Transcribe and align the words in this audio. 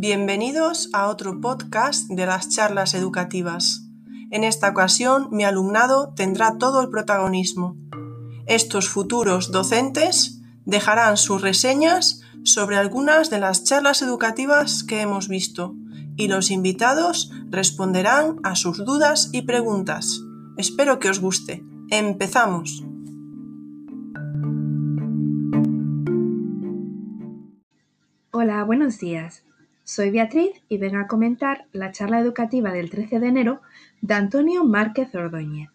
Bienvenidos 0.00 0.90
a 0.92 1.08
otro 1.08 1.40
podcast 1.40 2.08
de 2.08 2.24
las 2.24 2.48
charlas 2.50 2.94
educativas. 2.94 3.82
En 4.30 4.44
esta 4.44 4.68
ocasión 4.68 5.26
mi 5.32 5.42
alumnado 5.42 6.12
tendrá 6.14 6.56
todo 6.56 6.80
el 6.80 6.88
protagonismo. 6.88 7.76
Estos 8.46 8.88
futuros 8.88 9.50
docentes 9.50 10.40
dejarán 10.64 11.16
sus 11.16 11.42
reseñas 11.42 12.20
sobre 12.44 12.76
algunas 12.76 13.28
de 13.28 13.40
las 13.40 13.64
charlas 13.64 14.00
educativas 14.02 14.84
que 14.84 15.00
hemos 15.00 15.26
visto 15.26 15.74
y 16.16 16.28
los 16.28 16.52
invitados 16.52 17.32
responderán 17.50 18.36
a 18.44 18.54
sus 18.54 18.84
dudas 18.84 19.30
y 19.32 19.42
preguntas. 19.42 20.20
Espero 20.56 21.00
que 21.00 21.10
os 21.10 21.18
guste. 21.18 21.64
Empezamos. 21.90 22.84
Hola, 28.40 28.62
buenos 28.62 29.00
días. 29.00 29.42
Soy 29.82 30.10
Beatriz 30.10 30.52
y 30.68 30.78
vengo 30.78 30.98
a 30.98 31.08
comentar 31.08 31.66
la 31.72 31.90
charla 31.90 32.20
educativa 32.20 32.70
del 32.70 32.88
13 32.88 33.18
de 33.18 33.26
enero 33.26 33.60
de 34.00 34.14
Antonio 34.14 34.62
Márquez 34.62 35.12
Ordóñez. 35.12 35.70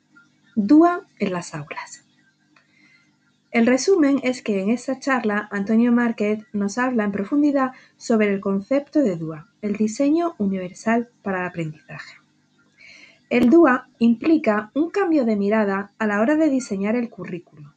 DUA 0.56 1.02
en 1.20 1.34
las 1.34 1.54
aulas. 1.56 2.06
El 3.52 3.68
resumen 3.68 4.22
es 4.24 4.42
que 4.42 4.62
en 4.62 4.70
esta 4.70 4.98
charla 4.98 5.50
Antonio 5.52 5.92
Márquez 5.92 6.46
nos 6.54 6.78
habla 6.78 7.04
en 7.04 7.12
profundidad 7.12 7.74
sobre 7.98 8.34
el 8.34 8.40
concepto 8.40 9.00
de 9.00 9.18
DUA, 9.18 9.50
el 9.62 9.76
diseño 9.76 10.36
universal 10.38 11.10
para 11.22 11.42
el 11.42 11.48
aprendizaje. 11.48 12.16
El 13.30 13.50
DUA 13.50 13.90
implica 14.00 14.72
un 14.74 14.90
cambio 14.90 15.26
de 15.26 15.36
mirada 15.36 15.92
a 16.00 16.08
la 16.08 16.22
hora 16.22 16.38
de 16.38 16.48
diseñar 16.48 16.96
el 16.96 17.10
currículo, 17.10 17.74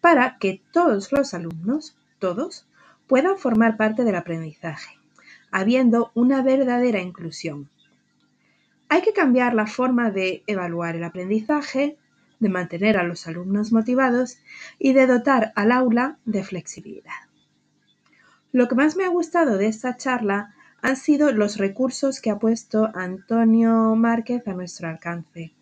para 0.00 0.38
que 0.38 0.62
todos 0.70 1.10
los 1.10 1.34
alumnos, 1.34 1.96
todos, 2.20 2.69
puedan 3.10 3.38
formar 3.38 3.76
parte 3.76 4.04
del 4.04 4.14
aprendizaje 4.14 5.00
habiendo 5.50 6.12
una 6.14 6.42
verdadera 6.42 7.00
inclusión. 7.00 7.68
Hay 8.88 9.02
que 9.02 9.12
cambiar 9.12 9.52
la 9.52 9.66
forma 9.66 10.12
de 10.12 10.44
evaluar 10.46 10.94
el 10.94 11.02
aprendizaje, 11.02 11.96
de 12.38 12.48
mantener 12.48 12.96
a 12.96 13.02
los 13.02 13.26
alumnos 13.26 13.72
motivados 13.72 14.38
y 14.78 14.92
de 14.92 15.08
dotar 15.08 15.52
al 15.56 15.72
aula 15.72 16.18
de 16.24 16.44
flexibilidad. 16.44 17.26
Lo 18.52 18.68
que 18.68 18.76
más 18.76 18.94
me 18.94 19.04
ha 19.04 19.08
gustado 19.08 19.58
de 19.58 19.66
esta 19.66 19.96
charla 19.96 20.54
han 20.80 20.94
sido 20.94 21.32
los 21.32 21.56
recursos 21.56 22.20
que 22.20 22.30
ha 22.30 22.38
puesto 22.38 22.92
Antonio 22.94 23.96
Márquez 23.96 24.46
a 24.46 24.52
nuestro 24.52 24.86
alcance, 24.86 25.52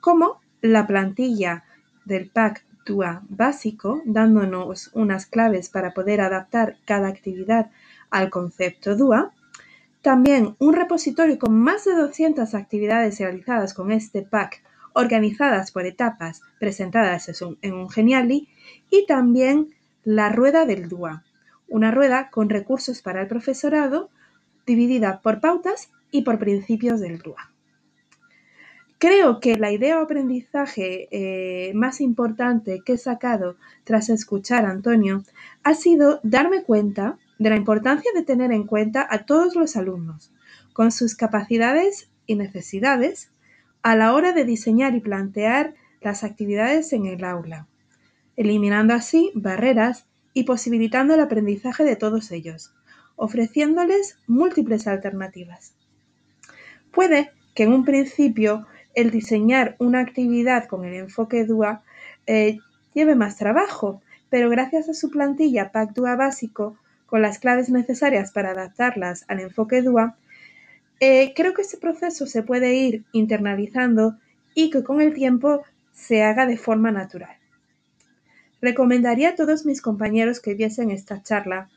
como 0.00 0.40
la 0.62 0.86
plantilla 0.86 1.64
del 2.06 2.30
pack 2.30 2.64
TUA 2.84 3.22
básico, 3.28 4.02
dándonos 4.04 4.90
unas 4.92 5.26
claves 5.26 5.68
para 5.68 5.94
poder 5.94 6.20
adaptar 6.20 6.76
cada 6.84 7.08
actividad 7.08 7.70
al 8.10 8.30
concepto 8.30 8.96
DUA, 8.96 9.32
también 10.02 10.54
un 10.58 10.74
repositorio 10.74 11.38
con 11.38 11.58
más 11.58 11.84
de 11.84 11.94
200 11.94 12.54
actividades 12.54 13.18
realizadas 13.18 13.72
con 13.72 13.90
este 13.90 14.22
pack, 14.22 14.62
organizadas 14.92 15.72
por 15.72 15.86
etapas, 15.86 16.42
presentadas 16.60 17.28
en 17.62 17.74
un 17.74 17.88
Geniali, 17.88 18.48
y 18.90 19.06
también 19.06 19.74
la 20.04 20.28
rueda 20.28 20.66
del 20.66 20.88
DUA, 20.88 21.24
una 21.68 21.90
rueda 21.90 22.30
con 22.30 22.50
recursos 22.50 23.00
para 23.00 23.22
el 23.22 23.28
profesorado, 23.28 24.10
dividida 24.66 25.20
por 25.22 25.40
pautas 25.40 25.90
y 26.10 26.22
por 26.22 26.38
principios 26.38 27.00
del 27.00 27.18
DUA. 27.18 27.53
Creo 29.06 29.38
que 29.38 29.58
la 29.58 29.70
idea 29.70 30.00
o 30.00 30.04
aprendizaje 30.04 31.08
eh, 31.10 31.74
más 31.74 32.00
importante 32.00 32.80
que 32.82 32.94
he 32.94 32.96
sacado 32.96 33.58
tras 33.84 34.08
escuchar 34.08 34.64
a 34.64 34.70
Antonio 34.70 35.24
ha 35.62 35.74
sido 35.74 36.20
darme 36.22 36.62
cuenta 36.62 37.18
de 37.38 37.50
la 37.50 37.56
importancia 37.56 38.10
de 38.14 38.22
tener 38.22 38.50
en 38.50 38.66
cuenta 38.66 39.06
a 39.10 39.26
todos 39.26 39.56
los 39.56 39.76
alumnos, 39.76 40.32
con 40.72 40.90
sus 40.90 41.16
capacidades 41.16 42.08
y 42.24 42.36
necesidades, 42.36 43.30
a 43.82 43.94
la 43.94 44.14
hora 44.14 44.32
de 44.32 44.46
diseñar 44.46 44.94
y 44.94 45.00
plantear 45.00 45.74
las 46.00 46.24
actividades 46.24 46.94
en 46.94 47.04
el 47.04 47.24
aula, 47.24 47.66
eliminando 48.36 48.94
así 48.94 49.32
barreras 49.34 50.06
y 50.32 50.44
posibilitando 50.44 51.12
el 51.12 51.20
aprendizaje 51.20 51.84
de 51.84 51.96
todos 51.96 52.30
ellos, 52.30 52.72
ofreciéndoles 53.16 54.16
múltiples 54.26 54.86
alternativas. 54.86 55.74
Puede 56.90 57.32
que 57.54 57.64
en 57.64 57.74
un 57.74 57.84
principio 57.84 58.66
el 58.94 59.10
diseñar 59.10 59.76
una 59.78 60.00
actividad 60.00 60.66
con 60.66 60.84
el 60.84 60.94
enfoque 60.94 61.44
DUA 61.44 61.82
eh, 62.26 62.58
lleve 62.94 63.14
más 63.14 63.36
trabajo, 63.36 64.02
pero 64.30 64.48
gracias 64.50 64.88
a 64.88 64.94
su 64.94 65.10
plantilla 65.10 65.72
PAC 65.72 65.92
DUA 65.94 66.16
básico 66.16 66.76
con 67.06 67.22
las 67.22 67.38
claves 67.38 67.68
necesarias 67.68 68.32
para 68.32 68.50
adaptarlas 68.50 69.24
al 69.28 69.40
enfoque 69.40 69.82
DUA, 69.82 70.16
eh, 71.00 71.32
creo 71.34 71.54
que 71.54 71.62
este 71.62 71.76
proceso 71.76 72.26
se 72.26 72.42
puede 72.42 72.74
ir 72.74 73.04
internalizando 73.12 74.16
y 74.54 74.70
que 74.70 74.82
con 74.82 75.00
el 75.00 75.12
tiempo 75.12 75.62
se 75.92 76.22
haga 76.22 76.46
de 76.46 76.56
forma 76.56 76.90
natural. 76.90 77.36
Recomendaría 78.60 79.30
a 79.30 79.34
todos 79.34 79.66
mis 79.66 79.82
compañeros 79.82 80.40
que 80.40 80.54
viesen 80.54 80.90
esta 80.90 81.22
charla 81.22 81.68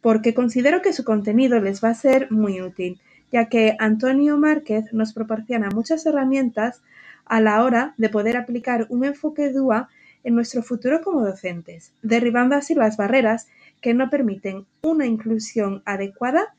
porque 0.00 0.34
considero 0.34 0.82
que 0.82 0.92
su 0.92 1.02
contenido 1.02 1.60
les 1.60 1.82
va 1.82 1.88
a 1.88 1.94
ser 1.94 2.30
muy 2.30 2.60
útil, 2.60 3.00
ya 3.32 3.48
que 3.48 3.76
Antonio 3.78 4.36
Márquez 4.36 4.92
nos 4.92 5.12
proporciona 5.12 5.70
muchas 5.70 6.06
herramientas 6.06 6.82
a 7.24 7.40
la 7.40 7.62
hora 7.64 7.94
de 7.96 8.08
poder 8.08 8.36
aplicar 8.36 8.86
un 8.90 9.04
enfoque 9.04 9.50
DUA 9.50 9.88
en 10.24 10.34
nuestro 10.34 10.62
futuro 10.62 11.00
como 11.02 11.24
docentes, 11.24 11.92
derribando 12.02 12.56
así 12.56 12.74
las 12.74 12.96
barreras 12.96 13.48
que 13.80 13.94
no 13.94 14.10
permiten 14.10 14.66
una 14.82 15.06
inclusión 15.06 15.82
adecuada 15.84 16.54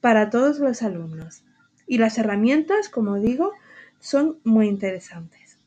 para 0.00 0.30
todos 0.30 0.58
los 0.58 0.82
alumnos. 0.82 1.42
Y 1.86 1.98
las 1.98 2.18
herramientas, 2.18 2.88
como 2.88 3.16
digo, 3.16 3.52
son 3.98 4.38
muy 4.44 4.68
interesantes. 4.68 5.58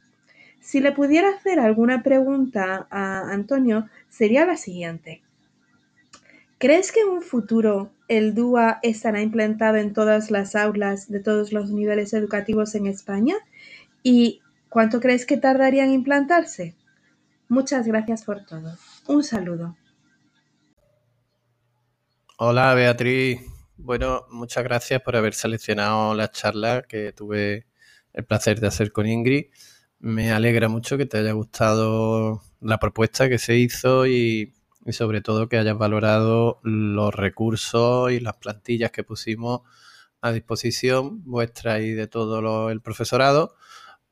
Si 0.59 0.79
le 0.79 0.93
pudiera 0.93 1.29
hacer 1.29 1.59
alguna 1.59 2.03
pregunta 2.03 2.87
a 2.89 3.31
Antonio, 3.31 3.89
sería 4.09 4.45
la 4.45 4.55
siguiente. 4.55 5.21
¿Crees 6.63 6.93
que 6.93 7.01
en 7.01 7.09
un 7.09 7.21
futuro 7.21 7.91
el 8.07 8.33
DUA 8.35 8.79
estará 8.83 9.21
implantado 9.21 9.75
en 9.75 9.91
todas 9.91 10.31
las 10.31 10.55
aulas 10.55 11.11
de 11.11 11.19
todos 11.19 11.51
los 11.51 11.71
niveles 11.71 12.13
educativos 12.13 12.73
en 12.75 12.87
España? 12.87 13.35
¿Y 14.01 14.41
cuánto 14.69 15.01
crees 15.01 15.25
que 15.25 15.35
tardaría 15.35 15.83
en 15.83 15.91
implantarse? 15.91 16.77
Muchas 17.49 17.85
gracias 17.85 18.23
por 18.23 18.45
todo. 18.45 18.77
Un 19.07 19.25
saludo. 19.25 19.75
Hola 22.37 22.73
Beatriz. 22.75 23.41
Bueno, 23.75 24.21
muchas 24.31 24.63
gracias 24.63 25.01
por 25.01 25.17
haber 25.17 25.33
seleccionado 25.33 26.15
la 26.15 26.31
charla 26.31 26.83
que 26.83 27.11
tuve 27.11 27.65
el 28.13 28.23
placer 28.23 28.61
de 28.61 28.67
hacer 28.67 28.93
con 28.93 29.05
Ingrid. 29.05 29.47
Me 29.99 30.31
alegra 30.31 30.69
mucho 30.69 30.97
que 30.97 31.07
te 31.07 31.17
haya 31.17 31.33
gustado 31.33 32.41
la 32.61 32.79
propuesta 32.79 33.27
que 33.27 33.37
se 33.37 33.57
hizo 33.57 34.07
y, 34.07 34.53
sobre 34.91 35.21
todo 35.21 35.47
que 35.47 35.57
hayas 35.57 35.77
valorado 35.77 36.59
los 36.63 37.13
recursos 37.13 38.11
y 38.11 38.19
las 38.19 38.35
plantillas 38.35 38.91
que 38.91 39.03
pusimos 39.03 39.61
a 40.21 40.31
disposición 40.31 41.23
vuestra 41.23 41.79
y 41.79 41.91
de 41.91 42.07
todo 42.07 42.69
el 42.69 42.81
profesorado 42.81 43.55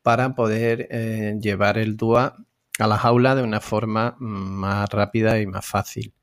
para 0.01 0.35
poder 0.35 0.87
eh, 0.91 1.37
llevar 1.41 1.77
el 1.77 1.97
DUA 1.97 2.37
a 2.79 2.87
las 2.87 3.05
aulas 3.05 3.35
de 3.35 3.43
una 3.43 3.61
forma 3.61 4.15
más 4.19 4.89
rápida 4.89 5.39
y 5.39 5.47
más 5.47 5.65
fácil. 5.65 6.13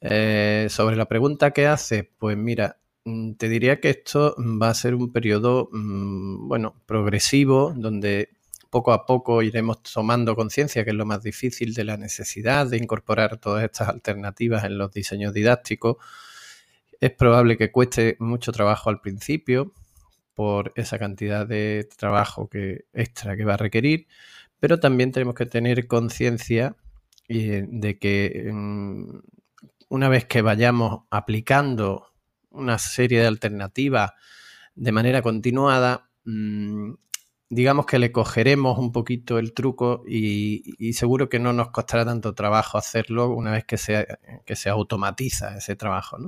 Eh, 0.00 0.68
sobre 0.70 0.96
la 0.96 1.06
pregunta 1.06 1.50
que 1.52 1.66
hace, 1.66 2.04
pues 2.04 2.36
mira, 2.36 2.78
mm, 3.04 3.32
te 3.34 3.48
diría 3.48 3.80
que 3.80 3.90
esto 3.90 4.36
va 4.38 4.70
a 4.70 4.74
ser 4.74 4.94
un 4.94 5.12
periodo, 5.12 5.68
mm, 5.72 6.48
bueno, 6.48 6.74
progresivo, 6.86 7.74
donde 7.76 8.30
poco 8.70 8.92
a 8.92 9.06
poco 9.06 9.42
iremos 9.42 9.82
tomando 9.82 10.36
conciencia, 10.36 10.84
que 10.84 10.90
es 10.90 10.96
lo 10.96 11.06
más 11.06 11.22
difícil, 11.22 11.74
de 11.74 11.84
la 11.84 11.96
necesidad 11.96 12.66
de 12.66 12.76
incorporar 12.76 13.38
todas 13.38 13.64
estas 13.64 13.88
alternativas 13.88 14.64
en 14.64 14.78
los 14.78 14.92
diseños 14.92 15.32
didácticos. 15.32 15.96
Es 17.00 17.12
probable 17.12 17.56
que 17.56 17.72
cueste 17.72 18.16
mucho 18.18 18.52
trabajo 18.52 18.90
al 18.90 19.00
principio 19.00 19.72
por 20.34 20.72
esa 20.76 20.98
cantidad 20.98 21.46
de 21.46 21.88
trabajo 21.96 22.48
que, 22.48 22.84
extra 22.92 23.36
que 23.36 23.44
va 23.44 23.54
a 23.54 23.56
requerir, 23.56 24.06
pero 24.60 24.78
también 24.78 25.12
tenemos 25.12 25.34
que 25.34 25.46
tener 25.46 25.86
conciencia 25.86 26.76
eh, 27.28 27.64
de 27.68 27.98
que 27.98 28.50
mm, 28.52 29.18
una 29.88 30.08
vez 30.08 30.26
que 30.26 30.42
vayamos 30.42 31.04
aplicando 31.10 32.12
una 32.50 32.78
serie 32.78 33.20
de 33.20 33.26
alternativas 33.26 34.12
de 34.74 34.92
manera 34.92 35.22
continuada, 35.22 36.10
mm, 36.24 36.92
digamos 37.50 37.86
que 37.86 37.98
le 37.98 38.12
cogeremos 38.12 38.78
un 38.78 38.92
poquito 38.92 39.38
el 39.38 39.54
truco 39.54 40.04
y, 40.06 40.92
seguro 40.92 41.28
que 41.28 41.38
no 41.38 41.52
nos 41.52 41.70
costará 41.70 42.04
tanto 42.04 42.34
trabajo 42.34 42.78
hacerlo 42.78 43.30
una 43.30 43.52
vez 43.52 43.64
que 43.64 43.78
se, 43.78 44.06
que 44.44 44.56
se 44.56 44.68
automatiza 44.68 45.56
ese 45.56 45.76
trabajo. 45.76 46.18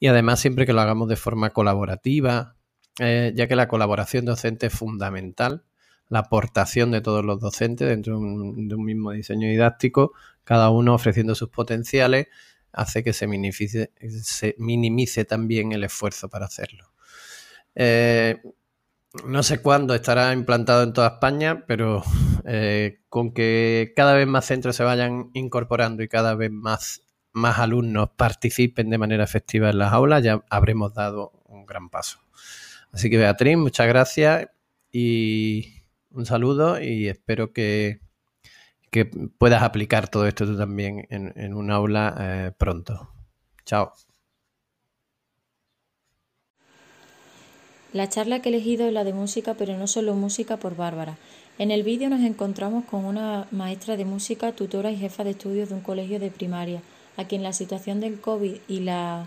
Y 0.00 0.08
además 0.08 0.40
siempre 0.40 0.66
que 0.66 0.72
lo 0.72 0.80
hagamos 0.80 1.08
de 1.08 1.16
forma 1.16 1.50
colaborativa, 1.50 2.56
eh, 2.98 3.32
ya 3.34 3.46
que 3.46 3.56
la 3.56 3.68
colaboración 3.68 4.24
docente 4.24 4.66
es 4.66 4.74
fundamental 4.74 5.64
la 6.10 6.20
aportación 6.20 6.90
de 6.90 7.00
todos 7.00 7.24
los 7.24 7.40
docentes 7.40 7.88
dentro 7.88 8.18
de 8.18 8.20
un, 8.20 8.84
mismo 8.84 9.12
diseño 9.12 9.48
didáctico, 9.48 10.12
cada 10.44 10.68
uno 10.70 10.94
ofreciendo 10.94 11.36
sus 11.36 11.48
potenciales, 11.50 12.26
hace 12.72 13.04
que 13.04 13.12
se 13.12 13.28
minimice, 13.28 13.92
se 14.22 14.56
minimice 14.58 15.24
también 15.24 15.72
el 15.72 15.84
esfuerzo 15.84 16.28
para 16.28 16.46
hacerlo. 16.46 16.92
Eh, 17.76 18.42
no 19.24 19.42
sé 19.42 19.60
cuándo 19.60 19.94
estará 19.94 20.32
implantado 20.32 20.82
en 20.82 20.92
toda 20.92 21.08
España, 21.08 21.64
pero 21.66 22.02
eh, 22.44 23.00
con 23.08 23.32
que 23.32 23.92
cada 23.96 24.14
vez 24.14 24.26
más 24.26 24.46
centros 24.46 24.76
se 24.76 24.84
vayan 24.84 25.30
incorporando 25.34 26.02
y 26.02 26.08
cada 26.08 26.34
vez 26.34 26.50
más, 26.50 27.02
más 27.32 27.58
alumnos 27.58 28.10
participen 28.16 28.90
de 28.90 28.98
manera 28.98 29.24
efectiva 29.24 29.70
en 29.70 29.78
las 29.78 29.92
aulas, 29.92 30.22
ya 30.22 30.44
habremos 30.48 30.94
dado 30.94 31.32
un 31.46 31.66
gran 31.66 31.90
paso. 31.90 32.20
Así 32.92 33.10
que 33.10 33.18
Beatriz, 33.18 33.56
muchas 33.56 33.88
gracias 33.88 34.48
y 34.92 35.82
un 36.10 36.26
saludo 36.26 36.80
y 36.80 37.08
espero 37.08 37.52
que, 37.52 38.00
que 38.90 39.06
puedas 39.06 39.62
aplicar 39.62 40.08
todo 40.08 40.26
esto 40.26 40.46
tú 40.46 40.56
también 40.56 41.06
en, 41.10 41.54
un 41.54 41.70
aula 41.70 42.16
eh, 42.18 42.52
pronto. 42.56 43.12
Chao. 43.64 43.92
La 47.92 48.08
charla 48.08 48.40
que 48.40 48.48
he 48.48 48.52
elegido 48.52 48.86
es 48.86 48.92
la 48.92 49.02
de 49.02 49.12
música, 49.12 49.54
pero 49.54 49.76
no 49.76 49.88
solo 49.88 50.14
música 50.14 50.58
por 50.58 50.76
Bárbara. 50.76 51.18
En 51.58 51.72
el 51.72 51.82
vídeo 51.82 52.08
nos 52.08 52.20
encontramos 52.20 52.84
con 52.84 53.04
una 53.04 53.48
maestra 53.50 53.96
de 53.96 54.04
música, 54.04 54.52
tutora 54.52 54.92
y 54.92 54.96
jefa 54.96 55.24
de 55.24 55.30
estudios 55.30 55.70
de 55.70 55.74
un 55.74 55.80
colegio 55.80 56.20
de 56.20 56.30
primaria, 56.30 56.82
a 57.16 57.24
quien 57.24 57.42
la 57.42 57.52
situación 57.52 57.98
del 57.98 58.20
COVID 58.20 58.58
y 58.68 58.80
la 58.80 59.26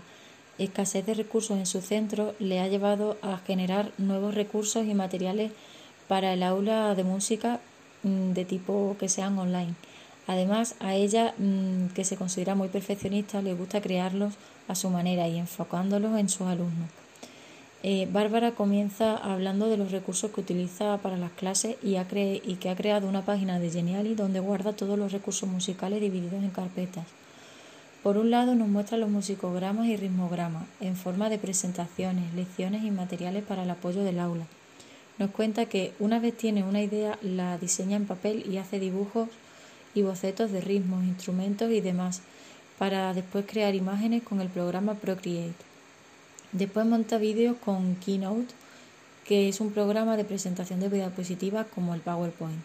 escasez 0.56 1.04
de 1.04 1.12
recursos 1.12 1.58
en 1.58 1.66
su 1.66 1.82
centro 1.82 2.34
le 2.38 2.60
ha 2.60 2.68
llevado 2.68 3.18
a 3.20 3.36
generar 3.36 3.92
nuevos 3.98 4.34
recursos 4.34 4.86
y 4.86 4.94
materiales 4.94 5.52
para 6.08 6.32
el 6.32 6.42
aula 6.42 6.94
de 6.94 7.04
música 7.04 7.60
mm, 8.02 8.32
de 8.32 8.46
tipo 8.46 8.96
que 8.98 9.10
sean 9.10 9.38
online. 9.38 9.74
Además, 10.26 10.74
a 10.80 10.94
ella, 10.94 11.34
mm, 11.36 11.88
que 11.88 12.04
se 12.06 12.16
considera 12.16 12.54
muy 12.54 12.68
perfeccionista, 12.68 13.42
le 13.42 13.52
gusta 13.52 13.82
crearlos 13.82 14.32
a 14.68 14.74
su 14.74 14.88
manera 14.88 15.28
y 15.28 15.36
enfocándolos 15.38 16.18
en 16.18 16.30
sus 16.30 16.46
alumnos. 16.46 17.03
Eh, 17.86 18.08
Bárbara 18.10 18.52
comienza 18.52 19.14
hablando 19.14 19.68
de 19.68 19.76
los 19.76 19.92
recursos 19.92 20.30
que 20.30 20.40
utiliza 20.40 20.96
para 21.02 21.18
las 21.18 21.32
clases 21.32 21.76
y, 21.82 21.96
y 21.98 22.56
que 22.56 22.70
ha 22.70 22.76
creado 22.76 23.06
una 23.06 23.26
página 23.26 23.58
de 23.58 23.70
Geniali 23.70 24.14
donde 24.14 24.40
guarda 24.40 24.72
todos 24.72 24.98
los 24.98 25.12
recursos 25.12 25.46
musicales 25.50 26.00
divididos 26.00 26.42
en 26.42 26.48
carpetas. 26.48 27.04
Por 28.02 28.16
un 28.16 28.30
lado 28.30 28.54
nos 28.54 28.68
muestra 28.68 28.96
los 28.96 29.10
musicogramas 29.10 29.86
y 29.88 29.98
ritmogramas 29.98 30.64
en 30.80 30.96
forma 30.96 31.28
de 31.28 31.36
presentaciones, 31.36 32.32
lecciones 32.32 32.84
y 32.84 32.90
materiales 32.90 33.44
para 33.44 33.64
el 33.64 33.70
apoyo 33.70 34.02
del 34.02 34.18
aula. 34.18 34.46
Nos 35.18 35.30
cuenta 35.32 35.66
que 35.66 35.92
una 35.98 36.20
vez 36.20 36.34
tiene 36.38 36.64
una 36.64 36.80
idea 36.80 37.18
la 37.20 37.58
diseña 37.58 37.98
en 37.98 38.06
papel 38.06 38.50
y 38.50 38.56
hace 38.56 38.80
dibujos 38.80 39.28
y 39.94 40.00
bocetos 40.00 40.52
de 40.52 40.62
ritmos, 40.62 41.04
instrumentos 41.04 41.70
y 41.70 41.82
demás 41.82 42.22
para 42.78 43.12
después 43.12 43.44
crear 43.46 43.74
imágenes 43.74 44.22
con 44.22 44.40
el 44.40 44.48
programa 44.48 44.94
Procreate. 44.94 45.73
Después 46.54 46.86
monta 46.86 47.18
vídeos 47.18 47.56
con 47.64 47.96
Keynote, 47.96 48.54
que 49.24 49.48
es 49.48 49.60
un 49.60 49.72
programa 49.72 50.16
de 50.16 50.24
presentación 50.24 50.78
de 50.78 50.88
diapositivas 50.88 51.66
como 51.74 51.94
el 51.94 52.00
PowerPoint. 52.00 52.62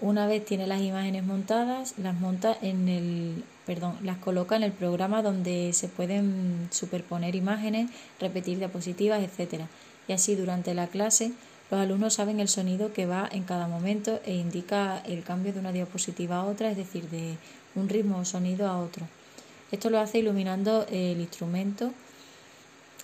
Una 0.00 0.28
vez 0.28 0.44
tiene 0.44 0.68
las 0.68 0.80
imágenes 0.80 1.24
montadas, 1.24 1.94
las 1.98 2.14
monta 2.14 2.56
en 2.62 2.88
el, 2.88 3.42
perdón, 3.66 3.96
las 4.04 4.18
coloca 4.18 4.54
en 4.54 4.62
el 4.62 4.70
programa 4.70 5.20
donde 5.20 5.72
se 5.72 5.88
pueden 5.88 6.68
superponer 6.70 7.34
imágenes, 7.34 7.90
repetir 8.20 8.58
diapositivas, 8.58 9.20
etc. 9.20 9.62
Y 10.06 10.12
así 10.12 10.36
durante 10.36 10.72
la 10.72 10.86
clase 10.86 11.32
los 11.72 11.80
alumnos 11.80 12.14
saben 12.14 12.38
el 12.38 12.48
sonido 12.48 12.92
que 12.92 13.06
va 13.06 13.28
en 13.32 13.42
cada 13.42 13.66
momento 13.66 14.20
e 14.26 14.34
indica 14.36 15.02
el 15.04 15.24
cambio 15.24 15.52
de 15.52 15.58
una 15.58 15.72
diapositiva 15.72 16.36
a 16.36 16.44
otra, 16.44 16.70
es 16.70 16.76
decir, 16.76 17.10
de 17.10 17.36
un 17.74 17.88
ritmo 17.88 18.18
o 18.18 18.24
sonido 18.24 18.68
a 18.68 18.78
otro. 18.78 19.08
Esto 19.72 19.90
lo 19.90 19.98
hace 19.98 20.20
iluminando 20.20 20.86
el 20.88 21.20
instrumento 21.20 21.92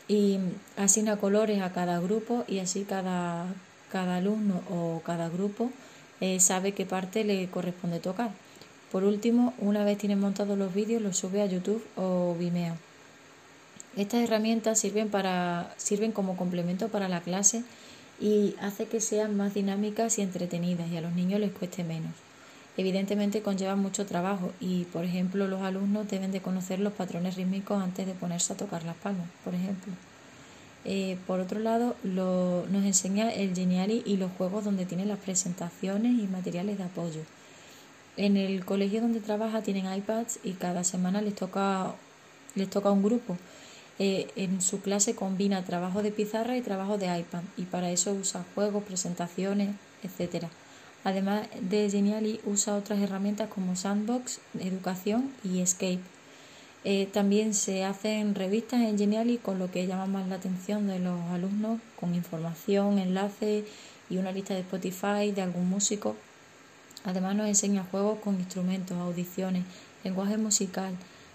y 0.09 0.39
asigna 0.77 1.17
colores 1.17 1.63
a 1.63 1.73
cada 1.73 1.99
grupo 2.01 2.45
y 2.47 2.59
así 2.59 2.85
cada, 2.85 3.47
cada 3.91 4.17
alumno 4.17 4.63
o 4.71 5.01
cada 5.05 5.29
grupo 5.29 5.71
eh, 6.21 6.41
sabe 6.41 6.73
qué 6.73 6.87
parte 6.87 7.25
le 7.25 7.49
corresponde 7.49 8.01
tocar. 8.01 8.31
Por 8.93 9.05
último, 9.05 9.55
una 9.59 9.85
vez 9.85 9.99
tienen 9.99 10.21
montados 10.21 10.57
los 10.57 10.73
vídeos, 10.73 11.03
los 11.03 11.17
sube 11.17 11.43
a 11.43 11.47
YouTube 11.47 11.85
o 11.97 12.37
Vimeo. 12.39 12.77
Estas 13.97 14.23
herramientas 14.23 14.79
sirven, 14.79 15.09
para, 15.09 15.73
sirven 15.77 16.13
como 16.13 16.37
complemento 16.37 16.89
para 16.89 17.09
la 17.09 17.21
clase 17.21 17.65
y 18.21 18.55
hace 18.61 18.87
que 18.87 19.01
sean 19.01 19.37
más 19.37 19.55
dinámicas 19.55 20.19
y 20.19 20.23
entretenidas 20.23 20.91
y 20.91 20.97
a 20.97 21.01
los 21.01 21.13
niños 21.13 21.41
les 21.41 21.53
cueste 21.53 21.85
menos. 21.85 22.13
Evidentemente 22.77 23.41
conllevan 23.41 23.79
mucho 23.79 24.05
trabajo 24.05 24.53
y, 24.59 24.85
por 24.85 25.05
ejemplo, 25.05 25.47
los 25.47 25.63
alumnos 25.63 26.09
deben 26.09 26.33
de 26.33 26.41
conocer 26.41 26.81
los 26.81 26.93
patrones 26.93 27.37
rítmicos 27.37 27.81
antes 27.81 28.07
de 28.07 28.15
ponerse 28.15 28.53
a 28.53 28.57
tocar 28.57 28.85
las 28.85 28.97
palmas, 28.97 29.29
por 29.45 29.55
ejemplo. 29.55 29.93
Eh, 30.85 31.17
por 31.27 31.41
otro 31.41 31.61
lado, 31.61 31.97
nos 32.03 32.85
enseña 32.85 33.33
el 33.33 33.55
Geniali 33.55 34.03
y 34.05 34.17
los 34.17 34.33
juegos 34.33 34.65
donde 34.65 34.87
tienen 34.87 35.09
las 35.09 35.19
presentaciones 35.19 36.13
y 36.19 36.27
materiales 36.27 36.77
de 36.79 36.85
apoyo. 36.85 37.21
En 38.17 38.37
el 38.37 38.65
colegio 38.65 39.01
donde 39.01 39.21
trabaja 39.21 39.63
tienen 39.63 39.93
iPads 39.93 40.41
y 40.45 40.53
cada 40.53 40.85
semana 40.85 41.23
les 41.23 41.35
toca, 41.35 41.95
les 42.55 42.69
toca 42.69 42.91
un 42.91 43.03
grupo. 43.03 43.37
Eh, 44.01 44.29
en 44.35 44.61
su 44.61 44.81
clase 44.81 45.15
combina 45.15 45.65
trabajo 45.65 46.03
de 46.03 46.11
pizarra 46.11 46.57
y 46.57 46.61
trabajo 46.61 46.99
de 46.99 47.07
iPad 47.19 47.43
y 47.57 47.63
para 47.63 47.91
eso 47.91 48.13
usa 48.13 48.45
juegos, 48.55 48.83
presentaciones, 48.83 49.71
etcétera. 50.03 50.51
Además 51.05 51.47
de 51.61 51.91
Geniali, 51.91 52.41
usa 52.47 52.77
otras 52.77 52.99
herramientas 52.99 53.51
como 53.51 53.77
Sandbox, 53.77 54.41
Educación 54.59 55.31
y 55.45 55.61
Escape. 55.61 56.01
Eh, 56.85 57.09
también 57.13 57.55
se 57.55 57.85
hacen 57.85 58.35
revistas 58.35 58.81
en 58.81 58.99
Geniali 58.99 59.39
con 59.39 59.59
lo 59.59 59.71
que 59.71 59.87
llama 59.87 60.07
más 60.07 60.29
la 60.29 60.37
atención 60.37 60.87
de 60.87 60.99
los 60.99 61.21
alumnos, 61.31 61.79
con 62.01 62.15
información, 62.15 62.99
enlaces 62.99 63.65
y 64.11 64.17
una 64.17 64.33
lista 64.33 64.55
de 64.55 64.61
Spotify 64.61 65.31
de 65.35 65.43
algún 65.43 65.69
músico. 65.69 66.17
Además 67.05 67.37
nos 67.37 67.49
enseña 67.49 67.85
juegos 67.91 68.19
con 68.21 68.37
instrumentos, 68.37 68.97
audiciones, 68.97 69.65
lenguaje 70.05 70.39
musical, 70.39 70.95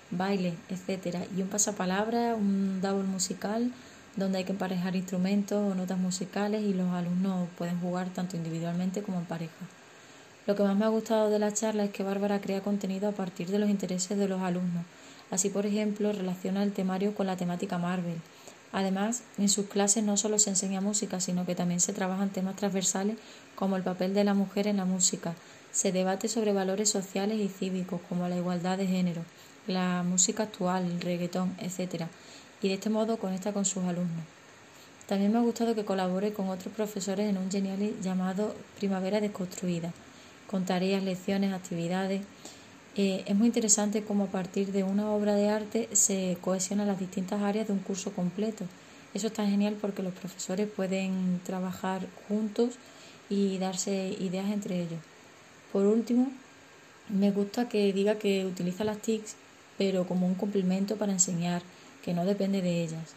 baile, 0.09 0.55
etc. 0.69 1.17
Y 1.37 1.41
un 1.43 1.47
pasapalabra, 1.47 2.35
un 2.35 2.81
double 2.81 3.07
musical, 3.07 3.71
donde 4.19 4.39
hay 4.39 4.43
que 4.43 4.51
emparejar 4.51 4.95
instrumentos 4.95 5.71
o 5.71 5.75
notas 5.75 5.97
musicales 5.97 6.61
y 6.61 6.73
los 6.73 6.91
alumnos 6.91 7.47
pueden 7.57 7.79
jugar 7.79 8.09
tanto 8.09 8.37
individualmente 8.37 9.01
como 9.01 9.19
en 9.19 9.25
pareja. 9.25 9.65
Lo 10.45 10.55
que 10.55 10.63
más 10.63 10.75
me 10.75 10.85
ha 10.85 10.89
gustado 10.89 11.29
de 11.29 11.39
la 11.39 11.53
charla 11.53 11.85
es 11.85 11.91
que 11.91 12.03
Bárbara 12.03 12.41
crea 12.41 12.61
contenido 12.61 13.07
a 13.07 13.11
partir 13.11 13.49
de 13.49 13.59
los 13.59 13.69
intereses 13.69 14.17
de 14.17 14.27
los 14.27 14.41
alumnos. 14.41 14.83
Así, 15.31 15.49
por 15.49 15.65
ejemplo, 15.65 16.11
relaciona 16.11 16.63
el 16.63 16.73
temario 16.73 17.13
con 17.13 17.27
la 17.27 17.37
temática 17.37 17.77
Marvel. 17.77 18.19
Además, 18.71 19.23
en 19.37 19.49
sus 19.49 19.67
clases 19.67 20.03
no 20.03 20.17
solo 20.17 20.37
se 20.39 20.49
enseña 20.49 20.81
música, 20.81 21.19
sino 21.19 21.45
que 21.45 21.55
también 21.55 21.79
se 21.79 21.93
trabajan 21.93 22.29
temas 22.29 22.55
transversales 22.55 23.17
como 23.55 23.77
el 23.77 23.83
papel 23.83 24.13
de 24.13 24.23
la 24.23 24.33
mujer 24.33 24.67
en 24.67 24.77
la 24.77 24.85
música. 24.85 25.35
Se 25.71 25.91
debate 25.91 26.27
sobre 26.27 26.53
valores 26.53 26.89
sociales 26.89 27.39
y 27.39 27.47
cívicos 27.47 28.01
como 28.09 28.27
la 28.27 28.37
igualdad 28.37 28.77
de 28.77 28.87
género, 28.87 29.21
la 29.67 30.03
música 30.03 30.43
actual, 30.43 30.85
el 30.85 31.01
reggaetón, 31.01 31.55
etc 31.59 32.05
y 32.61 32.67
de 32.67 32.75
este 32.75 32.89
modo 32.89 33.17
conecta 33.17 33.53
con 33.53 33.65
sus 33.65 33.83
alumnos. 33.83 34.25
También 35.07 35.31
me 35.31 35.39
ha 35.39 35.41
gustado 35.41 35.73
que 35.73 35.85
colabore 35.85 36.33
con 36.33 36.49
otros 36.49 36.73
profesores 36.73 37.27
en 37.27 37.37
un 37.37 37.49
Geniali 37.49 37.95
llamado 38.01 38.53
Primavera 38.77 39.19
Desconstruida, 39.19 39.91
con 40.45 40.65
tareas, 40.65 41.03
lecciones, 41.03 41.51
actividades. 41.51 42.21
Eh, 42.95 43.23
es 43.25 43.35
muy 43.35 43.47
interesante 43.47 44.03
cómo 44.03 44.25
a 44.25 44.27
partir 44.27 44.71
de 44.71 44.83
una 44.83 45.09
obra 45.11 45.33
de 45.33 45.49
arte 45.49 45.89
se 45.93 46.37
cohesionan 46.41 46.87
las 46.87 46.99
distintas 46.99 47.41
áreas 47.41 47.67
de 47.67 47.73
un 47.73 47.79
curso 47.79 48.11
completo. 48.11 48.65
Eso 49.13 49.27
está 49.27 49.47
genial 49.47 49.77
porque 49.81 50.03
los 50.03 50.13
profesores 50.13 50.67
pueden 50.69 51.41
trabajar 51.43 52.05
juntos 52.27 52.75
y 53.29 53.57
darse 53.57 54.15
ideas 54.19 54.51
entre 54.51 54.79
ellos. 54.81 54.99
Por 55.73 55.87
último, 55.87 56.31
me 57.09 57.31
gusta 57.31 57.67
que 57.67 57.91
diga 57.93 58.19
que 58.19 58.45
utiliza 58.45 58.83
las 58.83 58.99
TICs, 58.99 59.35
pero 59.77 60.05
como 60.05 60.27
un 60.27 60.35
complemento 60.35 60.97
para 60.97 61.11
enseñar 61.11 61.63
que 62.03 62.13
no 62.13 62.25
depende 62.25 62.61
de 62.61 62.83
ellas. 62.83 63.15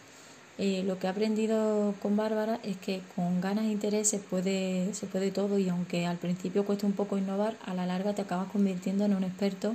Eh, 0.58 0.84
lo 0.86 0.98
que 0.98 1.06
he 1.06 1.10
aprendido 1.10 1.94
con 2.02 2.16
Bárbara 2.16 2.60
es 2.62 2.76
que 2.76 3.00
con 3.16 3.40
ganas 3.40 3.64
e 3.64 3.68
interés 3.68 4.08
se 4.08 4.18
puede, 4.18 4.92
se 4.94 5.06
puede 5.06 5.30
todo 5.30 5.58
y 5.58 5.68
aunque 5.68 6.06
al 6.06 6.18
principio 6.18 6.64
cueste 6.66 6.84
un 6.84 6.92
poco 6.92 7.16
innovar, 7.16 7.56
a 7.64 7.74
la 7.74 7.86
larga 7.86 8.14
te 8.14 8.22
acabas 8.22 8.50
convirtiendo 8.52 9.04
en 9.04 9.14
un 9.14 9.24
experto 9.24 9.74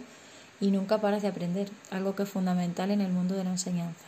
y 0.62 0.72
nunca 0.72 1.02
paras 1.02 1.24
de 1.24 1.30
aprender, 1.30 1.70
algo 1.92 2.16
que 2.16 2.24
es 2.24 2.30
fundamental 2.30 2.92
en 2.92 3.02
el 3.02 3.12
mundo 3.12 3.36
de 3.36 3.44
la 3.44 3.52
enseñanza. 3.52 4.06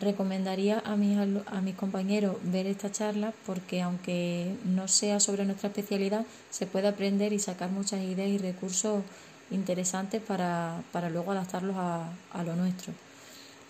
Recomendaría 0.00 0.80
a 0.84 0.96
mis, 0.96 1.18
a 1.46 1.60
mis 1.60 1.74
compañeros 1.74 2.36
ver 2.44 2.66
esta 2.66 2.90
charla 2.90 3.34
porque 3.44 3.82
aunque 3.82 4.54
no 4.64 4.88
sea 4.88 5.20
sobre 5.20 5.44
nuestra 5.44 5.68
especialidad, 5.68 6.24
se 6.50 6.66
puede 6.66 6.88
aprender 6.88 7.32
y 7.32 7.38
sacar 7.38 7.70
muchas 7.70 8.00
ideas 8.02 8.28
y 8.28 8.38
recursos 8.38 9.02
interesantes 9.50 10.22
para, 10.22 10.82
luego 11.10 11.32
adaptarlos 11.32 11.76
a 11.76 12.44
lo 12.44 12.56
nuestro. 12.56 12.94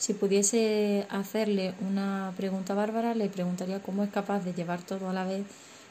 Si 0.01 0.15
pudiese 0.15 1.07
hacerle 1.11 1.75
una 1.87 2.33
pregunta 2.35 2.73
a 2.73 2.77
Bárbara, 2.77 3.15
le 3.15 3.29
preguntaría 3.29 3.83
cómo 3.83 4.03
es 4.03 4.09
capaz 4.09 4.43
de 4.43 4.55
llevar 4.55 4.81
todo 4.81 5.11
a 5.11 5.13
la 5.13 5.27
vez 5.27 5.45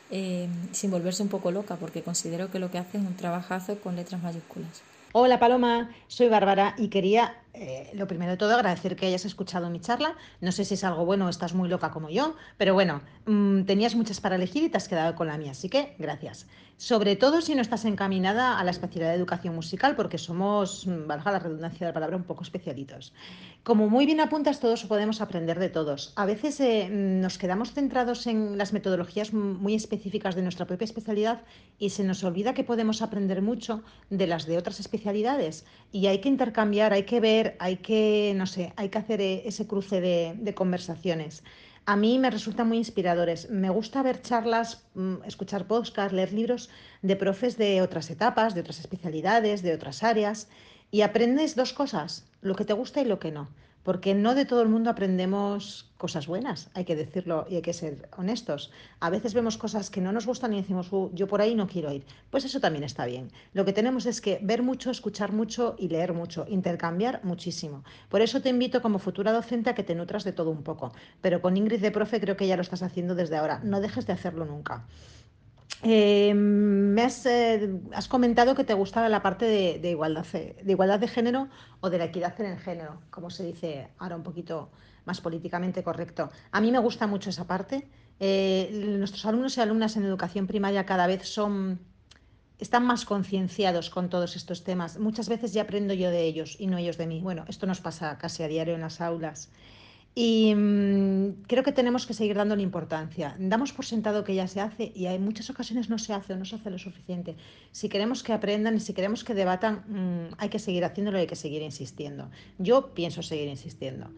eh, 0.09 0.49
sin 0.71 0.89
volverse 0.89 1.21
un 1.21 1.29
poco 1.29 1.51
loca, 1.51 1.75
porque 1.75 2.01
considero 2.01 2.49
que 2.49 2.57
lo 2.57 2.71
que 2.71 2.79
hace 2.79 2.97
es 2.97 3.03
un 3.03 3.15
trabajazo 3.15 3.77
con 3.79 3.95
letras 3.95 4.19
mayúsculas. 4.23 4.81
Hola 5.11 5.39
Paloma, 5.39 5.91
soy 6.07 6.27
Bárbara 6.27 6.75
y 6.77 6.89
quería, 6.89 7.35
eh, 7.53 7.91
lo 7.93 8.07
primero 8.07 8.31
de 8.31 8.37
todo, 8.37 8.55
agradecer 8.55 8.95
que 8.95 9.05
hayas 9.05 9.25
escuchado 9.25 9.69
mi 9.69 9.79
charla. 9.79 10.15
No 10.41 10.51
sé 10.51 10.65
si 10.65 10.73
es 10.73 10.83
algo 10.83 11.05
bueno 11.05 11.27
o 11.27 11.29
estás 11.29 11.53
muy 11.53 11.69
loca 11.69 11.91
como 11.91 12.09
yo, 12.09 12.35
pero 12.57 12.75
bueno, 12.75 13.01
mm, 13.25 13.63
tenías 13.63 13.93
muchas 13.93 14.21
para 14.21 14.35
elegir 14.35 14.63
y 14.63 14.69
te 14.69 14.77
has 14.77 14.87
quedado 14.87 15.13
con 15.13 15.27
la 15.27 15.37
mía, 15.37 15.51
así 15.51 15.69
que 15.69 15.95
gracias. 15.99 16.47
Sobre 16.77 17.15
todo 17.15 17.41
si 17.41 17.55
no 17.55 17.61
estás 17.61 17.85
encaminada 17.85 18.59
a 18.59 18.63
la 18.63 18.71
especialidad 18.71 19.09
de 19.09 19.17
educación 19.17 19.53
musical, 19.55 19.95
porque 19.95 20.17
somos, 20.17 20.85
mm, 20.85 21.07
valga 21.07 21.31
la 21.31 21.39
redundancia 21.39 21.79
de 21.79 21.85
la 21.87 21.93
palabra, 21.93 22.15
un 22.15 22.23
poco 22.23 22.43
especialitos. 22.43 23.11
Como 23.69 23.87
muy 23.87 24.07
bien 24.07 24.19
apuntas, 24.19 24.59
todos 24.59 24.83
podemos 24.85 25.21
aprender 25.21 25.59
de 25.59 25.69
todos. 25.69 26.11
A 26.15 26.25
veces 26.25 26.59
eh, 26.59 26.89
nos 26.89 27.37
quedamos 27.37 27.71
centrados 27.71 28.25
en 28.25 28.57
las 28.57 28.73
metodologías 28.73 29.31
muy 29.31 29.75
específicas 29.75 30.33
de 30.33 30.41
nuestra 30.41 30.65
propia 30.65 30.85
especialidad 30.85 31.43
y 31.77 31.91
se 31.91 32.03
nos 32.03 32.23
olvida 32.23 32.55
que 32.55 32.63
podemos 32.63 33.03
aprender 33.03 33.43
mucho 33.43 33.83
de 34.09 34.25
las 34.25 34.47
de 34.47 34.57
otras 34.57 34.79
especialidades. 34.79 35.67
Y 35.91 36.07
hay 36.07 36.19
que 36.19 36.29
intercambiar, 36.29 36.93
hay 36.93 37.03
que 37.03 37.19
ver, 37.19 37.57
hay 37.59 37.75
que, 37.75 38.33
no 38.35 38.47
sé, 38.47 38.73
hay 38.75 38.89
que 38.89 38.97
hacer 38.97 39.21
eh, 39.21 39.43
ese 39.45 39.67
cruce 39.67 40.01
de, 40.01 40.33
de 40.35 40.55
conversaciones 40.55 41.43
a 41.89 41.95
mí 41.95 42.19
me 42.19 42.29
resultan 42.29 42.67
muy 42.67 42.77
inspiradores. 42.77 43.49
Me 43.49 43.71
gusta 43.71 44.03
ver 44.03 44.21
charlas, 44.21 44.83
escuchar 45.25 45.65
podcasts, 45.65 46.13
leer 46.13 46.31
libros 46.33 46.69
de 47.01 47.15
profes 47.15 47.57
de 47.57 47.81
otras 47.81 48.11
etapas, 48.11 48.53
de 48.53 48.61
otras 48.61 48.79
especialidades, 48.79 49.63
de 49.63 49.73
otras 49.73 50.03
áreas. 50.03 50.49
Y 50.91 51.01
aprendes 51.01 51.55
dos 51.55 51.73
cosas, 51.73 52.25
lo 52.41 52.55
que 52.55 52.65
te 52.65 52.73
gusta 52.73 53.01
y 53.01 53.05
lo 53.05 53.19
que 53.19 53.31
no, 53.31 53.47
porque 53.83 54.15
no 54.15 54.33
de 54.33 54.45
todo 54.45 54.61
el 54.61 54.69
mundo 54.69 54.89
aprendemos 54.89 55.89
cosas 55.97 56.25
buenas, 56.25 56.69
hay 56.73 56.85
que 56.85 56.95
decirlo 56.95 57.45
y 57.49 57.55
hay 57.55 57.61
que 57.61 57.73
ser 57.73 58.09
honestos. 58.17 58.71
A 58.99 59.09
veces 59.09 59.33
vemos 59.33 59.57
cosas 59.57 59.89
que 59.89 60.01
no 60.01 60.11
nos 60.11 60.25
gustan 60.25 60.53
y 60.53 60.61
decimos, 60.61 60.91
uh, 60.91 61.11
yo 61.13 61.27
por 61.27 61.41
ahí 61.41 61.53
no 61.53 61.67
quiero 61.67 61.91
ir. 61.91 62.05
Pues 62.29 62.43
eso 62.43 62.59
también 62.59 62.83
está 62.83 63.05
bien. 63.05 63.31
Lo 63.53 63.65
que 63.65 63.73
tenemos 63.73 64.05
es 64.05 64.19
que 64.19 64.39
ver 64.41 64.63
mucho, 64.63 64.89
escuchar 64.89 65.31
mucho 65.31 65.75
y 65.77 65.89
leer 65.89 66.13
mucho, 66.13 66.45
intercambiar 66.49 67.21
muchísimo. 67.23 67.83
Por 68.09 68.21
eso 68.21 68.41
te 68.41 68.49
invito 68.49 68.81
como 68.81 68.97
futura 68.97 69.31
docente 69.31 69.69
a 69.69 69.75
que 69.75 69.83
te 69.83 69.95
nutras 69.95 70.23
de 70.23 70.31
todo 70.31 70.49
un 70.49 70.63
poco. 70.63 70.91
Pero 71.21 71.41
con 71.41 71.55
Ingrid 71.55 71.81
de 71.81 71.91
Profe 71.91 72.19
creo 72.19 72.35
que 72.35 72.47
ya 72.47 72.55
lo 72.55 72.63
estás 72.63 72.81
haciendo 72.81 73.13
desde 73.13 73.37
ahora. 73.37 73.59
No 73.63 73.79
dejes 73.79 74.07
de 74.07 74.13
hacerlo 74.13 74.45
nunca. 74.45 74.85
Eh, 75.81 76.33
me 76.33 77.07
eh, 77.25 77.79
has, 77.93 78.07
comentado 78.09 78.53
que 78.53 78.65
te 78.65 78.73
gustaba 78.73 79.07
la 79.07 79.21
parte 79.21 79.45
de, 79.45 79.89
igualdad, 79.89 80.25
de 80.25 80.71
igualdad 80.71 80.99
de 80.99 81.07
género 81.07 81.47
o 81.79 81.89
de 81.89 81.97
la 81.97 82.05
equidad 82.05 82.39
en 82.41 82.47
el 82.47 82.59
género, 82.59 83.01
como 83.09 83.29
se 83.29 83.45
dice 83.45 83.87
ahora 83.97 84.17
un 84.17 84.23
poquito 84.23 84.71
más 85.05 85.21
políticamente 85.21 85.83
correcto. 85.83 86.31
A 86.51 86.59
mí 86.59 86.71
me 86.71 86.79
gusta 86.79 87.07
mucho 87.07 87.29
esa 87.29 87.47
parte. 87.47 87.87
Eh, 88.19 88.95
nuestros 88.99 89.25
alumnos 89.25 89.57
y 89.57 89.61
alumnas 89.61 89.95
en 89.95 90.03
educación 90.03 90.47
primaria 90.47 90.85
cada 90.85 91.07
vez 91.07 91.27
son 91.27 91.79
están 92.59 92.85
más 92.85 93.05
concienciados 93.05 93.89
con 93.89 94.09
todos 94.09 94.35
estos 94.35 94.65
temas. 94.65 94.99
Muchas 94.99 95.29
veces 95.29 95.53
ya 95.53 95.61
aprendo 95.61 95.93
yo 95.93 96.11
de 96.11 96.23
ellos 96.23 96.57
y 96.59 96.67
no 96.67 96.77
ellos 96.77 96.97
de 96.97 97.07
mí. 97.07 97.21
Bueno, 97.21 97.45
esto 97.47 97.65
nos 97.65 97.79
pasa 97.79 98.17
casi 98.17 98.43
a 98.43 98.49
diario 98.49 98.75
en 98.75 98.81
las 98.81 98.99
aulas. 98.99 99.49
Y 100.15 100.53
mm, 100.55 101.43
creo 101.47 101.63
que 101.63 101.71
tenemos 101.71 102.05
que 102.05 102.13
seguir 102.13 102.35
dándole 102.35 102.63
importancia. 102.63 103.35
Damos 103.39 103.71
por 103.71 103.85
sentado 103.85 104.23
que 104.23 104.35
ya 104.35 104.47
se 104.47 104.59
hace 104.59 104.91
y 104.95 105.05
en 105.05 105.23
muchas 105.23 105.49
ocasiones 105.49 105.89
no 105.89 105.97
se 105.99 106.13
hace 106.13 106.33
o 106.33 106.37
no 106.37 106.45
se 106.45 106.55
hace 106.55 106.69
lo 106.69 106.79
suficiente. 106.79 107.35
Si 107.71 107.89
queremos 107.89 108.23
que 108.23 108.33
aprendan 108.33 108.75
y 108.75 108.79
si 108.79 108.93
queremos 108.93 109.23
que 109.23 109.33
debatan, 109.33 109.83
mm, 109.87 110.35
hay 110.37 110.49
que 110.49 110.59
seguir 110.59 110.83
haciéndolo 110.83 111.17
y 111.17 111.21
hay 111.21 111.27
que 111.27 111.35
seguir 111.35 111.61
insistiendo. 111.61 112.29
Yo 112.57 112.93
pienso 112.93 113.21
seguir 113.21 113.47
insistiendo. 113.47 114.09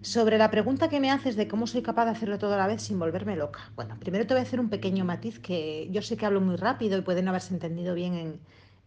Sobre 0.00 0.36
la 0.36 0.50
pregunta 0.50 0.88
que 0.88 1.00
me 1.00 1.10
haces 1.10 1.34
de 1.34 1.48
cómo 1.48 1.66
soy 1.66 1.80
capaz 1.82 2.04
de 2.04 2.10
hacerlo 2.10 2.38
todo 2.38 2.54
a 2.54 2.58
la 2.58 2.66
vez 2.66 2.82
sin 2.82 2.98
volverme 2.98 3.36
loca. 3.36 3.72
Bueno, 3.74 3.96
primero 3.98 4.26
te 4.26 4.34
voy 4.34 4.40
a 4.40 4.42
hacer 4.42 4.60
un 4.60 4.68
pequeño 4.68 5.04
matiz 5.04 5.38
que 5.38 5.88
yo 5.90 6.02
sé 6.02 6.16
que 6.16 6.26
hablo 6.26 6.40
muy 6.42 6.56
rápido 6.56 6.98
y 6.98 7.02
pueden 7.02 7.26
haberse 7.28 7.54
entendido 7.54 7.94
bien 7.94 8.14
en, 8.14 8.40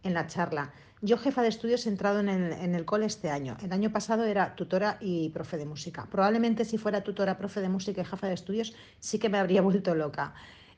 en 0.04 0.14
la 0.14 0.26
charla. 0.26 0.72
Yo 1.00 1.16
jefa 1.16 1.42
de 1.42 1.48
estudios 1.48 1.86
he 1.86 1.90
entrado 1.90 2.18
en 2.18 2.28
el, 2.28 2.52
en 2.52 2.74
el 2.74 2.84
cole 2.84 3.06
este 3.06 3.30
año. 3.30 3.56
El 3.62 3.72
año 3.72 3.92
pasado 3.92 4.24
era 4.24 4.56
tutora 4.56 4.98
y 5.00 5.28
profe 5.30 5.56
de 5.56 5.64
música. 5.64 6.08
Probablemente 6.10 6.64
si 6.64 6.76
fuera 6.76 7.04
tutora, 7.04 7.38
profe 7.38 7.60
de 7.60 7.68
música 7.68 8.00
y 8.00 8.04
jefa 8.04 8.26
de 8.26 8.34
estudios 8.34 8.74
sí 8.98 9.18
que 9.20 9.28
me 9.28 9.38
habría 9.38 9.62
vuelto 9.68 9.94
loca. 9.94 10.34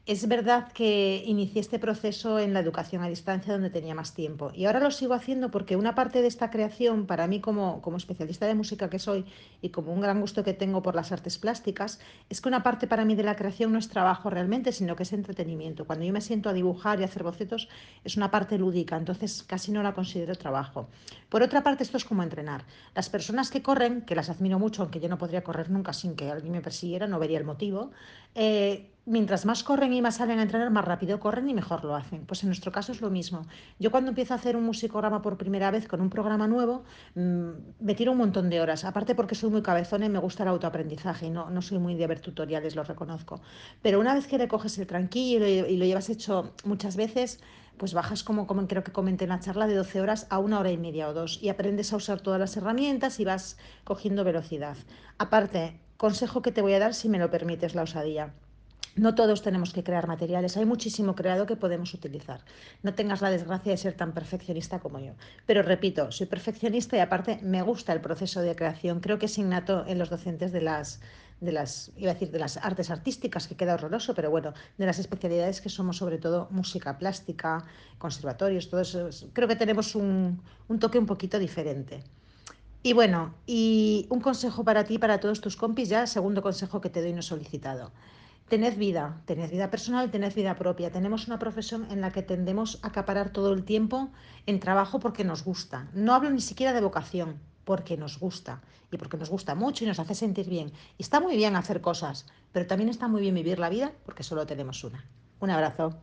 Es 0.07 0.27
verdad 0.27 0.73
que 0.73 1.23
inicié 1.27 1.61
este 1.61 1.79
proceso 1.79 2.39
en 2.39 2.55
la 2.55 2.61
educación 2.61 3.03
a 3.03 3.09
distancia 3.09 3.53
donde 3.53 3.69
tenía 3.69 3.95
más 3.95 4.15
tiempo 4.15 4.51
y 4.55 4.65
ahora 4.65 4.81
lo 4.81 4.91
sigo 4.91 5.13
haciendo 5.13 5.51
porque 5.51 5.77
una 5.77 5.95
parte 5.95 6.23
de 6.23 6.27
esta 6.27 6.51
creación, 6.51 7.07
para 7.07 7.27
mí 7.27 7.41
como, 7.41 7.83
como 7.83 7.99
especialista 7.99 8.47
de 8.47 8.55
música 8.55 8.89
que 8.89 8.99
soy 8.99 9.27
y 9.61 9.69
como 9.69 9.93
un 9.93 10.01
gran 10.01 10.21
gusto 10.21 10.43
que 10.43 10.55
tengo 10.55 10.83
por 10.83 10.95
las 10.95 11.13
artes 11.13 11.37
plásticas, 11.37 12.01
es 12.31 12.41
que 12.41 12.49
una 12.49 12.63
parte 12.63 12.87
para 12.87 13.05
mí 13.05 13.15
de 13.15 13.25
la 13.25 13.37
creación 13.37 13.73
no 13.73 13.79
es 13.79 13.91
trabajo 13.91 14.31
realmente, 14.31 14.73
sino 14.73 14.97
que 14.97 15.03
es 15.03 15.13
entretenimiento. 15.13 15.85
Cuando 15.85 16.07
yo 16.07 16.15
me 16.15 16.23
siento 16.23 16.49
a 16.49 16.55
dibujar 16.55 16.99
y 16.99 17.03
a 17.03 17.07
hacer 17.07 17.23
bocetos 17.23 17.69
es 18.03 18.17
una 18.17 18.31
parte 18.31 18.57
lúdica, 18.57 18.97
entonces 18.97 19.43
casi 19.43 19.71
no 19.71 19.83
la 19.83 19.93
considero 19.93 20.35
trabajo. 20.35 20.89
Por 21.29 21.43
otra 21.43 21.63
parte, 21.63 21.85
esto 21.85 21.99
es 21.99 22.07
como 22.07 22.23
entrenar. 22.23 22.65
Las 22.95 23.11
personas 23.11 23.51
que 23.51 23.63
corren, 23.63 24.01
que 24.01 24.15
las 24.15 24.31
admiro 24.31 24.59
mucho, 24.59 24.83
aunque 24.83 24.99
yo 24.99 25.11
no 25.11 25.19
podría 25.19 25.45
correr 25.45 25.71
nunca 25.71 25.93
sin 25.93 26.17
que 26.17 26.31
alguien 26.31 26.53
me 26.53 26.63
persiguiera, 26.63 27.07
no 27.07 27.19
vería 27.19 27.39
el 27.39 27.45
motivo, 27.45 27.93
eh, 28.35 28.91
mientras 29.11 29.45
más 29.45 29.65
corren 29.65 29.93
y 29.93 30.01
más 30.01 30.17
salen 30.17 30.39
a 30.39 30.43
entrenar, 30.43 30.71
más 30.71 30.85
rápido 30.85 31.19
corren 31.19 31.49
y 31.49 31.55
mejor 31.55 31.85
lo 31.85 31.97
hacen. 31.97 32.25
Pues 32.27 32.45
en 32.45 32.49
nuestro 32.49 32.71
caso 32.71 32.93
es 32.93 33.01
lo 33.01 33.11
mismo. 33.11 33.45
Yo 33.81 33.91
cuando 33.91 34.11
empiezo 34.11 34.35
a 34.35 34.37
hacer 34.37 34.57
un 34.57 34.63
musicograma 34.63 35.21
por 35.21 35.37
primera 35.37 35.73
vez 35.73 35.89
con 35.89 36.01
un 36.01 36.11
programa 36.11 36.47
nuevo, 36.47 36.85
mm, 37.17 37.51
me 37.81 37.95
tiro 37.97 38.13
un 38.13 38.19
montón 38.19 38.49
de 38.49 38.61
horas. 38.61 38.85
Aparte 38.85 39.17
porque 39.17 39.35
soy 39.35 39.51
muy 39.51 39.63
cabezona 39.63 40.07
y 40.07 40.09
me 40.09 40.21
gusta 40.21 40.45
el 40.45 40.51
autoaprendizaje 40.51 41.27
y 41.27 41.31
no, 41.31 41.51
no 41.51 41.61
soy 41.61 41.79
muy 41.79 41.97
de 41.97 42.07
ver 42.07 42.21
tutoriales, 42.21 42.77
lo 42.77 42.85
reconozco. 42.85 43.41
Pero 43.83 43.99
una 43.99 44.15
vez 44.15 44.29
que 44.29 44.39
le 44.39 44.47
coges 44.47 44.79
el 44.79 44.87
tranquilo 44.87 45.47
y, 45.47 45.77
lo 45.77 45.85
llevas 45.85 46.09
hecho 46.09 46.55
muchas 46.65 46.97
veces, 46.97 47.41
pues 47.79 47.95
bajas 47.95 48.23
como, 48.23 48.47
como 48.47 48.69
creo 48.69 48.85
que 48.85 48.93
comenté 48.93 49.25
en 49.25 49.31
la 49.31 49.41
charla 49.41 49.67
de 49.67 49.75
12 49.75 50.01
horas 50.01 50.29
a 50.31 50.39
una 50.39 50.61
hora 50.61 50.71
y 50.71 50.79
media 50.79 51.09
o 51.09 51.15
dos 51.15 51.43
y 51.43 51.49
aprendes 51.49 51.93
a 51.93 51.97
usar 51.97 52.21
todas 52.21 52.39
las 52.39 52.57
herramientas 52.57 53.19
y 53.19 53.25
vas 53.25 53.59
cogiendo 53.83 54.23
velocidad. 54.23 54.77
Aparte, 55.19 55.81
consejo 55.97 56.43
que 56.43 56.53
te 56.53 56.63
voy 56.63 56.75
a 56.75 56.79
dar 56.79 56.95
si 56.95 57.09
me 57.09 57.19
lo 57.19 57.31
permites 57.31 57.75
la 57.75 57.83
osadía. 57.83 58.35
No 58.97 59.15
todos 59.15 59.43
tenemos 59.43 59.73
que 59.73 59.85
crear 59.85 60.09
materiales, 60.09 60.57
hay 60.57 60.65
muchísimo 60.65 61.15
creado 61.15 61.47
que 61.47 61.55
podemos 61.55 61.95
utilizar. 61.95 62.45
No 62.83 62.93
tengas 62.93 63.23
la 63.23 63.31
desgracia 63.31 63.71
de 63.71 63.79
ser 63.79 63.95
tan 63.95 64.13
perfeccionista 64.13 64.81
como 64.81 64.99
yo. 64.99 65.13
Pero 65.47 65.63
repito, 65.63 66.11
soy 66.11 66.27
perfeccionista 66.27 66.97
y 66.97 67.01
aparte 67.01 67.39
me 67.43 67.63
gusta 67.63 67.93
el 67.93 68.01
proceso 68.01 68.41
de 68.41 68.57
creación. 68.57 69.01
Creo 69.01 69.19
que 69.19 69.27
es 69.27 69.39
innato 69.39 69.87
en 69.87 69.99
los 69.99 70.11
docentes 70.11 70.51
de 70.51 70.61
las, 70.61 71.01
de 71.41 71.53
las, 71.53 71.93
iba 71.97 72.11
a 72.11 72.15
decir, 72.15 72.33
de 72.33 72.41
las 72.41 72.57
artes 72.57 72.91
artísticas, 72.91 73.47
que 73.47 73.55
queda 73.55 73.75
horroroso, 73.75 74.13
pero 74.15 74.29
bueno, 74.29 74.55
de 74.77 74.87
las 74.87 74.99
especialidades 74.99 75.61
que 75.61 75.69
somos 75.69 75.97
sobre 75.97 76.19
todo 76.19 76.49
música 76.51 76.99
plástica, 76.99 77.65
conservatorios, 77.99 78.69
todo. 78.69 78.83
Creo 79.33 79.47
que 79.47 79.57
tenemos 79.57 79.95
un, 79.95 80.43
un 80.69 80.79
toque 80.81 80.99
un 80.99 81.07
poquito 81.07 81.39
diferente. 81.39 82.03
Y 82.83 82.93
bueno, 82.93 83.35
y 83.47 84.07
un 84.11 84.21
consejo 84.21 84.65
para 84.65 84.85
ti, 84.85 84.99
para 84.99 85.21
todos 85.21 85.41
tus 85.41 85.57
compis, 85.57 85.89
ya 85.89 86.07
segundo 86.09 86.43
consejo 86.43 86.81
que 86.81 86.91
te 86.91 87.03
doy 87.03 87.13
no 87.13 87.23
solicitado 87.23 87.93
tened 88.51 88.77
vida, 88.77 89.23
tened 89.27 89.49
vida 89.49 89.71
personal, 89.71 90.11
tened 90.11 90.35
vida 90.35 90.57
propia. 90.57 90.91
Tenemos 90.91 91.29
una 91.29 91.39
profesión 91.39 91.87
en 91.91 92.01
la 92.01 92.11
que 92.11 92.23
tendemos 92.23 92.81
a 92.83 92.89
acaparar 92.89 93.31
todo 93.33 93.55
el 93.55 93.65
tiempo 93.65 94.11
en 94.45 94.59
trabajo 94.59 94.99
porque 94.99 95.25
nos 95.25 95.45
gusta. 95.45 95.89
No 95.95 96.15
hablo 96.15 96.31
ni 96.31 96.41
siquiera 96.41 96.73
de 96.73 96.81
vocación, 96.81 97.41
porque 97.65 97.97
nos 97.97 98.19
gusta 98.19 98.61
y 98.91 98.97
porque 98.99 99.17
nos 99.17 99.31
gusta 99.31 99.55
mucho 99.55 99.85
y 99.85 99.87
nos 99.87 100.01
hace 100.01 100.17
sentir 100.17 100.49
bien. 100.49 100.73
Y 100.99 101.03
está 101.05 101.21
muy 101.21 101.37
bien 101.37 101.55
hacer 101.55 101.81
cosas, 101.81 102.27
pero 102.53 102.67
también 102.67 102.91
está 102.91 103.07
muy 103.07 103.21
bien 103.21 103.37
vivir 103.37 103.61
la 103.61 103.71
vida 103.71 103.93
porque 104.05 104.25
solo 104.25 104.45
tenemos 104.47 104.83
una. 104.83 105.09
Un 105.39 105.51
abrazo. 105.51 105.95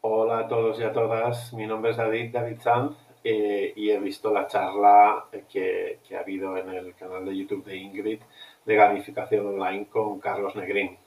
Hola 0.00 0.40
a 0.40 0.48
todos 0.48 0.78
y 0.80 0.82
a 0.82 0.92
todas, 0.92 1.52
mi 1.52 1.66
nombre 1.66 1.92
es 1.92 1.96
David, 1.96 2.32
David 2.32 2.60
Sanz 2.60 2.96
eh, 3.22 3.72
y 3.74 3.90
he 3.90 3.98
visto 3.98 4.32
la 4.32 4.46
charla 4.46 5.26
que, 5.48 6.00
que 6.06 6.16
ha 6.16 6.20
habido 6.20 6.56
en 6.56 6.70
el 6.70 6.94
canal 6.94 7.24
de 7.24 7.36
YouTube 7.36 7.64
de 7.64 7.76
Ingrid 7.76 8.20
de 8.66 8.74
gamificación 8.74 9.46
online 9.46 9.86
con 9.86 10.20
Carlos 10.20 10.54
Negrín. 10.56 10.98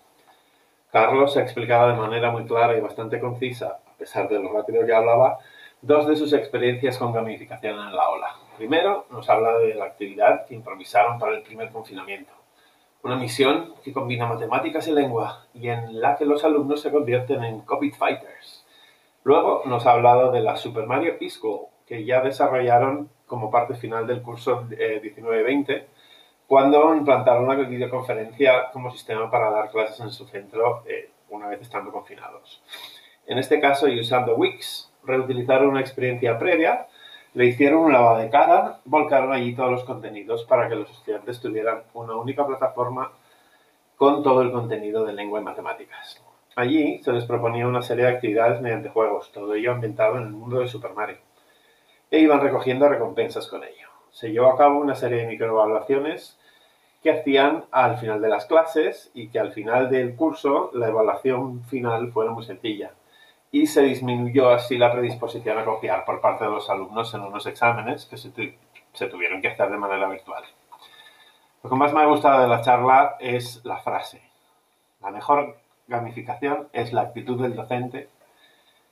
Carlos 0.91 1.37
ha 1.37 1.41
explicado 1.41 1.89
de 1.89 1.95
manera 1.95 2.31
muy 2.31 2.45
clara 2.45 2.75
y 2.75 2.81
bastante 2.81 3.19
concisa, 3.19 3.79
a 3.85 3.97
pesar 3.97 4.27
de 4.27 4.39
lo 4.39 4.51
rápido 4.51 4.85
que 4.85 4.93
hablaba, 4.93 5.37
dos 5.81 6.07
de 6.07 6.15
sus 6.15 6.33
experiencias 6.33 6.97
con 6.97 7.13
gamificación 7.13 7.77
en 7.77 7.95
la 7.95 8.09
ola. 8.09 8.35
Primero, 8.57 9.05
nos 9.11 9.29
habla 9.29 9.57
de 9.59 9.75
la 9.75 9.85
actividad 9.85 10.45
que 10.45 10.55
improvisaron 10.55 11.19
para 11.19 11.35
el 11.35 11.43
primer 11.43 11.69
confinamiento. 11.69 12.31
Una 13.03 13.15
misión 13.15 13.75
que 13.83 13.93
combina 13.93 14.25
matemáticas 14.25 14.87
y 14.87 14.91
lengua 14.91 15.45
y 15.53 15.69
en 15.69 16.01
la 16.01 16.17
que 16.17 16.25
los 16.25 16.43
alumnos 16.43 16.81
se 16.81 16.91
convierten 16.91 17.43
en 17.43 17.61
COVID 17.61 17.93
Fighters. 17.93 18.65
Luego 19.23 19.63
nos 19.65 19.85
ha 19.85 19.91
hablado 19.91 20.31
de 20.31 20.41
la 20.41 20.57
Super 20.57 20.85
Mario 20.85 21.15
eSchool, 21.19 21.67
que 21.85 22.03
ya 22.03 22.21
desarrollaron 22.21 23.09
como 23.25 23.51
parte 23.51 23.75
final 23.75 24.07
del 24.07 24.21
curso 24.21 24.63
19-20 24.63 25.69
eh, 25.69 25.87
cuando 26.49 26.95
implantaron 26.95 27.47
la 27.47 27.53
videoconferencia 27.53 28.71
como 28.73 28.89
sistema 28.89 29.29
para 29.29 29.51
dar 29.51 29.69
clases 29.69 29.99
en 29.99 30.09
su 30.09 30.25
centro 30.25 30.81
eh, 30.87 31.11
una 31.29 31.47
vez 31.47 31.61
estando 31.61 31.91
confinados. 31.91 32.63
En 33.27 33.37
este 33.37 33.59
caso, 33.59 33.87
y 33.87 33.99
usando 33.99 34.35
Wix, 34.35 34.91
reutilizaron 35.03 35.67
una 35.67 35.79
experiencia 35.79 36.39
previa, 36.39 36.87
le 37.35 37.45
hicieron 37.45 37.83
un 37.83 37.93
lavado 37.93 38.17
de 38.17 38.31
cara, 38.31 38.79
volcaron 38.85 39.31
allí 39.31 39.53
todos 39.53 39.69
los 39.69 39.83
contenidos 39.83 40.43
para 40.45 40.67
que 40.67 40.73
los 40.73 40.89
estudiantes 40.89 41.39
tuvieran 41.39 41.83
una 41.93 42.15
única 42.15 42.47
plataforma 42.47 43.11
con 43.95 44.23
todo 44.23 44.41
el 44.41 44.51
contenido 44.51 45.05
de 45.05 45.13
lengua 45.13 45.39
y 45.39 45.43
matemáticas. 45.43 46.19
Allí 46.55 46.97
se 47.03 47.11
les 47.11 47.25
proponía 47.25 47.67
una 47.67 47.83
serie 47.83 48.05
de 48.05 48.11
actividades 48.11 48.59
mediante 48.59 48.89
juegos, 48.89 49.31
todo 49.31 49.53
ello 49.53 49.71
ambientado 49.71 50.17
en 50.17 50.23
el 50.23 50.31
mundo 50.31 50.61
de 50.61 50.67
Super 50.67 50.95
Mario. 50.95 51.17
E 52.09 52.17
iban 52.17 52.41
recogiendo 52.41 52.89
recompensas 52.89 53.45
con 53.45 53.63
ello. 53.63 53.87
Se 54.09 54.31
llevó 54.31 54.47
a 54.47 54.57
cabo 54.57 54.79
una 54.79 54.95
serie 54.95 55.19
de 55.19 55.27
microevaluaciones 55.27 56.38
que 57.01 57.11
hacían 57.11 57.65
al 57.71 57.97
final 57.97 58.21
de 58.21 58.29
las 58.29 58.45
clases 58.45 59.11
y 59.13 59.29
que 59.29 59.39
al 59.39 59.53
final 59.53 59.89
del 59.89 60.15
curso 60.15 60.71
la 60.73 60.89
evaluación 60.89 61.63
final 61.63 62.11
fuera 62.11 62.31
muy 62.31 62.43
sencilla. 62.43 62.91
Y 63.51 63.67
se 63.67 63.81
disminuyó 63.81 64.49
así 64.49 64.77
la 64.77 64.91
predisposición 64.91 65.57
a 65.57 65.65
copiar 65.65 66.05
por 66.05 66.21
parte 66.21 66.43
de 66.45 66.51
los 66.51 66.69
alumnos 66.69 67.13
en 67.13 67.21
unos 67.21 67.45
exámenes 67.47 68.05
que 68.05 68.17
se, 68.17 68.29
tuvieron 69.07 69.41
que 69.41 69.47
hacer 69.47 69.71
de 69.71 69.77
manera 69.77 70.07
virtual. 70.09 70.43
Lo 71.63 71.69
que 71.69 71.75
más 71.75 71.93
me 71.93 72.01
ha 72.01 72.05
gustado 72.05 72.41
de 72.41 72.47
la 72.47 72.61
charla 72.61 73.15
es 73.19 73.63
la 73.63 73.77
frase. 73.77 74.21
La 75.01 75.09
mejor 75.09 75.57
gamificación 75.87 76.69
es 76.73 76.93
la 76.93 77.01
actitud 77.01 77.41
del 77.41 77.55
docente, 77.55 78.09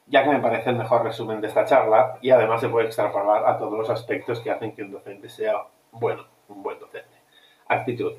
ya 0.08 0.24
que 0.24 0.30
me 0.30 0.40
parece 0.40 0.70
el 0.70 0.78
mejor 0.78 1.04
resumen 1.04 1.42
de 1.42 1.48
esta 1.48 1.66
charla 1.66 2.18
y 2.22 2.32
además 2.32 2.62
se 2.62 2.70
puede 2.70 2.88
extrapolar 2.88 3.46
a 3.46 3.58
todos 3.58 3.78
los 3.78 3.90
aspectos 3.90 4.40
que 4.40 4.52
hacen 4.52 4.74
que 4.74 4.84
un 4.84 4.92
docente 4.92 5.30
sea 5.30 5.68
bueno, 5.92 6.26
un 6.48 6.64
buen 6.64 6.80
docente. 6.80 7.17
Actitud. 7.70 8.14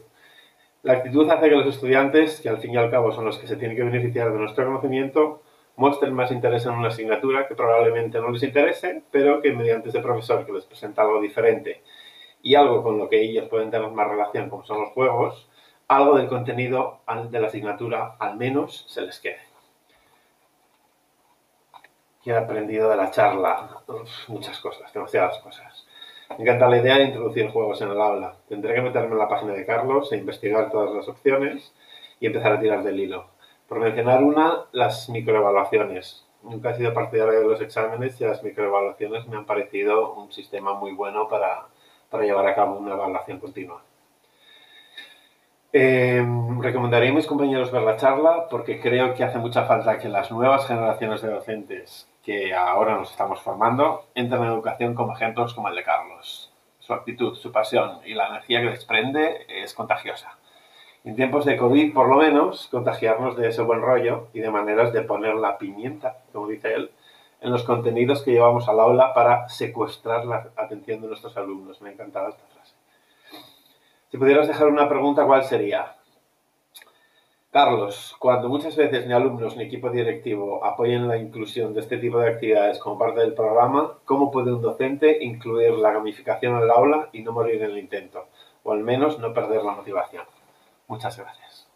La 0.82 0.94
actitud 0.94 1.28
hace 1.28 1.48
que 1.48 1.56
los 1.56 1.66
estudiantes, 1.66 2.40
que 2.40 2.48
al 2.48 2.58
fin 2.58 2.72
y 2.72 2.76
al 2.76 2.90
cabo 2.90 3.12
son 3.12 3.24
los 3.24 3.38
que 3.38 3.46
se 3.46 3.56
tienen 3.56 3.76
que 3.76 3.82
beneficiar 3.82 4.32
de 4.32 4.38
nuestro 4.38 4.64
conocimiento, 4.64 5.42
muestren 5.76 6.14
más 6.14 6.30
interés 6.30 6.66
en 6.66 6.72
una 6.72 6.88
asignatura 6.88 7.46
que 7.48 7.54
probablemente 7.54 8.20
no 8.20 8.30
les 8.30 8.42
interese, 8.42 9.02
pero 9.10 9.40
que 9.40 9.52
mediante 9.52 9.88
ese 9.88 10.00
profesor 10.00 10.44
que 10.46 10.52
les 10.52 10.64
presenta 10.64 11.02
algo 11.02 11.20
diferente 11.20 11.82
y 12.42 12.54
algo 12.54 12.82
con 12.82 12.98
lo 12.98 13.08
que 13.08 13.20
ellos 13.20 13.48
pueden 13.48 13.70
tener 13.70 13.90
más 13.90 14.08
relación, 14.08 14.50
como 14.50 14.64
son 14.64 14.80
los 14.82 14.90
juegos, 14.90 15.48
algo 15.88 16.16
del 16.16 16.28
contenido 16.28 17.00
de 17.30 17.40
la 17.40 17.46
asignatura 17.48 18.16
al 18.18 18.36
menos 18.36 18.84
se 18.88 19.02
les 19.02 19.18
quede. 19.18 19.40
¿Qué 22.22 22.30
he 22.30 22.36
aprendido 22.36 22.90
de 22.90 22.96
la 22.96 23.10
charla? 23.10 23.82
muchas 24.28 24.58
cosas, 24.60 24.92
demasiadas 24.92 25.38
cosas. 25.38 25.87
Me 26.30 26.44
encanta 26.44 26.68
la 26.68 26.78
idea 26.78 26.98
de 26.98 27.04
introducir 27.04 27.50
juegos 27.50 27.80
en 27.80 27.90
el 27.90 28.00
aula. 28.00 28.36
Tendré 28.48 28.74
que 28.74 28.82
meterme 28.82 29.12
en 29.12 29.18
la 29.18 29.28
página 29.28 29.54
de 29.54 29.64
Carlos 29.64 30.12
e 30.12 30.16
investigar 30.16 30.70
todas 30.70 30.94
las 30.94 31.08
opciones 31.08 31.72
y 32.20 32.26
empezar 32.26 32.52
a 32.52 32.60
tirar 32.60 32.82
del 32.82 33.00
hilo. 33.00 33.26
Por 33.66 33.80
mencionar 33.80 34.22
una, 34.22 34.66
las 34.72 35.08
microevaluaciones. 35.08 36.26
Nunca 36.42 36.70
he 36.70 36.76
sido 36.76 36.94
partidario 36.94 37.40
de 37.40 37.46
los 37.46 37.60
exámenes 37.60 38.20
y 38.20 38.24
las 38.24 38.42
microevaluaciones 38.42 39.26
me 39.26 39.36
han 39.36 39.46
parecido 39.46 40.14
un 40.14 40.30
sistema 40.30 40.74
muy 40.74 40.92
bueno 40.92 41.28
para, 41.28 41.66
para 42.10 42.24
llevar 42.24 42.46
a 42.46 42.54
cabo 42.54 42.78
una 42.78 42.94
evaluación 42.94 43.40
continua. 43.40 43.82
Eh, 45.70 46.24
recomendaría 46.60 47.10
a 47.10 47.14
mis 47.14 47.26
compañeros 47.26 47.70
ver 47.70 47.82
la 47.82 47.98
charla 47.98 48.48
porque 48.48 48.80
creo 48.80 49.14
que 49.14 49.22
hace 49.22 49.36
mucha 49.38 49.66
falta 49.66 49.98
que 49.98 50.08
las 50.08 50.30
nuevas 50.30 50.66
generaciones 50.66 51.20
de 51.20 51.28
docentes 51.28 52.08
que 52.22 52.54
ahora 52.54 52.96
nos 52.96 53.10
estamos 53.10 53.40
formando 53.42 54.06
entren 54.14 54.42
en 54.44 54.48
educación 54.48 54.94
como 54.94 55.14
ejemplos 55.14 55.52
como 55.52 55.68
el 55.68 55.76
de 55.76 55.82
Carlos. 55.82 56.50
Su 56.78 56.94
actitud, 56.94 57.34
su 57.34 57.52
pasión 57.52 58.00
y 58.06 58.14
la 58.14 58.28
energía 58.28 58.62
que 58.62 58.70
desprende 58.70 59.44
es 59.46 59.74
contagiosa. 59.74 60.38
En 61.04 61.16
tiempos 61.16 61.44
de 61.44 61.58
COVID, 61.58 61.92
por 61.92 62.08
lo 62.08 62.16
menos, 62.16 62.68
contagiarnos 62.68 63.36
de 63.36 63.48
ese 63.48 63.60
buen 63.60 63.82
rollo 63.82 64.28
y 64.32 64.40
de 64.40 64.50
maneras 64.50 64.92
de 64.94 65.02
poner 65.02 65.34
la 65.34 65.58
pimienta, 65.58 66.18
como 66.32 66.48
dice 66.48 66.72
él, 66.74 66.90
en 67.42 67.50
los 67.50 67.64
contenidos 67.64 68.22
que 68.22 68.32
llevamos 68.32 68.68
al 68.68 68.80
aula 68.80 69.12
para 69.12 69.48
secuestrar 69.50 70.24
la 70.24 70.48
atención 70.56 71.02
de 71.02 71.08
nuestros 71.08 71.36
alumnos. 71.36 71.80
Me 71.82 71.90
ha 71.90 71.92
encantado 71.92 72.30
esta. 72.30 72.47
Si 74.10 74.16
pudieras 74.16 74.48
dejar 74.48 74.68
una 74.68 74.88
pregunta, 74.88 75.26
¿cuál 75.26 75.44
sería? 75.44 75.94
Carlos, 77.50 78.16
cuando 78.18 78.48
muchas 78.48 78.74
veces 78.74 79.06
ni 79.06 79.12
alumnos 79.12 79.56
ni 79.56 79.64
equipo 79.64 79.90
directivo 79.90 80.64
apoyan 80.64 81.08
la 81.08 81.18
inclusión 81.18 81.74
de 81.74 81.80
este 81.80 81.98
tipo 81.98 82.18
de 82.18 82.28
actividades 82.30 82.78
como 82.78 82.98
parte 82.98 83.20
del 83.20 83.34
programa, 83.34 83.98
¿cómo 84.06 84.30
puede 84.30 84.52
un 84.52 84.62
docente 84.62 85.22
incluir 85.22 85.72
la 85.72 85.92
gamificación 85.92 86.56
en 86.56 86.62
el 86.62 86.70
aula 86.70 87.10
y 87.12 87.22
no 87.22 87.32
morir 87.32 87.62
en 87.62 87.70
el 87.70 87.78
intento? 87.78 88.28
O 88.62 88.72
al 88.72 88.80
menos 88.82 89.18
no 89.18 89.34
perder 89.34 89.62
la 89.62 89.72
motivación. 89.72 90.24
Muchas 90.86 91.18
gracias. 91.18 91.68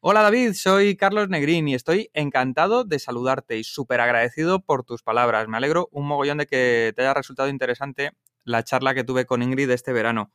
Hola 0.00 0.22
David, 0.22 0.52
soy 0.52 0.96
Carlos 0.96 1.28
Negrín 1.30 1.66
y 1.68 1.74
estoy 1.74 2.10
encantado 2.12 2.84
de 2.84 2.98
saludarte 2.98 3.56
y 3.56 3.64
súper 3.64 4.00
agradecido 4.00 4.60
por 4.60 4.84
tus 4.84 5.02
palabras. 5.02 5.48
Me 5.48 5.56
alegro 5.56 5.88
un 5.92 6.06
mogollón 6.06 6.38
de 6.38 6.46
que 6.46 6.92
te 6.94 7.02
haya 7.02 7.14
resultado 7.14 7.48
interesante 7.48 8.12
la 8.44 8.62
charla 8.62 8.94
que 8.94 9.04
tuve 9.04 9.26
con 9.26 9.42
Ingrid 9.42 9.70
este 9.70 9.92
verano. 9.92 10.32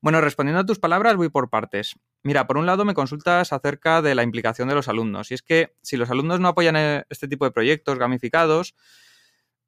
Bueno, 0.00 0.20
respondiendo 0.20 0.60
a 0.60 0.66
tus 0.66 0.78
palabras, 0.78 1.16
voy 1.16 1.30
por 1.30 1.48
partes. 1.48 1.94
Mira, 2.22 2.46
por 2.46 2.58
un 2.58 2.66
lado 2.66 2.84
me 2.84 2.94
consultas 2.94 3.52
acerca 3.52 4.02
de 4.02 4.14
la 4.14 4.22
implicación 4.22 4.68
de 4.68 4.74
los 4.74 4.88
alumnos. 4.88 5.30
Y 5.30 5.34
es 5.34 5.42
que 5.42 5.74
si 5.82 5.96
los 5.96 6.10
alumnos 6.10 6.38
no 6.38 6.48
apoyan 6.48 6.76
eh, 6.76 7.04
este 7.08 7.28
tipo 7.28 7.44
de 7.44 7.50
proyectos 7.50 7.98
gamificados, 7.98 8.74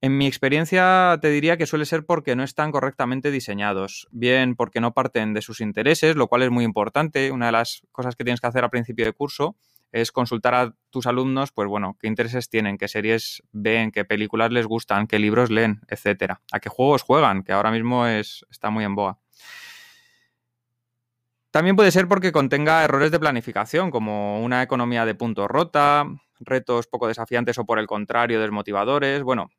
en 0.01 0.17
mi 0.17 0.27
experiencia 0.27 1.19
te 1.21 1.29
diría 1.29 1.57
que 1.57 1.67
suele 1.67 1.85
ser 1.85 2.07
porque 2.07 2.37
no 2.37 2.45
están 2.45 2.71
correctamente 2.71 3.33
diseñados, 3.33 4.07
bien 4.13 4.55
porque 4.55 4.81
no 4.81 4.95
parten 4.95 5.35
de 5.35 5.43
sus 5.43 5.61
intereses, 5.61 6.15
lo 6.15 6.29
cual 6.29 6.43
es 6.43 6.51
muy 6.51 6.65
importante. 6.65 7.33
Una 7.33 7.47
de 7.47 7.53
las 7.53 7.83
cosas 7.91 8.15
que 8.15 8.23
tienes 8.23 8.41
que 8.41 8.47
hacer 8.47 8.63
a 8.63 8.71
principio 8.71 9.07
de 9.07 9.13
curso 9.13 9.57
es 9.93 10.13
consultar 10.13 10.55
a 10.55 10.75
tus 10.91 11.07
alumnos, 11.07 11.53
pues 11.53 11.69
bueno, 11.69 11.97
qué 12.01 12.07
intereses 12.07 12.49
tienen, 12.49 12.79
qué 12.79 12.89
series 12.89 13.43
ven, 13.53 13.91
qué 13.91 14.05
películas 14.05 14.51
les 14.51 14.67
gustan, 14.67 15.07
qué 15.07 15.19
libros 15.19 15.51
leen, 15.51 15.81
etcétera. 15.89 16.41
A 16.53 16.61
qué 16.61 16.69
juegos 16.69 17.03
juegan, 17.03 17.43
que 17.43 17.53
ahora 17.53 17.71
mismo 17.71 18.07
es, 18.07 18.45
está 18.51 18.71
muy 18.71 18.85
en 18.85 18.95
boa. 18.95 19.19
También 21.51 21.77
puede 21.77 21.91
ser 21.91 22.09
porque 22.09 22.31
contenga 22.31 22.85
errores 22.85 23.11
de 23.11 23.19
planificación, 23.19 23.91
como 23.91 24.43
una 24.43 24.63
economía 24.63 25.07
de 25.07 25.15
puntos 25.15 25.49
rota, 25.49 26.07
retos 26.41 26.87
poco 26.87 27.09
desafiantes 27.09 27.59
o 27.59 27.65
por 27.65 27.79
el 27.79 27.87
contrario 27.87 28.41
desmotivadores. 28.41 29.23
Bueno, 29.23 29.51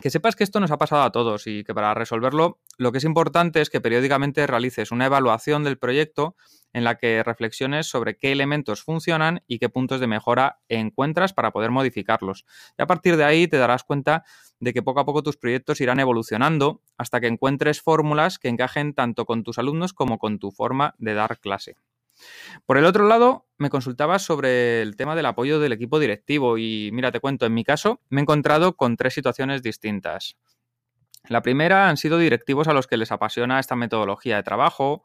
que 0.00 0.10
sepas 0.10 0.36
que 0.36 0.44
esto 0.44 0.58
nos 0.58 0.70
ha 0.70 0.78
pasado 0.78 1.02
a 1.02 1.12
todos 1.12 1.46
y 1.46 1.64
que 1.64 1.74
para 1.74 1.94
resolverlo 1.94 2.60
lo 2.78 2.92
que 2.92 2.98
es 2.98 3.04
importante 3.04 3.60
es 3.60 3.70
que 3.70 3.80
periódicamente 3.80 4.46
realices 4.46 4.90
una 4.90 5.06
evaluación 5.06 5.64
del 5.64 5.78
proyecto 5.78 6.34
en 6.72 6.84
la 6.84 6.96
que 6.96 7.22
reflexiones 7.22 7.86
sobre 7.86 8.16
qué 8.16 8.32
elementos 8.32 8.82
funcionan 8.82 9.42
y 9.46 9.58
qué 9.58 9.68
puntos 9.68 10.00
de 10.00 10.06
mejora 10.06 10.58
encuentras 10.68 11.32
para 11.34 11.50
poder 11.52 11.70
modificarlos. 11.70 12.44
Y 12.78 12.82
a 12.82 12.86
partir 12.86 13.16
de 13.16 13.24
ahí 13.24 13.46
te 13.46 13.58
darás 13.58 13.84
cuenta 13.84 14.24
de 14.58 14.72
que 14.72 14.82
poco 14.82 15.00
a 15.00 15.04
poco 15.04 15.22
tus 15.22 15.36
proyectos 15.36 15.80
irán 15.80 16.00
evolucionando 16.00 16.80
hasta 16.96 17.20
que 17.20 17.26
encuentres 17.26 17.82
fórmulas 17.82 18.38
que 18.38 18.48
encajen 18.48 18.94
tanto 18.94 19.26
con 19.26 19.42
tus 19.42 19.58
alumnos 19.58 19.92
como 19.92 20.18
con 20.18 20.38
tu 20.38 20.50
forma 20.50 20.94
de 20.98 21.14
dar 21.14 21.38
clase. 21.38 21.76
Por 22.66 22.78
el 22.78 22.84
otro 22.84 23.06
lado, 23.06 23.46
me 23.58 23.70
consultabas 23.70 24.22
sobre 24.22 24.82
el 24.82 24.96
tema 24.96 25.14
del 25.14 25.26
apoyo 25.26 25.60
del 25.60 25.72
equipo 25.72 25.98
directivo 25.98 26.58
y 26.58 26.90
mira, 26.92 27.12
te 27.12 27.20
cuento, 27.20 27.46
en 27.46 27.54
mi 27.54 27.64
caso 27.64 28.00
me 28.08 28.20
he 28.20 28.22
encontrado 28.22 28.76
con 28.76 28.96
tres 28.96 29.14
situaciones 29.14 29.62
distintas. 29.62 30.36
La 31.28 31.42
primera 31.42 31.88
han 31.88 31.96
sido 31.96 32.18
directivos 32.18 32.68
a 32.68 32.72
los 32.72 32.86
que 32.86 32.96
les 32.96 33.12
apasiona 33.12 33.60
esta 33.60 33.76
metodología 33.76 34.36
de 34.36 34.42
trabajo 34.42 35.04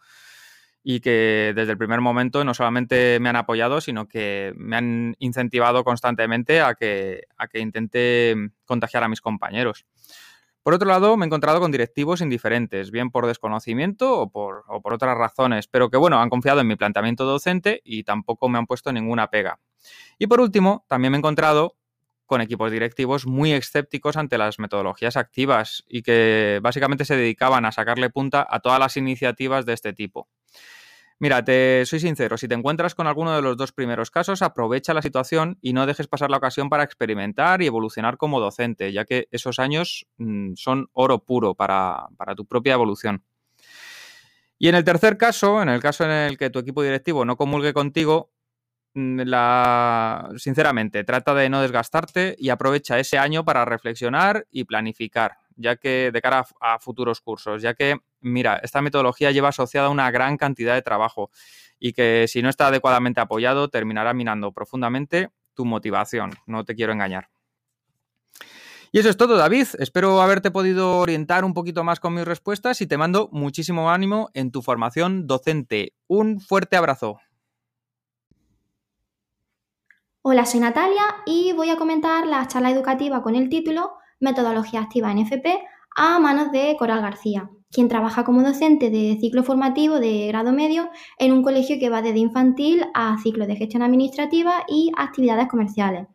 y 0.83 1.01
que 1.01 1.53
desde 1.55 1.73
el 1.73 1.77
primer 1.77 2.01
momento 2.01 2.43
no 2.43 2.53
solamente 2.53 3.19
me 3.19 3.29
han 3.29 3.35
apoyado, 3.35 3.81
sino 3.81 4.07
que 4.07 4.53
me 4.55 4.77
han 4.77 5.15
incentivado 5.19 5.83
constantemente 5.83 6.61
a 6.61 6.75
que, 6.75 7.23
a 7.37 7.47
que 7.47 7.59
intente 7.59 8.35
contagiar 8.65 9.03
a 9.03 9.09
mis 9.09 9.21
compañeros. 9.21 9.85
Por 10.67 10.73
otro 10.73 10.89
lado, 10.89 11.15
me 11.15 11.23
he 11.23 11.27
encontrado 11.27 11.61
con 11.61 11.71
directivos 11.71 12.19
indiferentes, 12.19 12.91
bien 12.91 13.09
por 13.09 13.25
desconocimiento 13.25 14.19
o 14.19 14.29
por, 14.29 14.65
otras 14.67 15.17
razones, 15.17 15.65
pero 15.65 15.89
que 15.89 15.95
bueno, 15.95 16.19
han 16.19 16.29
confiado 16.29 16.59
en 16.59 16.67
mi 16.67 16.75
planteamiento 16.75 17.23
docente 17.23 17.79
y 17.85 18.03
tampoco 18.03 18.49
me 18.49 18.57
han 18.57 18.65
puesto 18.65 18.91
ninguna 18.91 19.29
pega. 19.29 19.61
Y 20.19 20.27
por 20.27 20.41
último, 20.41 20.85
también 20.89 21.11
me 21.11 21.17
he 21.17 21.19
encontrado 21.19 21.77
con 22.25 22.41
equipos 22.41 22.69
directivos 22.69 23.25
muy 23.25 23.53
escépticos 23.53 24.17
ante 24.17 24.37
las 24.37 24.59
metodologías 24.59 25.15
activas 25.15 25.85
y 25.87 26.01
que 26.01 26.59
básicamente 26.61 27.05
se 27.05 27.15
dedicaban 27.15 27.63
a 27.63 27.71
sacarle 27.71 28.09
punta 28.09 28.45
a 28.49 28.59
todas 28.59 28.77
las 28.77 28.97
iniciativas 28.97 29.65
de 29.65 29.71
este 29.71 29.93
tipo. 29.93 30.27
Mira, 31.19 31.43
te 31.43 31.83
soy 31.87 31.99
sincero, 31.99 32.37
si 32.37 32.47
te 32.47 32.53
encuentras 32.53 32.93
con 32.93 33.07
alguno 33.07 33.35
de 33.35 33.41
los 33.41 33.57
dos 33.57 33.71
primeros 33.71 34.11
casos, 34.11 34.43
aprovecha 34.43 34.93
la 34.93 35.01
situación 35.01 35.57
y 35.61 35.73
no 35.73 35.87
dejes 35.87 36.07
pasar 36.07 36.29
la 36.29 36.37
ocasión 36.37 36.69
para 36.69 36.83
experimentar 36.83 37.63
y 37.63 37.65
evolucionar 37.65 38.17
como 38.17 38.39
docente, 38.39 38.93
ya 38.93 39.03
que 39.03 39.27
esos 39.31 39.57
años 39.57 40.05
mm, 40.17 40.53
son 40.53 40.89
oro 40.93 41.25
puro 41.25 41.55
para, 41.55 42.05
para 42.17 42.35
tu 42.35 42.45
propia 42.45 42.73
evolución. 42.73 43.23
Y 44.59 44.67
en 44.69 44.75
el 44.75 44.83
tercer 44.83 45.17
caso, 45.17 45.61
en 45.63 45.69
el 45.69 45.81
caso 45.81 46.03
en 46.05 46.11
el 46.11 46.37
que 46.37 46.51
tu 46.51 46.59
equipo 46.59 46.83
directivo 46.83 47.25
no 47.25 47.35
comulgue 47.35 47.73
contigo, 47.73 48.31
mm, 48.93 49.21
la, 49.21 50.29
sinceramente, 50.37 51.03
trata 51.03 51.33
de 51.33 51.49
no 51.49 51.63
desgastarte 51.63 52.35
y 52.37 52.49
aprovecha 52.49 52.99
ese 52.99 53.17
año 53.17 53.43
para 53.43 53.65
reflexionar 53.65 54.45
y 54.51 54.65
planificar 54.65 55.37
ya 55.57 55.75
que 55.75 56.11
de 56.11 56.21
cara 56.21 56.45
a, 56.61 56.79
futuros 56.79 57.19
cursos, 57.19 57.61
ya 57.61 57.73
que, 57.73 57.97
mira, 58.21 58.59
esta 58.63 58.81
metodología 58.81 59.31
lleva 59.31 59.49
asociada 59.49 59.89
una 59.89 60.09
gran 60.11 60.37
cantidad 60.37 60.73
de 60.73 60.81
trabajo 60.81 61.29
y 61.79 61.93
que 61.93 62.25
si 62.27 62.41
no 62.41 62.49
está 62.49 62.67
adecuadamente 62.67 63.19
apoyado 63.19 63.67
terminará 63.69 64.13
minando 64.13 64.51
profundamente 64.51 65.29
tu 65.53 65.65
motivación, 65.65 66.31
no 66.45 66.63
te 66.63 66.75
quiero 66.75 66.93
engañar. 66.93 67.29
Y 68.91 68.99
eso 68.99 69.09
es 69.09 69.17
todo, 69.17 69.35
David. 69.35 69.67
Espero 69.79 70.21
haberte 70.21 70.49
podido 70.49 70.97
orientar 70.99 71.43
un 71.43 71.53
poquito 71.53 71.83
más 71.83 71.99
con 71.99 72.13
mis 72.13 72.25
respuestas 72.25 72.79
y 72.81 72.87
te 72.87 72.97
mando 72.97 73.29
muchísimo 73.33 73.91
ánimo 73.91 74.29
en 74.33 74.51
tu 74.51 74.61
formación 74.61 75.27
docente. 75.27 75.93
Un 76.07 76.39
fuerte 76.39 76.77
abrazo. 76.77 77.19
Hola, 80.21 80.45
soy 80.45 80.61
Natalia 80.61 81.03
y 81.25 81.53
voy 81.53 81.69
a 81.69 81.77
comentar 81.77 82.27
la 82.27 82.47
charla 82.47 82.69
educativa 82.69 83.21
con 83.21 83.35
el 83.35 83.49
título 83.49 83.93
Metodología 84.19 84.81
activa 84.81 85.11
en 85.11 85.19
FP 85.19 85.59
a 85.95 86.19
manos 86.19 86.51
de 86.51 86.75
Coral 86.77 87.01
García, 87.01 87.49
quien 87.71 87.87
trabaja 87.87 88.23
como 88.23 88.43
docente 88.43 88.89
de 88.89 89.17
ciclo 89.19 89.43
formativo 89.43 89.99
de 89.99 90.27
grado 90.27 90.51
medio 90.51 90.89
en 91.17 91.31
un 91.31 91.43
colegio 91.43 91.77
que 91.79 91.89
va 91.89 92.01
desde 92.01 92.19
infantil 92.19 92.85
a 92.93 93.17
ciclo 93.21 93.47
de 93.47 93.55
gestión 93.55 93.83
administrativa 93.83 94.63
y 94.67 94.91
actividades 94.97 95.47
comerciales. 95.47 96.07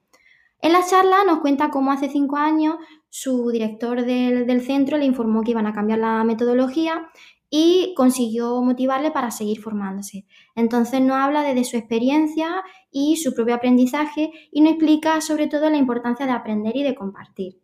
En 0.60 0.72
la 0.72 0.86
charla 0.86 1.24
nos 1.26 1.40
cuenta 1.40 1.70
cómo 1.70 1.90
hace 1.90 2.08
cinco 2.08 2.36
años 2.36 2.76
su 3.08 3.50
director 3.50 4.04
del, 4.04 4.60
centro 4.62 4.96
le 4.96 5.04
informó 5.04 5.42
que 5.42 5.50
iban 5.50 5.66
a 5.66 5.72
cambiar 5.72 5.98
la 5.98 6.22
metodología 6.24 7.08
y 7.50 7.92
consiguió 7.96 8.62
motivarle 8.62 9.10
para 9.10 9.30
seguir 9.30 9.60
formándose. 9.60 10.24
Entonces 10.54 11.00
nos 11.00 11.16
habla 11.16 11.42
desde 11.42 11.64
su 11.64 11.76
experiencia 11.76 12.62
y 12.90 13.16
su 13.16 13.34
propio 13.34 13.56
aprendizaje 13.56 14.30
y 14.50 14.60
nos 14.60 14.72
explica 14.72 15.20
sobre 15.20 15.48
todo 15.48 15.68
la 15.68 15.76
importancia 15.76 16.26
de 16.26 16.32
aprender 16.32 16.76
y 16.76 16.84
de 16.84 16.94
compartir. 16.94 17.61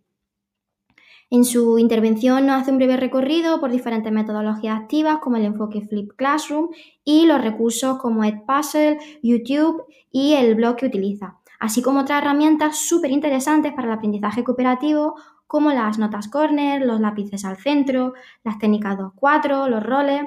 En 1.31 1.45
su 1.45 1.79
intervención 1.79 2.47
nos 2.47 2.63
hace 2.63 2.71
un 2.71 2.79
breve 2.79 2.97
recorrido 2.97 3.61
por 3.61 3.71
diferentes 3.71 4.11
metodologías 4.11 4.81
activas 4.81 5.19
como 5.19 5.37
el 5.37 5.45
enfoque 5.45 5.83
Flip 5.83 6.13
Classroom 6.17 6.71
y 7.05 7.27
los 7.27 7.43
recursos 7.43 7.99
como 7.99 8.25
Edpuzzle, 8.25 8.99
YouTube 9.23 9.85
y 10.11 10.33
el 10.33 10.55
blog 10.55 10.77
que 10.77 10.87
utiliza, 10.87 11.37
así 11.61 11.83
como 11.83 12.01
otras 12.01 12.23
herramientas 12.23 12.79
súper 12.79 13.11
interesantes 13.11 13.75
para 13.75 13.89
el 13.89 13.95
aprendizaje 13.95 14.43
cooperativo 14.43 15.17
como 15.47 15.71
las 15.71 15.99
notas 15.99 16.29
corner, 16.29 16.81
los 16.81 16.99
lápices 16.99 17.45
al 17.45 17.59
centro, 17.59 18.15
las 18.43 18.59
técnicas 18.59 18.97
2-4, 18.97 19.69
los 19.69 19.83
roles. 19.83 20.23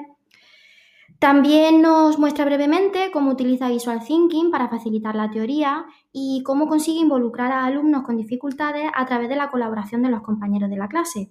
También 1.22 1.82
nos 1.82 2.18
muestra 2.18 2.44
brevemente 2.44 3.12
cómo 3.12 3.30
utiliza 3.30 3.68
Visual 3.68 4.04
Thinking 4.04 4.50
para 4.50 4.68
facilitar 4.68 5.14
la 5.14 5.30
teoría 5.30 5.86
y 6.12 6.42
cómo 6.42 6.66
consigue 6.66 6.98
involucrar 6.98 7.52
a 7.52 7.64
alumnos 7.64 8.02
con 8.02 8.16
dificultades 8.16 8.90
a 8.92 9.06
través 9.06 9.28
de 9.28 9.36
la 9.36 9.48
colaboración 9.48 10.02
de 10.02 10.08
los 10.08 10.22
compañeros 10.22 10.68
de 10.68 10.76
la 10.76 10.88
clase. 10.88 11.30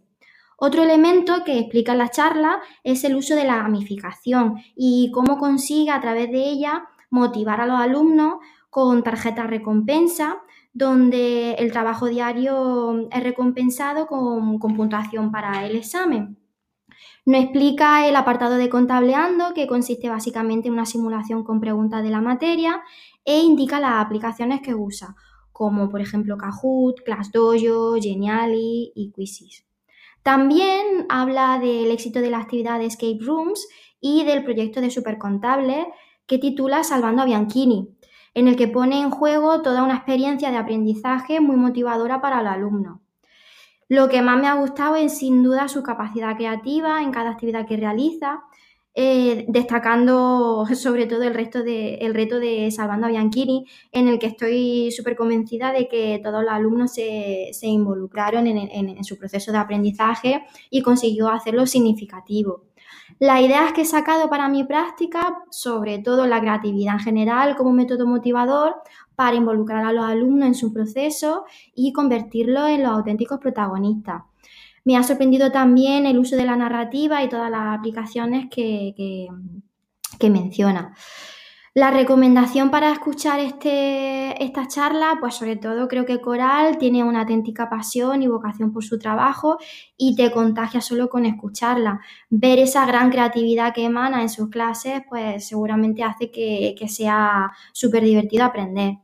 Otro 0.55 0.83
elemento 0.83 1.43
que 1.43 1.59
explica 1.59 1.93
la 1.93 2.07
charla 2.07 2.61
es 2.85 3.03
el 3.03 3.17
uso 3.17 3.35
de 3.35 3.43
la 3.43 3.57
gamificación 3.57 4.59
y 4.77 5.11
cómo 5.13 5.37
consigue 5.37 5.91
a 5.91 5.99
través 5.99 6.31
de 6.31 6.41
ella 6.41 6.85
motivar 7.09 7.59
a 7.59 7.65
los 7.65 7.77
alumnos 7.77 8.35
con 8.69 9.03
tarjetas 9.03 9.49
recompensa 9.49 10.37
donde 10.71 11.55
el 11.55 11.69
trabajo 11.73 12.05
diario 12.05 13.09
es 13.11 13.23
recompensado 13.23 14.07
con, 14.07 14.57
puntuación 14.57 15.33
para 15.33 15.65
el 15.65 15.75
examen. 15.75 16.40
Nos 17.31 17.43
explica 17.43 18.09
el 18.09 18.17
apartado 18.17 18.55
de 18.55 18.67
Contableando, 18.67 19.53
que 19.53 19.65
consiste 19.65 20.09
básicamente 20.09 20.67
en 20.67 20.73
una 20.73 20.85
simulación 20.85 21.45
con 21.45 21.61
preguntas 21.61 22.03
de 22.03 22.09
la 22.09 22.19
materia 22.19 22.83
e 23.23 23.39
indica 23.39 23.79
las 23.79 24.05
aplicaciones 24.05 24.59
que 24.59 24.75
usa, 24.75 25.15
como 25.53 25.89
por 25.89 26.01
ejemplo 26.01 26.37
Kahoot, 26.37 27.03
ClassDojo, 27.05 27.95
Geniali 28.01 28.91
y 28.93 29.13
Quizzes. 29.13 29.65
También 30.23 31.05
habla 31.07 31.57
del 31.57 31.89
éxito 31.91 32.19
de 32.19 32.31
la 32.31 32.39
actividad 32.39 32.79
de 32.79 32.87
Escape 32.87 33.19
Rooms 33.21 33.65
y 34.01 34.25
del 34.25 34.43
proyecto 34.43 34.81
de 34.81 34.91
Supercontable 34.91 35.87
que 36.25 36.37
titula 36.37 36.83
Salvando 36.83 37.21
a 37.21 37.25
Bianchini, 37.25 37.95
en 38.33 38.49
el 38.49 38.57
que 38.57 38.67
pone 38.67 38.99
en 38.99 39.09
juego 39.09 39.61
toda 39.61 39.83
una 39.83 39.95
experiencia 39.95 40.51
de 40.51 40.57
aprendizaje 40.57 41.39
muy 41.39 41.55
motivadora 41.55 42.19
para 42.19 42.41
el 42.41 42.47
alumno. 42.47 43.00
Lo 43.91 44.07
que 44.07 44.21
más 44.21 44.39
me 44.39 44.47
ha 44.47 44.53
gustado 44.53 44.95
es 44.95 45.17
sin 45.17 45.43
duda 45.43 45.67
su 45.67 45.83
capacidad 45.83 46.37
creativa 46.37 47.03
en 47.03 47.11
cada 47.11 47.31
actividad 47.31 47.67
que 47.67 47.75
realiza, 47.75 48.41
eh, 48.95 49.43
destacando 49.49 50.65
sobre 50.75 51.07
todo 51.07 51.23
el, 51.23 51.33
resto 51.33 51.61
de, 51.61 51.95
el 51.95 52.13
reto 52.13 52.39
de 52.39 52.71
Salvando 52.71 53.07
a 53.07 53.09
Bianchini, 53.09 53.65
en 53.91 54.07
el 54.07 54.17
que 54.17 54.27
estoy 54.27 54.91
súper 54.91 55.17
convencida 55.17 55.73
de 55.73 55.89
que 55.89 56.21
todos 56.23 56.41
los 56.41 56.53
alumnos 56.53 56.93
se, 56.93 57.51
involucraron 57.63 58.47
en, 58.47 59.03
su 59.03 59.17
proceso 59.17 59.51
de 59.51 59.57
aprendizaje 59.57 60.45
y 60.69 60.81
consiguió 60.81 61.27
hacerlo 61.27 61.67
significativo. 61.67 62.63
Las 63.19 63.41
ideas 63.41 63.73
que 63.73 63.81
he 63.81 63.85
sacado 63.85 64.29
para 64.29 64.47
mi 64.47 64.63
práctica, 64.63 65.43
sobre 65.49 65.99
todo 65.99 66.27
la 66.27 66.39
creatividad 66.39 66.93
en 66.93 66.99
general 67.01 67.57
como 67.57 67.73
método 67.73 68.07
motivador 68.07 68.75
para 69.21 69.37
involucrar 69.37 69.85
a 69.85 69.93
los 69.93 70.03
alumnos 70.03 70.47
en 70.47 70.55
su 70.55 70.73
proceso 70.73 71.45
y 71.75 71.93
convertirlos 71.93 72.69
en 72.69 72.81
los 72.81 72.91
auténticos 72.91 73.37
protagonistas. 73.39 74.23
Me 74.83 74.97
ha 74.97 75.03
sorprendido 75.03 75.51
también 75.51 76.07
el 76.07 76.17
uso 76.17 76.35
de 76.35 76.43
la 76.43 76.55
narrativa 76.55 77.23
y 77.23 77.29
todas 77.29 77.51
las 77.51 77.77
aplicaciones 77.77 78.47
que, 78.49 78.95
que 80.17 80.29
menciona. 80.31 80.95
La 81.73 81.89
recomendación 81.89 82.69
para 82.69 82.91
escuchar 82.91 83.39
este, 83.39 84.43
esta 84.43 84.67
charla, 84.67 85.15
pues 85.21 85.35
sobre 85.35 85.55
todo 85.55 85.87
creo 85.87 86.05
que 86.05 86.19
Coral 86.19 86.77
tiene 86.77 87.01
una 87.01 87.21
auténtica 87.21 87.69
pasión 87.69 88.21
y 88.21 88.27
vocación 88.27 88.73
por 88.73 88.83
su 88.83 88.99
trabajo 88.99 89.57
y 89.95 90.17
te 90.17 90.31
contagia 90.33 90.81
solo 90.81 91.09
con 91.09 91.25
escucharla. 91.25 92.01
Ver 92.29 92.59
esa 92.59 92.85
gran 92.85 93.09
creatividad 93.09 93.73
que 93.73 93.85
emana 93.85 94.21
en 94.21 94.27
sus 94.27 94.49
clases, 94.49 95.01
pues 95.07 95.47
seguramente 95.47 96.03
hace 96.03 96.29
que, 96.29 96.75
sea 96.89 97.49
súper 97.71 98.03
divertido 98.03 98.43
aprender. 98.43 98.97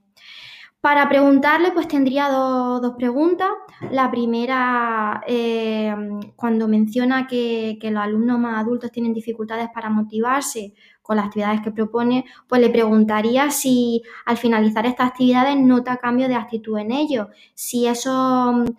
Para 0.80 1.10
preguntarle, 1.10 1.72
pues 1.72 1.88
tendría 1.88 2.30
dos, 2.30 2.94
preguntas. 2.98 3.50
La 3.92 4.10
primera, 4.10 5.22
eh, 5.28 5.94
cuando 6.36 6.68
menciona 6.68 7.28
que, 7.28 7.78
que 7.82 7.92
los 7.92 8.02
alumnos 8.02 8.40
más 8.40 8.60
adultos 8.63 8.92
tienen 8.92 9.13
dificultades 9.13 9.70
para 9.74 9.90
motivarse, 9.90 10.74
con 11.08 11.16
las 11.16 11.28
actividades 11.28 11.62
que 11.62 11.72
propone, 11.72 12.26
pues 12.50 12.60
le 12.60 12.70
preguntaría 12.70 13.50
si 13.50 14.04
al 14.26 14.38
finalizar 14.38 14.86
estas 14.86 15.08
actividades 15.12 15.56
nota 15.58 15.96
cambio 15.98 16.28
de 16.28 16.36
actitud 16.36 16.78
en 16.78 16.92
ellos, 16.92 17.28
si 17.54 17.88
esos 17.88 18.70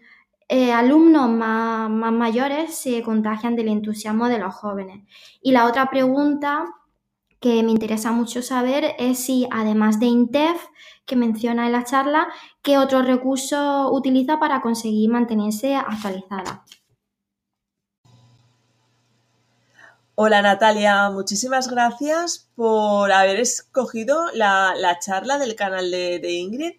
eh, 0.46 0.72
alumnos 0.72 1.30
más, 1.30 1.90
mayores 1.90 2.74
se 2.74 3.02
contagian 3.02 3.56
del 3.56 3.68
entusiasmo 3.68 4.28
de 4.28 4.38
los 4.38 4.54
jóvenes. 4.54 5.04
Y 5.40 5.52
la 5.52 5.66
otra 5.66 5.88
pregunta 5.88 6.66
que 7.40 7.62
me 7.62 7.70
interesa 7.70 8.12
mucho 8.12 8.42
saber 8.42 8.94
es 8.98 9.18
si, 9.24 9.48
además 9.51 10.01
de 10.01 10.07
INTEF, 10.07 10.61
que 11.07 11.16
menciona 11.16 11.66
en 11.66 11.72
la 11.72 11.85
charla, 11.85 12.29
qué 12.62 12.79
otros 12.79 13.07
recursos 13.07 13.88
utiliza 13.90 14.38
para 14.38 14.61
conseguir 14.61 15.11
mantenerse 15.11 15.74
actualizada. 15.74 16.64
Hola 20.20 20.42
Natalia, 20.42 21.11
muchísimas 21.11 21.68
gracias 21.70 22.51
por 22.57 23.12
haber 23.12 23.38
escogido 23.38 24.27
la, 24.35 24.98
charla 25.01 25.38
del 25.38 25.55
canal 25.55 25.92
de, 25.92 26.33
Ingrid 26.33 26.72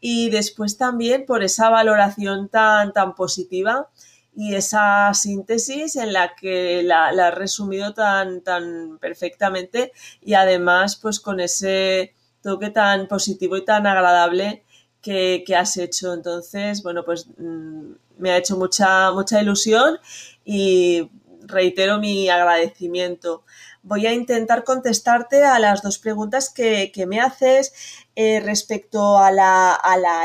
y 0.00 0.28
después 0.30 0.76
también 0.76 1.24
por 1.24 1.44
esa 1.44 1.70
valoración 1.70 2.48
tan, 2.48 2.92
tan 2.92 3.14
positiva 3.14 3.90
y 4.34 4.54
esa 4.54 5.12
síntesis 5.14 5.96
en 5.96 6.12
la 6.12 6.34
que 6.34 6.82
la, 6.82 7.12
la 7.12 7.28
has 7.28 7.34
resumido 7.34 7.94
tan, 7.94 8.42
tan 8.42 8.98
perfectamente 8.98 9.92
y 10.20 10.34
además 10.34 10.96
pues 10.96 11.20
con 11.20 11.40
ese 11.40 12.14
toque 12.42 12.70
tan 12.70 13.08
positivo 13.08 13.56
y 13.56 13.64
tan 13.64 13.86
agradable 13.86 14.64
que, 15.00 15.44
que 15.46 15.56
has 15.56 15.76
hecho. 15.76 16.12
Entonces, 16.14 16.82
bueno, 16.82 17.04
pues 17.04 17.26
mm, 17.38 17.92
me 18.18 18.30
ha 18.30 18.36
hecho 18.38 18.56
mucha, 18.56 19.10
mucha 19.12 19.40
ilusión 19.40 19.98
y 20.44 21.10
reitero 21.42 21.98
mi 21.98 22.28
agradecimiento. 22.28 23.44
Voy 23.82 24.06
a 24.06 24.12
intentar 24.12 24.64
contestarte 24.64 25.44
a 25.44 25.58
las 25.58 25.82
dos 25.82 25.98
preguntas 25.98 26.50
que, 26.52 26.92
me 27.06 27.20
haces 27.20 27.72
eh, 28.14 28.40
respecto 28.40 29.18
a 29.18 29.30
la, 29.32 29.78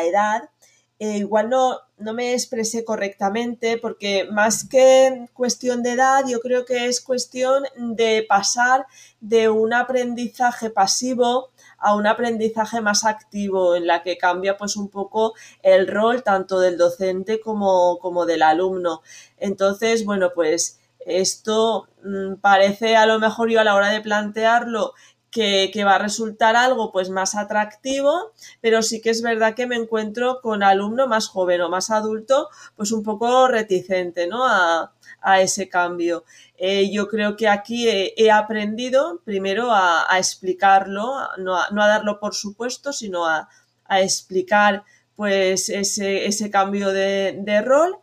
edad. 0.03 0.49
Eh, 0.99 1.17
igual 1.17 1.49
no, 1.49 1.79
no 1.97 2.13
me 2.13 2.34
expresé 2.34 2.84
correctamente 2.84 3.77
porque 3.77 4.27
más 4.31 4.67
que 4.67 5.27
cuestión 5.34 5.81
de 5.81 5.93
edad, 5.93 6.23
yo 6.27 6.39
creo 6.39 6.65
que 6.65 6.88
es 6.88 7.01
cuestión 7.01 7.63
de 7.77 8.25
pasar 8.27 8.86
de 9.21 9.49
un 9.49 9.73
aprendizaje 9.73 10.69
pasivo 10.69 11.49
a 11.77 11.95
un 11.95 12.08
aprendizaje 12.08 12.81
más 12.81 13.05
activo 13.05 13.75
en 13.75 13.88
la 13.88 14.03
que 14.03 14.17
cambia 14.17 14.58
pues 14.58 14.75
un 14.75 14.89
poco 14.89 15.34
el 15.62 15.88
rol 15.88 16.23
tanto 16.23 16.60
del 16.60 16.77
docente 16.77 17.39
como, 17.39 17.99
como 17.99 18.25
del 18.25 18.41
alumno. 18.41 19.01
Entonces, 19.38 20.05
bueno, 20.05 20.31
pues 20.34 20.79
esto 21.05 21.88
mm, 22.03 22.36
parece 22.41 22.95
a 22.95 23.05
lo 23.05 23.19
mejor 23.19 23.49
yo 23.49 23.60
a 23.62 23.63
la 23.63 23.75
hora 23.75 23.89
de 23.89 24.01
plantearlo 24.01 24.93
que, 25.36 25.84
va 25.84 25.95
a 25.95 26.00
resultar 26.00 26.56
algo 26.56 26.93
pues 26.93 27.10
más 27.10 27.36
atractivo, 27.36 28.32
pero 28.62 28.82
sí 28.82 29.02
que 29.02 29.10
es 29.10 29.21
verdad 29.21 29.54
que 29.54 29.67
me 29.67 29.76
encuentro 29.76 30.39
con 30.41 30.63
alumno 30.63 31.08
más 31.08 31.28
joven 31.28 31.60
o 31.60 31.69
más 31.69 31.91
adulto, 31.91 32.48
pues 32.78 32.93
un 32.93 33.04
poco 33.04 33.50
reticente 33.50 34.28
¿no? 34.28 34.45
a, 34.48 34.91
ese 35.41 35.67
cambio. 35.67 36.24
Eh, 36.58 36.91
yo 36.91 37.08
creo 37.08 37.36
que 37.36 37.50
aquí 37.50 37.89
he, 37.89 38.32
aprendido 38.32 39.21
primero 39.26 39.74
a, 39.74 40.08
explicarlo, 40.17 41.15
no 41.38 41.58
a, 41.58 41.88
darlo 41.88 42.19
por 42.19 42.34
supuesto, 42.34 42.93
sino 42.93 43.26
a, 43.26 43.50
explicar 43.89 44.84
pues 45.15 45.69
ese, 45.69 46.26
ese 46.28 46.50
cambio 46.50 46.89
de, 46.89 47.39
de 47.41 47.62
rol 47.62 47.98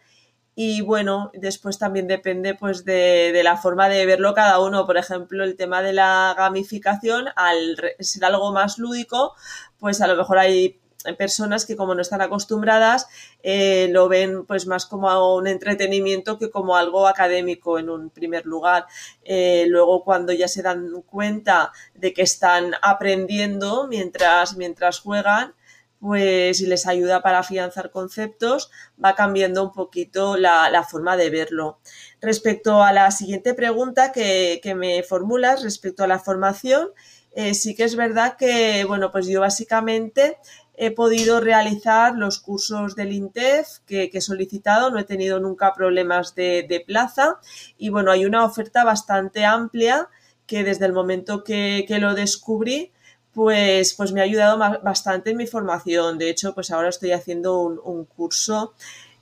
y 0.54 0.82
bueno, 0.82 1.30
después 1.34 1.78
también 1.78 2.06
depende 2.06 2.54
pues 2.54 2.84
de, 2.84 3.30
de, 3.32 3.42
la 3.42 3.56
forma 3.56 3.88
de 3.88 4.04
verlo 4.04 4.34
cada 4.34 4.60
uno. 4.60 4.86
Por 4.86 4.98
ejemplo, 4.98 5.44
el 5.44 5.56
tema 5.56 5.82
de 5.82 5.94
la 5.94 6.34
gamificación, 6.36 7.26
al 7.36 7.76
ser 8.00 8.24
algo 8.24 8.52
más 8.52 8.78
lúdico, 8.78 9.34
pues 9.78 10.00
a 10.02 10.06
lo 10.06 10.16
mejor 10.16 10.38
hay 10.38 10.78
personas 11.18 11.66
que 11.66 11.76
como 11.76 11.94
no 11.94 12.02
están 12.02 12.20
acostumbradas 12.20 13.08
eh, 13.42 13.88
lo 13.90 14.08
ven 14.08 14.46
pues 14.46 14.66
más 14.66 14.86
como 14.86 15.34
un 15.34 15.46
entretenimiento 15.46 16.38
que 16.38 16.50
como 16.50 16.76
algo 16.76 17.08
académico 17.08 17.78
en 17.78 17.90
un 17.90 18.10
primer 18.10 18.46
lugar. 18.46 18.86
Eh, 19.24 19.64
luego 19.68 20.04
cuando 20.04 20.32
ya 20.32 20.48
se 20.48 20.62
dan 20.62 21.02
cuenta 21.06 21.72
de 21.94 22.12
que 22.12 22.22
están 22.22 22.74
aprendiendo 22.82 23.88
mientras, 23.88 24.56
mientras 24.56 25.00
juegan, 25.00 25.54
pues 26.02 26.58
si 26.58 26.66
les 26.66 26.88
ayuda 26.88 27.22
para 27.22 27.38
afianzar 27.38 27.92
conceptos, 27.92 28.72
va 29.02 29.14
cambiando 29.14 29.62
un 29.62 29.72
poquito 29.72 30.36
la, 30.36 30.84
forma 30.90 31.16
de 31.16 31.30
verlo. 31.30 31.78
Respecto 32.20 32.82
a 32.82 32.92
la 32.92 33.12
siguiente 33.12 33.54
pregunta 33.54 34.10
que, 34.10 34.60
me 34.76 35.04
formulas, 35.04 35.62
respecto 35.62 36.02
a 36.02 36.08
la 36.08 36.18
formación, 36.18 36.88
eh, 37.36 37.54
sí 37.54 37.76
que 37.76 37.84
es 37.84 37.94
verdad 37.94 38.36
que, 38.36 38.84
bueno, 38.84 39.12
pues 39.12 39.28
yo 39.28 39.38
básicamente 39.42 40.38
he 40.74 40.90
podido 40.90 41.38
realizar 41.38 42.16
los 42.16 42.40
cursos 42.40 42.96
del 42.96 43.12
INTEF 43.12 43.78
que, 43.86 44.10
he 44.12 44.20
solicitado, 44.20 44.90
no 44.90 44.98
he 44.98 45.04
tenido 45.04 45.38
nunca 45.38 45.72
problemas 45.72 46.34
de, 46.34 46.82
plaza 46.84 47.38
y 47.78 47.90
bueno, 47.90 48.10
hay 48.10 48.24
una 48.24 48.44
oferta 48.44 48.82
bastante 48.82 49.44
amplia 49.44 50.08
que 50.48 50.64
desde 50.64 50.86
el 50.86 50.94
momento 50.94 51.44
que, 51.44 51.84
que 51.86 52.00
lo 52.00 52.14
descubrí, 52.14 52.92
pues, 53.34 53.94
pues 53.94 54.12
me 54.12 54.20
ha 54.20 54.24
ayudado 54.24 54.58
bastante 54.58 55.30
en 55.30 55.36
mi 55.36 55.46
formación. 55.46 56.18
De 56.18 56.30
hecho, 56.30 56.54
pues 56.54 56.70
ahora 56.70 56.88
estoy 56.88 57.12
haciendo 57.12 57.60
un, 57.60 58.04
curso 58.04 58.74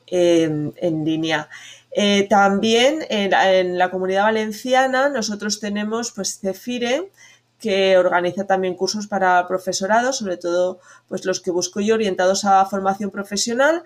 en 0.06 1.04
línea. 1.04 1.48
Eh, 1.92 2.28
también 2.28 3.04
en, 3.10 3.76
la 3.76 3.90
comunidad 3.90 4.24
valenciana 4.24 5.08
nosotros 5.08 5.58
tenemos 5.58 6.12
pues 6.12 6.38
Cefire, 6.38 7.10
que 7.58 7.98
organiza 7.98 8.46
también 8.46 8.74
cursos 8.74 9.06
para 9.06 9.46
profesorado, 9.48 10.12
sobre 10.12 10.36
todo 10.36 10.80
pues 11.08 11.24
los 11.24 11.40
que 11.40 11.50
busco 11.50 11.80
yo 11.80 11.94
orientados 11.94 12.44
a 12.44 12.64
formación 12.66 13.10
profesional. 13.10 13.82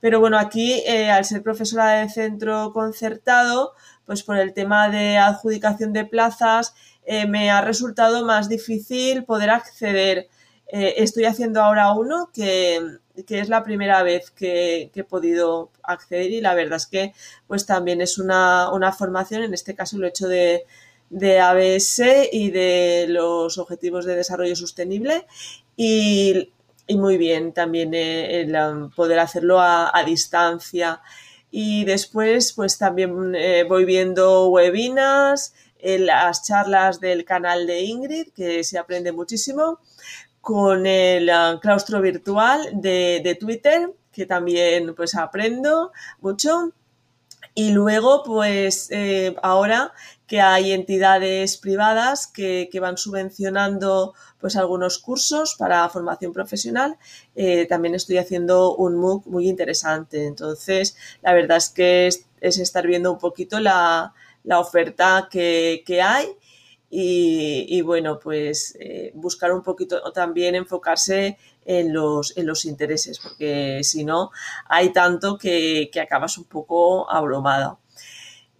Pero 0.00 0.20
bueno, 0.20 0.38
aquí 0.38 0.82
eh, 0.86 1.10
al 1.10 1.24
ser 1.24 1.42
profesora 1.42 2.00
de 2.00 2.10
centro 2.10 2.72
concertado, 2.72 3.72
pues 4.04 4.22
por 4.22 4.36
el 4.36 4.52
tema 4.52 4.88
de 4.90 5.16
adjudicación 5.16 5.92
de 5.92 6.04
plazas, 6.04 6.74
eh, 7.06 7.26
me 7.26 7.50
ha 7.50 7.60
resultado 7.60 8.24
más 8.24 8.48
difícil 8.48 9.24
poder 9.24 9.50
acceder. 9.50 10.28
Eh, 10.66 10.94
estoy 10.96 11.24
haciendo 11.24 11.62
ahora 11.62 11.92
uno 11.92 12.30
que, 12.34 12.98
es 13.14 13.48
la 13.48 13.62
primera 13.62 14.02
vez 14.02 14.32
que, 14.32 14.90
he 14.92 15.04
podido 15.04 15.70
acceder 15.84 16.32
y 16.32 16.40
la 16.40 16.54
verdad 16.54 16.78
es 16.78 16.86
que 16.88 17.12
pues 17.46 17.64
también 17.64 18.00
es 18.00 18.18
una, 18.18 18.92
formación, 18.98 19.44
en 19.44 19.54
este 19.54 19.76
caso 19.76 19.96
lo 19.98 20.06
he 20.06 20.08
hecho 20.08 20.26
de, 20.26 20.64
de 21.08 21.38
ABS 21.38 22.02
y 22.32 22.50
de 22.50 23.06
los 23.08 23.56
Objetivos 23.58 24.04
de 24.04 24.16
Desarrollo 24.16 24.56
Sostenible 24.56 25.26
y, 25.76 26.52
muy 26.88 27.18
bien 27.18 27.52
también 27.52 27.94
eh, 27.94 28.40
el, 28.40 28.56
um, 28.56 28.90
poder 28.90 29.20
hacerlo 29.20 29.60
a, 29.60 29.92
distancia. 30.04 31.00
Y 31.52 31.84
después 31.84 32.52
pues 32.52 32.76
también 32.76 33.32
voy 33.68 33.84
viendo 33.84 34.48
webinars, 34.48 35.54
las 35.82 36.44
charlas 36.44 37.00
del 37.00 37.24
canal 37.24 37.66
de 37.66 37.82
Ingrid, 37.82 38.32
que 38.32 38.64
se 38.64 38.78
aprende 38.78 39.12
muchísimo, 39.12 39.80
con 40.46 40.86
el 40.86 41.28
ah, 41.28 41.58
claustro 41.60 42.00
virtual 42.00 42.68
de, 42.72 43.36
Twitter, 43.40 43.92
que 44.12 44.26
también 44.26 44.94
pues 44.94 45.16
aprendo 45.16 45.90
mucho. 46.20 46.72
Y 47.52 47.72
luego, 47.72 48.22
pues 48.22 48.88
eh, 48.92 49.34
ahora 49.42 49.92
que 50.28 50.40
hay 50.40 50.70
entidades 50.70 51.56
privadas 51.56 52.28
que, 52.28 52.70
van 52.80 52.96
subvencionando 52.96 54.14
pues 54.38 54.54
algunos 54.54 54.98
cursos 54.98 55.56
para 55.58 55.88
formación 55.88 56.32
profesional, 56.32 56.96
eh, 57.34 57.66
también 57.66 57.96
estoy 57.96 58.18
haciendo 58.18 58.76
un 58.76 58.94
MOOC 58.98 59.26
muy 59.26 59.48
interesante. 59.48 60.26
Entonces, 60.26 60.96
la 61.22 61.32
verdad 61.32 61.56
es 61.56 61.70
que 61.70 62.06
es 62.06 62.58
estar 62.58 62.86
viendo 62.86 63.10
un 63.10 63.18
poquito 63.18 63.58
la, 63.58 64.14
la 64.46 64.60
oferta 64.60 65.28
que, 65.30 65.82
hay 66.02 66.28
y, 66.88 67.80
bueno, 67.82 68.18
pues 68.18 68.76
eh, 68.80 69.10
buscar 69.14 69.52
un 69.52 69.62
poquito 69.62 70.00
también 70.12 70.54
enfocarse 70.54 71.36
en 71.64 71.92
los, 71.92 72.34
en 72.36 72.46
los 72.46 72.64
intereses, 72.64 73.18
porque 73.18 73.80
si 73.82 74.04
no, 74.04 74.30
hay 74.66 74.92
tanto 74.92 75.36
que, 75.36 75.90
acabas 76.00 76.38
un 76.38 76.44
poco 76.44 77.10
abrumado. 77.10 77.80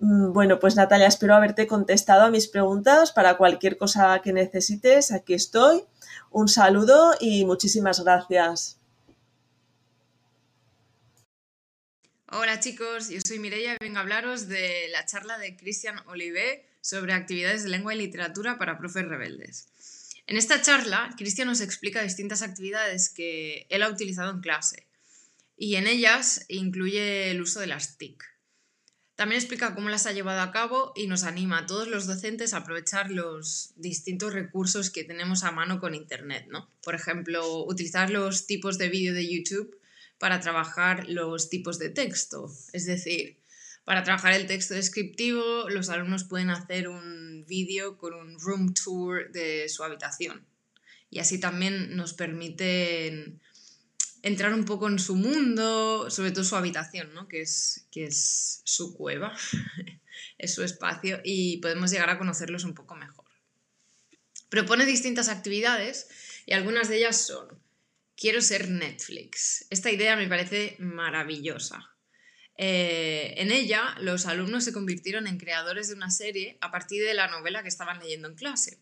Mm, 0.00 0.32
bueno, 0.32 0.58
pues 0.58 0.76
Natalia, 0.76 1.06
espero 1.06 1.34
haberte 1.34 1.66
contestado 1.66 2.24
a 2.24 2.30
mis 2.30 2.48
preguntas. 2.48 3.12
Para 3.12 3.36
cualquier 3.38 3.78
cosa 3.78 4.20
que 4.22 4.32
necesites, 4.32 5.12
aquí 5.12 5.34
estoy. 5.34 5.84
Un 6.30 6.48
saludo 6.48 7.14
y 7.20 7.44
muchísimas 7.46 8.02
gracias. 8.04 8.75
Hola 12.28 12.58
chicos, 12.58 13.08
yo 13.08 13.20
soy 13.24 13.38
Mireia 13.38 13.74
y 13.74 13.76
vengo 13.84 13.98
a 13.98 14.00
hablaros 14.00 14.48
de 14.48 14.88
la 14.90 15.06
charla 15.06 15.38
de 15.38 15.56
Christian 15.56 16.00
Olivet 16.06 16.66
sobre 16.80 17.12
actividades 17.12 17.62
de 17.62 17.68
lengua 17.68 17.94
y 17.94 17.98
literatura 17.98 18.58
para 18.58 18.78
profes 18.78 19.06
rebeldes. 19.06 19.68
En 20.26 20.36
esta 20.36 20.60
charla, 20.60 21.14
Cristian 21.16 21.46
nos 21.46 21.60
explica 21.60 22.02
distintas 22.02 22.42
actividades 22.42 23.10
que 23.10 23.68
él 23.70 23.84
ha 23.84 23.88
utilizado 23.88 24.32
en 24.32 24.40
clase 24.40 24.88
y 25.56 25.76
en 25.76 25.86
ellas 25.86 26.44
incluye 26.48 27.30
el 27.30 27.40
uso 27.40 27.60
de 27.60 27.68
las 27.68 27.96
TIC. 27.96 28.24
También 29.14 29.40
explica 29.40 29.76
cómo 29.76 29.88
las 29.88 30.06
ha 30.06 30.12
llevado 30.12 30.40
a 30.40 30.50
cabo 30.50 30.92
y 30.96 31.06
nos 31.06 31.22
anima 31.22 31.58
a 31.58 31.66
todos 31.66 31.86
los 31.86 32.08
docentes 32.08 32.54
a 32.54 32.58
aprovechar 32.58 33.12
los 33.12 33.70
distintos 33.76 34.32
recursos 34.32 34.90
que 34.90 35.04
tenemos 35.04 35.44
a 35.44 35.52
mano 35.52 35.78
con 35.78 35.94
Internet, 35.94 36.48
¿no? 36.50 36.68
Por 36.82 36.96
ejemplo, 36.96 37.64
utilizar 37.64 38.10
los 38.10 38.48
tipos 38.48 38.78
de 38.78 38.88
vídeo 38.88 39.14
de 39.14 39.32
YouTube 39.32 39.78
para 40.18 40.40
trabajar 40.40 41.08
los 41.08 41.50
tipos 41.50 41.78
de 41.78 41.90
texto. 41.90 42.50
Es 42.72 42.86
decir, 42.86 43.38
para 43.84 44.02
trabajar 44.02 44.32
el 44.32 44.46
texto 44.46 44.74
descriptivo, 44.74 45.68
los 45.68 45.88
alumnos 45.90 46.24
pueden 46.24 46.50
hacer 46.50 46.88
un 46.88 47.44
vídeo 47.46 47.98
con 47.98 48.14
un 48.14 48.38
room 48.40 48.74
tour 48.74 49.30
de 49.30 49.68
su 49.68 49.84
habitación. 49.84 50.44
Y 51.08 51.20
así 51.20 51.38
también 51.38 51.96
nos 51.96 52.12
permiten 52.12 53.40
entrar 54.22 54.52
un 54.52 54.64
poco 54.64 54.88
en 54.88 54.98
su 54.98 55.14
mundo, 55.14 56.10
sobre 56.10 56.32
todo 56.32 56.42
su 56.42 56.56
habitación, 56.56 57.14
¿no? 57.14 57.28
que, 57.28 57.42
es, 57.42 57.86
que 57.92 58.06
es 58.06 58.60
su 58.64 58.96
cueva, 58.96 59.36
es 60.38 60.52
su 60.52 60.64
espacio, 60.64 61.20
y 61.22 61.58
podemos 61.58 61.92
llegar 61.92 62.10
a 62.10 62.18
conocerlos 62.18 62.64
un 62.64 62.74
poco 62.74 62.96
mejor. 62.96 63.24
Propone 64.48 64.84
distintas 64.84 65.28
actividades 65.28 66.08
y 66.44 66.54
algunas 66.54 66.88
de 66.88 66.98
ellas 66.98 67.24
son 67.24 67.55
quiero 68.16 68.40
ser 68.40 68.68
Netflix. 68.68 69.66
Esta 69.70 69.90
idea 69.90 70.16
me 70.16 70.28
parece 70.28 70.76
maravillosa. 70.78 71.90
Eh, 72.58 73.34
en 73.36 73.52
ella, 73.52 73.94
los 74.00 74.26
alumnos 74.26 74.64
se 74.64 74.72
convirtieron 74.72 75.26
en 75.26 75.38
creadores 75.38 75.88
de 75.88 75.94
una 75.94 76.10
serie 76.10 76.56
a 76.60 76.70
partir 76.70 77.04
de 77.04 77.14
la 77.14 77.28
novela 77.28 77.62
que 77.62 77.68
estaban 77.68 77.98
leyendo 77.98 78.28
en 78.28 78.34
clase 78.34 78.80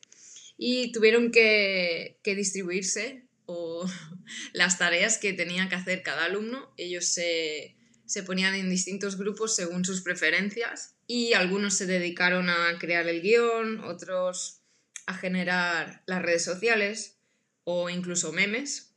y 0.56 0.92
tuvieron 0.92 1.32
que, 1.32 2.20
distribuirse 2.24 3.24
las 4.52 4.78
tareas 4.78 5.18
que 5.18 5.32
tenía 5.32 5.68
que 5.68 5.74
hacer 5.74 6.02
cada 6.02 6.26
alumno. 6.26 6.72
Ellos 6.76 7.06
se, 7.06 7.76
se 8.06 8.22
ponían 8.22 8.54
en 8.54 8.70
distintos 8.70 9.18
grupos 9.18 9.56
según 9.56 9.84
sus 9.84 10.02
preferencias 10.02 10.94
y 11.08 11.34
algunos 11.34 11.74
se 11.74 11.86
dedicaron 11.86 12.48
a 12.48 12.78
crear 12.78 13.08
el 13.08 13.20
guion, 13.20 13.80
otros 13.80 14.60
a 15.06 15.14
generar 15.14 16.02
las 16.06 16.22
redes 16.22 16.44
sociales 16.44 17.18
o 17.64 17.90
incluso 17.90 18.32
memes 18.32 18.93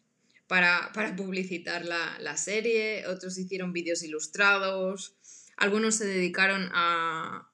para, 0.48 0.92
publicitar 1.16 1.86
la, 1.86 2.38
serie, 2.38 3.06
otros 3.08 3.38
hicieron 3.38 3.74
vídeos 3.74 4.02
ilustrados, 4.04 5.18
algunos 5.58 5.96
se 5.96 6.06
dedicaron 6.06 6.70
a, 6.74 7.52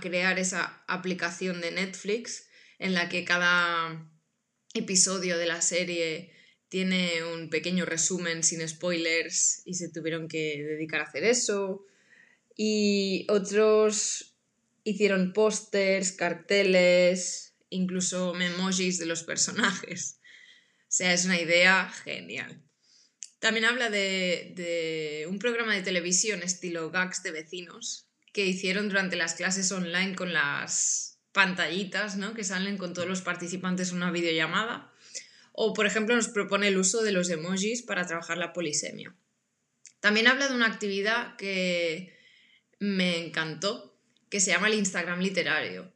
crear 0.00 0.38
esa 0.38 0.84
aplicación 0.86 1.60
de 1.60 1.72
Netflix 1.72 2.48
en 2.78 2.94
la 2.94 3.08
que 3.08 3.24
cada 3.24 4.08
episodio 4.72 5.36
de 5.36 5.46
la 5.46 5.60
serie 5.62 6.32
tiene 6.68 7.24
un 7.24 7.50
pequeño 7.50 7.84
resumen 7.84 8.44
sin 8.44 8.66
spoilers 8.68 9.62
y 9.64 9.74
se 9.74 9.88
tuvieron 9.88 10.28
que 10.28 10.62
dedicar 10.62 11.00
a 11.00 11.04
hacer 11.04 11.24
eso. 11.24 11.84
Y 12.56 13.26
otros 13.28 14.36
hicieron 14.84 15.32
pósters, 15.32 16.12
carteles, 16.12 17.56
incluso 17.68 18.32
memojis 18.34 18.98
de 18.98 19.06
los 19.06 19.24
personajes. 19.24 20.19
Sea, 20.90 21.14
es 21.14 21.24
una 21.24 21.40
idea 21.40 21.88
genial. 22.04 22.60
También 23.38 23.64
habla 23.64 23.90
de, 23.90 25.24
un 25.28 25.38
programa 25.38 25.72
de 25.74 25.82
televisión 25.82 26.42
estilo 26.42 26.90
gags 26.90 27.22
de 27.22 27.30
vecinos 27.30 28.08
que 28.32 28.44
hicieron 28.44 28.88
durante 28.88 29.16
las 29.16 29.34
clases 29.34 29.70
online 29.70 30.16
con 30.16 30.32
las 30.32 31.20
pantallitas 31.32 32.16
¿no? 32.16 32.34
que 32.34 32.42
salen 32.42 32.76
con 32.76 32.92
todos 32.92 33.08
los 33.08 33.22
participantes 33.22 33.90
en 33.90 33.98
una 33.98 34.10
videollamada. 34.10 34.92
O, 35.52 35.74
por 35.74 35.86
ejemplo, 35.86 36.16
nos 36.16 36.28
propone 36.28 36.68
el 36.68 36.76
uso 36.78 37.02
de 37.02 37.12
los 37.12 37.30
emojis 37.30 37.82
para 37.82 38.06
trabajar 38.06 38.36
la 38.36 38.52
polisemia. 38.52 39.14
También 40.00 40.26
habla 40.26 40.48
de 40.48 40.54
una 40.54 40.66
actividad 40.66 41.36
que, 41.36 42.18
me 42.80 43.18
encantó, 43.18 43.96
que 44.28 44.40
se 44.40 44.50
llama 44.50 44.66
el 44.66 44.74
Instagram 44.74 45.20
literario. 45.20 45.92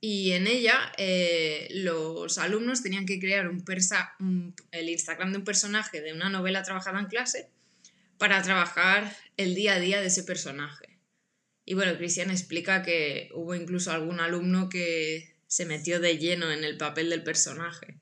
Y 0.00 0.32
en 0.32 0.46
ella 0.46 0.92
eh, 0.96 1.68
los 1.70 2.38
alumnos 2.38 2.82
tenían 2.82 3.04
que 3.04 3.20
crear 3.20 3.48
un 3.48 4.54
el 4.72 4.88
Instagram 4.88 5.32
de 5.32 5.38
un 5.38 5.44
personaje 5.44 6.00
de 6.00 6.14
una 6.14 6.30
novela 6.30 6.62
trabajada 6.62 7.00
en 7.00 7.06
clase 7.06 7.50
para 8.16 8.42
trabajar 8.42 9.14
el 9.36 9.54
día 9.54 9.74
a 9.74 9.80
día 9.80 10.00
de 10.00 10.06
ese 10.06 10.24
personaje. 10.24 10.98
Y 11.64 11.74
bueno, 11.74 11.96
Cristian 11.96 12.30
explica 12.30 12.82
que 12.82 13.30
hubo 13.34 13.54
incluso 13.54 13.92
algún 13.92 14.20
alumno 14.20 14.68
que 14.68 15.36
se 15.46 15.66
metió 15.66 16.00
de 16.00 16.18
lleno 16.18 16.50
en 16.50 16.64
el 16.64 16.76
papel 16.76 17.10
del 17.10 17.22
personaje. 17.22 18.00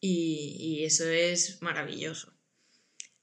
Y, 0.00 0.84
eso 0.84 1.08
es 1.08 1.60
maravilloso. 1.62 2.32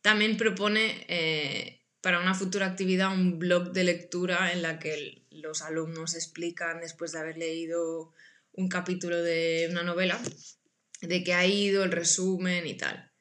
También 0.01 0.37
propone 0.37 1.05
eh, 1.07 1.81
para 2.01 2.19
una 2.19 2.33
futura 2.33 2.65
actividad 2.65 3.13
un 3.13 3.39
blog 3.39 3.71
de 3.71 3.85
lectura 3.85 4.51
en 4.51 4.61
la 4.61 4.79
que 4.79 5.22
los 5.33 5.61
alumnos 5.61 6.15
explican, 6.15 6.81
después 6.81 7.11
de 7.11 7.19
haber 7.19 7.37
leído 7.37 8.13
un 8.53 8.69
capítulo 8.69 9.21
de 9.21 9.67
una 9.69 9.83
novela, 9.83 10.21
de 11.01 11.23
qué 11.23 11.33
ha 11.33 11.45
ido, 11.45 11.83
el 11.83 11.91
resumen 11.91 12.65
y 12.67 12.75
tal. 12.77 13.11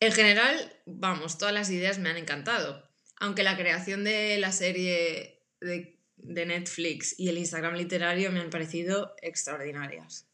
En 0.00 0.12
general, 0.12 0.82
vamos, 0.86 1.38
todas 1.38 1.54
las 1.54 1.70
ideas 1.70 1.98
me 1.98 2.08
han 2.08 2.16
encantado, 2.16 2.88
aunque 3.16 3.42
la 3.42 3.56
creación 3.56 4.02
de 4.02 4.38
la 4.38 4.50
serie 4.50 5.42
de, 5.60 5.98
de 6.16 6.46
Netflix 6.46 7.14
y 7.18 7.28
el 7.28 7.38
Instagram 7.38 7.74
literario 7.74 8.32
me 8.32 8.40
han 8.40 8.50
parecido 8.50 9.14
extraordinarias. 9.20 10.26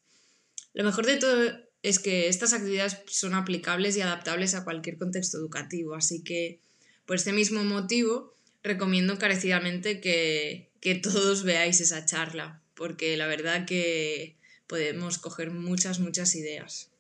Lo 0.72 0.84
mejor 0.84 1.06
de 1.06 1.16
todo 1.16 1.52
es 1.82 1.98
que 1.98 2.28
estas 2.28 2.52
actividades 2.52 2.98
son 3.06 3.34
aplicables 3.34 3.96
y 3.96 4.00
adaptables 4.00 4.54
a 4.54 4.64
cualquier 4.64 4.98
contexto 4.98 5.38
educativo, 5.38 5.94
así 5.94 6.22
que 6.22 6.60
por 7.06 7.16
este 7.16 7.32
mismo 7.32 7.62
motivo, 7.64 8.34
recomiendo 8.62 9.12
encarecidamente 9.12 10.00
que, 10.00 10.72
todos 10.94 11.42
veáis 11.42 11.80
esa 11.80 12.04
charla, 12.04 12.62
porque 12.74 13.16
la 13.16 13.26
verdad 13.26 13.66
que 13.66 14.36
podemos 14.66 15.18
coger 15.18 15.50
muchas, 15.50 15.98
muchas 15.98 16.34
ideas. 16.34 16.92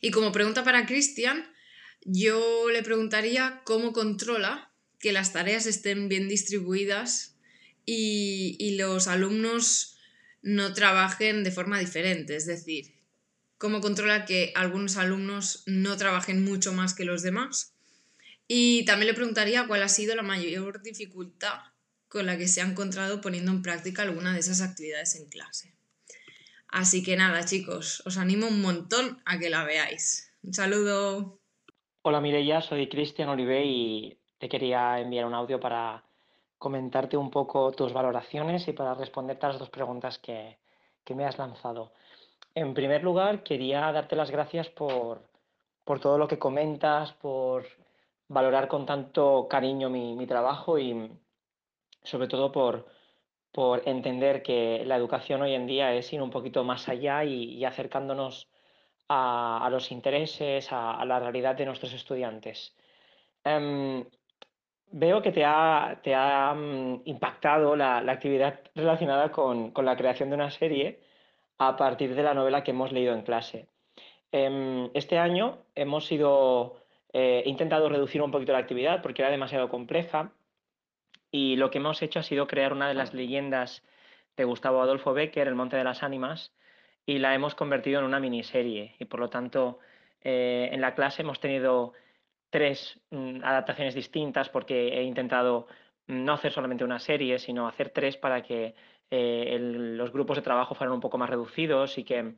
Y 0.00 0.10
como 0.10 0.32
pregunta 0.32 0.64
para 0.64 0.86
Cristian, 0.86 1.46
yo 2.02 2.68
le 2.70 2.82
preguntaría 2.82 3.62
cómo 3.64 3.92
controla 3.92 4.72
que 4.98 5.12
las 5.12 5.32
tareas 5.32 5.66
estén 5.66 6.08
bien 6.08 6.28
distribuidas 6.28 7.36
y, 7.86 8.56
y, 8.58 8.76
los 8.76 9.06
alumnos 9.08 9.98
no 10.42 10.74
trabajen 10.74 11.44
de 11.44 11.50
forma 11.50 11.78
diferente, 11.78 12.36
es 12.36 12.46
decir, 12.46 12.94
cómo 13.58 13.80
controla 13.80 14.24
que 14.24 14.52
algunos 14.54 14.96
alumnos 14.96 15.62
no 15.66 15.96
trabajen 15.96 16.44
mucho 16.44 16.72
más 16.72 16.94
que 16.94 17.04
los 17.04 17.22
demás 17.22 17.74
y 18.46 18.84
también 18.84 19.08
le 19.08 19.14
preguntaría 19.14 19.66
cuál 19.66 19.82
ha 19.82 19.88
sido 19.88 20.14
la 20.16 20.22
mayor 20.22 20.82
dificultad 20.82 21.69
con 22.10 22.26
la 22.26 22.36
que 22.36 22.48
se 22.48 22.60
ha 22.60 22.66
encontrado 22.66 23.22
poniendo 23.22 23.50
en 23.52 23.62
práctica 23.62 24.02
alguna 24.02 24.34
de 24.34 24.40
esas 24.40 24.60
actividades 24.60 25.16
en 25.16 25.30
clase. 25.30 25.72
Así 26.68 27.02
que 27.02 27.16
nada, 27.16 27.44
chicos, 27.46 28.02
os 28.04 28.18
animo 28.18 28.46
un 28.46 28.60
montón 28.60 29.22
a 29.24 29.38
que 29.38 29.48
la 29.48 29.64
veáis. 29.64 30.30
Un 30.42 30.52
saludo. 30.52 31.38
Hola 32.02 32.20
Mireia, 32.20 32.60
soy 32.60 32.88
Cristian 32.88 33.28
Olive 33.28 33.64
y 33.64 34.18
te 34.38 34.48
quería 34.48 34.98
enviar 34.98 35.24
un 35.24 35.34
audio 35.34 35.58
para 35.58 36.04
comentarte 36.58 37.16
un 37.16 37.30
poco 37.30 37.72
tus 37.72 37.92
valoraciones 37.92 38.68
y 38.68 38.72
para 38.72 38.94
responderte 38.94 39.46
a 39.46 39.50
las 39.50 39.58
dos 39.58 39.70
preguntas 39.70 40.18
que, 40.18 40.58
que 41.04 41.14
me 41.14 41.24
has 41.24 41.38
lanzado. 41.38 41.92
En 42.54 42.74
primer 42.74 43.02
lugar, 43.02 43.42
quería 43.42 43.92
darte 43.92 44.16
las 44.16 44.30
gracias 44.30 44.68
por, 44.68 45.22
por 45.84 46.00
todo 46.00 46.18
lo 46.18 46.26
que 46.28 46.38
comentas, 46.38 47.12
por 47.14 47.66
valorar 48.28 48.68
con 48.68 48.86
tanto 48.86 49.46
cariño 49.48 49.90
mi, 49.90 50.26
trabajo 50.26 50.78
y 50.78 51.10
sobre 52.02 52.28
todo 52.28 52.52
por, 52.52 52.86
por, 53.52 53.82
entender 53.88 54.42
que 54.42 54.84
la 54.86 54.96
educación 54.96 55.42
hoy 55.42 55.54
en 55.54 55.66
día 55.66 55.94
es 55.94 56.12
ir 56.12 56.22
un 56.22 56.30
poquito 56.30 56.64
más 56.64 56.88
allá 56.88 57.24
y, 57.24 57.64
acercándonos 57.64 58.48
a, 59.08 59.68
los 59.70 59.92
intereses, 59.92 60.68
a, 60.72 61.04
la 61.04 61.20
realidad 61.20 61.56
de 61.56 61.66
nuestros 61.66 61.92
estudiantes. 61.92 62.76
Em, 63.44 64.04
veo 64.92 65.22
que 65.22 65.32
te 65.32 65.44
ha, 65.44 66.00
te 66.02 66.14
ha 66.14 66.54
mm, 66.54 67.02
impactado 67.04 67.76
la, 67.76 67.98
actividad 67.98 68.60
relacionada 68.74 69.30
con, 69.32 69.72
con, 69.72 69.84
la 69.84 69.96
creación 69.96 70.30
de 70.30 70.36
una 70.36 70.50
serie 70.50 71.00
a 71.58 71.76
partir 71.76 72.14
de 72.14 72.22
la 72.22 72.34
novela 72.34 72.64
que 72.64 72.72
hemos 72.72 72.92
leído 72.92 73.14
en 73.14 73.22
clase. 73.22 73.68
Em, 74.32 74.90
este 74.94 75.18
año 75.18 75.58
hemos 75.74 76.06
sido 76.06 76.76
eh, 77.12 77.42
intentado 77.46 77.88
reducir 77.88 78.22
un 78.22 78.30
poquito 78.30 78.52
la 78.52 78.58
actividad 78.58 79.02
porque 79.02 79.22
era 79.22 79.30
demasiado 79.30 79.68
compleja 79.68 80.32
y 81.30 81.56
lo 81.56 81.70
que 81.70 81.78
hemos 81.78 82.02
hecho 82.02 82.20
ha 82.20 82.22
sido 82.22 82.46
crear 82.46 82.72
una 82.72 82.88
de 82.88 82.94
las 82.94 83.14
leyendas 83.14 83.82
de 84.36 84.44
Gustavo 84.44 84.82
Adolfo 84.82 85.12
Becker, 85.12 85.48
El 85.48 85.54
Monte 85.54 85.76
de 85.76 85.84
las 85.84 86.02
Ánimas, 86.02 86.52
y 87.06 87.18
la 87.18 87.34
hemos 87.34 87.54
convertido 87.54 88.00
en 88.00 88.06
una 88.06 88.20
miniserie. 88.20 88.94
Y 88.98 89.04
por 89.06 89.20
lo 89.20 89.30
tanto, 89.30 89.78
eh, 90.22 90.68
en 90.72 90.80
la 90.80 90.94
clase 90.94 91.22
hemos 91.22 91.40
tenido 91.40 91.92
tres 92.50 93.00
mm, 93.10 93.44
adaptaciones 93.44 93.94
distintas 93.94 94.48
porque 94.48 94.98
he 94.98 95.02
intentado 95.04 95.66
no 96.06 96.32
hacer 96.32 96.52
solamente 96.52 96.84
una 96.84 96.98
serie, 96.98 97.38
sino 97.38 97.68
hacer 97.68 97.90
tres 97.90 98.16
para 98.16 98.42
que 98.42 98.74
eh, 99.10 99.58
los 99.60 100.12
grupos 100.12 100.36
de 100.36 100.42
trabajo 100.42 100.74
fueran 100.74 100.94
un 100.94 101.00
poco 101.00 101.18
más 101.18 101.30
reducidos 101.30 101.98
y 101.98 102.04
que 102.04 102.34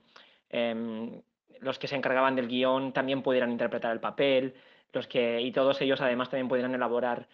em, 0.51 1.23
los 1.61 1.79
que 1.79 1.89
se 1.89 1.97
encargaban 1.97 2.37
del 2.37 2.49
guion 2.49 2.93
también 2.93 3.23
pudieran 3.23 3.51
interpretar 3.51 3.93
el 3.93 4.01
papel, 4.01 4.55
los 4.93 5.07
que, 5.07 5.41
y 5.41 5.53
todos 5.53 5.81
ellos 5.81 6.01
además 6.01 6.29
también 6.29 6.49
pudieran 6.49 6.75
elaborar 6.75 7.29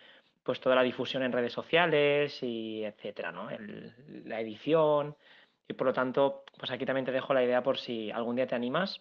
pues 0.48 0.60
toda 0.60 0.76
la 0.76 0.82
difusión 0.82 1.22
en 1.22 1.30
redes 1.30 1.52
sociales 1.52 2.42
y 2.42 2.82
etcétera, 2.82 3.30
¿no? 3.30 3.50
la 4.24 4.40
edición. 4.40 5.14
Y 5.68 5.74
por 5.74 5.88
lo 5.88 5.92
tanto, 5.92 6.42
pues 6.56 6.70
aquí 6.70 6.86
también 6.86 7.04
te 7.04 7.12
dejo 7.12 7.34
la 7.34 7.44
idea 7.44 7.62
por 7.62 7.76
si 7.76 8.10
algún 8.10 8.34
día 8.34 8.46
te 8.46 8.54
animas, 8.54 8.98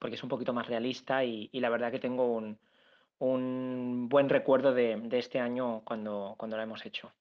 porque 0.00 0.16
es 0.16 0.22
un 0.24 0.28
poquito 0.28 0.52
más 0.52 0.66
realista 0.66 1.22
y, 1.22 1.48
la 1.52 1.68
verdad 1.68 1.92
que 1.92 2.00
tengo 2.00 2.34
un, 2.34 4.08
buen 4.08 4.28
recuerdo 4.28 4.74
de, 4.74 5.00
este 5.12 5.38
año 5.38 5.82
cuando, 5.84 6.34
cuando 6.36 6.56
lo 6.56 6.64
hemos 6.64 6.84
hecho. 6.84 7.12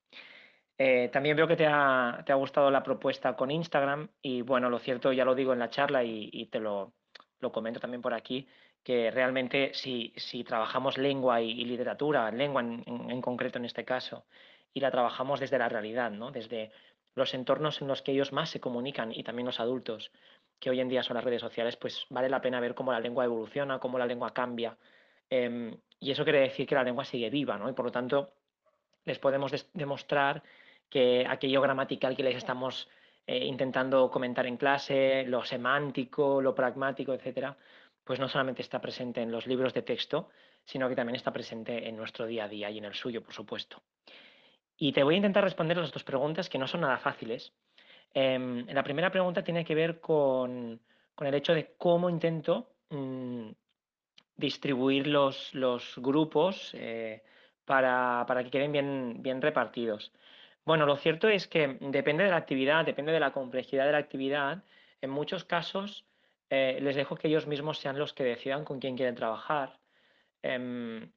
Eh, 0.76 1.10
también 1.14 1.38
veo 1.38 1.48
que 1.48 1.56
te 1.56 1.68
ha, 1.68 2.24
gustado 2.34 2.72
la 2.72 2.82
propuesta 2.82 3.36
con 3.36 3.52
Instagram 3.52 4.10
y 4.20 4.42
bueno, 4.42 4.68
lo 4.72 4.80
cierto, 4.80 5.14
ya 5.14 5.26
lo 5.26 5.36
digo 5.36 5.54
en 5.54 5.60
la 5.60 5.70
charla 5.70 6.04
y, 6.04 6.48
te 6.48 6.60
lo, 6.60 6.92
comento 7.54 7.80
también 7.80 8.02
por 8.02 8.16
aquí, 8.16 8.48
que 8.88 9.12
realmente 9.12 9.72
si, 9.74 10.14
trabajamos 10.46 10.98
lengua 10.98 11.42
y, 11.42 11.66
literatura, 11.66 12.32
lengua 12.32 12.62
en, 12.62 13.22
concreto 13.22 13.58
en 13.60 13.66
este 13.66 13.84
caso, 13.84 14.24
y 14.74 14.80
la 14.80 14.92
trabajamos 14.92 15.42
desde 15.42 15.58
la 15.58 15.68
realidad, 15.68 16.10
¿no? 16.10 16.32
desde 16.32 16.72
los 17.14 17.34
entornos 17.34 17.82
en 17.82 17.90
los 17.90 18.02
que 18.02 18.14
ellos 18.14 18.32
más 18.32 18.50
se 18.50 18.62
comunican 18.62 19.12
y 19.12 19.24
también 19.24 19.46
los 19.46 19.60
adultos, 19.60 20.10
que 20.58 20.70
hoy 20.70 20.80
en 20.80 20.88
día 20.88 21.04
son 21.04 21.16
las 21.16 21.26
redes 21.26 21.42
sociales, 21.42 21.76
pues 21.76 22.06
vale 22.10 22.30
la 22.30 22.40
pena 22.40 22.62
ver 22.62 22.76
cómo 22.76 22.94
la 22.94 23.02
lengua 23.02 23.26
evoluciona, 23.26 23.78
cómo 23.78 24.00
la 24.00 24.06
lengua 24.06 24.34
cambia. 24.34 24.78
Em, 25.30 25.76
y 26.00 26.12
eso 26.12 26.24
quiere 26.24 26.40
decir 26.40 26.66
que 26.66 26.76
la 26.76 26.86
lengua 26.86 27.04
sigue 27.04 27.30
viva, 27.30 27.58
¿no? 27.58 27.70
Y 27.70 27.74
por 27.74 27.84
lo 27.84 27.92
tanto, 27.92 28.36
les 29.04 29.20
podemos 29.20 29.52
demostrar 29.74 30.44
que 30.90 31.26
aquello 31.28 31.60
gramatical 31.60 32.16
que 32.16 32.24
les 32.24 32.38
estamos 32.38 32.88
eh, 33.26 33.44
intentando 33.46 34.10
comentar 34.10 34.46
en 34.46 34.56
clase, 34.56 35.26
lo 35.28 35.44
semántico, 35.44 36.42
lo 36.42 36.56
pragmático, 36.56 37.14
etcétera, 37.14 37.58
pues 38.08 38.20
no 38.20 38.30
solamente 38.30 38.62
está 38.62 38.80
presente 38.80 39.22
en 39.22 39.32
los 39.32 39.46
libros 39.46 39.74
de 39.74 39.82
texto, 39.82 40.30
sino 40.64 40.88
que 40.88 40.96
también 40.96 41.18
está 41.18 41.32
presente 41.32 41.88
en 41.88 41.98
nuestro 41.98 42.26
día 42.26 42.46
a 42.46 42.48
día 42.48 42.72
y 42.72 42.78
en 42.78 42.86
el 42.86 42.94
suyo, 42.94 43.22
por 43.22 43.34
supuesto. 43.34 43.84
Y 44.78 44.94
te 44.94 45.04
voy 45.04 45.16
a 45.16 45.18
intentar 45.18 45.44
responder 45.44 45.78
las 45.78 45.92
dos 45.92 46.06
preguntas 46.06 46.48
que 46.48 46.58
no 46.58 46.68
son 46.68 46.82
nada 46.82 46.98
fáciles. 47.00 47.54
Em, 48.14 48.66
la 48.68 48.84
primera 48.84 49.12
pregunta 49.12 49.44
tiene 49.44 49.66
que 49.66 49.76
ver 49.76 50.00
con, 50.00 50.80
el 51.20 51.34
hecho 51.34 51.54
de 51.54 51.76
cómo 51.78 52.10
intento 52.10 52.72
mm, 52.90 53.50
distribuir 54.38 55.08
los, 55.08 55.52
grupos 55.98 56.72
eh, 56.76 57.24
para, 57.66 58.26
que 58.44 58.50
queden 58.50 58.72
bien, 58.72 59.18
bien 59.20 59.42
repartidos. 59.42 60.14
Bueno, 60.64 60.86
lo 60.86 60.96
cierto 60.96 61.28
es 61.28 61.48
que 61.48 61.78
depende 61.82 62.24
de 62.24 62.30
la 62.30 62.38
actividad, 62.38 62.86
depende 62.86 63.12
de 63.12 63.20
la 63.20 63.32
complejidad 63.32 63.86
de 63.86 63.92
la 63.92 63.98
actividad. 63.98 64.64
En 65.02 65.10
muchos 65.10 65.44
casos 65.44 66.07
eh, 66.50 66.80
les 66.82 66.96
dejo 66.96 67.16
que 67.16 67.28
ellos 67.28 67.48
mismos 67.48 67.80
sean 67.80 68.00
los 68.00 68.14
que 68.14 68.24
decidan 68.24 68.64
con 68.64 68.80
quién 68.80 68.96
quieren 68.96 69.16
trabajar. 69.16 69.80
Em, 70.42 71.12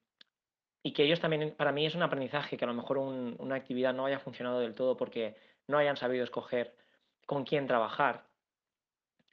y 0.83 0.93
que 0.93 1.03
ellos 1.03 1.19
también, 1.19 1.55
para 1.55 1.71
mí 1.71 1.85
es 1.85 1.95
un 1.95 2.03
aprendizaje, 2.03 2.57
que 2.57 2.65
a 2.65 2.67
lo 2.67 2.73
mejor 2.73 2.97
una 2.97 3.55
actividad 3.55 3.93
no 3.93 4.05
haya 4.05 4.19
funcionado 4.19 4.59
del 4.59 4.75
todo 4.75 4.97
porque 4.97 5.35
no 5.67 5.77
hayan 5.77 5.97
sabido 5.97 6.23
escoger 6.23 6.75
con 7.25 7.45
quién 7.45 7.67
trabajar. 7.67 8.25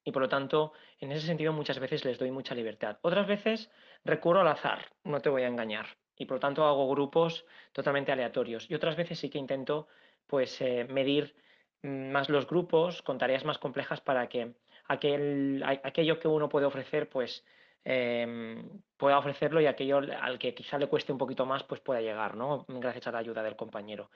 Y 0.04 0.12
por 0.12 0.22
lo 0.22 0.28
tanto, 0.28 0.72
en 1.00 1.12
ese 1.12 1.26
sentido 1.26 1.52
muchas 1.52 1.78
veces 1.78 2.04
les 2.04 2.18
doy 2.18 2.30
mucha 2.30 2.54
libertad. 2.54 2.98
Otras 3.02 3.26
veces 3.26 3.70
recurro 4.04 4.40
al 4.40 4.48
azar, 4.48 4.86
no 5.04 5.20
te 5.20 5.28
voy 5.28 5.42
a 5.42 5.48
engañar. 5.48 5.86
Y 6.16 6.26
por 6.26 6.36
lo 6.36 6.40
tanto 6.40 6.64
hago 6.64 6.88
grupos 6.88 7.44
totalmente 7.72 8.12
aleatorios. 8.12 8.70
Y 8.70 8.74
otras 8.74 8.96
veces 8.96 9.18
sí 9.18 9.30
que 9.30 9.38
intento 9.38 9.88
pues 10.26 10.60
eh, 10.60 10.86
medir 10.88 11.34
mm, 11.82 12.10
más 12.10 12.28
los 12.28 12.46
grupos 12.46 13.02
con 13.02 13.18
tareas 13.18 13.44
más 13.44 13.58
complejas 13.58 14.00
para 14.00 14.28
que 14.28 14.54
aquel, 14.88 15.62
aquello 15.84 16.18
que 16.18 16.28
uno 16.28 16.48
puede 16.48 16.66
ofrecer, 16.66 17.08
pues 17.08 17.44
em, 17.84 18.80
pueda 18.96 19.18
ofrecerlo 19.18 19.60
y 19.60 19.66
aquello 19.66 19.98
al 19.98 20.38
que 20.38 20.54
quizá 20.54 20.78
le 20.78 20.88
cueste 20.88 21.12
un 21.12 21.18
poquito 21.18 21.46
más, 21.46 21.62
pues 21.64 21.80
pueda 21.80 22.00
llegar, 22.00 22.36
¿no? 22.36 22.64
Gracias 22.68 23.06
a 23.06 23.12
la 23.12 23.18
ayuda 23.18 23.42
del 23.42 23.56
compañero. 23.56 24.10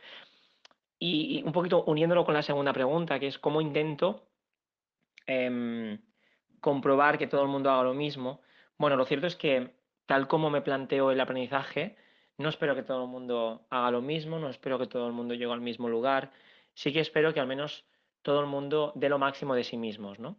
y, 0.98 1.42
un 1.44 1.52
poquito 1.52 1.84
uniéndolo 1.84 2.24
con 2.24 2.34
la 2.34 2.42
segunda 2.42 2.72
pregunta, 2.72 3.18
que 3.18 3.26
es 3.28 3.38
cómo 3.38 3.60
intento 3.60 4.28
em, 5.26 5.98
comprobar 6.60 7.18
que 7.18 7.26
todo 7.26 7.42
el 7.42 7.48
mundo 7.48 7.70
haga 7.70 7.84
lo 7.84 7.94
mismo. 7.94 8.40
Bueno, 8.78 8.96
lo 8.96 9.04
cierto 9.04 9.26
es 9.26 9.36
que 9.36 9.74
tal 10.06 10.28
como 10.28 10.50
me 10.50 10.62
planteo 10.62 11.10
el 11.10 11.20
aprendizaje, 11.20 11.96
no 12.38 12.48
espero 12.48 12.74
que 12.74 12.82
todo 12.82 13.04
el 13.04 13.10
mundo 13.10 13.66
haga 13.70 13.90
lo 13.90 14.00
mismo, 14.00 14.38
no 14.38 14.48
espero 14.48 14.78
que 14.78 14.86
todo 14.86 15.06
el 15.06 15.12
mundo 15.12 15.34
llegue 15.34 15.52
al 15.52 15.60
mismo 15.60 15.88
lugar, 15.88 16.32
sí 16.74 16.92
que 16.92 17.00
espero 17.00 17.34
que 17.34 17.40
al 17.40 17.46
menos 17.46 17.84
todo 18.22 18.40
el 18.40 18.46
mundo 18.46 18.92
dé 18.94 19.08
lo 19.08 19.18
máximo 19.18 19.54
de 19.54 19.64
sí 19.64 19.76
mismos, 19.76 20.18
¿no? 20.18 20.38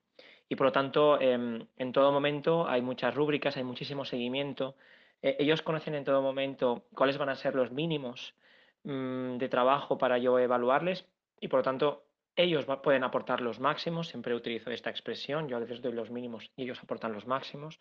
Y 0.49 0.55
por 0.55 0.67
lo 0.67 0.71
tanto, 0.71 1.19
em, 1.19 1.67
en 1.77 1.91
todo 1.91 2.11
momento 2.11 2.67
hay 2.67 2.81
muchas 2.81 3.15
rúbricas, 3.15 3.57
hay 3.57 3.63
muchísimo 3.63 4.05
seguimiento. 4.05 4.75
E, 5.21 5.37
ellos 5.39 5.61
conocen 5.61 5.95
en 5.95 6.03
todo 6.03 6.21
momento 6.21 6.85
cuáles 6.93 7.17
van 7.17 7.29
a 7.29 7.35
ser 7.35 7.55
los 7.55 7.71
mínimos 7.71 8.35
mm, 8.83 9.37
de 9.37 9.49
trabajo 9.49 9.97
para 9.97 10.17
yo 10.17 10.37
evaluarles 10.39 11.07
y 11.39 11.47
por 11.47 11.59
lo 11.59 11.63
tanto 11.63 12.03
ellos 12.35 12.65
pueden 12.83 13.03
aportar 13.03 13.41
los 13.41 13.59
máximos, 13.59 14.07
siempre 14.07 14.35
utilizo 14.35 14.71
esta 14.71 14.89
expresión, 14.89 15.47
yo 15.47 15.59
les 15.59 15.81
doy 15.81 15.93
los 15.93 16.09
mínimos 16.09 16.49
y 16.55 16.63
ellos 16.63 16.81
aportan 16.81 17.13
los 17.13 17.27
máximos, 17.27 17.79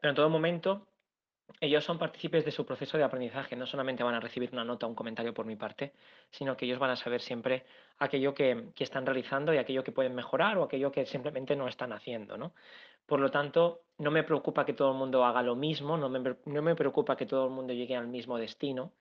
pero 0.00 0.10
en 0.10 0.16
todo 0.16 0.28
momento 0.28 0.86
ellos 1.60 1.84
son 1.84 1.98
partícipes 1.98 2.44
de 2.44 2.50
su 2.50 2.64
proceso 2.64 2.96
de 2.96 3.04
aprendizaje, 3.04 3.56
no 3.56 3.66
solamente 3.66 4.02
van 4.02 4.14
a 4.14 4.20
recibir 4.20 4.50
una 4.52 4.64
nota 4.64 4.86
o 4.86 4.88
un 4.88 4.94
comentario 4.94 5.34
por 5.34 5.46
mi 5.46 5.56
parte, 5.56 5.92
sino 6.30 6.56
que 6.56 6.66
ellos 6.66 6.78
van 6.78 6.90
a 6.90 6.96
saber 6.96 7.20
siempre 7.20 7.64
aquello 7.98 8.34
que, 8.34 8.72
están 8.78 9.06
realizando 9.06 9.52
y 9.52 9.58
aquello 9.58 9.84
que 9.84 9.92
pueden 9.92 10.14
mejorar 10.14 10.58
o 10.58 10.64
aquello 10.64 10.92
que 10.92 11.06
simplemente 11.06 11.56
no 11.56 11.68
están 11.68 11.92
haciendo. 11.92 12.36
¿no? 12.36 12.52
Por 13.06 13.20
lo 13.20 13.30
tanto, 13.30 13.82
no 13.98 14.10
me 14.10 14.22
preocupa 14.22 14.64
que 14.64 14.72
todo 14.72 14.92
el 14.92 14.98
mundo 14.98 15.24
haga 15.24 15.42
lo 15.42 15.56
mismo, 15.56 15.96
no 15.96 16.08
me, 16.08 16.36
no 16.44 16.62
me 16.62 16.74
preocupa 16.74 17.16
que 17.16 17.26
todo 17.26 17.46
el 17.46 17.50
mundo 17.50 17.72
llegue 17.72 17.96
al 17.96 18.08
mismo 18.08 18.38
destino, 18.38 18.92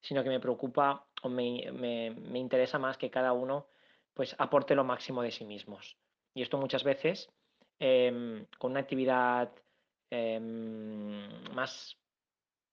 sino 0.00 0.22
que 0.22 0.28
me 0.28 0.40
preocupa 0.40 1.06
o 1.22 1.28
me, 1.28 1.72
me, 1.72 2.38
interesa 2.38 2.78
más 2.78 2.98
que 2.98 3.10
cada 3.10 3.32
uno 3.32 3.66
pues, 4.12 4.36
aporte 4.38 4.74
lo 4.74 4.84
máximo 4.84 5.22
de 5.22 5.30
sí 5.30 5.44
mismos. 5.44 5.96
Y 6.34 6.42
esto 6.42 6.58
muchas 6.58 6.84
veces, 6.84 7.30
em, 7.78 8.44
con 8.58 8.72
una 8.72 8.80
actividad 8.80 9.50
Em, 10.16 11.52
más 11.54 11.96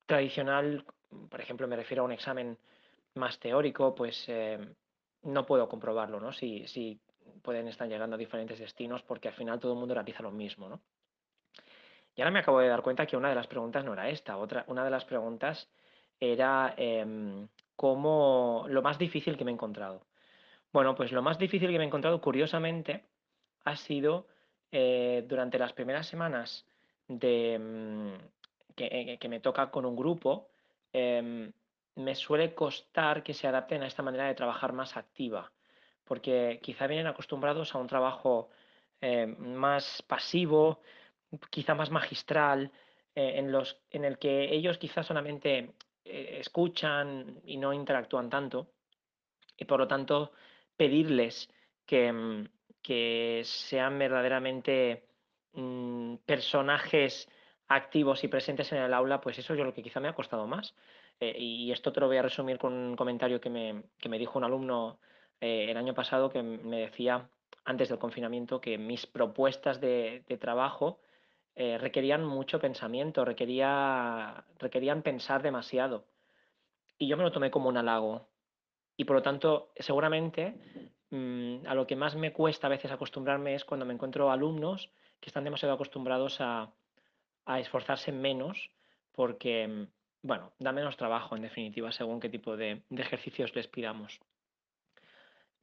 tradicional, 0.06 0.86
por 1.28 1.42
ejemplo, 1.42 1.68
me 1.68 1.76
refiero 1.76 2.04
a 2.04 2.06
un 2.06 2.12
examen 2.12 2.56
más 3.16 3.40
teórico, 3.40 3.96
pues 3.96 4.26
em, 4.28 4.76
no 5.24 5.44
puedo 5.44 5.68
comprobarlo, 5.68 6.20
¿no? 6.20 6.32
Si, 6.32 6.68
si, 6.68 7.00
pueden 7.42 7.68
estar 7.68 7.88
llegando 7.88 8.16
a 8.16 8.20
diferentes 8.20 8.60
destinos 8.60 9.02
porque 9.02 9.30
al 9.30 9.34
final 9.34 9.60
todo 9.60 9.74
el 9.74 9.80
mundo 9.80 9.96
realiza 9.96 10.22
lo 10.22 10.30
mismo, 10.30 10.70
¿no? 10.70 10.82
Y 12.16 12.22
ahora 12.22 12.32
me 12.32 12.40
acabo 12.40 12.60
de 12.60 12.68
dar 12.68 12.84
cuenta 12.84 13.08
que 13.08 13.18
una 13.18 13.30
de 13.30 13.36
las 13.36 13.48
preguntas 13.48 13.84
no 13.84 13.94
era 13.94 14.10
esta, 14.10 14.38
otra, 14.38 14.64
una 14.68 14.84
de 14.84 14.92
las 14.92 15.06
preguntas 15.06 15.68
era 16.20 16.76
eh, 16.78 17.48
cómo 17.76 18.66
lo 18.68 18.84
más 18.84 19.00
difícil 19.00 19.36
que 19.36 19.46
me 19.46 19.52
he 19.52 19.56
encontrado. 19.56 20.06
Bueno, 20.72 20.94
pues 20.94 21.12
lo 21.12 21.24
más 21.24 21.40
difícil 21.40 21.72
que 21.72 21.78
me 21.80 21.86
he 21.86 21.88
encontrado, 21.88 22.22
curiosamente, 22.22 23.06
ha 23.64 23.76
sido 23.78 24.28
eh, 24.72 25.26
durante 25.28 25.58
las 25.58 25.74
primeras 25.74 26.06
semanas 26.06 26.68
mm, 27.12 28.14
eh, 28.78 29.18
que, 29.20 29.30
me 29.30 29.40
toca 29.40 29.70
con 29.72 29.86
un 29.86 29.96
grupo, 29.96 30.50
em, 30.94 31.52
me 31.96 32.16
suele 32.16 32.54
costar 32.54 33.24
que 33.24 33.34
se 33.34 33.48
adapten 33.48 33.84
a 33.84 33.88
esta 33.88 34.04
manera 34.04 34.28
de 34.28 34.36
trabajar 34.36 34.74
más 34.74 34.98
activa, 34.98 35.52
porque 36.06 36.60
quizá 36.62 36.88
vienen 36.88 37.08
acostumbrados 37.08 37.76
a 37.76 37.80
un 37.80 37.88
trabajo 37.88 38.50
eh, 39.02 39.28
más 39.28 40.02
pasivo, 40.08 40.82
quizá 41.50 41.76
más 41.76 41.92
magistral, 41.92 42.72
eh, 43.16 43.34
en, 43.36 43.52
los, 43.52 43.78
en 43.92 44.06
el 44.06 44.18
que 44.18 44.54
ellos 44.54 44.78
quizá 44.78 45.04
solamente 45.04 45.74
escuchan 46.04 47.42
y 47.46 47.58
no 47.58 47.74
interactúan 47.74 48.30
tanto, 48.30 48.72
y 49.58 49.66
por 49.66 49.80
lo 49.80 49.88
tanto 49.88 50.32
pedirles 50.76 51.50
que, 51.86 52.12
mm, 52.12 52.48
que 52.82 53.42
sean 53.46 54.00
verdaderamente 54.00 55.11
Mm, 55.54 56.16
personajes 56.26 57.28
activos 57.68 58.24
y 58.24 58.28
presentes 58.28 58.72
en 58.72 58.80
el 58.80 58.94
aula, 58.94 59.22
pues 59.22 59.38
eso 59.40 59.54
es 59.54 59.60
lo 59.60 59.74
que 59.74 59.84
quizá 59.84 60.00
me 60.00 60.08
ha 60.08 60.16
costado 60.16 60.48
más. 60.48 60.76
Eh, 61.20 61.36
y 61.38 61.72
esto 61.72 61.92
te 61.92 62.00
lo 62.00 62.08
voy 62.08 62.18
a 62.18 62.22
resumir 62.22 62.58
con 62.58 62.74
un 62.74 62.96
comentario 62.96 63.40
que 63.42 63.50
me, 63.50 63.84
que 64.00 64.10
me 64.10 64.18
dijo 64.18 64.38
un 64.40 64.46
alumno 64.46 65.00
eh, 65.40 65.68
el 65.70 65.78
año 65.78 65.94
pasado 65.94 66.30
que 66.30 66.42
me 66.44 66.82
decía 66.82 67.30
antes 67.66 67.90
del 67.90 68.00
confinamiento 68.00 68.62
que 68.62 68.78
mis 68.78 69.06
propuestas 69.06 69.80
de, 69.82 70.24
trabajo 70.40 71.00
eh, 71.56 71.78
requerían 71.78 72.26
mucho 72.26 72.60
pensamiento, 72.60 73.26
requería, 73.26 74.46
requerían 74.60 75.02
pensar 75.04 75.44
demasiado. 75.44 76.06
Y 76.98 77.08
yo 77.08 77.18
me 77.18 77.24
lo 77.24 77.32
tomé 77.32 77.52
como 77.52 77.70
un 77.70 77.78
halago. 77.78 78.30
Y 78.98 79.06
por 79.06 79.18
lo 79.18 79.22
tanto, 79.22 79.72
seguramente 79.78 80.56
mm, 81.12 81.68
a 81.68 81.76
lo 81.76 81.88
que 81.88 81.96
más 81.96 82.16
me 82.16 82.34
cuesta 82.34 82.68
a 82.68 82.70
veces 82.70 82.92
acostumbrarme 82.92 83.56
es 83.56 83.66
cuando 83.66 83.86
me 83.86 83.94
encuentro 83.94 84.32
alumnos 84.32 84.92
que 85.22 85.30
están 85.30 85.46
demasiado 85.46 85.74
acostumbrados 85.76 86.38
a, 86.42 86.74
esforzarse 87.60 88.12
menos 88.12 88.72
porque, 89.12 89.88
bueno, 90.22 90.54
da 90.58 90.72
menos 90.72 90.96
trabajo 90.96 91.36
en 91.36 91.42
definitiva 91.42 91.92
según 91.92 92.20
qué 92.20 92.30
tipo 92.30 92.56
de, 92.56 92.82
ejercicios 92.90 93.54
les 93.56 93.68
pidamos. 93.68 94.20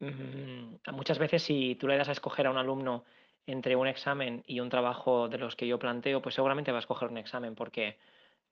Mm, 0.01 0.77
muchas 0.93 1.19
veces 1.19 1.43
si 1.43 1.77
tú 1.77 1.89
le 1.89 1.97
das 1.97 2.09
a 2.09 2.13
escoger 2.13 2.47
a 2.47 2.51
un 2.51 2.59
alumno 2.59 3.05
entre 3.47 3.75
un 3.75 3.87
examen 3.87 4.45
y 4.47 4.61
un 4.61 4.69
trabajo 4.69 5.29
de 5.29 5.39
los 5.39 5.57
que 5.57 5.67
yo 5.67 5.79
planteo, 5.79 6.21
pues 6.21 6.35
seguramente 6.35 6.73
va 6.73 6.79
a 6.79 6.81
escoger 6.81 7.09
un 7.09 7.17
examen 7.19 7.55
porque 7.55 7.99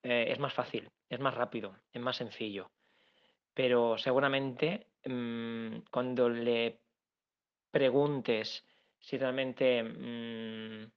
eh, 0.02 0.26
es 0.30 0.38
más 0.38 0.54
fácil, 0.54 0.90
es 1.10 1.20
más 1.20 1.34
rápido, 1.34 1.76
es 1.92 2.00
más 2.00 2.16
sencillo. 2.16 2.70
Pero 3.52 3.98
seguramente 3.98 4.86
mm, 5.04 5.80
cuando 5.90 6.30
le 6.30 6.80
preguntes 7.70 8.64
si 8.98 9.18
realmente 9.18 9.82
mm, 9.82 10.90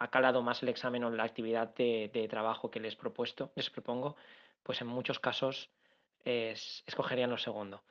ha 0.00 0.08
calado 0.08 0.42
más 0.42 0.62
el 0.62 0.70
examen 0.70 1.04
o 1.04 1.10
la 1.10 1.24
actividad 1.24 1.74
de, 1.74 2.26
trabajo 2.28 2.70
que 2.70 2.80
les, 2.80 2.96
propuesto, 2.96 3.52
les 3.54 3.68
propongo, 3.70 4.16
pues 4.62 4.80
en 4.80 4.86
muchos 4.88 5.20
casos 5.20 5.70
escogerían 6.24 7.30
lo 7.30 7.38
segundo. 7.38 7.82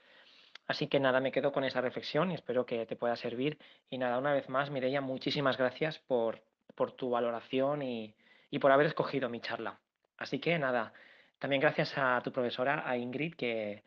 Así 0.67 0.87
que 0.87 0.99
nada, 0.99 1.19
me 1.19 1.31
quedo 1.31 1.51
con 1.51 1.63
esa 1.63 1.81
reflexión 1.81 2.31
y 2.31 2.35
espero 2.35 2.65
que 2.65 2.85
te 2.85 2.95
pueda 2.95 3.15
servir. 3.15 3.57
Y 3.89 3.97
nada, 3.97 4.17
una 4.17 4.33
vez 4.33 4.49
más, 4.49 4.69
Mireia, 4.69 5.01
muchísimas 5.01 5.57
gracias 5.57 5.99
por, 5.99 6.41
por 6.75 6.91
tu 6.91 7.11
valoración 7.11 7.81
y, 7.83 8.13
y 8.49 8.59
por 8.59 8.71
haber 8.71 8.87
escogido 8.87 9.29
mi 9.29 9.39
charla. 9.39 9.79
Así 10.17 10.39
que 10.39 10.57
nada, 10.59 10.93
también 11.37 11.61
gracias 11.61 11.93
a 11.95 12.21
tu 12.23 12.31
profesora, 12.31 12.83
a 12.87 12.97
Ingrid, 12.97 13.35
que, 13.35 13.83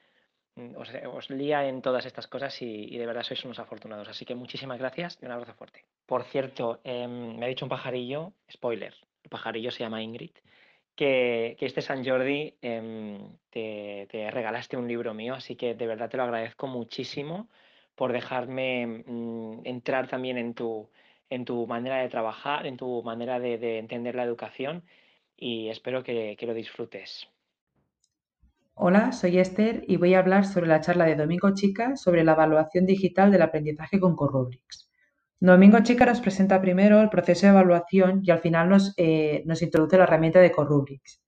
Mm, 0.55 0.77
os, 0.77 1.31
lía 1.31 1.67
en 1.67 1.81
todas 1.81 2.05
estas 2.05 2.27
cosas 2.27 2.61
y, 2.61 2.97
de 2.99 3.07
verdad 3.07 3.23
sois 3.23 3.45
unos 3.45 3.59
afortunados. 3.59 4.09
Así 4.09 4.25
que 4.25 4.35
muchísimas 4.35 4.79
gracias 4.79 5.19
y 5.21 5.27
un 5.27 5.33
abrazo 5.33 5.55
fuerte. 5.55 5.85
Por 6.07 6.25
cierto, 6.25 6.81
em, 6.85 7.39
me 7.39 7.47
ha 7.47 7.49
dicho 7.49 7.65
un 7.65 7.71
pajarillo, 7.71 8.35
spoiler, 8.51 8.95
el 9.25 9.31
pajarillo 9.31 9.71
se 9.71 9.81
llama 9.81 10.03
Ingrid, 10.03 10.33
que, 10.95 11.57
este 11.61 11.81
San 11.81 12.05
Jordi 12.05 12.55
em, 12.61 13.39
te, 13.51 14.07
regalaste 14.31 14.77
un 14.77 14.89
libro 14.89 15.15
mío, 15.15 15.35
así 15.35 15.57
que 15.57 15.75
de 15.75 15.87
verdad 15.87 16.11
te 16.11 16.19
lo 16.19 16.25
agradezco 16.25 16.67
muchísimo 16.67 17.49
por 17.95 18.13
dejarme 18.13 18.87
mm, 19.07 19.63
entrar 19.65 20.09
también 20.09 20.37
en 20.39 20.55
tu, 20.55 20.91
en 21.31 21.45
tu 21.47 21.67
manera 21.67 21.97
de 22.03 22.09
trabajar, 22.11 22.67
en 22.67 22.77
tu 22.77 23.03
manera 23.03 23.41
de, 23.41 23.79
entender 23.79 24.15
la 24.15 24.25
educación 24.25 24.85
y 25.37 25.69
espero 25.71 26.03
que 26.05 26.37
lo 26.43 26.55
disfrutes. 26.55 27.32
Hola, 28.75 29.13
soy 29.13 29.39
Esther 29.39 29.85
y 29.87 29.99
voy 29.99 30.15
a 30.15 30.21
hablar 30.21 30.47
sobre 30.47 30.67
la 30.67 30.81
charla 30.81 31.05
de 31.05 31.15
Domingo 31.15 31.53
Chica 31.53 31.95
sobre 31.95 32.25
la 32.25 32.33
evaluación 32.33 32.87
digital 32.87 33.31
del 33.31 33.43
aprendizaje 33.43 34.01
con 34.01 34.17
Corrubrics. 34.17 34.89
Domingo 35.39 35.81
Chica 35.83 36.07
nos 36.07 36.23
presenta 36.23 36.61
primero 36.61 37.01
el 37.03 37.11
proceso 37.11 37.47
de 37.47 37.53
evaluación 37.53 38.21
y 38.25 38.31
al 38.31 38.41
final 38.41 38.71
nos, 38.71 38.95
eh, 38.97 39.45
introduce 39.61 39.99
la 39.99 40.05
herramienta 40.05 40.41
de 40.41 40.51
Corrubrics. 40.51 41.21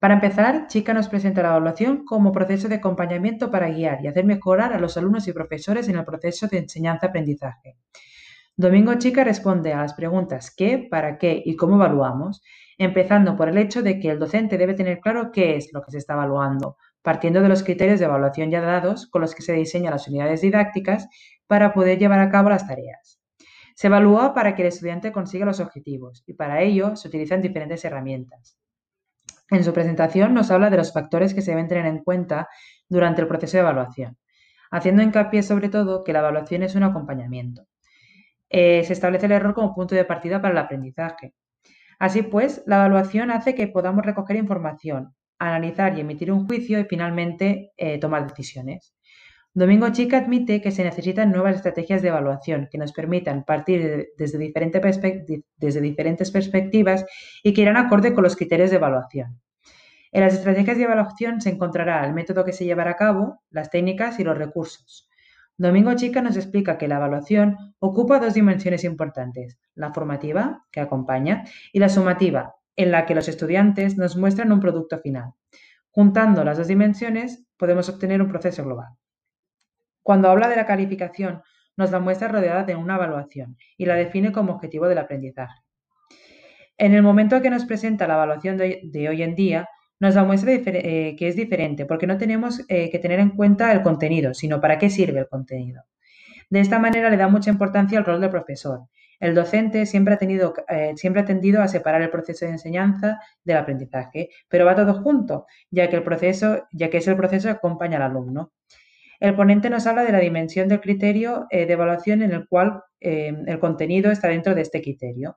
Para 0.00 0.14
empezar, 0.14 0.66
Chica 0.66 0.92
nos 0.92 1.08
presenta 1.08 1.42
la 1.42 1.50
evaluación 1.50 2.04
como 2.04 2.32
proceso 2.32 2.68
de 2.68 2.76
acompañamiento 2.76 3.52
para 3.52 3.70
guiar 3.70 4.04
y 4.04 4.08
hacer 4.08 4.24
mejorar 4.24 4.72
a 4.72 4.80
los 4.80 4.96
alumnos 4.96 5.28
y 5.28 5.32
profesores 5.32 5.88
en 5.88 5.96
el 5.96 6.04
proceso 6.04 6.48
de 6.48 6.58
enseñanza-aprendizaje. 6.58 7.76
Domingo 8.56 8.94
Chica 8.96 9.22
responde 9.22 9.72
a 9.72 9.78
las 9.82 9.94
preguntas 9.94 10.52
qué, 10.54 10.88
para 10.90 11.18
qué 11.18 11.40
y 11.44 11.54
cómo 11.54 11.76
evaluamos, 11.76 12.42
empezando 12.80 13.36
por 13.36 13.50
el 13.50 13.58
hecho 13.58 13.82
de 13.82 14.00
que 14.00 14.10
el 14.10 14.18
docente 14.18 14.56
debe 14.56 14.72
tener 14.72 15.00
claro 15.00 15.30
qué 15.32 15.54
es 15.56 15.70
lo 15.74 15.82
que 15.82 15.90
se 15.90 15.98
está 15.98 16.14
evaluando, 16.14 16.78
partiendo 17.02 17.42
de 17.42 17.48
los 17.50 17.62
criterios 17.62 17.98
de 18.00 18.06
evaluación 18.06 18.50
ya 18.50 18.62
dados 18.62 19.06
con 19.06 19.20
los 19.20 19.34
que 19.34 19.42
se 19.42 19.52
diseñan 19.52 19.92
las 19.92 20.08
unidades 20.08 20.40
didácticas 20.40 21.06
para 21.46 21.74
poder 21.74 21.98
llevar 21.98 22.20
a 22.20 22.30
cabo 22.30 22.48
las 22.48 22.66
tareas. 22.66 23.20
Se 23.74 23.88
evalúa 23.88 24.32
para 24.32 24.54
que 24.54 24.62
el 24.62 24.68
estudiante 24.68 25.12
consiga 25.12 25.44
los 25.44 25.60
objetivos 25.60 26.24
y 26.26 26.32
para 26.32 26.62
ello 26.62 26.96
se 26.96 27.08
utilizan 27.08 27.42
diferentes 27.42 27.84
herramientas. 27.84 28.56
En 29.50 29.62
su 29.62 29.74
presentación 29.74 30.32
nos 30.32 30.50
habla 30.50 30.70
de 30.70 30.78
los 30.78 30.90
factores 30.94 31.34
que 31.34 31.42
se 31.42 31.50
deben 31.50 31.68
tener 31.68 31.84
en 31.84 32.02
cuenta 32.02 32.48
durante 32.88 33.20
el 33.20 33.28
proceso 33.28 33.58
de 33.58 33.60
evaluación, 33.60 34.16
haciendo 34.70 35.02
hincapié 35.02 35.42
sobre 35.42 35.68
todo 35.68 36.02
que 36.02 36.14
la 36.14 36.20
evaluación 36.20 36.62
es 36.62 36.74
un 36.74 36.84
acompañamiento. 36.84 37.66
Eh, 38.48 38.84
se 38.84 38.94
establece 38.94 39.26
el 39.26 39.32
error 39.32 39.52
como 39.52 39.74
punto 39.74 39.94
de 39.94 40.06
partida 40.06 40.40
para 40.40 40.52
el 40.52 40.58
aprendizaje. 40.58 41.34
Así 42.00 42.22
pues, 42.22 42.62
la 42.66 42.76
evaluación 42.76 43.30
hace 43.30 43.54
que 43.54 43.68
podamos 43.68 44.06
recoger 44.06 44.36
información, 44.36 45.14
analizar 45.38 45.96
y 45.96 46.00
emitir 46.00 46.32
un 46.32 46.46
juicio 46.46 46.80
y 46.80 46.84
finalmente 46.84 47.72
eh, 47.76 47.98
tomar 47.98 48.26
decisiones. 48.26 48.94
Domingo 49.52 49.90
Chica 49.90 50.16
admite 50.16 50.62
que 50.62 50.70
se 50.70 50.82
necesitan 50.82 51.30
nuevas 51.30 51.56
estrategias 51.56 52.00
de 52.00 52.08
evaluación 52.08 52.68
que 52.70 52.78
nos 52.78 52.92
permitan 52.92 53.44
partir 53.44 54.08
desde, 54.16 55.44
desde 55.58 55.80
diferentes 55.82 56.30
perspectivas 56.30 57.04
y 57.42 57.52
que 57.52 57.60
irán 57.60 57.76
acorde 57.76 58.14
con 58.14 58.24
los 58.24 58.34
criterios 58.34 58.70
de 58.70 58.76
evaluación. 58.76 59.38
En 60.10 60.22
las 60.22 60.32
estrategias 60.32 60.78
de 60.78 60.84
evaluación 60.84 61.42
se 61.42 61.50
encontrará 61.50 62.02
el 62.06 62.14
método 62.14 62.46
que 62.46 62.54
se 62.54 62.64
llevará 62.64 62.92
a 62.92 62.96
cabo, 62.96 63.42
las 63.50 63.68
técnicas 63.68 64.18
y 64.18 64.24
los 64.24 64.38
recursos. 64.38 65.09
Domingo 65.60 65.92
Chica 65.94 66.22
nos 66.22 66.38
explica 66.38 66.78
que 66.78 66.88
la 66.88 66.96
evaluación 66.96 67.74
ocupa 67.80 68.18
dos 68.18 68.32
dimensiones 68.32 68.82
importantes, 68.82 69.58
la 69.74 69.92
formativa, 69.92 70.64
que 70.72 70.80
acompaña, 70.80 71.44
y 71.70 71.80
la 71.80 71.90
sumativa, 71.90 72.54
en 72.76 72.90
la 72.90 73.04
que 73.04 73.14
los 73.14 73.28
estudiantes 73.28 73.98
nos 73.98 74.16
muestran 74.16 74.52
un 74.52 74.60
producto 74.60 74.98
final. 75.00 75.34
Juntando 75.90 76.44
las 76.44 76.56
dos 76.56 76.66
dimensiones 76.66 77.44
podemos 77.58 77.90
obtener 77.90 78.22
un 78.22 78.30
proceso 78.30 78.64
global. 78.64 78.88
Cuando 80.02 80.30
habla 80.30 80.48
de 80.48 80.56
la 80.56 80.64
calificación, 80.64 81.42
nos 81.76 81.90
la 81.90 82.00
muestra 82.00 82.28
rodeada 82.28 82.64
de 82.64 82.76
una 82.76 82.94
evaluación 82.94 83.58
y 83.76 83.84
la 83.84 83.96
define 83.96 84.32
como 84.32 84.54
objetivo 84.54 84.88
del 84.88 84.96
aprendizaje. 84.96 85.60
En 86.78 86.94
el 86.94 87.02
momento 87.02 87.42
que 87.42 87.50
nos 87.50 87.66
presenta 87.66 88.08
la 88.08 88.14
evaluación 88.14 88.56
de, 88.56 89.08
hoy 89.10 89.22
en 89.22 89.34
día, 89.34 89.68
nos 90.00 90.14
la 90.14 90.24
muestra 90.24 90.52
eh, 90.52 91.14
que 91.16 91.28
es 91.28 91.36
diferente 91.36 91.84
porque 91.84 92.06
no 92.06 92.16
tenemos 92.16 92.64
eh, 92.68 92.90
que 92.90 92.98
tener 92.98 93.20
en 93.20 93.30
cuenta 93.30 93.70
el 93.70 93.82
contenido, 93.82 94.34
sino 94.34 94.60
para 94.60 94.78
qué 94.78 94.90
sirve 94.90 95.20
el 95.20 95.28
contenido. 95.28 95.84
De 96.48 96.60
esta 96.60 96.78
manera 96.80 97.10
le 97.10 97.16
da 97.16 97.28
mucha 97.28 97.50
importancia 97.50 97.98
al 97.98 98.04
rol 98.04 98.20
del 98.20 98.30
profesor. 98.30 98.88
El 99.20 99.34
docente 99.34 99.84
siempre 99.84 100.14
ha, 100.14 100.16
tenido, 100.16 100.54
eh, 100.68 100.94
siempre 100.96 101.22
ha 101.22 101.24
tendido 101.26 101.62
a 101.62 101.68
separar 101.68 102.00
el 102.00 102.08
proceso 102.08 102.46
de 102.46 102.52
enseñanza 102.52 103.20
del 103.44 103.58
aprendizaje, 103.58 104.30
pero 104.48 104.64
va 104.64 104.74
todo 104.74 104.94
junto, 104.94 105.46
ya 105.70 105.90
que, 105.90 105.96
el 105.96 106.02
proceso, 106.02 106.66
ya 106.72 106.88
que 106.88 106.96
es 106.96 107.06
el 107.06 107.16
proceso 107.16 107.48
que 107.48 107.52
acompaña 107.52 107.98
al 107.98 108.04
alumno. 108.10 108.52
El 109.20 109.34
ponente 109.36 109.68
nos 109.68 109.86
habla 109.86 110.02
de 110.02 110.12
la 110.12 110.18
dimensión 110.18 110.66
del 110.68 110.80
criterio 110.80 111.46
de 111.50 111.70
evaluación 111.70 112.22
en 112.22 112.32
el 112.32 112.48
cual 112.48 112.82
el 113.00 113.58
contenido 113.58 114.10
está 114.10 114.28
dentro 114.28 114.54
de 114.54 114.62
este 114.62 114.80
criterio. 114.80 115.36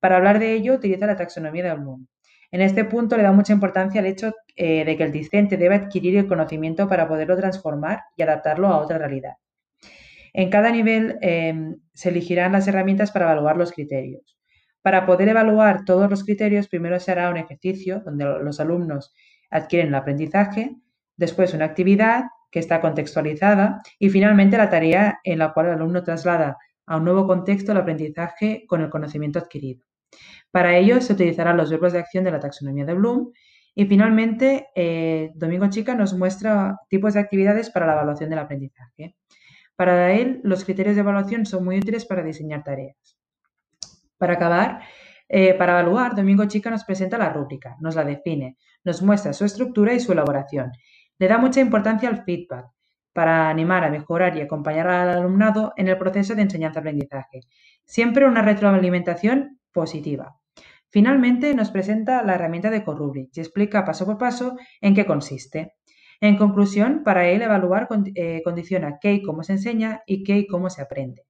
Para 0.00 0.16
hablar 0.18 0.38
de 0.38 0.52
ello, 0.52 0.74
utiliza 0.74 1.06
la 1.06 1.16
taxonomía 1.16 1.64
de 1.64 1.74
Bloom. 1.74 2.06
En 2.50 2.60
este 2.60 2.84
punto 2.84 3.16
le 3.16 3.22
da 3.22 3.32
mucha 3.32 3.52
importancia 3.52 4.00
al 4.00 4.06
hecho 4.06 4.34
eh, 4.54 4.84
de 4.84 4.96
que 4.96 5.04
el 5.04 5.12
discente 5.12 5.56
debe 5.56 5.74
adquirir 5.74 6.16
el 6.16 6.26
conocimiento 6.26 6.88
para 6.88 7.08
poderlo 7.08 7.36
transformar 7.36 8.04
y 8.16 8.22
adaptarlo 8.22 8.68
a 8.68 8.78
otra 8.78 8.98
realidad. 8.98 9.34
En 10.32 10.50
cada 10.50 10.70
nivel 10.70 11.18
se 11.94 12.10
elegirán 12.10 12.52
las 12.52 12.68
herramientas 12.68 13.10
para 13.10 13.24
evaluar 13.24 13.56
los 13.56 13.72
criterios. 13.72 14.36
Para 14.82 15.04
poder 15.04 15.28
evaluar 15.28 15.84
todos 15.84 16.08
los 16.08 16.22
criterios, 16.22 16.68
primero 16.68 17.00
se 17.00 17.10
hará 17.10 17.28
un 17.30 17.38
ejercicio 17.38 18.02
donde 18.04 18.24
los 18.24 18.60
alumnos 18.60 19.12
adquieren 19.50 19.88
el 19.88 19.94
aprendizaje, 19.96 20.76
después 21.16 21.54
una 21.54 21.64
actividad 21.64 22.26
que 22.52 22.60
está 22.60 22.80
contextualizada 22.80 23.82
y 23.98 24.10
finalmente 24.10 24.56
la 24.56 24.70
tarea 24.70 25.18
en 25.24 25.40
la 25.40 25.52
cual 25.52 25.66
el 25.66 25.72
alumno 25.72 26.04
traslada 26.04 26.58
a 26.86 26.98
un 26.98 27.04
nuevo 27.04 27.26
contexto 27.26 27.72
el 27.72 27.78
aprendizaje 27.78 28.64
con 28.68 28.80
el 28.80 28.90
conocimiento 28.90 29.38
adquirido. 29.38 29.84
Para 30.50 30.76
ello 30.76 31.00
se 31.00 31.12
utilizarán 31.12 31.56
los 31.56 31.70
verbos 31.70 31.92
de 31.92 31.98
acción 32.00 32.24
de 32.24 32.30
la 32.30 32.40
taxonomía 32.40 32.84
de 32.84 32.94
Bloom 32.94 33.32
y 33.74 33.86
finalmente 33.86 34.68
eh, 34.74 35.30
Domingo 35.34 35.68
Chica 35.68 35.94
nos 35.94 36.14
muestra 36.14 36.78
tipos 36.88 37.14
de 37.14 37.20
actividades 37.20 37.70
para 37.70 37.86
la 37.86 37.92
evaluación 37.92 38.30
del 38.30 38.38
aprendizaje. 38.38 39.16
Para 39.76 40.12
él, 40.12 40.40
los 40.42 40.64
criterios 40.64 40.96
de 40.96 41.02
evaluación 41.02 41.44
son 41.44 41.64
muy 41.64 41.78
útiles 41.78 42.06
para 42.06 42.22
diseñar 42.22 42.64
tareas. 42.64 43.18
Para 44.16 44.34
acabar, 44.34 44.80
eh, 45.28 45.52
para 45.54 45.72
evaluar, 45.72 46.14
Domingo 46.14 46.46
Chica 46.46 46.70
nos 46.70 46.84
presenta 46.84 47.18
la 47.18 47.30
rúbrica, 47.30 47.76
nos 47.80 47.94
la 47.94 48.04
define, 48.04 48.56
nos 48.84 49.02
muestra 49.02 49.34
su 49.34 49.44
estructura 49.44 49.92
y 49.92 50.00
su 50.00 50.12
elaboración 50.12 50.72
le 51.18 51.28
da 51.28 51.38
mucha 51.38 51.60
importancia 51.60 52.08
al 52.08 52.24
feedback 52.24 52.66
para 53.12 53.48
animar 53.48 53.84
a 53.84 53.90
mejorar 53.90 54.36
y 54.36 54.42
acompañar 54.42 54.88
al 54.88 55.08
alumnado 55.08 55.72
en 55.76 55.88
el 55.88 55.96
proceso 55.96 56.34
de 56.34 56.42
enseñanza-aprendizaje. 56.42 57.40
Siempre 57.84 58.26
una 58.26 58.42
retroalimentación 58.42 59.58
positiva. 59.76 60.40
Finalmente 60.88 61.54
nos 61.54 61.70
presenta 61.70 62.22
la 62.22 62.36
herramienta 62.36 62.70
de 62.70 62.82
Corrubric 62.82 63.28
y 63.34 63.40
explica 63.40 63.84
paso 63.84 64.06
por 64.06 64.16
paso 64.16 64.56
en 64.80 64.94
qué 64.94 65.04
consiste. 65.04 65.74
En 66.22 66.38
conclusión, 66.38 67.02
para 67.04 67.28
él 67.28 67.42
evaluar 67.42 67.86
eh, 68.14 68.40
condiciona 68.42 68.98
qué 69.00 69.12
y 69.12 69.22
cómo 69.22 69.42
se 69.42 69.52
enseña 69.52 70.00
y 70.06 70.24
qué 70.24 70.38
y 70.38 70.46
cómo 70.46 70.70
se 70.70 70.80
aprende. 70.80 71.26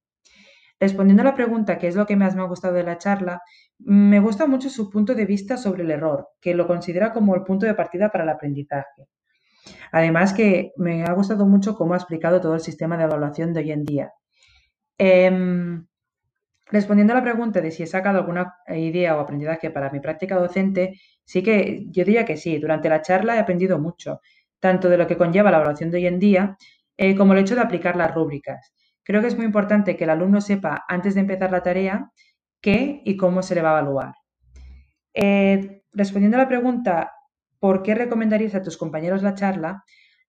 Respondiendo 0.79 1.23
a 1.23 1.25
la 1.25 1.35
pregunta 1.35 1.77
qué 1.77 1.87
es 1.87 1.95
lo 1.97 2.05
que 2.05 2.15
más 2.15 2.35
me 2.35 2.43
ha 2.43 2.45
gustado 2.45 2.75
de 2.75 2.83
la 2.83 2.97
charla, 2.97 3.41
me 3.79 4.21
gusta 4.21 4.47
mucho 4.47 4.69
su 4.69 4.89
punto 4.89 5.13
de 5.13 5.25
vista 5.25 5.57
sobre 5.57 5.83
el 5.83 5.91
error, 5.91 6.29
que 6.39 6.53
lo 6.53 6.65
considera 6.65 7.11
como 7.11 7.35
el 7.35 7.43
punto 7.43 7.65
de 7.65 7.73
partida 7.73 8.09
para 8.09 8.23
el 8.23 8.29
aprendizaje. 8.29 9.07
Además 9.91 10.33
que 10.33 10.71
me 10.77 11.03
ha 11.03 11.11
gustado 11.11 11.45
mucho 11.45 11.75
cómo 11.75 11.93
ha 11.93 11.97
explicado 11.97 12.39
todo 12.39 12.53
el 12.53 12.61
sistema 12.61 12.95
de 12.95 13.03
evaluación 13.03 13.53
de 13.53 13.59
hoy 13.59 13.71
en 13.71 13.83
día. 13.83 14.13
Em, 14.97 15.87
respondiendo 16.71 17.13
a 17.13 17.17
la 17.17 17.23
pregunta 17.23 17.61
de 17.61 17.71
si 17.71 17.83
he 17.83 17.87
sacado 17.87 18.19
alguna 18.19 18.55
idea 18.67 19.15
o 19.15 19.19
aprendizaje 19.19 19.69
para 19.71 19.89
mi 19.89 19.99
práctica 19.99 20.35
docente, 20.37 20.99
sí 21.23 21.43
que 21.43 21.85
yo 21.87 22.03
diría 22.05 22.25
que 22.25 22.37
sí. 22.37 22.57
Durante 22.57 22.89
la 22.89 23.01
charla 23.01 23.35
he 23.35 23.39
aprendido 23.39 23.79
mucho, 23.79 24.21
tanto 24.59 24.89
de 24.89 24.97
lo 24.97 25.07
que 25.07 25.17
conlleva 25.17 25.51
la 25.51 25.57
evaluación 25.57 25.91
de 25.91 25.97
hoy 25.97 26.07
en 26.07 26.19
día, 26.19 26.57
eh, 26.97 27.15
como 27.15 27.33
el 27.33 27.39
hecho 27.39 27.55
de 27.55 27.61
aplicar 27.61 27.95
las 27.95 28.13
rúbricas. 28.13 28.73
Creo 29.03 29.21
que 29.21 29.27
es 29.27 29.37
muy 29.37 29.45
importante 29.45 29.95
que 29.95 30.03
el 30.03 30.09
alumno 30.09 30.41
sepa 30.41 30.83
antes 30.87 31.15
de 31.15 31.21
empezar 31.21 31.51
la 31.51 31.63
tarea 31.63 32.11
qué 32.61 33.01
y 33.05 33.15
cómo 33.17 33.41
se 33.41 33.55
le 33.55 33.61
va 33.61 33.69
a 33.69 33.79
evaluar. 33.79 34.13
Eh, 35.13 35.83
respondiendo 35.93 36.37
a 36.37 36.41
la 36.41 36.47
pregunta 36.47 37.11
¿por 37.59 37.83
qué 37.83 37.95
recomendarías 37.95 38.55
a 38.55 38.61
tus 38.61 38.77
compañeros 38.77 39.23
la 39.23 39.35
charla? 39.35 39.83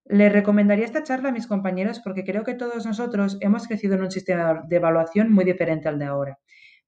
Le 0.09 0.31
recomendaría 0.31 0.87
esta 0.87 1.03
charla 1.03 1.29
a 1.29 1.33
mis 1.33 1.47
compañeros 1.47 2.01
porque 2.01 2.25
creo 2.25 2.43
que 2.43 2.55
todos 2.55 2.87
nosotros 2.87 3.37
hemos 3.41 3.67
crecido 3.67 3.95
en 3.95 4.03
un 4.03 4.11
sistema 4.11 4.65
de 4.67 4.77
evaluación 4.77 5.31
muy 5.33 5.45
diferente 5.45 5.87
al 5.89 5.99
de 5.99 6.07
ahora. 6.07 6.39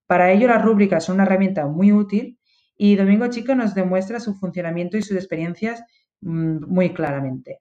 Para 0.06 0.32
ello, 0.32 0.48
las 0.48 0.62
rúbricas 0.62 1.04
son 1.04 1.16
una 1.16 1.24
herramienta 1.24 1.66
muy 1.66 1.92
útil 1.92 2.38
y 2.76 2.96
Domingo 2.96 3.26
Chico 3.28 3.54
nos 3.54 3.74
demuestra 3.74 4.20
su 4.20 4.34
funcionamiento 4.34 4.96
y 4.96 5.02
sus 5.02 5.16
experiencias 5.16 5.84
mm, 6.22 6.64
muy 6.66 6.94
claramente. 6.94 7.60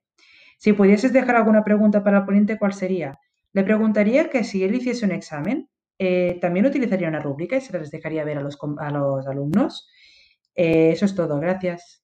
Si 0.56 0.72
pudieses 0.72 1.12
dejar 1.12 1.36
alguna 1.36 1.62
pregunta 1.62 2.02
para 2.02 2.18
el 2.18 2.24
ponente, 2.24 2.58
¿cuál 2.58 2.72
sería? 2.72 3.18
Le 3.52 3.62
preguntaría 3.62 4.30
que 4.30 4.44
si 4.44 4.64
él 4.64 4.74
hiciese 4.74 5.04
un 5.04 5.12
examen, 5.12 5.68
eh, 5.98 6.38
¿también 6.40 6.66
utilizaría 6.66 7.08
una 7.08 7.20
rúbrica 7.20 7.56
y 7.56 7.60
se 7.60 7.78
las 7.78 7.90
dejaría 7.90 8.24
ver 8.24 8.38
a 8.38 8.42
los, 8.42 8.58
alumnos? 9.26 9.88
Eh, 10.54 10.92
eso 10.92 11.04
es 11.04 11.14
todo, 11.14 11.38
gracias. 11.38 12.02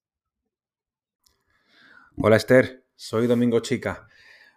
Hola 2.19 2.37
Esther, 2.37 2.86
soy 2.97 3.27
Domingo 3.27 3.61
Chica. 3.61 4.09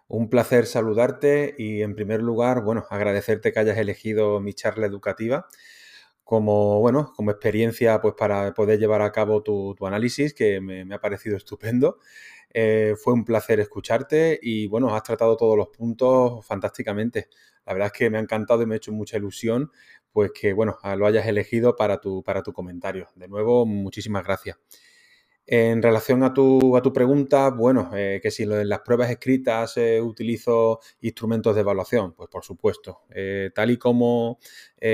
Un 0.08 0.28
placer 0.28 0.66
saludarte 0.66 1.54
y 1.58 1.82
en 1.82 1.94
primer 1.94 2.22
lugar, 2.22 2.62
bueno, 2.64 2.84
agradecerte 2.90 3.52
que 3.52 3.60
hayas 3.60 3.78
elegido 3.78 4.40
mi 4.40 4.54
charla 4.54 4.86
educativa 4.86 5.46
como, 6.24 6.80
bueno, 6.80 7.12
como 7.16 7.32
experiencia 7.32 8.00
pues 8.00 8.14
para 8.16 8.54
poder 8.54 8.78
llevar 8.78 9.02
a 9.02 9.12
cabo 9.12 9.42
tu, 9.42 9.76
análisis 9.86 10.34
que 10.34 10.60
me, 10.60 10.82
ha 10.94 11.00
parecido 11.00 11.36
estupendo. 11.36 11.98
Eh, 12.54 12.94
fue 13.02 13.14
un 13.14 13.24
placer 13.24 13.60
escucharte 13.60 14.38
y 14.42 14.66
bueno, 14.68 14.94
has 14.94 15.02
tratado 15.02 15.36
todos 15.36 15.56
los 15.56 15.68
puntos 15.68 16.46
fantásticamente. 16.46 17.28
La 17.66 17.74
verdad 17.74 17.86
es 17.88 17.98
que 17.98 18.10
me 18.10 18.18
ha 18.18 18.20
encantado 18.20 18.62
y 18.62 18.66
me 18.66 18.74
ha 18.74 18.78
hecho 18.78 18.92
mucha 18.92 19.16
ilusión 19.16 19.70
pues 20.12 20.32
que 20.32 20.52
bueno, 20.52 20.78
lo 20.96 21.06
hayas 21.06 21.26
elegido 21.26 21.76
para 21.76 22.00
tu, 22.00 22.22
para 22.22 22.42
tu 22.42 22.52
comentario. 22.52 23.08
De 23.16 23.28
nuevo, 23.28 23.66
muchísimas 23.66 24.24
gracias. 24.24 24.56
En 25.52 25.82
relación 25.82 26.22
a 26.22 26.32
tu, 26.32 26.76
a 26.76 26.80
tu 26.80 26.92
pregunta, 26.92 27.50
bueno, 27.50 27.90
eh, 27.92 28.20
que 28.22 28.30
si 28.30 28.44
en 28.44 28.68
las 28.68 28.82
pruebas 28.82 29.10
escritas 29.10 29.76
eh, 29.78 30.00
utilizo 30.00 30.78
instrumentos 31.00 31.56
de 31.56 31.62
evaluación, 31.62 32.12
pues 32.12 32.30
por 32.30 32.44
supuesto. 32.44 33.00
Eh, 33.10 33.50
tal 33.52 33.72
y 33.72 33.76
como, 33.76 34.38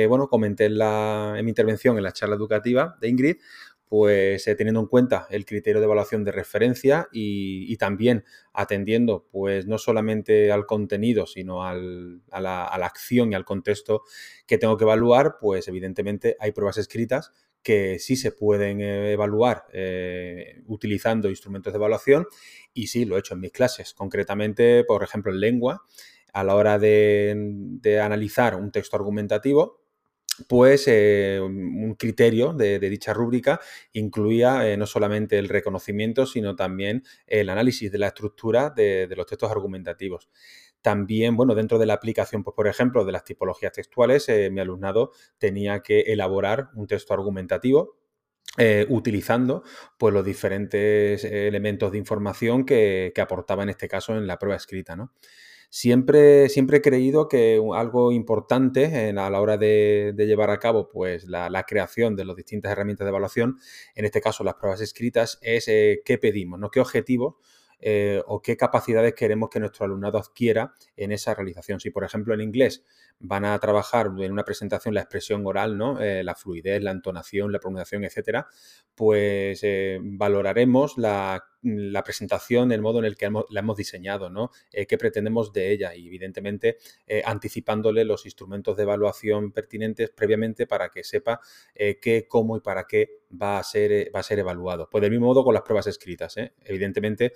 bueno, 0.09 0.29
comenté 0.29 0.65
en, 0.65 0.79
la, 0.79 1.35
en 1.37 1.45
mi 1.45 1.51
intervención 1.51 1.99
en 1.99 2.05
la 2.05 2.13
charla 2.13 2.37
educativa 2.37 2.97
de 3.03 3.09
Ingrid, 3.11 3.37
pues 3.85 4.45
teniendo 4.57 4.81
en 4.81 4.87
cuenta 4.87 5.27
el 5.29 5.45
criterio 5.45 5.79
de 5.79 5.85
evaluación 5.85 6.25
de 6.25 6.33
referencia 6.33 7.07
y, 7.13 7.77
también 7.77 8.25
atendiendo 8.55 9.27
pues 9.31 9.67
no 9.67 9.77
solamente 9.77 10.51
al 10.53 10.65
contenido, 10.65 11.27
sino 11.27 11.65
a, 11.65 11.75
la, 11.75 12.65
a, 12.65 12.79
la, 12.79 12.87
acción 12.87 13.31
y 13.31 13.35
al 13.35 13.45
contexto 13.45 14.05
que 14.47 14.57
tengo 14.57 14.79
que 14.79 14.85
evaluar, 14.85 15.37
pues 15.39 15.69
evidentemente 15.69 16.35
hay 16.41 16.53
pruebas 16.53 16.79
escritas 16.79 17.33
que 17.67 17.99
sí 17.99 18.15
se 18.15 18.31
pueden 18.31 18.81
eh, 18.81 19.11
evaluar 19.11 19.65
eh, 19.73 20.63
utilizando 20.67 21.29
instrumentos 21.29 21.73
de 21.73 21.79
evaluación 21.79 22.25
y 22.73 22.87
sí, 22.87 23.05
lo 23.05 23.17
he 23.17 23.19
hecho 23.19 23.35
en 23.35 23.41
mis 23.41 23.51
clases, 23.51 23.93
concretamente, 23.93 24.85
por 24.85 25.03
ejemplo, 25.03 25.33
en 25.33 25.41
lengua, 25.41 25.83
a 26.33 26.45
la 26.45 26.55
hora 26.55 26.79
de, 26.79 28.01
analizar 28.01 28.55
un 28.55 28.71
texto 28.71 28.95
argumentativo, 28.95 29.83
pues 30.47 30.85
eh, 30.87 31.41
un 31.43 31.97
criterio 31.99 32.53
de, 32.53 32.79
dicha 32.79 33.13
rúbrica 33.13 33.59
incluía 33.95 34.77
no 34.77 34.87
solamente 34.87 35.37
el 35.37 35.49
reconocimiento, 35.49 36.25
sino 36.25 36.55
también 36.55 37.03
el 37.27 37.49
análisis 37.49 37.91
de 37.91 37.99
la 37.99 38.09
estructura 38.09 38.71
de 38.71 39.13
los 39.17 39.27
textos 39.27 39.51
argumentativos. 39.51 40.29
También, 40.83 41.37
bueno, 41.37 41.55
dentro 41.55 41.79
de 41.79 41.87
la 41.87 41.95
aplicación, 41.95 42.45
pues, 42.45 42.55
por 42.55 42.69
ejemplo, 42.69 43.05
de 43.05 43.13
las 43.13 43.25
tipologías 43.25 43.73
textuales, 43.73 44.29
eh, 44.29 44.51
mi 44.51 44.61
alumnado 44.61 45.13
tenía 45.39 45.81
que 45.81 46.01
elaborar 46.01 46.69
un 46.75 46.87
texto 46.87 47.13
argumentativo 47.15 47.97
eh, 48.59 48.87
utilizando 48.89 49.65
pues, 49.99 50.15
los 50.15 50.25
diferentes 50.25 51.25
elementos 51.25 51.93
de 51.93 51.99
información 51.99 52.65
que, 52.65 53.13
aportaba 53.21 53.65
en 53.65 53.71
este 53.71 53.89
caso 53.89 54.17
en 54.17 54.27
la 54.27 54.39
prueba 54.39 54.57
escrita. 54.57 54.97
¿no? 54.97 55.13
Siempre, 55.69 56.49
siempre 56.49 56.79
he 56.79 56.81
creído 56.81 57.29
que 57.29 57.61
algo 57.75 58.13
importante 58.13 59.11
a 59.11 59.31
la 59.31 59.41
hora 59.41 59.57
de, 59.57 60.15
llevar 60.17 60.51
a 60.51 60.59
cabo 60.59 60.89
pues, 60.89 61.25
la, 61.25 61.65
creación 61.65 62.17
de 62.17 62.25
las 62.25 62.37
distintas 62.37 62.73
herramientas 62.73 63.05
de 63.05 63.11
evaluación, 63.11 63.59
en 63.95 64.05
este 64.05 64.21
caso 64.21 64.45
las 64.45 64.55
pruebas 64.55 64.81
escritas, 64.81 65.39
es 65.43 65.69
eh, 65.69 66.03
qué 66.05 66.19
pedimos, 66.19 66.59
¿no? 66.59 66.71
qué 66.71 66.81
objetivos 66.81 67.35
eh, 67.81 68.23
o 68.27 68.41
qué 68.41 68.57
capacidades 68.57 69.15
queremos 69.15 69.51
que 69.51 69.61
nuestro 69.61 69.85
alumnado 69.85 70.19
adquiera 70.19 70.73
en 70.97 71.13
esa 71.13 71.35
realización. 71.35 71.81
Si, 71.81 71.91
por 71.91 72.05
ejemplo, 72.05 72.35
en 72.35 72.41
inglés 72.41 72.85
van 73.19 73.45
a 73.45 73.59
trabajar 73.59 74.11
en 74.19 74.33
una 74.33 74.45
presentación 74.45 74.95
la 74.95 75.01
expresión 75.01 75.47
oral, 75.47 75.79
¿no? 75.79 76.01
Eh, 76.01 76.23
la 76.23 76.35
fluidez, 76.35 76.83
la 76.83 76.91
entonación, 76.91 77.51
la 77.51 77.59
pronunciación, 77.59 78.05
etcétera, 78.05 78.47
pues 78.95 79.61
eh, 79.63 79.99
valoraremos 80.03 80.99
la, 80.99 81.43
presentación, 82.05 82.71
el 82.73 82.81
modo 82.81 83.01
en 83.01 83.07
el 83.07 83.17
que 83.17 83.29
la 83.51 83.61
hemos 83.61 83.77
diseñado, 83.77 84.31
¿no? 84.31 84.53
qué 84.71 84.99
pretendemos 84.99 85.53
de 85.53 85.73
ella 85.73 85.97
y, 85.97 86.07
evidentemente, 86.07 86.77
anticipándole 87.25 88.05
los 88.05 88.25
instrumentos 88.25 88.77
de 88.77 88.85
evaluación 88.85 89.51
pertinentes 89.51 90.11
previamente 90.11 90.69
para 90.69 90.91
que 90.91 91.03
sepa 91.03 91.41
qué, 91.75 92.27
cómo 92.29 92.57
y 92.57 92.61
para 92.61 92.85
qué 92.85 93.23
va 93.31 93.59
a 93.59 93.65
ser, 93.65 94.13
va 94.15 94.21
a 94.21 94.23
ser 94.23 94.39
evaluado. 94.39 94.89
Pues 94.89 95.03
del 95.03 95.11
mismo 95.11 95.27
modo 95.27 95.43
con 95.43 95.55
las 95.55 95.65
pruebas 95.65 95.89
escritas. 95.89 96.37
Evidentemente, 96.63 97.33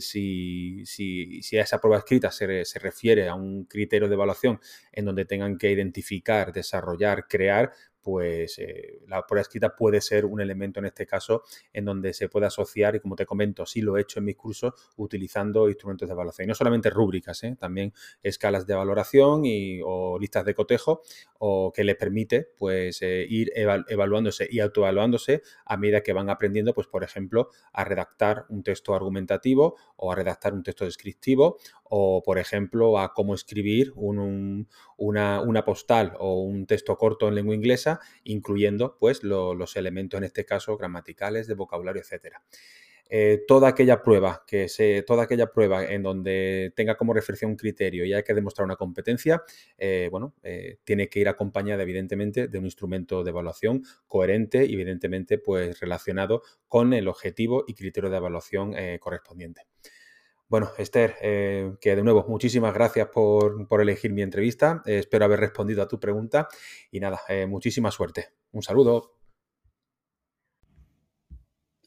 si, 0.00 0.86
si, 0.86 1.58
a 1.58 1.62
esa 1.62 1.78
prueba 1.78 1.98
escrita 1.98 2.30
se, 2.30 2.64
se 2.64 2.78
refiere 2.78 3.28
a 3.28 3.34
un 3.34 3.64
criterio 3.64 4.08
de 4.08 4.14
evaluación 4.14 4.58
en 5.00 5.06
donde 5.06 5.24
tengan 5.24 5.58
que 5.58 5.70
identificar, 5.70 6.52
desarrollar, 6.52 7.26
crear, 7.28 7.72
pues 8.02 8.58
eh, 8.58 9.00
la 9.06 9.26
prueba 9.26 9.42
escrita 9.42 9.76
puede 9.76 10.00
ser 10.00 10.24
un 10.24 10.40
elemento 10.40 10.80
en 10.80 10.86
este 10.86 11.06
caso 11.06 11.42
en 11.72 11.84
donde 11.84 12.12
se 12.14 12.28
puede 12.28 12.46
asociar 12.46 12.96
y 12.96 13.00
como 13.00 13.16
te 13.16 13.26
comento, 13.26 13.66
sí 13.66 13.82
lo 13.82 13.96
he 13.96 14.02
hecho 14.02 14.18
en 14.20 14.26
mis 14.26 14.36
cursos 14.36 14.72
utilizando 14.96 15.68
instrumentos 15.68 16.08
de 16.08 16.12
evaluación. 16.12 16.46
Y 16.46 16.48
no 16.48 16.54
solamente 16.54 16.90
rúbricas, 16.90 17.42
¿eh? 17.44 17.56
también 17.58 17.92
escalas 18.22 18.66
de 18.66 18.74
valoración 18.74 19.44
y, 19.44 19.80
o 19.84 20.18
listas 20.18 20.44
de 20.44 20.54
cotejo 20.54 21.02
o 21.38 21.72
que 21.72 21.84
le 21.84 21.94
permite 21.94 22.48
pues 22.56 23.02
eh, 23.02 23.26
ir 23.28 23.52
evaluándose 23.54 24.48
y 24.50 24.60
autoevaluándose 24.60 25.42
a 25.64 25.76
medida 25.76 26.02
que 26.02 26.12
van 26.12 26.30
aprendiendo, 26.30 26.74
pues 26.74 26.86
por 26.86 27.04
ejemplo, 27.04 27.50
a 27.72 27.84
redactar 27.84 28.46
un 28.48 28.62
texto 28.62 28.94
argumentativo 28.94 29.76
o 29.96 30.12
a 30.12 30.14
redactar 30.14 30.54
un 30.54 30.62
texto 30.62 30.84
descriptivo 30.84 31.58
o, 31.90 32.22
por 32.22 32.38
ejemplo, 32.38 32.98
a 32.98 33.12
cómo 33.12 33.34
escribir 33.34 33.92
una, 33.96 35.64
postal 35.64 36.14
o 36.18 36.42
un 36.42 36.66
texto 36.66 36.96
corto 36.96 37.28
en 37.28 37.34
lengua 37.34 37.54
inglesa, 37.54 38.00
incluyendo 38.24 38.96
pues, 38.98 39.22
los 39.24 39.76
elementos, 39.76 40.18
en 40.18 40.24
este 40.24 40.46
caso, 40.46 40.76
gramaticales, 40.76 41.48
de 41.48 41.54
vocabulario, 41.54 42.00
etcétera. 42.00 42.42
Eh, 43.12 43.42
toda 43.48 43.66
aquella 43.66 44.04
prueba 44.04 44.44
que 44.46 44.68
se, 44.68 45.02
toda 45.02 45.24
aquella 45.24 45.50
prueba 45.50 45.84
en 45.84 46.04
donde 46.04 46.72
tenga 46.76 46.96
como 46.96 47.12
referencia 47.12 47.48
un 47.48 47.56
criterio 47.56 48.04
y 48.04 48.12
hay 48.12 48.22
que 48.22 48.34
demostrar 48.34 48.64
una 48.64 48.76
competencia, 48.76 49.42
eh, 49.76 50.08
bueno, 50.12 50.32
eh, 50.44 50.78
tiene 50.84 51.08
que 51.08 51.18
ir 51.18 51.28
acompañada 51.28 51.82
evidentemente 51.82 52.46
de 52.46 52.58
un 52.58 52.66
instrumento 52.66 53.24
de 53.24 53.30
evaluación 53.30 53.82
coherente 54.06 54.64
y 54.64 54.74
evidentemente 54.74 55.38
pues 55.38 55.80
relacionado 55.80 56.42
con 56.68 56.92
el 56.92 57.08
objetivo 57.08 57.64
y 57.66 57.74
criterio 57.74 58.10
de 58.10 58.16
evaluación 58.16 58.74
correspondiente. 59.00 59.69
Bueno, 60.50 60.70
Esther, 60.78 61.14
eh, 61.22 61.76
que 61.80 61.94
de 61.94 62.02
nuevo, 62.02 62.26
muchísimas 62.28 62.74
gracias 62.74 63.06
por, 63.06 63.68
elegir 63.80 64.12
mi 64.12 64.22
entrevista. 64.22 64.82
Eh, 64.84 64.98
espero 64.98 65.24
haber 65.24 65.38
respondido 65.38 65.80
a 65.80 65.86
tu 65.86 66.00
pregunta 66.00 66.48
y 66.90 66.98
nada, 66.98 67.20
eh, 67.28 67.46
muchísima 67.46 67.92
suerte. 67.92 68.30
Un 68.50 68.64
saludo. 68.64 69.14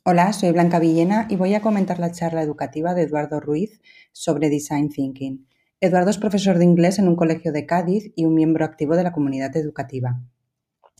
Hola, 0.05 0.31
soy 0.31 0.53
Blanca 0.53 0.79
Villena 0.79 1.27
y 1.29 1.35
voy 1.35 1.53
a 1.55 1.61
comentar 1.61 1.99
la 1.99 2.13
charla 2.13 2.41
educativa 2.41 2.93
de 2.93 3.01
Eduardo 3.01 3.41
Ruiz 3.41 3.81
sobre 4.13 4.49
Design 4.49 4.87
Thinking. 4.87 5.45
Eduardo 5.81 6.09
es 6.09 6.17
profesor 6.17 6.57
de 6.57 6.63
inglés 6.63 6.99
en 6.99 7.09
un 7.09 7.17
colegio 7.17 7.51
de 7.51 7.65
Cádiz 7.65 8.13
y 8.15 8.23
un 8.23 8.33
miembro 8.33 8.63
activo 8.63 8.95
de 8.95 9.03
la 9.03 9.11
comunidad 9.11 9.57
educativa. 9.57 10.21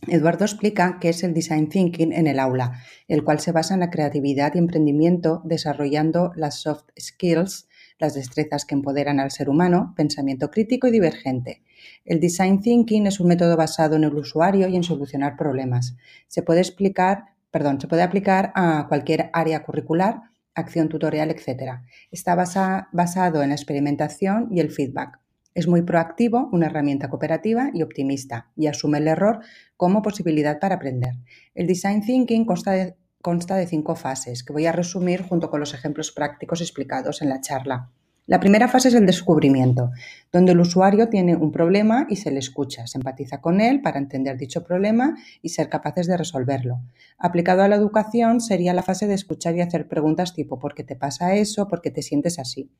Eduardo 0.08 0.44
explica 0.44 0.98
qué 1.00 1.10
es 1.10 1.22
el 1.22 1.32
design 1.32 1.68
thinking 1.68 2.12
en 2.12 2.26
el 2.26 2.38
aula, 2.38 2.82
el 3.08 3.24
cual 3.24 3.40
se 3.40 3.52
basa 3.52 3.74
en 3.74 3.80
la 3.80 3.90
creatividad 3.90 4.54
y 4.54 4.58
emprendimiento 4.58 5.40
desarrollando 5.44 6.32
las 6.36 6.60
soft 6.60 6.84
skills, 6.98 7.68
las 7.98 8.14
destrezas 8.14 8.64
que 8.64 8.74
empoderan 8.74 9.18
al 9.18 9.30
ser 9.30 9.48
humano, 9.48 9.94
pensamiento 9.96 10.50
crítico 10.50 10.88
y 10.88 10.90
divergente. 10.90 11.62
El 12.04 12.20
design 12.20 12.60
thinking 12.60 13.06
es 13.06 13.20
un 13.20 13.28
método 13.28 13.56
basado 13.56 13.96
en 13.96 14.04
el 14.04 14.14
usuario 14.14 14.68
y 14.68 14.76
en 14.76 14.82
solucionar 14.82 15.36
problemas. 15.36 15.96
Se 16.28 16.42
puede 16.42 16.60
explicar, 16.60 17.26
perdón, 17.50 17.80
se 17.80 17.88
puede 17.88 18.02
aplicar 18.02 18.52
a 18.54 18.86
cualquier 18.88 19.30
área 19.32 19.62
curricular, 19.62 20.22
acción 20.54 20.88
tutorial, 20.88 21.30
etc. 21.30 21.80
Está 22.10 22.34
basado 22.34 23.42
en 23.42 23.48
la 23.48 23.54
experimentación 23.54 24.48
y 24.50 24.60
el 24.60 24.70
feedback. 24.70 25.18
Es 25.54 25.68
muy 25.68 25.82
proactivo, 25.82 26.48
una 26.50 26.66
herramienta 26.66 27.08
cooperativa 27.08 27.70
y 27.72 27.82
optimista, 27.82 28.50
y 28.56 28.66
asume 28.66 28.98
el 28.98 29.06
error 29.06 29.38
como 29.76 30.02
posibilidad 30.02 30.58
para 30.58 30.74
aprender. 30.74 31.14
El 31.54 31.68
Design 31.68 32.02
Thinking 32.02 32.44
consta 32.44 32.72
de, 32.72 33.66
cinco 33.68 33.94
fases, 33.94 34.42
que 34.42 34.52
voy 34.52 34.66
a 34.66 34.72
resumir 34.72 35.22
junto 35.22 35.50
con 35.50 35.60
los 35.60 35.72
ejemplos 35.72 36.10
prácticos 36.10 36.60
explicados 36.60 37.22
en 37.22 37.28
la 37.28 37.40
charla. 37.40 37.92
La 38.26 38.40
primera 38.40 38.66
fase 38.66 38.88
es 38.88 38.94
el 38.94 39.06
descubrimiento, 39.06 39.92
donde 40.32 40.52
el 40.52 40.60
usuario 40.60 41.08
tiene 41.08 41.36
un 41.36 41.52
problema 41.52 42.06
y 42.08 42.16
se 42.16 42.32
le 42.32 42.40
escucha, 42.40 42.88
se 42.88 42.98
empatiza 42.98 43.40
con 43.40 43.60
él 43.60 43.80
para 43.80 43.98
entender 43.98 44.36
dicho 44.36 44.64
problema 44.64 45.14
y 45.40 45.50
ser 45.50 45.68
capaces 45.68 46.08
de 46.08 46.16
resolverlo. 46.16 46.80
Aplicado 47.16 47.62
a 47.62 47.68
la 47.68 47.76
educación 47.76 48.40
sería 48.40 48.74
la 48.74 48.82
fase 48.82 49.06
de 49.06 49.14
escuchar 49.14 49.54
y 49.54 49.60
hacer 49.60 49.86
preguntas 49.86 50.34
tipo 50.34 50.58
¿por 50.58 50.74
qué 50.74 50.82
te 50.82 50.96
pasa 50.96 51.34
eso? 51.34 51.68
¿por 51.68 51.80
qué 51.80 51.90
te 51.90 52.02
sientes 52.02 52.38
así? 52.38 52.70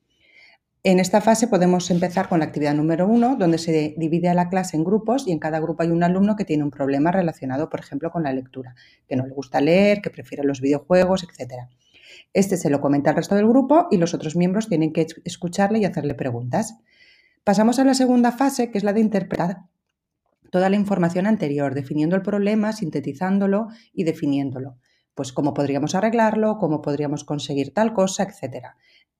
En 0.87 1.01
esta 1.01 1.23
fase 1.23 1.49
podemos 1.49 1.91
empezar 1.91 2.29
con 2.29 2.41
la 2.41 2.45
actividad 2.45 2.75
número 2.75 3.09
uno, 3.09 3.37
donde 3.37 3.57
se 3.57 3.95
divide 3.97 4.29
a 4.29 4.35
la 4.35 4.51
clase 4.51 4.77
en 4.77 4.85
grupos 4.85 5.27
y 5.27 5.33
en 5.33 5.39
cada 5.39 5.59
grupo 5.59 5.83
hay 5.83 5.89
un 5.89 6.03
alumno 6.03 6.37
que 6.37 6.45
tiene 6.45 6.63
un 6.63 6.71
problema 6.71 7.11
relacionado, 7.11 7.71
por 7.71 7.81
ejemplo, 7.81 8.11
con 8.11 8.23
la 8.23 8.35
lectura, 8.35 8.75
que 9.09 9.17
no 9.17 9.25
le 9.25 9.33
gusta 9.33 9.63
leer, 9.63 10.03
que 10.03 10.11
prefiere 10.11 10.45
los 10.45 10.61
videojuegos, 10.61 11.25
etc. 11.25 11.55
Este 12.35 12.59
se 12.59 12.69
lo 12.69 12.83
comenta 12.83 13.09
al 13.09 13.17
resto 13.17 13.35
del 13.35 13.49
grupo 13.49 13.89
y 13.91 13.97
los 13.97 14.13
otros 14.13 14.37
miembros 14.37 14.69
tienen 14.69 14.93
que 14.93 15.07
escucharle 15.25 15.79
y 15.79 15.87
hacerle 15.87 16.13
preguntas. 16.13 16.77
Pasamos 17.45 17.79
a 17.79 17.85
la 17.85 17.95
segunda 17.95 18.31
fase, 18.31 18.71
que 18.71 18.77
es 18.77 18.85
la 18.85 18.93
de 18.93 19.01
interpretar 19.01 19.63
toda 20.51 20.69
la 20.69 20.77
información 20.77 21.27
anterior, 21.27 21.73
definiendo 21.73 22.15
el 22.15 22.21
problema, 22.21 22.75
sintetizándolo 22.75 23.69
y 23.95 24.05
definiéndolo. 24.05 24.77
Pues 25.15 25.33
cómo 25.33 25.55
podríamos 25.55 25.95
arreglarlo, 25.95 26.59
cómo 26.59 26.83
podríamos 26.83 27.25
conseguir 27.25 27.73
tal 27.73 27.95
cosa, 27.95 28.25
etcétera. 28.25 28.77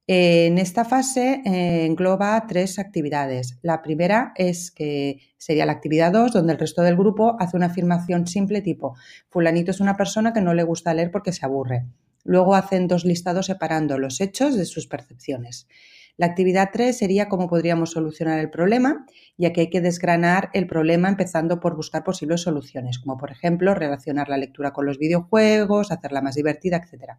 En 0.07 0.59
esta 0.59 0.85
fase 0.85 1.41
eh, 1.47 1.87
engloba 1.87 2.47
tres 2.47 2.79
actividades. 2.79 3.59
La 3.63 3.81
primera 3.81 4.35
es 4.37 4.71
que 4.71 5.21
sería 5.39 5.65
la 5.65 5.73
actividad 5.73 6.13
2, 6.13 6.33
donde 6.33 6.53
el 6.53 6.59
resto 6.59 6.83
del 6.83 6.97
grupo 6.97 7.37
hace 7.41 7.57
una 7.57 7.67
afirmación 7.67 8.27
simple 8.27 8.61
tipo, 8.61 8.97
fulanito 9.31 9.71
es 9.71 9.81
una 9.81 9.97
persona 9.97 10.35
que 10.35 10.43
no 10.43 10.53
le 10.53 10.63
gusta 10.63 10.93
leer 10.93 11.11
porque 11.11 11.33
se 11.33 11.47
aburre. 11.47 11.87
Luego 12.23 12.55
hacen 12.55 12.87
dos 12.87 13.07
listados 13.07 13.47
separando 13.47 13.97
los 13.97 14.21
hechos 14.21 14.57
de 14.57 14.67
sus 14.67 14.87
percepciones. 14.87 15.69
La 16.17 16.27
actividad 16.27 16.69
3 16.73 16.97
sería 16.97 17.29
cómo 17.29 17.49
podríamos 17.49 17.91
solucionar 17.93 18.39
el 18.39 18.51
problema, 18.51 19.07
ya 19.37 19.53
que 19.53 19.63
hay 19.63 19.71
que 19.71 19.81
desgranar 19.81 20.51
el 20.53 20.67
problema 20.67 21.09
empezando 21.09 21.61
por 21.61 21.77
buscar 21.77 22.05
posibles 22.05 22.43
soluciones, 22.43 22.99
como 22.99 23.17
por 23.17 23.33
ejemplo 23.33 23.75
relacionar 23.75 24.29
la 24.29 24.37
lectura 24.37 24.73
con 24.73 24.87
los 24.87 24.99
videojuegos, 24.99 25.91
hacerla 25.91 26.21
más 26.21 26.37
divertida, 26.37 26.77
etc. 26.77 27.15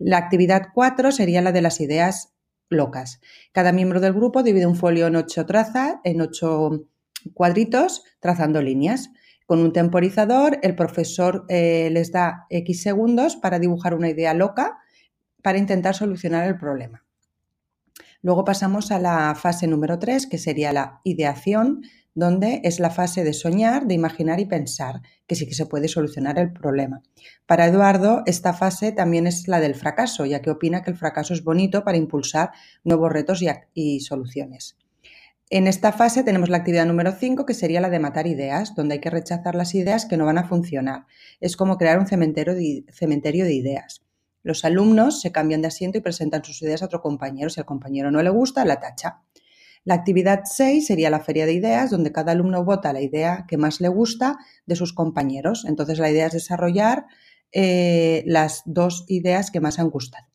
La 0.00 0.16
actividad 0.16 0.68
4 0.72 1.12
sería 1.12 1.42
la 1.42 1.52
de 1.52 1.60
las 1.60 1.78
ideas 1.78 2.32
locas. 2.70 3.20
Cada 3.52 3.70
miembro 3.70 4.00
del 4.00 4.14
grupo 4.14 4.42
divide 4.42 4.66
un 4.66 4.74
folio 4.74 5.06
en 5.06 5.16
ocho 5.16 5.44
trazas, 5.44 5.96
en 6.04 6.22
ocho 6.22 6.86
cuadritos, 7.34 8.02
trazando 8.18 8.62
líneas. 8.62 9.10
Con 9.44 9.60
un 9.60 9.74
temporizador, 9.74 10.58
el 10.62 10.74
profesor 10.74 11.44
eh, 11.50 11.90
les 11.92 12.12
da 12.12 12.46
X 12.48 12.82
segundos 12.82 13.36
para 13.36 13.58
dibujar 13.58 13.94
una 13.94 14.08
idea 14.08 14.32
loca 14.32 14.78
para 15.42 15.58
intentar 15.58 15.94
solucionar 15.94 16.48
el 16.48 16.56
problema. 16.56 17.04
Luego 18.22 18.44
pasamos 18.44 18.92
a 18.92 18.98
la 18.98 19.34
fase 19.34 19.66
número 19.66 19.98
3, 19.98 20.26
que 20.26 20.38
sería 20.38 20.72
la 20.72 21.02
ideación, 21.04 21.82
donde 22.14 22.60
es 22.64 22.80
la 22.80 22.90
fase 22.90 23.24
de 23.24 23.32
soñar, 23.32 23.86
de 23.86 23.94
imaginar 23.94 24.40
y 24.40 24.46
pensar, 24.46 25.02
que 25.26 25.34
sí 25.34 25.46
que 25.46 25.54
se 25.54 25.66
puede 25.66 25.88
solucionar 25.88 26.38
el 26.38 26.52
problema. 26.52 27.02
Para 27.46 27.66
Eduardo, 27.66 28.22
esta 28.26 28.52
fase 28.52 28.92
también 28.92 29.26
es 29.26 29.48
la 29.48 29.60
del 29.60 29.74
fracaso, 29.74 30.26
ya 30.26 30.42
que 30.42 30.50
opina 30.50 30.82
que 30.82 30.90
el 30.90 30.96
fracaso 30.96 31.34
es 31.34 31.44
bonito 31.44 31.84
para 31.84 31.96
impulsar 31.96 32.50
nuevos 32.84 33.12
retos 33.12 33.42
y, 33.74 34.00
soluciones. 34.00 34.76
En 35.50 35.66
esta 35.66 35.92
fase 35.92 36.22
tenemos 36.22 36.48
la 36.48 36.58
actividad 36.58 36.86
número 36.86 37.12
5, 37.12 37.44
que 37.44 37.54
sería 37.54 37.80
la 37.80 37.90
de 37.90 37.98
matar 37.98 38.26
ideas, 38.26 38.74
donde 38.74 38.94
hay 38.94 39.00
que 39.00 39.10
rechazar 39.10 39.54
las 39.54 39.74
ideas 39.74 40.06
que 40.06 40.16
no 40.16 40.24
van 40.24 40.38
a 40.38 40.46
funcionar. 40.46 41.06
Es 41.40 41.56
como 41.56 41.76
crear 41.76 41.98
un 41.98 42.06
cementerio 42.06 42.54
de, 42.54 42.84
cementerio 42.92 43.44
de 43.44 43.54
ideas. 43.54 44.02
Los 44.42 44.64
alumnos 44.64 45.20
se 45.20 45.32
cambian 45.32 45.60
de 45.60 45.68
asiento 45.68 45.98
y 45.98 46.00
presentan 46.00 46.44
sus 46.44 46.62
ideas 46.62 46.82
a 46.82 46.86
otro 46.86 47.02
compañero. 47.02 47.50
Si 47.50 47.60
al 47.60 47.66
compañero 47.66 48.10
no 48.10 48.22
le 48.22 48.30
gusta, 48.30 48.64
la 48.64 48.80
tacha. 48.80 49.22
La 49.90 49.96
actividad 49.96 50.42
6 50.44 50.86
sería 50.86 51.10
la 51.10 51.18
feria 51.18 51.46
de 51.46 51.52
ideas, 51.52 51.90
donde 51.90 52.12
cada 52.12 52.30
alumno 52.30 52.64
vota 52.64 52.92
la 52.92 53.00
idea 53.00 53.44
que 53.48 53.56
más 53.56 53.80
le 53.80 53.88
gusta 53.88 54.38
de 54.64 54.76
sus 54.76 54.92
compañeros. 54.92 55.64
Entonces 55.66 55.98
la 55.98 56.08
idea 56.08 56.26
es 56.26 56.32
desarrollar 56.32 57.06
eh, 57.50 58.22
las 58.24 58.62
dos 58.66 59.04
ideas 59.08 59.50
que 59.50 59.58
más 59.58 59.80
han 59.80 59.90
gustado. 59.90 60.28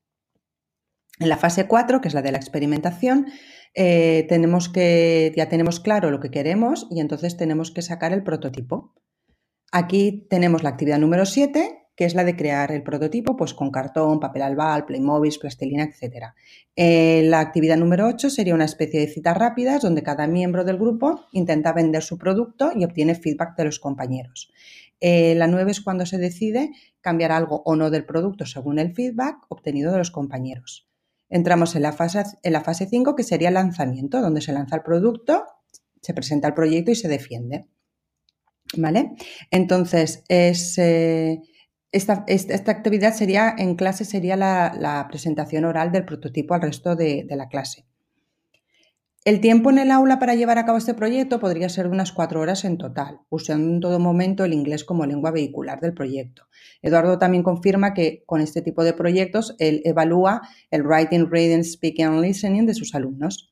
En 1.20 1.30
la 1.30 1.38
fase 1.38 1.68
4, 1.68 2.02
que 2.02 2.10
es 2.10 2.14
la 2.14 2.22
de 2.22 2.34
la 2.34 2.38
experimentación, 2.38 3.28
eh, 3.76 4.26
tenemos 4.28 4.68
que, 4.68 5.32
ya 5.38 5.48
tenemos 5.48 5.80
claro 5.80 6.12
lo 6.12 6.20
que 6.20 6.32
queremos 6.32 6.88
y 6.92 7.00
entonces 7.00 7.38
tenemos 7.38 7.72
que 7.72 7.82
sacar 7.82 8.12
el 8.12 8.24
prototipo. 8.24 8.94
Aquí 9.72 10.28
tenemos 10.30 10.64
la 10.64 10.70
actividad 10.72 11.00
número 11.00 11.26
7, 11.26 11.85
que 11.96 12.06
es 12.06 12.14
la 12.14 12.24
de 12.24 12.36
crear 12.36 12.72
el 12.72 12.84
prototipo 12.84 13.36
pues, 13.38 13.54
con 13.54 13.72
cartón, 13.72 14.20
papel 14.20 14.42
albal, 14.42 14.86
Playmobil, 14.86 15.34
plastilina, 15.40 15.84
etc. 15.84 16.34
Eh, 16.76 17.24
la 17.26 17.40
actividad 17.40 17.78
número 17.78 18.08
8 18.08 18.30
sería 18.30 18.54
una 18.54 18.66
especie 18.66 19.00
de 19.00 19.08
citas 19.08 19.38
rápidas 19.38 19.82
donde 19.82 20.04
cada 20.04 20.28
miembro 20.28 20.66
del 20.66 20.78
grupo 20.78 21.26
intenta 21.32 21.72
vender 21.74 22.04
su 22.04 22.18
producto 22.18 22.72
y 22.76 22.84
obtiene 22.84 23.16
feedback 23.16 23.56
de 23.56 23.66
los 23.66 23.80
compañeros. 23.80 24.52
Eh, 25.00 25.36
la 25.36 25.48
9 25.48 25.72
es 25.72 25.82
cuando 25.82 26.06
se 26.06 26.18
decide 26.18 26.72
cambiar 27.02 27.32
algo 27.32 27.62
o 27.66 27.76
no 27.76 27.90
del 27.90 28.06
producto 28.06 28.46
según 28.46 28.80
el 28.80 28.94
feedback 28.94 29.46
obtenido 29.50 29.92
de 29.92 30.00
los 30.00 30.12
compañeros. 30.12 30.90
Entramos 31.30 31.76
en 31.76 31.82
la 31.82 31.92
fase, 31.92 32.24
en 32.44 32.54
la 32.54 32.62
fase 32.62 32.88
5, 32.88 33.16
que 33.16 33.24
sería 33.24 33.48
el 33.48 33.56
lanzamiento, 33.56 34.22
donde 34.22 34.42
se 34.42 34.54
lanza 34.54 34.76
el 34.76 34.84
producto, 34.84 35.46
se 36.02 36.14
presenta 36.14 36.48
el 36.48 36.54
proyecto 36.54 36.92
y 36.92 36.96
se 36.96 37.08
defiende. 37.08 37.68
¿Vale? 38.78 39.12
Entonces, 39.52 40.24
eh, 40.30 40.54
esta, 41.96 42.72
actividad 42.72 43.14
sería, 43.14 43.54
en 43.58 43.76
clase, 43.76 44.06
sería 44.06 44.36
la, 44.36 45.06
presentación 45.10 45.66
oral 45.66 45.92
del 45.92 46.06
prototipo 46.06 46.54
al 46.54 46.62
resto 46.62 46.96
de 46.96 47.26
la 47.30 47.48
clase. 47.48 47.86
El 49.26 49.42
tiempo 49.42 49.72
en 49.72 49.80
el 49.80 49.90
aula 49.90 50.20
para 50.20 50.36
llevar 50.36 50.60
a 50.60 50.68
cabo 50.68 50.78
este 50.78 50.94
proyecto 50.94 51.40
podría 51.40 51.68
ser 51.68 51.88
de 51.88 51.94
unas 51.94 52.12
cuatro 52.12 52.42
horas 52.42 52.64
en 52.64 52.78
total, 52.78 53.22
usando 53.30 53.74
en 53.74 53.80
todo 53.80 53.98
momento 53.98 54.44
el 54.44 54.54
inglés 54.54 54.84
como 54.84 55.08
lengua 55.08 55.32
vehicular 55.32 55.80
del 55.80 55.96
proyecto. 55.96 56.44
Eduardo 56.84 57.18
también 57.18 57.42
confirma 57.42 57.96
que 57.96 58.22
con 58.28 58.40
este 58.40 58.62
tipo 58.62 58.84
de 58.84 58.94
proyectos 58.94 59.56
él 59.58 59.82
evalúa 59.84 60.44
el 60.70 60.84
writing, 60.84 61.28
reading, 61.28 61.64
speaking 61.64 62.06
and 62.06 62.22
listening 62.22 62.68
de 62.68 62.76
sus 62.76 62.94
alumnos. 62.94 63.52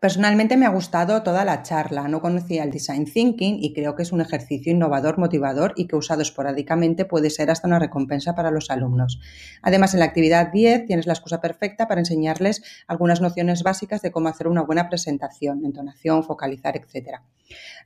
Personalmente 0.00 0.56
me 0.56 0.66
ha 0.66 0.70
gustado 0.70 1.22
toda 1.22 1.44
la 1.44 1.62
charla, 1.62 2.08
no 2.08 2.20
conocía 2.20 2.64
el 2.64 2.72
design 2.72 3.04
thinking 3.04 3.62
y 3.62 3.72
creo 3.72 3.94
que 3.94 4.02
es 4.02 4.10
un 4.10 4.20
ejercicio 4.20 4.72
innovador, 4.72 5.16
motivador 5.16 5.74
y 5.76 5.86
que 5.86 5.94
usado 5.94 6.22
esporádicamente 6.22 7.04
puede 7.04 7.30
ser 7.30 7.52
hasta 7.52 7.68
una 7.68 7.78
recompensa 7.78 8.34
para 8.34 8.50
los 8.50 8.68
alumnos. 8.68 9.20
Además, 9.62 9.94
en 9.94 10.00
la 10.00 10.06
actividad 10.06 10.50
10 10.50 10.86
tienes 10.86 11.06
la 11.06 11.12
excusa 11.12 11.40
perfecta 11.40 11.86
para 11.86 12.00
enseñarles 12.00 12.64
algunas 12.88 13.20
nociones 13.20 13.62
básicas 13.62 14.02
de 14.02 14.10
cómo 14.10 14.28
hacer 14.28 14.48
una 14.48 14.62
buena 14.62 14.88
presentación, 14.88 15.64
entonación, 15.64 16.24
focalizar, 16.24 16.76
etc. 16.76 17.20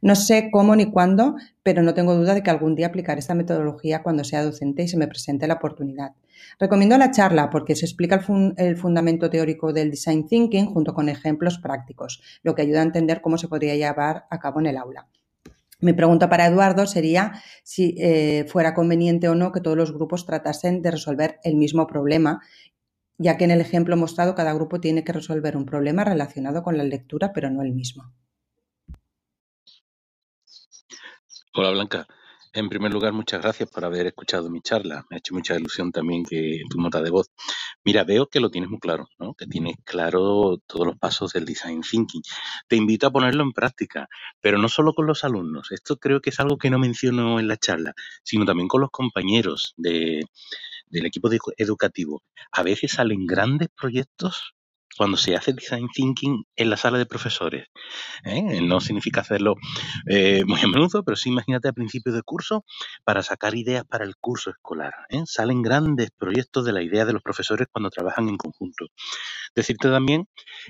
No 0.01 0.15
sé 0.15 0.49
cómo 0.51 0.77
ni 0.77 0.91
cuándo, 0.91 1.37
pero 1.63 1.83
no 1.83 1.93
tengo 1.93 2.15
duda 2.15 2.33
de 2.33 2.43
que 2.43 2.49
algún 2.49 2.77
día 2.77 2.87
aplicaré 2.87 3.19
esta 3.19 3.35
metodología 3.35 4.03
cuando 4.03 4.25
sea 4.25 4.43
docente 4.43 4.85
y 4.85 4.89
se 4.89 4.97
me 4.97 5.07
presente 5.07 5.47
la 5.47 5.55
oportunidad. 5.55 6.13
Recomiendo 6.59 6.99
la 6.99 7.11
charla 7.11 7.51
porque 7.51 7.77
se 7.77 7.87
explica 7.87 8.25
el, 8.57 8.77
fundamento 8.77 9.31
teórico 9.31 9.73
del 9.73 9.91
design 9.91 10.27
thinking 10.27 10.67
junto 10.67 10.95
con 10.95 11.09
ejemplos 11.09 11.59
prácticos, 11.59 12.23
lo 12.43 12.55
que 12.55 12.63
ayuda 12.63 12.81
a 12.81 12.85
entender 12.85 13.21
cómo 13.21 13.39
se 13.39 13.49
podría 13.49 13.75
llevar 13.77 14.27
a 14.31 14.39
cabo 14.39 14.61
en 14.61 14.67
el 14.67 14.77
aula. 14.77 15.09
Mi 15.81 15.95
pregunta 15.95 16.29
para 16.29 16.47
Eduardo 16.47 16.87
sería 16.87 17.33
si 17.65 17.95
eh, 17.99 18.45
fuera 18.49 18.75
conveniente 18.75 19.29
o 19.29 19.35
no 19.35 19.51
que 19.51 19.61
todos 19.61 19.77
los 19.77 19.93
grupos 19.93 20.27
tratasen 20.27 20.83
de 20.83 20.91
resolver 20.91 21.41
el 21.43 21.57
mismo 21.57 21.87
problema, 21.87 22.41
ya 23.17 23.37
que 23.37 23.45
en 23.45 23.51
el 23.51 23.61
ejemplo 23.61 23.97
mostrado 23.97 24.35
cada 24.35 24.53
grupo 24.53 24.81
tiene 24.81 25.05
que 25.05 25.13
resolver 25.13 25.57
un 25.57 25.65
problema 25.65 26.05
relacionado 26.05 26.63
con 26.63 26.77
la 26.77 26.85
lectura, 26.85 27.33
pero 27.33 27.51
no 27.51 27.63
el 27.63 27.73
mismo. 27.73 28.13
Hola 31.55 31.71
Blanca. 31.71 32.07
En 32.53 32.69
primer 32.69 32.93
lugar, 32.93 33.13
muchas 33.13 33.41
gracias 33.43 33.71
por 33.71 33.85
haber 33.85 34.09
escuchado 34.09 34.51
mi 34.51 34.61
charla. 34.61 35.07
Me 35.09 35.17
ha 35.17 35.19
hecho 35.19 35.35
mucha 35.35 35.55
ilusión 35.57 35.93
también 35.93 36.25
que 36.25 36.63
tu 36.69 36.81
nota 36.81 37.01
de 37.01 37.11
voz. 37.11 37.31
Mira, 37.85 38.03
veo 38.03 38.27
que 38.27 38.41
lo 38.41 38.51
tienes 38.51 38.69
muy 38.69 38.81
claro, 38.81 39.07
¿no? 39.21 39.35
Que 39.35 39.47
tienes 39.47 39.77
claro 39.85 40.59
todos 40.67 40.85
los 40.85 40.99
pasos 40.99 41.33
del 41.33 41.45
design 41.45 41.83
thinking. 41.83 42.23
Te 42.67 42.75
invito 42.75 43.07
a 43.07 43.13
ponerlo 43.13 43.45
en 43.45 43.53
práctica, 43.53 44.09
pero 44.41 44.59
no 44.59 44.69
solo 44.69 44.95
con 44.95 45.07
los 45.07 45.23
alumnos. 45.23 45.71
Esto 45.71 45.97
creo 45.99 46.21
que 46.21 46.31
es 46.31 46.41
algo 46.41 46.59
que 46.59 46.71
no 46.71 46.81
menciono 46.81 47.39
en 47.39 47.47
la 47.47 47.57
charla, 47.57 47.95
sino 48.25 48.45
también 48.45 48.67
con 48.67 48.81
los 48.81 48.91
compañeros 48.91 49.75
del 49.77 50.27
equipo 50.91 51.31
educativo. 51.57 52.25
A 52.51 52.65
veces 52.65 52.91
salen 52.93 53.27
grandes 53.27 53.69
proyectos 53.69 54.55
cuando 54.97 55.17
se 55.17 55.37
hace 55.37 55.53
design 55.53 55.89
thinking 55.93 56.45
en 56.57 56.71
la 56.71 56.77
sala 56.77 56.99
de 56.99 57.07
profesores. 57.07 57.69
¿eh? 58.25 58.61
No 58.61 58.81
significa 58.81 59.21
hacerlo 59.21 59.55
eh, 60.07 60.43
muy 60.47 60.61
a 60.61 60.67
menudo, 60.67 61.03
pero 61.05 61.17
sí 61.17 61.31
imagínate 61.31 61.69
a 61.69 61.73
principio 61.73 62.13
de 62.13 62.23
curso 62.23 62.65
para 63.05 63.23
sacar 63.23 63.55
ideas 63.55 63.85
para 63.85 64.05
el 64.05 64.17
curso 64.17 64.51
escolar. 64.51 64.93
¿eh? 65.09 65.23
Salen 65.27 65.63
grandes 65.63 66.11
proyectos 66.11 66.65
de 66.65 66.73
la 66.73 66.83
idea 66.83 67.05
de 67.05 67.13
los 67.13 67.23
profesores 67.23 67.69
cuando 67.71 67.91
trabajan 67.91 68.29
en 68.29 68.37
conjunto. 68.37 68.87
Decirte 69.55 69.91
también 69.91 70.29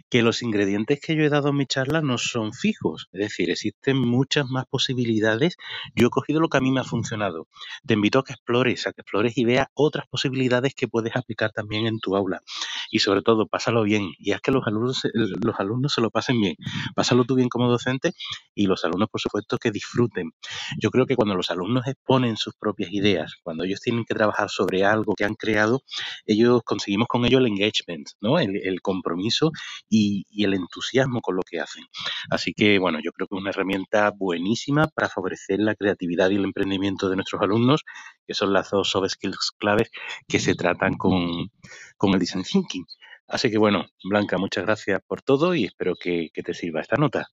que 0.09 0.23
los 0.23 0.43
ingredientes 0.43 1.01
que 1.01 1.15
yo 1.15 1.23
he 1.23 1.29
dado 1.29 1.51
en 1.51 1.57
mi 1.57 1.67
charla 1.67 2.01
no 2.01 2.17
son 2.17 2.53
fijos, 2.53 3.09
es 3.13 3.21
decir, 3.21 3.51
existen 3.51 3.99
muchas 3.99 4.47
más 4.49 4.65
posibilidades. 4.67 5.57
Yo 5.95 6.07
he 6.07 6.11
cogido 6.11 6.41
lo 6.41 6.49
que 6.49 6.59
a 6.59 6.61
mí 6.61 6.71
me 6.71 6.81
ha 6.81 6.85
funcionado. 6.85 7.47
Te 7.87 7.95
invito 7.95 8.19
a 8.19 8.25
que 8.25 8.33
explores, 8.33 8.87
a 8.87 8.93
que 8.93 9.03
explores 9.03 9.37
y 9.37 9.45
veas 9.45 9.69
otras 9.75 10.07
posibilidades 10.09 10.75
que 10.75 10.89
puedes 10.89 11.15
aplicar 11.15 11.53
también 11.53 11.87
en 11.87 12.01
tu 12.01 12.17
aula. 12.17 12.41
Y 12.91 13.01
sobre 13.01 13.23
todo, 13.23 13.47
pásalo 13.47 13.83
bien 13.83 14.13
y 14.19 14.33
haz 14.33 14.41
que 14.41 14.51
los 14.51 14.67
alumnos, 14.67 15.03
los 15.13 15.61
alumnos 15.61 15.93
se 15.93 16.01
lo 16.01 16.11
pasen 16.11 16.41
bien. 16.41 16.57
Pásalo 16.95 17.25
tú 17.25 17.35
bien 17.35 17.49
como 17.49 17.69
docente 17.69 18.13
y 18.55 18.67
los 18.67 18.85
alumnos, 18.85 19.09
por 19.11 19.21
supuesto, 19.21 19.59
que 19.59 19.71
disfruten. 19.71 20.33
Yo 20.79 20.91
creo 20.91 21.07
que 21.07 21.17
cuando 21.17 21.35
los 21.35 21.51
alumnos 21.51 21.87
exponen 21.87 22.37
sus 22.37 22.55
propias 22.55 22.93
ideas, 22.93 23.35
cuando 23.43 23.65
ellos 23.65 23.81
tienen 23.81 24.05
que 24.05 24.15
trabajar 24.15 24.49
sobre 24.49 24.85
algo 24.85 25.15
que 25.15 25.25
han 25.25 25.35
creado, 25.35 25.83
ellos 26.27 26.63
conseguimos 26.65 27.09
con 27.09 27.25
ello 27.25 27.39
el 27.39 27.47
engagement, 27.47 28.09
¿no? 28.21 28.39
el, 28.39 28.70
compromiso 28.81 29.51
y, 29.89 30.25
y 30.31 30.45
el 30.45 30.55
entusiasmo 30.55 31.21
con 31.21 31.37
lo 31.37 31.43
que 31.43 31.61
hacen. 31.61 31.85
Así 32.31 32.53
que, 32.55 32.79
bueno, 32.79 33.01
yo 33.03 33.13
creo 33.13 33.27
que 33.27 33.35
es 33.35 33.41
una 33.41 33.51
herramienta 33.51 34.11
buenísima 34.17 34.87
para 34.89 35.09
favorecer 35.09 35.59
la 35.59 35.75
creatividad 35.75 36.31
y 36.31 36.37
el 36.37 36.45
emprendimiento 36.45 37.09
de 37.09 37.17
nuestros 37.17 37.43
alumnos, 37.43 37.85
que 38.27 38.35
son 38.35 38.53
las 38.53 38.71
dos 38.71 38.91
soft 38.91 39.09
skills 39.11 39.53
claves 39.59 39.91
que 40.29 40.39
se 40.39 40.55
tratan 40.55 40.95
con, 40.95 41.51
con 41.97 42.15
el 42.15 42.21
design 42.21 42.45
thinking. 42.45 42.87
Así 43.31 43.49
que 43.49 43.59
bueno, 43.59 43.87
Blanca, 44.03 44.39
muchas 44.39 44.65
gracias 44.65 45.01
por 45.07 45.23
todo 45.23 45.55
y 45.55 45.65
espero 45.65 45.95
que, 45.95 46.31
te 46.35 46.53
sirva 46.53 46.81
esta 46.81 46.97
nota. 46.97 47.29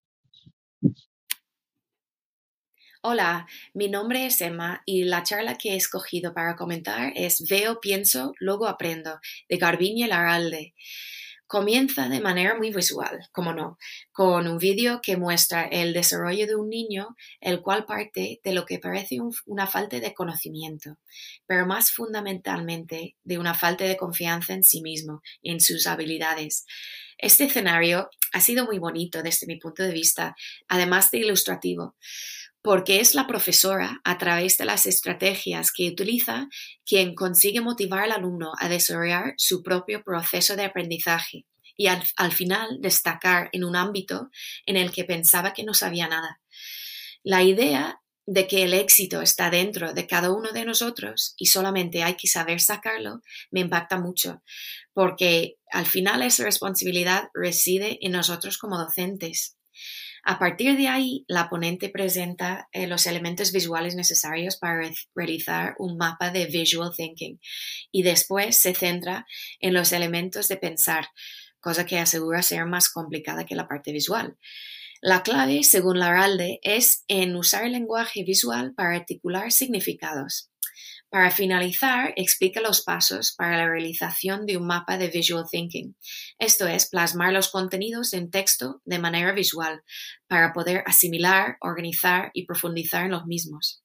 Hola, 3.01 3.47
mi 3.73 3.87
nombre 3.87 4.27
es 4.27 4.39
Emma 4.41 4.83
y 4.85 5.05
la 5.05 5.23
charla 5.23 5.57
que 5.57 5.71
he 5.71 5.75
escogido 5.75 6.35
para 6.35 6.55
comentar 6.55 7.13
es 7.15 7.47
Veo, 7.49 7.79
pienso, 7.79 8.33
luego 8.39 8.67
aprendo, 8.67 9.19
de 9.49 9.57
Garbiñe 9.57 10.07
Laralde. 10.07 10.75
Comienza 11.47 12.09
de 12.09 12.19
manera 12.19 12.55
muy 12.55 12.73
visual, 12.73 13.29
como 13.31 13.53
no, 13.53 13.77
con 14.11 14.47
un 14.47 14.57
vídeo 14.57 14.99
que 15.01 15.15
muestra 15.15 15.63
el 15.63 15.93
desarrollo 15.93 16.45
de 16.45 16.57
un 16.57 16.69
niño, 16.69 17.15
el 17.39 17.61
cual 17.61 17.85
parte 17.85 18.41
de 18.43 18.53
lo 18.53 18.65
que 18.65 18.79
parece 18.79 19.19
una 19.45 19.65
falta 19.65 20.01
de 20.01 20.13
conocimiento, 20.13 20.97
pero 21.45 21.65
más 21.65 21.91
fundamentalmente 21.91 23.15
de 23.23 23.37
una 23.37 23.53
falta 23.53 23.85
de 23.85 23.95
confianza 23.95 24.53
en 24.53 24.63
sí 24.63 24.81
mismo, 24.81 25.21
en 25.41 25.61
sus 25.61 25.87
habilidades. 25.87 26.65
Este 27.17 27.45
escenario 27.45 28.09
ha 28.33 28.41
sido 28.41 28.65
muy 28.65 28.77
bonito 28.77 29.23
desde 29.23 29.47
mi 29.47 29.55
punto 29.55 29.83
de 29.83 29.93
vista, 29.93 30.35
además 30.67 31.11
de 31.11 31.19
ilustrativo 31.19 31.95
porque 32.61 32.99
es 32.99 33.15
la 33.15 33.27
profesora, 33.27 34.01
a 34.03 34.17
través 34.17 34.57
de 34.57 34.65
las 34.65 34.85
estrategias 34.85 35.71
que 35.71 35.89
utiliza, 35.89 36.47
quien 36.85 37.15
consigue 37.15 37.61
motivar 37.61 38.03
al 38.03 38.11
alumno 38.11 38.53
a 38.59 38.67
desarrollar 38.69 39.33
su 39.37 39.63
propio 39.63 40.03
proceso 40.03 40.55
de 40.55 40.65
aprendizaje 40.65 41.45
y 41.77 41.87
al, 41.87 42.31
final 42.31 42.79
destacar 42.81 43.49
en 43.53 43.63
un 43.63 43.75
ámbito 43.75 44.29
en 44.65 44.77
el 44.77 44.91
que 44.91 45.03
pensaba 45.03 45.53
que 45.53 45.63
no 45.63 45.73
sabía 45.73 46.07
nada. 46.07 46.41
La 47.23 47.43
idea 47.43 48.01
de 48.25 48.47
que 48.47 48.63
el 48.63 48.73
éxito 48.73 49.21
está 49.21 49.49
dentro 49.49 49.93
de 49.93 50.07
cada 50.07 50.31
uno 50.31 50.51
de 50.51 50.65
nosotros 50.65 51.35
y 51.37 51.45
solamente 51.45 52.03
hay 52.03 52.15
que 52.15 52.27
saber 52.27 52.59
sacarlo, 52.59 53.21
me 53.51 53.61
impacta 53.61 53.99
mucho, 53.99 54.41
porque 54.93 55.57
al 55.71 55.85
final 55.85 56.23
esa 56.23 56.43
responsabilidad 56.43 57.29
reside 57.33 57.99
en 58.01 58.11
nosotros 58.13 58.57
como 58.57 58.77
docentes. 58.77 59.56
A 60.29 60.39
partir 60.39 60.75
de 60.75 60.89
ahí, 60.89 61.23
la 61.29 61.47
ponente 61.47 61.87
presenta 61.87 62.67
eh, 62.73 62.85
los 62.85 63.07
elementos 63.07 63.53
visuales 63.53 63.95
necesarios 63.95 64.57
para 64.57 64.91
realizar 65.15 65.75
un 65.79 65.95
mapa 65.95 66.31
de 66.31 66.47
visual 66.47 66.91
thinking 66.93 67.39
y 67.93 68.03
después 68.03 68.59
se 68.59 68.73
centra 68.73 69.25
en 69.61 69.73
los 69.73 69.93
elementos 69.93 70.49
de 70.49 70.57
pensar, 70.57 71.07
cosa 71.61 71.85
que 71.85 71.97
asegura 71.97 72.41
ser 72.41 72.65
más 72.65 72.89
complicada 72.89 73.45
que 73.45 73.55
la 73.55 73.69
parte 73.69 73.93
visual. 73.93 74.35
La 74.99 75.23
clave, 75.23 75.63
según 75.63 75.99
Laralde, 75.99 76.59
es 76.61 77.05
en 77.07 77.33
usar 77.37 77.63
el 77.63 77.71
lenguaje 77.71 78.25
visual 78.25 78.73
para 78.75 78.97
articular 78.97 79.53
significados. 79.53 80.49
Para 81.09 81.31
finalizar, 81.31 82.13
explica 82.17 82.59
los 82.59 82.81
pasos 82.81 83.33
para 83.37 83.57
la 83.57 83.69
realización 83.69 84.45
de 84.45 84.57
un 84.57 84.67
mapa 84.67 84.97
de 84.97 85.07
Visual 85.07 85.45
Thinking. 85.49 85.95
Esto 86.37 86.67
es, 86.67 86.89
plasmar 86.89 87.31
los 87.31 87.49
contenidos 87.49 88.13
en 88.13 88.29
texto 88.29 88.81
de 88.83 88.99
manera 88.99 89.31
visual 89.31 89.83
para 90.27 90.51
poder 90.51 90.83
asimilar, 90.85 91.55
organizar 91.61 92.31
y 92.33 92.45
profundizar 92.45 93.05
en 93.05 93.11
los 93.11 93.25
mismos. 93.25 93.83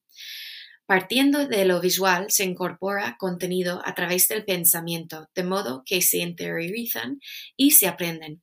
Partiendo 0.84 1.46
de 1.46 1.64
lo 1.64 1.80
visual, 1.80 2.26
se 2.28 2.44
incorpora 2.44 3.16
contenido 3.18 3.80
a 3.84 3.94
través 3.94 4.26
del 4.26 4.44
pensamiento, 4.44 5.28
de 5.32 5.44
modo 5.44 5.84
que 5.86 6.02
se 6.02 6.18
interiorizan 6.18 7.20
y 7.56 7.70
se 7.70 7.86
aprenden. 7.86 8.42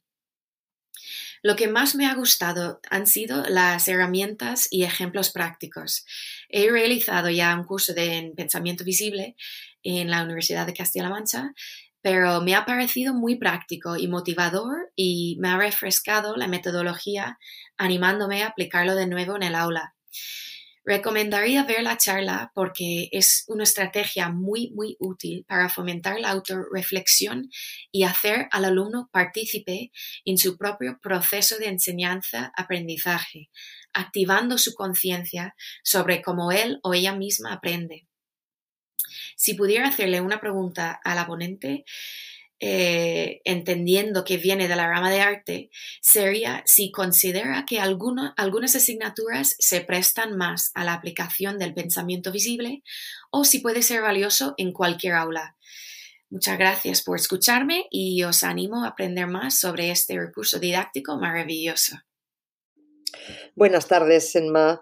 Lo 1.42 1.56
que 1.56 1.68
más 1.68 1.96
me 1.96 2.06
ha 2.06 2.16
gustado 2.16 2.82
han 2.90 3.08
sido 3.08 3.44
las 3.48 3.88
herramientas 3.88 4.68
y 4.72 4.84
ejemplos 4.84 5.32
prácticos. 5.32 6.06
He 6.50 6.70
realizado 6.70 7.30
ya 7.30 7.56
un 7.56 7.64
curso 7.64 7.94
de 7.94 8.34
pensamiento 8.36 8.84
visible 8.84 9.36
en 9.84 10.10
la 10.10 10.24
Universidad 10.24 10.66
de 10.66 10.74
Castilla-La 10.74 11.10
Mancha, 11.10 11.54
pero 12.02 12.42
me 12.42 12.56
ha 12.56 12.66
parecido 12.66 13.14
muy 13.14 13.36
práctico 13.36 13.98
y 13.98 14.08
motivador 14.08 14.92
y 14.96 15.38
me 15.40 15.50
ha 15.50 15.58
refrescado 15.58 16.36
la 16.36 16.48
metodología 16.48 17.38
animándome 17.78 18.44
a 18.44 18.48
aplicarlo 18.48 18.96
de 18.96 19.08
nuevo 19.08 19.36
en 19.36 19.44
el 19.44 19.56
aula. 19.56 19.96
Recomendaría 20.86 21.66
ver 21.66 21.84
la 21.84 21.98
charla 21.98 22.52
porque 22.56 23.10
es 23.12 23.44
una 23.48 23.64
estrategia 23.64 24.30
muy, 24.30 24.72
muy 24.72 24.96
útil 25.00 25.46
para 25.48 25.70
fomentar 25.70 26.20
la 26.20 26.30
autorreflexión 26.30 27.50
y 27.92 28.04
hacer 28.04 28.48
al 28.52 28.66
alumno 28.66 29.10
partícipe 29.12 29.92
en 30.26 30.38
su 30.38 30.58
propio 30.58 30.98
proceso 31.02 31.58
de 31.58 31.68
enseñanza-aprendizaje, 31.68 33.50
activando 33.94 34.58
su 34.58 34.74
conciencia 34.74 35.56
sobre 35.84 36.22
cómo 36.22 36.52
él 36.52 36.80
o 36.84 36.94
ella 36.94 37.14
misma 37.14 37.54
aprende. 37.54 38.08
Si 39.36 39.54
pudiera 39.54 39.88
hacerle 39.88 40.22
una 40.22 40.40
pregunta 40.40 41.00
a 41.04 41.16
la 41.16 41.26
ponente, 41.26 41.84
eh, 42.60 43.41
entendiendo 43.45 44.26
que 44.26 44.38
viene 44.38 44.68
de 44.68 44.76
la 44.76 44.88
rama 44.88 45.10
de 45.10 45.22
arte, 45.22 45.70
sería 46.01 46.62
si 46.66 46.91
considera 46.91 47.66
que 47.66 47.80
algunas 47.80 48.76
asignaturas 48.76 49.55
se 49.60 49.82
prestan 49.82 50.38
más 50.38 50.72
a 50.74 50.84
la 50.84 50.93
aplicación 50.93 51.57
del 51.57 51.74
pensamiento 51.74 52.32
visible 52.32 52.84
o 53.32 53.45
si 53.45 53.60
puede 53.60 53.82
ser 53.82 54.01
valioso 54.01 54.55
en 54.57 54.74
cualquier 54.74 55.14
aula. 55.14 55.55
Muchas 56.30 56.60
gracias 56.60 57.01
por 57.01 57.18
escucharme 57.18 57.88
y 57.89 58.24
os 58.24 58.43
animo 58.43 58.84
a 58.84 58.89
aprender 58.89 59.26
más 59.26 59.60
sobre 59.60 59.89
este 59.89 60.20
recurso 60.20 60.60
didáctico 60.60 61.18
maravilloso. 61.18 61.97
Buenas 63.55 63.88
tardes, 63.88 64.36
Enma. 64.36 64.82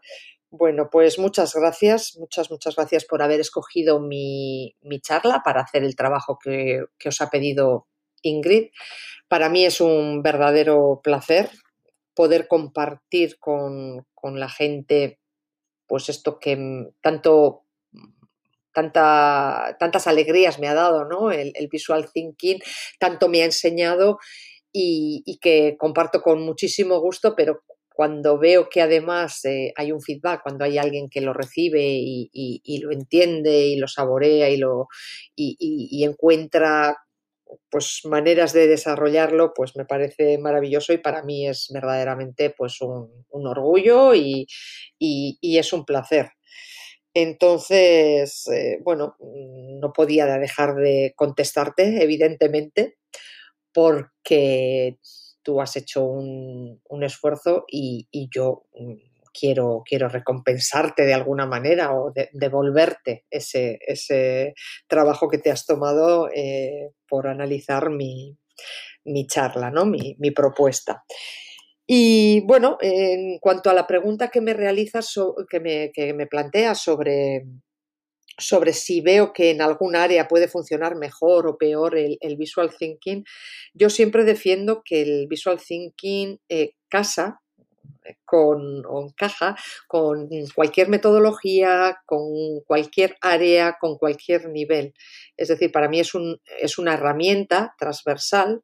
Bueno, 0.58 0.90
pues 0.90 1.20
muchas 1.20 1.54
gracias, 1.54 2.18
muchas, 2.18 2.50
muchas 2.50 2.76
gracias 2.76 3.06
por 3.06 3.22
haber 3.22 3.40
escogido 3.40 4.00
mi, 4.00 4.76
charla 5.02 5.44
para 5.46 5.62
hacer 5.62 5.84
el 5.84 5.96
trabajo 5.96 6.40
que, 6.44 6.86
os 7.06 7.22
ha 7.22 7.30
pedido 7.30 7.86
Ingrid. 8.24 8.70
Para 9.28 9.50
mí 9.50 9.66
es 9.66 9.82
un 9.82 10.24
verdadero 10.24 11.00
placer 11.04 11.52
poder 12.16 12.48
compartir 12.48 13.38
con, 13.40 14.08
la 14.24 14.50
gente 14.50 15.20
pues 15.86 16.10
esto 16.10 16.40
que 16.40 16.58
tanto 17.02 17.62
tanta, 18.74 19.78
tantas 19.80 20.08
alegrías 20.08 20.58
me 20.58 20.68
ha 20.68 20.74
dado, 20.74 21.06
¿no? 21.06 21.32
El, 21.32 21.54
visual 21.72 22.12
thinking, 22.12 22.60
tanto 23.00 23.30
me 23.30 23.44
ha 23.44 23.46
enseñado 23.46 24.18
y, 24.72 25.22
y, 25.26 25.38
que 25.38 25.78
comparto 25.78 26.22
con 26.22 26.42
muchísimo 26.42 27.00
gusto, 27.00 27.36
pero 27.36 27.64
cuando 27.98 28.38
veo 28.38 28.70
que 28.70 28.84
además 28.84 29.44
eh, 29.46 29.74
hay 29.76 29.92
un 29.92 30.04
feedback, 30.04 30.44
cuando 30.44 30.64
hay 30.64 30.78
alguien 30.78 31.10
que 31.10 31.20
lo 31.20 31.34
recibe 31.34 31.82
y, 31.82 32.80
lo 32.84 32.92
entiende 32.92 33.70
y 33.70 33.76
lo 33.76 33.88
saborea 33.88 34.52
y, 34.52 34.58
lo, 34.58 34.88
y, 35.36 36.04
encuentra 36.04 36.96
pues 37.72 38.02
maneras 38.04 38.54
de 38.54 38.68
desarrollarlo, 38.68 39.52
pues 39.56 39.76
me 39.76 39.86
parece 39.86 40.38
maravilloso 40.38 40.94
y 40.94 41.00
para 41.00 41.24
mí 41.24 41.48
es 41.48 41.70
verdaderamente 41.74 42.54
pues 42.56 42.82
un, 42.82 43.26
orgullo 43.32 44.14
y, 44.14 44.46
es 45.00 45.74
un 45.74 45.84
placer. 45.84 46.30
Entonces, 47.16 48.48
eh, 48.50 48.78
bueno, 48.84 49.16
no 49.20 49.92
podía 49.92 50.28
dejar 50.38 50.76
de 50.76 51.14
contestarte, 51.16 52.04
evidentemente, 52.04 53.00
porque 53.74 55.00
tú 55.48 55.62
has 55.62 55.78
hecho 55.78 56.04
un, 56.04 56.82
esfuerzo 57.04 57.64
y, 57.72 58.06
yo 58.36 58.66
mm, 58.74 58.96
quiero, 59.32 59.82
quiero 59.86 60.10
recompensarte 60.10 61.06
de 61.06 61.14
alguna 61.14 61.46
manera 61.46 61.96
o 61.96 62.12
devolverte 62.34 63.24
ese, 63.32 63.80
ese, 63.88 64.56
trabajo 64.90 65.30
que 65.30 65.38
te 65.38 65.50
has 65.50 65.66
tomado 65.66 66.28
eh, 66.36 66.92
por 67.08 67.28
analizar 67.28 67.90
mi, 67.90 68.38
charla, 69.28 69.72
¿no? 69.72 69.86
mi, 69.86 70.32
propuesta. 70.36 71.06
Y 71.86 72.42
bueno, 72.42 72.78
en 72.82 73.40
cuanto 73.40 73.70
a 73.70 73.74
la 73.74 73.88
pregunta 73.88 74.28
que 74.28 74.42
me 74.42 74.54
realizas, 74.54 75.16
que 75.50 75.62
me, 75.62 75.92
que 75.94 76.14
me 76.14 76.28
planteas 76.28 76.82
sobre 76.82 77.46
sobre 78.38 78.74
si 78.74 79.02
veo 79.02 79.34
que 79.34 79.52
en 79.52 79.62
algún 79.62 79.96
área 79.96 80.28
puede 80.28 80.48
funcionar 80.48 80.96
mejor 80.96 81.48
o 81.48 81.58
peor 81.58 81.98
el, 81.98 82.38
visual 82.38 82.76
thinking, 82.78 83.24
yo 83.74 83.90
siempre 83.90 84.24
defiendo 84.24 84.84
que 84.84 85.02
el 85.02 85.28
visual 85.28 85.60
thinking 85.60 86.40
eh, 86.50 86.74
casa 86.88 87.42
eh, 88.06 88.16
con, 88.26 88.86
o 88.86 89.04
encaja 89.04 89.56
con 89.88 90.30
cualquier 90.54 90.90
metodología, 90.90 92.00
con 92.06 92.62
cualquier 92.66 93.18
área, 93.22 93.78
con 93.80 93.98
cualquier 93.98 94.50
nivel. 94.50 94.94
Es 95.36 95.48
decir, 95.48 95.72
para 95.72 95.90
mí 95.90 96.00
es, 96.00 96.14
un, 96.14 96.40
es 96.60 96.78
una 96.78 96.94
herramienta 96.94 97.76
transversal 97.80 98.64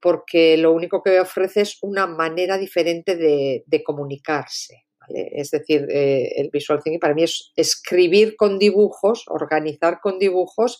porque 0.00 0.56
lo 0.58 0.72
único 0.72 1.02
que 1.02 1.18
ofrece 1.20 1.62
es 1.62 1.78
una 1.82 2.06
manera 2.06 2.58
diferente 2.58 3.16
de 3.16 3.82
comunicarse. 3.82 4.85
Es 5.08 5.50
decir, 5.50 5.86
eh, 5.90 6.32
el 6.36 6.50
visual 6.50 6.82
thinking 6.82 7.00
para 7.00 7.14
mí 7.14 7.22
es 7.22 7.52
escribir 7.56 8.36
con 8.36 8.58
dibujos, 8.58 9.24
organizar 9.28 10.00
con 10.00 10.18
dibujos 10.18 10.78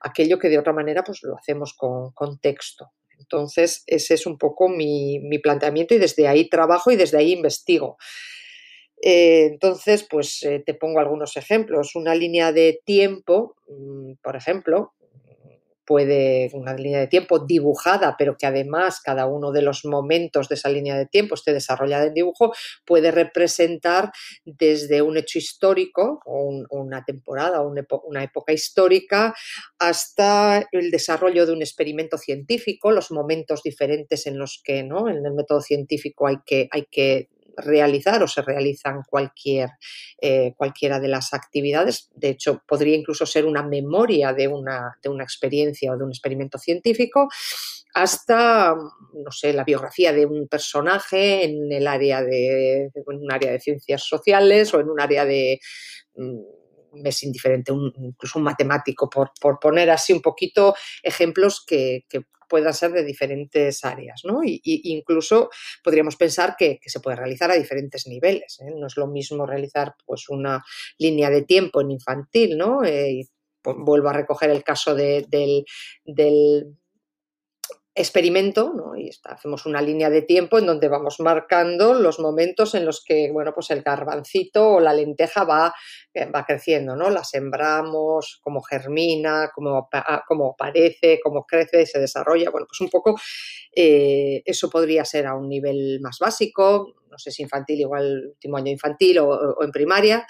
aquello 0.00 0.38
que 0.38 0.48
de 0.48 0.58
otra 0.58 0.72
manera 0.72 1.04
pues 1.04 1.22
lo 1.22 1.36
hacemos 1.36 1.74
con, 1.74 2.38
texto. 2.40 2.92
Entonces, 3.18 3.82
ese 3.86 4.14
es 4.14 4.26
un 4.26 4.38
poco 4.38 4.68
mi, 4.68 5.20
planteamiento 5.42 5.94
y 5.94 5.98
desde 5.98 6.26
ahí 6.26 6.48
trabajo 6.48 6.90
y 6.90 6.96
desde 6.96 7.18
ahí 7.18 7.32
investigo. 7.32 7.98
Eh, 9.02 9.46
entonces, 9.46 10.06
pues 10.08 10.42
eh, 10.42 10.62
te 10.64 10.74
pongo 10.74 11.00
algunos 11.00 11.36
ejemplos. 11.36 11.94
Una 11.94 12.14
línea 12.14 12.52
de 12.52 12.80
tiempo, 12.84 13.56
mm, 13.68 14.14
por 14.22 14.36
ejemplo, 14.36 14.94
puede, 15.90 16.48
una 16.52 16.74
línea 16.74 17.00
de 17.00 17.08
tiempo 17.08 17.40
dibujada, 17.40 18.14
pero 18.16 18.36
que 18.36 18.46
además 18.46 19.00
cada 19.00 19.26
uno 19.26 19.50
de 19.50 19.60
los 19.60 19.84
momentos 19.84 20.48
de 20.48 20.54
esa 20.54 20.68
línea 20.68 20.96
de 20.96 21.06
tiempo 21.06 21.34
esté 21.34 21.52
desarrollada 21.52 22.06
en 22.06 22.14
dibujo, 22.14 22.52
puede 22.84 23.10
representar 23.10 24.12
desde 24.44 25.02
un 25.02 25.16
hecho 25.16 25.40
histórico, 25.40 26.20
o 26.24 26.62
una 26.70 27.04
temporada, 27.04 27.60
o 27.60 27.74
una 28.04 28.22
época 28.22 28.52
histórica, 28.52 29.34
hasta 29.80 30.64
el 30.70 30.92
desarrollo 30.92 31.44
de 31.44 31.54
un 31.54 31.62
experimento 31.62 32.18
científico, 32.18 32.92
los 32.92 33.10
momentos 33.10 33.64
diferentes 33.64 34.28
en 34.28 34.38
los 34.38 34.62
que 34.62 34.84
¿no? 34.84 35.08
en 35.08 35.26
el 35.26 35.34
método 35.34 35.60
científico 35.60 36.28
hay 36.28 36.36
que, 36.46 36.68
hay 36.70 36.86
que 36.88 37.30
realizar 37.56 38.22
o 38.22 38.28
se 38.28 38.42
realizan 38.42 39.02
cualquier, 39.08 39.70
eh, 40.20 40.54
cualquiera 40.56 41.00
de 41.00 41.08
las 41.08 41.34
actividades. 41.34 42.08
De 42.14 42.30
hecho, 42.30 42.62
podría 42.66 42.96
incluso 42.96 43.26
ser 43.26 43.46
una 43.46 43.62
memoria 43.62 44.32
de 44.32 44.48
una, 44.48 44.96
de 45.02 45.08
una 45.08 45.24
experiencia 45.24 45.92
o 45.92 45.96
de 45.96 46.04
un 46.04 46.10
experimento 46.10 46.58
científico 46.58 47.28
hasta, 47.94 48.74
no 48.74 49.30
sé, 49.32 49.52
la 49.52 49.64
biografía 49.64 50.12
de 50.12 50.26
un 50.26 50.46
personaje 50.48 51.44
en 51.44 51.72
el 51.72 51.86
área 51.86 52.22
de, 52.22 52.84
en 52.84 52.92
un 53.06 53.32
área 53.32 53.50
de 53.50 53.60
ciencias 53.60 54.04
sociales 54.04 54.72
o 54.74 54.80
en 54.80 54.88
un 54.90 55.00
área 55.00 55.24
de 55.24 55.60
mm, 56.14 56.40
es 57.04 57.22
indiferente, 57.22 57.72
incluso 57.72 58.38
un 58.38 58.44
matemático, 58.44 59.08
por, 59.08 59.30
poner 59.60 59.90
así 59.90 60.12
un 60.12 60.20
poquito 60.20 60.74
ejemplos 61.02 61.64
que, 61.66 62.04
puedan 62.50 62.74
ser 62.74 62.90
de 62.90 63.04
diferentes 63.04 63.84
áreas, 63.84 64.22
¿no? 64.24 64.42
Y, 64.44 64.60
incluso 64.64 65.48
podríamos 65.82 66.16
pensar 66.16 66.56
que, 66.58 66.78
se 66.84 67.00
puede 67.00 67.16
realizar 67.16 67.50
a 67.50 67.54
diferentes 67.54 68.06
niveles. 68.06 68.58
¿eh? 68.60 68.74
No 68.76 68.88
es 68.88 68.96
lo 68.96 69.06
mismo 69.06 69.46
realizar 69.46 69.94
pues 70.04 70.28
una 70.28 70.62
línea 70.98 71.30
de 71.30 71.42
tiempo 71.42 71.80
en 71.80 71.92
infantil, 71.92 72.58
¿no? 72.58 72.84
Eh, 72.84 73.28
pues, 73.62 73.76
vuelvo 73.78 74.08
a 74.08 74.14
recoger 74.14 74.50
el 74.50 74.64
caso 74.64 74.94
del, 74.94 75.26
del 76.04 76.76
experimento, 78.00 78.72
¿no? 78.74 78.96
Y 78.96 79.10
hacemos 79.24 79.66
una 79.66 79.80
línea 79.80 80.10
de 80.10 80.22
tiempo 80.22 80.58
en 80.58 80.66
donde 80.66 80.88
vamos 80.88 81.20
marcando 81.20 81.94
los 81.94 82.18
momentos 82.18 82.74
en 82.74 82.84
los 82.84 83.04
que, 83.04 83.30
bueno, 83.32 83.52
pues 83.54 83.70
el 83.70 83.82
garbancito 83.82 84.72
o 84.72 84.80
la 84.80 84.92
lenteja 84.92 85.44
va, 85.44 85.74
eh, 86.12 86.26
va 86.26 86.44
creciendo, 86.44 86.96
¿no? 86.96 87.10
La 87.10 87.24
sembramos, 87.24 88.40
cómo 88.42 88.62
germina, 88.62 89.50
cómo, 89.54 89.88
cómo 90.26 90.50
aparece, 90.52 91.20
cómo 91.22 91.44
crece, 91.46 91.86
se 91.86 92.00
desarrolla. 92.00 92.50
Bueno, 92.50 92.66
pues 92.66 92.80
un 92.80 92.88
poco 92.88 93.14
eh, 93.74 94.42
eso 94.44 94.68
podría 94.68 95.04
ser 95.04 95.26
a 95.26 95.34
un 95.34 95.48
nivel 95.48 96.00
más 96.00 96.18
básico, 96.20 96.94
no 97.10 97.18
sé 97.18 97.30
si 97.30 97.42
infantil, 97.42 97.80
igual 97.80 98.28
último 98.28 98.56
año 98.56 98.70
infantil 98.70 99.18
o 99.18 99.62
en 99.62 99.72
primaria, 99.72 100.26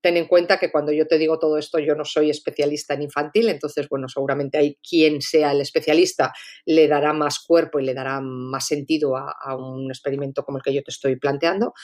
ten 0.00 0.16
en 0.16 0.26
cuenta 0.26 0.58
que 0.58 0.70
cuando 0.70 0.92
yo 0.92 1.06
te 1.06 1.18
digo 1.18 1.38
todo 1.38 1.58
esto, 1.58 1.78
yo 1.78 1.94
no 1.94 2.04
soy 2.04 2.30
especialista 2.30 2.94
en 2.94 3.02
infantil, 3.02 3.48
entonces, 3.48 3.88
bueno, 3.88 4.08
seguramente 4.08 4.58
hay 4.58 4.76
quien 4.76 5.20
sea 5.20 5.52
el 5.52 5.60
especialista 5.60 6.32
le 6.64 6.88
dará 6.88 7.12
más 7.12 7.40
cuerpo 7.40 7.78
y 7.78 7.84
le 7.84 7.94
dará 7.94 8.20
más 8.20 8.66
sentido 8.66 9.16
a, 9.16 9.56
un 9.56 9.90
experimento 9.90 10.44
como 10.44 10.58
el 10.58 10.64
que 10.64 10.74
yo 10.74 10.82
te 10.82 10.90
estoy 10.90 11.16
planteando. 11.16 11.74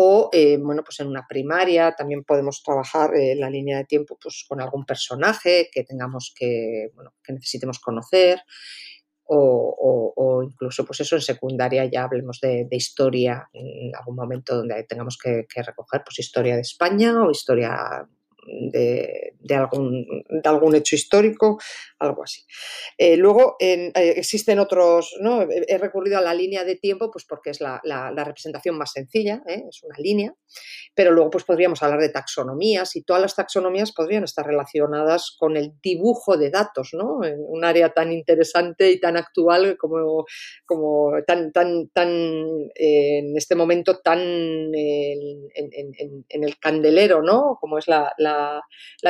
O, 0.00 0.30
eh, 0.32 0.58
bueno, 0.58 0.84
pues 0.84 1.00
en 1.00 1.08
una 1.08 1.26
primaria 1.28 1.92
también 1.92 2.22
podemos 2.22 2.62
trabajar 2.62 3.16
eh, 3.16 3.34
la 3.34 3.50
línea 3.50 3.78
de 3.78 3.84
tiempo 3.84 4.16
pues, 4.22 4.44
con 4.48 4.60
algún 4.60 4.84
personaje 4.84 5.68
que 5.72 5.82
tengamos 5.82 6.32
que, 6.36 6.90
bueno, 6.94 7.14
que 7.24 7.32
necesitemos 7.32 7.80
conocer 7.80 8.40
o, 9.28 10.42
incluso 10.42 10.84
pues 10.84 11.00
eso 11.00 11.16
en 11.16 11.22
secundaria 11.22 11.84
ya 11.84 12.04
hablemos 12.04 12.40
de, 12.40 12.66
historia 12.70 13.48
en 13.52 13.94
algún 13.94 14.16
momento 14.16 14.56
donde 14.56 14.84
tengamos 14.84 15.18
que, 15.22 15.46
que, 15.52 15.62
recoger 15.62 16.02
pues 16.04 16.18
historia 16.18 16.54
de 16.54 16.62
España 16.62 17.22
o 17.22 17.30
historia 17.30 18.08
de, 18.70 19.54
algún, 19.54 20.24
de 20.28 20.48
algún 20.48 20.74
hecho 20.74 20.96
histórico, 20.96 21.58
algo 21.98 22.24
así. 22.24 22.44
Eh, 22.96 23.16
luego 23.16 23.56
eh, 23.60 23.92
existen 23.94 24.58
otros, 24.58 25.14
¿no? 25.20 25.42
he 25.42 25.78
recurrido 25.78 26.18
a 26.18 26.22
la 26.22 26.34
línea 26.34 26.64
de 26.64 26.76
tiempo 26.76 27.10
pues 27.10 27.24
porque 27.24 27.50
es 27.50 27.60
la, 27.60 27.80
representación 28.24 28.76
más 28.76 28.92
sencilla, 28.92 29.42
¿eh? 29.46 29.64
es 29.68 29.82
una 29.82 29.96
línea, 29.98 30.34
pero 30.94 31.12
luego 31.12 31.30
pues 31.30 31.44
podríamos 31.44 31.82
hablar 31.82 32.00
de 32.00 32.08
taxonomías 32.08 32.96
y 32.96 33.02
todas 33.02 33.22
las 33.22 33.34
taxonomías 33.34 33.92
podrían 33.92 34.24
estar 34.24 34.46
relacionadas 34.46 35.36
con 35.38 35.56
el 35.56 35.72
dibujo 35.82 36.36
de 36.36 36.50
datos, 36.50 36.90
¿no? 36.92 37.20
un 37.36 37.64
área 37.64 37.90
tan 37.90 38.12
interesante 38.12 38.90
y 38.90 39.00
tan 39.00 39.16
actual 39.16 39.76
como, 39.78 40.24
como 40.66 41.12
tan, 41.26 41.52
tan, 41.52 41.88
tan 41.88 42.08
en 42.74 43.36
este 43.36 43.54
momento 43.54 44.00
tan 44.00 44.20
en, 44.20 45.48
el 46.28 46.58
candelero, 46.58 47.22
¿no? 47.22 47.56
Como 47.60 47.78
es 47.78 47.88
la 47.88 47.98
la, 47.98 48.12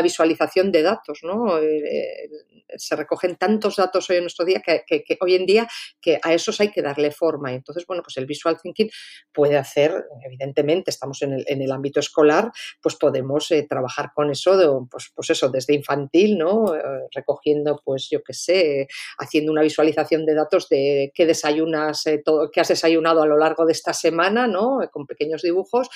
visualización 0.03 0.73
de 0.73 0.83
datos, 0.83 1.21
¿no? 1.23 1.59
Eh, 1.59 1.79
eh, 1.79 2.31
se 2.77 2.97
recogen 2.97 3.37
tantos 3.37 3.77
datos 3.77 4.09
hoy 4.11 4.17
en 4.17 4.25
nuestro 4.25 4.45
día 4.45 4.61
que, 4.61 5.19
hoy 5.21 5.35
en 5.35 5.47
día 5.47 5.69
que 6.01 6.19
a 6.23 6.35
esos 6.35 6.61
hay 6.61 6.71
que 6.71 6.83
darle 6.83 7.11
forma. 7.11 7.53
Entonces, 7.53 7.87
bueno, 7.87 8.03
pues 8.03 8.17
el 8.19 8.27
visual 8.27 8.59
thinking 8.61 8.91
puede 9.33 9.57
hacer, 9.57 10.05
evidentemente, 10.25 10.91
estamos 10.91 11.23
en 11.23 11.45
el, 11.47 11.73
ámbito 11.73 12.01
escolar, 12.01 12.51
pues 12.83 12.97
podemos 12.97 13.51
eh, 13.51 13.67
trabajar 13.69 14.11
con 14.15 14.31
eso, 14.31 14.87
pues, 14.91 15.11
pues, 15.15 15.31
eso, 15.31 15.49
desde 15.49 15.75
infantil, 15.75 16.39
¿no? 16.39 16.75
recogiendo, 17.13 17.81
pues 17.85 18.09
yo 18.11 18.23
qué 18.23 18.33
sé, 18.33 18.89
haciendo 19.19 19.53
una 19.53 19.63
visualización 19.63 20.25
de 20.25 20.35
datos 20.35 20.69
de 20.69 21.13
qué 21.15 21.27
desayunas, 21.27 22.05
todo, 22.25 22.51
qué 22.51 22.61
has 22.61 22.69
desayunado 22.69 23.23
a 23.23 23.27
lo 23.27 23.39
largo 23.39 23.67
de 23.67 23.73
esta 23.73 23.93
semana, 23.93 24.47
¿no? 24.47 24.81
Con 24.91 25.07
pequeños 25.07 25.43
dibujos 25.43 25.89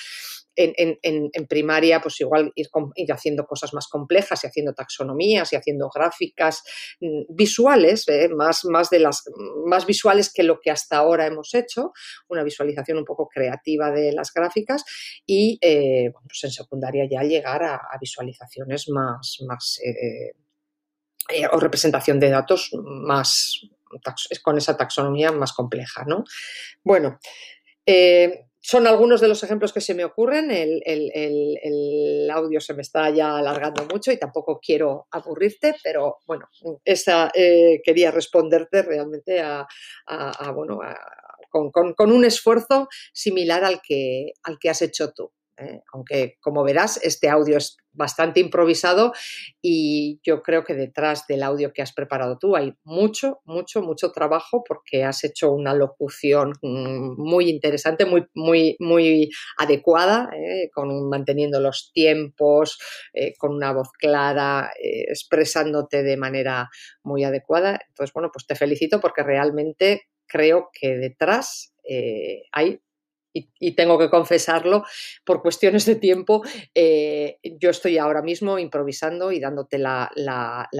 en, 0.55 1.47
primaria, 1.47 2.01
pues 2.01 2.19
igual 2.21 2.51
ir, 2.55 2.67
haciendo 3.11 3.45
cosas 3.45 3.73
más 3.73 3.87
complejas 3.87 4.43
y 4.43 4.47
haciendo 4.47 4.73
taxonomías 4.73 5.51
y 5.53 5.55
haciendo 5.55 5.89
gráficas 5.93 6.63
mm, 6.99 7.23
visuales, 7.29 8.07
¿eh? 8.07 8.29
más, 8.29 8.65
más, 8.65 8.89
de 8.89 8.99
las, 8.99 9.23
más 9.65 9.85
visuales 9.85 10.31
que 10.31 10.43
lo 10.43 10.59
que 10.59 10.71
hasta 10.71 10.97
ahora 10.97 11.25
hemos 11.25 11.53
hecho, 11.53 11.93
una 12.27 12.43
visualización 12.43 12.97
un 12.97 13.05
poco 13.05 13.27
creativa 13.27 13.91
de 13.91 14.11
las 14.13 14.33
gráficas 14.33 14.83
y 15.25 15.57
eh, 15.61 16.11
pues 16.27 16.43
en 16.43 16.51
secundaria 16.51 17.07
ya 17.09 17.23
llegar 17.23 17.63
a, 17.63 17.81
visualizaciones 17.99 18.89
más, 18.89 19.37
más 19.47 19.79
eh, 19.85 20.33
o 21.51 21.59
representación 21.59 22.19
de 22.19 22.29
datos 22.29 22.71
más 22.73 23.61
con 24.41 24.57
esa 24.57 24.75
taxonomía 24.75 25.31
más 25.31 25.53
compleja, 25.53 26.03
¿no? 26.05 26.23
Bueno, 26.83 27.19
son 28.65 28.87
algunos 28.87 29.19
de 29.19 29.27
los 29.27 29.43
ejemplos 29.43 29.73
que 29.73 29.81
se 29.81 29.93
me 29.93 30.05
ocurren. 30.05 30.49
El, 30.49 32.29
audio 32.31 32.61
se 32.61 32.73
me 32.73 32.81
está 32.81 33.09
ya 33.09 33.37
alargando 33.37 33.85
mucho 33.85 34.11
y 34.11 34.17
tampoco 34.17 34.59
quiero 34.59 35.07
aburrirte, 35.11 35.75
pero 35.83 36.19
bueno, 36.25 36.47
esa, 36.85 37.29
eh, 37.35 37.81
quería 37.83 38.09
responderte 38.09 38.81
realmente 38.81 39.41
a, 39.41 39.67
bueno, 40.55 40.79
con, 41.49 42.11
un 42.11 42.25
esfuerzo 42.25 42.87
similar 43.11 43.65
al 43.65 43.81
que, 43.81 44.31
al 44.43 44.57
que 44.57 44.69
has 44.69 44.81
hecho 44.81 45.11
tú. 45.11 45.29
¿Eh? 45.63 45.81
aunque 45.93 46.37
como 46.41 46.63
verás 46.63 46.99
este 47.03 47.29
audio 47.29 47.57
es 47.57 47.77
bastante 47.93 48.39
improvisado 48.39 49.13
y 49.61 50.19
yo 50.23 50.41
creo 50.41 50.63
que 50.63 50.73
detrás 50.73 51.27
del 51.27 51.43
audio 51.43 51.73
que 51.73 51.81
has 51.81 51.93
preparado 51.93 52.37
tú 52.39 52.55
hay 52.55 52.73
mucho, 52.83 53.41
mucho, 53.45 53.81
mucho 53.81 54.11
trabajo 54.11 54.63
porque 54.67 55.03
has 55.03 55.23
hecho 55.23 55.51
una 55.51 55.73
locución 55.73 56.53
mm, 56.61 57.21
muy 57.21 57.49
interesante, 57.49 58.05
muy, 58.05 58.25
muy, 58.33 58.75
muy 58.79 59.29
adecuada, 59.57 60.29
¿eh? 60.35 60.69
con, 60.73 61.09
manteniendo 61.09 61.59
los 61.59 61.91
tiempos, 61.93 62.79
eh, 63.13 63.33
con 63.37 63.53
una 63.53 63.71
voz 63.71 63.89
clara, 63.91 64.71
expresándote 64.75 66.03
de 66.03 66.17
manera 66.17 66.69
muy 67.03 67.23
adecuada. 67.23 67.79
Entonces, 67.89 68.13
bueno, 68.13 68.29
pues 68.33 68.47
te 68.47 68.55
felicito 68.55 68.99
porque 68.99 69.23
realmente 69.23 70.07
creo 70.27 70.69
que 70.73 70.97
detrás 70.97 71.73
hay 72.51 72.79
y, 73.33 73.71
tengo 73.71 73.97
que 73.97 74.09
confesarlo, 74.09 74.85
por 75.25 75.41
cuestiones 75.41 75.85
de 75.85 75.95
tiempo, 75.95 76.43
eh, 76.73 77.39
yo 77.43 77.71
estoy 77.71 77.97
ahora 77.97 78.21
mismo 78.21 78.59
improvisando 78.59 79.31
y 79.31 79.39
dándote 79.39 79.77
la, 79.79 80.09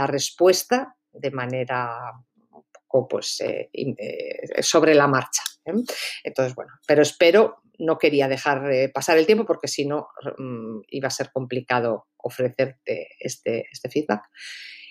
respuesta 0.07 0.95
de 1.11 1.31
manera 1.31 2.11
un 2.51 2.63
poco 2.71 3.07
pues, 3.07 3.41
eh, 3.41 3.69
eh, 3.73 4.61
sobre 4.61 4.93
la 4.93 5.07
marcha. 5.07 5.41
Entonces, 6.23 6.55
bueno, 6.55 6.73
pero 6.85 7.01
espero, 7.01 7.61
no 7.79 7.97
quería 7.97 8.27
dejar 8.27 8.69
pasar 8.93 9.17
el 9.17 9.25
tiempo 9.25 9.45
porque 9.45 9.67
si 9.67 9.85
no 9.85 10.09
mm, 10.37 10.81
iba 10.89 11.07
a 11.07 11.11
ser 11.11 11.31
complicado 11.31 12.07
ofrecerte 12.17 13.09
este, 13.19 13.65
este 13.71 13.89
feedback. 13.89 14.23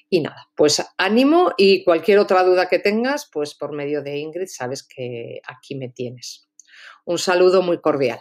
Y 0.09 0.21
nada, 0.21 0.51
pues 0.55 0.85
ánimo 0.99 1.53
y 1.57 1.85
cualquier 1.85 2.19
otra 2.19 2.43
duda 2.43 2.69
que 2.69 2.79
tengas, 2.79 3.31
pues 3.33 3.55
por 3.55 3.73
medio 3.73 4.03
de 4.03 4.19
Ingrid 4.19 4.47
sabes 4.47 4.87
que 4.87 5.41
aquí 5.47 5.75
me 5.75 5.89
tienes. 5.89 6.51
Un 7.05 7.19
saludo 7.19 7.63
muy 7.63 7.81
cordial. 7.81 8.21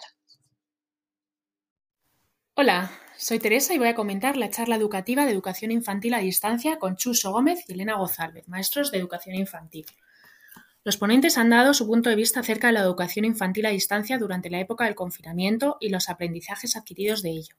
Hola, 2.56 2.92
soy 3.18 3.40
Teresa 3.40 3.74
y 3.74 3.78
voy 3.78 3.88
a 3.88 3.96
comentar 3.96 4.38
la 4.38 4.50
charla 4.50 4.76
educativa 4.76 5.26
de 5.26 5.32
educación 5.32 5.72
infantil 5.72 6.14
a 6.14 6.20
distancia 6.20 6.80
con 6.80 6.96
Chuso 6.96 7.32
Gómez 7.32 7.64
y 7.68 7.74
Elena 7.74 7.96
Gozálvez, 7.96 8.48
maestros 8.48 8.92
de 8.92 8.98
educación 8.98 9.36
infantil. 9.36 9.86
Los 10.84 10.98
ponentes 10.98 11.38
han 11.38 11.52
dado 11.52 11.74
su 11.76 11.86
punto 11.86 12.10
de 12.10 12.16
vista 12.16 12.40
acerca 12.40 12.68
de 12.68 12.74
la 12.74 12.82
educación 12.82 13.26
infantil 13.26 13.68
a 13.68 13.70
distancia 13.70 14.18
durante 14.18 14.50
la 14.50 14.60
época 14.60 14.86
del 14.86 14.96
confinamiento 14.96 15.78
y 15.80 15.90
los 15.90 16.10
aprendizajes 16.10 16.76
adquiridos 16.76 17.22
de 17.22 17.30
ello. 17.30 17.56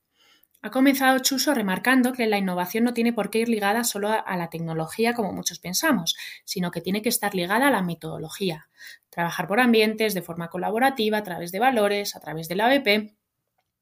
Ha 0.64 0.70
comenzado 0.70 1.18
Chuso 1.18 1.54
remarcando 1.54 2.12
que 2.12 2.28
la 2.28 2.38
innovación 2.38 2.84
no 2.84 2.94
tiene 2.94 3.12
por 3.12 3.30
qué 3.30 3.40
ir 3.40 3.48
ligada 3.48 3.82
solo 3.82 4.10
a 4.10 4.36
la 4.36 4.48
tecnología 4.48 5.12
como 5.12 5.32
muchos 5.32 5.58
pensamos, 5.58 6.14
sino 6.44 6.70
que 6.70 6.80
tiene 6.80 7.02
que 7.02 7.08
estar 7.08 7.34
ligada 7.34 7.66
a 7.66 7.70
la 7.72 7.82
metodología. 7.82 8.68
Trabajar 9.10 9.48
por 9.48 9.58
ambientes 9.58 10.14
de 10.14 10.22
forma 10.22 10.50
colaborativa, 10.50 11.18
a 11.18 11.22
través 11.24 11.50
de 11.50 11.58
valores, 11.58 12.14
a 12.14 12.20
través 12.20 12.46
del 12.46 12.60
ABP. 12.60 13.16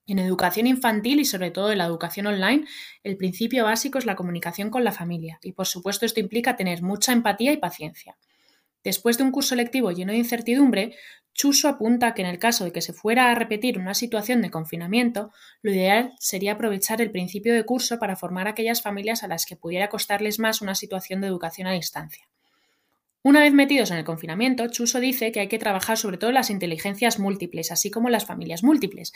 En 0.06 0.18
educación 0.18 0.66
infantil 0.66 1.20
y 1.20 1.26
sobre 1.26 1.50
todo 1.50 1.70
en 1.70 1.78
la 1.78 1.84
educación 1.84 2.26
online, 2.26 2.64
el 3.04 3.18
principio 3.18 3.64
básico 3.64 3.98
es 3.98 4.06
la 4.06 4.16
comunicación 4.16 4.70
con 4.70 4.82
la 4.82 4.92
familia 4.92 5.38
y 5.42 5.52
por 5.52 5.66
supuesto 5.66 6.06
esto 6.06 6.18
implica 6.18 6.56
tener 6.56 6.80
mucha 6.82 7.12
empatía 7.12 7.52
y 7.52 7.58
paciencia. 7.58 8.16
Después 8.82 9.18
de 9.18 9.24
un 9.24 9.30
curso 9.30 9.54
lectivo 9.54 9.90
lleno 9.90 10.12
de 10.12 10.18
incertidumbre, 10.18 10.96
Chuso 11.34 11.68
apunta 11.68 12.14
que 12.14 12.22
en 12.22 12.28
el 12.28 12.38
caso 12.38 12.64
de 12.64 12.72
que 12.72 12.82
se 12.82 12.92
fuera 12.92 13.30
a 13.30 13.34
repetir 13.34 13.78
una 13.78 13.94
situación 13.94 14.42
de 14.42 14.50
confinamiento, 14.50 15.30
lo 15.62 15.72
ideal 15.72 16.12
sería 16.18 16.52
aprovechar 16.52 17.00
el 17.00 17.10
principio 17.10 17.54
de 17.54 17.64
curso 17.64 17.98
para 17.98 18.16
formar 18.16 18.48
aquellas 18.48 18.82
familias 18.82 19.22
a 19.22 19.28
las 19.28 19.46
que 19.46 19.56
pudiera 19.56 19.88
costarles 19.88 20.38
más 20.38 20.60
una 20.60 20.74
situación 20.74 21.20
de 21.20 21.28
educación 21.28 21.66
a 21.66 21.72
distancia. 21.72 22.28
Una 23.22 23.40
vez 23.40 23.52
metidos 23.52 23.90
en 23.90 23.98
el 23.98 24.04
confinamiento, 24.04 24.66
Chuso 24.68 24.98
dice 24.98 25.30
que 25.30 25.40
hay 25.40 25.48
que 25.48 25.58
trabajar 25.58 25.98
sobre 25.98 26.16
todo 26.16 26.32
las 26.32 26.48
inteligencias 26.48 27.18
múltiples, 27.18 27.70
así 27.70 27.90
como 27.90 28.08
las 28.08 28.24
familias 28.24 28.62
múltiples, 28.62 29.12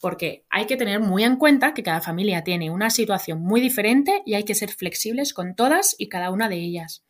porque 0.00 0.44
hay 0.48 0.64
que 0.64 0.78
tener 0.78 1.00
muy 1.00 1.24
en 1.24 1.36
cuenta 1.36 1.74
que 1.74 1.82
cada 1.82 2.00
familia 2.00 2.42
tiene 2.42 2.70
una 2.70 2.88
situación 2.88 3.42
muy 3.42 3.60
diferente 3.60 4.22
y 4.24 4.34
hay 4.34 4.44
que 4.44 4.54
ser 4.54 4.70
flexibles 4.70 5.34
con 5.34 5.54
todas 5.54 5.94
y 5.98 6.08
cada 6.08 6.30
una 6.30 6.48
de 6.48 6.56
ellas. 6.56 7.03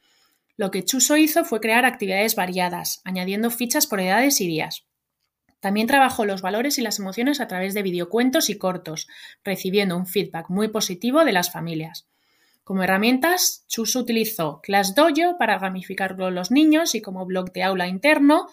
Lo 0.56 0.70
que 0.70 0.84
Chuso 0.84 1.16
hizo 1.16 1.44
fue 1.44 1.60
crear 1.60 1.84
actividades 1.84 2.36
variadas, 2.36 3.00
añadiendo 3.04 3.50
fichas 3.50 3.86
por 3.86 4.00
edades 4.00 4.40
y 4.40 4.46
días. 4.46 4.86
También 5.60 5.86
trabajó 5.86 6.24
los 6.26 6.42
valores 6.42 6.78
y 6.78 6.82
las 6.82 6.98
emociones 6.98 7.40
a 7.40 7.48
través 7.48 7.74
de 7.74 7.82
videocuentos 7.82 8.50
y 8.50 8.58
cortos, 8.58 9.08
recibiendo 9.42 9.96
un 9.96 10.06
feedback 10.06 10.50
muy 10.50 10.68
positivo 10.68 11.24
de 11.24 11.32
las 11.32 11.50
familias. 11.50 12.06
Como 12.64 12.82
herramientas, 12.82 13.64
Chuso 13.68 14.00
utilizó 14.00 14.60
ClassDojo 14.62 15.36
para 15.38 15.58
gamificarlo 15.58 16.30
los 16.30 16.50
niños 16.50 16.94
y 16.94 17.02
como 17.02 17.26
blog 17.26 17.52
de 17.52 17.62
aula 17.62 17.88
interno, 17.88 18.48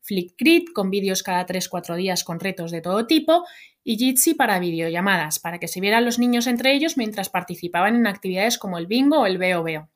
Flipgrid 0.00 0.64
con 0.74 0.90
vídeos 0.90 1.22
cada 1.22 1.46
3-4 1.46 1.96
días 1.96 2.24
con 2.24 2.40
retos 2.40 2.72
de 2.72 2.80
todo 2.80 3.06
tipo 3.06 3.44
y 3.84 3.96
Jitsi 3.98 4.34
para 4.34 4.58
videollamadas, 4.58 5.38
para 5.38 5.58
que 5.58 5.68
se 5.68 5.80
vieran 5.80 6.04
los 6.04 6.18
niños 6.18 6.48
entre 6.48 6.74
ellos 6.74 6.96
mientras 6.96 7.28
participaban 7.28 7.94
en 7.94 8.06
actividades 8.06 8.58
como 8.58 8.78
el 8.78 8.86
bingo 8.86 9.20
o 9.20 9.26
el 9.26 9.38
veo 9.38 9.62
veo. 9.62 9.88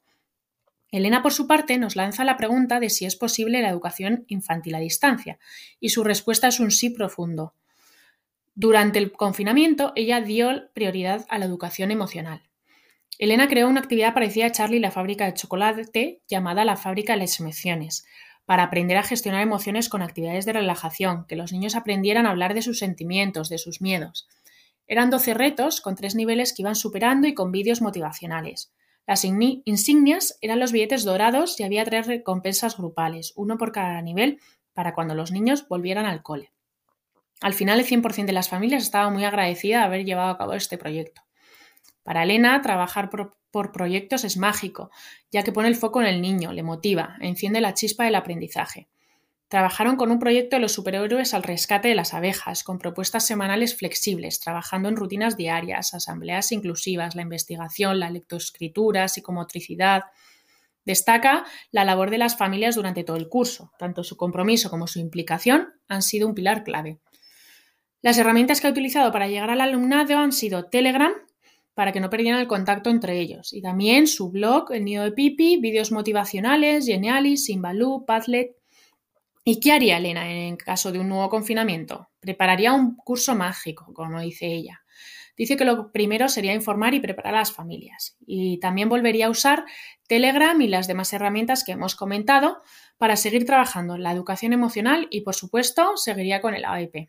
Elena, 0.90 1.22
por 1.22 1.32
su 1.32 1.46
parte, 1.46 1.78
nos 1.78 1.96
lanza 1.96 2.24
la 2.24 2.36
pregunta 2.36 2.80
de 2.80 2.90
si 2.90 3.06
es 3.06 3.16
posible 3.16 3.60
la 3.60 3.70
educación 3.70 4.24
infantil 4.28 4.74
a 4.74 4.80
distancia, 4.80 5.38
y 5.80 5.88
su 5.88 6.04
respuesta 6.04 6.48
es 6.48 6.60
un 6.60 6.70
sí 6.70 6.90
profundo. 6.90 7.54
Durante 8.54 8.98
el 8.98 9.12
confinamiento, 9.12 9.92
ella 9.96 10.20
dio 10.20 10.70
prioridad 10.72 11.26
a 11.28 11.38
la 11.38 11.44
educación 11.44 11.90
emocional. 11.90 12.42
Elena 13.18 13.48
creó 13.48 13.68
una 13.68 13.80
actividad 13.80 14.14
parecida 14.14 14.46
a 14.46 14.52
Charlie 14.52 14.80
la 14.80 14.90
fábrica 14.90 15.26
de 15.26 15.34
chocolate, 15.34 16.20
llamada 16.28 16.64
la 16.64 16.76
fábrica 16.76 17.14
de 17.14 17.20
las 17.20 17.40
emociones, 17.40 18.06
para 18.44 18.62
aprender 18.62 18.96
a 18.96 19.02
gestionar 19.02 19.42
emociones 19.42 19.88
con 19.88 20.02
actividades 20.02 20.46
de 20.46 20.52
relajación, 20.52 21.26
que 21.26 21.36
los 21.36 21.52
niños 21.52 21.74
aprendieran 21.74 22.26
a 22.26 22.30
hablar 22.30 22.54
de 22.54 22.62
sus 22.62 22.78
sentimientos, 22.78 23.48
de 23.48 23.58
sus 23.58 23.80
miedos. 23.80 24.28
Eran 24.86 25.10
12 25.10 25.34
retos 25.34 25.80
con 25.80 25.96
tres 25.96 26.14
niveles 26.14 26.52
que 26.52 26.62
iban 26.62 26.76
superando 26.76 27.26
y 27.26 27.34
con 27.34 27.50
vídeos 27.50 27.82
motivacionales. 27.82 28.72
Las 29.06 29.24
insignias 29.24 30.36
eran 30.40 30.58
los 30.58 30.72
billetes 30.72 31.04
dorados 31.04 31.60
y 31.60 31.62
había 31.62 31.84
tres 31.84 32.06
recompensas 32.06 32.76
grupales, 32.76 33.32
uno 33.36 33.56
por 33.56 33.70
cada 33.70 34.02
nivel, 34.02 34.40
para 34.72 34.94
cuando 34.94 35.14
los 35.14 35.30
niños 35.30 35.68
volvieran 35.68 36.06
al 36.06 36.22
cole. 36.22 36.52
Al 37.40 37.54
final, 37.54 37.78
el 37.78 37.86
100% 37.86 38.26
de 38.26 38.32
las 38.32 38.48
familias 38.48 38.82
estaba 38.82 39.10
muy 39.10 39.24
agradecida 39.24 39.78
de 39.78 39.84
haber 39.84 40.04
llevado 40.04 40.30
a 40.30 40.38
cabo 40.38 40.54
este 40.54 40.78
proyecto. 40.78 41.22
Para 42.02 42.22
Elena, 42.22 42.60
trabajar 42.62 43.10
por, 43.10 43.36
proyectos 43.72 44.24
es 44.24 44.36
mágico, 44.36 44.90
ya 45.30 45.42
que 45.42 45.52
pone 45.52 45.68
el 45.68 45.76
foco 45.76 46.00
en 46.00 46.06
el 46.06 46.20
niño, 46.20 46.52
le 46.52 46.62
motiva, 46.62 47.16
enciende 47.20 47.62
la 47.62 47.72
chispa 47.72 48.04
del 48.04 48.14
aprendizaje. 48.16 48.88
Trabajaron 49.48 49.94
con 49.94 50.10
un 50.10 50.18
proyecto 50.18 50.56
de 50.56 50.62
los 50.62 50.72
superhéroes 50.72 51.32
al 51.32 51.44
rescate 51.44 51.86
de 51.88 51.94
las 51.94 52.14
abejas, 52.14 52.64
con 52.64 52.78
propuestas 52.78 53.24
semanales 53.24 53.76
flexibles, 53.76 54.40
trabajando 54.40 54.88
en 54.88 54.96
rutinas 54.96 55.36
diarias, 55.36 55.94
asambleas 55.94 56.50
inclusivas, 56.50 57.14
la 57.14 57.22
investigación, 57.22 58.00
la 58.00 58.10
lectoescritura, 58.10 59.06
psicomotricidad. 59.06 60.02
Destaca 60.84 61.44
la 61.70 61.84
labor 61.84 62.10
de 62.10 62.18
las 62.18 62.36
familias 62.36 62.74
durante 62.74 63.04
todo 63.04 63.16
el 63.16 63.28
curso. 63.28 63.70
Tanto 63.78 64.02
su 64.02 64.16
compromiso 64.16 64.68
como 64.68 64.88
su 64.88 64.98
implicación 64.98 65.74
han 65.86 66.02
sido 66.02 66.26
un 66.26 66.34
pilar 66.34 66.64
clave. 66.64 66.98
Las 68.02 68.18
herramientas 68.18 68.60
que 68.60 68.66
ha 68.66 68.70
utilizado 68.70 69.12
para 69.12 69.28
llegar 69.28 69.50
al 69.50 69.60
alumnado 69.60 70.18
han 70.18 70.32
sido 70.32 70.68
Telegram, 70.68 71.12
para 71.74 71.92
que 71.92 72.00
no 72.00 72.10
perdieran 72.10 72.40
el 72.40 72.46
contacto 72.48 72.90
entre 72.90 73.20
ellos, 73.20 73.52
y 73.52 73.62
también 73.62 74.06
su 74.06 74.30
blog, 74.30 74.72
El 74.72 74.84
Nido 74.84 75.04
de 75.04 75.12
Pipi, 75.12 75.58
vídeos 75.58 75.92
motivacionales, 75.92 76.86
Genialis, 76.86 77.44
Simbaloo, 77.44 78.06
Padlet, 78.06 78.56
¿Y 79.48 79.60
qué 79.60 79.70
haría 79.70 79.98
Elena 79.98 80.28
en 80.28 80.56
caso 80.56 80.90
de 80.90 80.98
un 80.98 81.08
nuevo 81.08 81.28
confinamiento? 81.28 82.08
Prepararía 82.18 82.72
un 82.72 82.96
curso 82.96 83.36
mágico, 83.36 83.94
como 83.94 84.20
dice 84.20 84.46
ella. 84.46 84.82
Dice 85.36 85.56
que 85.56 85.64
lo 85.64 85.92
primero 85.92 86.28
sería 86.28 86.52
informar 86.52 86.94
y 86.94 87.00
preparar 87.00 87.36
a 87.36 87.38
las 87.38 87.52
familias. 87.52 88.16
Y 88.26 88.58
también 88.58 88.88
volvería 88.88 89.26
a 89.26 89.30
usar 89.30 89.64
Telegram 90.08 90.60
y 90.60 90.66
las 90.66 90.88
demás 90.88 91.12
herramientas 91.12 91.62
que 91.62 91.70
hemos 91.70 91.94
comentado 91.94 92.60
para 92.98 93.14
seguir 93.14 93.46
trabajando 93.46 93.94
en 93.94 94.02
la 94.02 94.10
educación 94.10 94.52
emocional 94.52 95.06
y, 95.10 95.20
por 95.20 95.36
supuesto, 95.36 95.96
seguiría 95.96 96.40
con 96.40 96.56
el 96.56 96.64
ABP. 96.64 97.08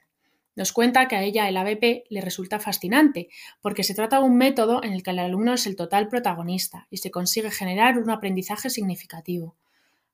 Nos 0.55 0.73
cuenta 0.73 1.07
que 1.07 1.15
a 1.15 1.23
ella 1.23 1.49
el 1.49 1.57
ABP 1.57 2.03
le 2.07 2.21
resulta 2.21 2.59
fascinante, 2.59 3.29
porque 3.61 3.83
se 3.83 3.95
trata 3.95 4.19
de 4.19 4.25
un 4.25 4.38
método 4.38 4.83
en 4.83 4.93
el 4.93 5.01
que 5.01 5.09
el 5.09 5.17
alumno 5.17 5.55
es 5.55 5.65
el 5.65 5.75
total 5.75 6.07
protagonista 6.07 6.85
y 6.91 6.97
se 6.97 7.09
consigue 7.09 7.49
generar 7.49 7.97
un 7.97 8.11
aprendizaje 8.11 8.69
significativo. 8.69 9.55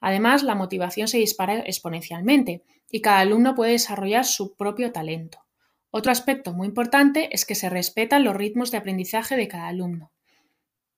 Además, 0.06 0.44
la 0.44 0.54
motivación 0.54 1.08
se 1.08 1.18
dispara 1.18 1.60
exponencialmente 1.60 2.62
y 2.92 3.00
cada 3.00 3.20
alumno 3.20 3.56
puede 3.56 3.72
desarrollar 3.72 4.26
su 4.26 4.54
propio 4.54 4.92
talento. 4.92 5.46
Otro 5.92 6.12
aspecto 6.12 6.52
muy 6.52 6.68
importante 6.68 7.30
es 7.32 7.46
que 7.46 7.56
se 7.56 7.70
respetan 7.70 8.26
los 8.26 8.36
ritmos 8.36 8.70
de 8.70 8.80
aprendizaje 8.80 9.38
de 9.38 9.48
cada 9.48 9.70
alumno. 9.70 10.12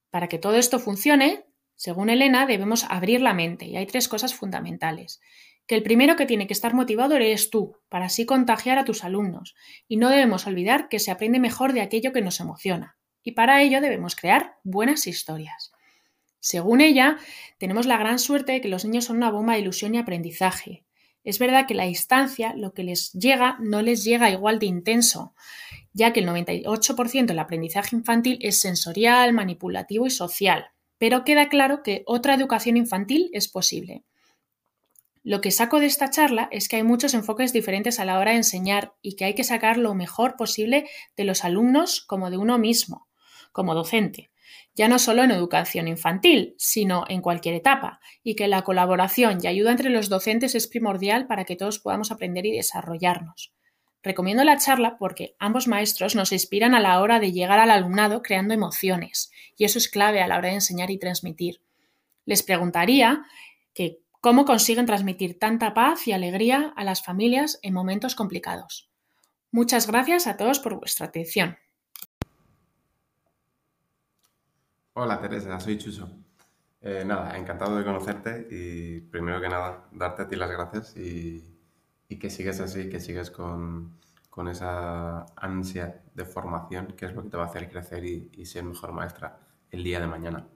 Para 0.10 0.28
que 0.28 0.40
todo 0.40 0.56
esto 0.56 0.80
funcione, 0.80 1.46
según 1.76 2.10
Elena, 2.10 2.48
debemos 2.48 2.84
abrir 2.86 3.22
la 3.22 3.36
mente 3.36 3.68
y 3.68 3.78
hay 3.78 3.86
tres 3.86 4.08
cosas 4.08 4.34
fundamentales. 4.34 5.22
Que 5.68 5.76
el 5.76 5.84
primero 5.84 6.16
que 6.16 6.26
tiene 6.26 6.48
que 6.48 6.54
estar 6.54 6.74
motivado 6.74 7.16
eres 7.16 7.52
tú, 7.52 7.78
para 7.90 8.06
así 8.06 8.26
contagiar 8.26 8.80
a 8.80 8.86
tus 8.86 9.04
alumnos, 9.04 9.54
y 9.88 9.98
no 9.98 10.10
debemos 10.10 10.48
olvidar 10.48 10.90
que 10.90 10.98
se 10.98 11.12
aprende 11.12 11.38
mejor 11.38 11.74
de 11.74 11.82
aquello 11.82 12.12
que 12.12 12.24
nos 12.24 12.40
emociona, 12.40 12.98
y 13.22 13.34
para 13.34 13.62
ello 13.62 13.82
debemos 13.82 14.16
crear 14.16 14.56
buenas 14.64 15.06
historias. 15.06 15.75
Según 16.46 16.80
ella, 16.80 17.18
tenemos 17.58 17.88
la 17.88 17.98
gran 17.98 18.20
suerte 18.20 18.52
de 18.52 18.62
que 18.62 18.68
los 18.68 18.86
niños 18.86 19.06
son 19.06 19.18
una 19.18 19.32
bomba 19.32 19.54
de 19.54 19.62
ilusión 19.62 19.96
y 19.96 19.98
aprendizaje. 19.98 20.86
Es 21.24 21.40
verdad 21.40 21.66
que 21.66 21.74
la 21.74 21.86
distancia, 21.86 22.54
lo 22.56 22.72
que 22.72 22.84
les 22.84 23.14
llega, 23.14 23.58
no 23.60 23.82
les 23.82 24.04
llega 24.04 24.30
igual 24.30 24.60
de 24.60 24.68
intenso, 24.68 25.34
ya 25.92 26.14
que 26.14 26.20
el 26.20 26.28
98% 26.28 27.26
del 27.26 27.40
aprendizaje 27.40 27.96
infantil 27.96 28.38
es 28.42 28.60
sensorial, 28.60 29.34
manipulativo 29.34 30.06
y 30.06 30.12
social. 30.12 30.68
Pero 31.00 31.24
queda 31.24 31.50
claro 31.50 31.82
que 31.82 32.04
otra 32.06 32.36
educación 32.36 32.78
infantil 32.78 33.32
es 33.34 33.48
posible. 33.48 34.04
Lo 35.24 35.42
que 35.42 35.50
saco 35.50 35.80
de 35.80 35.88
esta 35.88 36.12
charla 36.12 36.48
es 36.52 36.68
que 36.68 36.76
hay 36.76 36.84
muchos 36.84 37.16
enfoques 37.16 37.54
diferentes 37.54 38.00
a 38.00 38.06
la 38.06 38.20
hora 38.20 38.32
de 38.32 38.38
enseñar 38.38 38.94
y 39.02 39.16
que 39.16 39.26
hay 39.26 39.34
que 39.34 39.44
sacar 39.44 39.80
lo 39.80 39.96
mejor 39.96 40.36
posible 40.36 40.88
de 41.18 41.24
los 41.24 41.44
alumnos 41.44 42.02
como 42.02 42.30
de 42.30 42.38
uno 42.38 42.60
mismo, 42.60 43.08
como 43.52 43.74
docente 43.74 44.30
ya 44.76 44.88
no 44.88 45.00
solo 45.00 45.24
en 45.24 45.32
educación 45.32 45.88
infantil, 45.88 46.54
sino 46.58 47.06
en 47.08 47.22
cualquier 47.22 47.56
etapa, 47.56 48.02
y 48.24 48.36
que 48.36 48.48
la 48.48 48.64
colaboración 48.64 49.40
y 49.42 49.48
ayuda 49.48 49.72
entre 49.72 49.90
los 49.90 50.10
docentes 50.10 50.54
es 50.54 50.68
primordial 50.68 51.28
para 51.28 51.46
que 51.46 51.56
todos 51.56 51.80
podamos 51.80 52.12
aprender 52.12 52.46
y 52.46 52.52
desarrollarnos. 52.52 53.54
Recomiendo 54.04 54.44
la 54.44 54.58
charla 54.58 54.98
porque 55.00 55.36
ambos 55.40 55.68
maestros 55.68 56.14
nos 56.14 56.32
inspiran 56.32 56.76
a 56.76 56.80
la 56.80 57.02
hora 57.02 57.20
de 57.20 57.32
llegar 57.32 57.58
al 57.58 57.72
alumnado 57.72 58.22
creando 58.22 58.54
emociones, 58.54 59.32
y 59.58 59.64
eso 59.64 59.80
es 59.80 59.88
clave 59.88 60.22
a 60.22 60.28
la 60.28 60.38
hora 60.38 60.50
de 60.50 60.56
enseñar 60.56 60.92
y 60.92 61.00
transmitir. 61.00 61.62
Les 62.26 62.44
preguntaría 62.44 63.26
que 63.74 64.00
cómo 64.20 64.46
consiguen 64.46 64.86
transmitir 64.86 65.40
tanta 65.40 65.74
paz 65.74 66.08
y 66.08 66.12
alegría 66.12 66.74
a 66.76 66.84
las 66.84 67.04
familias 67.04 67.60
en 67.62 67.74
momentos 67.74 68.14
complicados. 68.14 68.90
Muchas 69.52 69.88
gracias 69.88 70.28
a 70.28 70.36
todos 70.36 70.60
por 70.60 70.78
vuestra 70.78 71.06
atención. 71.08 71.58
Hola 74.98 75.20
Teresa, 75.20 75.60
soy 75.60 75.78
Chuso. 75.78 76.10
Eh, 76.80 77.04
nada, 77.06 77.38
encantado 77.38 77.76
de 77.76 77.84
conocerte 77.84 78.48
y 78.50 79.02
primero 79.02 79.42
que 79.42 79.50
nada 79.50 79.90
darte 79.92 80.22
a 80.22 80.28
ti 80.30 80.38
las 80.38 80.50
gracias 80.50 80.96
y, 80.96 81.44
que 82.18 82.30
sigas 82.30 82.62
así, 82.62 82.90
que 82.90 83.02
sigas 83.02 83.30
con, 83.30 84.00
esa 84.50 85.26
ansia 85.36 86.02
de 86.14 86.24
formación 86.24 86.94
que 86.96 87.08
es 87.08 87.14
lo 87.14 87.24
que 87.24 87.30
te 87.30 87.36
va 87.36 87.44
a 87.44 87.48
hacer 87.48 87.70
crecer 87.70 88.06
y, 88.06 88.46
ser 88.46 88.64
mejor 88.64 88.94
maestra 88.94 89.38
el 89.70 89.84
día 89.84 90.00
de 90.00 90.08
mañana. 90.08 90.48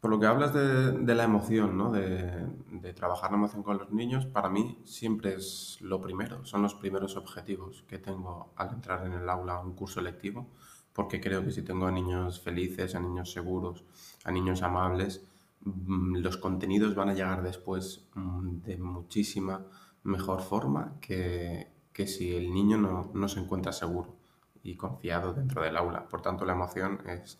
Por 0.00 0.12
lo 0.12 0.20
que 0.20 0.26
hablas 0.26 0.54
de, 0.54 1.14
la 1.16 1.24
emoción, 1.24 1.76
¿no? 1.76 1.90
de, 1.90 2.46
de, 2.70 2.92
trabajar 2.92 3.32
la 3.32 3.38
emoción 3.38 3.64
con 3.64 3.76
los 3.78 3.90
niños, 3.90 4.26
para 4.26 4.48
mí 4.48 4.80
siempre 4.84 5.34
es 5.34 5.78
lo 5.80 6.00
primero, 6.00 6.44
son 6.44 6.62
los 6.62 6.74
primeros 6.74 7.16
objetivos 7.16 7.82
que 7.88 7.98
tengo 7.98 8.52
al 8.54 8.70
entrar 8.70 9.04
en 9.04 9.14
el 9.14 9.28
aula 9.28 9.54
a 9.54 9.60
un 9.60 9.74
curso 9.74 10.00
lectivo 10.00 10.48
porque 10.96 11.20
creo 11.20 11.44
que 11.44 11.50
si 11.50 11.60
tengo 11.60 11.86
a 11.86 11.92
niños 11.92 12.40
felices, 12.40 12.94
a 12.94 13.00
niños 13.00 13.30
seguros, 13.30 13.84
a 14.24 14.32
niños 14.32 14.62
amables, 14.62 15.26
mm, 15.60 16.16
los 16.16 16.38
contenidos 16.38 16.94
van 16.94 17.10
a 17.10 17.14
llegar 17.14 17.42
después 17.42 18.08
mm, 18.14 18.62
de 18.62 18.78
muchísima 18.78 19.66
mejor 20.04 20.40
forma 20.40 20.96
que, 21.02 21.70
si 22.06 22.34
el 22.34 22.50
niño 22.50 22.78
no, 23.12 23.28
se 23.28 23.40
encuentra 23.40 23.72
seguro 23.72 24.16
y 24.62 24.74
confiado 24.76 25.34
dentro 25.34 25.62
del 25.62 25.76
aula. 25.76 26.08
Por 26.08 26.22
tanto, 26.22 26.46
la 26.46 26.54
emoción 26.54 27.00
es, 27.06 27.38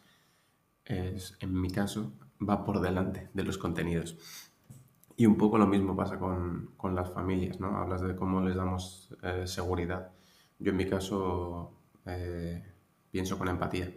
en 0.84 1.60
mi 1.60 1.70
caso, 1.70 2.12
va 2.46 2.62
por 2.62 2.80
delante 2.80 3.30
de 3.32 3.42
los 3.42 3.56
contenidos. 3.56 4.18
Y 5.16 5.24
un 5.24 5.36
poco 5.38 5.56
lo 5.56 5.66
mismo 5.66 5.96
pasa 5.96 6.18
con, 6.18 6.94
las 6.94 7.10
familias, 7.10 7.58
¿no? 7.58 7.78
Hablas 7.78 8.02
de 8.02 8.16
cómo 8.16 8.42
les 8.42 8.56
damos 8.56 9.14
eh, 9.22 9.46
seguridad. 9.46 10.12
Yo 10.58 10.72
en 10.72 10.76
mi 10.76 10.86
caso 10.86 11.72
eh, 12.04 12.75
pienso 13.16 13.38
con 13.38 13.48
empatía. 13.48 13.90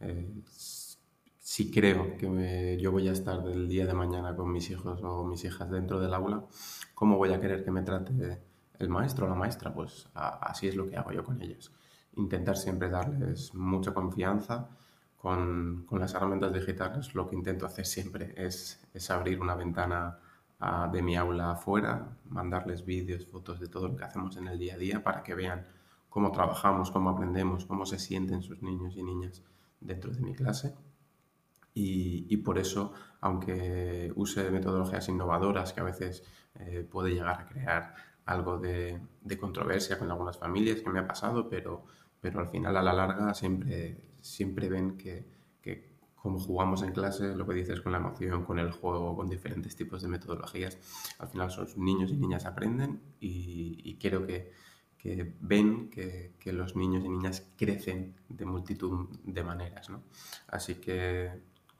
Eh, 0.00 0.42
si 0.48 1.70
creo 1.70 2.16
que 2.16 2.76
yo 2.80 2.90
voy 2.90 3.06
a 3.06 3.12
estar 3.12 3.40
del 3.44 3.68
día 3.68 3.86
de 3.86 3.94
mañana 3.94 4.34
con 4.34 4.50
mis 4.50 4.68
hijos 4.68 5.00
o 5.04 5.24
mis 5.24 5.44
hijas 5.44 5.70
dentro 5.70 6.00
del 6.00 6.12
aula, 6.12 6.44
¿cómo 6.92 7.16
voy 7.16 7.32
a 7.32 7.40
querer 7.40 7.64
que 7.64 7.70
me 7.70 7.82
trate 7.82 8.42
el 8.80 8.88
maestro 8.88 9.26
o 9.26 9.28
la 9.28 9.36
maestra? 9.36 9.72
Pues 9.72 10.08
así 10.12 10.66
es 10.66 10.74
lo 10.74 10.88
que 10.88 10.96
hago 10.96 11.12
yo 11.12 11.22
con 11.22 11.40
ellos. 11.40 11.72
Intentar 12.16 12.56
siempre 12.56 12.90
darles 12.90 13.54
mucha 13.54 13.94
confianza. 13.94 14.70
Con, 15.16 15.84
con 15.86 16.00
las 16.00 16.14
herramientas 16.14 16.52
digitales 16.52 17.14
lo 17.14 17.28
que 17.28 17.36
intento 17.36 17.64
hacer 17.66 17.86
siempre 17.86 18.34
es, 18.36 18.80
es 18.92 19.10
abrir 19.10 19.40
una 19.40 19.54
ventana 19.54 20.18
de 20.92 21.02
mi 21.02 21.14
aula 21.16 21.52
afuera, 21.52 22.08
mandarles 22.28 22.84
vídeos, 22.84 23.24
fotos 23.26 23.60
de 23.60 23.68
todo 23.68 23.86
lo 23.88 23.96
que 23.96 24.04
hacemos 24.04 24.36
en 24.36 24.48
el 24.48 24.58
día 24.58 24.74
a 24.74 24.78
día 24.78 25.02
para 25.04 25.22
que 25.22 25.36
vean 25.36 25.64
cómo 26.18 26.32
trabajamos, 26.32 26.90
cómo 26.90 27.10
aprendemos, 27.10 27.64
cómo 27.64 27.86
se 27.86 27.96
sienten 27.96 28.42
sus 28.42 28.60
niños 28.60 28.96
y 28.96 29.04
niñas 29.04 29.44
dentro 29.78 30.10
de 30.10 30.20
mi 30.20 30.34
clase. 30.34 30.74
Y, 31.72 32.36
por 32.38 32.58
eso, 32.58 32.92
aunque 33.20 34.12
use 34.16 34.50
metodologías 34.50 35.08
innovadoras 35.08 35.72
que 35.72 35.80
a 35.80 35.84
veces 35.84 36.24
eh, 36.56 36.84
puede 36.90 37.14
llegar 37.14 37.40
a 37.40 37.46
crear 37.46 37.94
algo 38.24 38.58
de, 38.58 39.00
controversia 39.38 39.96
con 39.96 40.10
algunas 40.10 40.36
familias 40.36 40.80
que 40.80 40.90
me 40.90 40.98
ha 40.98 41.06
pasado, 41.06 41.48
pero, 41.48 41.84
pero 42.20 42.40
al 42.40 42.48
final 42.48 42.76
a 42.76 42.82
la 42.82 42.92
larga 42.92 43.32
siempre, 43.32 44.16
siempre 44.20 44.68
ven 44.68 44.96
que, 44.96 45.24
que 45.62 45.98
como 46.16 46.40
jugamos 46.40 46.82
en 46.82 46.90
clase, 46.90 47.36
lo 47.36 47.46
que 47.46 47.54
dices 47.54 47.80
con 47.80 47.92
la 47.92 47.98
emoción, 47.98 48.44
con 48.44 48.58
el 48.58 48.72
juego, 48.72 49.14
con 49.14 49.28
diferentes 49.28 49.76
tipos 49.76 50.02
de 50.02 50.08
metodologías, 50.08 50.78
al 51.20 51.28
final 51.28 51.48
sus 51.52 51.76
niños 51.76 52.10
y 52.10 52.16
niñas 52.16 52.44
aprenden 52.44 53.00
y, 53.20 53.96
creo 54.00 54.26
que, 54.26 54.50
que 54.98 55.34
ven 55.40 55.88
que, 55.90 56.34
los 56.52 56.76
niños 56.76 57.04
y 57.04 57.08
niñas 57.08 57.46
crecen 57.56 58.16
de 58.28 58.44
multitud 58.44 59.08
de 59.22 59.42
maneras. 59.44 59.90
¿no? 59.90 60.02
Así 60.48 60.76
que, 60.76 61.30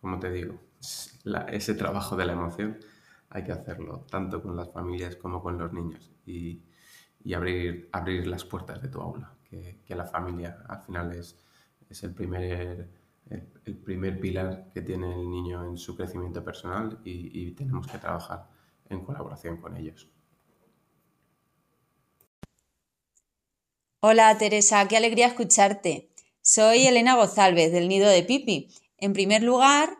como 0.00 0.18
te 0.18 0.30
digo, 0.30 0.60
ese 1.48 1.74
trabajo 1.74 2.16
de 2.16 2.26
la 2.26 2.32
emoción 2.32 2.78
hay 3.30 3.44
que 3.44 3.52
hacerlo 3.52 4.06
tanto 4.10 4.42
con 4.42 4.56
las 4.56 4.70
familias 4.70 5.16
como 5.16 5.42
con 5.42 5.58
los 5.58 5.72
niños 5.72 6.12
y, 6.24 6.62
abrir, 7.34 7.88
abrir 7.92 8.26
las 8.26 8.44
puertas 8.44 8.80
de 8.80 8.88
tu 8.88 9.00
aula, 9.00 9.34
que, 9.44 9.82
la 9.88 10.06
familia 10.06 10.64
al 10.68 10.80
final 10.82 11.12
es, 11.12 11.36
es 11.90 12.02
el 12.04 12.14
primer 12.14 12.88
el 13.30 13.76
primer 13.76 14.18
pilar 14.18 14.70
que 14.72 14.82
tiene 14.82 15.12
el 15.12 15.28
niño 15.28 15.64
en 15.68 15.76
su 15.76 15.96
crecimiento 15.96 16.42
personal 16.42 16.98
y, 17.04 17.50
tenemos 17.52 17.86
que 17.86 17.98
trabajar 17.98 18.48
en 18.88 19.04
colaboración 19.04 19.58
con 19.58 19.76
ellos. 19.76 20.08
Hola 24.00 24.38
Teresa, 24.38 24.86
qué 24.86 24.96
alegría 24.96 25.26
escucharte. 25.26 26.08
Soy 26.40 26.86
Elena 26.86 27.16
Gozálvez 27.16 27.72
del 27.72 27.88
Nido 27.88 28.08
de 28.08 28.22
Pipi. 28.22 28.68
En 28.96 29.12
primer 29.12 29.42
lugar, 29.42 29.90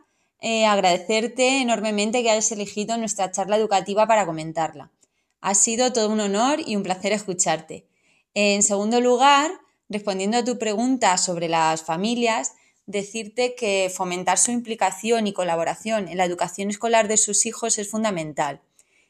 eh, 0.41 0.67
agradecerte 0.67 1.61
enormemente 1.63 2.23
que 2.23 2.31
hayas 2.31 2.53
elegido 2.53 2.97
nuestra 2.97 3.33
charla 3.33 3.57
educativa 3.57 4.07
para 4.07 4.25
comentarla. 4.25 4.93
Ha 5.41 5.57
sido 5.57 5.93
todo 5.93 6.11
un 6.11 6.21
honor 6.21 6.61
y 6.65 6.77
un 6.77 6.85
placer 6.85 7.11
escucharte. 7.11 7.89
En 8.35 8.63
segundo 8.63 9.01
lugar, 9.01 9.51
respondiendo 9.89 10.37
a 10.37 10.45
tu 10.45 10.59
pregunta 10.61 11.19
sobre 11.19 11.49
las 11.49 11.83
familias, 11.83 12.53
decirte 12.87 13.57
que 13.57 13.93
fomentar 13.93 14.39
su 14.39 14.53
implicación 14.53 15.27
y 15.27 15.33
colaboración 15.33 16.07
en 16.07 16.19
la 16.19 16.25
educación 16.25 16.71
escolar 16.71 17.09
de 17.09 17.17
sus 17.17 17.47
hijos 17.47 17.79
es 17.79 17.91
fundamental. 17.91 18.61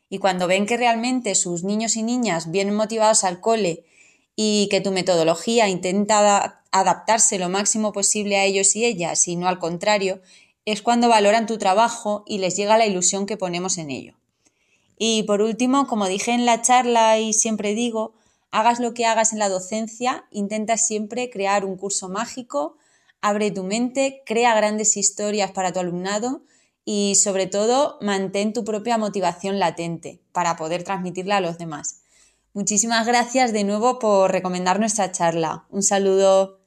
Y 0.09 0.16
cuando 0.16 0.47
ven 0.47 0.65
que 0.65 0.78
realmente 0.78 1.35
sus 1.35 1.62
niños 1.62 1.94
y 1.97 2.02
niñas 2.02 2.51
vienen 2.51 2.74
motivados 2.74 3.23
al 3.24 3.43
cole 3.43 3.85
y 4.40 4.69
que 4.70 4.81
tu 4.81 4.93
metodología 4.93 5.69
intenta 5.69 6.62
adaptarse 6.70 7.40
lo 7.40 7.48
máximo 7.48 7.93
posible 7.93 8.36
a 8.36 8.44
ellos 8.44 8.77
y 8.77 8.85
ellas 8.85 9.27
y 9.27 9.35
no 9.35 9.48
al 9.48 9.59
contrario, 9.59 10.20
es 10.65 10.81
cuando 10.81 11.09
valoran 11.09 11.47
tu 11.47 11.59
trabajo 11.59 12.23
y 12.24 12.39
les 12.39 12.55
llega 12.55 12.78
la 12.78 12.86
ilusión 12.86 13.27
que 13.27 13.36
ponemos 13.36 13.78
en 13.78 13.90
ello. 13.90 14.15
Y 14.97 15.24
por 15.24 15.43
último, 15.43 15.89
como 15.89 16.06
dije 16.06 16.31
en 16.31 16.47
la 16.47 16.62
charla 16.62 17.19
y 17.19 17.32
siempre 17.32 17.74
digo, 17.74 18.12
hagas 18.52 18.78
lo 18.78 18.94
que 18.94 19.06
hagas 19.06 19.32
en 19.32 19.40
la 19.40 19.48
docencia, 19.48 20.27
intenta 20.31 20.77
siempre 20.77 21.31
crear 21.31 21.65
un 21.65 21.77
curso 21.77 22.09
mágico, 22.09 22.77
Abre 23.20 23.51
tu 23.51 23.65
mente, 23.65 24.23
crea 24.24 24.55
grandes 24.55 24.97
historias 24.97 25.51
para 25.51 25.73
tu 25.73 25.81
alumnado 25.81 26.43
y 26.85 27.16
sobre 27.16 27.48
todo 27.48 27.98
mantén 28.01 28.52
tu 28.52 28.65
propia 28.65 28.97
motivación 28.97 29.59
latente 29.59 30.20
para 30.31 30.56
poder 30.56 30.85
transmitirla 30.85 31.39
a 31.39 31.40
los 31.40 31.59
demás. 31.59 32.02
Muchísimas 32.59 33.06
gracias 33.06 33.52
de 33.52 33.62
nuevo 33.62 34.01
por 34.01 34.32
recomendar 34.32 34.80
nuestra 34.80 35.12
charla. 35.12 35.68
Un 35.70 35.85
saludo. 35.85 36.59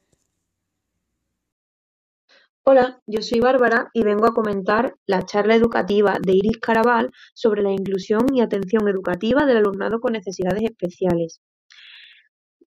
Hola, 2.64 3.02
yo 3.06 3.20
soy 3.20 3.40
Bárbara 3.40 3.90
y 3.92 4.02
vengo 4.02 4.26
a 4.26 4.32
comentar 4.32 4.94
la 5.04 5.26
charla 5.26 5.54
educativa 5.54 6.16
de 6.18 6.32
Iris 6.32 6.56
Caraval 6.62 7.10
sobre 7.34 7.62
la 7.62 7.72
inclusión 7.72 8.34
y 8.34 8.40
atención 8.40 8.88
educativa 8.88 9.44
del 9.44 9.58
alumnado 9.58 10.00
con 10.00 10.14
necesidades 10.14 10.62
especiales 10.62 11.42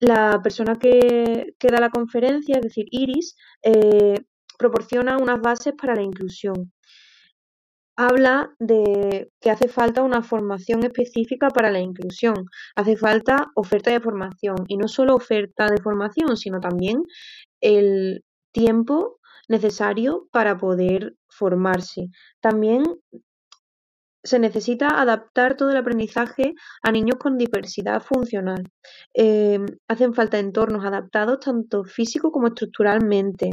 la 0.01 0.41
persona 0.41 0.79
que, 0.79 1.55
da 1.61 1.81
la 1.81 1.91
conferencia, 1.91 2.55
es 2.59 2.63
decir, 2.63 2.87
Iris, 2.93 3.35
eh, 3.63 4.15
proporciona 4.57 5.17
unas 5.17 5.41
bases 5.41 5.75
para 5.75 5.97
la 5.97 6.03
inclusión. 6.03 6.73
Habla 8.01 8.55
de 8.61 9.33
que 9.41 9.51
hace 9.51 9.67
falta 9.67 10.03
una 10.03 10.23
formación 10.23 10.85
específica 10.85 11.49
para 11.49 11.73
la 11.73 11.81
inclusión, 11.81 12.47
hace 12.77 12.97
falta 12.97 13.51
oferta 13.57 13.91
de 13.91 13.99
formación 13.99 14.59
y 14.69 14.77
no 14.77 14.87
solo 14.87 15.17
oferta 15.17 15.69
de 15.69 15.83
formación, 15.83 16.37
sino 16.37 16.61
también 16.61 17.03
el 17.61 18.25
tiempo 18.53 19.19
necesario 19.49 20.29
para 20.31 20.57
poder 20.59 21.17
formarse. 21.29 22.07
También 22.41 22.85
se 24.23 24.39
necesita 24.39 25.01
adaptar 25.01 25.57
todo 25.57 25.71
el 25.71 25.77
aprendizaje 25.77 26.55
a 26.83 26.93
niños 26.93 27.19
con 27.19 27.37
diversidad 27.37 28.01
funcional. 28.01 28.63
Em, 29.13 29.67
hacen 29.89 30.15
falta 30.15 30.39
entornos 30.39 30.85
adaptados 30.85 31.41
tanto 31.41 31.83
físico 31.83 32.31
como 32.31 32.47
estructuralmente. 32.49 33.51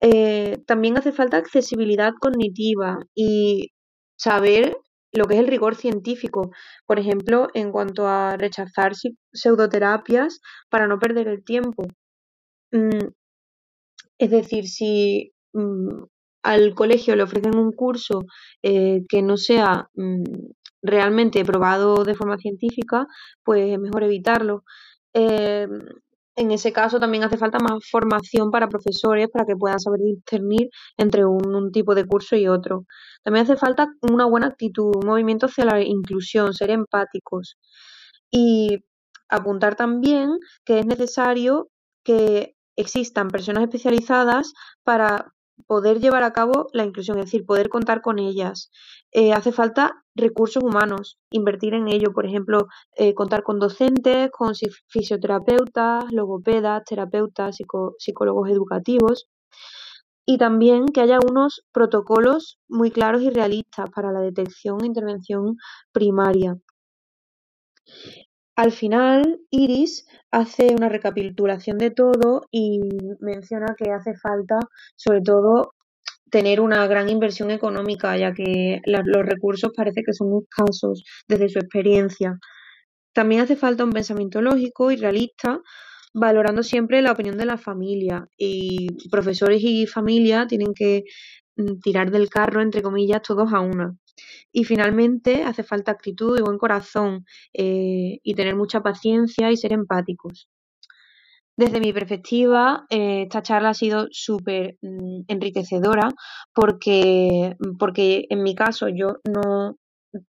Eh, 0.00 0.58
también 0.66 0.98
hace 0.98 1.12
falta 1.12 1.38
accesibilidad 1.38 2.12
cognitiva 2.20 2.98
y 3.14 3.72
saber 4.16 4.76
lo 5.12 5.26
que 5.26 5.34
es 5.34 5.40
el 5.40 5.46
rigor 5.48 5.76
científico, 5.76 6.50
por 6.86 6.98
ejemplo, 6.98 7.48
en 7.54 7.72
cuanto 7.72 8.06
a 8.08 8.36
rechazar 8.36 8.92
pseudoterapias 9.32 10.40
para 10.70 10.86
no 10.86 10.98
perder 10.98 11.28
el 11.28 11.44
tiempo. 11.44 11.84
Mm, 12.72 13.08
es 14.18 14.30
decir, 14.30 14.66
si 14.68 15.32
mm, 15.52 16.04
al 16.42 16.74
colegio 16.74 17.16
le 17.16 17.22
ofrecen 17.24 17.56
un 17.56 17.72
curso 17.72 18.24
eh, 18.62 19.02
que 19.08 19.22
no 19.22 19.36
sea 19.36 19.88
mm, 19.94 20.22
realmente 20.82 21.44
probado 21.44 22.04
de 22.04 22.14
forma 22.14 22.38
científica, 22.38 23.06
pues 23.44 23.72
es 23.72 23.78
mejor 23.80 24.04
evitarlo. 24.04 24.64
Em, 25.14 25.80
en 26.36 26.50
ese 26.50 26.72
caso 26.72 27.00
también 27.00 27.24
hace 27.24 27.38
falta 27.38 27.58
más 27.58 27.88
formación 27.90 28.50
para 28.50 28.68
profesores 28.68 29.28
para 29.32 29.46
que 29.46 29.56
puedan 29.56 29.80
saber 29.80 30.00
discernir 30.00 30.68
entre 30.98 31.24
un, 31.24 31.72
tipo 31.72 31.94
de 31.94 32.06
curso 32.06 32.36
y 32.36 32.46
otro. 32.46 32.84
También 33.24 33.44
hace 33.44 33.56
falta 33.56 33.88
una 34.02 34.26
buena 34.26 34.48
actitud, 34.48 34.94
un 34.96 35.06
movimiento 35.06 35.46
hacia 35.46 35.64
la 35.64 35.80
inclusión, 35.80 36.52
ser 36.52 36.70
empáticos. 36.70 37.56
Y 38.30 38.84
apuntar 39.28 39.76
también 39.76 40.38
que 40.64 40.80
es 40.80 40.86
necesario 40.86 41.68
que 42.04 42.54
existan 42.76 43.28
personas 43.28 43.64
especializadas 43.64 44.52
para 44.84 45.32
poder 45.66 46.00
llevar 46.00 46.22
a 46.22 46.32
cabo 46.32 46.68
la 46.72 46.84
inclusión, 46.84 47.18
es 47.18 47.26
decir, 47.26 47.46
poder 47.46 47.68
contar 47.68 48.02
con 48.02 48.18
ellas. 48.18 48.70
Eh, 49.12 49.32
hace 49.32 49.52
falta 49.52 50.04
recursos 50.14 50.62
humanos, 50.62 51.18
invertir 51.30 51.74
en 51.74 51.88
ello, 51.88 52.12
por 52.12 52.26
ejemplo, 52.26 52.66
eh, 52.96 53.14
contar 53.14 53.42
con 53.42 53.58
docentes, 53.58 54.30
con 54.30 54.54
fisioterapeutas, 54.88 56.12
logopedas, 56.12 56.84
terapeutas, 56.84 57.56
psicólogos 57.98 58.50
educativos 58.50 59.28
y 60.26 60.38
también 60.38 60.86
que 60.86 61.00
haya 61.00 61.18
unos 61.20 61.64
protocolos 61.72 62.58
muy 62.68 62.90
claros 62.90 63.22
y 63.22 63.30
realistas 63.30 63.88
para 63.94 64.12
la 64.12 64.20
detección 64.20 64.82
e 64.82 64.86
intervención 64.86 65.56
primaria. 65.92 66.56
Al 68.56 68.72
final, 68.72 69.40
Iris 69.50 70.06
hace 70.30 70.74
una 70.74 70.88
recapitulación 70.88 71.76
de 71.76 71.90
todo 71.90 72.46
y 72.50 72.80
menciona 73.20 73.74
que 73.76 73.90
hace 73.90 74.14
falta, 74.16 74.58
sobre 74.96 75.20
todo, 75.20 75.74
tener 76.30 76.60
una 76.60 76.86
gran 76.86 77.08
inversión 77.10 77.50
económica, 77.50 78.16
ya 78.16 78.32
que 78.32 78.80
los 78.86 79.26
recursos 79.26 79.72
parece 79.76 80.02
que 80.04 80.14
son 80.14 80.28
escasos 80.42 81.04
desde 81.28 81.50
su 81.50 81.58
experiencia. 81.58 82.38
También 83.14 83.42
hace 83.42 83.56
falta 83.56 83.84
un 83.84 83.92
pensamiento 83.92 84.42
lógico 84.42 84.90
y 84.90 84.96
realista, 84.96 85.60
valorando 86.14 86.62
siempre 86.62 87.02
la 87.02 87.12
opinión 87.12 87.36
de 87.38 87.46
la 87.46 87.58
familia. 87.58 88.26
Y 88.38 88.88
profesores 89.10 89.62
y 89.62 89.86
familia 89.86 90.46
tienen 90.46 90.74
que 90.74 91.04
mm, 91.56 91.80
tirar 91.82 92.10
del 92.10 92.30
carro, 92.30 92.62
entre 92.62 92.82
comillas, 92.82 93.22
todos 93.22 93.52
a 93.52 93.60
una. 93.60 93.96
Y 94.52 94.64
finalmente 94.64 95.44
hace 95.44 95.62
falta 95.62 95.92
actitud 95.92 96.38
y 96.38 96.42
buen 96.42 96.58
corazón 96.58 97.24
eh, 97.52 98.18
y 98.22 98.34
tener 98.34 98.56
mucha 98.56 98.82
paciencia 98.82 99.50
y 99.50 99.56
ser 99.56 99.72
empáticos. 99.72 100.48
Desde 101.58 101.80
mi 101.80 101.92
perspectiva, 101.92 102.84
eh, 102.90 103.22
esta 103.22 103.42
charla 103.42 103.70
ha 103.70 103.74
sido 103.74 104.08
súper 104.10 104.76
mm, 104.82 105.22
enriquecedora 105.28 106.10
porque, 106.52 107.56
porque 107.78 108.26
en 108.28 108.42
mi 108.42 108.54
caso 108.54 108.88
yo 108.88 109.16
no, 109.24 109.78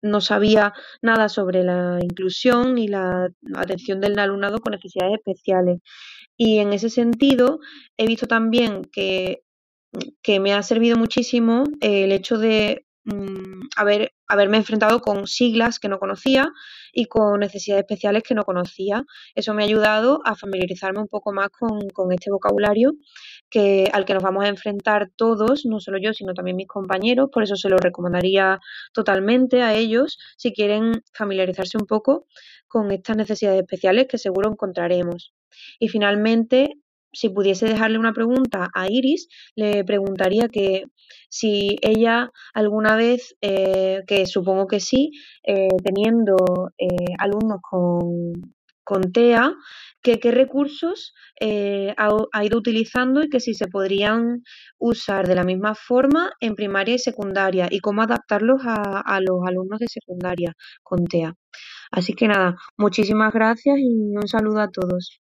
no 0.02 0.20
sabía 0.20 0.74
nada 1.01 1.31
sobre 1.31 1.65
la 1.65 1.98
inclusión 2.02 2.77
y 2.77 2.89
la 2.89 3.31
atención 3.55 4.01
del 4.01 4.19
alumnado 4.19 4.59
con 4.61 4.73
necesidades 4.73 5.15
especiales. 5.15 5.81
Y 6.36 6.59
en 6.59 6.73
ese 6.73 6.90
sentido, 6.90 7.61
he 7.97 8.06
visto 8.06 8.27
también 8.27 8.82
que, 8.93 9.43
que 10.23 10.40
me 10.40 10.52
ha 10.52 10.62
servido 10.62 10.98
muchísimo 10.98 11.65
el 11.81 12.12
hecho 12.12 12.39
de 12.39 12.86
Mm, 13.07 13.69
haber, 13.77 14.15
haberme 14.29 14.57
enfrentado 14.57 15.01
con 15.01 15.27
siglas 15.27 15.79
que 15.79 15.89
no 15.89 15.99
conocía 15.99 16.51
y 16.91 17.05
con 17.05 17.41
necesidades 17.41 17.83
especiales 17.83 18.23
que 18.23 18.35
no 18.35 18.45
conocía. 18.45 19.05
Eso 19.35 19.53
me 19.53 19.63
ha 19.63 19.67
ayudado 19.67 20.21
a 20.25 20.35
familiarizarme 20.35 21.01
un 21.01 21.09
poco 21.09 21.33
más 21.33 21.51
con, 21.51 22.13
este 22.13 22.31
vocabulario 22.31 22.95
que, 23.51 23.91
al 23.93 24.07
que 24.07 24.15
nos 24.15 24.23
vamos 24.23 24.45
a 24.45 24.49
enfrentar 24.49 25.11
todos, 25.17 25.67
no 25.67 25.81
solo 25.81 25.99
yo, 26.01 26.15
sino 26.15 26.33
también 26.33 26.57
mis 26.57 26.67
compañeros. 26.67 27.29
Por 27.31 27.43
eso 27.43 27.57
se 27.57 27.69
lo 27.69 27.77
recomendaría 27.77 28.59
totalmente 28.95 29.63
a 29.63 29.75
ellos 29.75 30.19
si 30.39 30.53
quieren 30.55 31.03
familiarizarse 31.13 31.77
un 31.79 31.87
poco 31.87 32.27
con 32.69 32.91
estas 32.91 33.17
necesidades 33.19 33.61
especiales 33.61 34.07
que 34.09 34.19
seguro 34.19 34.51
encontraremos. 34.51 35.35
Y 35.79 35.89
finalmente, 35.89 36.79
si 37.15 37.31
pudiese 37.31 37.66
dejarle 37.66 37.99
una 37.99 38.12
pregunta 38.12 38.70
a 38.74 38.89
Iris, 38.91 39.28
le 39.57 39.85
preguntaría 39.85 40.49
que 40.49 40.85
si 41.28 41.78
ella 41.82 42.31
alguna 42.55 42.97
vez, 42.97 43.36
eh, 43.41 44.03
que 44.07 44.27
supongo 44.27 44.66
que 44.66 44.81
sí, 44.81 45.11
eh, 45.45 45.69
teniendo 45.82 46.36
eh, 46.78 47.15
alumnos 47.19 47.59
con, 47.62 48.55
con 48.85 49.12
TEA, 49.12 49.55
que, 50.03 50.20
qué 50.20 50.31
recursos 50.31 51.15
ha, 51.97 52.45
ido 52.45 52.59
utilizando 52.59 53.23
y 53.23 53.28
que 53.31 53.41
si 53.41 53.55
se 53.55 53.69
podrían 53.69 54.43
usar 54.78 55.27
de 55.27 55.35
la 55.35 55.45
misma 55.45 55.74
forma 55.74 56.31
en 56.41 56.55
primaria 56.55 56.95
y 56.97 56.99
secundaria 56.99 57.69
y 57.70 57.81
cómo 57.81 58.03
adaptarlos 58.03 58.61
a, 58.66 59.01
a 59.01 59.20
los 59.20 59.39
alumnos 59.47 59.81
de 59.81 59.89
secundaria 59.89 60.53
con 60.82 61.07
TEA. 61.07 61.35
Así 61.91 62.15
que 62.15 62.28
nada, 62.28 62.57
muchísimas 62.77 63.32
gracias 63.32 63.77
y 63.78 64.16
un 64.16 64.28
saludo 64.28 64.61
a 64.61 64.70
todos. 64.70 65.20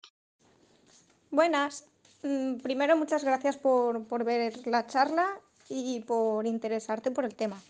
Buenas, 1.31 1.85
mm, 2.23 2.55
primero 2.55 2.97
muchas 2.97 3.23
gracias 3.23 3.55
por, 3.55 4.03
por, 4.05 4.23
ver 4.23 4.65
la 4.65 4.87
charla 4.87 5.27
y 5.69 5.99
por 5.99 6.47
interesarte 6.47 7.11
por 7.11 7.23
el 7.23 7.35
tema. 7.35 7.61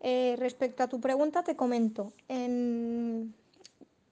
Eh, 0.00 0.36
respecto 0.38 0.82
a 0.82 0.88
tu 0.88 1.00
pregunta, 1.00 1.42
te 1.42 1.56
comento. 1.56 2.12
En, 2.28 3.34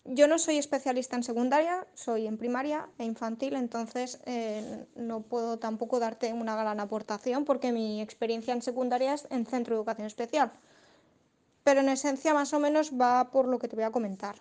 yo 0.05 0.27
no 0.27 0.39
soy 0.39 0.57
especialista 0.57 1.17
en 1.17 1.23
secundaria, 1.23 1.87
soy 1.95 2.27
en 2.27 2.39
primaria 2.39 2.89
e 2.99 3.05
infantil, 3.05 3.57
entonces 3.57 4.21
eh, 4.25 4.87
no 4.97 5.21
puedo 5.21 5.59
tampoco 5.59 6.01
darte 6.01 6.33
una 6.33 6.57
gran 6.57 6.81
aportación 6.81 7.45
porque 7.45 7.73
mi 7.73 8.01
experiencia 8.01 8.55
en 8.55 8.63
secundaria 8.63 9.13
es 9.13 9.27
en 9.31 9.45
centro 9.45 9.75
de 9.75 9.81
educación 9.81 10.07
especial. 10.07 10.51
Pero 11.63 11.81
en 11.81 11.91
esencia 11.91 12.33
más 12.33 12.55
o 12.55 12.59
menos 12.59 12.93
va 12.99 13.31
por 13.31 13.47
lo 13.47 13.59
que 13.59 13.69
te 13.69 13.77
voy 13.77 13.85
a 13.85 13.91
comentar. 13.91 14.37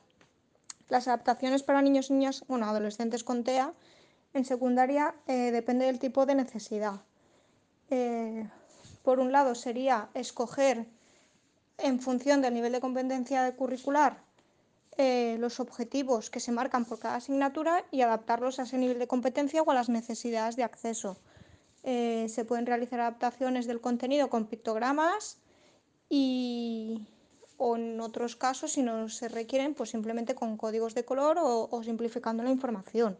Las 0.89 1.07
adaptaciones 1.07 1.63
para 1.63 1.81
niños 1.81 2.11
niñas, 2.11 2.43
bueno, 2.47 2.65
adolescentes 2.65 3.23
con 3.23 3.43
TEA, 3.43 3.73
en 4.33 4.45
secundaria 4.45 5.15
eh, 5.27 5.51
depende 5.51 5.85
del 5.85 5.99
tipo 5.99 6.25
de 6.25 6.35
necesidad. 6.35 7.01
Eh, 7.89 8.47
por 9.03 9.19
un 9.19 9.31
lado 9.31 9.55
sería 9.55 10.09
escoger 10.13 10.85
en 11.77 11.99
función 11.99 12.41
del 12.41 12.53
nivel 12.53 12.71
de 12.73 12.81
competencia 12.81 13.55
curricular 13.55 14.21
eh, 14.97 15.37
los 15.39 15.61
objetivos 15.61 16.29
que 16.29 16.41
se 16.41 16.51
marcan 16.51 16.83
por 16.83 16.99
cada 16.99 17.15
asignatura 17.15 17.85
y 17.89 18.01
adaptarlos 18.01 18.59
a 18.59 18.63
ese 18.63 18.77
nivel 18.77 18.99
de 18.99 19.07
competencia 19.07 19.61
o 19.61 19.71
a 19.71 19.73
las 19.73 19.87
necesidades 19.87 20.57
de 20.57 20.63
acceso. 20.63 21.17
Eh, 21.83 22.27
se 22.27 22.43
pueden 22.43 22.65
realizar 22.65 22.99
adaptaciones 22.99 23.65
del 23.65 23.79
contenido 23.79 24.29
con 24.29 24.47
pictogramas 24.47 25.37
y 26.09 27.07
o 27.59 27.75
en 27.75 27.99
otros 27.99 28.35
casos, 28.35 28.71
si 28.71 28.81
no 28.81 29.09
se 29.09 29.27
requieren, 29.27 29.75
pues 29.75 29.89
simplemente 29.91 30.33
con 30.33 30.57
códigos 30.57 30.95
de 30.95 31.03
color 31.03 31.37
o, 31.39 31.83
simplificando 31.83 32.41
la 32.41 32.49
información, 32.49 33.17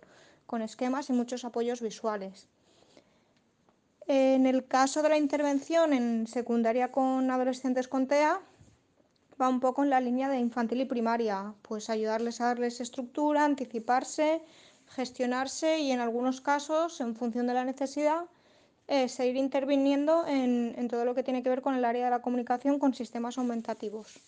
con 0.48 0.62
esquemas 0.62 1.10
y 1.10 1.14
muchos 1.14 1.44
apoyos 1.44 1.82
visuales. 1.82 2.48
En 4.08 4.48
el 4.48 4.66
caso 4.66 5.04
de 5.04 5.10
la 5.10 5.18
intervención 5.18 5.94
en 5.94 6.26
secundaria 6.26 6.92
con 6.92 7.30
adolescentes 7.30 7.88
con 7.88 8.08
TEA, 8.08 8.40
va 9.40 9.50
un 9.50 9.60
poco 9.60 9.84
en 9.84 9.90
la 9.90 10.00
línea 10.00 10.30
de 10.30 10.40
infantil 10.40 10.82
y 10.82 10.86
primaria, 10.86 11.54
pues 11.62 11.90
ayudarles 11.90 12.40
a 12.40 12.46
darles 12.46 12.80
estructura, 12.80 13.44
anticiparse, 13.44 14.42
gestionarse 14.88 15.80
y 15.80 15.92
en 15.92 16.00
algunos 16.00 16.40
casos, 16.40 17.02
en 17.02 17.14
función 17.16 17.46
de 17.46 17.54
la 17.54 17.66
necesidad, 17.66 18.26
eh, 18.88 19.10
seguir 19.10 19.36
interviniendo 19.36 20.26
en, 20.26 20.74
en, 20.78 20.88
todo 20.88 21.06
lo 21.06 21.14
que 21.14 21.24
tiene 21.24 21.44
que 21.44 21.50
ver 21.50 21.62
con 21.62 21.76
el 21.76 21.86
área 21.86 22.06
de 22.06 22.12
la 22.12 22.22
comunicación 22.22 22.80
con 22.80 22.96
sistemas 22.96 23.38
aumentativos. 23.38 24.20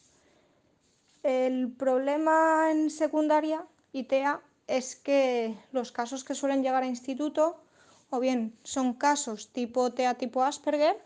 El 1.23 1.71
problema 1.71 2.71
en 2.71 2.89
secundaria 2.89 3.65
y 3.91 4.03
TEA 4.03 4.41
es 4.67 4.95
que 4.95 5.55
los 5.71 5.91
casos 5.91 6.23
que 6.23 6.35
suelen 6.35 6.63
llegar 6.63 6.83
a 6.83 6.87
instituto 6.87 7.61
o 8.09 8.19
bien 8.19 8.57
son 8.63 8.93
casos 8.93 9.49
tipo 9.51 9.91
TEA 9.93 10.15
tipo 10.15 10.43
Asperger 10.43 10.97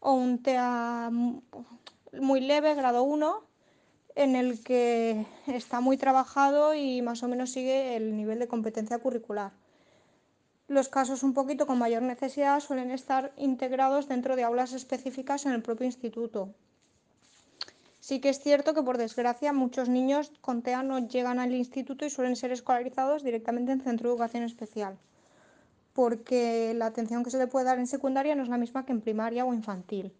o 0.00 0.12
un 0.12 0.42
TEA 0.42 1.10
muy 1.10 2.40
leve, 2.40 2.74
grado 2.74 3.04
1, 3.04 3.42
en 4.16 4.36
el 4.36 4.62
que 4.62 5.24
está 5.46 5.80
muy 5.80 5.96
trabajado 5.96 6.74
y 6.74 7.00
más 7.02 7.22
o 7.22 7.28
menos 7.28 7.52
sigue 7.52 7.96
el 7.96 8.16
nivel 8.16 8.38
de 8.38 8.48
competencia 8.48 8.98
curricular. 8.98 9.52
Los 10.68 10.88
casos 10.88 11.22
un 11.22 11.34
poquito 11.34 11.66
con 11.66 11.78
mayor 11.78 12.02
necesidad 12.02 12.60
suelen 12.60 12.90
estar 12.90 13.32
integrados 13.36 14.08
dentro 14.08 14.36
de 14.36 14.44
aulas 14.44 14.72
específicas 14.72 15.46
en 15.46 15.52
el 15.52 15.62
propio 15.62 15.86
instituto. 15.86 16.54
Sí 18.06 18.20
que 18.20 18.30
es 18.30 18.40
cierto 18.40 18.74
que 18.74 18.82
por 18.82 18.98
desgracia 18.98 19.52
muchos 19.52 19.88
niños 19.88 20.32
con 20.40 20.62
TEA 20.62 20.82
no 20.82 20.98
llegan 21.12 21.38
al 21.38 21.54
instituto 21.54 22.04
y 22.04 22.10
suelen 22.10 22.34
ser 22.34 22.50
escolarizados 22.50 23.22
directamente 23.22 23.70
en 23.70 23.80
centro 23.80 24.08
de 24.08 24.14
educación 24.14 24.42
especial, 24.42 24.98
porque 25.92 26.74
la 26.74 26.86
atención 26.86 27.22
que 27.22 27.30
se 27.30 27.38
le 27.38 27.46
puede 27.46 27.66
dar 27.66 27.78
en 27.78 27.86
secundaria 27.86 28.34
no 28.34 28.42
es 28.42 28.48
la 28.48 28.58
misma 28.58 28.84
que 28.84 28.92
en 28.92 29.02
primaria 29.02 29.44
o 29.44 29.54
infantil 29.54 30.12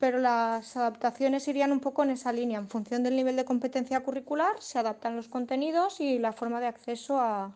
pero 0.00 0.18
las 0.18 0.78
adaptaciones 0.78 1.46
irían 1.46 1.72
un 1.72 1.80
poco 1.80 2.02
en 2.02 2.10
esa 2.10 2.32
línea. 2.32 2.58
En 2.58 2.68
función 2.68 3.02
del 3.02 3.14
nivel 3.14 3.36
de 3.36 3.44
competencia 3.44 4.02
curricular 4.02 4.54
se 4.58 4.78
adaptan 4.78 5.14
los 5.14 5.28
contenidos 5.28 6.00
y 6.00 6.18
la 6.18 6.32
forma 6.32 6.58
de 6.58 6.68
acceso 6.68 7.20
a, 7.20 7.54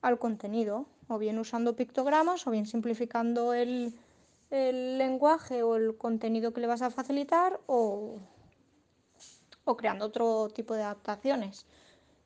al 0.00 0.18
contenido, 0.18 0.86
o 1.08 1.18
bien 1.18 1.38
usando 1.38 1.76
pictogramas, 1.76 2.46
o 2.46 2.50
bien 2.50 2.64
simplificando 2.64 3.52
el, 3.52 3.92
el 4.50 4.96
lenguaje 4.96 5.62
o 5.62 5.76
el 5.76 5.98
contenido 5.98 6.54
que 6.54 6.62
le 6.62 6.68
vas 6.68 6.80
a 6.80 6.90
facilitar, 6.90 7.60
o, 7.66 8.16
o 9.66 9.76
creando 9.76 10.06
otro 10.06 10.48
tipo 10.48 10.74
de 10.74 10.84
adaptaciones. 10.84 11.66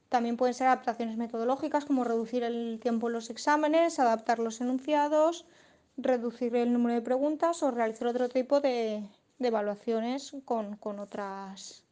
También 0.08 0.36
pueden 0.36 0.54
ser 0.54 0.68
adaptaciones 0.68 1.16
metodológicas 1.16 1.84
como 1.84 2.04
reducir 2.04 2.42
el 2.44 2.78
tiempo 2.80 3.08
en 3.08 3.14
los 3.14 3.30
exámenes, 3.30 3.98
adaptar 3.98 4.38
los 4.38 4.60
enunciados, 4.60 5.46
reducir 5.96 6.54
el 6.54 6.72
número 6.72 6.94
de 6.94 7.02
preguntas 7.02 7.62
o 7.62 7.70
realizar 7.70 8.08
otro 8.08 8.28
tipo 8.28 8.60
de, 8.60 9.02
de 9.38 9.48
evaluaciones 9.48 10.36
con, 10.44 10.76
con, 10.76 10.98
otras 10.98 11.84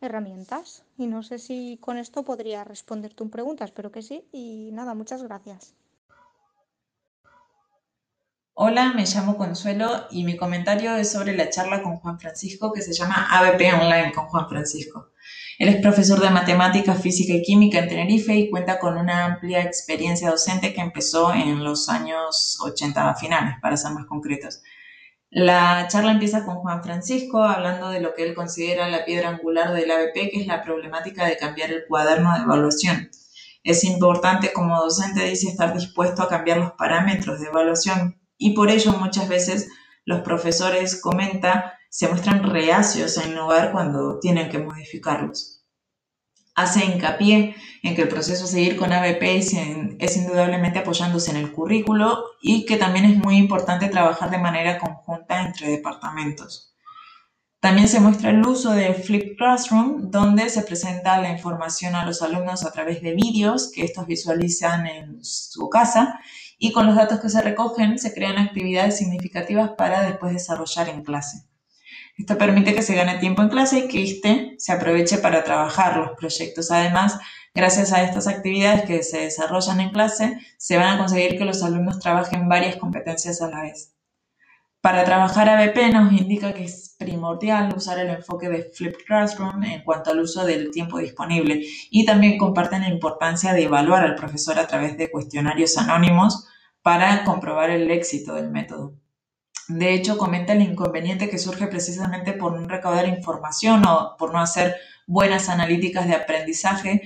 herramientas. 0.00 0.84
Y 0.96 1.06
no 1.06 1.22
sé 1.22 1.38
si 1.38 1.78
con 1.80 1.96
esto 1.96 2.24
podría 2.24 2.64
responder 2.64 3.14
tu 3.14 3.30
pregunta, 3.30 3.64
espero 3.64 3.92
que 3.92 4.02
sí. 4.02 4.24
Y 4.32 4.70
nada, 4.72 4.94
muchas 4.94 5.22
gracias. 5.22 5.74
Hola, 8.60 8.92
me 8.92 9.04
llamo 9.04 9.36
Consuelo 9.36 10.08
y 10.10 10.24
mi 10.24 10.36
comentario 10.36 10.96
es 10.96 11.12
sobre 11.12 11.36
la 11.36 11.48
charla 11.48 11.80
con 11.80 11.98
Juan 11.98 12.18
Francisco 12.18 12.72
que 12.72 12.82
se 12.82 12.92
llama 12.92 13.28
ABP 13.30 13.72
Online 13.72 14.10
con 14.12 14.26
Juan 14.26 14.48
Francisco. 14.48 15.12
Él 15.60 15.68
es 15.68 15.76
profesor 15.76 16.18
de 16.18 16.30
matemáticas, 16.30 17.00
física 17.00 17.34
y 17.34 17.42
química 17.42 17.78
en 17.78 17.88
Tenerife 17.88 18.34
y 18.34 18.50
cuenta 18.50 18.80
con 18.80 18.98
una 18.98 19.26
amplia 19.26 19.62
experiencia 19.62 20.28
docente 20.28 20.74
que 20.74 20.80
empezó 20.80 21.32
en 21.32 21.62
los 21.62 21.88
años 21.88 22.58
80 22.60 23.14
finales, 23.14 23.54
para 23.62 23.76
ser 23.76 23.92
más 23.92 24.06
concretos. 24.06 24.60
La 25.30 25.86
charla 25.86 26.10
empieza 26.10 26.44
con 26.44 26.56
Juan 26.56 26.82
Francisco 26.82 27.44
hablando 27.44 27.90
de 27.90 28.00
lo 28.00 28.16
que 28.16 28.24
él 28.24 28.34
considera 28.34 28.88
la 28.88 29.04
piedra 29.04 29.28
angular 29.28 29.72
del 29.72 29.88
ABP, 29.88 30.32
que 30.32 30.40
es 30.40 30.48
la 30.48 30.64
problemática 30.64 31.26
de 31.26 31.36
cambiar 31.36 31.70
el 31.70 31.84
cuaderno 31.86 32.34
de 32.34 32.42
evaluación. 32.42 33.08
Es 33.62 33.84
importante 33.84 34.52
como 34.52 34.80
docente, 34.80 35.22
dice, 35.26 35.46
estar 35.46 35.72
dispuesto 35.72 36.24
a 36.24 36.28
cambiar 36.28 36.58
los 36.58 36.72
parámetros 36.72 37.38
de 37.38 37.46
evaluación 37.46 38.18
y 38.38 38.54
por 38.54 38.70
ello 38.70 38.92
muchas 38.92 39.28
veces 39.28 39.68
los 40.04 40.20
profesores, 40.20 41.00
comenta, 41.02 41.74
se 41.90 42.08
muestran 42.08 42.42
reacios 42.42 43.18
a 43.18 43.26
innovar 43.26 43.72
cuando 43.72 44.18
tienen 44.20 44.48
que 44.48 44.58
modificarlos. 44.58 45.66
Hace 46.54 46.84
hincapié 46.84 47.54
en 47.82 47.94
que 47.94 48.02
el 48.02 48.08
proceso 48.08 48.44
a 48.44 48.48
seguir 48.48 48.76
con 48.76 48.92
ABP 48.92 49.22
es 49.98 50.16
indudablemente 50.16 50.78
apoyándose 50.78 51.30
en 51.30 51.36
el 51.36 51.52
currículo 51.52 52.24
y 52.40 52.64
que 52.64 52.76
también 52.76 53.04
es 53.04 53.16
muy 53.16 53.36
importante 53.36 53.88
trabajar 53.88 54.30
de 54.30 54.38
manera 54.38 54.78
conjunta 54.78 55.42
entre 55.42 55.68
departamentos. 55.68 56.74
También 57.60 57.88
se 57.88 58.00
muestra 58.00 58.30
el 58.30 58.46
uso 58.46 58.70
de 58.70 58.94
Flip 58.94 59.36
Classroom, 59.36 60.10
donde 60.10 60.48
se 60.48 60.62
presenta 60.62 61.20
la 61.20 61.30
información 61.30 61.96
a 61.96 62.06
los 62.06 62.22
alumnos 62.22 62.64
a 62.64 62.70
través 62.70 63.02
de 63.02 63.14
vídeos 63.14 63.72
que 63.72 63.84
estos 63.84 64.06
visualizan 64.06 64.86
en 64.86 65.24
su 65.24 65.68
casa 65.68 66.20
y 66.58 66.72
con 66.72 66.86
los 66.86 66.96
datos 66.96 67.20
que 67.20 67.28
se 67.28 67.40
recogen 67.40 67.98
se 67.98 68.12
crean 68.12 68.38
actividades 68.38 68.98
significativas 68.98 69.70
para 69.78 70.02
después 70.02 70.32
desarrollar 70.32 70.88
en 70.88 71.02
clase. 71.02 71.44
Esto 72.18 72.36
permite 72.36 72.74
que 72.74 72.82
se 72.82 72.96
gane 72.96 73.18
tiempo 73.18 73.42
en 73.42 73.48
clase 73.48 73.78
y 73.78 73.88
que 73.88 74.02
éste 74.02 74.54
se 74.58 74.72
aproveche 74.72 75.18
para 75.18 75.44
trabajar 75.44 75.96
los 75.96 76.10
proyectos. 76.18 76.72
Además, 76.72 77.18
gracias 77.54 77.92
a 77.92 78.02
estas 78.02 78.26
actividades 78.26 78.82
que 78.82 79.04
se 79.04 79.20
desarrollan 79.20 79.80
en 79.80 79.90
clase, 79.90 80.38
se 80.56 80.76
van 80.76 80.96
a 80.96 80.98
conseguir 80.98 81.38
que 81.38 81.44
los 81.44 81.62
alumnos 81.62 82.00
trabajen 82.00 82.48
varias 82.48 82.76
competencias 82.76 83.40
a 83.40 83.48
la 83.48 83.62
vez. 83.62 83.97
Para 84.88 85.04
trabajar 85.04 85.50
ABP 85.50 85.92
nos 85.92 86.14
indica 86.14 86.54
que 86.54 86.64
es 86.64 86.96
primordial 86.98 87.74
usar 87.76 87.98
el 87.98 88.08
enfoque 88.08 88.48
de 88.48 88.70
Flipped 88.72 89.04
Classroom 89.04 89.62
en 89.62 89.82
cuanto 89.82 90.12
al 90.12 90.20
uso 90.20 90.46
del 90.46 90.70
tiempo 90.70 90.96
disponible 90.96 91.60
y 91.90 92.06
también 92.06 92.38
comparten 92.38 92.80
la 92.80 92.88
importancia 92.88 93.52
de 93.52 93.64
evaluar 93.64 94.02
al 94.02 94.14
profesor 94.14 94.58
a 94.58 94.66
través 94.66 94.96
de 94.96 95.10
cuestionarios 95.10 95.76
anónimos 95.76 96.48
para 96.80 97.22
comprobar 97.24 97.68
el 97.68 97.90
éxito 97.90 98.32
del 98.32 98.50
método. 98.50 98.94
De 99.68 99.92
hecho, 99.92 100.16
comenta 100.16 100.54
el 100.54 100.62
inconveniente 100.62 101.28
que 101.28 101.36
surge 101.36 101.66
precisamente 101.66 102.32
por 102.32 102.58
no 102.58 102.66
recaudar 102.66 103.06
información 103.08 103.84
o 103.86 104.16
por 104.18 104.32
no 104.32 104.40
hacer 104.40 104.74
buenas 105.06 105.50
analíticas 105.50 106.08
de 106.08 106.14
aprendizaje, 106.14 107.02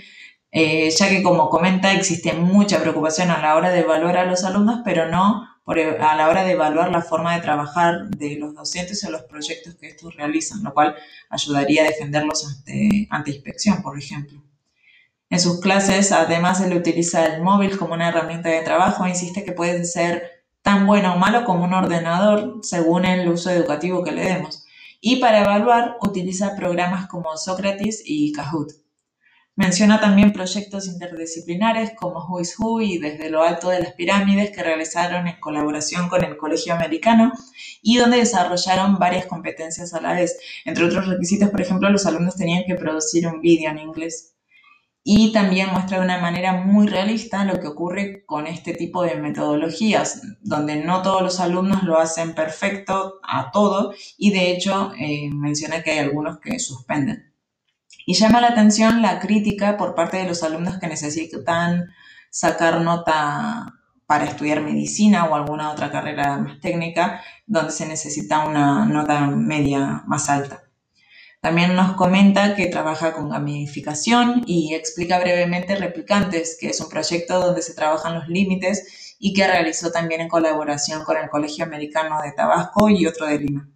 eh, 0.52 0.88
ya 0.88 1.08
que 1.08 1.24
como 1.24 1.50
comenta 1.50 1.92
existe 1.92 2.32
mucha 2.32 2.80
preocupación 2.80 3.32
a 3.32 3.42
la 3.42 3.56
hora 3.56 3.70
de 3.70 3.80
evaluar 3.80 4.18
a 4.18 4.24
los 4.24 4.44
alumnos, 4.44 4.82
pero 4.84 5.08
no 5.08 5.51
e, 5.66 5.96
a 5.98 6.16
la 6.16 6.28
hora 6.28 6.44
de 6.44 6.52
evaluar 6.52 6.90
la 6.90 7.02
forma 7.02 7.34
de 7.34 7.42
trabajar 7.42 8.08
de 8.08 8.36
los 8.36 8.54
docentes 8.54 9.04
o 9.04 9.10
los 9.10 9.22
proyectos 9.22 9.76
que 9.76 9.88
estos 9.88 10.14
realizan, 10.16 10.62
lo 10.62 10.74
cual 10.74 10.96
ayudaría 11.30 11.82
a 11.82 11.86
defenderlos 11.86 12.46
ante, 12.46 13.06
ante 13.10 13.30
inspección, 13.30 13.82
por 13.82 13.98
ejemplo. 13.98 14.42
En 15.30 15.40
sus 15.40 15.60
clases, 15.60 16.12
además, 16.12 16.60
él 16.60 16.76
utiliza 16.76 17.24
el 17.24 17.42
móvil 17.42 17.78
como 17.78 17.94
una 17.94 18.08
herramienta 18.08 18.50
de 18.50 18.60
trabajo 18.60 19.06
e 19.06 19.10
insiste 19.10 19.44
que 19.44 19.52
puede 19.52 19.84
ser 19.84 20.44
tan 20.60 20.86
bueno 20.86 21.14
o 21.14 21.18
malo 21.18 21.44
como 21.44 21.64
un 21.64 21.72
ordenador 21.72 22.60
según 22.62 23.04
el 23.04 23.28
uso 23.28 23.50
educativo 23.50 24.04
que 24.04 24.12
le 24.12 24.24
demos. 24.24 24.64
Y 25.00 25.16
para 25.16 25.40
evaluar 25.40 25.96
utiliza 26.02 26.54
programas 26.54 27.08
como 27.08 27.36
Socrates 27.36 28.02
y 28.04 28.32
Kahoot. 28.32 28.81
Menciona 29.54 30.00
también 30.00 30.32
proyectos 30.32 30.86
interdisciplinares 30.86 31.92
como 31.94 32.24
Who 32.24 32.40
is 32.40 32.58
Who 32.58 32.80
y 32.80 32.96
Desde 32.96 33.28
lo 33.28 33.42
Alto 33.42 33.68
de 33.68 33.80
las 33.80 33.92
Pirámides 33.92 34.50
que 34.50 34.62
realizaron 34.62 35.28
en 35.28 35.38
colaboración 35.40 36.08
con 36.08 36.24
el 36.24 36.38
Colegio 36.38 36.72
Americano 36.72 37.32
y 37.82 37.98
donde 37.98 38.16
desarrollaron 38.16 38.98
varias 38.98 39.26
competencias 39.26 39.92
a 39.92 40.00
la 40.00 40.14
vez. 40.14 40.38
Entre 40.64 40.84
otros 40.84 41.06
requisitos, 41.06 41.50
por 41.50 41.60
ejemplo, 41.60 41.90
los 41.90 42.06
alumnos 42.06 42.36
tenían 42.36 42.64
que 42.66 42.76
producir 42.76 43.26
un 43.26 43.42
vídeo 43.42 43.70
en 43.70 43.78
inglés. 43.78 44.34
Y 45.04 45.32
también 45.32 45.68
muestra 45.70 45.98
de 45.98 46.04
una 46.04 46.18
manera 46.18 46.54
muy 46.54 46.86
realista 46.86 47.44
lo 47.44 47.60
que 47.60 47.66
ocurre 47.66 48.24
con 48.24 48.46
este 48.46 48.72
tipo 48.72 49.02
de 49.02 49.16
metodologías, 49.16 50.22
donde 50.40 50.76
no 50.76 51.02
todos 51.02 51.20
los 51.20 51.40
alumnos 51.40 51.82
lo 51.82 51.98
hacen 51.98 52.34
perfecto 52.34 53.20
a 53.22 53.50
todo 53.50 53.92
y 54.16 54.30
de 54.30 54.52
hecho 54.52 54.92
eh, 54.98 55.28
menciona 55.30 55.82
que 55.82 55.90
hay 55.90 55.98
algunos 55.98 56.38
que 56.38 56.58
suspenden. 56.58 57.31
Y 58.06 58.14
llama 58.14 58.40
la 58.40 58.48
atención 58.48 59.02
la 59.02 59.20
crítica 59.20 59.76
por 59.76 59.94
parte 59.94 60.16
de 60.16 60.26
los 60.26 60.42
alumnos 60.42 60.78
que 60.78 60.88
necesitan 60.88 61.90
sacar 62.30 62.80
nota 62.80 63.74
para 64.06 64.24
estudiar 64.24 64.60
medicina 64.60 65.24
o 65.24 65.34
alguna 65.34 65.70
otra 65.70 65.90
carrera 65.90 66.36
más 66.38 66.60
técnica 66.60 67.22
donde 67.46 67.72
se 67.72 67.86
necesita 67.86 68.46
una 68.46 68.84
nota 68.84 69.26
media 69.26 70.02
más 70.06 70.28
alta. 70.28 70.64
También 71.40 71.74
nos 71.74 71.94
comenta 71.96 72.54
que 72.54 72.66
trabaja 72.66 73.12
con 73.14 73.28
gamificación 73.28 74.44
y 74.46 74.74
explica 74.74 75.18
brevemente 75.18 75.74
Replicantes, 75.74 76.56
que 76.60 76.68
es 76.68 76.80
un 76.80 76.88
proyecto 76.88 77.40
donde 77.40 77.62
se 77.62 77.74
trabajan 77.74 78.14
los 78.14 78.28
límites 78.28 79.16
y 79.18 79.32
que 79.32 79.46
realizó 79.46 79.90
también 79.90 80.20
en 80.20 80.28
colaboración 80.28 81.02
con 81.04 81.16
el 81.16 81.28
Colegio 81.28 81.64
Americano 81.64 82.20
de 82.22 82.32
Tabasco 82.32 82.88
y 82.88 83.06
otro 83.06 83.26
de 83.26 83.38
Lima. 83.40 83.71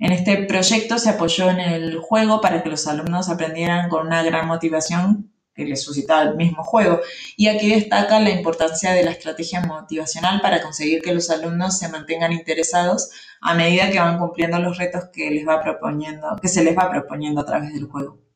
En 0.00 0.12
este 0.12 0.44
proyecto 0.44 0.98
se 0.98 1.10
apoyó 1.10 1.50
en 1.50 1.60
el 1.60 1.98
juego 1.98 2.40
para 2.40 2.62
que 2.62 2.70
los 2.70 2.86
alumnos 2.86 3.28
aprendieran 3.28 3.90
con 3.90 4.06
una 4.06 4.22
gran 4.22 4.46
motivación 4.46 5.30
que 5.54 5.66
les 5.66 5.82
suscitaba 5.82 6.22
el 6.22 6.36
mismo 6.36 6.64
juego. 6.64 7.00
Y 7.36 7.48
aquí 7.48 7.68
destaca 7.68 8.18
la 8.18 8.30
importancia 8.30 8.92
de 8.92 9.04
la 9.04 9.10
estrategia 9.10 9.60
motivacional 9.60 10.40
para 10.40 10.62
conseguir 10.62 11.02
que 11.02 11.12
los 11.12 11.28
alumnos 11.28 11.78
se 11.78 11.90
mantengan 11.90 12.32
interesados 12.32 13.10
a 13.42 13.54
medida 13.54 13.90
que 13.90 14.00
van 14.00 14.18
cumpliendo 14.18 14.58
los 14.58 14.78
retos 14.78 15.10
que 15.12 15.30
les 15.30 15.46
va 15.46 15.62
proponiendo, 15.62 16.34
que 16.40 16.48
se 16.48 16.64
les 16.64 16.74
va 16.74 16.90
proponiendo 16.90 17.42
a 17.42 17.44
través 17.44 17.74
del 17.74 17.84
juego. 17.84 18.29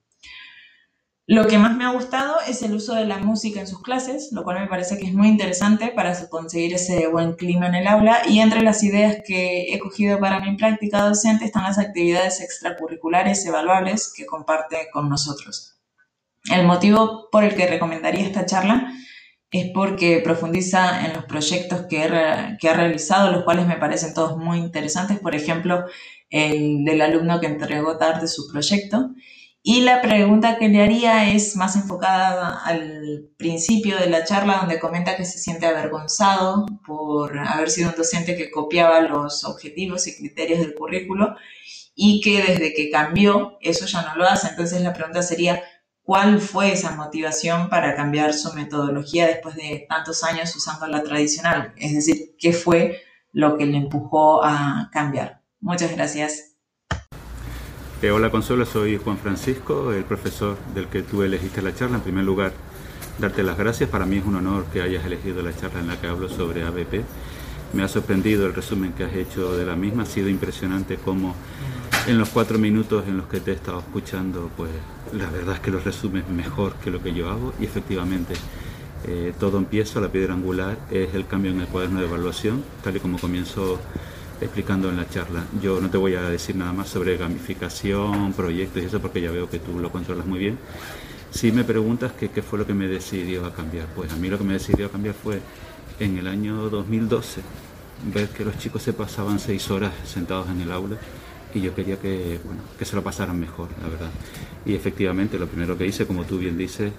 Lo 1.27 1.47
que 1.47 1.57
más 1.57 1.75
me 1.75 1.85
ha 1.85 1.93
gustado 1.93 2.37
es 2.47 2.61
el 2.63 2.75
uso 2.75 2.95
de 2.95 3.07
la 3.07 3.17
música 3.17 3.59
en 3.59 3.67
sus 3.67 3.81
clases, 3.81 4.29
lo 4.33 4.45
cual 4.45 4.61
me 4.61 4.67
parece 4.67 4.99
que 4.99 5.07
es 5.07 5.15
muy 5.15 5.29
interesante 5.29 5.89
para 5.89 6.13
conseguir 6.29 6.75
ese 6.75 7.07
buen 7.07 7.33
clima 7.33 7.67
en 7.69 7.77
el 7.77 7.87
aula. 7.87 8.21
Y 8.29 8.41
entre 8.41 8.61
las 8.61 8.83
ideas 8.83 9.23
que 9.27 9.73
he 9.73 9.79
cogido 9.79 10.21
para 10.21 10.41
mi 10.41 10.55
práctica 10.57 11.01
docente 11.01 11.47
están 11.47 11.63
las 11.63 11.79
actividades 11.79 12.43
extracurriculares 12.43 13.45
evaluables 13.47 14.13
que 14.15 14.27
comparte 14.27 14.89
con 14.93 15.09
nosotros. 15.09 15.79
El 16.53 16.67
motivo 16.67 17.31
por 17.33 17.43
el 17.43 17.55
que 17.55 17.69
recomendaría 17.69 18.27
esta 18.27 18.45
charla 18.45 18.93
es 19.51 19.71
porque 19.73 20.21
profundiza 20.23 21.07
en 21.07 21.15
los 21.15 21.25
proyectos 21.25 21.87
que, 21.89 22.03
ha 22.03 22.75
realizado, 22.75 23.33
los 23.33 23.45
cuales 23.45 23.67
me 23.67 23.77
parecen 23.77 24.13
todos 24.13 24.37
muy 24.37 24.59
interesantes, 24.59 25.21
por 25.21 25.35
ejemplo, 25.35 25.87
el 26.29 26.85
del 26.85 27.01
alumno 27.01 27.41
que 27.41 27.47
entregó 27.47 27.97
tarde 27.97 28.29
su 28.29 28.47
proyecto 28.53 29.15
y 29.67 29.81
la 29.81 30.03
pregunta 30.03 30.59
que 30.59 30.69
le 30.69 30.83
haría 30.83 31.33
es 31.33 31.57
más 31.57 31.75
enfocada 31.75 32.61
al 32.67 33.31
principio 33.39 33.97
de 33.99 34.11
la 34.11 34.23
charla, 34.23 34.59
donde 34.59 34.79
comenta 34.79 35.17
que 35.17 35.25
se 35.25 35.39
siente 35.39 35.65
avergonzado 35.65 36.67
por 36.87 37.39
haber 37.39 37.71
sido 37.71 37.89
un 37.89 37.97
docente 37.97 38.37
que 38.37 38.51
copiaba 38.51 39.01
los 39.01 39.43
objetivos 39.45 40.07
y 40.07 40.19
criterios 40.19 40.61
del 40.61 40.75
currículo 40.75 41.35
y 41.95 42.21
que 42.21 42.43
desde 42.43 42.75
que 42.75 42.91
cambió 42.91 43.57
eso 43.63 43.87
ya 43.87 44.03
no 44.03 44.17
lo 44.17 44.27
hace. 44.27 44.49
Entonces 44.49 44.83
la 44.83 44.93
pregunta 44.93 45.23
sería, 45.23 45.63
¿cuál 46.03 46.43
fue 46.43 46.71
esa 46.71 46.95
motivación 46.95 47.71
para 47.71 47.97
cambiar 47.97 48.35
su 48.35 48.53
metodología 48.53 49.27
después 49.27 49.57
de 49.57 49.87
tantos 49.89 50.25
años 50.25 50.55
usando 50.55 50.87
la 50.89 51.03
tradicional? 51.03 51.73
Es 51.79 51.95
decir, 51.95 52.37
¿qué 52.39 52.53
fue 52.53 53.01
lo 53.33 53.57
que 53.57 53.65
le 53.65 53.79
empujó 53.79 54.45
a 54.45 54.91
cambiar? 54.93 55.43
Muchas 55.59 55.91
gracias. 55.97 56.54
Eh, 58.05 58.11
hola 58.11 58.31
Consuelo, 58.31 58.67
soy 58.67 58.99
Juan 58.99 59.17
Francisco, 59.17 59.91
el 59.91 60.05
profesor 60.05 60.59
del 60.75 60.89
que 60.89 61.01
tú 61.01 61.23
elegiste 61.23 61.63
la 61.63 61.75
charla. 61.75 61.97
En 61.97 62.03
primer 62.03 62.23
lugar, 62.23 62.53
darte 63.19 63.43
las 63.43 63.57
gracias. 63.57 63.89
Para 63.89 64.05
mí 64.05 64.19
es 64.19 64.27
un 64.27 64.37
honor 64.37 64.67
que 64.67 64.83
hayas 64.83 65.07
elegido 65.07 65.41
la 65.41 65.57
charla 65.57 65.81
en 65.81 65.87
la 65.87 65.99
que 65.99 66.09
hablo 66.09 66.29
sobre 66.29 66.65
ABP. 66.65 67.03
Me 67.73 67.83
ha 67.83 67.89
sorprendido 67.89 68.45
el 68.45 68.53
resumen 68.53 68.93
que 68.93 69.05
has 69.05 69.15
hecho 69.15 69.57
de 69.57 69.65
la 69.65 69.75
misma. 69.75 70.03
Ha 70.03 70.07
sido 70.07 70.29
impresionante 70.29 70.99
cómo 71.03 71.35
en 72.07 72.19
los 72.19 72.29
cuatro 72.29 72.59
minutos 72.59 73.05
en 73.09 73.17
los 73.17 73.27
que 73.27 73.41
te 73.41 73.53
he 73.53 73.55
estado 73.55 73.79
escuchando, 73.79 74.51
pues 74.55 74.69
la 75.15 75.31
verdad 75.31 75.55
es 75.55 75.61
que 75.61 75.71
lo 75.71 75.81
resumes 75.81 76.29
mejor 76.29 76.75
que 76.75 76.91
lo 76.91 77.03
que 77.03 77.15
yo 77.15 77.31
hago 77.31 77.55
y 77.59 77.65
efectivamente 77.65 78.35
eh, 79.07 79.33
todo 79.41 79.57
empieza, 79.57 79.99
la 80.03 80.09
piedra 80.09 80.35
angular 80.35 80.77
es 80.91 81.15
el 81.15 81.27
cambio 81.27 81.53
en 81.53 81.61
el 81.63 81.69
cuaderno 81.69 82.01
de 82.01 82.07
evaluación, 82.07 82.65
tal 82.83 82.97
y 82.99 83.01
como 83.01 83.19
comienzo 83.19 83.81
explicando 84.41 84.89
en 84.89 84.97
la 84.97 85.09
charla. 85.09 85.45
Yo 85.63 85.81
no 85.81 85.91
te 85.91 85.97
voy 85.97 86.15
a 86.15 86.23
decir 86.23 86.57
nada 86.57 86.73
más 86.73 86.89
sobre 86.89 87.17
gamificación, 87.17 88.33
proyectos 88.33 88.83
y 88.83 88.87
eso 88.87 89.01
porque 89.01 89.21
ya 89.21 89.31
veo 89.31 89.49
que 89.49 89.59
tú 89.59 89.79
lo 89.79 89.91
controlas 89.91 90.27
muy 90.27 90.39
bien. 90.39 90.59
Si 91.31 91.51
me 91.51 91.65
preguntas 91.65 92.13
qué 92.13 92.43
fue 92.43 92.59
lo 92.59 92.67
que 92.67 92.75
me 92.75 92.87
decidió 92.87 93.45
a 93.45 93.53
cambiar, 93.53 93.87
pues 93.95 94.13
a 94.13 94.17
mí 94.17 94.29
lo 94.29 94.39
que 94.39 94.45
me 94.45 94.53
decidió 94.53 94.87
a 94.87 94.91
cambiar 94.91 95.15
fue 95.15 95.41
en 95.99 96.19
el 96.19 96.27
año 96.27 96.71
2012 96.71 97.41
ver 98.13 98.29
que 98.29 98.45
los 98.45 98.59
chicos 98.59 98.83
se 98.83 98.93
pasaban 98.93 99.39
seis 99.39 99.71
horas 99.71 99.93
sentados 100.05 100.49
en 100.51 100.61
el 100.61 100.73
aula 100.73 100.97
y 101.55 101.61
yo 101.61 101.75
quería 101.75 101.99
que, 101.99 102.41
bueno, 102.45 102.63
que 102.79 102.85
se 102.85 102.97
lo 102.97 103.03
pasaran 103.03 103.39
mejor, 103.39 103.69
la 103.81 103.89
verdad. 103.89 104.11
Y 104.67 104.75
efectivamente 104.75 105.39
lo 105.39 105.47
primero 105.47 105.79
que 105.79 105.87
hice, 105.87 106.07
como 106.07 106.25
tú 106.25 106.39
bien 106.39 106.59
dices, 106.59 106.93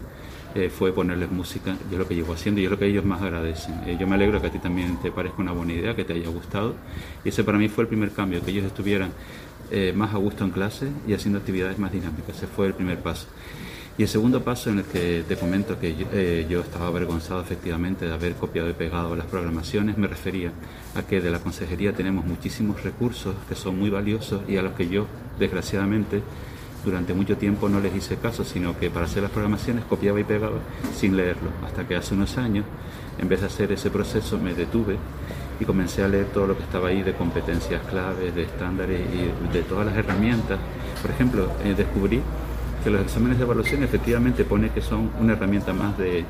eh, 0.55 0.69
fue 0.69 0.93
ponerles 0.93 1.29
música, 1.29 1.75
yo 1.91 1.97
lo 1.97 2.07
que 2.07 2.15
llevo 2.15 2.31
haciendo 2.31 2.61
y 2.61 2.63
yo 2.63 2.69
lo 2.69 2.79
que 2.79 2.85
ellos 2.85 3.03
más 3.03 3.21
agradecen. 3.21 3.75
Eh, 3.85 3.97
yo 3.99 4.07
me 4.07 4.15
alegro 4.15 4.39
que 4.39 4.47
a 4.47 4.49
ti 4.49 4.57
también 4.57 4.95
te 5.01 5.11
parezca 5.11 5.41
una 5.41 5.51
buena 5.51 5.73
idea, 5.73 5.97
que 5.97 6.05
te 6.05 6.13
haya 6.13 6.29
gustado. 6.29 6.75
Y 7.25 7.29
ese 7.29 7.43
para 7.43 7.57
mí 7.57 7.67
fue 7.67 7.83
el 7.83 7.89
primer 7.89 8.11
cambio, 8.11 8.41
que 8.41 8.51
ellos 8.51 8.63
estuvieran 8.63 9.11
eh, 9.69 9.91
más 9.93 10.13
a 10.13 10.17
gusto 10.17 10.45
en 10.45 10.51
clase 10.51 10.87
y 11.05 11.13
haciendo 11.13 11.39
actividades 11.39 11.77
más 11.77 11.91
dinámicas. 11.91 12.37
Ese 12.37 12.47
fue 12.47 12.67
el 12.67 12.73
primer 12.73 12.99
paso. 12.99 13.27
Y 13.97 14.03
el 14.03 14.07
segundo 14.07 14.45
paso 14.45 14.69
en 14.69 14.79
el 14.79 14.85
que 14.85 15.25
te 15.27 15.35
comento 15.35 15.77
que 15.77 15.93
yo, 15.93 16.05
yo, 16.49 16.61
estaba 16.61 16.87
avergonzado 16.87 17.41
efectivamente 17.41 18.05
de 18.05 18.13
haber 18.13 18.35
copiado 18.35 18.69
y 18.69 18.73
pegado 18.73 19.13
las 19.17 19.25
programaciones, 19.25 19.97
me 19.97 20.07
refería 20.07 20.53
a 20.95 21.03
que 21.03 21.19
de 21.19 21.31
la 21.31 21.39
consejería 21.39 21.91
tenemos 21.91 22.25
muchísimos 22.25 22.81
recursos 22.81 23.35
que 23.49 23.55
son 23.55 23.77
muy 23.77 23.89
valiosos 23.89 24.41
y 24.47 24.55
a 24.55 24.61
los 24.61 24.73
que 24.73 24.87
yo, 24.87 25.05
desgraciadamente, 25.37 26.21
durante 26.85 27.13
mucho 27.13 27.35
tiempo 27.35 27.67
no 27.67 27.79
les 27.79 27.95
hice 27.95 28.17
caso, 28.17 28.45
sino 28.45 28.77
que 28.77 28.89
para 28.89 29.05
hacer 29.05 29.23
las 29.23 29.31
programaciones 29.31 29.83
copiaba 29.85 30.19
y 30.19 30.23
pegaba 30.23 30.59
sin 30.95 31.17
leerlo, 31.17 31.49
hasta 31.65 31.87
que 31.87 31.95
hace 31.95 32.13
unos 32.13 32.37
años, 32.37 32.65
en 33.17 33.27
vez 33.27 33.41
de 33.41 33.47
hacer 33.47 33.71
ese 33.71 33.89
proceso, 33.89 34.37
me 34.37 34.53
detuve 34.53 34.97
y 35.59 35.65
comencé 35.65 36.03
a 36.03 36.07
leer 36.07 36.27
todo 36.27 36.47
lo 36.47 36.57
que 36.57 36.63
estaba 36.63 36.89
ahí 36.89 37.01
de 37.01 37.13
competencias 37.13 37.81
claves, 37.87 38.35
de 38.35 38.43
estándares 38.43 39.01
y 39.01 39.53
de 39.53 39.63
todas 39.63 39.85
las 39.85 39.95
herramientas. 39.95 40.59
Por 41.01 41.11
ejemplo, 41.11 41.49
eh, 41.63 41.73
descubrí 41.75 42.21
que 42.83 42.89
los 42.89 43.01
exámenes 43.01 43.37
de 43.37 43.45
evaluación 43.45 43.83
efectivamente 43.83 44.45
pone 44.45 44.69
que 44.69 44.81
son 44.81 45.09
una 45.19 45.33
herramienta 45.33 45.73
más 45.73 45.97
de, 45.97 46.23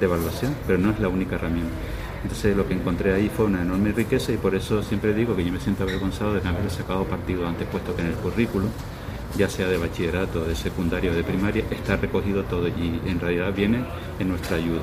evaluación, 0.00 0.54
pero 0.66 0.78
no 0.78 0.90
es 0.90 1.00
la 1.00 1.08
única 1.08 1.34
herramienta. 1.34 1.72
Entonces 2.22 2.56
lo 2.56 2.66
que 2.66 2.74
encontré 2.74 3.12
ahí 3.12 3.28
fue 3.28 3.46
una 3.46 3.62
enorme 3.62 3.92
riqueza 3.92 4.32
y 4.32 4.36
por 4.36 4.54
eso 4.54 4.82
siempre 4.82 5.12
digo 5.12 5.36
que 5.36 5.44
yo 5.44 5.52
me 5.52 5.60
siento 5.60 5.82
avergonzado 5.82 6.34
de 6.34 6.40
no 6.40 6.50
haber 6.50 6.70
sacado 6.70 7.04
partido 7.04 7.46
antes 7.46 7.66
puesto 7.66 7.94
que 7.94 8.02
en 8.02 8.08
el 8.08 8.14
currículum 8.14 8.70
ya 9.38 9.48
sea 9.48 9.68
de 9.68 9.78
bachillerato, 9.78 10.44
de 10.44 10.56
secundario, 10.56 11.14
de 11.14 11.22
primaria, 11.22 11.64
está 11.70 11.96
recogido 11.96 12.42
todo 12.44 12.66
y 12.66 13.00
en 13.06 13.20
realidad 13.20 13.54
viene 13.54 13.84
en 14.18 14.28
nuestra 14.28 14.56
ayuda. 14.56 14.82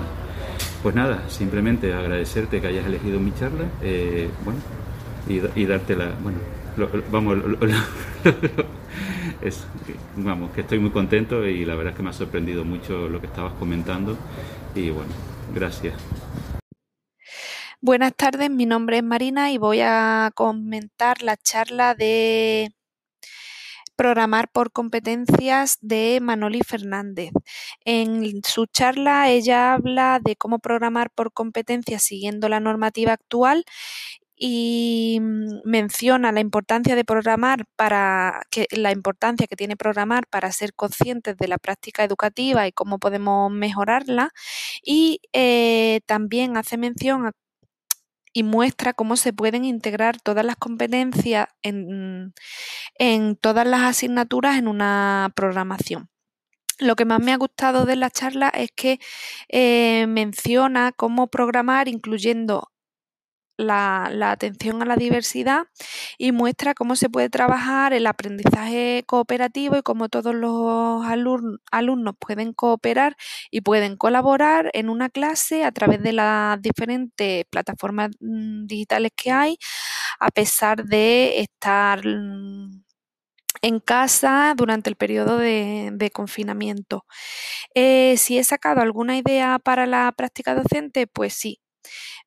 Pues 0.81 0.95
nada, 0.95 1.29
simplemente 1.29 1.93
agradecerte 1.93 2.61
que 2.61 2.67
hayas 2.67 2.85
elegido 2.85 3.19
mi 3.19 3.33
charla, 3.35 3.65
eh, 3.81 4.29
bueno, 4.45 4.59
y, 5.27 5.65
darte 5.65 5.95
la, 5.95 6.13
bueno, 6.21 6.37
vamos, 7.11 7.37
vamos, 10.15 10.51
que 10.51 10.61
estoy 10.61 10.79
muy 10.79 10.91
contento 10.91 11.45
y 11.45 11.65
la 11.65 11.75
verdad 11.75 11.91
es 11.91 11.97
que 11.97 12.03
me 12.03 12.11
ha 12.11 12.13
sorprendido 12.13 12.63
mucho 12.63 13.09
lo 13.09 13.19
que 13.19 13.27
estabas 13.27 13.53
comentando 13.53 14.17
y 14.73 14.89
bueno, 14.89 15.11
gracias. 15.53 15.95
Buenas 17.81 18.15
tardes, 18.15 18.49
mi 18.49 18.65
nombre 18.65 18.97
es 18.97 19.03
Marina 19.03 19.51
y 19.51 19.57
voy 19.57 19.81
a 19.81 20.31
comentar 20.33 21.23
la 21.23 21.35
charla 21.35 21.93
de 21.93 22.71
Programar 23.95 24.49
por 24.51 24.71
competencias 24.71 25.77
de 25.81 26.19
Manoli 26.21 26.61
Fernández. 26.61 27.31
En 27.85 28.41
su 28.43 28.65
charla 28.65 29.29
ella 29.29 29.73
habla 29.73 30.19
de 30.21 30.35
cómo 30.35 30.59
programar 30.59 31.11
por 31.11 31.31
competencias 31.31 32.03
siguiendo 32.03 32.49
la 32.49 32.59
normativa 32.59 33.13
actual 33.13 33.63
y 34.35 35.19
mm, 35.21 35.61
menciona 35.63 36.31
la 36.31 36.41
importancia 36.41 36.95
de 36.95 37.05
programar 37.05 37.65
para 37.75 38.41
que 38.51 38.67
la 38.71 38.91
importancia 38.91 39.47
que 39.47 39.55
tiene 39.55 39.77
programar 39.77 40.27
para 40.27 40.51
ser 40.51 40.73
conscientes 40.73 41.37
de 41.37 41.47
la 41.47 41.57
práctica 41.57 42.03
educativa 42.03 42.67
y 42.67 42.71
cómo 42.73 42.99
podemos 42.99 43.51
mejorarla 43.51 44.31
y 44.83 45.21
eh, 45.33 46.01
también 46.05 46.57
hace 46.57 46.77
mención 46.77 47.31
y 48.33 48.43
muestra 48.43 48.93
cómo 48.93 49.15
se 49.15 49.31
pueden 49.31 49.63
integrar 49.63 50.19
todas 50.19 50.45
las 50.45 50.57
competencias 50.57 51.47
en, 51.63 52.33
en 52.99 53.35
todas 53.35 53.67
las 53.67 53.81
asignaturas 53.83 54.57
en 54.57 54.67
una 54.67 55.31
programación. 55.35 56.09
lo 56.79 56.95
que 56.95 57.05
más 57.05 57.21
me 57.21 57.33
ha 57.33 57.37
gustado 57.37 57.85
de 57.85 57.95
la 57.95 58.09
charla 58.11 58.49
es 58.49 58.69
que 58.75 58.99
eh, 59.49 60.07
menciona 60.07 60.91
cómo 60.91 61.27
programar 61.27 61.87
incluyendo 61.87 62.71
la, 63.57 64.31
atención 64.31 64.81
a 64.81 64.85
la 64.85 64.95
diversidad 64.95 65.67
y 66.17 66.31
muestra 66.31 66.73
cómo 66.73 66.95
se 66.95 67.09
puede 67.09 67.29
trabajar 67.29 67.93
el 67.93 68.07
aprendizaje 68.07 69.03
cooperativo 69.07 69.77
y 69.77 69.81
cómo 69.81 70.09
todos 70.09 70.35
los 70.35 71.05
alumnos 71.71 72.15
pueden 72.19 72.53
cooperar 72.53 73.15
y 73.51 73.61
pueden 73.61 73.97
colaborar 73.97 74.69
en 74.73 74.89
una 74.89 75.09
clase 75.09 75.63
a 75.63 75.71
través 75.71 76.01
de 76.03 76.13
las 76.13 76.61
diferentes 76.61 77.45
plataformas 77.49 78.11
mm, 78.19 78.65
digitales 78.67 79.11
que 79.15 79.31
hay, 79.31 79.57
a 80.19 80.29
pesar 80.31 80.85
de 80.85 81.39
estar 81.39 82.05
mm, 82.05 82.84
en 83.65 83.79
casa 83.79 84.53
durante 84.55 84.91
el 84.91 84.95
periodo 84.95 85.39
de, 85.39 86.11
confinamiento. 86.13 87.05
Eh, 87.75 88.15
si 88.17 88.37
he 88.37 88.43
sacado 88.43 88.81
alguna 88.81 89.17
idea 89.17 89.59
para 89.59 89.87
la 89.87 90.11
práctica 90.15 90.55
docente, 90.55 91.07
pues 91.07 91.33
sí, 91.33 91.59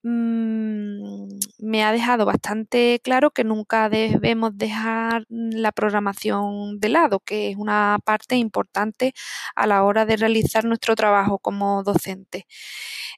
Mm, 0.03 1.29
me 1.59 1.85
ha 1.85 1.93
dejado 1.93 2.25
bastante 2.27 3.01
claro 3.03 3.31
que 3.31 3.45
nunca 3.45 3.89
debemos 3.89 4.57
dejar 4.57 5.25
la 5.29 5.73
programación 5.73 6.79
de 6.81 6.89
lado, 6.89 7.21
que 7.21 7.51
es 7.51 7.57
una 7.57 7.99
parte 8.05 8.37
importante 8.37 9.13
a 9.57 9.67
la 9.67 9.85
hora 9.85 10.05
de 10.07 10.17
realizar 10.17 10.65
nuestro 10.65 10.95
trabajo 10.97 11.39
como 11.39 11.83
docente. 11.83 12.47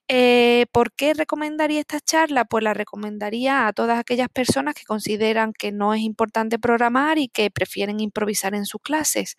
Eh, 0.09 0.67
¿Por 0.73 0.93
qué 0.93 1.15
recomendaría 1.15 1.81
esta 1.81 2.01
charla? 2.01 2.45
Pues 2.45 2.65
la 2.65 2.75
recomendaría 2.75 3.67
a 3.67 3.73
todas 3.73 3.99
aquellas 3.99 4.29
personas 4.29 4.75
que 4.75 4.85
consideran 4.85 5.53
que 5.53 5.73
no 5.73 5.95
es 5.95 6.01
importante 6.03 6.59
programar 6.59 7.19
y 7.19 7.29
que 7.29 7.51
prefieren 7.51 8.01
improvisar 8.01 8.55
en 8.55 8.67
sus 8.67 8.81
clases, 8.83 9.37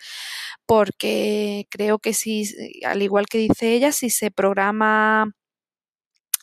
porque 0.66 1.68
creo 1.70 2.00
que 2.00 2.14
si, 2.14 2.46
al 2.86 3.02
igual 3.02 3.26
que 3.28 3.38
dice 3.40 3.74
ella, 3.74 3.92
si 3.92 4.10
se 4.10 4.32
programa 4.32 5.32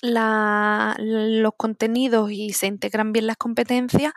los 0.02 1.52
contenidos 1.56 2.30
y 2.30 2.52
se 2.52 2.66
integran 2.66 3.12
bien 3.12 3.26
las 3.26 3.36
competencias, 3.36 4.12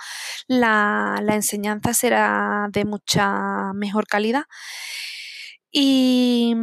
la, 0.48 1.22
enseñanza 1.30 1.94
será 1.94 2.68
de 2.72 2.86
mucha 2.86 3.74
mejor 3.74 4.08
calidad. 4.08 4.44
Y, 5.74 6.53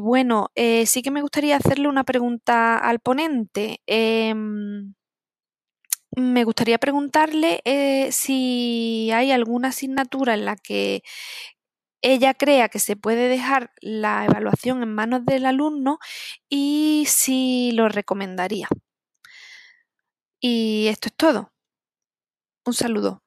bueno, 0.00 0.50
eh, 0.54 0.86
sí 0.86 1.02
que 1.02 1.10
me 1.10 1.22
gustaría 1.22 1.56
hacerle 1.56 1.88
una 1.88 2.04
pregunta 2.04 2.76
al 2.76 3.00
ponente. 3.00 3.80
Em, 3.86 4.94
me 6.16 6.44
gustaría 6.44 6.78
preguntarle 6.78 7.60
eh, 7.64 8.10
si 8.12 9.10
hay 9.12 9.30
alguna 9.30 9.68
asignatura 9.68 10.34
en 10.34 10.44
la 10.44 10.56
que 10.56 11.02
ella 12.02 12.34
crea 12.34 12.68
que 12.68 12.78
se 12.78 12.96
puede 12.96 13.28
dejar 13.28 13.72
la 13.80 14.24
evaluación 14.24 14.82
en 14.82 14.94
manos 14.94 15.24
del 15.24 15.46
alumno 15.46 15.98
y 16.48 17.06
si 17.08 17.72
lo 17.72 17.88
recomendaría. 17.88 18.68
Y 20.40 20.86
esto 20.88 21.08
es 21.08 21.14
todo. 21.16 21.52
Un 22.64 22.74
saludo. 22.74 23.22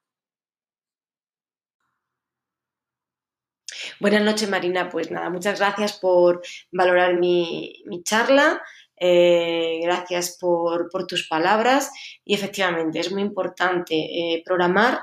Buenas 3.99 4.23
noches, 4.23 4.49
Marina. 4.49 4.89
Pues 4.89 5.11
nada, 5.11 5.30
muchas 5.30 5.60
gracias 5.60 5.93
por 5.93 6.41
valorar 6.72 7.18
mi, 7.19 7.84
charla. 8.03 8.61
Eh, 8.95 9.80
gracias 9.84 10.38
por, 10.39 10.89
tus 11.07 11.27
palabras. 11.27 11.91
Y 12.23 12.35
efectivamente, 12.35 12.99
es 12.99 13.11
muy 13.11 13.22
importante 13.22 13.95
eh, 13.95 14.43
programar 14.45 14.99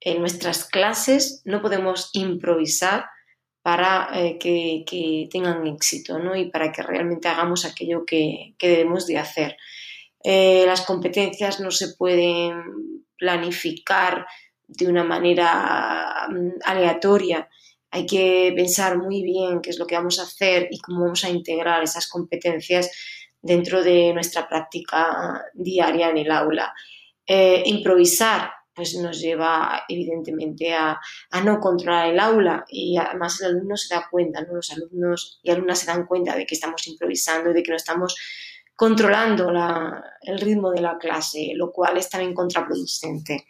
en 0.00 0.20
nuestras 0.20 0.64
clases 0.64 1.42
no 1.44 1.62
podemos 1.62 2.10
improvisar 2.12 3.06
para 3.62 4.08
eh, 4.14 4.38
que, 4.38 5.28
tengan 5.28 5.66
éxito 5.66 6.20
¿no? 6.20 6.36
y 6.36 6.50
para 6.50 6.70
que 6.70 6.82
realmente 6.82 7.26
hagamos 7.26 7.64
aquello 7.64 8.04
que, 8.06 8.54
debemos 8.60 9.08
de 9.08 9.18
hacer. 9.18 9.56
Eh, 10.22 10.64
las 10.66 10.82
competencias 10.82 11.58
no 11.58 11.70
se 11.72 11.94
pueden 11.94 12.62
planificar 13.18 14.26
de 14.68 14.86
una 14.86 15.02
manera 15.02 16.28
mm, 16.28 16.60
aleatoria. 16.64 17.48
Hay 17.90 18.06
que 18.06 18.52
pensar 18.54 18.98
muy 18.98 19.22
bien 19.22 19.60
qué 19.60 19.70
es 19.70 19.78
lo 19.78 19.86
que 19.86 19.96
vamos 19.96 20.20
a 20.20 20.24
hacer 20.24 20.68
y 20.70 20.78
cómo 20.78 21.00
vamos 21.00 21.24
a 21.24 21.30
integrar 21.30 21.82
esas 21.82 22.08
competencias 22.08 22.90
dentro 23.42 23.82
de 23.82 24.12
nuestra 24.12 24.48
práctica 24.48 25.44
diaria 25.54 26.10
en 26.10 26.18
el 26.18 26.30
aula. 26.30 26.72
Eh, 27.26 27.64
improvisar 27.66 28.52
pues 28.76 28.94
nos 28.96 29.18
lleva 29.18 29.84
evidentemente 29.88 30.74
a, 30.74 31.00
no 31.42 31.58
controlar 31.58 32.08
el 32.08 32.20
aula 32.20 32.64
y 32.68 32.98
además 32.98 33.40
el 33.40 33.46
alumno 33.48 33.76
se 33.76 33.94
da 33.94 34.06
cuenta, 34.10 34.42
¿no? 34.42 34.54
los 34.54 34.70
alumnos 34.70 35.40
y 35.42 35.50
alumnas 35.50 35.80
se 35.80 35.86
dan 35.86 36.06
cuenta 36.06 36.36
de 36.36 36.46
que 36.46 36.54
estamos 36.54 36.86
improvisando, 36.86 37.52
de 37.54 37.62
que 37.62 37.70
no 37.70 37.76
estamos 37.76 38.14
controlando 38.76 39.50
el 40.20 40.38
ritmo 40.38 40.70
de 40.70 40.82
la 40.82 40.98
clase, 40.98 41.52
lo 41.54 41.72
cual 41.72 41.96
es 41.96 42.10
también 42.10 42.34
contraproducente. 42.34 43.46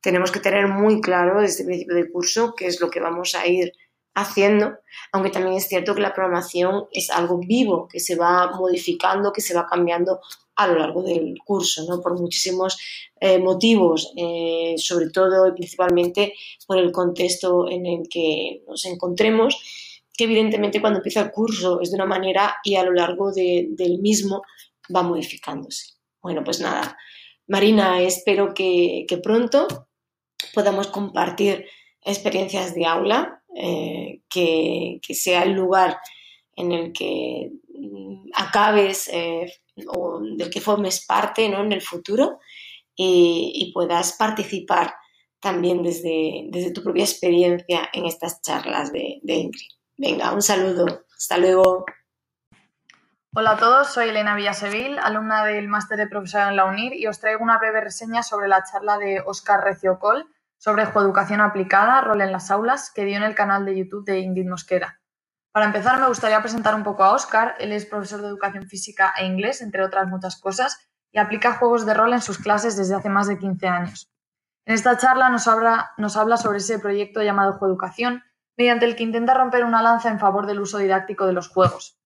Tenemos 0.00 0.30
que 0.30 0.38
tener 0.38 0.68
muy 0.68 1.00
claro 1.00 1.40
desde 1.40 1.62
el 1.62 1.66
principio 1.66 1.96
del 1.96 2.12
curso 2.12 2.54
qué 2.56 2.68
es 2.68 2.80
lo 2.80 2.88
que 2.88 3.00
vamos 3.00 3.34
a 3.34 3.46
ir 3.48 3.72
haciendo, 4.14 4.78
aunque 5.10 5.30
también 5.30 5.56
es 5.56 5.66
cierto 5.66 5.94
que 5.94 6.02
la 6.02 6.14
programación 6.14 6.84
es 6.92 7.10
algo 7.10 7.38
vivo, 7.38 7.88
que 7.88 7.98
se 7.98 8.14
va 8.14 8.52
modificando, 8.52 9.32
que 9.32 9.40
se 9.40 9.54
va 9.54 9.66
cambiando 9.66 10.20
a 10.64 10.68
lo 10.68 10.78
largo 10.78 11.02
del 11.02 11.34
curso, 11.44 11.84
¿no? 11.88 12.00
por 12.00 12.18
muchísimos 12.18 12.78
eh, 13.20 13.38
motivos, 13.38 14.12
eh, 14.16 14.74
sobre 14.78 15.10
todo 15.10 15.46
y 15.46 15.52
principalmente 15.52 16.34
por 16.66 16.78
el 16.78 16.90
contexto 16.90 17.70
en 17.70 17.86
el 17.86 18.08
que 18.08 18.62
nos 18.66 18.84
encontremos, 18.84 19.62
que 20.12 20.24
evidentemente 20.24 20.80
cuando 20.80 20.98
empieza 20.98 21.20
el 21.20 21.30
curso 21.30 21.80
es 21.80 21.90
de 21.90 21.96
una 21.96 22.06
manera 22.06 22.56
y 22.64 22.74
a 22.74 22.82
lo 22.82 22.92
largo 22.92 23.32
del 23.32 23.98
mismo 24.00 24.42
va 24.94 25.02
modificándose. 25.02 25.94
Bueno, 26.20 26.42
pues 26.44 26.60
nada, 26.60 26.96
Marina, 27.46 28.00
espero 28.02 28.54
que, 28.54 29.06
pronto 29.22 29.68
podamos 30.54 30.88
compartir 30.88 31.66
experiencias 32.04 32.74
de 32.74 32.86
aula, 32.86 33.42
eh, 33.54 34.22
que, 34.28 35.00
sea 35.14 35.44
el 35.44 35.52
lugar 35.52 35.98
en 36.56 36.72
el 36.72 36.92
que 36.92 37.52
mm, 37.68 38.30
acabes 38.34 39.08
o 39.86 40.20
del 40.20 40.50
que 40.50 40.60
formes 40.60 41.04
parte 41.06 41.48
¿no? 41.48 41.62
en 41.62 41.72
el 41.72 41.82
futuro 41.82 42.38
y, 42.94 43.70
puedas 43.74 44.12
participar 44.12 44.94
también 45.40 45.82
desde, 45.82 46.46
desde, 46.50 46.72
tu 46.72 46.82
propia 46.82 47.04
experiencia 47.04 47.88
en 47.92 48.06
estas 48.06 48.42
charlas 48.42 48.92
de, 48.92 49.18
de 49.22 49.34
Ingrid. 49.34 49.70
Venga, 49.96 50.32
un 50.32 50.42
saludo. 50.42 51.04
Hasta 51.16 51.38
luego. 51.38 51.84
Hola 53.34 53.52
a 53.52 53.56
todos, 53.56 53.88
soy 53.88 54.10
Elena 54.10 54.36
Villasevil, 54.36 54.98
alumna 54.98 55.44
del 55.44 55.68
máster 55.68 55.96
de 55.96 56.06
profesora 56.06 56.50
en 56.50 56.56
la 56.56 56.66
UNIR 56.66 56.92
y 56.94 57.06
os 57.06 57.18
traigo 57.18 57.42
una 57.42 57.58
breve 57.58 57.80
reseña 57.80 58.22
sobre 58.22 58.46
la 58.46 58.62
charla 58.62 58.98
de 58.98 59.20
Oscar 59.24 59.64
Reciocol 59.64 60.28
sobre 60.62 60.88
coeducación 60.92 61.40
aplicada, 61.40 62.02
rol 62.02 62.20
en 62.20 62.30
las 62.30 62.52
aulas, 62.52 62.92
que 62.94 63.04
dio 63.04 63.16
en 63.16 63.24
el 63.24 63.34
canal 63.34 63.64
de 63.64 63.76
YouTube 63.76 64.04
de 64.04 64.20
Ingrid 64.20 64.48
Mosquera. 64.48 65.01
Para 65.52 65.66
empezar, 65.66 66.00
me 66.00 66.08
gustaría 66.08 66.40
presentar 66.40 66.74
un 66.74 66.82
poco 66.82 67.04
a 67.04 67.12
Oscar. 67.12 67.56
Él 67.58 67.72
es 67.72 67.84
profesor 67.84 68.22
de 68.22 68.28
educación 68.28 68.66
física 68.66 69.12
e 69.18 69.26
inglés, 69.26 69.60
entre 69.60 69.84
otras 69.84 70.08
muchas 70.08 70.40
cosas, 70.40 70.78
y 71.12 71.18
aplica 71.18 71.58
juegos 71.58 71.84
de 71.84 71.92
rol 71.92 72.14
en 72.14 72.22
sus 72.22 72.38
clases 72.38 72.74
desde 72.76 72.94
hace 72.94 73.10
más 73.10 73.28
de 73.28 73.38
15 73.38 73.68
años. 73.68 74.10
En 74.64 74.74
esta 74.74 74.96
charla 74.96 75.28
nos 75.28 75.46
habla, 75.46 76.36
sobre 76.38 76.58
ese 76.58 76.78
proyecto 76.78 77.22
llamado 77.22 77.54
Jueducación, 77.54 78.22
mediante 78.56 78.86
el 78.86 78.96
que 78.96 79.02
intenta 79.02 79.34
romper 79.34 79.64
una 79.64 79.82
lanza 79.82 80.08
en 80.08 80.18
favor 80.18 80.46
del 80.46 80.60
uso 80.60 80.78
didáctico 80.78 81.26
de 81.26 81.34
los 81.34 81.48
juegos. 81.48 81.98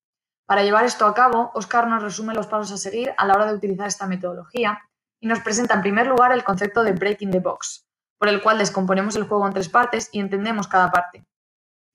Para 0.47 0.65
llevar 0.65 0.85
esto 0.85 1.07
a 1.07 1.15
cabo, 1.15 1.53
Oscar 1.55 1.87
nos 1.87 2.03
resume 2.03 2.35
los 2.35 2.47
pasos 2.49 2.73
a 2.73 2.79
seguir 2.79 3.15
a 3.17 3.27
la 3.27 3.35
hora 3.35 3.47
de 3.47 3.55
utilizar 3.55 3.87
esta 3.87 4.07
metodología 4.07 4.81
y 5.21 5.27
nos 5.29 5.41
presenta 5.41 5.75
en 5.75 5.83
primer 5.83 6.07
lugar 6.07 6.33
el 6.33 6.45
concepto 6.45 6.83
de 6.83 6.93
Breaking 6.93 7.31
the 7.31 7.41
Box, 7.41 7.87
por 8.19 8.29
el 8.29 8.43
cual 8.43 8.59
descomponemos 8.59 9.15
el 9.17 9.25
juego 9.25 9.47
en 9.47 9.53
tres 9.53 9.69
partes 9.69 10.09
y 10.13 10.21
entendemos 10.21 10.67
cada 10.67 10.91
parte. 10.91 11.27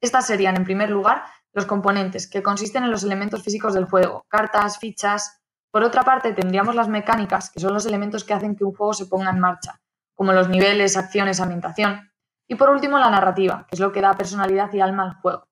Estas 0.02 0.28
serían, 0.28 0.58
en 0.58 0.64
primer 0.64 0.90
lugar, 0.90 1.26
los 1.54 1.66
componentes, 1.66 2.30
que 2.30 2.44
consisten 2.44 2.84
en 2.84 2.92
los 2.92 3.04
elementos 3.04 3.44
físicos 3.44 3.74
del 3.74 3.86
juego, 3.86 4.26
cartas, 4.30 4.80
fichas. 4.80 5.42
Por 5.72 5.84
otra 5.84 6.04
parte, 6.04 6.34
tendríamos 6.34 6.76
las 6.76 6.88
mecánicas, 6.88 7.50
que 7.50 7.60
son 7.60 7.74
los 7.74 7.86
elementos 7.86 8.24
que 8.24 8.34
hacen 8.34 8.56
que 8.56 8.64
un 8.64 8.74
juego 8.74 8.94
se 8.94 9.06
ponga 9.06 9.30
en 9.30 9.40
marcha, 9.40 9.82
como 10.16 10.34
los 10.34 10.50
niveles, 10.50 10.98
acciones, 10.98 11.40
ambientación. 11.40 12.12
Y 12.48 12.56
por 12.56 12.70
último, 12.70 12.98
la 12.98 13.10
narrativa, 13.10 13.66
que 13.68 13.76
es 13.76 13.80
lo 13.80 13.92
que 13.92 14.02
da 14.02 14.14
personalidad 14.14 14.72
y 14.74 14.82
alma 14.82 15.04
al 15.04 15.16
juego. 15.16 15.48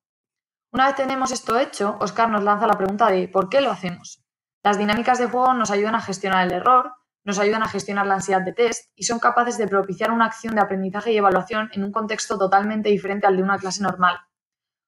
Una 0.72 0.86
vez 0.86 0.94
tenemos 0.94 1.32
esto 1.32 1.58
hecho, 1.58 1.96
Oscar 2.00 2.30
nos 2.30 2.44
lanza 2.44 2.66
la 2.66 2.78
pregunta 2.78 3.08
de 3.10 3.26
¿por 3.28 3.48
qué 3.48 3.60
lo 3.60 3.72
hacemos? 3.72 4.22
Las 4.62 4.78
dinámicas 4.78 5.18
de 5.18 5.26
juego 5.26 5.52
nos 5.54 5.70
ayudan 5.70 5.94
a 5.94 6.00
gestionar 6.00 6.46
el 6.46 6.52
error, 6.52 6.92
nos 7.24 7.38
ayudan 7.38 7.62
a 7.62 7.68
gestionar 7.68 8.06
la 8.06 8.14
ansiedad 8.14 8.42
de 8.42 8.52
test 8.52 8.90
y 8.94 9.04
son 9.04 9.18
capaces 9.18 9.58
de 9.58 9.66
propiciar 9.66 10.10
una 10.10 10.26
acción 10.26 10.54
de 10.54 10.60
aprendizaje 10.60 11.12
y 11.12 11.16
evaluación 11.16 11.70
en 11.72 11.84
un 11.84 11.92
contexto 11.92 12.38
totalmente 12.38 12.88
diferente 12.88 13.26
al 13.26 13.36
de 13.36 13.42
una 13.42 13.58
clase 13.58 13.82
normal. 13.82 14.18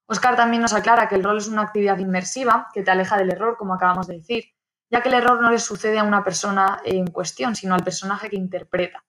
Oscar 0.07 0.37
también 0.37 0.63
nos 0.63 0.73
aclara 0.73 1.09
que 1.09 1.15
el 1.15 1.25
rol 1.25 1.39
es 1.39 1.49
una 1.49 1.63
actividad 1.63 1.99
inmersiva 1.99 2.69
que 2.73 2.83
te 2.83 2.91
aleja 2.91 3.17
del 3.17 3.31
error, 3.31 3.57
como 3.57 3.75
acabamos 3.75 4.07
de 4.07 4.17
decir, 4.17 4.45
ya 4.91 5.01
que 5.01 5.09
el 5.09 5.15
error 5.15 5.41
no 5.41 5.51
le 5.51 5.59
sucede 5.59 5.99
a 5.99 6.05
una 6.05 6.23
persona 6.23 6.81
en 6.85 7.07
cuestión, 7.07 7.55
sino 7.57 7.75
al 7.75 7.83
personaje 7.83 8.29
que 8.29 8.37
interpreta. 8.37 9.05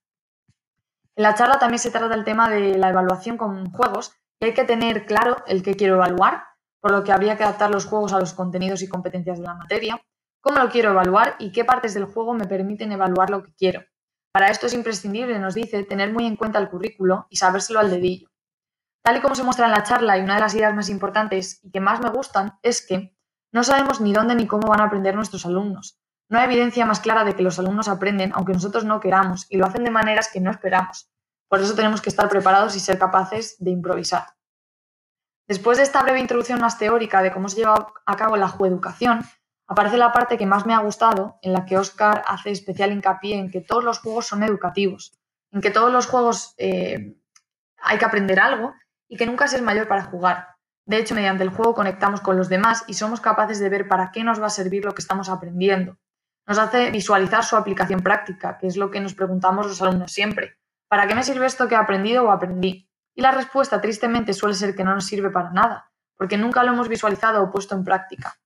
En 1.16 1.24
la 1.24 1.36
charla 1.36 1.60
también 1.60 1.80
se 1.80 1.92
trata 1.92 2.16
el 2.16 2.24
tema 2.24 2.50
de 2.50 2.78
la 2.78 2.90
evaluación 2.90 3.38
con 3.38 3.70
juegos 3.72 4.14
y 4.40 4.46
hay 4.46 4.54
que 4.54 4.64
tener 4.64 5.06
claro 5.06 5.38
el 5.46 5.62
que 5.62 5.76
quiero 5.76 5.96
evaluar, 5.96 6.44
por 6.80 6.92
lo 6.92 7.04
que 7.04 7.12
habría 7.12 7.38
que 7.38 7.44
adaptar 7.44 7.70
los 7.70 7.86
juegos 7.86 8.14
a 8.14 8.20
los 8.20 8.34
contenidos 8.34 8.82
y 8.82 8.88
competencias 8.88 9.40
de 9.40 9.46
la 9.46 9.54
materia, 9.54 10.02
cómo 10.42 10.60
lo 10.60 10.70
quiero 10.70 10.92
evaluar 10.92 11.36
y 11.40 11.52
qué 11.52 11.66
partes 11.66 11.94
del 11.94 12.06
juego 12.06 12.34
me 12.34 12.48
permiten 12.48 12.92
evaluar 12.92 13.30
lo 13.30 13.44
que 13.44 13.54
quiero. 13.54 13.84
Para 14.34 14.50
esto 14.50 14.66
es 14.66 14.74
imprescindible, 14.74 15.38
nos 15.38 15.54
dice, 15.54 15.84
tener 15.84 16.12
muy 16.12 16.26
en 16.26 16.36
cuenta 16.36 16.60
el 16.60 16.70
currículo 16.70 17.28
y 17.30 17.38
sabérselo 17.38 17.80
al 17.80 17.92
dedillo. 17.92 18.33
Tal 19.04 19.18
y 19.18 19.22
como 19.22 19.36
se 19.36 19.44
muestra 19.44 19.66
en 19.66 19.74
la 19.74 19.84
charla, 19.84 20.18
y 20.18 20.22
una 20.22 20.36
de 20.36 20.40
las 20.40 20.56
ideas 20.56 20.74
más 20.74 20.88
importantes 20.88 21.60
y 21.62 21.72
que 21.72 21.82
más 21.82 22.00
me 22.00 22.10
gustan 22.10 22.58
es 22.64 22.86
que 22.86 23.14
no 23.52 23.64
sabemos 23.66 24.00
ni 24.00 24.14
dónde 24.14 24.34
ni 24.34 24.48
cómo 24.48 24.70
van 24.70 24.80
a 24.80 24.86
aprender 24.86 25.14
nuestros 25.14 25.46
alumnos. 25.46 26.00
No 26.30 26.40
hay 26.40 26.46
evidencia 26.46 26.86
más 26.86 27.02
clara 27.02 27.26
de 27.26 27.36
que 27.36 27.44
los 27.44 27.60
alumnos 27.60 27.90
aprenden 27.90 28.32
aunque 28.34 28.54
nosotros 28.54 28.86
no 28.86 29.02
queramos 29.02 29.46
y 29.50 29.58
lo 29.58 29.66
hacen 29.66 29.84
de 29.84 29.92
maneras 29.92 30.30
que 30.32 30.40
no 30.40 30.50
esperamos. 30.50 31.12
Por 31.50 31.60
eso 31.60 31.76
tenemos 31.76 32.02
que 32.02 32.10
estar 32.10 32.30
preparados 32.30 32.78
y 32.78 32.80
ser 32.80 32.98
capaces 32.98 33.58
de 33.60 33.72
improvisar. 33.72 34.26
Después 35.50 35.78
de 35.78 35.84
esta 35.84 36.02
breve 36.02 36.22
introducción 36.22 36.62
más 36.62 36.80
teórica 36.80 37.22
de 37.22 37.34
cómo 37.34 37.50
se 37.50 37.58
lleva 37.58 37.94
a 38.06 38.16
cabo 38.16 38.38
la 38.38 38.50
coeducación, 38.50 39.26
aparece 39.68 39.98
la 39.98 40.14
parte 40.14 40.38
que 40.38 40.46
más 40.46 40.66
me 40.66 40.74
ha 40.74 40.80
gustado, 40.80 41.40
en 41.42 41.52
la 41.52 41.66
que 41.66 41.78
Oscar 41.78 42.24
hace 42.26 42.52
especial 42.52 42.94
hincapié 42.94 43.38
en 43.38 43.52
que 43.52 43.60
todos 43.60 43.84
los 43.84 44.00
juegos 44.00 44.28
son 44.28 44.44
educativos, 44.44 45.20
en 45.52 45.60
que 45.60 45.72
todos 45.72 45.92
los 45.92 46.08
juegos 46.08 46.56
eh, 46.58 47.18
hay 47.82 47.98
que 47.98 48.06
aprender 48.06 48.40
algo 48.40 48.74
y 49.14 49.16
que 49.16 49.28
nunca 49.28 49.48
se 49.48 49.58
es 49.58 49.62
mayor 49.62 49.88
para 49.88 50.06
jugar. 50.06 50.56
De 50.88 50.98
hecho, 50.98 51.14
mediante 51.14 51.44
el 51.44 51.50
juego 51.50 51.76
conectamos 51.76 52.20
con 52.20 52.36
los 52.36 52.50
demás 52.50 52.84
y 52.88 52.96
somos 52.96 53.22
capaces 53.22 53.60
de 53.60 53.70
ver 53.70 53.88
para 53.88 54.12
qué 54.12 54.24
nos 54.24 54.42
va 54.42 54.48
a 54.48 54.50
servir 54.50 54.84
lo 54.84 54.96
que 54.96 55.04
estamos 55.04 55.30
aprendiendo. 55.30 56.00
Nos 56.48 56.58
hace 56.58 56.90
visualizar 56.90 57.44
su 57.44 57.56
aplicación 57.56 58.00
práctica, 58.00 58.58
que 58.58 58.66
es 58.66 58.76
lo 58.76 58.90
que 58.90 59.00
nos 59.00 59.14
preguntamos 59.14 59.68
los 59.68 59.80
alumnos 59.84 60.12
siempre. 60.12 60.58
¿Para 60.90 61.08
qué 61.08 61.14
me 61.14 61.22
sirve 61.22 61.46
esto 61.46 61.68
que 61.68 61.76
he 61.76 61.78
aprendido 61.78 62.24
o 62.24 62.32
aprendí? 62.32 62.90
Y 63.14 63.22
la 63.22 63.30
respuesta, 63.30 63.80
tristemente, 63.80 64.34
suele 64.34 64.56
ser 64.56 64.76
que 64.76 64.84
no 64.84 64.96
nos 64.96 65.06
sirve 65.06 65.30
para 65.30 65.52
nada, 65.52 65.92
porque 66.18 66.40
nunca 66.40 66.64
lo 66.64 66.74
hemos 66.74 66.90
visualizado 66.90 67.44
o 67.44 67.52
puesto 67.52 67.76
en 67.76 67.84
práctica. 67.84 68.40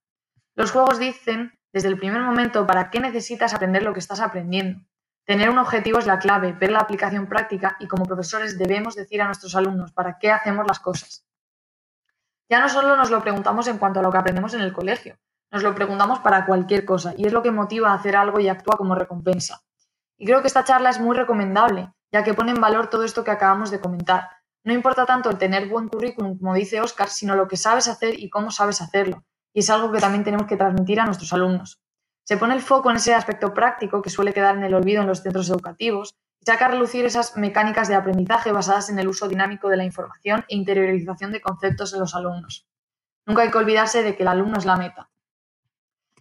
Los 0.54 0.70
juegos 0.70 0.98
dicen 0.98 1.58
desde 1.72 1.88
el 1.88 1.98
primer 1.98 2.20
momento 2.20 2.66
para 2.66 2.90
qué 2.90 3.00
necesitas 3.00 3.54
aprender 3.54 3.84
lo 3.84 3.94
que 3.94 4.00
estás 4.00 4.20
aprendiendo. 4.20 4.80
Tener 5.28 5.50
un 5.50 5.58
objetivo 5.58 5.98
es 5.98 6.06
la 6.06 6.18
clave, 6.18 6.54
ver 6.54 6.70
la 6.70 6.78
aplicación 6.78 7.26
práctica 7.26 7.76
y 7.80 7.86
como 7.86 8.06
profesores 8.06 8.56
debemos 8.56 8.94
decir 8.94 9.20
a 9.20 9.26
nuestros 9.26 9.54
alumnos 9.54 9.92
para 9.92 10.18
qué 10.18 10.30
hacemos 10.30 10.66
las 10.66 10.80
cosas. 10.80 11.26
Ya 12.48 12.60
no 12.60 12.70
solo 12.70 12.96
nos 12.96 13.10
lo 13.10 13.20
preguntamos 13.20 13.68
en 13.68 13.76
cuanto 13.76 14.00
a 14.00 14.02
lo 14.02 14.10
que 14.10 14.16
aprendemos 14.16 14.54
en 14.54 14.62
el 14.62 14.72
colegio, 14.72 15.18
nos 15.50 15.62
lo 15.62 15.74
preguntamos 15.74 16.20
para 16.20 16.46
cualquier 16.46 16.86
cosa 16.86 17.12
y 17.14 17.26
es 17.26 17.32
lo 17.34 17.42
que 17.42 17.50
motiva 17.50 17.90
a 17.90 17.96
hacer 17.96 18.16
algo 18.16 18.40
y 18.40 18.48
actúa 18.48 18.78
como 18.78 18.94
recompensa. 18.94 19.60
Y 20.16 20.24
creo 20.24 20.40
que 20.40 20.46
esta 20.46 20.64
charla 20.64 20.88
es 20.88 20.98
muy 20.98 21.14
recomendable, 21.14 21.92
ya 22.10 22.24
que 22.24 22.32
pone 22.32 22.52
en 22.52 22.60
valor 22.62 22.88
todo 22.88 23.04
esto 23.04 23.22
que 23.22 23.30
acabamos 23.30 23.70
de 23.70 23.80
comentar. 23.80 24.30
No 24.64 24.72
importa 24.72 25.04
tanto 25.04 25.28
el 25.28 25.36
tener 25.36 25.68
buen 25.68 25.88
currículum, 25.88 26.38
como 26.38 26.54
dice 26.54 26.80
Oscar, 26.80 27.10
sino 27.10 27.36
lo 27.36 27.48
que 27.48 27.58
sabes 27.58 27.86
hacer 27.88 28.18
y 28.18 28.30
cómo 28.30 28.50
sabes 28.50 28.80
hacerlo. 28.80 29.22
Y 29.52 29.60
es 29.60 29.68
algo 29.68 29.92
que 29.92 30.00
también 30.00 30.24
tenemos 30.24 30.46
que 30.46 30.56
transmitir 30.56 31.00
a 31.00 31.04
nuestros 31.04 31.34
alumnos. 31.34 31.82
Se 32.28 32.36
pone 32.36 32.54
el 32.54 32.60
foco 32.60 32.90
en 32.90 32.96
ese 32.96 33.14
aspecto 33.14 33.54
práctico 33.54 34.02
que 34.02 34.10
suele 34.10 34.34
quedar 34.34 34.54
en 34.54 34.62
el 34.62 34.74
olvido 34.74 35.00
en 35.00 35.06
los 35.06 35.22
centros 35.22 35.48
educativos 35.48 36.14
y 36.38 36.44
saca 36.44 36.66
a 36.66 36.68
relucir 36.68 37.06
esas 37.06 37.38
mecánicas 37.38 37.88
de 37.88 37.94
aprendizaje 37.94 38.52
basadas 38.52 38.90
en 38.90 38.98
el 38.98 39.08
uso 39.08 39.28
dinámico 39.28 39.70
de 39.70 39.78
la 39.78 39.84
información 39.84 40.44
e 40.46 40.54
interiorización 40.54 41.32
de 41.32 41.40
conceptos 41.40 41.94
en 41.94 42.00
los 42.00 42.14
alumnos. 42.14 42.68
Nunca 43.24 43.40
hay 43.40 43.50
que 43.50 43.56
olvidarse 43.56 44.02
de 44.02 44.14
que 44.14 44.24
el 44.24 44.28
alumno 44.28 44.58
es 44.58 44.66
la 44.66 44.76
meta. 44.76 45.08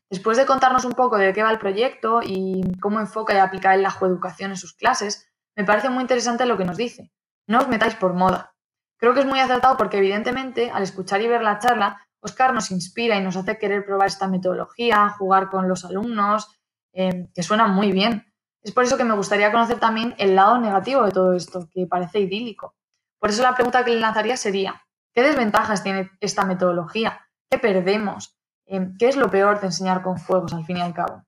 Después 0.10 0.38
de 0.38 0.46
contarnos 0.46 0.86
un 0.86 0.94
poco 0.94 1.18
de 1.18 1.34
qué 1.34 1.44
va 1.44 1.52
el 1.52 1.60
proyecto 1.60 2.22
y 2.24 2.62
cómo 2.80 3.02
enfoca 3.02 3.34
y 3.34 3.40
aplica 3.40 3.76
la 3.76 3.92
coeducación 3.92 4.52
en 4.52 4.58
sus 4.58 4.76
clases, 4.76 5.30
me 5.58 5.66
parece 5.66 5.90
muy 5.90 6.04
interesante 6.04 6.46
lo 6.46 6.58
que 6.58 6.64
nos 6.64 6.78
dice. 6.78 7.12
No 7.48 7.60
os 7.60 7.68
metáis 7.68 7.96
por 7.96 8.14
moda. 8.14 8.54
Creo 8.96 9.14
que 9.14 9.20
es 9.20 9.26
muy 9.26 9.42
acertado 9.42 9.76
porque 9.76 9.98
evidentemente 9.98 10.72
al 10.72 10.84
escuchar 10.84 11.22
y 11.22 11.28
ver 11.28 11.42
la 11.42 11.60
charla 11.60 12.07
Oscar 12.20 12.54
nos 12.54 12.72
inspira 12.72 13.18
y 13.18 13.24
nos 13.24 13.38
hace 13.38 13.58
querer 13.58 13.86
probar 13.86 14.08
esta 14.08 14.28
metodología, 14.28 15.10
jugar 15.10 15.50
con 15.50 15.68
los 15.68 15.86
alumnos, 15.86 16.60
eh, 16.94 17.30
que 17.34 17.44
suena 17.44 17.68
muy 17.68 17.92
bien. 17.92 18.34
Es 18.62 18.72
por 18.72 18.84
eso 18.84 18.98
que 18.98 19.04
me 19.04 19.16
gustaría 19.16 19.52
conocer 19.52 19.80
también 19.80 20.16
el 20.18 20.36
lado 20.36 20.58
negativo 20.58 21.04
de 21.04 21.12
todo 21.12 21.34
esto, 21.34 21.70
que 21.72 21.86
parece 21.86 22.20
idílico. 22.20 22.76
Por 23.20 23.30
eso 23.30 23.44
la 23.44 23.56
pregunta 23.56 23.86
que 23.86 23.92
le 23.92 24.00
lanzaría 24.00 24.36
sería, 24.38 24.82
¿qué 25.14 25.22
desventajas 25.22 25.84
tiene 25.84 26.12
esta 26.20 26.44
metodología? 26.46 27.22
¿Qué 27.50 27.60
perdemos? 27.60 28.38
Eh, 28.66 28.90
¿Qué 29.00 29.08
es 29.08 29.16
lo 29.16 29.30
peor 29.30 29.60
de 29.60 29.68
enseñar 29.68 30.02
con 30.02 30.18
juegos 30.18 30.54
al 30.54 30.66
fin 30.66 30.78
y 30.78 30.82
al 30.82 30.94
cabo? 30.94 31.24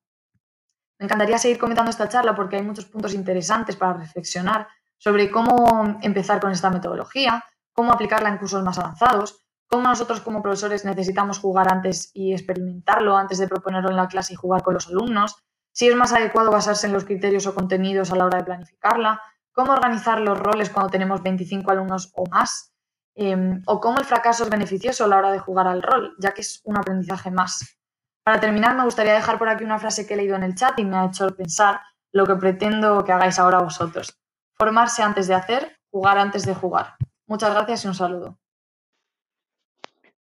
Me 0.99 1.05
encantaría 1.05 1.37
seguir 1.37 1.57
comentando 1.57 1.89
esta 1.89 2.09
charla 2.09 2.35
porque 2.35 2.57
hay 2.57 2.63
muchos 2.63 2.85
puntos 2.85 3.13
interesantes 3.13 3.77
para 3.77 3.93
reflexionar 3.93 4.67
sobre 4.97 5.31
cómo 5.31 5.97
empezar 6.01 6.41
con 6.41 6.51
esta 6.51 6.69
metodología, 6.69 7.45
cómo 7.71 7.93
aplicarla 7.93 8.27
en 8.27 8.37
cursos 8.37 8.63
más 8.63 8.77
avanzados, 8.77 9.45
cómo 9.69 9.87
nosotros 9.87 10.21
como 10.21 10.41
profesores 10.41 10.83
necesitamos 10.83 11.39
jugar 11.39 11.71
antes 11.71 12.11
y 12.13 12.33
experimentarlo 12.33 13.15
antes 13.15 13.37
de 13.37 13.47
proponerlo 13.47 13.89
en 13.89 13.97
la 13.97 14.07
clase 14.07 14.33
y 14.33 14.35
jugar 14.35 14.63
con 14.63 14.73
los 14.73 14.87
alumnos, 14.87 15.35
si 15.71 15.87
es 15.87 15.95
más 15.95 16.11
adecuado 16.11 16.51
basarse 16.51 16.87
en 16.87 16.93
los 16.93 17.05
criterios 17.05 17.45
o 17.45 17.53
contenidos 17.53 18.11
a 18.11 18.15
la 18.15 18.25
hora 18.25 18.39
de 18.39 18.43
planificarla, 18.43 19.21
cómo 19.53 19.73
organizar 19.73 20.19
los 20.19 20.39
roles 20.39 20.69
cuando 20.69 20.89
tenemos 20.89 21.21
25 21.21 21.71
alumnos 21.71 22.11
o 22.15 22.25
más, 22.29 22.73
em, 23.15 23.61
o 23.67 23.79
cómo 23.79 23.99
el 23.99 24.05
fracaso 24.05 24.43
es 24.43 24.49
beneficioso 24.49 25.05
a 25.05 25.07
la 25.07 25.17
hora 25.17 25.31
de 25.31 25.39
jugar 25.39 25.67
al 25.67 25.83
rol, 25.83 26.15
ya 26.19 26.33
que 26.33 26.41
es 26.41 26.61
un 26.63 26.77
aprendizaje 26.77 27.29
más. 27.29 27.77
Para 28.23 28.39
terminar, 28.39 28.75
me 28.75 28.83
gustaría 28.83 29.13
dejar 29.13 29.37
por 29.37 29.49
aquí 29.49 29.63
una 29.63 29.79
frase 29.79 30.07
que 30.07 30.15
he 30.15 30.17
leído 30.17 30.35
en 30.35 30.43
el 30.43 30.55
chat 30.55 30.77
y 30.79 30.85
me 30.85 30.97
ha 30.97 31.05
hecho 31.05 31.27
pensar 31.35 31.81
lo 32.11 32.25
que 32.25 32.35
pretendo 32.35 33.03
que 33.03 33.11
hagáis 33.11 33.37
ahora 33.37 33.59
vosotros. 33.59 34.19
Formarse 34.57 35.03
antes 35.03 35.27
de 35.27 35.35
hacer, 35.35 35.79
jugar 35.91 36.17
antes 36.17 36.45
de 36.45 36.55
jugar. 36.55 36.95
Muchas 37.27 37.53
gracias 37.53 37.85
y 37.85 37.87
un 37.87 37.95
saludo. 37.95 38.38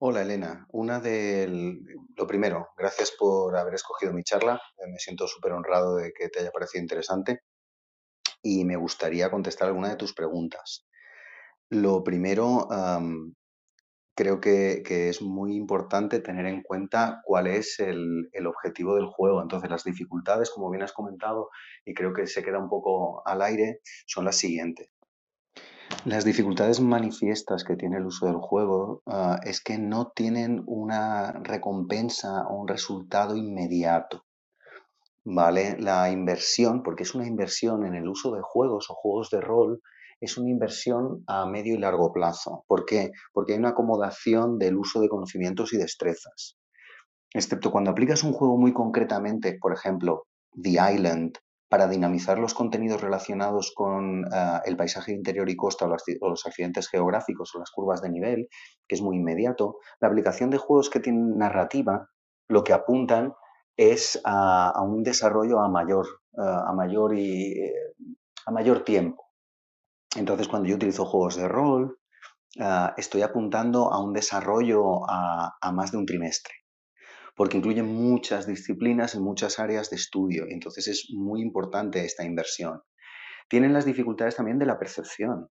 Hola 0.06 0.24
Elena, 0.24 0.68
una 0.74 1.00
del, 1.00 1.80
lo 2.18 2.28
primero, 2.28 2.68
gracias 2.76 3.12
por 3.18 3.56
haber 3.56 3.76
escogido 3.76 4.12
mi 4.12 4.22
charla, 4.22 4.62
eh, 4.78 4.92
me 4.92 5.00
siento 5.00 5.30
súper 5.30 5.54
honrado 5.54 5.96
de 5.96 6.12
que 6.12 6.28
te 6.28 6.42
haya 6.42 6.52
parecido 6.52 6.82
interesante 6.82 7.40
y 8.42 8.66
me 8.66 8.76
gustaría 8.76 9.32
contestar 9.32 9.70
alguna 9.70 9.88
de 9.88 9.96
tus 9.96 10.14
preguntas. 10.14 10.86
Lo 11.70 12.04
primero, 12.04 12.68
creo 14.14 14.42
que, 14.42 14.82
es 15.08 15.22
muy 15.22 15.56
importante 15.56 16.20
tener 16.20 16.48
en 16.48 16.64
cuenta 16.64 17.22
cuál 17.24 17.48
es 17.48 17.80
el, 17.80 18.28
el, 18.34 18.46
objetivo 18.46 18.96
del 18.96 19.06
juego. 19.06 19.42
Entonces, 19.42 19.70
las 19.70 19.86
dificultades, 19.86 20.50
como 20.50 20.70
bien 20.70 20.84
has 20.84 20.92
comentado, 20.92 21.50
y 21.86 21.94
creo 21.94 22.12
que 22.12 22.28
se 22.28 22.44
queda 22.44 22.60
un 22.60 22.68
poco 22.68 23.26
al 23.26 23.42
aire, 23.42 23.80
son 24.06 24.26
las 24.26 24.36
siguientes. 24.36 24.90
Las 26.06 26.26
dificultades 26.26 26.82
manifiestas 26.82 27.64
que 27.64 27.78
tiene 27.78 27.96
el 27.96 28.06
uso 28.06 28.26
del 28.26 28.36
juego 28.36 29.02
ah, 29.06 29.40
es 29.42 29.62
que 29.62 29.78
no 29.78 30.12
tienen 30.14 30.62
una 30.66 31.32
recompensa 31.32 32.46
o 32.50 32.60
un 32.60 32.68
resultado 32.68 33.38
inmediato. 33.38 34.26
¿Vale? 35.24 35.78
La 35.80 36.12
inversión, 36.12 36.84
porque 36.84 37.04
es 37.04 37.16
una 37.16 37.26
inversión 37.26 37.86
en 37.86 37.96
el 37.96 38.10
uso 38.10 38.36
de 38.36 38.42
juegos 38.42 38.90
o 38.90 38.96
juegos 38.96 39.30
de 39.30 39.40
rol, 39.40 39.82
es 40.20 40.38
una 40.38 40.50
inversión 40.50 41.24
a 41.26 41.46
medio 41.46 41.74
y 41.74 41.78
largo 41.78 42.12
plazo. 42.12 42.66
¿Por 42.68 42.84
qué? 42.84 43.12
Porque 43.32 43.54
hay 43.54 43.60
una 43.60 43.70
acomodación 43.70 44.60
del 44.60 44.76
uso 44.76 45.00
de 45.00 45.08
conocimientos 45.08 45.72
y 45.72 45.78
destrezas. 45.78 46.58
Excepto 47.34 47.72
cuando 47.72 47.92
aplicas 47.92 48.24
un 48.24 48.34
juego 48.34 48.58
muy 48.58 48.74
concretamente, 48.74 49.58
por 49.58 49.72
ejemplo, 49.72 50.28
The 50.62 50.72
Island 50.72 51.38
para 51.74 51.88
dinamizar 51.88 52.38
los 52.38 52.54
contenidos 52.54 53.02
relacionados 53.02 53.74
con 53.76 54.26
eh, 54.26 54.60
el 54.66 54.78
paisaje 54.78 55.12
interior 55.12 55.50
y 55.50 55.56
costa 55.56 55.86
o 55.86 56.30
los, 56.30 56.46
accidentes 56.46 56.88
geográficos 56.88 57.56
o 57.56 57.58
las 57.58 57.72
curvas 57.72 58.00
de 58.00 58.12
nivel, 58.12 58.48
que 58.88 58.94
es 58.94 59.02
muy 59.02 59.18
inmediato, 59.18 59.78
la 60.00 60.08
aplicación 60.08 60.52
de 60.52 60.60
juegos 60.60 60.92
que 60.92 61.00
tienen 61.00 61.36
narrativa 61.36 62.12
lo 62.48 62.64
que 62.64 62.74
apuntan 62.74 63.34
es 63.76 64.22
a, 64.24 64.80
un 64.84 65.02
desarrollo 65.02 65.62
a 65.62 65.68
mayor, 65.68 66.06
eh, 66.34 66.42
a 66.44 66.74
mayor 66.74 67.18
y 67.18 67.54
eh, 67.54 67.74
a 68.46 68.52
mayor 68.52 68.84
tiempo. 68.84 69.32
Entonces, 70.16 70.48
cuando 70.48 70.70
yo 70.70 70.76
utilizo 70.76 71.06
juegos 71.06 71.38
de 71.38 71.48
rol, 71.48 71.98
estoy 72.98 73.24
apuntando 73.24 73.92
a 73.92 74.00
un 74.00 74.14
desarrollo 74.14 75.10
a 75.10 75.72
más 75.74 75.92
de 75.92 75.98
un 75.98 76.06
trimestre 76.06 76.54
porque 77.36 77.58
incluye 77.58 77.84
muchas 77.84 78.46
disciplinas 78.46 79.16
en 79.16 79.24
muchas 79.24 79.60
áreas 79.60 79.90
de 79.90 79.96
estudio, 79.96 80.46
y 80.48 80.54
entonces 80.54 80.88
es 80.88 81.08
muy 81.14 81.42
importante 81.42 82.06
esta 82.06 82.24
inversión. 82.24 82.82
Tienen 83.50 83.74
las 83.74 83.86
dificultades 83.86 84.36
también 84.36 84.60
de 84.60 84.66
la 84.66 84.78
percepción. 84.78 85.48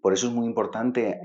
Por 0.00 0.12
eso 0.12 0.28
es 0.28 0.32
muy 0.32 0.46
importante 0.46 1.20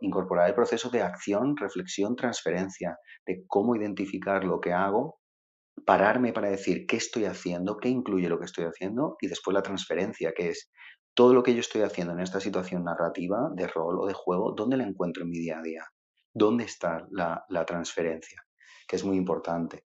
incorporar 0.00 0.48
el 0.48 0.54
proceso 0.54 0.90
de 0.90 1.02
acción, 1.02 1.56
reflexión, 1.56 2.16
transferencia, 2.16 2.98
de 3.26 3.44
cómo 3.46 3.74
identificar 3.74 4.44
lo 4.44 4.60
que 4.60 4.72
hago, 4.72 5.18
pararme 5.84 6.32
para 6.32 6.50
decir 6.50 6.86
qué 6.86 6.96
estoy 6.96 7.24
haciendo, 7.24 7.78
qué 7.78 7.88
incluye 7.88 8.28
lo 8.28 8.38
que 8.38 8.44
estoy 8.44 8.66
haciendo, 8.66 9.16
y 9.20 9.26
después 9.26 9.54
la 9.54 9.62
transferencia, 9.62 10.32
que 10.32 10.50
es 10.50 10.70
todo 11.14 11.34
lo 11.34 11.42
que 11.42 11.54
yo 11.54 11.60
estoy 11.60 11.82
haciendo 11.82 12.12
en 12.12 12.20
esta 12.20 12.40
situación 12.40 12.84
narrativa, 12.84 13.50
de 13.54 13.66
rol 13.66 14.00
o 14.00 14.06
de 14.06 14.14
juego, 14.14 14.52
¿dónde 14.56 14.76
la 14.76 14.84
encuentro 14.84 15.24
en 15.24 15.30
mi 15.30 15.38
día 15.38 15.58
a 15.58 15.62
día? 15.62 15.84
¿Dónde 16.32 16.64
está 16.64 17.06
la 17.10 17.64
transferencia? 17.66 18.43
Que 18.86 18.96
es 18.96 19.04
muy 19.04 19.16
importante. 19.16 19.84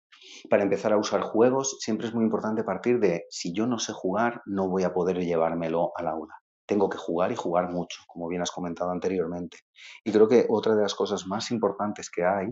Para 0.50 0.64
empezar 0.64 0.94
a 0.94 0.98
usar 0.98 1.22
juegos, 1.22 1.78
siempre 1.80 2.08
es 2.08 2.14
muy 2.14 2.24
importante 2.24 2.64
partir 2.64 3.00
de 3.00 3.26
si 3.30 3.54
yo 3.54 3.68
no 3.68 3.80
sé 3.80 3.94
jugar, 3.94 4.42
no 4.46 4.68
voy 4.70 4.84
a 4.84 4.94
poder 4.94 5.20
llevármelo 5.20 5.92
al 5.96 6.08
aula. 6.08 6.36
Tengo 6.66 6.90
que 6.90 6.98
jugar 6.98 7.32
y 7.32 7.36
jugar 7.36 7.70
mucho, 7.70 8.02
como 8.08 8.28
bien 8.28 8.42
has 8.42 8.52
comentado 8.52 8.92
anteriormente. 8.92 9.60
Y 10.04 10.12
creo 10.12 10.28
que 10.28 10.46
otra 10.50 10.76
de 10.76 10.82
las 10.82 10.96
cosas 10.96 11.28
más 11.28 11.52
importantes 11.52 12.10
que 12.10 12.26
hay 12.26 12.48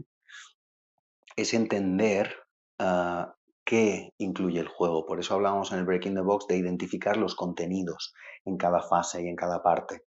es 1.35 1.53
entender 1.53 2.35
ah, 2.79 3.33
qué 3.65 4.13
incluye 4.17 4.59
el 4.59 4.67
juego. 4.67 5.05
Por 5.05 5.19
eso 5.19 5.33
hablábamos 5.33 5.71
en 5.71 5.79
el 5.79 5.85
Breaking 5.85 6.15
the 6.15 6.21
Box 6.21 6.45
de 6.47 6.57
identificar 6.57 7.17
los 7.17 7.35
contenidos 7.35 8.13
en 8.45 8.57
cada 8.57 8.81
fase 8.81 9.23
y 9.23 9.27
en 9.27 9.35
cada 9.35 9.63
parte. 9.63 10.03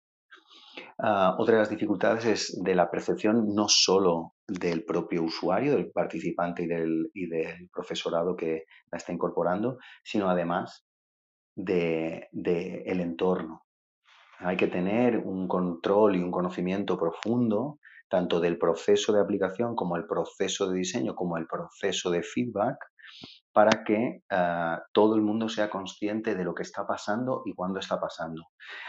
Ah, 0.98 1.36
otra 1.38 1.54
de 1.54 1.60
las 1.60 1.70
dificultades 1.70 2.24
es 2.24 2.60
de 2.62 2.74
la 2.74 2.90
percepción 2.90 3.54
no 3.54 3.68
solo 3.68 4.34
del 4.46 4.84
propio 4.84 5.22
usuario, 5.22 5.72
del 5.72 5.90
participante 5.90 6.64
y 6.64 6.66
del, 6.66 7.10
y 7.14 7.26
del 7.28 7.68
profesorado 7.72 8.36
que 8.36 8.64
la 8.90 8.98
está 8.98 9.12
incorporando, 9.12 9.78
sino 10.02 10.28
además 10.28 10.86
del 11.54 12.26
de, 12.32 12.82
el 12.86 13.00
entorno. 13.00 13.62
Hay 14.38 14.56
que 14.56 14.66
tener 14.66 15.18
un 15.18 15.48
control 15.48 16.16
y 16.16 16.22
un 16.22 16.30
conocimiento 16.30 16.98
profundo 16.98 17.78
tanto 18.08 18.38
del 18.38 18.58
proceso 18.58 19.12
de 19.12 19.20
aplicación 19.20 19.74
como 19.74 19.96
el 19.96 20.06
proceso 20.06 20.68
de 20.68 20.78
diseño, 20.78 21.14
como 21.14 21.38
el 21.38 21.46
proceso 21.46 22.10
de 22.10 22.22
feedback, 22.22 22.76
para 23.56 23.84
que 23.84 24.20
uh, 24.30 24.82
todo 24.92 25.14
el 25.14 25.22
mundo 25.22 25.48
sea 25.48 25.70
consciente 25.70 26.34
de 26.34 26.44
lo 26.44 26.54
que 26.54 26.62
está 26.62 26.86
pasando 26.86 27.40
y 27.46 27.54
cuándo 27.54 27.78
está 27.78 27.98
pasando. 27.98 28.42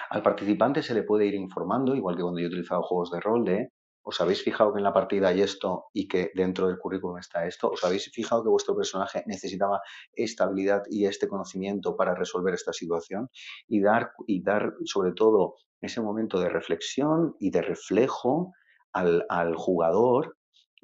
Al 0.10 0.22
participante 0.22 0.84
se 0.84 0.94
le 0.94 1.04
puede 1.04 1.26
ir 1.26 1.36
informando, 1.36 1.96
igual 1.96 2.18
que 2.18 2.24
cuando 2.24 2.42
yo 2.42 2.48
he 2.48 2.50
utilizado 2.50 2.84
juegos 2.84 3.10
de 3.12 3.22
rol, 3.22 3.46
de 3.46 3.70
¿Os 4.04 4.20
habéis 4.20 4.44
fijado 4.44 4.74
que 4.74 4.80
en 4.80 4.84
la 4.84 4.94
partida 4.94 5.30
hay 5.30 5.42
esto 5.42 5.86
y 5.94 6.10
que 6.10 6.32
dentro 6.34 6.68
del 6.68 6.80
currículum 6.80 7.18
está 7.18 7.46
esto? 7.46 7.70
¿Os 7.70 7.84
habéis 7.86 8.10
fijado 8.14 8.44
que 8.44 8.50
vuestro 8.50 8.76
personaje 8.76 9.24
necesitaba 9.26 9.82
esta 10.14 10.46
habilidad 10.46 10.84
y 10.90 11.06
este 11.06 11.30
conocimiento 11.30 11.96
para 11.96 12.16
resolver 12.16 12.54
esta 12.54 12.74
situación? 12.74 13.30
Y 13.68 13.82
dar, 13.82 14.12
y 14.26 14.44
dar 14.44 14.74
sobre 14.84 15.14
todo 15.14 15.56
ese 15.82 16.02
momento 16.02 16.40
de 16.40 16.50
reflexión 16.50 17.36
y 17.40 17.52
de 17.52 17.62
reflejo 17.62 18.54
al 18.94 19.56
jugador 19.56 20.37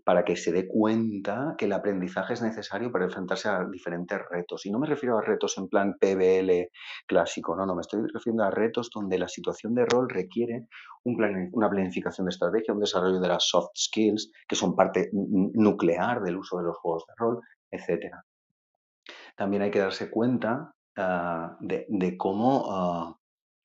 para 0.03 0.25
que 0.25 0.35
se 0.35 0.51
dé 0.51 0.67
cuenta 0.67 1.55
que 1.57 1.65
el 1.65 1.73
aprendizaje 1.73 2.33
es 2.33 2.41
necesario 2.41 2.91
para 2.91 3.05
enfrentarse 3.05 3.47
a 3.47 3.65
diferentes 3.65 4.19
retos. 4.29 4.65
Y 4.65 4.71
no 4.71 4.79
me 4.79 4.87
refiero 4.87 5.17
a 5.17 5.21
retos 5.21 5.57
en 5.57 5.69
plan 5.69 5.95
PBL 5.99 6.69
clásico, 7.07 7.55
no, 7.55 7.65
no, 7.65 7.75
me 7.75 7.81
estoy 7.81 8.01
refiriendo 8.13 8.43
a 8.43 8.51
retos 8.51 8.89
donde 8.93 9.17
la 9.17 9.27
situación 9.27 9.73
de 9.73 9.85
rol 9.85 10.09
requiere 10.09 10.67
una 11.03 11.69
planificación 11.69 12.25
de 12.25 12.31
estrategia, 12.31 12.73
un 12.73 12.79
desarrollo 12.79 13.19
de 13.19 13.27
las 13.27 13.47
soft 13.47 13.71
skills, 13.75 14.31
que 14.47 14.55
son 14.55 14.75
parte 14.75 15.09
nuclear 15.11 16.21
del 16.21 16.37
uso 16.37 16.57
de 16.57 16.63
los 16.63 16.77
juegos 16.77 17.05
de 17.07 17.13
rol, 17.17 17.41
etc. 17.71 18.15
También 19.35 19.63
hay 19.63 19.71
que 19.71 19.79
darse 19.79 20.09
cuenta 20.09 20.73
uh, 20.97 21.55
de, 21.59 22.17
cómo 22.17 23.09
uh, 23.09 23.15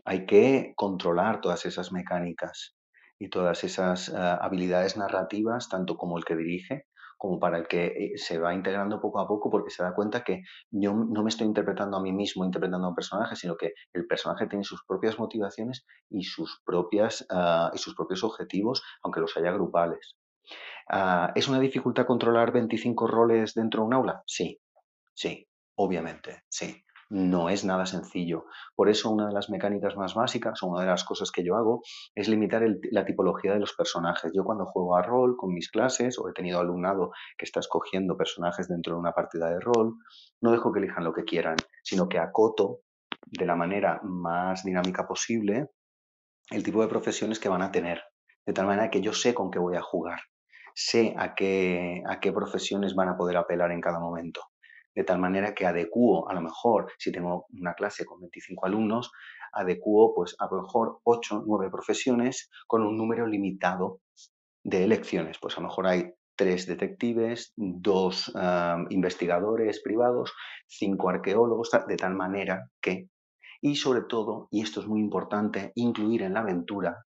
hay 0.05 0.25
que 0.25 0.73
controlar 0.77 1.41
todas 1.41 1.67
esas 1.67 1.93
mecánicas 1.93 2.78
y 3.19 3.29
todas 3.31 3.65
esas 3.65 4.09
uh, 4.09 4.17
habilidades 4.41 4.97
narrativas, 4.97 5.69
tanto 5.69 5.97
como 5.97 6.19
el 6.19 6.25
que 6.25 6.37
dirige, 6.37 6.87
como 7.17 7.41
para 7.41 7.59
el 7.59 7.67
que 7.67 7.87
eh, 7.87 8.13
se 8.17 8.39
va 8.39 8.55
integrando 8.55 9.01
poco 9.01 9.19
a 9.19 9.27
poco 9.27 9.51
porque 9.51 9.71
se 9.71 9.83
da 9.83 9.93
cuenta 9.93 10.23
que 10.23 10.43
yo 10.71 10.95
no 10.95 11.25
me 11.25 11.29
estoy 11.29 11.49
interpretando 11.49 11.97
a 11.97 12.03
mí 12.03 12.13
mismo, 12.13 12.45
interpretando 12.45 12.87
a 12.87 12.91
un 12.91 12.95
personaje, 12.95 13.35
sino 13.35 13.57
que 13.57 13.73
el 13.93 14.07
personaje 14.07 14.47
tiene 14.47 14.65
sus 14.65 14.85
propias 14.87 15.19
motivaciones 15.19 15.85
y 16.09 16.23
sus, 16.23 16.63
propias, 16.65 17.27
uh, 17.31 17.75
y 17.75 17.79
sus 17.79 17.97
propios 17.97 18.23
objetivos, 18.23 18.85
aunque 19.03 19.21
los 19.21 19.37
haya 19.37 19.51
grupales. 19.51 20.17
Uh, 20.91 21.33
¿Es 21.35 21.49
una 21.49 21.59
dificultad 21.59 22.07
controlar 22.07 22.53
25 22.53 23.09
roles 23.09 23.53
dentro 23.53 23.83
de 23.83 23.87
un 23.89 23.95
aula? 23.95 24.23
Sí, 24.25 24.61
sí, 25.13 25.47
obviamente, 25.75 26.45
sí 26.49 26.85
no 27.11 27.49
es 27.49 27.65
nada 27.65 27.87
sencillo. 27.87 28.47
Por 28.75 28.89
eso 28.89 29.11
una 29.11 29.29
de 29.29 29.33
las 29.33 29.51
mecánicas 29.51 29.97
más 29.97 30.15
básicas, 30.15 30.63
o 30.63 30.67
una 30.67 30.83
de 30.83 30.89
las 30.89 31.05
cosas 31.05 31.31
que 31.31 31.45
yo 31.45 31.57
hago, 31.57 31.83
es 32.15 32.29
limitar 32.29 32.63
el, 32.63 32.81
la 32.91 33.05
tipología 33.05 33.53
de 33.55 33.61
los 33.61 33.75
personajes. 33.75 34.33
Yo 34.35 34.45
cuando 34.45 34.67
juego 34.67 34.97
a 34.97 35.03
rol 35.03 35.37
con 35.37 35.55
mis 35.55 35.71
clases, 35.71 36.19
o 36.19 36.29
he 36.29 36.33
tenido 36.33 36.61
alumnado 36.61 37.11
que 37.37 37.45
está 37.45 37.61
escogiendo 37.61 38.17
personajes 38.17 38.69
dentro 38.69 38.95
de 38.95 39.01
una 39.01 39.13
partida 39.13 39.49
de 39.49 39.61
rol, 39.61 39.95
no 40.41 40.53
dejo 40.53 40.73
que 40.73 40.81
elijan 40.81 41.05
lo 41.05 41.13
que 41.13 41.25
quieran, 41.25 41.57
sino 41.83 42.09
que 42.09 42.19
acoto 42.19 42.81
de 43.27 43.47
la 43.47 43.57
manera 43.57 44.01
más 44.03 44.65
dinámica 44.65 45.07
posible 45.07 45.71
el 46.51 46.63
tipo 46.63 46.81
de 46.83 46.89
profesiones 46.89 47.39
que 47.39 47.49
van 47.49 47.63
a 47.63 47.73
tener, 47.73 48.03
de 48.47 48.53
tal 48.53 48.67
manera 48.67 48.91
que 48.91 49.03
yo 49.03 49.13
sé 49.13 49.35
con 49.35 49.51
qué 49.51 49.59
voy 49.59 49.77
a 49.77 49.83
jugar, 49.83 50.21
sé 50.75 51.15
a 51.19 51.35
qué, 51.35 52.03
a 52.09 52.21
qué 52.21 52.33
profesiones 52.33 52.95
van 52.95 53.11
a 53.11 53.17
poder 53.17 53.37
apelar 53.37 53.71
en 53.71 53.83
cada 53.83 54.01
momento 54.01 54.41
de 54.99 55.05
tal 55.05 55.21
manera 55.21 55.55
que 55.55 55.65
adecuo, 55.65 56.29
a 56.29 56.35
lo 56.35 56.41
mejor, 56.41 56.91
si 56.99 57.13
tengo 57.13 57.47
una 57.51 57.75
clase 57.75 58.05
con 58.05 58.19
25 58.19 58.67
alumnos, 58.67 59.13
adecuo 59.53 60.13
pues 60.13 60.35
a 60.41 60.49
lo 60.51 60.63
mejor 60.63 60.99
8, 61.05 61.45
9 61.47 61.71
profesiones 61.71 62.51
con 62.67 62.83
un 62.83 62.97
número 62.97 63.25
limitado 63.25 64.01
de 64.65 64.83
elecciones. 64.83 65.39
Pues 65.41 65.57
a 65.57 65.61
lo 65.61 65.69
mejor 65.69 65.87
hay 65.87 66.13
tres 66.35 66.67
detectives, 66.67 67.53
dos 67.55 68.35
um, 68.35 68.87
investigadores 68.91 69.81
privados, 69.85 70.33
cinco 70.67 71.11
arqueólogos, 71.11 71.71
de 71.87 71.97
tal 71.97 72.17
manera 72.17 72.69
que, 72.81 73.09
y 73.61 73.77
sobre 73.77 74.01
todo, 74.03 74.49
y 74.51 74.63
esto 74.63 74.81
es 74.81 74.89
muy 74.89 74.99
importante, 74.99 75.71
incluir 75.77 76.23
en 76.23 76.35
la 76.35 76.41
aventura 76.41 77.05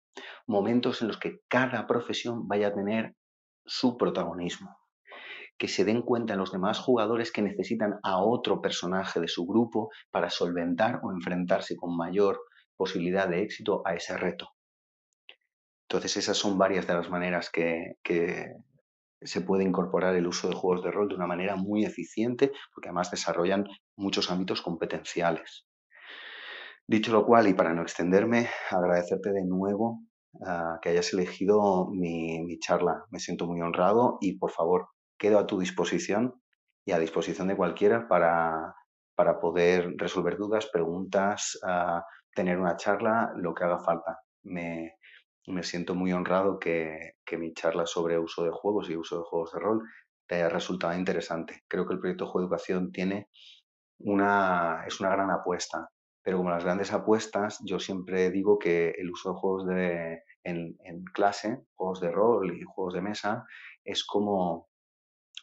momentos 0.47 1.02
en 1.02 1.09
los 1.09 1.19
que 1.19 1.40
cada 1.48 1.86
profesión 1.86 2.48
vaya 2.48 2.69
a 2.69 2.74
tener 2.74 3.15
su 3.66 3.98
protagonismo 3.98 4.74
que 5.59 5.68
se 5.68 5.85
den 5.85 6.02
cuenta 6.02 6.36
los 6.36 6.52
demás 6.52 6.78
jugadores 6.78 7.31
que 7.32 7.43
necesitan 7.43 7.98
a 8.02 8.22
otro 8.22 8.60
personaje 8.60 9.20
de 9.20 9.28
su 9.28 9.47
grupo 9.47 9.90
para 10.10 10.31
solventar 10.31 11.01
o 11.02 11.12
enfrentarse 11.12 11.76
con 11.76 11.97
mayor 11.97 12.40
posibilidad 12.76 13.28
de 13.28 13.43
éxito 13.43 13.82
a 13.85 13.94
ese 13.94 14.16
reto. 14.16 14.48
Entonces 15.89 16.16
esas 16.16 16.36
son 16.36 16.59
varias 16.59 16.86
de 16.86 16.94
las 16.94 17.10
maneras 17.10 17.51
que, 17.51 17.97
se 19.20 19.40
puede 19.40 19.64
incorporar 19.64 20.14
el 20.16 20.26
uso 20.26 20.48
de 20.48 20.55
juegos 20.55 20.85
de 20.85 20.90
rol 20.90 21.09
de 21.09 21.14
una 21.14 21.26
manera 21.26 21.56
muy 21.56 21.85
eficiente, 21.86 22.52
porque 22.74 22.89
además 22.89 23.10
desarrollan 23.10 23.66
muchos 23.97 24.31
ámbitos 24.31 24.60
competenciales. 24.60 25.66
Dicho 26.86 27.10
lo 27.12 27.24
cual, 27.24 27.48
y 27.48 27.55
para 27.55 27.72
no 27.72 27.81
extenderme, 27.81 28.51
agradecerte 28.70 29.32
de 29.32 29.44
nuevo 29.47 30.01
uh, 30.32 30.78
que 30.82 30.90
hayas 30.90 31.10
elegido 31.14 31.89
mi, 31.90 32.59
charla. 32.59 33.06
Me 33.10 33.18
siento 33.18 33.47
muy 33.47 33.62
honrado 33.62 34.18
y 34.20 34.36
por 34.36 34.51
favor, 34.51 34.89
quedo 35.19 35.39
a 35.39 35.47
tu 35.47 35.59
disposición 35.59 36.41
y 36.85 36.93
a 36.93 36.99
disposición 36.99 37.49
de 37.49 37.57
cualquiera 37.57 38.09
para, 38.09 38.74
para 39.15 39.41
poder 39.41 39.95
resolver 39.97 40.36
dudas, 40.36 40.66
preguntas, 40.73 41.59
uh, 41.62 42.01
tener 42.35 42.59
una 42.59 42.77
charla, 42.77 43.32
lo 43.36 43.55
que 43.55 43.65
haga 43.65 43.78
falta. 43.78 44.19
Me, 44.43 44.97
me 45.47 45.62
siento 45.62 45.95
muy 45.95 46.12
honrado 46.12 46.59
que, 46.59 47.15
que, 47.24 47.39
mi 47.39 47.53
charla 47.55 47.86
sobre 47.86 48.19
uso 48.19 48.45
de 48.45 48.51
juegos 48.51 48.91
y 48.91 48.97
uso 48.97 49.19
de 49.19 49.24
juegos 49.24 49.53
de 49.53 49.61
rol 49.61 49.82
te 50.27 50.36
haya 50.36 50.49
resultado 50.49 50.97
interesante. 50.99 51.62
Creo 51.69 51.86
que 51.86 51.95
el 51.95 52.01
proyecto 52.01 52.27
Juego 52.27 52.47
Educación 52.47 52.93
tiene 52.93 53.28
una, 53.99 54.85
es 54.86 55.01
una 55.01 55.11
gran 55.11 55.31
apuesta, 55.31 55.89
pero 56.23 56.39
como 56.39 56.51
las 56.51 56.65
grandes 56.65 56.93
apuestas, 56.93 57.59
yo 57.65 57.78
siempre 57.78 58.31
digo 58.31 58.59
que 58.59 58.91
el 58.91 59.11
uso 59.11 59.32
de 59.32 59.39
juegos 59.39 59.66
de, 59.66 60.23
en, 60.43 60.77
en 60.85 61.05
clase, 61.05 61.62
juegos 61.74 62.01
de 62.01 62.11
rol 62.11 62.57
y 62.57 62.62
juegos 62.62 62.95
de 62.95 63.03
mesa, 63.03 63.45
es 63.85 64.05
como 64.05 64.69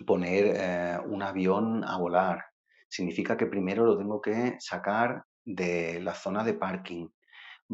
poner 0.06 0.54
eh, 0.56 1.00
un 1.06 1.22
avión 1.24 1.84
a 1.84 1.98
volar. 1.98 2.44
Significa 2.88 3.38
que 3.38 3.46
primero 3.46 3.86
lo 3.86 3.98
tengo 3.98 4.22
que 4.22 4.56
sacar 4.60 5.24
de 5.46 6.00
la 6.02 6.14
zona 6.14 6.44
de 6.44 6.54
parking. 6.54 7.08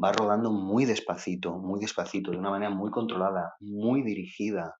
Va 0.02 0.12
rodando 0.12 0.52
muy 0.52 0.86
despacito, 0.86 1.58
muy 1.58 1.80
despacito, 1.80 2.32
de 2.32 2.38
una 2.38 2.52
manera 2.52 2.70
muy 2.70 2.92
controlada, 2.92 3.56
muy 3.60 4.04
dirigida. 4.04 4.76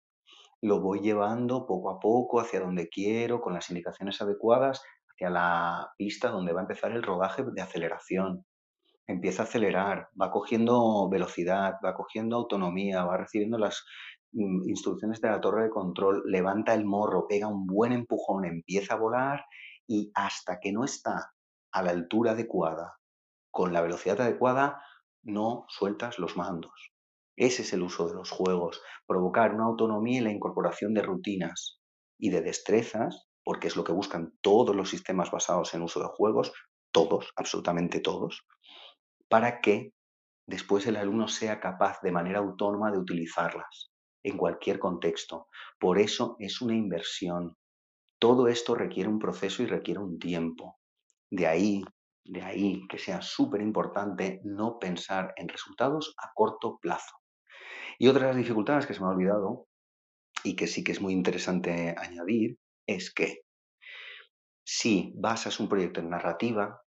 Lo 0.62 0.80
voy 0.80 1.00
llevando 1.00 1.66
poco 1.66 1.90
a 1.90 2.00
poco 2.00 2.40
hacia 2.40 2.60
donde 2.60 2.88
quiero, 2.88 3.42
con 3.42 3.54
las 3.54 3.70
indicaciones 3.70 4.22
adecuadas, 4.22 4.82
hacia 5.12 5.30
la 5.30 5.90
pista 5.98 6.30
donde 6.30 6.54
va 6.54 6.62
a 6.62 6.64
empezar 6.64 6.92
el 6.92 7.04
rodaje 7.04 7.44
de 7.44 7.62
aceleración. 7.62 8.46
Empieza 9.08 9.44
a 9.44 9.46
acelerar, 9.46 10.10
va 10.20 10.32
cogiendo 10.32 11.10
velocidad, 11.10 11.76
va 11.84 11.96
cogiendo 11.96 12.36
autonomía, 12.36 13.06
va 13.06 13.18
recibiendo 13.18 13.58
las 13.58 13.86
instrucciones 14.38 15.20
de 15.22 15.30
la 15.30 15.42
torre 15.42 15.64
de 15.64 15.70
control, 15.70 16.24
levanta 16.26 16.74
el 16.74 16.86
morro, 16.86 17.28
pega 17.28 17.48
un 17.48 17.66
buen 17.66 17.92
empujón, 17.92 18.46
empieza 18.46 18.94
a 18.94 18.98
volar 18.98 19.46
y 19.88 20.12
hasta 20.14 20.60
que 20.60 20.72
no 20.72 20.84
está 20.84 21.34
a 21.72 21.82
la 21.82 21.92
altura 21.92 22.32
adecuada, 22.32 22.98
con 23.52 23.74
la 23.74 23.82
velocidad 23.82 24.22
adecuada, 24.22 24.82
no 25.24 25.66
sueltas 25.70 26.20
los 26.20 26.38
mandos. 26.38 26.94
Ese 27.36 27.64
es 27.64 27.74
el 27.74 27.84
uso 27.84 28.08
de 28.08 28.16
los 28.16 28.32
juegos, 28.32 28.82
provocar 29.06 29.54
una 29.54 29.66
autonomía 29.66 30.20
y 30.20 30.24
la 30.24 30.32
incorporación 30.32 30.94
de 30.94 31.02
rutinas 31.02 31.80
y 32.20 32.30
de 32.30 32.42
destrezas, 32.42 33.28
porque 33.44 33.68
es 33.68 33.76
lo 33.76 33.84
que 33.84 33.92
buscan 33.92 34.34
todos 34.42 34.76
los 34.76 34.90
sistemas 34.90 35.32
basados 35.32 35.74
en 35.74 35.82
uso 35.82 36.00
de 36.00 36.08
juegos, 36.08 36.52
todos, 36.92 37.32
absolutamente 37.36 38.00
todos, 38.00 38.46
para 39.30 39.62
que 39.62 39.94
después 40.48 40.86
el 40.88 40.96
alumno 40.96 41.28
sea 41.28 41.60
capaz 41.60 42.02
de 42.02 42.12
manera 42.12 42.40
autónoma 42.40 42.92
de 42.92 42.98
utilizarlas 42.98 43.92
en 44.24 44.38
cualquier 44.38 44.80
contexto. 44.80 45.48
Por 45.80 46.00
eso 46.00 46.36
es 46.40 46.62
una 46.62 46.76
inversión. 46.76 47.56
Todo 48.20 48.48
esto 48.48 48.76
requiere 48.76 49.10
un 49.10 49.20
proceso 49.20 49.64
y 49.64 49.68
requiere 49.68 50.00
un 50.00 50.20
tiempo. 50.20 50.80
De 51.30 51.48
ahí, 51.48 51.84
de 52.24 52.42
ahí 52.42 52.88
que 52.90 52.98
sea 52.98 53.22
súper 53.22 53.62
importante 53.62 54.42
no 54.44 54.80
pensar 54.80 55.34
en 55.38 55.48
resultados 55.48 56.16
a 56.18 56.32
corto 56.34 56.80
plazo. 56.80 57.16
Y 58.00 58.08
otra 58.08 58.24
de 58.24 58.28
las 58.30 58.38
dificultades 58.38 58.86
que 58.86 58.94
se 58.94 59.02
me 59.02 59.08
ha 59.08 59.12
olvidado 59.12 59.68
y 60.44 60.56
que 60.56 60.68
sí 60.68 60.84
que 60.84 60.92
es 60.92 61.02
muy 61.02 61.14
interesante 61.14 61.96
añadir 61.98 62.58
es 62.86 63.14
que 63.14 63.42
si 64.64 65.14
basas 65.16 65.60
un 65.60 65.70
proyecto 65.70 66.00
en 66.00 66.10
narrativa, 66.10 66.82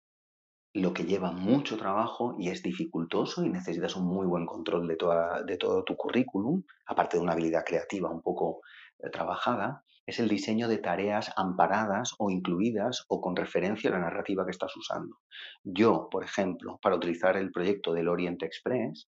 lo 0.74 0.93
que 0.93 1.05
lleva 1.05 1.32
mucho 1.32 1.77
trabajo 1.77 2.36
y 2.39 2.51
es 2.51 2.62
dificultoso 2.62 3.45
y 3.45 3.49
necesitas 3.49 3.97
un 3.97 4.07
muy 4.07 4.27
buen 4.27 4.47
control 4.47 4.86
de, 4.86 4.97
toda, 4.97 5.43
de 5.43 5.57
todo 5.57 5.82
tu 5.82 5.97
currículum, 5.97 6.62
aparte 6.86 7.16
de 7.16 7.23
una 7.23 7.32
habilidad 7.32 7.65
creativa 7.65 8.11
un 8.11 8.23
poco 8.23 8.61
eh, 8.99 9.11
trabajada, 9.11 9.82
es 10.07 10.19
el 10.20 10.28
diseño 10.28 10.69
de 10.69 10.78
tareas 10.78 11.32
amparadas 11.36 12.15
o 12.19 12.31
incluidas 12.31 13.05
o 13.09 13.20
con 13.20 13.36
referencia 13.36 13.90
a 13.90 13.95
la 13.95 14.01
narrativa 14.01 14.45
que 14.45 14.53
estás 14.53 14.74
usando. 14.77 15.19
Yo, 15.62 16.09
por 16.11 16.24
ejemplo, 16.24 16.78
para 16.82 16.97
utilizar 16.97 17.36
el 17.36 17.51
proyecto 17.51 17.93
del 17.93 18.09
Orient 18.09 18.43
Express, 18.43 19.09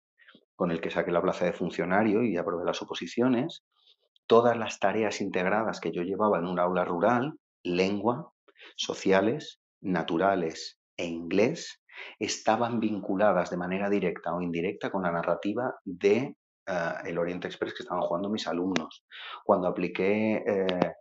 con 0.55 0.71
el 0.71 0.81
que 0.81 0.91
saqué 0.91 1.11
la 1.11 1.23
plaza 1.23 1.47
de 1.47 1.53
funcionario 1.53 2.23
y 2.23 2.37
aprobé 2.37 2.65
las 2.65 2.81
oposiciones, 2.81 3.65
todas 4.27 4.57
las 4.57 4.79
tareas 4.79 5.21
integradas 5.21 5.81
que 5.81 5.91
yo 5.91 6.03
llevaba 6.03 6.39
en 6.39 6.47
un 6.47 6.61
aula 6.61 6.85
rural, 6.85 7.35
lengua, 7.65 8.33
sociales, 8.77 9.61
naturales 9.81 10.79
e 10.97 11.07
inglés, 11.07 11.83
estaban 12.19 12.81
vinculadas 12.81 13.51
de 13.51 13.57
manera 13.57 13.89
directa 13.89 14.35
o 14.35 14.41
indirecta 14.41 14.91
con 14.91 15.03
la 15.03 15.13
narrativa 15.13 15.75
de 15.85 16.37
eh, 16.67 16.95
el 17.05 17.19
Oriente 17.19 17.47
Express 17.47 17.75
que 17.75 17.83
estaban 17.83 18.03
jugando 18.03 18.31
mis 18.31 18.47
alumnos. 18.47 19.05
Cuando 19.45 19.69
apliqué 19.69 20.43
eh, 20.47 20.95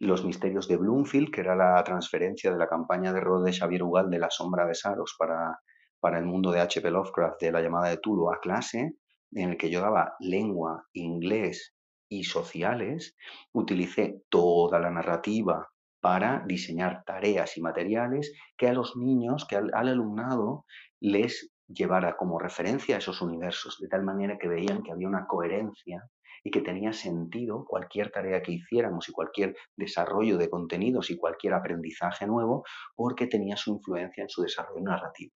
los 0.00 0.24
misterios 0.24 0.68
de 0.68 0.76
Bloomfield, 0.76 1.30
que 1.30 1.40
era 1.40 1.56
la 1.56 1.82
transferencia 1.82 2.52
de 2.52 2.58
la 2.58 2.68
campaña 2.68 3.12
de 3.12 3.20
rol 3.20 3.44
de 3.44 3.52
Xavier 3.52 3.82
Ugal 3.82 4.10
de 4.10 4.18
La 4.18 4.30
sombra 4.30 4.66
de 4.66 4.74
Saros 4.74 5.16
para, 5.18 5.58
para 6.00 6.18
el 6.18 6.26
mundo 6.26 6.52
de 6.52 6.60
H.P. 6.60 6.90
Lovecraft 6.90 7.40
de 7.40 7.52
la 7.52 7.60
llamada 7.60 7.88
de 7.88 7.98
Tulu 7.98 8.30
a 8.30 8.38
clase, 8.40 8.94
en 9.32 9.50
el 9.50 9.56
que 9.56 9.70
yo 9.70 9.80
daba 9.80 10.14
lengua, 10.20 10.84
inglés 10.92 11.74
y 12.08 12.24
sociales, 12.24 13.16
utilicé 13.52 14.22
toda 14.30 14.78
la 14.78 14.90
narrativa 14.90 15.68
para 16.00 16.44
diseñar 16.46 17.04
tareas 17.04 17.56
y 17.56 17.60
materiales 17.60 18.32
que 18.56 18.68
a 18.68 18.72
los 18.72 18.96
niños, 18.96 19.46
que 19.48 19.56
al, 19.56 19.70
alumnado 19.74 20.64
les 21.00 21.52
llevara 21.66 22.16
como 22.16 22.38
referencia 22.38 22.96
a 22.96 22.98
esos 22.98 23.20
universos, 23.20 23.78
de 23.80 23.88
tal 23.88 24.02
manera 24.02 24.38
que 24.38 24.48
veían 24.48 24.82
que 24.82 24.92
había 24.92 25.08
una 25.08 25.26
coherencia 25.26 26.08
y 26.44 26.50
que 26.50 26.60
tenía 26.60 26.92
sentido 26.92 27.64
cualquier 27.66 28.10
tarea 28.10 28.42
que 28.42 28.52
hiciéramos 28.52 29.08
y 29.08 29.12
cualquier 29.12 29.56
desarrollo 29.76 30.38
de 30.38 30.48
contenidos 30.48 31.10
y 31.10 31.18
cualquier 31.18 31.54
aprendizaje 31.54 32.26
nuevo, 32.26 32.64
porque 32.94 33.26
tenía 33.26 33.56
su 33.56 33.72
influencia 33.72 34.22
en 34.22 34.28
su 34.28 34.42
desarrollo 34.42 34.82
narrativo. 34.82 35.34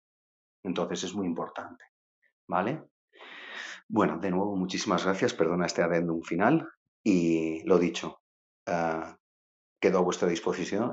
Entonces 0.63 1.05
es 1.05 1.15
muy 1.15 1.27
importante. 1.27 1.85
¿Vale? 2.47 2.83
Bueno, 3.89 4.19
de 4.19 4.31
nuevo, 4.31 4.57
muchísimas 4.57 5.05
gracias. 5.05 5.35
Perdona 5.35 5.67
este 5.67 5.83
adendum 5.83 6.23
final. 6.23 6.69
Y 7.03 7.65
lo 7.65 7.79
dicho, 7.79 8.21
uh, 8.69 9.20
quedo 9.81 9.99
a 9.99 10.03
vuestra 10.03 10.29
disposición 10.29 10.93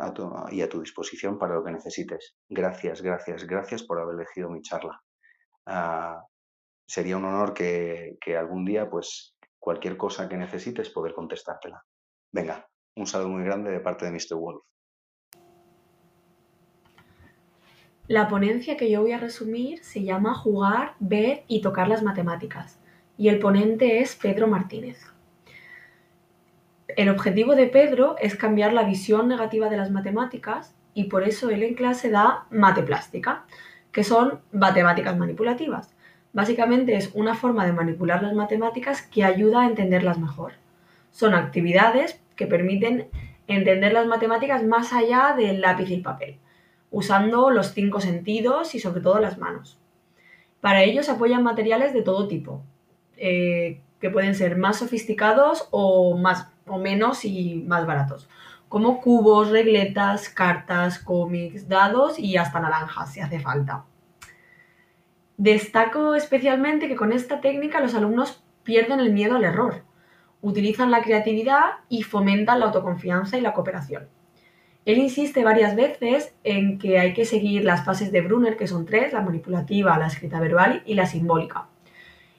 y 0.52 0.62
a 0.62 0.70
tu 0.70 0.80
disposición 0.80 1.38
para 1.38 1.56
lo 1.56 1.64
que 1.64 1.72
necesites. 1.72 2.36
Gracias, 2.50 3.02
gracias, 3.02 3.46
gracias 3.46 3.84
por 3.84 4.00
haber 4.00 4.16
elegido 4.16 4.50
mi 4.50 4.62
charla. 4.62 5.02
Uh, 5.66 6.22
sería 6.88 7.18
un 7.18 7.26
honor 7.26 7.54
que, 7.54 8.18
que, 8.22 8.38
algún 8.38 8.64
día, 8.64 8.90
pues, 8.90 9.36
cualquier 9.60 9.98
cosa 9.98 10.30
que 10.30 10.38
necesites, 10.38 10.90
poder 10.90 11.14
contestártela. 11.14 11.84
Venga, 12.32 12.66
un 12.96 13.06
saludo 13.06 13.30
muy 13.30 13.44
grande 13.44 13.72
de 13.72 13.82
parte 13.82 14.06
de 14.06 14.12
Mr. 14.12 14.36
Wolf. 14.36 14.64
La 18.08 18.30
ponencia 18.30 18.78
que 18.78 18.90
yo 18.90 19.02
voy 19.02 19.12
a 19.12 19.20
resumir 19.20 19.84
se 19.84 20.04
llama 20.04 20.34
Jugar, 20.34 20.96
ver 21.00 21.44
y 21.50 21.62
tocar 21.62 21.90
las 21.90 22.04
matemáticas 22.04 22.80
y 23.18 23.30
el 23.30 23.40
ponente 23.40 24.00
es 24.00 24.16
Pedro 24.16 24.48
Martínez. 24.48 25.17
El 26.88 27.10
objetivo 27.10 27.56
de 27.56 27.68
Pedro 27.68 28.16
es 28.20 28.36
cambiar 28.36 28.74
la 28.74 28.84
visión 28.84 29.28
negativa 29.28 29.70
de 29.70 29.78
las 29.78 29.92
matemáticas 29.92 30.74
y 30.94 31.06
por 31.06 31.24
eso 31.24 31.50
él 31.50 31.64
en 31.64 31.76
clase 31.76 32.10
da 32.10 32.46
mateplástica, 32.50 33.46
que 33.92 34.04
son 34.04 34.40
matemáticas 34.52 35.18
manipulativas. 35.18 35.94
Básicamente 36.34 36.96
es 36.96 37.12
una 37.14 37.36
forma 37.36 37.66
de 37.66 37.74
manipular 37.74 38.24
las 38.24 38.34
matemáticas 38.34 39.02
que 39.02 39.24
ayuda 39.24 39.62
a 39.62 39.68
entenderlas 39.68 40.18
mejor. 40.18 40.54
Son 41.12 41.34
actividades 41.34 42.22
que 42.36 42.48
permiten 42.48 43.10
entender 43.48 43.94
las 43.94 44.08
matemáticas 44.08 44.64
más 44.64 44.94
allá 44.94 45.34
del 45.36 45.62
lápiz 45.62 45.90
y 45.90 45.96
el 45.96 46.02
papel, 46.02 46.38
usando 46.92 47.50
los 47.50 47.74
cinco 47.74 48.00
sentidos 48.00 48.76
y 48.76 48.80
sobre 48.80 49.02
todo 49.02 49.20
las 49.20 49.38
manos. 49.38 49.80
Para 50.62 50.84
ello 50.84 51.04
se 51.04 51.12
apoyan 51.12 51.44
materiales 51.44 51.94
de 51.94 52.02
todo 52.02 52.28
tipo, 52.28 52.64
eh, 53.18 53.82
que 54.00 54.10
pueden 54.10 54.36
ser 54.36 54.58
más 54.58 54.78
sofisticados 54.78 55.68
o, 55.72 56.18
más, 56.18 56.52
o 56.68 56.78
menos 56.78 57.26
y 57.26 57.64
más 57.68 57.86
baratos, 57.86 58.30
como 58.70 59.02
cubos, 59.02 59.50
regletas, 59.50 60.30
cartas, 60.30 61.00
cómics, 61.00 61.68
dados 61.68 62.20
y 62.20 62.38
hasta 62.38 62.60
naranjas 62.60 63.14
si 63.14 63.20
hace 63.20 63.40
falta. 63.40 63.86
Destaco 65.38 66.16
especialmente 66.16 66.88
que 66.88 66.96
con 66.96 67.14
esta 67.14 67.42
técnica 67.42 67.80
los 67.80 67.94
alumnos 67.94 68.44
pierden 68.64 69.00
el 69.00 69.14
miedo 69.14 69.36
al 69.36 69.44
error, 69.44 69.84
utilizan 70.42 70.92
la 70.92 71.02
creatividad 71.02 71.76
y 71.90 72.04
fomentan 72.04 72.60
la 72.60 72.68
autoconfianza 72.68 73.38
y 73.38 73.42
la 73.42 73.54
cooperación. 73.54 74.10
Él 74.88 75.00
insiste 75.00 75.44
varias 75.44 75.76
veces 75.76 76.34
en 76.46 76.80
que 76.80 76.98
hay 76.98 77.14
que 77.14 77.26
seguir 77.26 77.66
las 77.66 77.84
fases 77.84 78.10
de 78.12 78.22
Brunner, 78.22 78.56
que 78.56 78.68
son 78.68 78.86
tres, 78.86 79.12
la 79.12 79.22
manipulativa, 79.22 79.98
la 79.98 80.08
escrita 80.08 80.40
verbal 80.40 80.82
y 80.86 80.94
la 80.94 81.06
simbólica. 81.06 81.68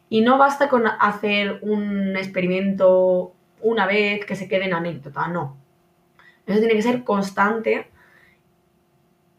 Y 0.09 0.23
no 0.23 0.39
basta 0.39 0.71
con 0.71 0.87
hacer 0.87 1.59
un 1.61 2.17
experimento 2.17 3.35
una 3.63 3.87
vez 3.87 4.25
que 4.25 4.37
se 4.37 4.49
quede 4.49 4.67
en 4.67 4.75
anécdota, 4.75 5.29
no. 5.29 5.57
Eso 6.47 6.59
tiene 6.59 6.75
que 6.75 6.83
ser 6.83 7.05
constante. 7.05 7.89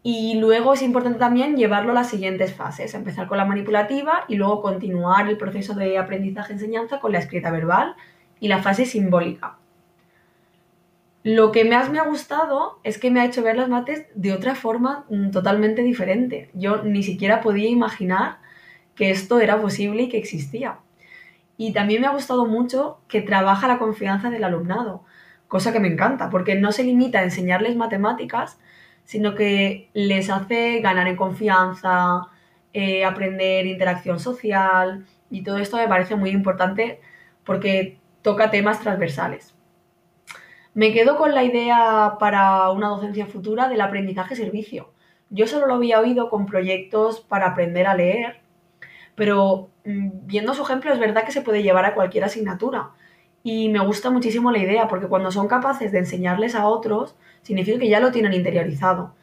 Y 0.02 0.36
luego 0.40 0.74
es 0.74 0.82
importante 0.82 1.20
también 1.20 1.58
llevarlo 1.58 1.91
a 1.91 1.96
las 1.96 2.10
siguientes 2.10 2.54
fases, 2.54 2.94
empezar 2.94 3.28
con 3.28 3.38
la 3.38 3.46
manipulativa 3.46 4.24
y 4.28 4.36
luego 4.36 4.62
continuar 4.62 5.28
el 5.28 5.38
proceso 5.38 5.74
de 5.74 5.98
aprendizaje-enseñanza 5.98 7.00
con 7.00 7.12
la 7.12 7.20
escrita 7.20 7.52
verbal 7.52 7.96
y 8.40 8.48
la 8.48 8.62
fase 8.62 8.86
simbólica. 8.86 9.58
Lo 11.24 11.52
que 11.52 11.66
más 11.66 11.90
me 11.90 12.00
ha 12.00 12.04
gustado 12.04 12.80
es 12.84 12.98
que 12.98 13.12
me 13.12 13.20
ha 13.20 13.26
hecho 13.26 13.44
ver 13.44 13.58
las 13.58 13.68
mates 13.68 14.06
de 14.16 14.32
otra 14.32 14.56
forma 14.56 15.06
mm, 15.10 15.32
totalmente 15.32 15.82
diferente. 15.84 16.50
Yo 16.54 16.82
ni 16.84 17.04
siquiera 17.04 17.41
podía 17.41 17.70
imaginar 17.70 18.38
que 18.96 19.12
esto 19.12 19.40
era 19.41 19.62
posible 19.62 20.04
y 20.04 20.10
que 20.10 20.18
existía. 20.18 20.80
Y 21.60 21.73
también 21.73 21.99
me 21.99 22.07
ha 22.07 22.11
gustado 22.11 22.45
mucho 22.45 23.02
que 23.10 23.22
trabaja 23.22 23.68
la 23.68 23.80
confianza 23.80 24.30
del 24.30 24.45
alumnado, 24.45 25.03
cosa 25.49 25.73
que 25.73 25.81
me 25.81 25.90
encanta, 25.90 26.30
porque 26.30 26.56
no 26.56 26.72
se 26.72 26.86
limita 26.86 27.19
a 27.19 27.23
enseñarles 27.23 27.76
matemáticas, 27.76 28.57
sino 29.03 29.36
que 29.36 29.90
les 29.94 30.30
hace 30.30 30.80
ganar 30.80 31.10
en 31.10 31.18
confianza, 31.18 32.30
eh, 32.72 33.03
aprender 33.03 33.65
interacción 33.65 34.22
social, 34.22 35.06
y 35.30 35.44
todo 35.44 35.57
esto 35.57 35.76
me 35.76 35.90
parece 35.90 36.15
muy 36.15 36.30
importante 36.30 37.02
porque 37.44 37.98
toca 38.22 38.52
temas 38.52 38.80
transversales. 38.80 39.53
Me 40.73 40.94
quedo 40.94 41.18
con 41.18 41.36
la 41.36 41.44
idea 41.44 42.15
para 42.22 42.72
una 42.72 42.88
docencia 42.88 43.26
futura 43.26 43.68
del 43.68 43.81
aprendizaje-servicio. 43.81 44.94
Yo 45.30 45.45
solo 45.45 45.68
lo 45.68 45.73
había 45.73 45.99
oído 45.99 46.30
con 46.30 46.45
proyectos 46.45 47.19
para 47.19 47.48
aprender 47.48 47.86
a 47.86 47.95
leer 47.95 48.40
pero 49.20 49.70
mm, 49.84 50.28
viendo 50.28 50.54
su 50.54 50.64
ejemplo 50.64 50.94
es 50.94 50.98
verdad 50.98 51.26
que 51.26 51.34
se 51.34 51.41
puede 51.41 51.62
llevar 51.62 51.84
a 51.84 51.94
cualquier 51.94 52.24
asignatura. 52.24 52.91
Y 53.44 53.68
me 53.68 53.80
gusta 53.86 54.10
muchísimo 54.10 54.50
la 54.50 54.60
idea, 54.60 54.88
porque 54.88 55.08
cuando 55.08 55.30
son 55.30 55.50
capaces 55.50 55.91
de 55.91 56.00
enseñarles 56.00 56.56
a 56.56 56.66
otros, 56.68 57.16
significa 57.41 57.80
que 57.80 57.90
ya 57.90 58.00
lo 58.00 58.14
tienen 58.14 58.32
interiorizado. 58.32 59.14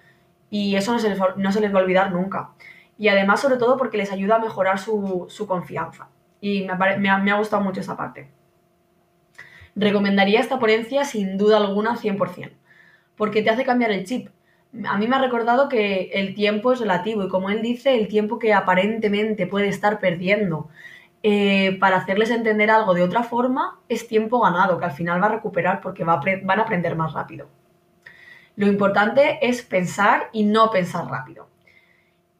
Y 0.50 0.76
eso 0.76 0.92
no 0.92 0.98
se 0.98 1.08
les, 1.08 1.18
no 1.36 1.50
se 1.50 1.60
les 1.62 1.74
va 1.74 1.80
a 1.80 1.82
olvidar 1.82 2.12
nunca. 2.12 2.50
Y 2.98 3.08
además, 3.08 3.40
sobre 3.40 3.56
todo, 3.56 3.78
porque 3.78 3.96
les 3.96 4.12
ayuda 4.12 4.36
a 4.36 4.38
mejorar 4.38 4.78
su, 4.78 5.28
confianza. 5.48 6.08
Y 6.42 6.66
me, 6.66 6.98
me, 6.98 7.08
ha, 7.08 7.16
me 7.16 7.30
ha 7.30 7.38
gustado 7.38 7.62
mucho 7.62 7.80
esa 7.80 7.96
parte. 7.96 8.28
Recomendaría 9.74 10.40
esta 10.40 10.58
ponencia 10.58 11.06
sin 11.06 11.38
duda 11.38 11.56
alguna 11.56 11.96
100%, 11.96 12.52
porque 13.16 13.42
te 13.42 13.48
hace 13.48 13.64
cambiar 13.64 13.92
el 13.92 14.04
chip 14.04 14.28
a 14.84 14.98
mí 14.98 15.06
me 15.06 15.16
ha 15.16 15.20
recordado 15.20 15.68
que 15.68 16.10
el 16.14 16.34
tiempo 16.34 16.72
es 16.72 16.80
relativo 16.80 17.24
y 17.24 17.28
como 17.28 17.50
él 17.50 17.62
dice, 17.62 17.94
el 17.94 18.08
tiempo 18.08 18.38
que 18.38 18.52
aparentemente 18.52 19.46
puede 19.46 19.68
estar 19.68 19.98
perdiendo 19.98 20.68
eh, 21.22 21.76
para 21.80 21.96
hacerles 21.96 22.30
entender 22.30 22.70
algo 22.70 22.94
de 22.94 23.02
otra 23.02 23.22
forma 23.22 23.80
es 23.88 24.06
tiempo 24.06 24.40
ganado, 24.40 24.78
que 24.78 24.84
al 24.84 24.92
final 24.92 25.22
va 25.22 25.26
a 25.26 25.30
recuperar 25.36 25.80
porque 25.80 26.04
va 26.04 26.20
van 26.42 26.58
a 26.58 26.62
aprender 26.62 26.96
más 26.96 27.12
rápido. 27.12 27.48
Lo 28.56 28.66
importante 28.66 29.38
es 29.42 29.62
pensar 29.62 30.30
y 30.32 30.44
no 30.44 30.70
pensar 30.70 31.06
rápido. 31.06 31.48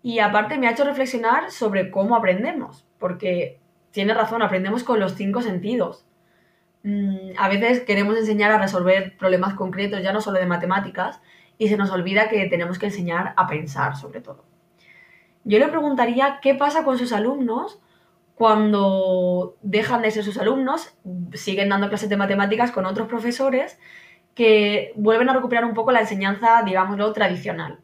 Y 0.03 0.21
aparte 0.21 0.57
me 0.57 0.69
ha 0.69 0.71
hecho 0.71 0.85
reflexionar 0.85 1.51
sobre 1.51 1.91
cómo 1.91 2.17
aprendemos, 2.17 2.87
porque 2.99 3.59
tiene 3.91 4.15
razón, 4.15 4.43
aprendemos 4.43 4.85
con 4.85 5.01
los 5.01 5.15
cinco 5.15 5.43
sentidos. 5.43 6.07
Mm, 6.85 7.33
a 7.37 7.49
veces 7.49 7.81
queremos 7.81 8.17
enseñar 8.17 8.53
a 8.53 8.59
resolver 8.59 9.17
problemas 9.19 9.55
concretos, 9.55 10.03
ya 10.03 10.13
no 10.13 10.21
solo 10.21 10.39
de 10.39 10.47
matemáticas, 10.47 11.21
y 11.59 11.69
se 11.69 11.77
nos 11.77 11.91
olvida 11.91 12.29
que 12.29 12.47
tenemos 12.47 12.79
que 12.79 12.87
enseñar 12.87 13.35
a 13.37 13.47
pensar 13.47 13.97
sobre 13.97 14.21
todo. 14.21 14.45
Yo 15.45 15.59
le 15.59 15.69
preguntaría 15.69 16.41
qué 16.43 16.55
pasa 16.55 16.85
con 16.85 16.99
sus 16.99 17.13
alumnos 17.13 17.81
cuando 18.35 19.57
dejan 19.63 20.03
de 20.03 20.11
ser 20.11 20.23
sus 20.23 20.37
alumnos, 20.37 20.95
siguen 21.33 21.71
dando 21.71 21.89
clases 21.89 22.11
de 22.11 22.19
matemáticas 22.19 22.71
con 22.71 22.85
otros 22.85 23.09
profesores 23.09 23.79
que 24.35 24.93
vuelven 24.95 25.31
a 25.31 25.33
recuperar 25.33 25.65
un 25.65 25.73
poco 25.73 25.91
la 25.91 26.01
enseñanza, 26.01 26.63
digámoslo, 26.63 27.11
tradicional. 27.15 27.81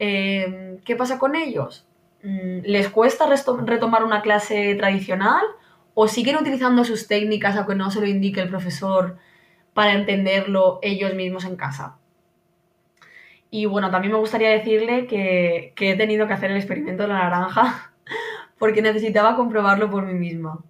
Eh, 0.00 0.80
¿Qué 0.84 0.96
pasa 0.96 1.20
con 1.20 1.36
ellos? 1.36 1.86
Mm, 2.24 2.62
¿Les 2.64 2.88
cuesta 2.88 3.26
retomar 3.28 4.02
una 4.02 4.22
clase 4.22 4.74
tradicional 4.74 5.44
o 5.94 6.08
siguen 6.08 6.36
utilizando 6.36 6.84
sus 6.84 7.06
técnicas 7.06 7.56
aunque 7.56 7.76
no 7.76 7.92
se 7.92 8.00
lo 8.00 8.06
indique 8.06 8.40
el 8.40 8.48
profesor 8.48 9.18
para 9.72 9.92
entenderlo 9.92 10.80
ellos 10.82 11.14
mismos 11.14 11.44
en 11.44 11.54
casa? 11.54 11.99
Y 13.50 13.66
bueno, 13.66 13.90
también 13.90 14.12
me 14.12 14.18
gustaría 14.18 14.50
decirle 14.50 15.06
que, 15.06 15.72
que 15.76 15.90
he 15.90 15.96
tenido 15.96 16.26
que 16.26 16.34
hacer 16.34 16.50
el 16.50 16.56
experimento 16.56 17.02
de 17.02 17.08
la 17.08 17.18
naranja 17.18 17.92
porque 18.58 18.82
necesitaba 18.82 19.36
comprobarlo 19.36 19.90
por 19.90 20.06
mí 20.06 20.14
misma. 20.14 20.60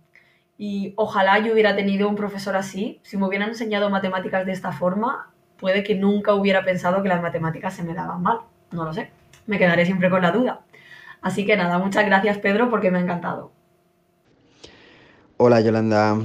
Y 0.56 0.92
ojalá 0.96 1.38
yo 1.38 1.52
hubiera 1.52 1.74
tenido 1.74 2.08
un 2.08 2.16
profesor 2.16 2.56
así. 2.56 3.00
Si 3.02 3.16
me 3.16 3.26
hubieran 3.26 3.48
enseñado 3.48 3.88
matemáticas 3.90 4.44
de 4.44 4.52
esta 4.52 4.72
forma, 4.72 5.30
puede 5.58 5.82
que 5.82 5.94
nunca 5.94 6.34
hubiera 6.34 6.64
pensado 6.64 7.02
que 7.02 7.08
las 7.08 7.22
matemáticas 7.22 7.74
se 7.74 7.82
me 7.82 7.94
daban 7.94 8.22
mal. 8.22 8.40
No 8.70 8.84
lo 8.84 8.92
sé. 8.92 9.10
Me 9.46 9.58
quedaré 9.58 9.84
siempre 9.86 10.10
con 10.10 10.22
la 10.22 10.30
duda. 10.32 10.60
Así 11.22 11.44
que 11.44 11.56
nada, 11.56 11.78
muchas 11.78 12.06
gracias 12.06 12.38
Pedro 12.38 12.70
porque 12.70 12.90
me 12.90 12.98
ha 12.98 13.02
encantado. 13.02 13.52
Hola 15.36 15.60
Yolanda. 15.60 16.18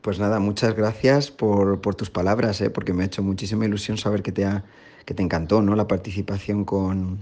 Pues 0.00 0.18
nada, 0.18 0.38
muchas 0.38 0.74
gracias 0.74 1.30
por, 1.30 1.80
tus 1.96 2.10
palabras, 2.10 2.60
¿eh? 2.60 2.68
porque 2.68 2.92
me 2.92 3.04
ha 3.04 3.06
hecho 3.06 3.22
muchísima 3.22 3.64
ilusión 3.64 3.96
saber 3.96 4.22
que 4.22 4.32
te, 4.32 4.44
ha, 4.44 4.62
que 5.04 5.14
te 5.14 5.22
encantó 5.22 5.62
¿no? 5.62 5.76
la 5.76 5.86
participación 5.86 6.64
con, 6.64 7.18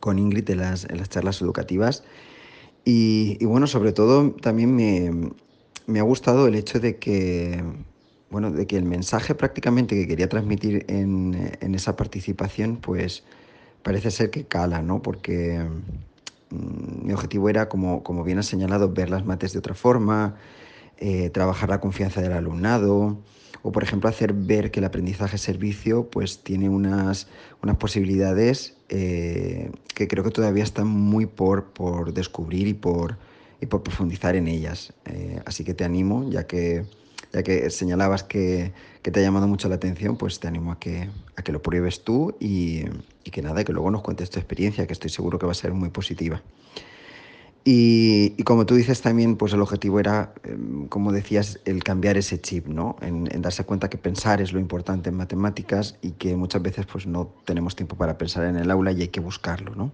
con 0.00 0.18
Ingrid 0.18 0.48
en 0.50 0.58
las, 0.58 0.84
en 0.84 0.98
las 0.98 1.08
charlas 1.08 1.40
educativas. 1.42 2.04
Y, 2.84 3.36
y, 3.40 3.44
bueno, 3.44 3.66
sobre 3.66 3.92
todo 3.92 4.30
también 4.32 4.74
me, 4.74 5.30
me 5.86 5.98
ha 5.98 6.02
gustado 6.02 6.46
el 6.46 6.54
hecho 6.54 6.80
de 6.80 6.96
que, 6.96 7.62
bueno, 8.30 8.50
de 8.50 8.66
que 8.66 8.76
el 8.76 8.84
mensaje 8.84 9.34
prácticamente 9.34 9.96
que 9.96 10.06
quería 10.06 10.28
transmitir 10.28 10.86
en, 10.88 11.74
esa 11.74 11.96
participación, 11.96 12.76
pues 12.76 13.24
parece 13.82 14.10
ser 14.10 14.30
que 14.30 14.44
cala, 14.44 14.82
¿no? 14.82 15.02
Porque 15.02 15.60
mm, 16.50 17.06
mi 17.06 17.12
objetivo 17.12 17.48
era, 17.48 17.68
como, 17.68 18.02
como 18.02 18.24
bien 18.24 18.38
ha 18.38 18.42
señalado, 18.42 18.92
ver 18.92 19.10
las 19.10 19.24
mates 19.26 19.52
de 19.52 19.58
otra 19.58 19.74
forma, 19.74 20.36
eh, 20.98 21.30
trabajar 21.30 21.68
la 21.68 21.80
confianza 21.80 22.20
del 22.20 22.32
alumnado, 22.32 23.18
o 23.62 23.72
por 23.72 23.82
ejemplo 23.82 24.08
hacer 24.08 24.32
ver 24.32 24.70
que 24.70 24.80
el 24.80 24.86
aprendizaje 24.86 25.38
servicio 25.38 26.08
pues 26.10 26.42
tiene 26.42 26.68
unas, 26.68 27.28
unas 27.62 27.76
posibilidades 27.76 28.76
eh, 28.88 29.70
que 29.94 30.08
creo 30.08 30.24
que 30.24 30.30
todavía 30.30 30.64
están 30.64 30.88
muy 30.88 31.26
por, 31.26 31.72
por 31.72 32.12
descubrir 32.12 32.66
y 32.66 32.74
por, 32.74 33.18
y 33.60 33.66
por 33.66 33.82
profundizar 33.82 34.34
en 34.34 34.48
ellas. 34.48 34.92
Eh, 35.04 35.40
así 35.44 35.64
que 35.64 35.74
te 35.74 35.84
animo, 35.84 36.28
ya 36.30 36.46
que, 36.46 36.84
ya 37.32 37.42
que 37.42 37.70
señalabas 37.70 38.22
que, 38.24 38.72
que, 39.02 39.10
te 39.10 39.20
ha 39.20 39.22
llamado 39.22 39.46
mucho 39.46 39.68
la 39.68 39.76
atención, 39.76 40.16
pues 40.16 40.40
te 40.40 40.48
animo 40.48 40.72
a 40.72 40.78
que, 40.78 41.08
a 41.36 41.42
que 41.42 41.52
lo 41.52 41.62
pruebes 41.62 42.02
tú 42.02 42.34
y, 42.40 42.84
y, 43.24 43.30
que 43.30 43.42
nada, 43.42 43.62
que 43.62 43.72
luego 43.72 43.90
nos 43.90 44.02
cuentes 44.02 44.30
tu 44.30 44.38
experiencia, 44.38 44.86
que 44.86 44.92
estoy 44.92 45.10
seguro 45.10 45.38
que 45.38 45.46
va 45.46 45.52
a 45.52 45.54
ser 45.54 45.72
muy 45.72 45.90
positiva. 45.90 46.42
Y, 47.62 48.34
y 48.38 48.42
como 48.44 48.64
tú 48.64 48.74
dices 48.74 49.02
también, 49.02 49.36
pues 49.36 49.52
el 49.52 49.60
objetivo 49.60 50.00
era, 50.00 50.32
em, 50.44 50.88
como 50.88 51.12
decías, 51.12 51.60
el 51.66 51.84
cambiar 51.84 52.16
ese 52.16 52.40
chip, 52.40 52.66
¿no? 52.66 52.96
En, 53.02 53.28
en, 53.30 53.42
darse 53.42 53.64
cuenta 53.64 53.90
que 53.90 53.98
pensar 53.98 54.40
es 54.40 54.52
lo 54.52 54.60
importante 54.60 55.10
en 55.10 55.16
matemáticas 55.16 55.96
y 56.00 56.12
que 56.12 56.36
muchas 56.36 56.62
veces 56.62 56.86
pues 56.86 57.06
no 57.06 57.30
tenemos 57.44 57.76
tiempo 57.76 57.96
para 57.96 58.16
pensar 58.16 58.44
en 58.44 58.56
el 58.56 58.70
aula 58.70 58.92
y 58.92 59.02
hay 59.02 59.08
que 59.08 59.20
buscarlo, 59.20 59.74
¿no? 59.74 59.92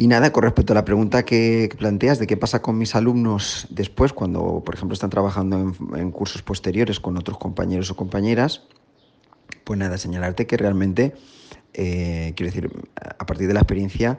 Y 0.00 0.06
nada, 0.06 0.32
con 0.32 0.44
respecto 0.44 0.72
a 0.72 0.76
la 0.76 0.86
pregunta 0.86 1.26
que, 1.26 1.68
planteas 1.76 2.18
de 2.18 2.26
qué 2.26 2.34
pasa 2.38 2.62
con 2.62 2.78
mis 2.78 2.94
alumnos 2.94 3.66
después, 3.68 4.14
cuando, 4.14 4.62
por 4.64 4.74
ejemplo, 4.74 4.94
están 4.94 5.10
trabajando 5.10 5.74
en, 5.94 6.10
cursos 6.10 6.40
posteriores 6.40 6.98
con 7.00 7.18
otros 7.18 7.36
compañeros 7.36 7.90
o 7.90 7.96
compañeras, 7.96 8.62
pues 9.62 9.78
nada, 9.78 9.98
señalarte 9.98 10.46
que 10.46 10.56
realmente, 10.56 11.12
eh, 11.74 12.32
quiero 12.34 12.50
decir, 12.50 12.70
a 13.18 13.26
partir 13.26 13.46
de 13.46 13.52
la 13.52 13.60
experiencia, 13.60 14.18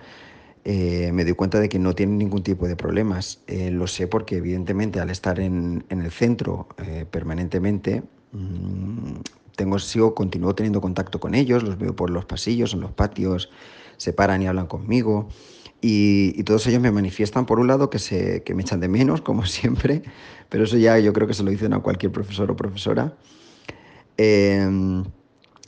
eh, 0.63 1.11
me 1.13 1.23
doy 1.23 1.33
cuenta 1.33 1.59
de 1.59 1.69
que 1.69 1.79
no 1.79 1.95
tienen 1.95 2.17
ningún 2.17 2.43
tipo 2.43 2.67
de 2.67 2.75
problemas. 2.75 3.41
Eh, 3.47 3.71
lo 3.71 3.87
sé 3.87 4.07
porque 4.07 4.37
evidentemente 4.37 4.99
al 4.99 5.09
estar 5.09 5.39
en, 5.39 5.83
en 5.89 6.01
el 6.01 6.11
centro 6.11 6.67
permanentemente, 7.09 8.03
mmm, 8.31 9.21
tengo, 9.55 9.79
sigo, 9.79 10.15
continúo 10.15 10.55
teniendo 10.55 10.81
contacto 10.81 11.19
con 11.19 11.35
ellos, 11.35 11.63
los 11.63 11.77
veo 11.77 11.95
por 11.95 12.09
los 12.09 12.25
pasillos, 12.25 12.73
en 12.73 12.81
los 12.81 12.91
patios, 12.91 13.49
se 13.97 14.13
paran 14.13 14.41
y 14.41 14.47
hablan 14.47 14.67
conmigo. 14.67 15.27
Y, 15.81 16.43
todos 16.43 16.65
ellos 16.67 16.81
me 16.81 16.91
manifiestan, 16.91 17.45
por 17.45 17.59
un 17.59 17.67
lado, 17.67 17.89
que, 17.89 17.97
se, 17.97 18.43
que 18.43 18.53
me 18.53 18.61
echan 18.61 18.79
de 18.79 18.87
menos, 18.87 19.21
como 19.29 19.45
siempre, 19.45 20.03
pero 20.49 20.63
eso 20.63 20.77
ya 20.77 20.97
yo 20.99 21.11
creo 21.13 21.27
que 21.27 21.33
se 21.33 21.43
lo 21.43 21.51
dicen 21.51 21.73
a 21.73 21.79
cualquier 21.79 22.11
profesor 22.11 22.49
o 22.51 22.55
profesora. 22.55 23.15
Em, 24.17 25.03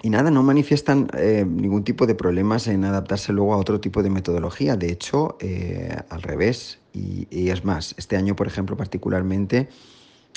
y 0.06 0.10
nada, 0.10 0.30
no 0.30 0.44
manifiestan 0.44 1.08
eh, 1.18 1.46
ningún 1.48 1.86
tipo 1.86 2.06
de 2.06 2.14
problemas 2.14 2.68
en 2.68 2.84
adaptarse 2.84 3.32
luego 3.32 3.54
a 3.54 3.58
otro 3.58 3.80
tipo 3.80 4.04
de 4.04 4.10
metodología. 4.10 4.76
De 4.76 4.92
hecho, 4.92 5.38
eh, 5.40 5.96
al 6.10 6.22
revés. 6.22 6.80
Y, 6.92 7.50
es 7.50 7.64
más, 7.64 7.96
este 7.98 8.18
año, 8.18 8.36
por 8.36 8.46
ejemplo, 8.46 8.76
particularmente, 8.76 9.70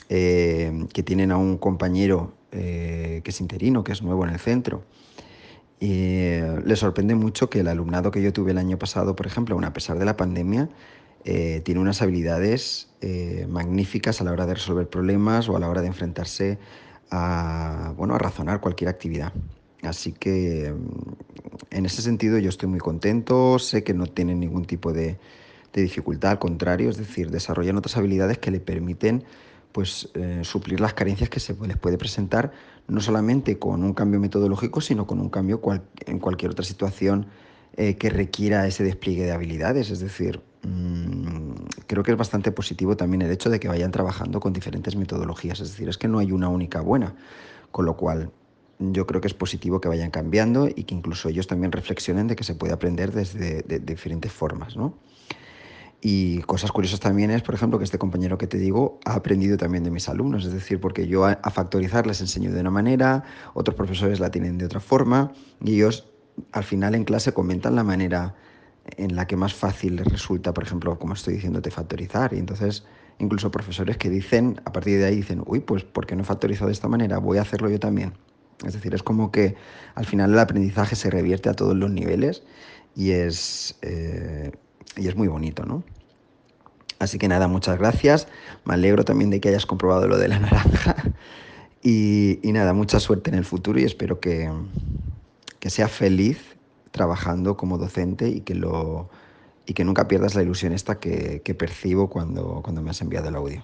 eh, 0.08 0.86
que 0.94 1.02
tienen 1.02 1.32
a 1.32 1.36
un 1.36 1.58
compañero 1.58 2.32
que 2.52 3.22
es 3.22 3.40
interino, 3.42 3.84
que 3.84 3.92
es 3.92 4.00
nuevo 4.00 4.24
en 4.24 4.32
el 4.32 4.38
centro, 4.38 4.82
y 5.78 6.38
le 6.64 6.76
sorprende 6.76 7.14
mucho 7.14 7.50
que 7.50 7.60
el 7.60 7.68
alumnado 7.68 8.10
que 8.10 8.22
yo 8.22 8.32
tuve 8.32 8.52
el 8.52 8.58
año 8.58 8.78
pasado, 8.78 9.14
por 9.14 9.26
ejemplo, 9.26 9.60
a 9.62 9.72
pesar 9.74 9.98
de 9.98 10.06
la 10.06 10.16
pandemia, 10.16 10.70
tiene 11.22 11.78
unas 11.78 12.00
habilidades 12.00 12.88
magníficas 13.46 14.22
a 14.22 14.24
la 14.24 14.32
hora 14.32 14.46
de 14.46 14.54
resolver 14.54 14.88
problemas 14.88 15.50
o 15.50 15.56
a 15.58 15.60
la 15.60 15.68
hora 15.68 15.82
de 15.82 15.88
enfrentarse 15.88 16.58
a, 17.10 17.92
bueno, 17.94 18.14
a 18.14 18.18
razonar 18.18 18.62
cualquier 18.62 18.88
actividad. 18.88 19.34
Así 19.82 20.12
que 20.12 20.72
mm, 20.72 21.76
en 21.76 21.86
ese 21.86 22.02
sentido 22.02 22.38
yo 22.38 22.48
estoy 22.48 22.68
muy 22.68 22.80
contento, 22.80 23.58
sé 23.58 23.84
que 23.84 23.94
no 23.94 24.06
tienen 24.06 24.40
ningún 24.40 24.64
tipo 24.64 24.92
de, 24.92 25.18
de 25.72 25.82
dificultad, 25.82 26.32
al 26.32 26.38
contrario, 26.38 26.90
es 26.90 26.96
decir, 26.96 27.30
desarrollan 27.30 27.76
otras 27.76 27.96
habilidades 27.96 28.38
que 28.38 28.50
le 28.50 28.60
permiten 28.60 29.24
pues, 29.72 30.08
suplir 30.40 30.80
las 30.80 30.94
carencias 30.94 31.28
que 31.28 31.38
se 31.38 31.54
les 31.66 31.76
puede 31.76 31.98
presentar 31.98 32.50
no 32.88 33.00
solamente 33.00 33.58
con 33.58 33.84
un 33.84 33.92
cambio 33.92 34.18
metodológico, 34.20 34.80
sino 34.80 35.06
con 35.06 35.20
un 35.20 35.28
cambio 35.28 35.60
en 36.06 36.18
cualquier 36.18 36.52
otra 36.52 36.64
situación 36.64 37.26
eh, 37.76 37.96
que 37.96 38.08
requiera 38.08 38.66
ese 38.66 38.84
despliegue 38.84 39.24
de 39.24 39.32
habilidades. 39.32 39.90
Es 39.90 40.00
decir, 40.00 40.40
mm, 40.62 41.52
creo 41.86 42.02
que 42.02 42.12
es 42.12 42.16
bastante 42.16 42.52
positivo 42.52 42.96
también 42.96 43.22
el 43.22 43.30
hecho 43.30 43.50
de 43.50 43.60
que 43.60 43.68
vayan 43.68 43.90
trabajando 43.90 44.40
con 44.40 44.52
diferentes 44.52 44.96
metodologías. 44.96 45.60
Es 45.60 45.72
decir, 45.72 45.88
es 45.88 45.98
que 45.98 46.08
no 46.08 46.20
hay 46.20 46.32
una 46.32 46.48
única 46.48 46.80
buena, 46.80 47.14
con 47.70 47.84
lo 47.84 47.96
cual 47.96 48.30
yo 48.78 49.06
creo 49.06 49.20
que 49.20 49.28
es 49.28 49.34
positivo 49.34 49.80
que 49.80 49.88
vayan 49.88 50.10
cambiando 50.10 50.68
y 50.68 50.84
que 50.84 50.94
incluso 50.94 51.28
ellos 51.28 51.46
también 51.46 51.72
reflexionen 51.72 52.26
de 52.26 52.36
que 52.36 52.44
se 52.44 52.54
puede 52.54 52.72
aprender 52.72 53.12
desde 53.12 53.62
de, 53.62 53.78
diferentes 53.78 54.32
formas, 54.32 54.76
¿no? 54.76 54.98
Y 56.02 56.42
cosas 56.42 56.70
curiosas 56.72 57.00
también 57.00 57.30
es, 57.30 57.42
por 57.42 57.54
ejemplo, 57.54 57.78
que 57.78 57.84
este 57.84 57.98
compañero 57.98 58.36
que 58.36 58.46
te 58.46 58.58
digo 58.58 59.00
ha 59.04 59.14
aprendido 59.14 59.56
también 59.56 59.82
de 59.82 59.90
mis 59.90 60.08
alumnos, 60.08 60.44
es 60.44 60.52
decir, 60.52 60.78
porque 60.78 61.08
yo 61.08 61.24
a, 61.24 61.36
factorizar 61.50 62.06
les 62.06 62.20
enseño 62.20 62.52
de 62.52 62.60
una 62.60 62.70
manera, 62.70 63.24
otros 63.54 63.74
profesores 63.74 64.20
la 64.20 64.30
tienen 64.30 64.58
de 64.58 64.66
otra 64.66 64.80
forma, 64.80 65.32
y 65.64 65.74
ellos 65.74 66.06
al 66.52 66.64
final 66.64 66.94
en 66.94 67.04
clase 67.04 67.32
comentan 67.32 67.74
la 67.74 67.82
manera 67.82 68.34
en 68.98 69.16
la 69.16 69.26
que 69.26 69.36
más 69.36 69.54
fácil 69.54 69.96
les 69.96 70.06
resulta, 70.06 70.52
por 70.52 70.64
ejemplo, 70.64 70.98
como 70.98 71.14
estoy 71.14 71.34
diciéndote, 71.34 71.70
factorizar. 71.70 72.34
Y 72.34 72.38
entonces, 72.38 72.84
incluso 73.18 73.50
profesores 73.50 73.96
que 73.96 74.10
dicen, 74.10 74.60
a 74.64 74.72
partir 74.72 74.98
de 74.98 75.06
ahí 75.06 75.16
dicen, 75.16 75.42
uy, 75.46 75.60
pues 75.60 75.82
¿por 75.82 76.06
qué 76.06 76.14
no 76.14 76.24
factorizo 76.24 76.66
de 76.66 76.72
esta 76.72 76.88
manera? 76.88 77.18
Voy 77.18 77.38
a 77.38 77.42
hacerlo 77.42 77.68
yo 77.70 77.80
también. 77.80 78.12
Es 78.66 78.74
decir, 78.74 78.94
es 78.94 79.02
como 79.02 79.30
que 79.30 79.56
al 79.94 80.06
final 80.06 80.32
el 80.32 80.38
aprendizaje 80.38 80.96
se 80.96 81.08
revierte 81.10 81.48
a 81.48 81.54
todos 81.54 81.76
los 81.76 81.90
niveles 81.90 82.42
y 82.94 83.12
es, 83.12 83.76
eh, 83.82 84.52
y 84.96 85.08
es 85.08 85.16
muy 85.16 85.28
bonito, 85.28 85.64
¿no? 85.64 85.84
Así 86.98 87.18
que 87.18 87.28
nada, 87.28 87.46
muchas 87.46 87.78
gracias. 87.78 88.26
Me 88.64 88.74
alegro 88.74 89.04
también 89.04 89.30
de 89.30 89.40
que 89.40 89.50
hayas 89.50 89.66
comprobado 89.66 90.08
lo 90.08 90.18
de 90.18 90.28
la 90.28 90.38
naranja. 90.40 90.96
Y, 91.82 92.40
nada, 92.44 92.72
mucha 92.72 92.98
suerte 92.98 93.30
en 93.30 93.36
el 93.36 93.44
futuro 93.44 93.78
y 93.78 93.84
espero 93.84 94.18
que, 94.18 94.50
que 95.60 95.70
feliz 95.70 96.56
trabajando 96.90 97.56
como 97.56 97.78
docente 97.78 98.28
y 98.28 98.40
que, 98.40 98.54
lo, 98.54 99.08
y 99.66 99.74
que 99.74 99.84
nunca 99.84 100.08
pierdas 100.08 100.34
la 100.34 100.42
ilusión 100.42 100.72
esta 100.72 100.98
que, 100.98 101.40
percibo 101.56 102.08
cuando, 102.08 102.60
cuando 102.64 102.82
me 102.82 102.90
has 102.90 103.00
enviado 103.02 103.28
el 103.28 103.36
audio. 103.36 103.62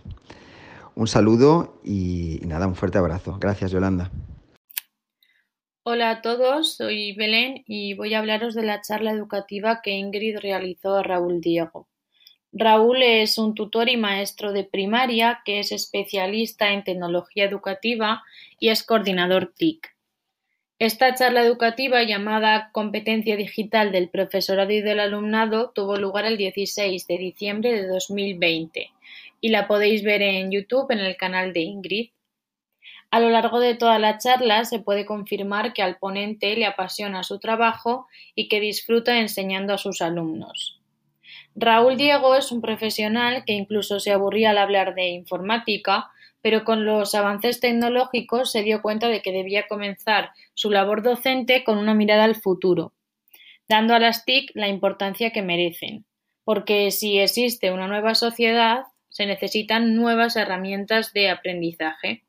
Un 0.94 1.08
saludo 1.08 1.80
y 1.82 2.42
nada, 2.44 2.66
un 2.66 2.76
fuerte 2.76 2.98
abrazo. 2.98 3.38
Gracias, 3.40 3.70
Yolanda. 3.70 4.10
Hola 5.84 6.10
a 6.10 6.22
todos, 6.22 6.76
soy 6.76 7.12
Belén 7.12 7.64
y 7.66 7.94
voy 7.94 8.14
a 8.14 8.20
hablaros 8.20 8.54
de 8.54 8.62
la 8.62 8.82
charla 8.82 9.10
educativa 9.10 9.80
que 9.82 9.90
Ingrid 9.90 10.38
realizó 10.38 10.94
a 10.94 11.02
Raúl 11.02 11.40
Diego. 11.40 11.88
Raúl 12.52 13.02
es 13.02 13.36
un 13.36 13.56
tutor 13.56 13.88
y 13.88 13.96
maestro 13.96 14.52
de 14.52 14.62
primaria 14.62 15.40
que 15.44 15.58
es 15.58 15.72
especialista 15.72 16.72
en 16.72 16.84
tecnología 16.84 17.46
educativa 17.46 18.22
y 18.60 18.68
es 18.68 18.84
coordinador 18.84 19.54
TIC. 19.56 19.88
Esta 20.78 21.16
charla 21.16 21.42
educativa 21.42 22.04
llamada 22.04 22.70
Competencia 22.70 23.36
Digital 23.36 23.90
del 23.90 24.08
Profesorado 24.08 24.70
y 24.70 24.82
del 24.82 25.00
Alumnado 25.00 25.72
tuvo 25.74 25.96
lugar 25.96 26.26
el 26.26 26.36
16 26.36 27.08
de 27.08 27.18
diciembre 27.18 27.72
de 27.72 27.88
2020 27.88 28.88
y 29.40 29.48
la 29.48 29.66
podéis 29.66 30.04
ver 30.04 30.22
en 30.22 30.52
YouTube 30.52 30.92
en 30.92 31.00
el 31.00 31.16
canal 31.16 31.52
de 31.52 31.60
Ingrid. 31.62 32.10
A 33.12 33.20
lo 33.20 33.28
largo 33.28 33.60
de 33.60 33.74
toda 33.74 33.98
la 33.98 34.16
charla 34.16 34.64
se 34.64 34.78
puede 34.78 35.04
confirmar 35.04 35.74
que 35.74 35.82
al 35.82 35.98
ponente 35.98 36.56
le 36.56 36.64
apasiona 36.64 37.24
su 37.24 37.38
trabajo 37.38 38.06
y 38.34 38.48
que 38.48 38.58
disfruta 38.58 39.20
enseñando 39.20 39.74
a 39.74 39.78
sus 39.78 40.00
alumnos. 40.00 40.80
Raúl 41.54 41.98
Diego 41.98 42.34
es 42.36 42.50
un 42.52 42.62
profesional 42.62 43.44
que 43.44 43.52
incluso 43.52 44.00
se 44.00 44.12
aburría 44.12 44.48
al 44.48 44.56
hablar 44.56 44.94
de 44.94 45.08
informática, 45.10 46.10
pero 46.40 46.64
con 46.64 46.86
los 46.86 47.14
avances 47.14 47.60
tecnológicos 47.60 48.50
se 48.50 48.62
dio 48.62 48.80
cuenta 48.80 49.08
de 49.08 49.20
que 49.20 49.30
debía 49.30 49.68
comenzar 49.68 50.30
su 50.54 50.70
labor 50.70 51.02
docente 51.02 51.64
con 51.64 51.76
una 51.76 51.92
mirada 51.92 52.24
al 52.24 52.36
futuro, 52.36 52.94
dando 53.68 53.94
a 53.94 53.98
las 53.98 54.24
TIC 54.24 54.52
la 54.54 54.68
importancia 54.68 55.32
que 55.32 55.42
merecen, 55.42 56.06
porque 56.44 56.90
si 56.90 57.18
existe 57.18 57.72
una 57.72 57.88
nueva 57.88 58.14
sociedad, 58.14 58.84
se 59.10 59.26
necesitan 59.26 59.96
nuevas 59.96 60.34
herramientas 60.36 61.12
de 61.12 61.28
aprendizaje. 61.28 62.24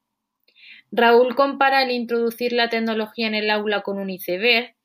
Raúl 0.95 1.33
compara 1.33 1.81
el 1.81 1.89
introducir 1.89 2.53
la 2.53 2.69
tecnología 2.69 3.25
en 3.25 3.33
el 3.33 3.49
aula 3.49 3.81
con 3.81 3.97
un 3.97 4.11
iceberg, 4.11 4.75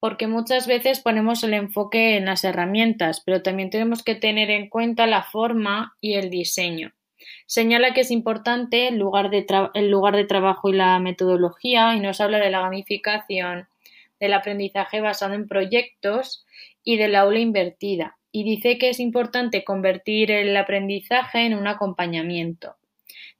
porque 0.00 0.26
muchas 0.26 0.66
veces 0.66 1.00
ponemos 1.00 1.44
el 1.44 1.52
enfoque 1.52 2.16
en 2.16 2.24
las 2.24 2.42
herramientas, 2.44 3.20
pero 3.20 3.42
también 3.42 3.68
tenemos 3.68 4.02
que 4.02 4.14
tener 4.14 4.48
en 4.48 4.70
cuenta 4.70 5.06
la 5.06 5.24
forma 5.24 5.94
y 6.00 6.14
el 6.14 6.30
diseño. 6.30 6.94
Señala 7.44 7.92
que 7.92 8.00
es 8.00 8.10
importante 8.10 8.88
el 8.88 8.96
lugar 8.96 9.28
de, 9.28 9.44
el 9.74 9.90
lugar 9.90 10.16
de 10.16 10.24
trabajo 10.24 10.70
y 10.70 10.72
la 10.72 10.98
metodología 11.00 11.94
y 11.96 12.00
nos 12.00 12.22
habla 12.22 12.38
de 12.38 12.48
la 12.48 12.62
gamificación, 12.62 13.68
del 14.18 14.32
aprendizaje 14.32 15.02
basado 15.02 15.34
en 15.34 15.48
proyectos 15.48 16.46
y 16.82 16.96
del 16.96 17.14
aula 17.14 17.40
invertida. 17.40 18.16
Y 18.32 18.44
dice 18.44 18.78
que 18.78 18.88
es 18.88 19.00
importante 19.00 19.64
convertir 19.64 20.30
el 20.30 20.56
aprendizaje 20.56 21.44
en 21.44 21.52
un 21.52 21.66
acompañamiento. 21.66 22.76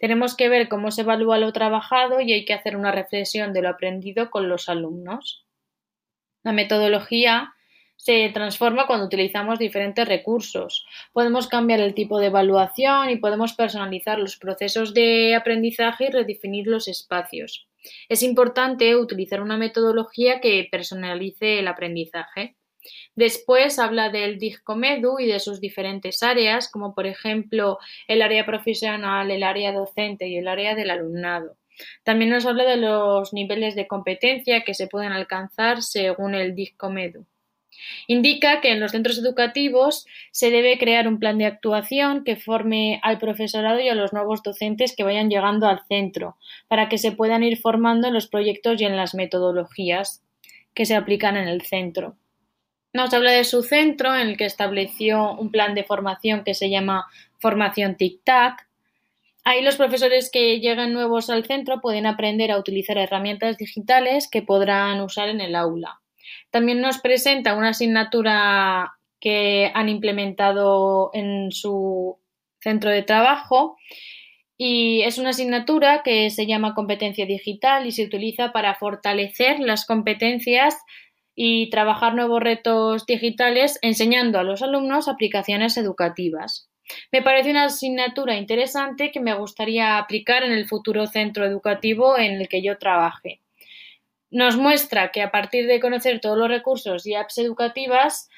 Tenemos 0.03 0.35
que 0.35 0.49
ver 0.49 0.69
cómo 0.69 0.91
se 0.91 1.03
evalúa 1.03 1.39
lo 1.39 1.53
trabajado 1.53 2.21
y 2.21 2.33
hay 2.33 2.45
que 2.45 2.55
hacer 2.55 2.77
una 2.77 2.91
reflexión 2.91 3.53
de 3.53 3.63
lo 3.63 3.69
aprendido 3.69 4.33
con 4.33 4.49
los 4.49 4.69
alumnos. 4.69 5.47
La 6.43 6.51
metodología 6.51 7.55
se 7.95 8.29
transforma 8.35 8.89
cuando 8.89 9.07
utilizamos 9.07 9.61
diferentes 9.61 10.09
recursos. 10.09 10.85
Podemos 11.13 11.47
cambiar 11.47 11.79
el 11.79 11.95
tipo 11.95 12.19
de 12.19 12.27
evaluación 12.27 13.11
y 13.11 13.17
podemos 13.19 13.53
personalizar 13.53 14.19
los 14.19 14.37
procesos 14.39 14.93
de 14.93 15.37
aprendizaje 15.37 16.07
y 16.07 16.11
redefinir 16.11 16.67
los 16.67 16.89
espacios. 16.89 17.69
Es 18.09 18.25
importante 18.25 18.97
utilizar 18.97 19.41
una 19.41 19.57
metodología 19.57 20.41
que 20.41 20.67
personalice 20.69 21.61
el 21.61 21.69
aprendizaje. 21.69 22.57
Después 23.15 23.79
habla 23.79 24.11
del 24.11 24.39
DIGCOMEDU 24.39 25.19
y 25.21 25.27
de 25.27 25.41
sus 25.41 25.61
diferentes 25.61 26.23
áreas, 26.23 26.71
como 26.71 26.95
por 26.95 27.07
ejemplo 27.07 27.79
el 28.09 28.23
área 28.23 28.47
profesional, 28.47 29.31
el 29.31 29.43
área 29.43 29.73
docente 29.73 30.29
y 30.29 30.37
el 30.37 30.49
área 30.49 30.75
del 30.75 30.91
alumnado. 30.91 31.57
También 32.05 32.31
nos 32.31 32.47
habla 32.47 32.65
de 32.65 32.77
los 32.77 33.33
niveles 33.33 33.75
de 33.75 33.87
competencia 33.87 34.63
que 34.63 34.75
se 34.75 34.89
pueden 34.89 35.13
alcanzar 35.13 35.83
según 35.83 36.35
el 36.35 36.55
DIGCOMEDU. 36.55 37.27
Indica 38.07 38.61
que 38.61 38.71
en 38.71 38.81
los 38.81 38.93
centros 38.93 39.19
educativos 39.19 40.07
se 40.31 40.51
debe 40.51 40.79
crear 40.79 41.09
un 41.09 41.19
plan 41.19 41.39
de 41.39 41.47
actuación 41.47 42.23
que 42.25 42.37
forme 42.37 43.01
al 43.03 43.19
profesorado 43.19 43.81
y 43.81 43.89
a 43.89 43.95
los 43.95 44.13
nuevos 44.13 44.43
docentes 44.43 44.95
que 44.95 45.05
vayan 45.05 45.31
llegando 45.31 45.67
al 45.67 45.85
centro, 45.89 46.37
para 46.69 46.89
que 46.89 46.99
se 46.99 47.13
puedan 47.13 47.43
ir 47.43 47.59
formando 47.59 48.09
en 48.09 48.15
los 48.15 48.29
proyectos 48.29 48.81
y 48.81 48.85
en 48.85 48.97
las 48.97 49.15
metodologías 49.15 50.23
que 50.75 50.87
se 50.87 50.95
aplican 50.95 51.37
en 51.37 51.49
el 51.49 51.63
centro. 51.63 52.17
Nos 52.93 53.15
habla 53.15 53.33
de 53.33 53.45
su 53.45 53.63
centro, 53.63 54.15
en 54.15 54.29
el 54.29 54.37
que 54.37 54.45
estableció 54.45 55.33
un 55.33 55.51
plan 55.51 55.75
de 55.75 55.85
formación 55.85 56.45
que 56.45 56.55
se 56.55 56.69
llama 56.69 57.07
Formación 57.39 57.97
Tic-Tac. 57.97 58.67
Ahí 59.45 59.63
los 59.63 59.77
profesores 59.77 60.31
que 60.31 60.61
llegan 60.61 60.93
nuevos 60.93 61.31
al 61.31 61.47
centro 61.47 61.81
pueden 61.81 62.07
aprender 62.07 62.53
a 62.53 62.59
utilizar 62.59 62.99
herramientas 62.99 63.57
digitales 63.57 64.29
que 64.31 64.43
podrán 64.43 65.01
usar 65.01 65.31
en 65.31 65.41
el 65.41 65.55
aula. 65.55 66.01
También 66.51 66.81
nos 66.81 66.99
presenta 66.99 67.55
una 67.55 67.71
asignatura 67.71 68.93
que 69.21 69.71
han 69.75 69.89
implementado 69.89 71.11
en 71.15 71.51
su 71.51 72.19
centro 72.61 72.91
de 72.91 73.03
trabajo 73.03 73.77
y 74.59 75.03
es 75.03 75.19
una 75.19 75.31
asignatura 75.31 76.03
que 76.05 76.31
se 76.31 76.47
llama 76.47 76.75
competencia 76.75 77.25
digital 77.25 77.87
y 77.87 77.93
se 77.93 78.05
utiliza 78.05 78.53
para 78.53 78.75
fortalecer 78.75 79.61
las 79.61 79.87
competencias 79.87 80.77
y 81.35 81.71
trabajar 81.71 82.15
nuevos 82.15 82.43
retos 82.43 83.07
digitales 83.07 83.79
enseñando 83.83 84.39
a 84.39 84.43
los 84.43 84.63
alumnos 84.63 85.09
aplicaciones 85.09 85.77
educativas. 85.77 86.69
Me 87.11 87.23
parece 87.23 87.51
una 87.51 87.65
asignatura 87.65 88.37
interesante 88.37 89.11
que 89.11 89.21
me 89.21 89.35
gustaría 89.35 89.99
aplicar 89.99 90.43
en 90.43 90.53
el 90.53 90.67
futuro 90.67 91.07
centro 91.07 91.45
educativo 91.45 92.19
en 92.19 92.41
el 92.41 92.49
que 92.49 92.63
yo 92.63 92.79
trabaje. 92.79 93.41
Nos 94.31 94.57
muestra 94.57 95.11
que 95.11 95.23
a 95.23 95.31
partir 95.31 95.67
de 95.67 95.81
conocer 95.81 96.21
todos 96.21 96.39
los 96.39 96.49
recursos 96.49 97.07
y 97.07 97.15
apps 97.15 97.39
educativas, 97.39 98.29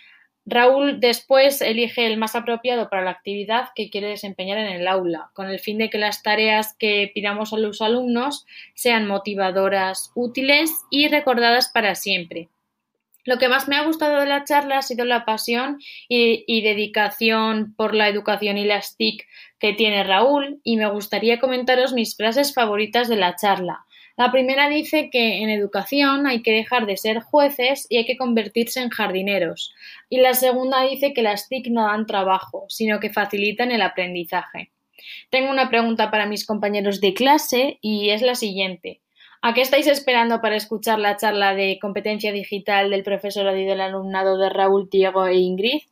Raúl 0.46 1.00
después 1.00 1.62
elige 1.62 2.06
el 2.06 2.18
más 2.18 2.34
apropiado 2.34 2.90
para 2.90 3.02
la 3.02 3.12
actividad 3.12 3.68
que 3.74 3.88
quiere 3.88 4.08
desempeñar 4.08 4.58
en 4.58 4.66
el 4.66 4.86
aula, 4.86 5.30
con 5.32 5.48
el 5.48 5.58
fin 5.58 5.78
de 5.78 5.88
que 5.88 5.98
las 5.98 6.22
tareas 6.22 6.74
que 6.78 7.10
pidamos 7.14 7.52
a 7.52 7.58
los 7.58 7.80
alumnos 7.80 8.44
sean 8.74 9.06
motivadoras, 9.06 10.10
útiles 10.14 10.70
y 10.90 11.08
recordadas 11.08 11.70
para 11.72 11.94
siempre. 11.94 12.50
Lo 13.24 13.38
que 13.38 13.48
más 13.48 13.68
me 13.68 13.76
ha 13.76 13.84
gustado 13.84 14.20
de 14.20 14.26
la 14.26 14.44
charla 14.44 14.78
ha 14.78 14.82
sido 14.82 15.04
la 15.04 15.24
pasión 15.24 15.78
y, 16.08 16.60
dedicación 16.62 17.74
por 17.76 17.94
la 17.94 18.08
educación 18.08 18.58
y 18.58 18.64
las 18.64 18.96
TIC 18.96 19.26
que 19.58 19.72
tiene 19.72 20.04
Raúl 20.04 20.60
y 20.62 20.76
me 20.76 20.90
gustaría 20.90 21.40
comentaros 21.40 21.94
mis 21.94 22.16
frases 22.16 22.52
favoritas 22.52 23.08
de 23.08 23.16
la 23.16 23.34
charla. 23.36 23.84
La 24.16 24.30
primera 24.30 24.68
dice 24.68 25.08
que 25.10 25.42
en 25.42 25.48
educación 25.48 26.26
hay 26.26 26.42
que 26.42 26.52
dejar 26.52 26.86
de 26.86 26.96
ser 26.96 27.20
jueces 27.20 27.86
y 27.88 27.96
hay 27.96 28.04
que 28.04 28.16
convertirse 28.16 28.80
en 28.80 28.90
jardineros. 28.90 29.74
Y 30.08 30.18
la 30.18 30.34
segunda 30.34 30.82
dice 30.82 31.12
que 31.12 31.22
las 31.22 31.48
TIC 31.48 31.68
no 31.68 31.86
dan 31.86 32.06
trabajo, 32.06 32.66
sino 32.68 33.00
que 33.00 33.10
facilitan 33.10 33.72
el 33.72 33.82
aprendizaje. 33.82 34.70
Tengo 35.30 35.50
una 35.50 35.68
pregunta 35.68 36.10
para 36.10 36.26
mis 36.26 36.46
compañeros 36.46 37.00
de 37.00 37.14
clase 37.14 37.78
y 37.80 38.10
es 38.10 38.22
la 38.22 38.34
siguiente. 38.34 39.00
¿A 39.46 39.52
qué 39.52 39.60
estáis 39.60 39.86
esperando 39.88 40.40
para 40.40 40.56
escuchar 40.56 40.98
la 40.98 41.18
charla 41.18 41.54
de 41.54 41.78
competencia 41.78 42.32
digital 42.32 42.88
del 42.88 43.02
profesorado 43.02 43.58
y 43.58 43.66
del 43.66 43.82
alumnado 43.82 44.38
de 44.38 44.48
Raúl, 44.48 44.88
Diego 44.90 45.26
e 45.26 45.36
Ingrid? 45.36 45.82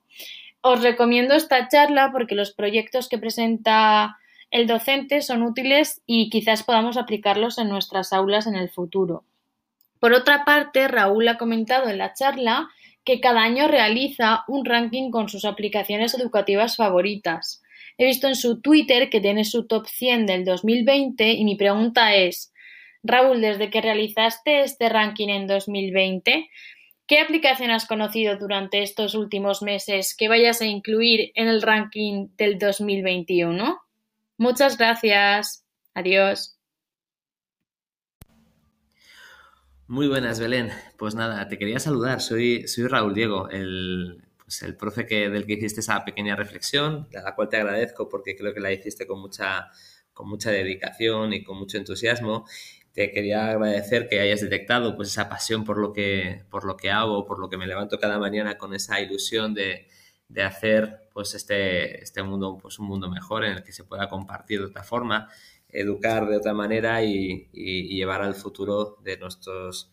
Os 0.62 0.82
recomiendo 0.82 1.34
esta 1.34 1.68
charla 1.68 2.12
porque 2.12 2.34
los 2.34 2.54
proyectos 2.54 3.10
que 3.10 3.18
presenta 3.18 4.16
el 4.50 4.66
docente 4.66 5.20
son 5.20 5.42
útiles 5.42 6.00
y 6.06 6.30
quizás 6.30 6.62
podamos 6.62 6.96
aplicarlos 6.96 7.58
en 7.58 7.68
nuestras 7.68 8.14
aulas 8.14 8.46
en 8.46 8.54
el 8.54 8.70
futuro. 8.70 9.24
Por 10.00 10.14
otra 10.14 10.46
parte, 10.46 10.88
Raúl 10.88 11.28
ha 11.28 11.36
comentado 11.36 11.90
en 11.90 11.98
la 11.98 12.14
charla 12.14 12.70
que 13.04 13.20
cada 13.20 13.42
año 13.42 13.68
realiza 13.68 14.44
un 14.48 14.64
ranking 14.64 15.10
con 15.10 15.28
sus 15.28 15.44
aplicaciones 15.44 16.14
educativas 16.14 16.76
favoritas. 16.76 17.62
He 17.98 18.06
visto 18.06 18.28
en 18.28 18.34
su 18.34 18.62
Twitter 18.62 19.10
que 19.10 19.20
tiene 19.20 19.44
su 19.44 19.66
top 19.66 19.86
100 19.88 20.24
del 20.24 20.46
2020 20.46 21.32
y 21.32 21.44
mi 21.44 21.56
pregunta 21.56 22.14
es, 22.14 22.51
Raúl, 23.02 23.40
desde 23.40 23.70
que 23.70 23.80
realizaste 23.80 24.62
este 24.62 24.88
ranking 24.88 25.28
en 25.28 25.46
2020, 25.46 26.48
¿qué 27.06 27.18
aplicación 27.18 27.70
has 27.70 27.86
conocido 27.86 28.36
durante 28.36 28.82
estos 28.82 29.14
últimos 29.14 29.62
meses 29.62 30.14
que 30.16 30.28
vayas 30.28 30.60
a 30.60 30.66
incluir 30.66 31.32
en 31.34 31.48
el 31.48 31.62
ranking 31.62 32.28
del 32.36 32.58
2021? 32.58 33.80
Muchas 34.38 34.78
gracias. 34.78 35.64
Adiós. 35.94 36.56
Muy 39.88 40.08
buenas, 40.08 40.40
Belén. 40.40 40.70
Pues 40.96 41.14
nada, 41.14 41.46
te 41.48 41.58
quería 41.58 41.80
saludar. 41.80 42.20
Soy, 42.20 42.66
soy 42.68 42.86
Raúl 42.86 43.14
Diego, 43.14 43.50
el, 43.50 44.22
pues 44.42 44.62
el 44.62 44.76
profe 44.76 45.06
que, 45.06 45.28
del 45.28 45.44
que 45.44 45.54
hiciste 45.54 45.80
esa 45.80 46.04
pequeña 46.04 46.36
reflexión, 46.36 47.08
a 47.14 47.22
la 47.22 47.34
cual 47.34 47.48
te 47.48 47.56
agradezco 47.56 48.08
porque 48.08 48.36
creo 48.36 48.54
que 48.54 48.60
la 48.60 48.72
hiciste 48.72 49.06
con 49.06 49.20
mucha, 49.20 49.68
con 50.14 50.28
mucha 50.28 50.50
dedicación 50.50 51.32
y 51.34 51.42
con 51.42 51.58
mucho 51.58 51.76
entusiasmo 51.76 52.46
te 52.92 53.10
quería 53.10 53.50
agradecer 53.50 54.08
que 54.08 54.20
hayas 54.20 54.42
detectado 54.42 54.96
pues 54.96 55.08
esa 55.08 55.28
pasión 55.28 55.64
por 55.64 55.78
lo 55.78 55.92
que, 55.92 56.44
por 56.50 56.64
lo 56.64 56.76
que 56.76 56.90
hago, 56.90 57.24
por 57.24 57.38
lo 57.38 57.48
que 57.48 57.56
me 57.56 57.66
levanto 57.66 57.98
cada 57.98 58.18
mañana 58.18 58.58
con 58.58 58.74
esa 58.74 59.00
ilusión 59.00 59.54
de, 59.54 59.88
de 60.28 60.42
hacer 60.42 61.08
pues 61.12 61.34
este, 61.34 62.02
este 62.02 62.22
mundo 62.22 62.58
pues 62.60 62.78
un 62.78 62.86
mundo 62.86 63.10
mejor 63.10 63.44
en 63.44 63.52
el 63.52 63.62
que 63.62 63.72
se 63.72 63.84
pueda 63.84 64.08
compartir 64.08 64.60
de 64.60 64.66
otra 64.66 64.82
forma, 64.82 65.30
educar 65.68 66.28
de 66.28 66.36
otra 66.36 66.52
manera 66.54 67.02
y, 67.02 67.48
llevar 67.52 68.22
al 68.22 68.34
futuro 68.34 68.98
de 69.02 69.16
nuestros 69.16 69.90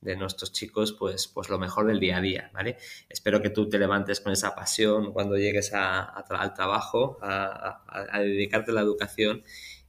de 0.00 0.16
nuestros 0.16 0.50
chicos 0.50 0.92
pues, 0.98 1.28
pues 1.28 1.48
lo 1.48 1.60
mejor 1.60 1.86
del 1.86 2.00
día 2.00 2.16
a 2.16 2.20
día, 2.20 2.50
¿vale? 2.52 2.76
Espero 3.08 3.40
que 3.40 3.50
tú 3.50 3.68
te 3.68 3.78
levantes 3.78 4.20
con 4.20 4.32
esa 4.32 4.52
pasión 4.56 5.12
cuando 5.12 5.36
llegues 5.36 5.72
a, 5.74 6.02
al 6.02 6.54
trabajo, 6.54 7.18
a, 7.22 7.82
a, 7.86 8.06
a 8.10 8.20
dedicarte 8.20 8.72
a 8.72 8.74
la 8.74 8.80
educación 8.80 9.44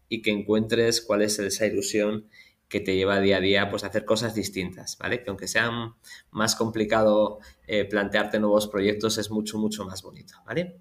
y 0.09 0.21
que 0.21 0.29
encuentres 0.29 1.01
cuál 1.01 1.23
es 1.23 1.39
esa 1.39 1.65
ilusión 1.65 2.29
que 2.73 2.79
te 2.79 2.95
lleva 2.95 3.19
día 3.19 3.37
a 3.37 3.39
día 3.39 3.69
pues, 3.69 3.83
a 3.83 3.87
hacer 3.87 4.03
cosas 4.03 4.33
distintas, 4.33 4.97
¿vale? 4.97 5.21
Que 5.21 5.29
aunque 5.29 5.47
sea 5.47 5.69
más 6.31 6.55
complicado 6.55 7.37
eh, 7.67 7.85
plantearte 7.85 8.39
nuevos 8.39 8.67
proyectos, 8.67 9.19
es 9.19 9.29
mucho, 9.29 9.59
mucho 9.59 9.85
más 9.85 10.01
bonito, 10.01 10.37
¿vale? 10.43 10.79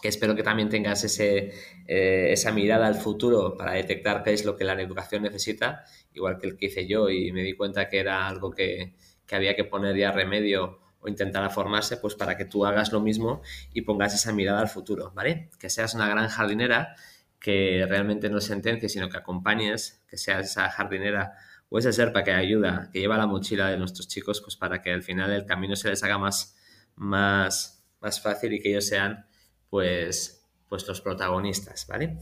que 0.00 0.06
espero 0.06 0.36
que 0.36 0.44
también 0.44 0.68
tengas 0.68 1.02
ese, 1.02 1.52
eh, 1.88 2.28
esa 2.30 2.52
mirada 2.52 2.86
al 2.86 2.94
futuro 2.94 3.56
para 3.56 3.72
detectar 3.72 4.22
qué 4.22 4.32
es 4.32 4.44
lo 4.44 4.54
que 4.54 4.62
la 4.62 4.80
educación 4.80 5.24
necesita, 5.24 5.84
igual 6.14 6.38
que 6.38 6.46
el 6.46 6.56
que 6.56 6.66
hice 6.66 6.86
yo 6.86 7.10
y 7.10 7.32
me 7.32 7.42
di 7.42 7.54
cuenta 7.54 7.88
que 7.88 7.98
era 7.98 8.28
algo 8.28 8.52
que, 8.52 8.94
que 9.26 9.34
había 9.34 9.56
que 9.56 9.64
poner 9.64 9.96
ya 9.96 10.12
remedio 10.12 10.78
o 11.00 11.08
intentar 11.08 11.50
formarse, 11.50 11.96
pues 11.96 12.14
para 12.14 12.36
que 12.36 12.44
tú 12.44 12.64
hagas 12.64 12.92
lo 12.92 13.00
mismo 13.00 13.42
y 13.74 13.80
pongas 13.80 14.14
esa 14.14 14.32
mirada 14.32 14.60
al 14.60 14.68
futuro, 14.68 15.10
¿vale? 15.16 15.50
Que 15.58 15.68
seas 15.68 15.94
una 15.94 16.08
gran 16.08 16.28
jardinera, 16.28 16.94
que 17.40 17.86
realmente 17.88 18.28
no 18.28 18.40
sentencies, 18.40 18.92
sino 18.92 19.08
que 19.08 19.16
acompañes, 19.16 20.02
que 20.08 20.16
seas 20.16 20.50
esa 20.50 20.70
jardinera 20.70 21.34
o 21.68 21.78
esa 21.78 21.92
serpa 21.92 22.24
que 22.24 22.32
ayuda, 22.32 22.90
que 22.92 23.00
lleva 23.00 23.18
la 23.18 23.26
mochila 23.26 23.68
de 23.68 23.76
nuestros 23.76 24.08
chicos, 24.08 24.40
pues 24.40 24.56
para 24.56 24.82
que 24.82 24.92
al 24.92 25.02
final 25.02 25.30
el 25.32 25.44
camino 25.44 25.76
se 25.76 25.90
les 25.90 26.02
haga 26.02 26.18
más, 26.18 26.56
más, 26.96 27.84
más 28.00 28.20
fácil 28.20 28.54
y 28.54 28.60
que 28.60 28.70
ellos 28.70 28.86
sean 28.86 29.26
pues, 29.70 30.46
pues 30.68 30.86
los 30.88 31.00
protagonistas, 31.00 31.86
¿vale? 31.86 32.18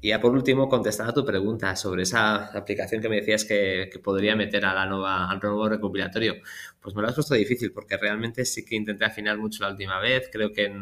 Y 0.00 0.08
ya 0.08 0.20
por 0.20 0.32
último, 0.32 0.68
contestar 0.68 1.08
a 1.08 1.12
tu 1.12 1.24
pregunta 1.24 1.74
sobre 1.76 2.02
esa 2.02 2.46
aplicación 2.56 3.00
que 3.00 3.08
me 3.08 3.16
decías 3.16 3.44
que, 3.44 3.90
podría 4.02 4.36
meter 4.36 4.64
a 4.66 4.74
la 4.74 4.86
nueva, 4.86 5.30
al 5.30 5.38
nuevo 5.40 5.68
recopilatorio, 5.68 6.34
pues 6.80 6.94
me 6.94 7.02
lo 7.02 7.08
has 7.08 7.14
puesto 7.14 7.34
difícil 7.34 7.72
porque 7.72 7.96
realmente 7.96 8.44
sí 8.44 8.64
que 8.64 8.76
intenté 8.76 9.04
afinar 9.04 9.38
mucho 9.38 9.62
la 9.62 9.70
última 9.70 10.00
vez, 10.00 10.28
creo 10.30 10.52
que 10.52 10.72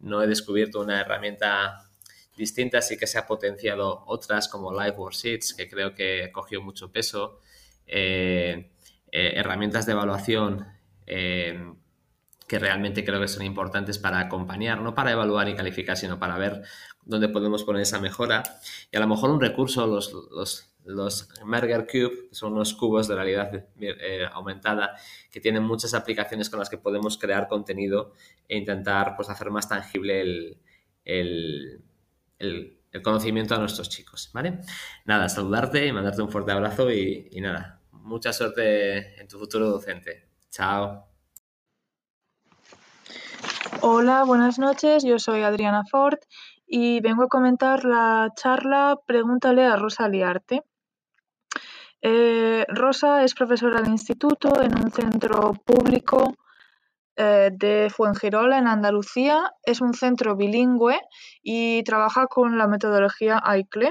no 0.00 0.22
he 0.22 0.26
descubierto 0.26 0.80
una 0.80 1.00
herramienta 1.00 1.90
distinta, 2.36 2.82
sí 2.82 2.96
que 2.96 3.06
se 3.06 3.18
ha 3.18 3.26
potenciado 3.26 4.04
otras 4.06 4.48
como 4.48 4.72
Live 4.72 4.96
Worksheets, 4.96 5.54
que 5.54 5.68
creo 5.68 5.94
que 5.94 6.30
cogió 6.32 6.62
mucho 6.62 6.90
peso, 6.90 7.40
eh, 7.86 8.70
eh, 9.12 9.32
herramientas 9.36 9.86
de 9.86 9.92
evaluación 9.92 10.66
eh, 11.06 11.72
que 12.48 12.58
realmente 12.58 13.04
creo 13.04 13.20
que 13.20 13.28
son 13.28 13.44
importantes 13.44 13.98
para 13.98 14.18
acompañar, 14.18 14.80
no 14.80 14.94
para 14.94 15.12
evaluar 15.12 15.48
y 15.48 15.54
calificar, 15.54 15.96
sino 15.96 16.18
para 16.18 16.36
ver 16.36 16.62
dónde 17.04 17.28
podemos 17.28 17.64
poner 17.64 17.82
esa 17.82 18.00
mejora. 18.00 18.42
Y 18.90 18.96
a 18.96 19.00
lo 19.00 19.06
mejor 19.06 19.30
un 19.30 19.40
recurso, 19.40 19.86
los, 19.86 20.12
los, 20.12 20.70
los 20.84 21.28
Merger 21.44 21.86
Cube, 21.86 22.28
que 22.28 22.34
son 22.34 22.52
unos 22.52 22.74
cubos 22.74 23.08
de 23.08 23.14
realidad 23.14 23.66
aumentada, 24.32 24.96
que 25.30 25.40
tienen 25.40 25.62
muchas 25.62 25.94
aplicaciones 25.94 26.50
con 26.50 26.58
las 26.58 26.68
que 26.68 26.76
podemos 26.76 27.16
crear 27.16 27.48
contenido 27.48 28.12
e 28.48 28.58
intentar 28.58 29.16
pues, 29.16 29.30
hacer 29.30 29.50
más 29.50 29.68
tangible 29.68 30.20
el, 31.04 31.80
el, 32.44 33.02
conocimiento 33.02 33.54
a 33.54 33.58
nuestros 33.58 33.88
chicos. 33.88 34.30
¿vale? 34.32 34.60
Nada, 35.04 35.28
saludarte 35.28 35.86
y 35.86 35.92
mandarte 35.92 36.22
un 36.22 36.30
fuerte 36.30 36.52
abrazo 36.52 36.92
y, 36.92 37.28
nada, 37.40 37.80
mucha 37.90 38.32
suerte 38.32 39.20
en 39.20 39.26
tu 39.26 39.38
futuro 39.38 39.68
docente. 39.68 40.28
Chao. 40.50 41.04
Hola, 43.80 44.22
buenas 44.24 44.58
noches. 44.58 45.02
Yo 45.02 45.18
soy 45.18 45.42
Adriana 45.42 45.82
Ford 45.90 46.18
y 46.66 47.00
vengo 47.00 47.24
a 47.24 47.28
comentar 47.28 47.84
la 47.84 48.30
charla 48.36 48.98
Pregúntale 49.06 49.64
a 49.64 49.76
Rosa 49.76 50.08
Liarte. 50.08 50.62
Eh, 52.00 52.64
Rosa 52.68 53.24
es 53.24 53.34
profesora 53.34 53.80
de 53.80 53.90
instituto 53.90 54.62
en 54.62 54.78
un 54.78 54.92
centro 54.92 55.54
público 55.64 56.34
eh, 57.16 57.50
de 57.52 57.90
Fuengirola, 57.90 58.58
en 58.58 58.66
Andalucía. 58.66 59.52
Es 59.62 59.80
un 59.80 59.94
centro 59.94 60.36
bilingüe 60.36 61.00
y 61.42 61.82
trabaja 61.84 62.26
con 62.26 62.58
la 62.58 62.66
metodología 62.66 63.40
AICLE. 63.42 63.90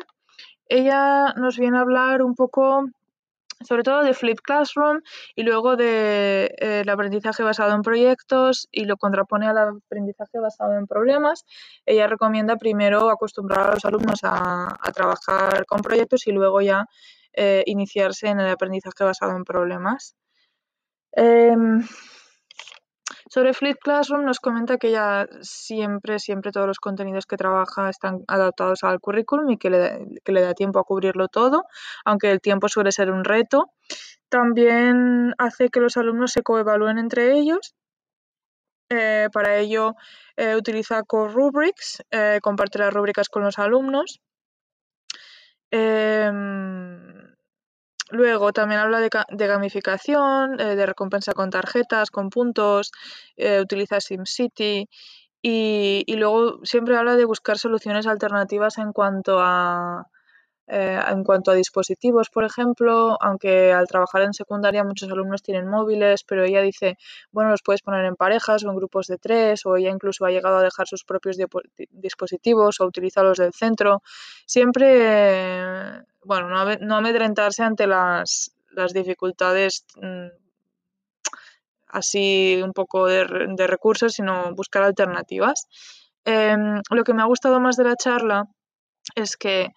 Ella 0.68 1.34
nos 1.34 1.58
viene 1.58 1.78
a 1.78 1.82
hablar 1.82 2.22
un 2.22 2.36
poco 2.36 2.86
sobre 3.64 3.84
todo 3.84 4.04
de 4.04 4.14
Flip 4.14 4.40
Classroom 4.42 5.02
y 5.36 5.44
luego 5.44 5.76
de 5.76 6.54
eh, 6.58 6.84
aprendizaje 6.90 7.44
basado 7.44 7.74
en 7.74 7.82
proyectos 7.82 8.68
y 8.72 8.86
lo 8.86 8.98
contrapone 8.98 9.48
al 9.48 9.58
aprendizaje 9.58 10.40
basado 10.40 10.74
en 10.78 10.88
problemas. 10.88 11.46
Ella 11.86 12.08
recomienda 12.08 12.58
primero 12.58 13.10
acostumbrar 13.10 13.70
a 13.70 13.74
los 13.76 13.86
alumnos 13.86 14.20
a, 14.24 14.78
trabajar 14.94 15.66
con 15.66 15.82
proyectos 15.82 16.28
y 16.28 16.32
luego 16.32 16.62
ya 16.62 16.86
eh, 17.34 17.64
iniciarse 17.66 18.28
en 18.28 18.40
el 18.40 18.50
aprendizaje 18.50 19.04
basado 19.04 19.36
en 19.36 19.44
problemas. 19.44 20.16
Em, 21.14 21.84
sobre 23.34 23.56
Flip 23.56 23.80
Classroom 23.82 24.26
nos 24.26 24.40
comenta 24.40 24.78
que 24.78 24.92
ya 24.92 25.28
siempre, 25.42 26.20
siempre 26.20 26.52
todos 26.52 26.68
los 26.68 26.78
contenidos 26.78 27.26
que 27.26 27.36
trabaja 27.36 27.90
están 27.90 28.24
adaptados 28.28 28.84
al 28.84 29.00
currículum 29.00 29.50
y 29.50 29.58
que 29.58 29.72
le, 29.72 30.42
da 30.42 30.54
tiempo 30.54 30.78
a 30.78 30.84
cubrirlo 30.84 31.28
todo, 31.30 31.66
aunque 32.06 32.30
el 32.30 32.42
tiempo 32.42 32.70
suele 32.70 32.92
ser 32.92 33.10
un 33.10 33.24
reto. 33.24 33.72
También 34.30 35.34
hace 35.40 35.70
que 35.70 35.80
los 35.80 35.98
alumnos 35.98 36.32
se 36.32 36.44
coevalúen 36.44 37.00
entre 37.00 37.34
ellos. 37.34 37.74
Eh, 38.90 39.30
para 39.34 39.58
ello 39.58 39.96
eh, 40.38 40.56
utiliza 40.56 41.02
Core 41.02 41.34
Rubrics, 41.34 42.04
eh, 42.12 42.38
comparte 42.40 42.78
las 42.78 42.94
rúbricas 42.94 43.30
con 43.30 43.42
los 43.44 43.58
alumnos. 43.58 44.22
Luego 48.14 48.54
también 48.54 48.80
habla 48.80 49.00
de, 49.00 49.48
gamificación, 49.48 50.60
eh, 50.60 50.76
de 50.76 50.86
recompensa 50.86 51.34
con 51.34 51.50
tarjetas, 51.50 52.12
con 52.12 52.30
puntos, 52.30 52.92
eh, 53.38 53.60
utiliza 53.60 54.00
SimCity 54.00 54.88
y, 55.42 56.04
y, 56.06 56.16
luego 56.18 56.64
siempre 56.64 56.96
habla 56.96 57.16
de 57.16 57.26
buscar 57.26 57.58
soluciones 57.58 58.06
alternativas 58.06 58.78
en 58.78 58.94
cuanto 58.94 59.40
a, 59.40 60.06
eh, 60.66 60.98
en 61.10 61.24
cuanto 61.26 61.52
a 61.52 61.56
dispositivos, 61.56 62.30
por 62.30 62.46
ejemplo, 62.46 63.18
aunque 63.22 63.74
al 63.74 63.88
trabajar 63.88 64.22
en 64.22 64.34
secundaria 64.34 64.86
muchos 64.86 65.12
alumnos 65.12 65.42
tienen 65.42 65.68
móviles, 65.68 66.24
pero 66.24 66.46
ella 66.46 66.62
dice, 66.62 66.98
bueno, 67.32 67.50
los 67.50 67.62
puedes 67.62 67.82
poner 67.82 68.06
en 68.06 68.16
parejas 68.16 68.64
o 68.64 68.70
en 68.70 68.78
grupos 68.78 69.08
de 69.08 69.18
tres, 69.18 69.66
o 69.66 69.76
ella 69.76 69.90
incluso 69.90 70.26
ha 70.26 70.32
llegado 70.32 70.58
a 70.58 70.64
dejar 70.64 70.88
sus 70.88 71.04
propios 71.04 71.38
dispositivos 71.92 72.80
o 72.80 72.86
utiliza 72.86 73.24
los 73.24 73.38
del 73.40 73.54
centro. 73.54 74.02
Siempre, 74.46 76.02
bueno, 76.24 76.48
no, 76.80 76.96
amedrentarse 76.96 77.64
ante 77.64 77.86
las, 77.86 78.54
dificultades 78.94 79.86
mm, 80.02 80.28
así 81.90 82.60
un 82.64 82.72
poco 82.72 83.06
de, 83.08 83.26
recursos, 83.68 84.14
sino 84.14 84.56
buscar 84.56 84.84
alternativas. 84.84 85.68
Em, 86.26 86.82
lo 86.90 87.04
que 87.04 87.14
me 87.14 87.22
ha 87.22 87.26
gustado 87.26 87.60
más 87.60 87.76
de 87.76 87.84
la 87.84 87.98
charla 87.98 88.48
es 89.16 89.36
que 89.36 89.70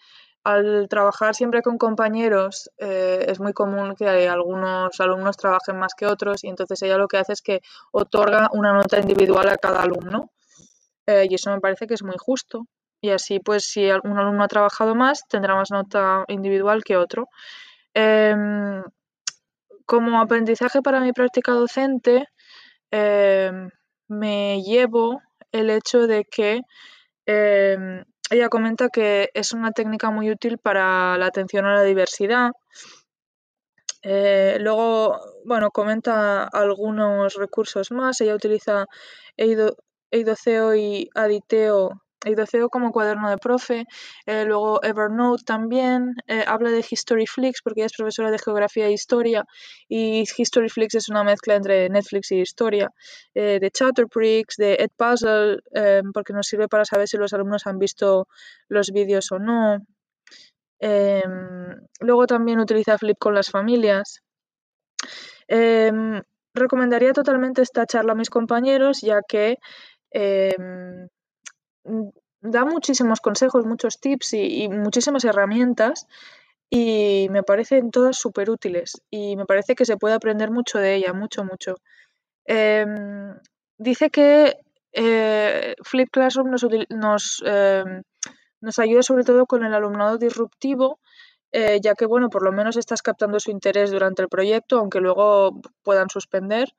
al 0.47 0.87
trabajar 0.89 1.35
siempre 1.35 1.61
con 1.61 1.77
compañeros 1.77 2.71
eh, 2.79 3.25
es 3.27 3.41
muy 3.41 3.53
común 3.53 3.97
que 3.97 4.29
algunos 4.29 5.01
alumnos 5.01 5.37
trabajen 5.37 5.77
más 5.77 5.95
que 5.97 6.07
otros 6.07 6.45
y 6.45 6.49
entonces 6.49 6.81
ella 6.83 6.99
lo 6.99 7.09
que 7.09 7.17
hace 7.17 7.33
es 7.33 7.43
que 7.43 7.63
otorga 7.91 8.49
una 8.53 8.73
nota 8.73 9.01
individual 9.01 9.49
a 9.49 9.57
cada 9.57 9.83
alumno 9.83 10.31
eh, 11.05 11.27
y 11.29 11.35
eso 11.35 11.51
me 11.51 11.59
parece 11.59 11.89
que 11.89 11.95
es 11.95 12.05
muy 12.05 12.15
justo 12.17 12.69
y 13.01 13.11
así 13.11 13.41
pues 13.41 13.65
si 13.65 13.91
un 14.05 14.19
alumno 14.19 14.45
ha 14.45 14.49
trabajado 14.49 14.95
más 14.95 15.27
tendrá 15.29 15.57
más 15.57 15.73
nota 15.73 16.25
individual 16.29 16.85
que 16.85 16.97
otro. 16.97 17.27
Em, 17.93 18.85
como 19.85 20.21
aprendizaje 20.21 20.81
para 20.81 21.01
mi 21.01 21.13
práctica 21.13 21.53
docente 21.53 22.29
em, 22.93 23.69
me 24.07 24.63
llevo 24.63 25.21
el 25.51 25.71
hecho 25.71 26.07
de 26.07 26.25
que 26.25 26.61
em, 27.27 28.05
ella 28.31 28.49
comenta 28.49 28.89
que 28.89 29.31
es 29.35 29.53
una 29.53 29.73
técnica 29.73 30.11
muy 30.11 30.31
útil 30.31 30.59
para 30.59 31.17
la 31.19 31.27
atención 31.27 31.65
a 31.67 31.75
la 31.75 31.83
diversidad. 31.83 32.51
Eh, 34.03 34.59
luego, 34.61 35.19
bueno, 35.45 35.71
comenta 35.71 36.45
algunos 36.45 37.35
recursos 37.35 37.91
más. 37.91 38.21
Ella 38.21 38.35
utiliza 38.35 38.87
Eidoceo 39.37 40.77
y 40.77 41.09
Aditeo 41.15 42.06
Eidoceo 42.25 42.69
como 42.71 42.93
cuaderno 42.93 43.31
de 43.31 43.39
profe, 43.39 43.85
eh, 44.27 44.45
luego 44.45 44.83
Evernote 44.83 45.45
también, 45.45 46.15
eh, 46.27 46.45
habla 46.47 46.71
de 46.71 46.85
Historyflix 46.89 47.61
porque 47.63 47.81
ella 47.81 47.87
es 47.87 47.97
profesora 47.97 48.31
de 48.31 48.39
geografía 48.39 48.87
e 48.87 48.93
historia 48.93 49.45
y 49.89 50.25
Historyflix 50.37 50.95
es 50.95 51.09
una 51.09 51.25
mezcla 51.25 51.55
entre 51.57 51.89
Netflix 51.89 52.33
y 52.33 52.41
historia, 52.41 52.91
eh, 53.35 53.59
de 53.61 53.71
Chatterprix, 53.71 54.57
de 54.57 54.75
Edpuzzle, 54.75 55.59
porque 56.15 56.33
nos 56.33 56.47
sirve 56.47 56.69
para 56.69 56.85
saber 56.85 57.09
si 57.09 57.17
los 57.17 57.33
alumnos 57.33 57.67
han 57.67 57.79
visto 57.79 58.29
los 58.69 58.91
vídeos 58.91 59.31
o 59.33 59.39
no. 59.39 59.79
Em, 60.79 61.77
luego 62.01 62.27
también 62.27 62.61
utiliza 62.61 62.99
Flip 62.99 63.17
con 63.19 63.35
las 63.35 63.51
familias. 63.51 64.21
Em, 65.49 66.23
recomendaría 66.55 67.13
totalmente 67.13 67.63
esta 67.63 67.87
charla 67.87 68.13
a 68.13 68.15
mis 68.17 68.31
compañeros 68.31 69.01
ya 69.03 69.21
que 69.29 69.57
em, 70.11 71.09
da 72.41 72.65
muchísimos 72.65 73.21
consejos, 73.21 73.67
muchos 73.67 74.01
tips 74.01 74.35
y, 74.35 74.69
muchísimas 74.69 75.25
herramientas 75.25 76.07
y 76.71 77.29
me 77.31 77.43
parecen 77.43 77.91
todas 77.91 78.17
súper 78.19 78.51
útiles 78.51 79.01
y 79.11 79.37
me 79.37 79.47
parece 79.47 79.75
que 79.75 79.85
se 79.85 79.97
puede 79.97 80.15
aprender 80.15 80.51
mucho 80.51 80.79
de 80.79 80.97
ella, 80.97 81.13
mucho, 81.13 81.45
mucho. 81.45 81.77
Em, 82.45 83.35
dice 83.79 84.11
que 84.11 84.57
eh, 84.93 85.75
Flip 85.83 86.09
Classroom 86.11 86.51
nos, 86.51 86.67
nos, 86.91 87.43
em, 87.45 88.03
nos, 88.61 88.79
ayuda 88.79 89.03
sobre 89.03 89.25
todo 89.25 89.47
con 89.47 89.65
el 89.65 89.75
alumnado 89.75 90.19
disruptivo, 90.19 91.01
eh, 91.53 91.81
ya 91.83 91.95
que, 91.95 92.07
bueno, 92.07 92.29
por 92.31 92.43
lo 92.43 92.53
menos 92.53 92.77
estás 92.77 93.03
captando 93.03 93.39
su 93.41 93.51
interés 93.51 93.91
durante 93.91 94.23
el 94.23 94.29
proyecto, 94.29 94.79
aunque 94.79 95.01
luego 95.01 95.61
puedan 95.83 96.09
suspender. 96.09 96.75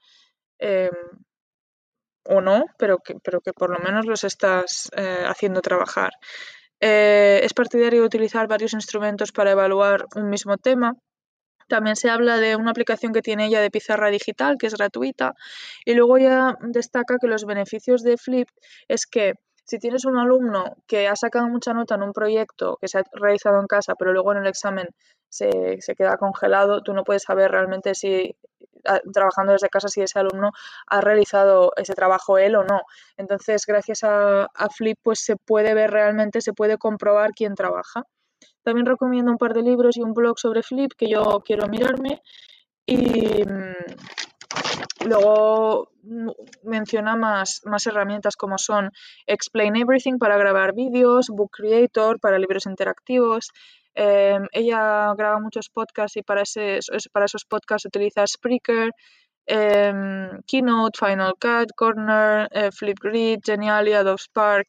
O 2.30 2.42
no, 2.42 2.66
pero 2.78 3.00
que, 3.00 3.16
pero 3.24 3.42
que 3.42 3.54
por 3.54 3.70
lo 3.70 3.80
menos 3.80 4.06
los 4.06 4.24
estás 4.24 4.90
eh, 4.96 5.24
haciendo 5.26 5.62
trabajar. 5.62 6.12
Eh, 6.80 7.40
es 7.44 7.54
partidario 7.54 8.02
de 8.02 8.06
utilizar 8.06 8.48
varios 8.48 8.74
instrumentos 8.74 9.32
para 9.32 9.52
evaluar 9.52 10.06
un 10.16 10.30
mismo 10.30 10.58
tema. 10.58 10.94
También 11.68 11.96
se 11.96 12.10
habla 12.10 12.38
de 12.38 12.56
una 12.56 12.72
aplicación 12.72 13.14
que 13.14 13.22
tiene 13.22 13.48
ella 13.48 13.62
de 13.62 13.72
pizarra 13.72 14.10
digital, 14.10 14.58
que 14.58 14.68
es 14.68 14.76
gratuita, 14.76 15.34
y 15.86 15.96
luego 15.96 16.18
ya 16.18 16.56
destaca 16.62 17.18
que 17.20 17.28
los 17.28 17.46
beneficios 17.46 18.04
de 18.04 18.18
Flip 18.18 18.48
es 18.88 19.06
que 19.06 19.34
si 19.66 19.80
tienes 19.80 20.06
un 20.06 20.18
alumno 20.18 20.76
que 20.88 21.10
ha 21.10 21.16
sacado 21.18 21.48
mucha 21.50 21.74
nota 21.74 21.96
en 21.96 22.04
un 22.04 22.14
proyecto 22.14 22.78
que 22.80 22.88
se 22.88 23.00
ha 23.00 23.04
realizado 23.12 23.60
en 23.60 23.68
casa, 23.68 23.96
pero 24.00 24.14
luego 24.14 24.32
en 24.32 24.40
el 24.40 24.48
examen 24.48 24.88
se, 25.30 25.82
se 25.82 25.96
queda 25.96 26.18
congelado, 26.18 26.82
tú 26.84 26.94
no 26.94 27.04
puedes 27.04 27.24
saber 27.24 27.52
realmente 27.52 27.94
si 27.94 28.34
trabajando 29.14 29.54
desde 29.54 29.70
casa 29.70 29.88
si 29.88 30.02
ese 30.02 30.20
alumno 30.20 30.52
ha 30.88 31.02
realizado 31.02 31.74
ese 31.76 31.94
trabajo 31.94 32.38
él 32.38 32.56
o 32.56 32.64
no. 32.64 32.82
Entonces, 33.18 33.66
gracias 33.66 34.04
a, 34.04 34.48
Flip, 34.76 34.98
pues 35.02 35.20
se 35.20 35.36
puede 35.36 35.74
ver 35.74 35.92
realmente, 35.92 36.42
se 36.42 36.54
puede 36.54 36.78
comprobar 36.78 37.32
quién 37.32 37.56
trabaja. 37.56 38.04
También 38.64 38.86
recomiendo 38.86 39.32
un 39.32 39.38
par 39.38 39.54
de 39.54 39.62
libros 39.62 39.98
y 39.98 40.02
un 40.02 40.14
blog 40.14 40.40
sobre 40.40 40.64
Flip 40.64 40.92
que 40.98 41.10
yo 41.10 41.42
quiero 41.46 41.68
mirarme. 41.68 42.22
Y 42.86 43.44
mm, 43.44 44.27
luego 45.08 45.92
menciona 46.64 47.16
más, 47.16 47.62
más 47.66 47.86
herramientas 47.88 48.36
como 48.36 48.58
son 48.58 48.92
Explain 49.26 49.76
Everything 49.76 50.18
para 50.18 50.38
grabar 50.38 50.74
vídeos, 50.74 51.28
Book 51.30 51.52
Creator 51.52 52.20
para 52.20 52.40
libros 52.40 52.66
interactivos, 52.66 53.52
Em, 54.00 54.46
ella 54.52 55.16
graba 55.18 55.40
muchos 55.40 55.70
podcasts 55.70 56.18
y 56.18 56.22
para, 56.22 56.44
ese, 56.44 56.80
para 57.12 57.26
esos 57.26 57.46
podcasts 57.46 57.88
utiliza 57.88 58.28
Spreaker, 58.28 58.92
em, 59.48 60.40
Keynote, 60.46 61.00
Final 61.00 61.34
Cut, 61.42 61.72
Corner, 61.76 62.48
eh, 62.52 62.70
Flipgrid, 62.72 63.40
Geniali, 63.44 63.94
Adobe 63.94 64.20
Spark. 64.20 64.68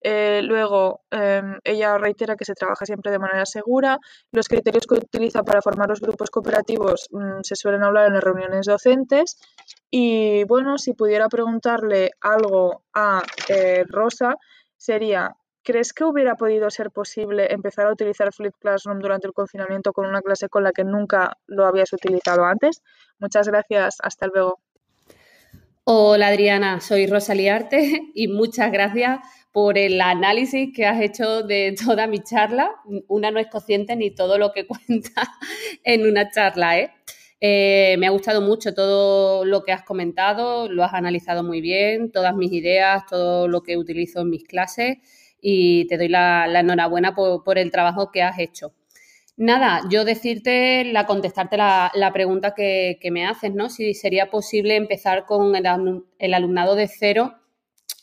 Eh, 0.00 0.40
luego, 0.44 1.00
em, 1.10 1.58
ella 1.64 1.98
reitera 1.98 2.36
que 2.36 2.44
se 2.44 2.54
trabaja 2.54 2.86
siempre 2.86 3.10
de 3.10 3.18
manera 3.18 3.46
segura. 3.46 3.98
Los 4.32 4.48
criterios 4.48 4.86
que 4.86 4.94
utiliza 4.94 5.42
para 5.42 5.62
formar 5.62 5.88
los 5.88 6.00
grupos 6.00 6.30
cooperativos 6.30 7.08
mm, 7.10 7.40
se 7.42 7.56
suelen 7.56 7.82
hablar 7.82 8.06
en 8.06 8.14
las 8.14 8.24
reuniones 8.24 8.66
docentes. 8.66 9.38
Y 9.90 10.44
bueno, 10.44 10.78
si 10.78 10.94
pudiera 10.94 11.28
preguntarle 11.28 12.12
algo 12.20 12.82
a 12.94 13.22
eh, 13.48 13.84
Rosa, 13.88 14.36
sería 14.76 15.34
¿Crees 15.68 15.92
que 15.92 16.04
hubiera 16.04 16.34
podido 16.34 16.70
ser 16.70 16.90
posible 16.90 17.52
empezar 17.52 17.86
a 17.86 17.92
utilizar 17.92 18.32
Flip 18.32 18.54
Classroom 18.58 19.00
durante 19.00 19.26
el 19.26 19.34
confinamiento 19.34 19.92
con 19.92 20.06
una 20.06 20.22
clase 20.22 20.48
con 20.48 20.64
la 20.64 20.72
que 20.72 20.82
nunca 20.82 21.36
lo 21.46 21.66
habías 21.66 21.92
utilizado 21.92 22.46
antes? 22.46 22.82
Muchas 23.18 23.48
gracias, 23.48 23.98
hasta 24.02 24.28
luego. 24.28 24.60
Hola 25.84 26.28
Adriana, 26.28 26.80
soy 26.80 27.06
Rosalía 27.06 27.56
Arte 27.56 28.00
y 28.14 28.28
muchas 28.28 28.72
gracias 28.72 29.20
por 29.52 29.78
el 29.78 30.00
análisis 30.00 30.70
que 30.74 30.86
has 30.86 31.00
hecho 31.00 31.42
de 31.42 31.74
toda 31.84 32.06
mi 32.06 32.18
charla. 32.20 32.70
Una 33.08 33.30
no 33.30 33.38
es 33.38 33.48
consciente 33.48 33.96
ni 33.96 34.10
todo 34.10 34.38
lo 34.38 34.52
que 34.52 34.66
cuenta 34.68 35.22
en 35.84 36.06
una 36.06 36.30
charla, 36.30 36.78
¿eh? 36.78 36.90
Eh, 37.40 37.96
me 37.98 38.08
ha 38.08 38.10
gustado 38.10 38.40
mucho 38.40 38.74
todo 38.74 39.44
lo 39.44 39.62
que 39.62 39.72
has 39.72 39.84
comentado, 39.84 40.68
lo 40.68 40.82
has 40.82 40.92
analizado 40.92 41.44
muy 41.44 41.60
bien, 41.60 42.10
todas 42.10 42.34
mis 42.34 42.52
ideas, 42.52 43.06
todo 43.06 43.46
lo 43.46 43.62
que 43.62 43.76
utilizo 43.76 44.22
en 44.22 44.30
mis 44.30 44.44
clases 44.44 44.98
y 45.40 45.86
te 45.86 45.98
doy 45.98 46.08
la, 46.08 46.46
enhorabuena 46.58 47.14
por, 47.14 47.58
el 47.58 47.70
trabajo 47.70 48.10
que 48.10 48.22
has 48.22 48.38
hecho. 48.40 48.72
Nada, 49.36 49.82
yo 49.88 50.04
decirte, 50.04 50.84
la, 50.84 51.06
contestarte 51.06 51.56
la, 51.56 52.10
pregunta 52.12 52.54
que, 52.54 52.98
me 53.12 53.24
haces, 53.24 53.54
¿no? 53.54 53.70
Si 53.70 53.94
sería 53.94 54.30
posible 54.30 54.74
empezar 54.74 55.26
con 55.26 55.54
el, 55.54 56.34
alumnado 56.34 56.74
de 56.74 56.88
cero 56.88 57.37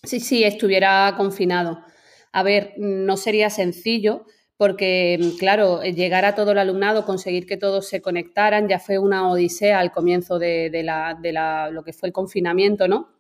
si 0.06 0.20
sí, 0.20 0.44
estuviera 0.44 1.14
confinado. 1.18 1.84
A 2.32 2.44
ver, 2.44 2.74
no 2.78 3.18
sería 3.18 3.50
sencillo 3.50 4.26
porque, 4.58 5.20
claro, 5.40 5.84
llegar 5.84 6.26
a 6.26 6.36
todo 6.36 6.52
el 6.52 6.58
alumnado, 6.60 7.06
conseguir 7.06 7.46
que 7.46 7.58
todos 7.58 7.88
se 7.88 8.02
conectaran, 8.02 8.68
ya 8.70 8.80
fue 8.80 9.00
una 9.00 9.30
odisea 9.30 9.80
al 9.80 9.92
comienzo 9.92 10.40
de, 10.40 10.70
de 10.70 11.72
lo 11.72 11.84
que 11.84 11.94
fue 11.94 12.08
el 12.08 12.14
confinamiento, 12.14 12.88
¿no? 12.88 13.15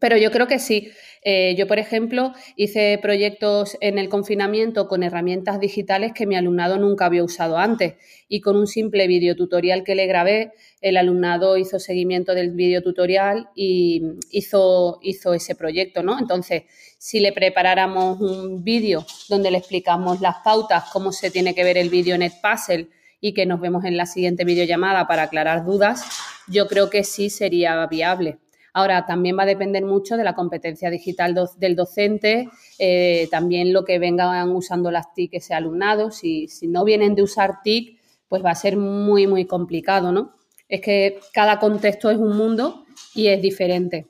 Pero 0.00 0.16
yo 0.16 0.30
creo 0.30 0.46
que 0.48 0.58
sí. 0.58 0.90
Eh, 1.22 1.54
yo, 1.56 1.66
por 1.66 1.78
ejemplo, 1.78 2.32
hice 2.56 2.98
proyectos 3.00 3.78
en 3.80 3.98
el 3.98 4.08
confinamiento 4.08 4.88
con 4.88 5.02
herramientas 5.02 5.60
digitales 5.60 6.12
que 6.12 6.26
mi 6.26 6.36
alumnado 6.36 6.76
nunca 6.78 7.06
había 7.06 7.24
usado 7.24 7.56
antes 7.56 7.94
y 8.28 8.40
con 8.40 8.56
un 8.56 8.66
simple 8.66 9.06
videotutorial 9.06 9.84
que 9.84 9.94
le 9.94 10.06
grabé, 10.06 10.52
el 10.80 10.96
alumnado 10.96 11.56
hizo 11.56 11.78
seguimiento 11.78 12.34
del 12.34 12.50
videotutorial 12.50 13.48
y 13.54 14.02
hizo, 14.30 14.98
hizo 15.02 15.32
ese 15.32 15.54
proyecto, 15.54 16.02
¿no? 16.02 16.18
Entonces, 16.18 16.64
si 16.98 17.20
le 17.20 17.32
preparáramos 17.32 18.20
un 18.20 18.64
vídeo 18.64 19.06
donde 19.28 19.50
le 19.50 19.58
explicamos 19.58 20.20
las 20.20 20.36
pautas, 20.44 20.84
cómo 20.92 21.12
se 21.12 21.30
tiene 21.30 21.54
que 21.54 21.64
ver 21.64 21.78
el 21.78 21.88
vídeo 21.88 22.16
en 22.16 22.22
Edpuzzle 22.22 22.88
y 23.20 23.32
que 23.32 23.46
nos 23.46 23.60
vemos 23.60 23.84
en 23.84 23.96
la 23.96 24.06
siguiente 24.06 24.44
videollamada 24.44 25.06
para 25.06 25.22
aclarar 25.22 25.64
dudas, 25.64 26.04
yo 26.48 26.66
creo 26.66 26.90
que 26.90 27.04
sí 27.04 27.30
sería 27.30 27.86
viable. 27.86 28.38
Ahora, 28.76 29.06
también 29.06 29.38
va 29.38 29.44
a 29.44 29.46
depender 29.46 29.84
mucho 29.84 30.16
de 30.16 30.24
la 30.24 30.34
competencia 30.34 30.90
digital 30.90 31.32
del 31.58 31.76
docente, 31.76 32.48
eh, 32.80 33.28
también 33.30 33.72
lo 33.72 33.84
que 33.84 34.00
vengan 34.00 34.50
usando 34.50 34.90
las 34.90 35.14
TIC 35.14 35.34
ese 35.34 35.54
alumnado. 35.54 36.10
Si, 36.10 36.48
si 36.48 36.66
no 36.66 36.82
vienen 36.82 37.14
de 37.14 37.22
usar 37.22 37.62
TIC, 37.62 38.00
pues 38.28 38.44
va 38.44 38.50
a 38.50 38.56
ser 38.56 38.76
muy, 38.76 39.28
muy 39.28 39.46
complicado, 39.46 40.10
¿no? 40.10 40.34
Es 40.68 40.80
que 40.80 41.20
cada 41.32 41.60
contexto 41.60 42.10
es 42.10 42.18
un 42.18 42.36
mundo 42.36 42.84
y 43.14 43.28
es 43.28 43.40
diferente. 43.40 44.08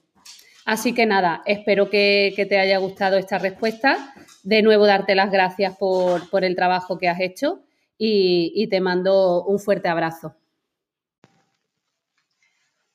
Así 0.64 0.94
que 0.94 1.04
nada, 1.04 1.42
espero 1.44 1.90
que, 1.90 2.32
te 2.48 2.58
haya 2.58 2.78
gustado 2.78 3.18
esta 3.18 3.38
respuesta. 3.38 4.14
De 4.44 4.62
nuevo, 4.62 4.86
darte 4.86 5.14
las 5.14 5.30
gracias 5.30 5.76
por, 5.76 6.42
el 6.42 6.56
trabajo 6.56 6.96
que 6.96 7.10
has 7.10 7.20
hecho 7.20 7.60
y, 7.98 8.50
y 8.54 8.68
te 8.68 8.80
mando 8.80 9.44
un 9.44 9.58
fuerte 9.58 9.88
abrazo. 9.88 10.34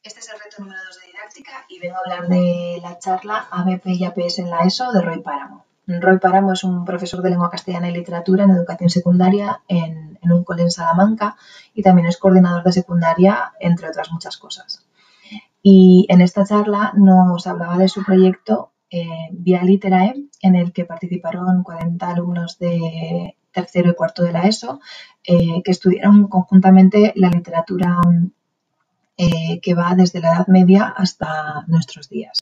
Este 0.01 0.19
es 0.19 0.29
el 0.29 0.39
reto 0.39 0.63
número 0.63 0.79
2 0.83 0.99
de 1.01 1.08
vengo 1.79 1.95
a 1.95 1.99
hablar 1.99 2.27
de 2.27 2.79
la 2.81 2.99
charla 2.99 3.47
ABP 3.51 3.87
y 3.87 4.05
APS 4.05 4.39
en 4.39 4.49
la 4.49 4.61
ESO 4.61 4.91
de 4.91 5.01
Roy 5.01 5.21
Páramo. 5.21 5.65
Roy 5.87 6.19
Páramo 6.19 6.53
es 6.53 6.63
un 6.63 6.85
profesor 6.85 7.21
de 7.21 7.31
lengua 7.31 7.49
castellana 7.49 7.89
y 7.89 7.93
literatura 7.93 8.43
en 8.43 8.51
educación 8.51 8.89
secundaria 8.89 9.61
en, 9.67 10.19
un 10.21 10.43
cole 10.43 10.63
en 10.63 10.71
Salamanca 10.71 11.35
y 11.73 11.81
también 11.81 12.07
es 12.07 12.17
coordinador 12.17 12.63
de 12.63 12.71
secundaria, 12.71 13.53
entre 13.59 13.89
otras 13.89 14.11
muchas 14.11 14.37
cosas. 14.37 14.85
Y 15.63 16.05
en 16.09 16.21
esta 16.21 16.45
charla 16.45 16.93
nos 16.95 17.47
hablaba 17.47 17.77
de 17.77 17.87
su 17.87 18.03
proyecto 18.03 18.71
eh, 18.91 19.29
Via 19.31 19.63
Literae, 19.63 20.15
en 20.41 20.55
el 20.55 20.71
que 20.71 20.85
participaron 20.85 21.63
40 21.63 22.07
alumnos 22.07 22.59
de 22.59 23.35
tercero 23.51 23.91
y 23.91 23.95
cuarto 23.95 24.23
de 24.23 24.31
la 24.31 24.41
ESO, 24.41 24.79
eh, 25.23 25.61
que 25.63 25.71
estudiaron 25.71 26.27
conjuntamente 26.27 27.13
la 27.15 27.29
literatura 27.29 27.99
eh, 29.21 29.59
que 29.59 29.73
va 29.73 29.95
desde 29.95 30.21
la 30.21 30.29
Edad 30.29 30.47
Media 30.47 30.85
hasta 30.95 31.65
nuestros 31.67 32.07
días. 32.07 32.37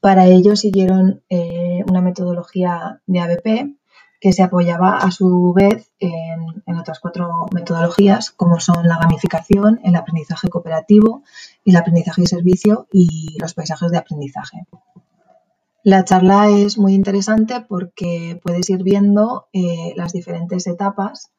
Para 0.00 0.24
ello 0.24 0.56
siguieron 0.56 1.22
eh, 1.28 1.84
una 1.86 2.00
metodología 2.00 3.02
de 3.06 3.20
ABP 3.20 3.76
que 4.18 4.32
se 4.32 4.42
apoyaba 4.42 4.96
a 4.96 5.10
su 5.10 5.52
vez 5.52 5.92
en, 5.98 6.78
otras 6.78 7.00
cuatro 7.00 7.48
metodologías 7.52 8.30
como 8.30 8.60
son 8.60 8.88
la 8.88 8.96
gamificación, 8.96 9.78
el 9.84 9.94
aprendizaje 9.94 10.48
cooperativo, 10.48 11.22
el 11.66 11.76
aprendizaje 11.76 12.22
y 12.22 12.26
servicio 12.26 12.88
y 12.90 13.36
los 13.38 13.52
paisajes 13.52 13.90
de 13.90 13.98
aprendizaje. 13.98 14.64
La 15.82 16.02
charla 16.06 16.48
es 16.48 16.78
muy 16.78 16.94
interesante 16.94 17.60
porque 17.60 18.40
puedes 18.42 18.70
ir 18.70 18.82
viendo 18.82 19.48
eh, 19.52 19.92
las 19.96 20.14
diferentes 20.14 20.66
etapas 20.66 21.30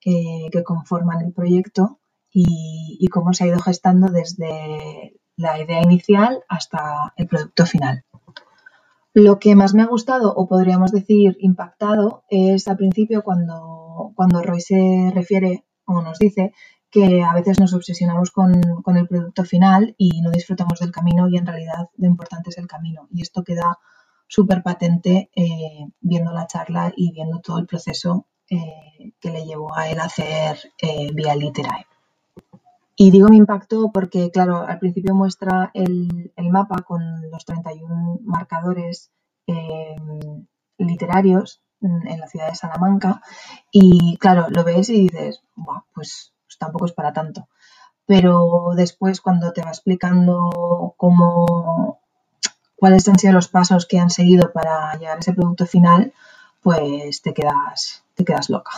que 0.00 0.50
conforman 0.64 1.20
el 1.20 1.32
proyecto 1.32 2.00
y, 2.32 3.06
cómo 3.08 3.32
se 3.32 3.44
ha 3.44 3.48
ido 3.48 3.58
gestando 3.58 4.08
desde 4.08 5.20
la 5.36 5.58
idea 5.58 5.82
inicial 5.82 6.44
hasta 6.48 7.12
el 7.16 7.26
producto 7.26 7.66
final. 7.66 8.04
Lo 9.12 9.38
que 9.40 9.56
más 9.56 9.74
me 9.74 9.82
ha 9.82 9.86
gustado, 9.86 10.32
o 10.34 10.46
podríamos 10.46 10.92
decir 10.92 11.36
impactado, 11.40 12.22
es 12.28 12.68
al 12.68 12.76
principio 12.76 13.22
cuando, 13.22 14.12
cuando 14.14 14.42
Roy 14.42 14.60
se 14.60 15.10
refiere 15.12 15.64
o 15.84 16.00
nos 16.02 16.18
dice 16.18 16.52
que 16.90 17.22
a 17.22 17.34
veces 17.34 17.58
nos 17.58 17.72
obsesionamos 17.72 18.30
con, 18.30 18.54
el 18.96 19.08
producto 19.08 19.44
final 19.44 19.94
y 19.96 20.20
no 20.22 20.30
disfrutamos 20.30 20.80
del 20.80 20.90
camino 20.90 21.28
y 21.28 21.36
en 21.36 21.46
realidad 21.46 21.88
lo 21.96 22.06
importante 22.06 22.50
es 22.50 22.58
el 22.58 22.66
camino. 22.66 23.08
Y 23.12 23.22
esto 23.22 23.44
queda 23.44 23.78
súper 24.26 24.62
patente 24.62 25.30
eh, 25.34 25.86
viendo 26.00 26.32
la 26.32 26.46
charla 26.46 26.92
y 26.96 27.12
viendo 27.12 27.40
todo 27.40 27.58
el 27.58 27.66
proceso 27.66 28.26
eh, 28.48 29.12
que 29.20 29.30
le 29.30 29.44
llevó 29.44 29.76
a 29.76 29.88
él 29.88 30.00
a 30.00 30.04
hacer 30.04 30.58
eh, 30.78 31.10
vía 31.12 31.34
Literae. 31.34 31.86
Y 33.02 33.10
digo 33.10 33.30
mi 33.30 33.38
impacto 33.38 33.90
porque, 33.94 34.30
claro, 34.30 34.58
al 34.68 34.78
principio 34.78 35.14
muestra 35.14 35.70
el, 35.72 36.34
mapa 36.50 36.82
con 36.82 37.30
los 37.30 37.46
31 37.46 38.20
marcadores 38.24 39.10
em, 39.46 40.46
literarios 40.76 41.62
en 41.80 42.20
la 42.20 42.28
ciudad 42.28 42.50
de 42.50 42.56
Salamanca 42.56 43.22
y, 43.72 44.18
claro, 44.18 44.48
lo 44.50 44.64
ves 44.64 44.90
y 44.90 45.08
dices, 45.08 45.42
pues, 45.94 46.34
pues, 46.44 46.58
tampoco 46.58 46.84
es 46.84 46.92
para 46.92 47.14
tanto. 47.14 47.48
Pero 48.04 48.72
después 48.76 49.22
cuando 49.22 49.54
te 49.54 49.62
va 49.62 49.70
explicando 49.70 50.92
cómo, 50.98 52.02
cuáles 52.76 53.08
han 53.08 53.18
sido 53.18 53.32
los 53.32 53.48
pasos 53.48 53.86
que 53.86 53.98
han 53.98 54.10
seguido 54.10 54.52
para 54.52 54.92
llegar 54.98 55.16
a 55.16 55.20
ese 55.20 55.32
producto 55.32 55.64
final, 55.64 56.12
pues 56.60 57.22
te 57.22 57.32
quedas, 57.32 58.04
te 58.14 58.26
quedas 58.26 58.50
loca. 58.50 58.72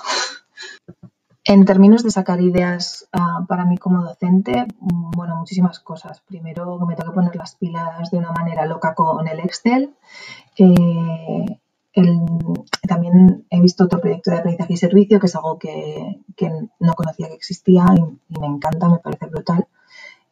En 1.45 1.65
términos 1.65 2.05
de 2.05 2.11
sacar 2.11 2.41
ideas 2.41 3.09
uh, 3.13 3.45
para 3.47 3.65
mí 3.65 3.77
como 3.77 4.03
docente, 4.03 4.65
mm, 4.79 5.11
bueno, 5.11 5.37
muchísimas 5.37 5.81
cosas. 5.81 6.21
Primero 6.21 6.79
me 6.87 6.95
tengo 6.95 7.11
que 7.11 7.17
poner 7.17 7.37
las 7.37 7.57
pilas 7.57 8.11
de 8.11 8.19
una 8.19 8.31
manera 8.31 8.65
loca 8.67 8.95
con 8.95 9.27
el 9.27 9.41
Excel. 9.41 9.95
Eh, 10.57 11.45
también 12.89 13.45
he 13.51 13.61
visto 13.61 13.85
otro 13.85 14.01
proyecto 14.01 14.31
de 14.31 14.39
aprendizaje 14.39 14.73
y 14.75 14.77
servicio, 14.77 15.19
que 15.19 15.27
es 15.27 15.37
algo 15.37 15.59
que, 15.59 16.23
no 16.79 16.95
conocía 16.95 17.29
que 17.29 17.35
existía 17.35 17.87
y, 17.97 18.39
me 18.39 18.47
encanta, 18.47 18.89
me 18.89 18.99
parece 18.99 19.27
brutal. 19.27 19.67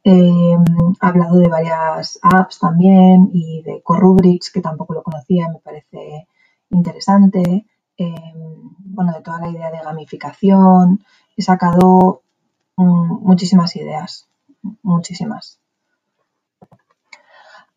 Eh, 0.05 0.57
he 0.57 1.07
hablado 1.07 1.39
de 1.39 1.49
varias 1.49 2.19
apps 2.23 2.61
también 2.61 3.31
y 3.32 3.62
de 3.62 3.82
Corrubrics, 3.82 4.51
que 4.51 4.62
tampoco 4.62 4.95
lo 4.95 5.03
conocía, 5.03 5.49
me 5.49 5.59
parece 5.59 6.28
interesante 6.70 7.66
eh, 8.01 8.32
bueno, 8.35 9.12
de 9.12 9.20
toda 9.20 9.40
la 9.40 9.51
idea 9.51 9.70
de 9.70 9.82
gamificación. 9.82 11.05
He 11.36 11.43
sacado 11.43 12.22
um, 12.77 13.20
muchísimas 13.22 13.77
ideas, 13.77 14.27
muchísimas. 14.82 15.60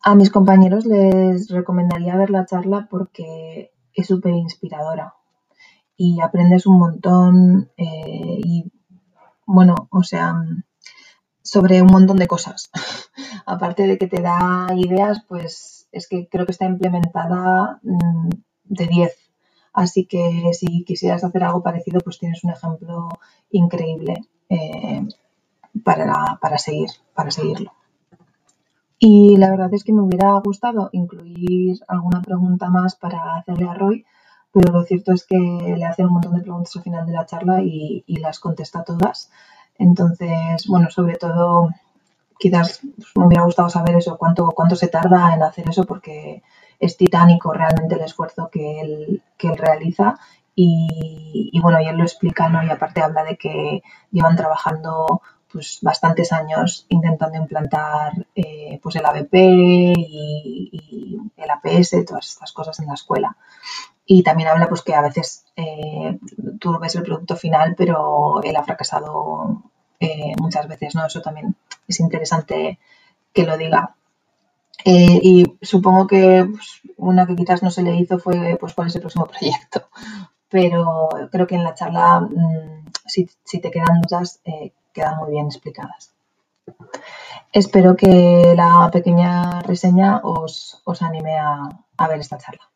A 0.01 0.15
mis 0.15 0.29
compañeros 0.29 0.85
les 0.85 1.49
recomendaría 1.49 2.15
ver 2.15 2.29
la 2.29 2.45
charla 2.45 2.87
porque 2.89 3.71
es 3.93 4.07
súper 4.07 4.33
inspiradora 4.33 5.13
y 5.97 6.21
aprendes 6.21 6.65
un 6.67 6.79
montón 6.79 7.69
eh, 7.75 8.39
y, 8.43 8.71
bueno, 9.45 9.89
o 9.91 10.03
sea, 10.03 10.35
sobre 11.41 11.81
un 11.81 11.91
montón 11.91 12.15
de 12.15 12.27
cosas. 12.27 12.69
Aparte 13.45 13.87
de 13.87 13.97
que 13.97 14.07
te 14.07 14.21
da 14.21 14.67
ideas, 14.75 15.21
pues 15.27 15.89
es 15.91 16.07
que 16.07 16.29
creo 16.29 16.45
que 16.45 16.53
está 16.53 16.65
implementada 16.65 17.81
mm, 17.83 18.29
de 18.63 18.87
10 18.87 19.22
Así 19.73 20.05
que 20.05 20.51
si 20.53 20.83
quisieras 20.83 21.23
hacer 21.23 21.43
algo 21.43 21.63
parecido, 21.63 21.99
pues 21.99 22.19
tienes 22.19 22.43
un 22.43 22.51
ejemplo 22.51 23.09
increíble 23.51 24.13
eh, 24.49 25.07
para, 25.83 26.37
para, 26.39 26.57
seguir, 26.59 26.89
para 27.15 27.31
seguirlo. 27.31 27.73
Y 28.99 29.35
la 29.37 29.49
verdad 29.49 29.73
es 29.73 29.83
que 29.83 29.91
me 29.91 30.01
hubiera 30.01 30.31
gustado 30.39 30.89
incluir 30.93 31.79
alguna 31.87 32.21
pregunta 32.21 32.69
más 32.69 32.95
para 32.95 33.35
hacerle 33.35 33.67
a 33.67 33.73
Roy, 33.73 34.05
pero 34.53 34.71
lo 34.71 34.83
cierto 34.83 35.11
es 35.11 35.25
que 35.25 35.35
le 35.35 35.83
hace 35.83 36.05
un 36.05 36.13
montón 36.13 36.35
de 36.35 36.41
preguntas 36.41 36.75
al 36.75 36.83
final 36.83 37.05
de 37.05 37.11
la 37.11 37.25
charla 37.25 37.61
y, 37.61 38.05
las 38.07 38.39
contesta 38.39 38.83
todas. 38.83 39.31
Entonces, 39.77 40.67
bueno, 40.67 40.89
sobre 40.91 41.15
todo, 41.15 41.69
quizás 42.39 42.81
me 43.15 43.25
hubiera 43.25 43.43
gustado 43.43 43.69
saber 43.69 43.95
eso, 43.95 44.17
cuánto, 44.17 44.47
cuánto 44.51 44.75
se 44.75 44.87
tarda 44.87 45.33
en 45.33 45.41
hacer 45.41 45.67
eso, 45.67 45.85
porque 45.85 46.43
es 46.85 46.97
titánico 46.97 47.53
realmente 47.53 47.95
el 47.95 48.01
esfuerzo 48.01 48.49
que 48.51 48.81
él, 48.81 49.23
que 49.37 49.47
él 49.47 49.57
realiza 49.57 50.19
y, 50.55 51.49
y, 51.51 51.59
bueno, 51.61 51.81
y 51.81 51.87
él 51.87 51.97
lo 51.97 52.03
explica, 52.03 52.49
¿no? 52.49 52.63
Y 52.63 52.69
aparte 52.69 53.01
habla 53.01 53.23
de 53.23 53.37
que 53.37 53.81
llevan 54.11 54.35
trabajando 54.35 55.21
pues 55.51 55.79
bastantes 55.81 56.33
años 56.33 56.87
intentando 56.89 57.37
implantar 57.37 58.25
eh, 58.35 58.79
pues 58.81 58.95
el 58.95 59.05
ABP 59.05 59.33
y, 59.33 61.19
el 61.37 61.49
APS, 61.49 62.05
todas 62.05 62.27
estas 62.27 62.51
cosas 62.51 62.79
en 62.79 62.87
la 62.87 62.95
escuela. 62.95 63.37
Y 64.05 64.23
también 64.23 64.49
habla 64.49 64.67
pues 64.67 64.81
que 64.81 64.95
a 64.95 65.01
veces 65.01 65.45
eh, 65.55 66.19
tú 66.59 66.77
ves 66.79 66.95
el 66.95 67.03
producto 67.03 67.35
final, 67.35 67.75
pero 67.77 68.41
él 68.43 68.55
ha 68.55 68.63
fracasado 68.63 69.61
eh, 69.99 70.33
muchas 70.39 70.67
veces, 70.67 70.95
¿no? 70.95 71.05
Eso 71.05 71.21
también 71.21 71.55
es 71.87 71.99
interesante 71.99 72.79
que 73.31 73.45
lo 73.45 73.57
diga. 73.57 73.95
Eh, 74.85 75.19
y 75.21 75.52
supongo 75.63 76.07
que 76.07 76.45
pues, 76.49 76.81
una 76.97 77.25
que 77.25 77.35
quizás 77.35 77.63
no 77.63 77.71
se 77.71 77.81
le 77.81 77.95
hizo 77.95 78.19
fue 78.19 78.57
pues 78.59 78.73
cuál 78.73 78.87
es 78.87 78.95
el 78.95 79.01
próximo 79.01 79.25
proyecto. 79.33 79.87
Pero 80.49 81.09
creo 81.31 81.47
que 81.47 81.55
en 81.55 81.63
la 81.63 81.73
charla, 81.73 82.19
mmm, 82.19 82.85
si, 83.05 83.27
si, 83.43 83.59
te 83.59 83.71
quedan 83.71 84.01
dudas, 84.01 84.39
eh, 84.45 84.73
quedan 84.93 85.17
muy 85.17 85.31
bien 85.31 85.47
explicadas. 85.47 86.13
Espero 87.51 87.95
que 87.95 88.53
la 88.55 88.89
pequeña 88.91 89.61
reseña 89.61 90.21
os, 90.23 90.81
os 90.85 91.01
anime 91.01 91.37
a, 91.37 91.69
a 91.97 92.07
ver 92.07 92.19
esta 92.19 92.37
charla. 92.37 92.69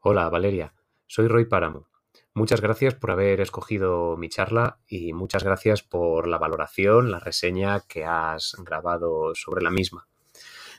Hola 0.00 0.28
Valeria, 0.28 0.72
soy 1.06 1.28
Roy 1.28 1.44
Páramo. 1.44 1.86
Muchas 2.32 2.60
gracias 2.60 2.94
por 2.94 3.10
haber 3.10 3.40
escogido 3.40 4.16
mi 4.16 4.28
charla 4.28 4.78
y 4.86 5.12
muchas 5.12 5.42
gracias 5.44 5.82
por 5.82 6.26
la 6.26 6.38
valoración, 6.38 7.10
la 7.10 7.18
reseña 7.18 7.80
que 7.80 8.04
has 8.04 8.56
grabado 8.64 9.34
sobre 9.34 9.62
la 9.62 9.70
misma. 9.70 10.06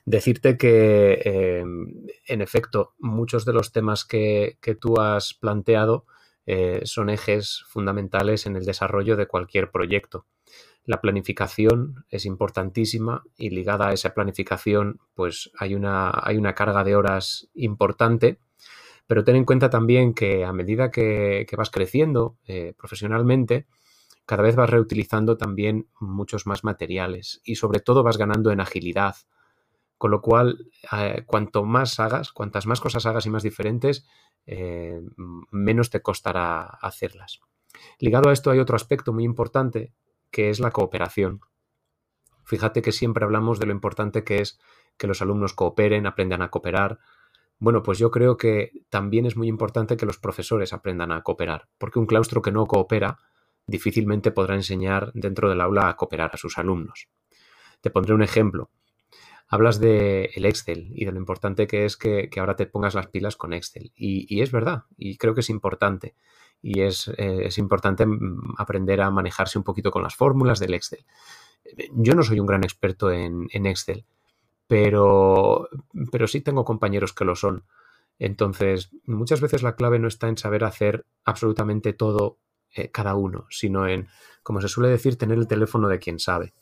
Decirte 0.05 0.57
que, 0.57 1.21
eh, 1.23 1.63
en 2.27 2.41
efecto, 2.41 2.93
muchos 2.99 3.45
de 3.45 3.53
los 3.53 3.71
temas 3.71 4.05
que, 4.05 4.57
que 4.61 4.75
tú 4.75 4.99
has 4.99 5.33
planteado 5.33 6.05
eh, 6.45 6.81
son 6.85 7.09
ejes 7.09 7.63
fundamentales 7.67 8.45
en 8.45 8.55
el 8.55 8.65
desarrollo 8.65 9.15
de 9.15 9.27
cualquier 9.27 9.71
proyecto. 9.71 10.25
La 10.83 10.99
planificación 10.99 12.05
es 12.09 12.25
importantísima 12.25 13.23
y 13.37 13.51
ligada 13.51 13.89
a 13.89 13.93
esa 13.93 14.15
planificación, 14.15 14.99
pues 15.13 15.51
hay 15.57 15.75
una, 15.75 16.11
hay 16.11 16.37
una 16.37 16.55
carga 16.55 16.83
de 16.83 16.95
horas 16.95 17.49
importante 17.53 18.39
pero 19.11 19.25
ten 19.25 19.35
en 19.35 19.43
cuenta 19.43 19.69
también 19.69 20.13
que 20.13 20.45
a 20.45 20.53
medida 20.53 20.89
que, 20.89 21.45
que 21.49 21.57
vas 21.57 21.69
creciendo 21.69 22.37
eh, 22.47 22.73
profesionalmente, 22.77 23.67
cada 24.25 24.41
vez 24.41 24.55
vas 24.55 24.69
reutilizando 24.69 25.35
también 25.35 25.89
muchos 25.99 26.47
más 26.47 26.63
materiales 26.63 27.41
y 27.43 27.55
sobre 27.55 27.81
todo 27.81 28.03
vas 28.03 28.17
ganando 28.17 28.51
en 28.51 28.61
agilidad. 28.61 29.15
Con 30.01 30.09
lo 30.09 30.19
cual, 30.19 30.71
eh, 30.93 31.25
cuanto 31.27 31.63
más 31.63 31.99
hagas, 31.99 32.31
cuantas 32.31 32.65
más 32.65 32.81
cosas 32.81 33.05
hagas 33.05 33.27
y 33.27 33.29
más 33.29 33.43
diferentes, 33.43 34.03
eh, 34.47 34.99
menos 35.51 35.91
te 35.91 36.01
costará 36.01 36.63
hacerlas. 36.63 37.39
Ligado 37.99 38.31
a 38.31 38.33
esto 38.33 38.49
hay 38.49 38.57
otro 38.57 38.75
aspecto 38.75 39.13
muy 39.13 39.25
importante, 39.25 39.93
que 40.31 40.49
es 40.49 40.59
la 40.59 40.71
cooperación. 40.71 41.41
Fíjate 42.45 42.81
que 42.81 42.91
siempre 42.91 43.25
hablamos 43.25 43.59
de 43.59 43.67
lo 43.67 43.73
importante 43.73 44.23
que 44.23 44.41
es 44.41 44.59
que 44.97 45.05
los 45.05 45.21
alumnos 45.21 45.53
cooperen, 45.53 46.07
aprendan 46.07 46.41
a 46.41 46.49
cooperar, 46.49 46.97
bueno, 47.59 47.83
pues 47.83 47.99
yo 47.99 48.09
creo 48.09 48.37
que 48.37 48.71
también 48.89 49.27
es 49.27 49.37
muy 49.37 49.49
importante 49.49 49.97
que 49.97 50.07
los 50.07 50.17
profesores 50.17 50.73
aprendan 50.73 51.11
a 51.11 51.21
cooperar, 51.21 51.69
porque 51.77 51.99
un 51.99 52.07
claustro 52.07 52.41
que 52.41 52.51
no 52.51 52.65
coopera 52.65 53.19
difícilmente 53.67 54.31
podrá 54.31 54.55
enseñar 54.55 55.11
dentro 55.13 55.47
del 55.47 55.61
aula 55.61 55.89
a 55.89 55.95
cooperar 55.95 56.31
a 56.33 56.37
sus 56.37 56.57
alumnos. 56.57 57.07
Te 57.81 57.91
pondré 57.91 58.15
un 58.15 58.23
ejemplo. 58.23 58.71
Hablas 59.53 59.81
de 59.81 60.31
el 60.33 60.45
Excel 60.45 60.93
y 60.95 61.03
de 61.03 61.11
lo 61.11 61.19
importante 61.19 61.67
que 61.67 61.83
es 61.83 61.97
que, 61.97 62.29
ahora 62.37 62.55
te 62.55 62.67
pongas 62.67 62.95
las 62.95 63.07
pilas 63.07 63.35
con 63.35 63.51
Excel. 63.51 63.91
Y, 63.97 64.25
y, 64.33 64.41
es 64.41 64.49
verdad, 64.49 64.85
y 64.97 65.17
creo 65.17 65.35
que 65.35 65.41
es 65.41 65.49
importante. 65.49 66.15
Y 66.61 66.83
es, 66.83 67.09
eh, 67.17 67.41
es 67.43 67.57
importante 67.57 68.05
mm, 68.05 68.55
aprender 68.57 69.01
a 69.01 69.11
manejarse 69.11 69.57
un 69.57 69.65
poquito 69.65 69.91
con 69.91 70.03
las 70.03 70.15
fórmulas 70.15 70.59
del 70.59 70.73
Excel. 70.73 71.05
Yo 71.91 72.15
no 72.15 72.23
soy 72.23 72.39
un 72.39 72.45
gran 72.45 72.63
experto 72.63 73.11
en, 73.11 73.49
en 73.51 73.65
Excel, 73.65 74.05
pero, 74.67 75.67
pero 76.13 76.27
sí 76.27 76.39
tengo 76.39 76.63
compañeros 76.63 77.11
que 77.11 77.25
lo 77.25 77.35
son. 77.35 77.65
Entonces, 78.19 78.91
muchas 79.05 79.41
veces 79.41 79.63
la 79.63 79.75
clave 79.75 79.99
no 79.99 80.07
está 80.07 80.29
en 80.29 80.37
saber 80.37 80.63
hacer 80.63 81.05
absolutamente 81.25 81.91
todo 81.91 82.37
eh, 82.73 82.89
cada 82.91 83.15
uno, 83.15 83.45
sino 83.49 83.87
en, 83.87 84.07
como 84.43 84.61
se 84.61 84.67
suele 84.67 84.89
decir, 84.89 85.17
tener 85.17 85.37
el 85.37 85.47
teléfono 85.47 85.87
de 85.87 85.99
quien 85.99 86.19
sabe. 86.19 86.53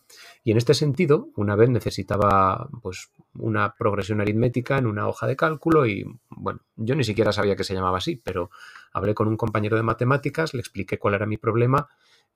Y 0.44 0.52
en 0.52 0.57
este 0.57 0.73
sentido, 0.73 1.30
una 1.36 1.56
vez 1.56 1.69
necesitaba 1.69 2.69
pues 2.81 3.11
una 3.36 3.76
progresión 3.77 4.22
aritmética 4.22 4.77
en 4.77 4.88
una 4.88 5.07
hoja 5.07 5.27
de 5.27 5.36
cálculo 5.36 5.86
y 5.86 6.06
bueno, 6.30 6.61
yo 6.76 6.95
ni 6.95 7.03
siquiera 7.03 7.31
sabía 7.31 7.56
que 7.56 7.64
se 7.64 7.73
llamaba 7.73 7.99
así, 7.99 8.15
pero 8.23 8.49
hablé 8.94 9.14
con 9.14 9.27
un 9.27 9.38
compañero 9.38 9.77
de 9.77 9.84
matemáticas, 9.84 10.53
le 10.53 10.61
expliqué 10.61 10.98
cuál 10.98 11.14
era 11.14 11.26
mi 11.26 11.38
problema 11.38 11.88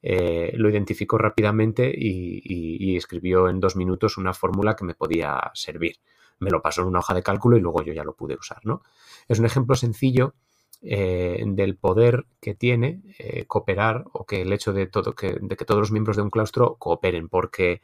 eh, 0.06 0.52
lo 0.58 0.70
identificó 0.70 1.18
rápidamente 1.18 1.90
y, 1.90 2.42
y, 2.44 2.92
y, 2.92 2.98
escribió 2.98 3.48
en 3.48 3.62
dos 3.62 3.78
minutos 3.78 4.18
una 4.18 4.34
fórmula 4.34 4.76
que 4.76 4.84
me 4.84 4.96
podía 4.96 5.40
servir. 5.54 5.96
Me 6.40 6.52
lo 6.52 6.62
pasó 6.62 6.82
en 6.82 6.90
una 6.90 7.00
hoja 7.00 7.14
de 7.14 7.24
cálculo 7.24 7.56
y 7.56 7.62
luego 7.62 7.84
yo 7.84 7.94
ya 7.94 8.04
lo 8.04 8.14
pude 8.14 8.36
usar. 8.36 8.60
¿no? 8.66 8.82
Es 9.30 9.40
un 9.40 9.46
ejemplo 9.46 9.76
sencillo 9.76 10.36
eh, 10.84 11.42
del 11.48 11.78
poder 11.78 12.26
que 12.42 12.56
tiene 12.56 13.02
eh, 13.18 13.46
cooperar 13.46 14.06
o 14.12 14.26
que 14.26 14.42
el 14.42 14.52
hecho 14.52 14.74
de, 14.74 14.86
todo, 14.86 15.16
que, 15.16 15.38
de 15.42 15.56
que 15.56 15.66
todos 15.66 15.80
los 15.80 15.92
miembros 15.92 16.18
de 16.18 16.24
un 16.24 16.30
claustro 16.30 16.76
cooperen, 16.78 17.30
porque 17.30 17.82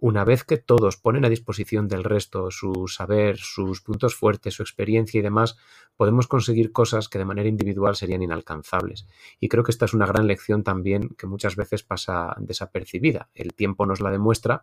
una 0.00 0.24
vez 0.24 0.44
que 0.44 0.58
todos 0.58 0.96
ponen 0.96 1.24
a 1.24 1.28
disposición 1.28 1.88
del 1.88 2.04
resto 2.04 2.50
su 2.50 2.86
saber, 2.88 3.36
sus 3.36 3.80
puntos 3.80 4.14
fuertes, 4.14 4.54
su 4.54 4.62
experiencia 4.62 5.18
y 5.18 5.22
demás, 5.22 5.56
podemos 5.96 6.26
conseguir 6.26 6.72
cosas 6.72 7.08
que 7.08 7.18
de 7.18 7.24
manera 7.24 7.48
individual 7.48 7.96
serían 7.96 8.22
inalcanzables. 8.22 9.06
Y 9.40 9.48
creo 9.48 9.64
que 9.64 9.72
esta 9.72 9.86
es 9.86 9.94
una 9.94 10.06
gran 10.06 10.26
lección 10.26 10.62
también 10.62 11.10
que 11.18 11.26
muchas 11.26 11.56
veces 11.56 11.82
pasa 11.82 12.34
desapercibida. 12.38 13.28
El 13.34 13.54
tiempo 13.54 13.86
nos 13.86 14.00
la 14.00 14.10
demuestra, 14.10 14.62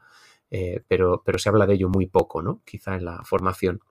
eh, 0.50 0.82
pero, 0.88 1.22
pero 1.26 1.38
se 1.38 1.50
habla 1.50 1.68
de 1.68 1.74
ello 1.74 1.90
muy 1.90 2.06
poco, 2.06 2.42
¿no? 2.42 2.62
Quizá 2.66 2.96
en 2.96 3.06
la 3.06 3.24
formación. 3.26 3.82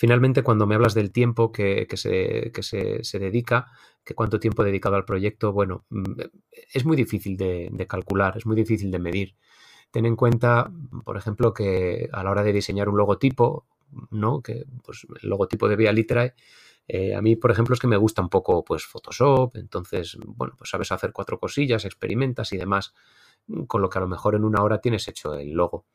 Finalmente, 0.00 0.44
cuando 0.44 0.64
me 0.64 0.76
hablas 0.76 0.94
del 0.94 1.10
tiempo 1.10 1.50
que, 1.50 1.88
se, 1.94 2.52
se, 2.62 3.02
se, 3.02 3.18
dedica, 3.18 3.66
que 4.04 4.14
cuánto 4.14 4.38
tiempo 4.38 4.62
he 4.62 4.66
dedicado 4.66 4.94
al 4.94 5.04
proyecto, 5.04 5.52
bueno, 5.52 5.86
mm, 5.90 6.20
es 6.72 6.84
muy 6.84 6.96
difícil 6.96 7.36
de, 7.36 7.86
calcular, 7.88 8.36
es 8.36 8.46
muy 8.46 8.54
difícil 8.54 8.92
de 8.92 9.00
medir 9.00 9.34
Ten 9.90 10.06
en 10.06 10.14
cuenta, 10.14 10.70
por 11.04 11.16
ejemplo, 11.16 11.52
que 11.52 12.08
a 12.12 12.22
la 12.22 12.30
hora 12.30 12.44
de 12.44 12.52
diseñar 12.52 12.88
un 12.88 12.96
logotipo, 12.96 13.66
¿no? 14.12 14.40
Que 14.40 14.66
pues, 14.84 15.04
el 15.20 15.30
logotipo 15.30 15.68
de 15.68 15.74
Via 15.74 15.92
Literae, 15.92 16.34
eh, 16.86 17.16
a 17.16 17.20
mí, 17.20 17.34
por 17.34 17.50
ejemplo, 17.50 17.74
es 17.74 17.80
que 17.80 17.88
me 17.88 17.96
gusta 17.96 18.22
un 18.22 18.28
poco 18.28 18.62
pues 18.64 18.84
Photoshop, 18.84 19.56
entonces, 19.56 20.16
bueno, 20.24 20.54
pues 20.56 20.70
sabes 20.70 20.92
hacer 20.92 21.12
cuatro 21.12 21.40
cosillas, 21.40 21.84
experimentas 21.84 22.52
y 22.52 22.56
demás, 22.56 22.94
con 23.66 23.82
lo 23.82 23.88
que 23.88 23.98
a 23.98 24.02
lo 24.02 24.06
mejor 24.06 24.36
en 24.36 24.44
una 24.44 24.62
hora 24.62 24.80
tienes 24.80 25.08
hecho 25.08 25.34
el 25.34 25.54
logo. 25.54 25.86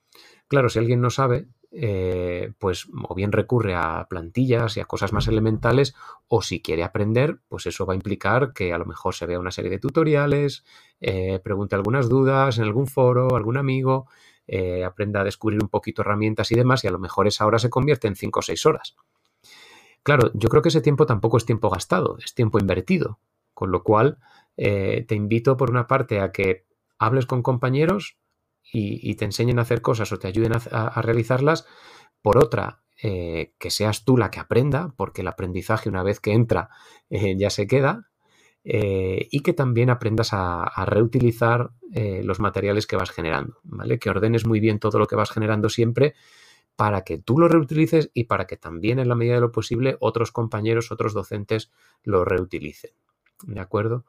Claro, 0.50 0.68
si 0.68 0.80
alguien 0.80 1.00
no 1.00 1.10
sabe, 1.10 1.48
eh, 1.76 2.54
pues 2.60 2.88
o 3.08 3.16
bien 3.16 3.32
recurre 3.32 3.74
a 3.74 4.06
plantillas 4.08 4.78
y 4.78 4.80
a 4.80 4.86
cosas 4.86 5.12
más 5.12 5.28
elementales, 5.28 5.96
o 6.28 6.44
si 6.44 6.62
quiere 6.62 6.84
aprender, 6.84 7.40
pues 7.48 7.66
eso 7.66 7.88
va 7.88 7.94
a 7.94 7.96
implicar 7.96 8.54
que 8.54 8.74
a 8.74 8.78
lo 8.78 8.86
mejor 8.86 9.16
se 9.16 9.26
vea 9.26 9.40
una 9.40 9.50
serie 9.50 9.72
de 9.72 9.80
tutoriales, 9.80 10.64
eh, 11.02 11.40
pregunte 11.44 11.76
algunas 11.76 12.10
dudas 12.10 12.60
en 12.60 12.66
algún 12.66 12.86
foro, 12.86 13.36
algún 13.36 13.58
amigo, 13.58 14.08
eh, 14.46 14.84
aprenda 14.84 15.22
a 15.22 15.24
descubrir 15.24 15.64
un 15.64 15.70
poquito 15.70 16.04
herramientas 16.04 16.52
y 16.52 16.56
demás, 16.56 16.84
y 16.84 16.88
a 16.88 16.92
lo 16.92 17.00
mejor 17.00 17.26
esa 17.26 17.46
hora 17.48 17.58
se 17.58 17.72
convierte 17.72 18.08
en 18.08 18.16
5 18.16 18.40
o 18.40 18.44
6 18.44 18.66
horas. 18.68 18.96
Claro, 20.04 20.30
yo 20.36 20.50
creo 20.50 20.62
que 20.62 20.70
ese 20.70 20.82
tiempo 20.82 21.08
tampoco 21.08 21.38
es 21.38 21.46
tiempo 21.46 21.72
gastado, 21.72 22.18
es 22.24 22.36
tiempo 22.36 22.60
invertido, 22.60 23.20
con 23.56 23.72
lo 23.72 23.82
cual 23.84 24.20
te 24.56 25.16
invito 25.16 25.58
por 25.58 25.72
una 25.72 25.88
parte 25.88 26.20
a 26.20 26.32
que 26.32 26.66
hables 27.00 27.26
con 27.26 27.42
compañeros 27.42 28.18
y, 28.72 29.16
te 29.16 29.26
enseñen 29.26 29.60
a 29.60 29.64
hacer 29.64 29.82
cosas 29.82 30.12
o 30.12 30.20
te 30.20 30.28
ayuden 30.28 30.54
a, 30.54 31.02
realizarlas. 31.02 31.66
Por 32.22 32.38
otra, 32.38 32.82
eh, 33.02 33.54
que 33.60 33.70
seas 33.70 34.06
tú 34.06 34.18
la 34.18 34.32
que 34.32 34.40
aprenda, 34.40 34.94
porque 34.96 35.22
el 35.22 35.28
aprendizaje 35.28 35.90
una 35.90 36.04
vez 36.04 36.20
que 36.20 36.34
entra 36.34 36.70
eh, 37.10 37.36
ya 37.38 37.50
se 37.50 37.68
queda. 37.68 38.10
Eh, 38.66 39.28
y 39.30 39.42
que 39.42 39.52
también 39.52 39.90
aprendas 39.90 40.30
a, 40.32 40.86
reutilizar 40.86 41.72
los 41.92 42.40
materiales 42.40 42.88
que 42.88 42.96
vas 42.96 43.12
generando, 43.12 43.58
¿vale? 43.64 44.00
Que 44.00 44.10
ordenes 44.10 44.48
muy 44.48 44.60
bien 44.60 44.80
todo 44.80 44.98
lo 44.98 45.06
que 45.06 45.16
vas 45.16 45.30
generando 45.30 45.70
siempre 45.70 46.16
para 46.76 47.04
que 47.04 47.18
tú 47.18 47.38
lo 47.38 47.48
reutilices 47.48 48.10
y 48.14 48.24
para 48.24 48.48
que 48.48 48.58
también 48.58 49.00
en 49.00 49.10
la 49.10 49.16
medida 49.16 49.36
de 49.36 49.42
lo 49.42 49.52
posible 49.52 49.98
otros 50.00 50.32
compañeros, 50.32 50.92
otros 50.92 51.14
docentes 51.14 51.72
lo 52.04 52.26
reutilicen. 52.26 52.92
¿De 53.44 53.60
acuerdo? 53.60 54.06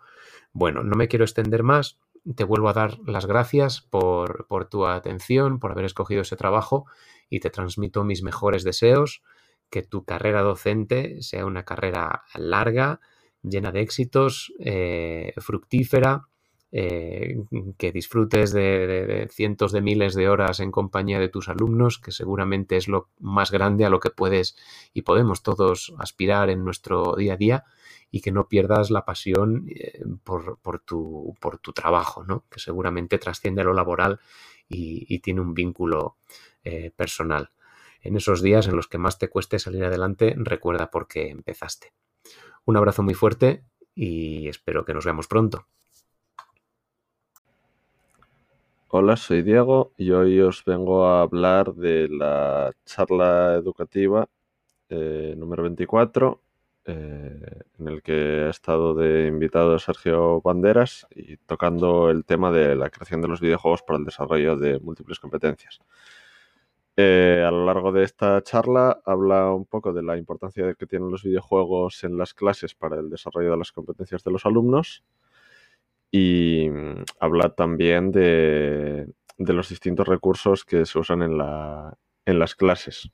Bueno, 0.53 0.83
no 0.83 0.97
me 0.97 1.09
quiero 1.09 1.25
extender 1.25 1.63
más 1.63 1.99
te 2.37 2.45
vuelvo 2.45 2.69
a 2.69 2.73
dar 2.73 2.99
las 3.07 3.27
gracias 3.27 3.83
por, 3.83 4.47
tu 4.71 4.87
atención, 4.87 5.59
por 5.59 5.73
haber 5.73 5.85
escogido 5.85 6.23
ese 6.23 6.37
trabajo 6.37 6.87
y 7.29 7.41
te 7.41 7.51
transmito 7.51 8.05
mis 8.05 8.23
mejores 8.23 8.65
deseos, 8.65 9.23
que 9.71 9.83
tu 9.83 10.05
carrera 10.05 10.43
docente 10.43 11.21
sea 11.23 11.47
una 11.47 11.65
carrera 11.65 12.25
larga, 12.35 13.01
llena 13.43 13.73
de 13.73 13.81
éxitos, 13.81 14.53
eh, 14.59 15.33
fructífera, 15.39 16.29
eh, 16.77 17.37
que 17.79 17.93
disfrutes 17.93 18.53
de, 18.53 19.29
cientos 19.31 19.71
de 19.71 19.81
miles 19.81 20.17
de 20.17 20.29
horas 20.29 20.59
en 20.59 20.73
compañía 20.73 21.21
de 21.21 21.29
tus 21.29 21.49
alumnos, 21.49 22.01
que 22.01 22.11
seguramente 22.11 22.77
es 22.77 22.89
lo 22.89 23.11
más 23.21 23.53
grande 23.53 23.85
a 23.85 23.91
lo 23.91 24.01
que 24.01 24.11
puedes 24.11 24.57
y 24.93 25.03
podemos 25.03 25.45
todos 25.45 25.95
aspirar 25.99 26.51
en 26.51 26.65
nuestro 26.65 27.15
día 27.15 27.35
a 27.35 27.37
día 27.37 27.65
y 28.11 28.23
que 28.23 28.33
no 28.33 28.49
pierdas 28.49 28.91
la 28.91 29.05
pasión 29.05 29.69
eh, 29.69 30.03
por, 30.25 30.59
tu, 30.81 31.37
trabajo, 31.73 32.25
¿no? 32.25 32.43
que 32.51 32.59
seguramente 32.59 33.19
trasciende 33.19 33.61
a 33.61 33.67
lo 33.67 33.73
laboral 33.73 34.19
y, 34.69 35.21
tiene 35.21 35.43
un 35.43 35.55
vínculo 35.55 36.17
eh, 36.65 36.91
personal. 36.97 37.51
En 38.01 38.17
esos 38.17 38.43
días 38.43 38.67
en 38.67 38.75
los 38.75 38.89
que 38.89 38.99
más 38.99 39.21
te 39.21 39.29
cueste 39.29 39.61
salir 39.61 39.85
adelante, 39.85 40.35
recuerda 40.37 40.91
por 40.91 41.07
qué 41.07 41.31
empezaste. 41.31 41.93
Un 42.65 42.77
abrazo 42.77 43.05
muy 43.05 43.15
fuerte 43.15 43.63
y 43.95 44.49
espero 44.49 44.85
que 44.85 44.93
nos 44.93 45.05
veamos 45.05 45.29
pronto. 45.29 45.69
Hola, 48.89 49.17
soy 49.17 49.43
Diego 49.43 49.93
y 49.97 50.11
hoy 50.13 50.41
os 50.41 50.65
vengo 50.65 51.07
a 51.07 51.23
hablar 51.23 51.75
de 51.75 52.09
la 52.09 52.73
charla 52.85 53.55
educativa 53.55 54.29
eh, 54.89 55.35
número 55.37 55.65
24 55.65 56.41
eh, 56.87 57.61
en 57.79 57.89
el 57.89 58.03
que 58.03 58.45
ha 58.47 58.51
estado 58.51 58.95
de 58.95 59.27
invitado 59.27 59.79
Sergio 59.79 60.41
Banderas 60.43 61.07
y 61.11 61.39
tocando 61.39 62.11
el 62.11 62.25
tema 62.25 62.53
de 62.53 62.77
la 62.77 62.91
creación 62.91 63.21
de 63.21 63.29
los 63.29 63.41
videojuegos 63.41 63.83
para 63.83 63.99
el 63.99 64.05
desarrollo 64.05 64.57
de 64.57 64.79
múltiples 64.79 65.19
competencias. 65.19 65.81
Eh, 66.97 67.43
a 67.45 67.51
lo 67.51 67.65
largo 67.65 67.91
de 67.91 68.05
esta 68.05 68.41
charla 68.43 69.01
habla 69.05 69.51
un 69.53 69.65
poco 69.65 69.93
de 69.93 70.03
la 70.03 70.17
importancia 70.17 70.75
que 70.75 70.87
tienen 70.87 71.11
los 71.11 71.25
videojuegos 71.25 72.05
en 72.05 72.17
las 72.17 72.35
clases 72.35 72.75
para 72.75 73.01
el 73.01 73.11
desarrollo 73.11 73.51
de 73.53 73.57
las 73.57 73.73
competencias 73.73 74.23
de 74.23 74.31
los 74.31 74.47
alumnos 74.47 75.03
y 76.17 76.71
mm, 76.71 77.03
habla 77.19 77.49
también 77.57 78.13
de, 78.13 79.09
los 79.37 79.69
distintos 79.69 80.07
recursos 80.07 80.65
que 80.65 80.87
se 80.87 81.01
usan 81.01 81.23
en, 81.23 81.37
las 82.39 82.55
clases. 82.55 83.11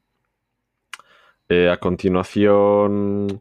Eh, 1.48 1.70
a 1.70 1.78
continuación 1.78 3.40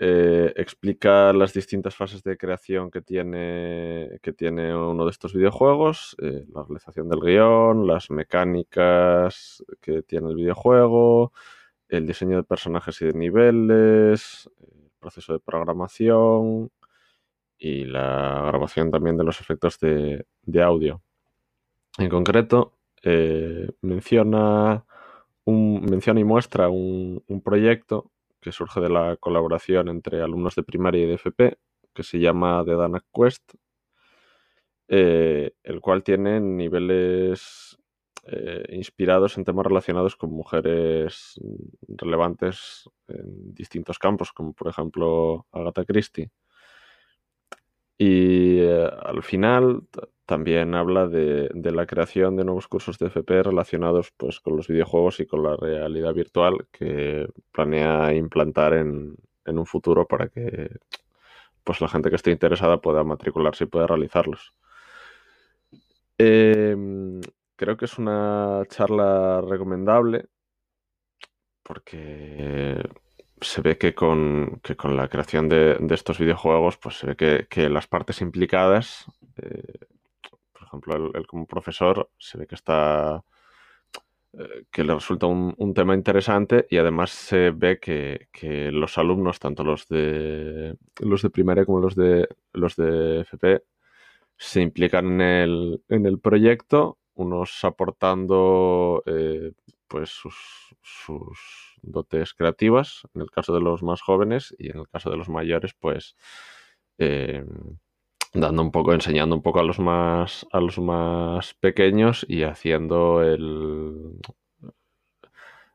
eh, 0.00 0.52
explica 0.56 1.32
las 1.32 1.52
distintas 1.52 1.94
fases 1.94 2.24
de 2.24 2.36
creación 2.36 2.90
que 2.90 3.02
tiene, 3.02 4.18
que 4.20 4.32
tiene 4.32 4.74
uno 4.76 5.04
de 5.04 5.12
estos 5.12 5.32
videojuegos, 5.32 6.16
eh, 6.20 6.44
la 6.52 6.64
realización 6.64 7.08
del 7.08 7.20
guion, 7.20 7.86
las 7.86 8.10
mecánicas 8.10 9.64
que 9.80 10.02
tiene 10.02 10.30
el 10.30 10.34
videojuego, 10.34 11.32
el 11.88 12.04
diseño 12.04 12.36
de 12.36 12.42
personajes 12.42 13.00
y 13.00 13.04
de 13.04 13.12
niveles, 13.12 14.50
el 14.60 14.90
proceso 14.98 15.34
de 15.34 15.38
programación 15.38 16.72
y 17.62 17.84
la 17.84 18.42
grabación 18.48 18.90
también 18.90 19.16
de 19.16 19.22
los 19.24 19.40
efectos 19.40 19.78
de, 19.78 20.24
audio. 20.62 21.00
En 21.96 22.08
concreto, 22.08 22.72
eh, 23.04 23.68
menciona, 23.82 24.84
un, 25.44 25.84
menciona 25.84 26.18
y 26.18 26.24
muestra 26.24 26.68
un 26.68 27.42
proyecto 27.44 28.10
que 28.40 28.50
surge 28.50 28.80
de 28.80 28.88
la 28.88 29.16
colaboración 29.16 29.88
entre 29.88 30.20
alumnos 30.20 30.56
de 30.56 30.64
primaria 30.64 31.04
y 31.04 31.06
de 31.06 31.14
FP, 31.14 31.56
que 31.94 32.02
se 32.02 32.18
llama 32.18 32.64
The 32.66 32.74
Dana 32.74 33.04
Quest, 33.14 33.54
eh, 34.88 35.52
el 35.62 35.80
cual 35.80 36.02
tiene 36.02 36.40
niveles 36.40 37.78
eh, 38.26 38.64
inspirados 38.70 39.38
en 39.38 39.44
temas 39.44 39.66
relacionados 39.66 40.16
con 40.16 40.30
mujeres 40.30 41.40
relevantes 41.88 42.90
en 43.06 43.54
distintos 43.54 43.98
campos, 44.00 44.32
como 44.32 44.52
por 44.52 44.68
ejemplo 44.68 45.46
Agatha 45.52 45.84
Christie. 45.84 46.30
Y 48.04 48.58
eh, 48.58 48.90
al 49.04 49.22
final 49.22 49.84
también 50.26 50.74
habla 50.74 51.06
de, 51.06 51.48
la 51.54 51.86
creación 51.86 52.34
de 52.34 52.44
nuevos 52.44 52.66
cursos 52.66 52.98
de 52.98 53.06
FP 53.06 53.44
relacionados 53.44 54.12
pues, 54.16 54.40
con 54.40 54.56
los 54.56 54.66
videojuegos 54.66 55.20
y 55.20 55.26
con 55.26 55.44
la 55.44 55.54
realidad 55.54 56.12
virtual 56.12 56.66
que 56.72 57.28
planea 57.52 58.12
implantar 58.12 58.74
en, 58.74 59.16
un 59.46 59.66
futuro 59.66 60.04
para 60.08 60.26
que 60.28 60.80
pues, 61.62 61.80
la 61.80 61.86
gente 61.86 62.10
que 62.10 62.16
esté 62.16 62.32
interesada 62.32 62.80
pueda 62.80 63.04
matricularse 63.04 63.64
y 63.64 63.66
pueda 63.68 63.86
realizarlos. 63.86 64.52
Em, 66.18 67.20
creo 67.54 67.76
que 67.76 67.84
es 67.84 67.98
una 67.98 68.64
charla 68.68 69.42
recomendable 69.42 70.26
porque 71.62 72.82
se 73.42 73.60
ve 73.62 73.78
que 73.78 73.94
con, 73.94 74.60
con 74.76 74.96
la 74.96 75.08
creación 75.08 75.48
de, 75.48 75.76
estos 75.90 76.18
videojuegos, 76.18 76.76
pues 76.78 76.96
se 76.98 77.06
ve 77.08 77.46
que, 77.48 77.68
las 77.68 77.86
partes 77.86 78.20
implicadas, 78.20 79.06
eh, 79.36 79.86
por 80.52 80.62
ejemplo, 80.62 81.10
él, 81.14 81.26
como 81.26 81.46
profesor, 81.46 82.10
se 82.18 82.38
ve 82.38 82.46
que 82.46 82.54
está 82.54 83.22
eh, 84.34 84.64
que 84.70 84.84
le 84.84 84.94
resulta 84.94 85.26
un, 85.26 85.74
tema 85.74 85.94
interesante 85.94 86.66
y 86.70 86.78
además 86.78 87.10
se 87.10 87.50
ve 87.50 87.78
que, 87.78 88.28
los 88.72 88.96
alumnos, 88.98 89.38
tanto 89.38 89.64
los 89.64 89.86
de 89.88 90.76
los 91.00 91.22
de 91.22 91.30
primaria 91.30 91.66
como 91.66 91.80
los 91.80 91.94
de 91.94 92.28
los 92.52 92.76
de 92.76 93.20
FP, 93.20 93.62
se 94.36 94.60
implican 94.62 95.06
en 95.06 95.20
el, 95.20 95.82
en 95.88 96.06
el 96.06 96.18
proyecto, 96.18 96.98
unos 97.14 97.64
aportando 97.64 99.02
eh, 99.06 99.52
pues 99.92 100.08
sus, 100.08 101.76
dotes 101.82 102.32
creativas, 102.32 103.02
en 103.14 103.20
el 103.20 103.30
caso 103.30 103.52
de 103.52 103.60
los 103.60 103.82
más 103.82 104.00
jóvenes, 104.00 104.56
y 104.58 104.70
en 104.70 104.78
el 104.78 104.88
caso 104.88 105.10
de 105.10 105.18
los 105.18 105.28
mayores, 105.28 105.74
pues 105.78 106.16
eh, 106.96 107.44
dando 108.32 108.62
un 108.62 108.70
poco, 108.72 108.94
enseñando 108.94 109.36
un 109.36 109.42
poco 109.42 109.60
a 109.60 109.64
los 109.64 109.78
más, 109.78 110.46
a 110.50 110.60
los 110.60 110.78
más 110.78 111.52
pequeños 111.54 112.24
y 112.26 112.44
haciendo 112.44 113.22
el 113.22 114.18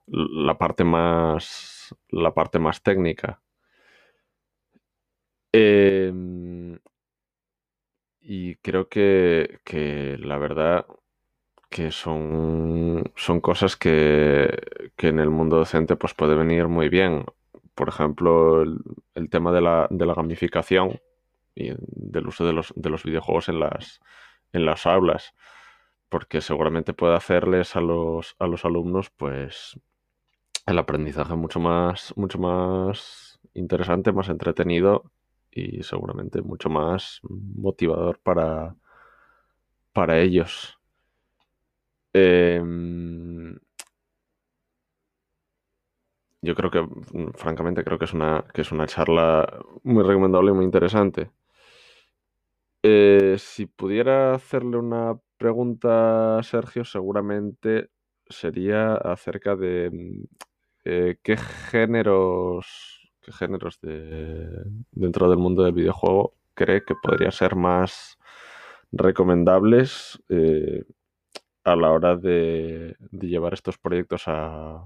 la 0.07 0.57
parte 0.57 0.83
más 0.83 1.95
la 2.09 2.33
parte 2.33 2.57
más 2.59 2.81
técnica. 2.81 3.41
Em, 5.53 6.79
y 8.21 8.55
creo 8.57 8.89
que, 8.89 9.59
que 9.63 10.17
la 10.19 10.37
verdad 10.37 10.85
que 11.69 11.91
son, 11.91 13.11
son 13.15 13.41
cosas 13.41 13.75
que, 13.75 14.49
en 14.97 15.19
el 15.19 15.29
mundo 15.29 15.57
docente 15.57 15.95
pues 15.95 16.13
puede 16.13 16.35
venir 16.35 16.67
muy 16.67 16.89
bien. 16.89 17.25
Por 17.75 17.89
ejemplo, 17.89 18.63
el, 18.63 19.29
tema 19.29 19.51
de 19.51 19.61
la, 19.61 19.87
de 19.91 20.05
la, 20.05 20.13
gamificación 20.15 20.99
y 21.55 21.71
del 21.77 22.27
uso 22.27 22.45
de 22.45 22.53
los, 22.53 22.73
de 22.75 22.89
los 22.89 23.03
videojuegos 23.03 23.49
en 23.49 23.59
las, 23.59 23.99
en 24.53 24.65
las 24.65 24.85
aulas. 24.85 25.33
porque 26.09 26.41
seguramente 26.41 26.93
puede 26.93 27.15
hacerles 27.15 27.75
a 27.75 27.81
los, 27.81 28.35
a 28.39 28.47
los 28.47 28.65
alumnos 28.65 29.09
pues 29.11 29.79
el 30.67 30.79
aprendizaje 30.79 31.35
mucho 31.35 31.59
más, 31.59 32.13
mucho 32.17 32.39
más 32.39 33.39
interesante, 33.53 34.11
más 34.11 34.29
entretenido 34.29 35.11
y 35.51 35.83
seguramente 35.83 36.41
mucho 36.41 36.69
más 36.69 37.21
motivador 37.23 38.19
para, 38.19 38.75
para 39.93 40.19
ellos. 40.19 40.76
Em, 42.17 43.59
yo 46.41 46.55
creo 46.55 46.71
que, 46.71 46.87
francamente, 47.35 47.83
creo 47.83 47.99
que 47.99 48.05
es 48.05 48.13
una, 48.13 48.45
que 48.53 48.61
es 48.61 48.71
una 48.71 48.87
charla 48.87 49.47
muy 49.83 50.03
recomendable 50.03 50.51
y 50.51 50.53
muy 50.55 50.65
interesante. 50.65 51.31
Eh, 52.83 53.35
si 53.39 53.65
pudiera 53.65 54.33
hacerle 54.35 54.77
una 54.77 55.19
pregunta 55.37 56.37
a 56.39 56.43
Sergio, 56.43 56.85
seguramente 56.85 57.89
sería 58.29 58.93
acerca 58.95 59.55
de 59.55 59.89
mm, 59.91 60.23
eh, 60.85 61.17
qué 61.23 61.37
géneros, 61.37 63.11
qué 63.21 63.31
géneros 63.31 63.79
de, 63.81 64.47
dentro 64.91 65.29
del 65.29 65.37
mundo 65.39 65.63
del 65.63 65.73
videojuego 65.73 66.35
cree 66.53 66.83
que 66.85 66.95
podría 67.01 67.31
ser 67.31 67.55
más 67.55 68.17
recomendables 68.91 70.21
eh, 70.29 70.83
a 71.67 71.75
la 71.75 71.91
hora 71.91 72.15
de, 72.15 72.95
llevar 73.11 73.53
estos 73.53 73.77
proyectos 73.77 74.23
a, 74.27 74.85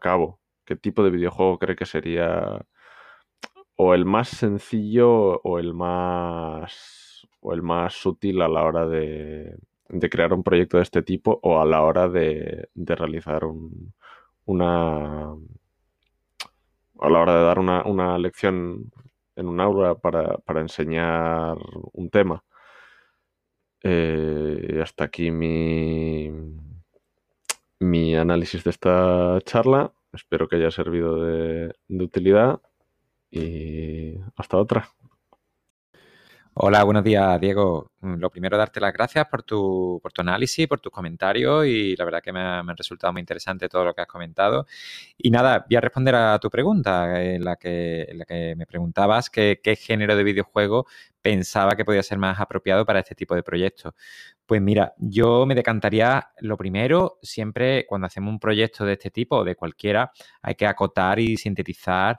cabo. 0.00 0.40
¿Qué 0.64 0.76
tipo 0.76 1.04
de 1.04 1.10
videojuego 1.10 1.58
cree 1.58 1.76
que 1.76 1.86
sería 1.86 2.66
o 3.76 3.94
el 3.94 4.04
más 4.04 4.28
sencillo 4.28 5.40
o 5.42 5.58
el 5.58 5.74
más 5.74 7.26
o 7.40 7.52
el 7.52 7.62
más 7.62 8.04
útil 8.04 8.42
a 8.42 8.48
la 8.48 8.64
hora 8.64 8.86
de, 8.86 9.56
crear 10.10 10.32
un 10.32 10.42
proyecto 10.42 10.78
de 10.78 10.82
este 10.82 11.02
tipo 11.02 11.38
o 11.42 11.60
a 11.60 11.64
la 11.64 11.82
hora 11.82 12.08
de, 12.08 12.68
realizar 12.74 13.42
una 14.44 15.34
a 16.98 17.10
la 17.10 17.20
hora 17.20 17.36
de 17.36 17.42
dar 17.44 17.58
una, 17.58 18.18
lección 18.18 18.90
en 19.36 19.46
un 19.48 19.60
aula 19.60 19.94
para, 19.94 20.60
enseñar 20.60 21.56
un 21.92 22.10
tema. 22.10 22.42
Eh, 23.82 24.80
hasta 24.82 25.04
aquí 25.04 25.30
mi, 25.30 26.30
mi 27.78 28.16
análisis 28.16 28.64
de 28.64 28.70
esta 28.70 29.38
charla. 29.44 29.92
Espero 30.12 30.48
que 30.48 30.56
haya 30.56 30.70
servido 30.70 31.22
de 31.22 31.72
utilidad 31.88 32.60
y 33.30 34.14
hasta 34.36 34.56
otra. 34.56 34.88
Hola, 36.58 36.84
buenos 36.84 37.04
días, 37.04 37.38
Diego. 37.38 37.92
Mm, 38.00 38.14
lo 38.14 38.30
primero, 38.30 38.56
darte 38.56 38.80
las 38.80 38.90
gracias 38.94 39.26
por 39.30 39.42
tu, 39.42 40.00
por 40.02 40.10
tu 40.10 40.22
análisis, 40.22 40.66
por 40.66 40.80
tus 40.80 40.90
comentarios 40.90 41.66
y 41.66 41.94
la 41.96 42.04
verdad 42.06 42.22
que 42.22 42.32
me 42.32 42.40
ha, 42.40 42.62
resultado 42.74 43.12
muy 43.12 43.20
interesante 43.20 43.68
todo 43.68 43.84
lo 43.84 43.92
que 43.92 44.00
has 44.00 44.06
comentado. 44.06 44.66
Y 45.18 45.30
nada, 45.30 45.66
voy 45.68 45.76
a 45.76 45.82
responder 45.82 46.14
a 46.14 46.38
tu 46.38 46.48
pregunta, 46.48 47.22
en 47.22 47.44
la 47.44 47.56
que, 47.56 48.08
la 48.14 48.24
que 48.24 48.54
me 48.56 48.64
preguntabas 48.64 49.28
qué 49.28 49.78
género 49.78 50.16
de 50.16 50.24
videojuego 50.24 50.86
pensaba 51.26 51.74
que 51.76 51.84
podía 51.84 52.04
ser 52.04 52.18
más 52.18 52.38
apropiado 52.40 52.86
para 52.86 53.00
este 53.00 53.16
tipo 53.16 53.34
de 53.34 53.42
proyectos. 53.42 53.92
Pues 54.46 54.62
mira, 54.62 54.94
yo 54.96 55.44
me 55.44 55.56
decantaría, 55.56 56.30
lo 56.38 56.56
primero, 56.56 57.18
siempre 57.20 57.84
cuando 57.86 58.06
hacemos 58.06 58.30
un 58.30 58.38
proyecto 58.38 58.84
de 58.84 58.92
este 58.92 59.10
tipo 59.10 59.38
o 59.38 59.44
de 59.44 59.56
cualquiera, 59.56 60.12
hay 60.40 60.54
que 60.54 60.66
acotar 60.66 61.18
y 61.18 61.36
sintetizar 61.36 62.16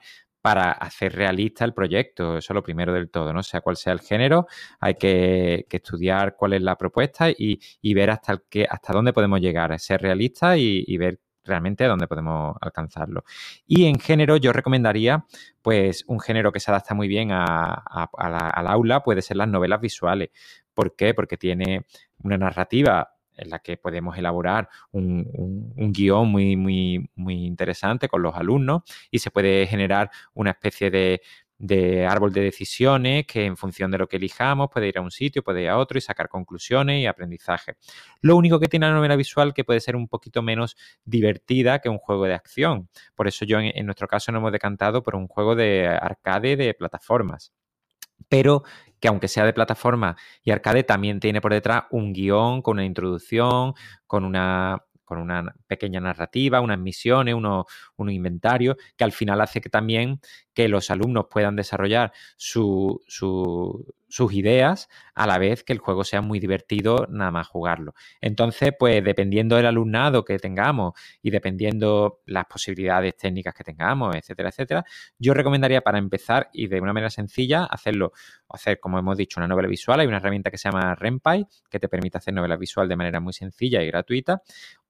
para 0.48 0.72
hacer 0.72 1.14
realista 1.14 1.65
el 1.65 1.74
proyecto. 1.74 2.38
Eso 2.38 2.53
es 2.53 2.56
lo 2.56 2.64
primero 2.64 2.94
del 2.94 3.10
todo, 3.10 3.34
¿no? 3.34 3.44
Sea 3.44 3.60
cual 3.60 3.76
sea 3.76 3.91
el 3.91 3.99
género, 3.99 4.48
hay 4.80 4.94
que, 4.94 5.65
estudiar 5.69 6.38
cuál 6.38 6.53
es 6.53 6.61
la 6.61 6.78
propuesta 6.78 7.30
y, 7.30 7.60
ver 7.94 8.11
hasta, 8.11 8.32
el 8.32 8.68
hasta 8.69 8.94
dónde 8.94 9.11
podemos 9.11 9.41
llegar, 9.41 9.74
a 9.74 9.78
ser 9.78 10.02
realista 10.02 10.56
y, 10.57 10.95
ver 10.95 11.19
realmente 11.44 11.84
dónde 11.84 12.07
podemos 12.07 12.56
alcanzarlo. 12.61 13.26
Y 13.65 13.88
en 13.88 13.99
género 13.99 14.38
yo 14.38 14.53
recomendaría 14.53 15.26
pues 15.61 16.06
un 16.07 16.22
género 16.22 16.53
que 16.53 16.61
se 16.61 16.72
adapta 16.72 16.94
muy 16.94 17.10
bien 17.10 17.32
al 17.34 18.68
aula, 18.68 19.03
puede 19.03 19.22
ser 19.22 19.36
las 19.36 19.49
novelas 19.49 19.82
visuales. 19.82 20.30
¿Por 20.74 20.95
qué? 20.95 21.14
Porque 21.14 21.36
tiene 21.36 21.86
una 22.24 22.38
narrativa 22.38 23.16
en 23.38 23.49
la 23.49 23.59
que 23.59 23.77
podemos 23.77 24.18
elaborar 24.18 24.69
un, 24.91 25.73
guion 25.76 26.30
muy, 26.30 26.55
muy, 26.55 27.09
muy 27.15 27.45
interesante 27.45 28.07
con 28.07 28.22
los 28.22 28.35
alumnos 28.35 28.84
y 29.11 29.19
se 29.19 29.31
puede 29.31 29.68
generar 29.68 30.09
una 30.34 30.51
especie 30.51 30.91
de, 30.91 31.22
árbol 32.07 32.33
de 32.33 32.41
decisiones 32.41 33.25
que 33.25 33.45
en 33.45 33.57
función 33.57 33.90
de 33.90 33.98
lo 33.98 34.07
que 34.07 34.17
elijamos 34.17 34.69
puede 34.72 34.88
ir 34.88 34.98
a 34.98 35.01
un 35.01 35.11
sitio, 35.11 35.43
puede 35.43 35.64
ir 35.64 35.69
a 35.69 35.77
otro 35.77 35.98
y 35.98 36.01
sacar 36.01 36.30
conclusiones 36.30 37.01
y 37.01 37.07
aprendizaje. 37.07 37.77
Lo 38.22 38.35
único 38.35 38.59
que 38.59 38.67
tiene 38.67 38.88
la 38.88 38.93
novela 38.93 39.16
visual 39.16 39.53
que 39.53 39.64
puede 39.64 39.80
ser 39.80 39.95
un 39.95 40.07
poquito 40.07 40.41
menos 40.41 40.75
divertida 41.06 41.80
que 41.80 41.90
un 41.90 41.98
juego 41.98 42.25
de 42.25 42.35
acción. 42.35 42.90
Por 43.16 43.27
eso 43.27 43.45
yo 43.45 43.59
en, 43.59 43.72
en 43.75 43.85
nuestro 43.85 44.07
caso 44.07 44.32
nos 44.32 44.40
hemos 44.40 44.51
decantado 44.51 45.01
por 45.01 45.16
un 45.16 45.27
juego 45.27 45.56
de 45.56 45.88
arcade 45.88 46.56
de 46.57 46.74
plataformas. 46.74 47.53
Pero 48.30 48.64
que 49.00 49.08
aunque 49.08 49.27
sea 49.27 49.45
de 49.45 49.53
plataforma 49.53 50.16
y 50.43 50.51
arcade, 50.51 50.84
también 50.84 51.19
tiene 51.19 51.42
por 51.42 51.53
detrás 51.53 51.84
un 51.92 52.14
guion 52.14 52.61
con 52.61 52.77
una 52.77 52.85
introducción, 52.85 53.74
con 54.06 54.26
una, 54.26 54.84
con 55.06 55.19
una 55.19 55.56
pequeña 55.67 56.00
narrativa, 56.00 56.61
unas 56.61 56.80
misiones, 56.80 57.35
unos, 57.35 57.66
unos 57.95 58.14
inventarios, 58.14 58.76
que 58.95 59.03
al 59.03 59.11
final 59.11 59.42
hace 59.42 59.61
que 59.61 59.69
también 59.69 60.19
que 60.53 60.67
los 60.67 60.92
alumnos 60.92 61.27
puedan 61.30 61.56
desarrollar 61.56 62.11
sus 64.10 64.34
ideas 64.34 64.90
a 65.14 65.27
la 65.27 65.38
vez 65.38 65.64
que 65.64 65.74
el 65.74 65.80
juego 65.80 66.03
sea 66.03 66.22
muy 66.22 66.40
divertido 66.40 67.08
nada 67.10 67.32
más 67.32 67.48
jugarlo. 67.48 67.94
Entonces, 68.22 68.72
pues 68.77 69.03
dependiendo 69.03 69.56
del 69.56 69.66
alumnado 69.66 70.24
que 70.24 70.38
tengamos 70.40 70.94
y 71.22 71.30
dependiendo 71.30 72.22
las 72.26 72.45
posibilidades 72.45 73.16
técnicas 73.18 73.53
que 73.53 73.64
tengamos, 73.64 74.16
etcétera, 74.16 74.50
etcétera, 74.50 74.86
yo 75.18 75.34
recomendaría 75.34 75.82
para 75.82 75.98
empezar 75.98 76.50
y 76.53 76.68
de 76.68 76.80
una 76.80 76.94
manera 76.94 77.10
sencilla 77.10 77.66
hacerlo, 77.66 78.14
hacer 78.50 78.80
como 78.80 79.00
hemos 79.00 79.18
dicho 79.18 79.40
una 79.40 79.48
novela 79.48 79.68
visual, 79.68 80.00
hay 80.00 80.08
una 80.08 80.18
herramienta 80.18 80.52
que 80.52 80.58
se 80.58 80.69
llama 80.69 80.95
Renpai 80.95 81.48
que 81.69 81.80
te 81.80 81.90
permite 81.90 82.18
hacer 82.18 82.34
novela 82.34 82.58
visual 82.58 82.88
de 82.88 82.95
manera 82.95 83.19
muy 83.19 83.34
sencilla 83.34 83.82
y 83.82 83.88
gratuita 83.88 84.42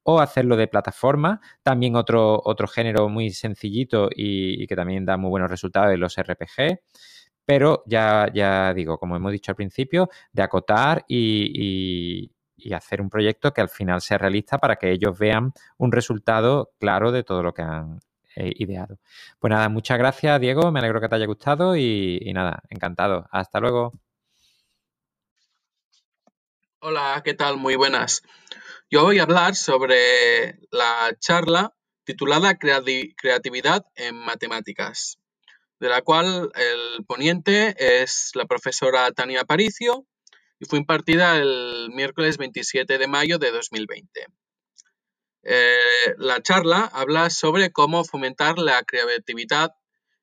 o 0.10 0.22
hacerlo 0.22 0.56
de 0.56 0.70
plataforma, 0.70 1.42
también 1.64 1.98
otro, 1.98 2.42
otro 2.46 2.66
género 2.70 3.10
muy 3.10 3.30
sencillito 3.32 4.10
y, 4.16 4.66
que 4.66 4.74
también 4.74 5.06
da 5.06 5.18
muy 5.18 5.30
buenos 5.30 5.52
resultados 5.52 5.90
de 5.90 5.98
los 5.98 6.16
RPG, 6.16 6.80
pero 7.48 7.84
ya, 7.86 8.30
ya 8.34 8.74
digo, 8.74 8.98
como 9.00 9.16
hemos 9.16 9.32
dicho 9.32 9.54
al 9.54 9.56
principio, 9.56 10.10
de 10.34 10.44
acotar 10.44 11.06
y, 11.08 12.30
hacer 12.76 13.00
un 13.02 13.10
proyecto 13.10 13.54
que 13.54 13.62
al 13.62 13.70
final 13.70 14.02
sea 14.02 14.18
realista 14.18 14.58
para 14.58 14.76
que 14.76 14.92
ellos 14.92 15.18
vean 15.18 15.54
un 15.78 15.94
resultado 15.94 16.74
claro 16.78 17.14
de 17.14 17.24
todo 17.24 17.42
lo 17.42 17.54
que 17.54 17.62
han 17.62 18.02
eh, 18.36 18.52
ideado. 18.58 19.00
Pues 19.40 19.50
nada, 19.52 19.70
muchas 19.70 19.98
gracias 19.98 20.42
Diego, 20.42 20.70
me 20.74 20.80
alegro 20.80 21.00
que 21.00 21.08
te 21.08 21.16
haya 21.16 21.26
gustado 21.26 21.78
y, 21.78 22.20
y 22.22 22.34
nada, 22.34 22.62
encantado. 22.70 23.28
Hasta 23.32 23.62
luego. 23.62 23.94
Hola, 26.80 27.22
¿qué 27.24 27.34
tal? 27.34 27.56
Muy 27.56 27.78
buenas. 27.78 28.24
Yo 28.92 29.04
voy 29.04 29.20
a 29.20 29.24
hablar 29.24 29.56
sobre 29.56 30.60
la 30.70 31.16
charla 31.18 31.74
titulada 32.04 32.58
Creatividad 32.58 33.86
en 33.96 34.16
Matemáticas 34.16 35.18
de 35.80 35.90
la 35.90 36.02
cual 36.02 36.52
el 36.56 37.06
poniente 37.06 37.76
es 38.04 38.32
la 38.34 38.46
profesora 38.46 39.12
Tania 39.12 39.42
Aparicio 39.42 40.06
y 40.60 40.66
fue 40.66 40.80
impartida 40.80 41.38
el 41.38 41.90
miércoles 41.94 42.38
27 42.38 42.98
de 42.98 43.08
mayo 43.08 43.38
de 43.38 43.52
2020. 43.52 44.28
Eh, 45.44 46.16
la 46.18 46.42
charla 46.42 46.90
habla 46.94 47.30
sobre 47.30 47.72
cómo 47.72 48.04
fomentar 48.04 48.58
la 48.58 48.84
creatividad 48.84 49.72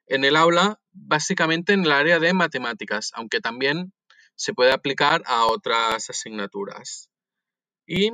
en 0.06 0.24
el 0.24 0.36
aula, 0.36 0.80
básicamente 0.92 1.72
en 1.72 1.84
el 1.84 1.92
área 1.92 2.18
de 2.18 2.34
matemáticas, 2.34 3.10
aunque 3.14 3.40
también 3.40 3.92
se 4.34 4.52
puede 4.52 4.72
aplicar 4.72 5.22
a 5.26 5.46
otras 5.46 6.10
asignaturas. 6.10 7.08
Y 7.86 8.10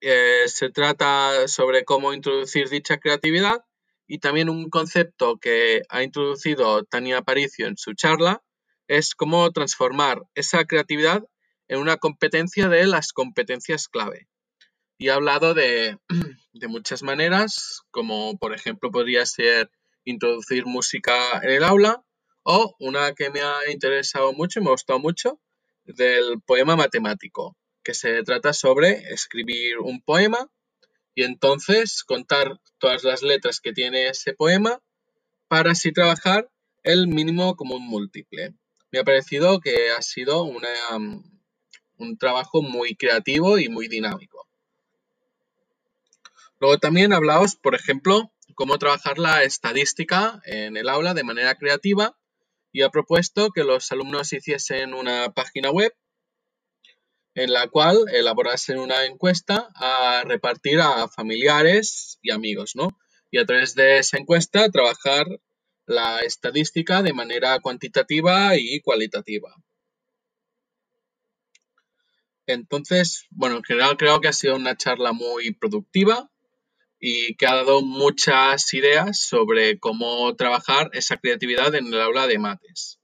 eh, 0.00 0.44
se 0.46 0.70
trata 0.70 1.46
sobre 1.46 1.84
cómo 1.84 2.12
introducir 2.12 2.68
dicha 2.68 2.98
creatividad 2.98 3.64
y 4.06 4.18
también 4.18 4.48
un 4.48 4.68
concepto 4.70 5.38
que 5.38 5.82
ha 5.88 6.02
introducido 6.02 6.84
Tania 6.84 7.18
Aparicio 7.18 7.66
en 7.66 7.76
su 7.76 7.94
charla 7.94 8.42
es 8.88 9.14
cómo 9.14 9.50
transformar 9.52 10.22
esa 10.34 10.64
creatividad 10.64 11.24
en 11.68 11.78
una 11.78 11.96
competencia 11.96 12.68
de 12.68 12.86
las 12.86 13.12
competencias 13.12 13.88
clave. 13.88 14.28
Y 14.98 15.08
ha 15.08 15.14
hablado 15.14 15.54
de, 15.54 15.98
muchas 16.68 17.02
maneras, 17.02 17.82
como 17.90 18.38
por 18.38 18.54
ejemplo 18.54 18.90
podría 18.90 19.24
ser 19.26 19.70
introducir 20.04 20.66
música 20.66 21.40
en 21.42 21.50
el 21.50 21.64
aula 21.64 22.04
o 22.42 22.74
una 22.78 23.14
que 23.14 23.30
me 23.30 23.40
ha 23.40 23.70
interesado 23.70 24.34
mucho 24.34 24.60
y 24.60 24.62
me 24.62 24.68
ha 24.68 24.72
gustado 24.72 24.98
mucho, 24.98 25.40
del 25.84 26.40
poema 26.42 26.76
matemático, 26.76 27.56
que 27.82 27.94
se 27.94 28.22
trata 28.22 28.52
sobre 28.52 29.12
escribir 29.12 29.78
un 29.78 30.02
poema 30.02 30.50
y 31.14 31.22
entonces 31.22 32.02
contar 32.04 32.60
todas 32.78 33.04
las 33.04 33.22
letras 33.22 33.60
que 33.60 33.72
tiene 33.72 34.08
ese 34.08 34.34
poema 34.34 34.80
para 35.48 35.72
así 35.72 35.92
trabajar 35.92 36.50
el 36.82 37.06
mínimo 37.06 37.56
común 37.56 37.82
múltiple. 37.86 38.54
Me 38.90 38.98
ha 38.98 39.04
parecido 39.04 39.60
que 39.60 39.90
ha 39.90 40.02
sido 40.02 40.44
un 40.44 42.18
trabajo 42.18 42.62
muy 42.62 42.96
creativo 42.96 43.58
y 43.58 43.68
muy 43.68 43.88
dinámico. 43.88 44.46
Luego 46.60 46.78
también 46.78 47.12
hablaos, 47.12 47.56
por 47.56 47.74
ejemplo, 47.74 48.32
cómo 48.54 48.78
trabajar 48.78 49.18
la 49.18 49.42
estadística 49.42 50.40
en 50.44 50.76
el 50.76 50.88
aula 50.88 51.14
de 51.14 51.24
manera 51.24 51.54
creativa 51.56 52.16
y 52.72 52.82
ha 52.82 52.90
propuesto 52.90 53.50
que 53.50 53.64
los 53.64 53.90
alumnos 53.92 54.32
hiciesen 54.32 54.94
una 54.94 55.32
página 55.32 55.70
web 55.70 55.94
en 57.34 57.52
la 57.52 57.68
cual 57.68 58.04
elaborasen 58.12 58.78
una 58.78 59.04
encuesta 59.04 59.68
a 59.74 60.22
repartir 60.24 60.80
a 60.80 61.08
familiares 61.08 62.18
y 62.22 62.30
amigos, 62.30 62.72
¿no? 62.74 62.96
Y 63.30 63.38
a 63.38 63.44
través 63.44 63.74
de 63.74 63.98
esa 63.98 64.18
encuesta 64.18 64.70
trabajar 64.70 65.26
la 65.86 66.20
estadística 66.20 67.02
de 67.02 67.12
manera 67.12 67.58
cuantitativa 67.60 68.56
y 68.56 68.80
cualitativa. 68.80 69.54
Entonces, 72.46 73.26
bueno, 73.30 73.56
en 73.56 73.64
general 73.64 73.96
creo 73.96 74.20
que 74.20 74.28
ha 74.28 74.32
sido 74.32 74.56
una 74.56 74.76
charla 74.76 75.12
muy 75.12 75.52
productiva 75.52 76.30
y 77.00 77.34
que 77.36 77.46
ha 77.46 77.54
dado 77.54 77.82
muchas 77.82 78.72
ideas 78.74 79.18
sobre 79.18 79.78
cómo 79.78 80.34
trabajar 80.36 80.90
esa 80.92 81.16
creatividad 81.16 81.74
en 81.74 81.86
el 81.86 82.00
aula 82.00 82.26
de 82.26 82.38
mates. 82.38 83.00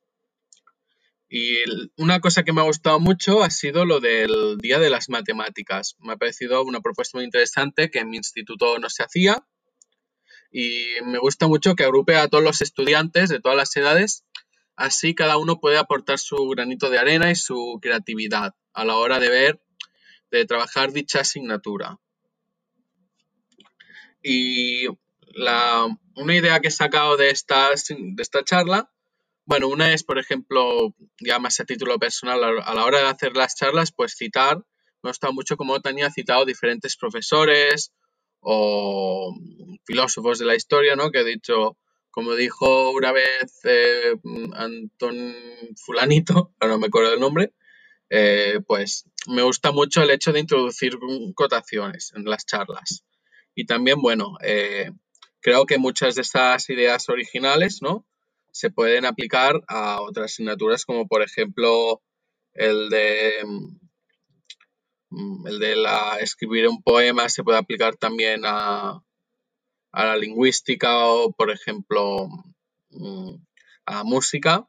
Y 1.33 1.59
una 1.97 2.19
cosa 2.19 2.43
que 2.43 2.53
me 2.53 2.61
ha 2.61 2.65
gustado 2.65 2.99
mucho 2.99 3.45
ha 3.45 3.51
sido 3.51 3.85
lo 3.85 4.01
del 4.01 4.59
Día 4.59 4.81
de 4.81 4.91
las 4.91 5.09
Matemáticas. 5.09 5.95
Me 6.01 6.15
ha 6.15 6.17
parecido 6.17 6.65
una 6.65 6.81
propuesta 6.81 7.17
muy 7.17 7.25
interesante 7.25 7.89
que 7.89 8.01
en 8.01 8.11
mi 8.11 8.17
instituto 8.17 8.79
no 8.81 8.91
se 8.91 9.05
hacía 9.05 9.47
y 10.51 10.87
me 11.05 11.19
gusta 11.19 11.47
mucho 11.47 11.77
que 11.77 11.85
agrupe 11.85 12.17
a 12.17 12.29
todos 12.29 12.43
los 12.43 12.61
estudiantes 12.61 13.29
de 13.29 13.41
todas 13.41 13.57
las 13.57 13.77
edades, 13.77 14.25
así 14.75 15.15
cada 15.15 15.37
uno 15.39 15.61
puede 15.61 15.79
aportar 15.79 16.19
su 16.19 16.37
granito 16.49 16.91
de 16.91 16.99
arena 16.99 17.31
y 17.31 17.37
su 17.37 17.79
creatividad 17.81 18.55
a 18.73 18.85
la 18.85 18.97
hora 18.97 19.21
de 19.21 19.29
ver, 19.29 19.63
de 20.31 20.45
trabajar 20.47 20.93
dicha 20.93 21.21
asignatura. 21.21 21.99
Y 24.23 24.87
una 24.89 26.35
idea 26.35 26.61
que 26.61 26.69
he 26.69 26.73
sacado 26.73 27.17
de 27.17 27.31
esta, 27.31 27.71
de 27.71 28.23
esta 28.23 28.45
charla, 28.45 28.91
bueno, 29.51 29.67
una 29.67 29.93
es, 29.93 30.05
por 30.05 30.21
ejemplo, 30.21 30.95
ya 31.19 31.41
más 31.41 31.59
a 31.59 31.65
título 31.65 31.99
personal, 31.99 32.61
a 32.65 32.73
la 32.73 32.85
hora 32.85 33.01
de 33.01 33.09
hacer 33.09 33.37
las 33.37 33.57
charlas, 33.57 33.91
pues 33.91 34.15
citar, 34.17 34.59
me 35.03 35.09
ha 35.09 35.11
gustado 35.11 35.33
mucho 35.33 35.57
como 35.57 35.81
Tania 35.81 36.07
ha 36.07 36.13
citado 36.13 36.45
diferentes 36.45 36.97
profesores 36.97 37.93
o 38.39 39.35
filósofos 39.85 40.39
de 40.39 40.45
la 40.45 40.55
historia, 40.55 40.95
¿no? 40.95 41.11
Que 41.11 41.19
ha 41.19 41.25
dicho, 41.25 41.77
como 42.13 42.37
dijo 42.37 42.93
una 42.93 43.11
vez 43.11 43.59
eh, 43.65 44.15
Anton 44.55 45.35
Fulanito, 45.85 46.55
no 46.61 46.79
me 46.79 46.87
acuerdo 46.87 47.15
el 47.15 47.19
nombre, 47.19 47.53
eh, 48.09 48.61
pues 48.65 49.05
me 49.27 49.43
gusta 49.43 49.73
mucho 49.73 50.01
el 50.05 50.11
hecho 50.11 50.33
de 50.33 50.39
introducir 50.39 50.97
cotaciones 51.35 52.13
en 52.15 52.23
las 52.23 52.47
charlas. 52.47 53.05
Y 53.57 53.67
también, 53.67 54.01
bueno, 54.01 54.37
eh, 54.45 54.93
creo 55.41 55.67
que 55.67 55.79
muchas 55.79 56.15
de 56.15 56.23
estas 56.23 56.71
ideas 56.71 57.09
originales, 57.09 57.83
¿no? 57.83 58.07
Se 58.53 58.71
pueden 58.71 59.05
aplicar 59.07 59.61
a 59.69 60.01
otras 60.03 60.33
asignaturas 60.33 60.85
como 60.85 61.07
por 61.07 61.23
ejemplo 61.23 62.03
el 62.55 62.91
de 62.91 63.33
mm, 65.11 65.47
el 65.47 65.59
de 65.59 65.77
la, 65.77 66.19
escribir 66.21 66.69
un 66.69 66.83
poema 66.83 67.29
se 67.29 67.43
puede 67.45 67.59
aplicar 67.59 67.97
también 67.97 68.43
a, 68.45 69.03
a 69.93 70.05
la 70.05 70.17
lingüística 70.17 71.07
o 71.07 71.33
por 71.33 71.51
ejemplo 71.51 72.29
mm, 72.91 73.35
a 73.87 73.95
la 73.95 74.05
música. 74.05 74.67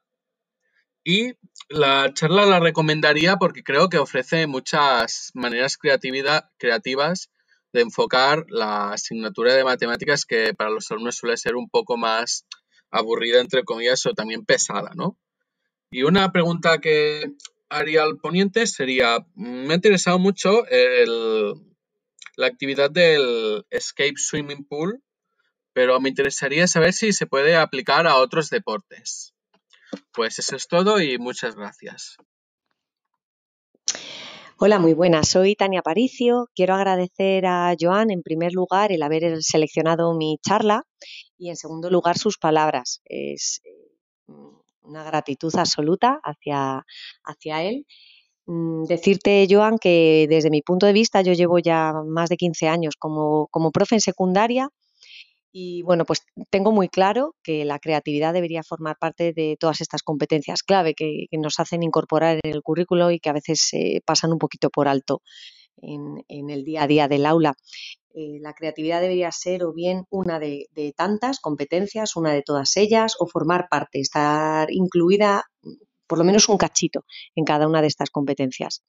Y 1.03 1.34
la 1.69 2.14
charla 2.14 2.45
la 2.45 2.60
recomendaría 2.60 3.38
porque 3.38 3.64
creo 3.64 3.90
que 3.90 3.98
ofrece 3.98 4.45
muchas 4.45 5.32
maneras 5.34 5.77
creativas 5.77 7.32
de 7.74 7.82
enfocar 7.82 8.45
la 8.50 8.92
asignatura 8.92 9.53
de 9.53 9.64
matemáticas 9.64 10.26
que 10.26 10.53
para 10.53 10.69
los 10.69 10.92
alumnos 10.92 11.16
suele 11.16 11.38
ser 11.38 11.56
un 11.56 11.69
poco 11.69 11.98
más 11.98 12.45
aburrida, 12.91 13.39
entre 13.41 13.63
comillas, 13.63 14.05
o 14.05 14.13
también 14.13 14.45
pesada, 14.45 14.91
¿no? 14.95 15.17
Y 15.91 16.03
una 16.03 16.31
pregunta 16.31 16.79
que 16.79 17.31
haría 17.69 18.03
al 18.03 18.17
poniente 18.17 18.67
sería, 18.67 19.25
me 19.35 19.73
ha 19.73 19.75
interesado 19.75 20.19
mucho 20.19 20.63
la 22.35 22.47
actividad 22.47 22.91
del 22.91 23.65
Escape 23.69 24.15
Swimming 24.17 24.65
Pool, 24.65 25.01
pero 25.73 25.99
me 25.99 26.09
interesaría 26.09 26.67
saber 26.67 26.93
si 26.93 27.13
se 27.13 27.27
puede 27.27 27.55
aplicar 27.55 28.07
a 28.07 28.17
otros 28.17 28.49
deportes. 28.49 29.33
Pues 30.13 30.39
eso 30.39 30.55
es 30.55 30.67
todo 30.67 31.01
y 31.01 31.17
muchas 31.17 31.55
gracias. 31.55 32.17
Hola, 34.57 34.77
muy 34.77 34.93
buenas. 34.93 35.27
Soy 35.29 35.55
Tania 35.55 35.81
Paricio. 35.81 36.47
Quiero 36.53 36.75
agradecer 36.75 37.47
a 37.47 37.73
Joan, 37.79 38.11
en 38.11 38.21
primer 38.21 38.53
lugar, 38.53 38.91
el 38.91 39.01
haber 39.01 39.41
seleccionado 39.41 40.13
mi 40.13 40.37
charla 40.45 40.83
y, 41.41 41.49
en 41.49 41.55
segundo 41.55 41.89
lugar, 41.89 42.19
sus 42.19 42.37
palabras. 42.37 43.01
Es 43.05 43.61
eh, 43.63 44.33
una 44.83 45.03
gratitud 45.03 45.53
absoluta 45.55 46.19
hacia, 46.23 46.85
hacia 47.23 47.63
él. 47.63 47.87
Mm, 48.45 48.83
decirte, 48.83 49.47
Joan, 49.49 49.79
que 49.79 50.27
desde 50.29 50.51
mi 50.51 50.61
punto 50.61 50.85
de 50.85 50.93
vista 50.93 51.23
yo 51.23 51.33
llevo 51.33 51.57
ya 51.57 51.93
más 52.05 52.29
de 52.29 52.37
15 52.37 52.67
años 52.67 52.93
como, 52.95 53.47
como 53.47 53.71
profe 53.71 53.95
en 53.95 54.01
secundaria 54.01 54.69
y 55.51 55.81
bueno, 55.81 56.05
pues 56.05 56.21
tengo 56.49 56.71
muy 56.71 56.87
claro 56.87 57.35
que 57.43 57.65
la 57.65 57.79
creatividad 57.79 58.33
debería 58.33 58.63
formar 58.63 58.97
parte 58.97 59.33
de 59.33 59.57
todas 59.59 59.81
estas 59.81 60.01
competencias 60.01 60.63
clave 60.63 60.93
que, 60.93 61.25
nos 61.33 61.59
hacen 61.59 61.83
incorporar 61.83 62.39
en 62.43 62.51
el 62.53 62.61
currículo 62.61 63.11
y 63.11 63.19
que 63.19 63.29
a 63.29 63.33
veces 63.33 63.59
se 63.61 64.01
pasan 64.05 64.31
un 64.31 64.37
poquito 64.37 64.69
por 64.69 64.87
alto 64.87 65.21
en, 65.82 66.50
el 66.50 66.64
día 66.64 66.84
a 66.84 66.88
día 66.88 67.08
del 67.08 67.26
aula. 67.26 67.56
Eh, 68.14 68.40
la 68.42 68.53
creatividad 68.53 69.01
debería 69.01 69.32
ser 69.32 69.64
o 69.64 69.74
bien 69.74 70.06
una 70.10 70.40
de, 70.40 70.68
de, 70.72 70.93
tantas 70.95 71.40
competencias, 71.40 72.16
una 72.16 72.34
de 72.34 72.42
todas 72.42 72.76
ellas, 72.77 73.16
o 73.19 73.27
formar 73.27 73.68
parte, 73.69 74.00
estar 74.00 74.69
incluida 74.72 75.45
por 76.08 76.18
lo 76.18 76.26
menos 76.26 76.50
un 76.50 76.58
cachito 76.58 77.06
en 77.35 77.45
cada 77.45 77.68
una 77.68 77.82
de 77.82 77.88
estas 77.88 78.10
competencias. 78.10 78.84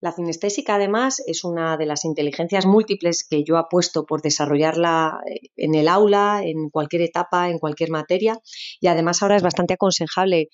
La 0.00 0.12
cinestésica, 0.12 0.76
además, 0.76 1.22
es 1.26 1.42
una 1.42 1.76
de 1.76 1.86
las 1.86 2.04
inteligencias 2.04 2.66
múltiples 2.66 3.26
que 3.28 3.42
yo 3.42 3.56
apuesto 3.56 4.04
por 4.06 4.22
desarrollarla 4.22 5.18
eh, 5.26 5.48
en 5.56 5.74
el 5.74 5.88
aula, 5.88 6.42
en 6.44 6.70
cualquier 6.70 7.02
etapa, 7.02 7.50
en 7.50 7.58
cualquier 7.58 7.90
materia, 7.90 8.38
y 8.80 8.86
además 8.86 9.22
ahora 9.22 9.36
es 9.36 9.42
bastante 9.42 9.74
aconsejable 9.74 10.50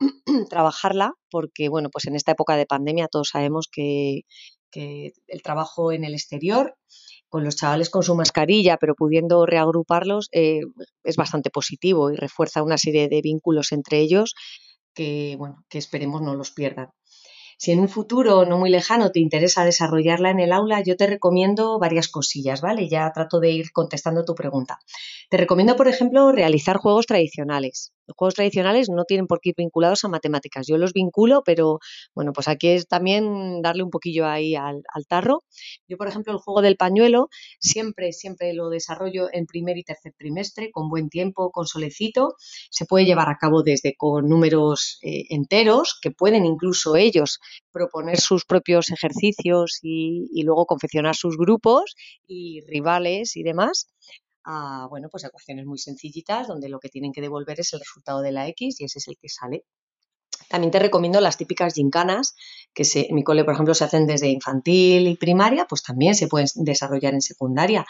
trabajarla 0.48 1.12
porque, 1.30 1.68
bueno, 1.68 1.90
pues 1.90 2.06
en 2.06 2.14
esta 2.14 2.32
época 2.32 2.56
de 2.56 2.64
pandemia 2.64 3.08
todos 3.08 3.28
sabemos 3.28 3.68
que, 3.70 4.22
el 4.74 5.42
trabajo 5.42 5.92
en 5.92 6.04
el 6.04 6.14
exterior 6.14 6.76
con 7.28 7.44
los 7.44 7.56
chavales 7.56 7.90
con 7.90 8.02
su 8.02 8.14
mascarilla, 8.14 8.76
pero 8.76 8.94
pudiendo 8.94 9.46
reagruparlos, 9.46 10.28
eh, 10.32 10.62
es 11.04 11.16
bastante 11.16 11.50
positivo 11.50 12.10
y 12.10 12.16
refuerza 12.16 12.62
una 12.62 12.76
serie 12.76 13.08
de 13.08 13.22
vínculos 13.22 13.72
entre 13.72 14.00
ellos 14.00 14.34
que, 14.92 15.36
bueno, 15.38 15.64
que 15.68 15.78
esperemos 15.78 16.20
no 16.22 16.34
los 16.34 16.50
pierdan. 16.50 16.90
Si 17.56 17.72
en 17.72 17.80
un 17.80 17.90
futuro 17.90 18.46
no 18.46 18.56
muy 18.56 18.70
lejano 18.70 19.12
te 19.12 19.20
interesa 19.20 19.66
desarrollarla 19.66 20.30
en 20.30 20.40
el 20.40 20.50
aula, 20.50 20.82
yo 20.82 20.96
te 20.96 21.06
recomiendo 21.06 21.78
varias 21.78 22.08
cosillas, 22.08 22.62
¿vale? 22.62 22.88
Ya 22.88 23.12
trato 23.12 23.38
de 23.38 23.50
ir 23.50 23.70
contestando 23.70 24.24
tu 24.24 24.34
pregunta. 24.34 24.78
Te 25.28 25.36
recomiendo, 25.36 25.76
por 25.76 25.86
ejemplo, 25.86 26.32
realizar 26.32 26.78
juegos 26.78 27.04
tradicionales. 27.04 27.92
Los 28.06 28.16
juegos 28.16 28.34
tradicionales 28.34 28.88
no 28.88 29.04
tienen 29.04 29.26
por 29.26 29.40
qué 29.40 29.50
ir 29.50 29.54
vinculados 29.56 30.04
a 30.04 30.08
matemáticas. 30.08 30.66
Yo 30.66 30.76
los 30.78 30.92
vinculo, 30.92 31.42
pero 31.44 31.78
bueno, 32.14 32.32
pues 32.32 32.48
aquí 32.48 32.68
es 32.68 32.88
también 32.88 33.62
darle 33.62 33.82
un 33.82 33.90
poquillo 33.90 34.26
ahí 34.26 34.54
al, 34.54 34.82
tarro. 35.08 35.44
Yo, 35.88 35.96
por 35.96 36.08
ejemplo, 36.08 36.32
el 36.32 36.38
juego 36.38 36.62
del 36.62 36.76
pañuelo 36.76 37.28
siempre, 37.58 38.12
siempre 38.12 38.52
lo 38.52 38.68
desarrollo 38.68 39.28
en 39.32 39.46
primer 39.46 39.78
y 39.78 39.84
tercer 39.84 40.12
trimestre, 40.16 40.70
con 40.70 40.88
buen 40.88 41.08
tiempo, 41.08 41.50
con 41.50 41.66
solecito. 41.66 42.34
Se 42.70 42.86
puede 42.86 43.04
llevar 43.04 43.28
a 43.28 43.38
cabo 43.38 43.62
desde 43.62 43.94
con 43.96 44.28
números 44.28 44.98
eh, 45.02 45.24
enteros, 45.30 45.98
que 46.00 46.10
pueden 46.10 46.44
incluso 46.44 46.96
ellos 46.96 47.38
proponer 47.70 48.18
sus 48.18 48.44
propios 48.44 48.90
ejercicios 48.90 49.78
y, 49.82 50.28
y 50.32 50.42
luego 50.42 50.66
confeccionar 50.66 51.14
sus 51.14 51.36
grupos 51.36 51.94
y 52.26 52.60
rivales 52.66 53.36
y 53.36 53.42
demás 53.42 53.86
a, 54.44 54.86
bueno, 54.88 55.08
pues 55.10 55.24
ecuaciones 55.24 55.66
muy 55.66 55.78
sencillitas 55.78 56.48
donde 56.48 56.68
lo 56.68 56.78
que 56.78 56.88
tienen 56.88 57.12
que 57.12 57.20
devolver 57.20 57.60
es 57.60 57.72
el 57.72 57.80
resultado 57.80 58.22
de 58.22 58.32
la 58.32 58.48
X 58.48 58.80
y 58.80 58.84
ese 58.84 58.98
es 58.98 59.08
el 59.08 59.16
que 59.20 59.28
sale. 59.28 59.64
También 60.48 60.70
te 60.70 60.78
recomiendo 60.78 61.20
las 61.20 61.36
típicas 61.36 61.74
gincanas, 61.74 62.34
que 62.74 62.84
en 62.94 63.14
mi 63.14 63.22
cole, 63.22 63.44
por 63.44 63.54
ejemplo, 63.54 63.74
se 63.74 63.84
hacen 63.84 64.06
desde 64.06 64.28
infantil 64.28 65.06
y 65.06 65.16
primaria, 65.16 65.66
pues 65.68 65.82
también 65.82 66.14
se 66.14 66.28
pueden 66.28 66.48
desarrollar 66.56 67.14
en 67.14 67.20
secundaria. 67.20 67.84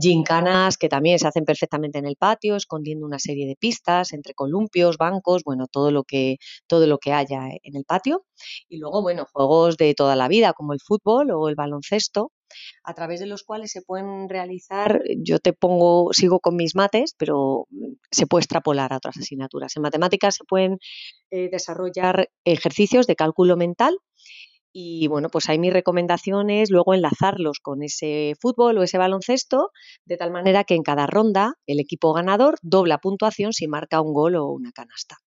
Gincanas 0.00 0.78
que 0.78 0.88
también 0.88 1.18
se 1.18 1.26
hacen 1.26 1.44
perfectamente 1.44 1.98
en 1.98 2.06
el 2.06 2.16
patio, 2.16 2.54
escondiendo 2.56 3.04
una 3.04 3.18
serie 3.18 3.46
de 3.46 3.56
pistas 3.56 4.12
entre 4.12 4.34
columpios, 4.34 4.98
bancos, 4.98 5.42
bueno, 5.44 5.66
todo 5.66 5.90
lo 5.90 6.04
que, 6.04 6.36
todo 6.68 6.86
lo 6.86 6.98
que 6.98 7.12
haya 7.12 7.48
en 7.62 7.76
el 7.76 7.84
patio. 7.84 8.24
Y 8.68 8.78
luego, 8.78 9.02
bueno, 9.02 9.26
juegos 9.32 9.76
de 9.76 9.94
toda 9.94 10.16
la 10.16 10.28
vida, 10.28 10.52
como 10.52 10.72
el 10.72 10.80
fútbol 10.80 11.32
o 11.32 11.48
el 11.48 11.56
baloncesto, 11.56 12.30
a 12.84 12.94
través 12.94 13.20
de 13.20 13.26
los 13.26 13.42
cuales 13.42 13.70
se 13.72 13.82
pueden 13.82 14.28
realizar, 14.28 15.02
yo 15.18 15.38
te 15.38 15.52
pongo, 15.52 16.12
sigo 16.12 16.40
con 16.40 16.56
mis 16.56 16.74
mates, 16.74 17.14
pero 17.18 17.66
mm, 17.70 17.94
se 18.10 18.26
puede 18.26 18.42
extrapolar 18.42 18.92
a 18.92 18.96
otras 18.98 19.16
asignaturas. 19.18 19.76
En 19.76 19.82
matemáticas 19.82 20.36
se 20.36 20.44
pueden 20.44 20.78
eh, 21.30 21.48
desarrollar 21.50 22.28
ejercicios 22.44 23.06
de 23.06 23.16
cálculo 23.16 23.56
mental 23.56 23.98
Y 24.72 25.08
bueno, 25.08 25.28
pues 25.30 25.48
ahí 25.48 25.58
mi 25.58 25.70
recomendación 25.70 26.50
es 26.50 26.70
luego 26.70 26.94
enlazarlos 26.94 27.58
con 27.60 27.82
ese 27.82 28.34
fútbol 28.40 28.78
o 28.78 28.82
ese 28.82 28.98
baloncesto, 28.98 29.70
de 30.04 30.16
tal 30.16 30.30
manera 30.30 30.64
que 30.64 30.74
en 30.74 30.82
cada 30.82 31.06
ronda 31.06 31.54
el 31.66 31.80
equipo 31.80 32.12
ganador 32.12 32.58
dobla 32.62 32.98
puntuación 32.98 33.52
si 33.52 33.66
marca 33.68 34.00
un 34.00 34.12
gol 34.14 34.36
o 34.36 34.46
una 34.46 34.72
canasta. 34.72 35.18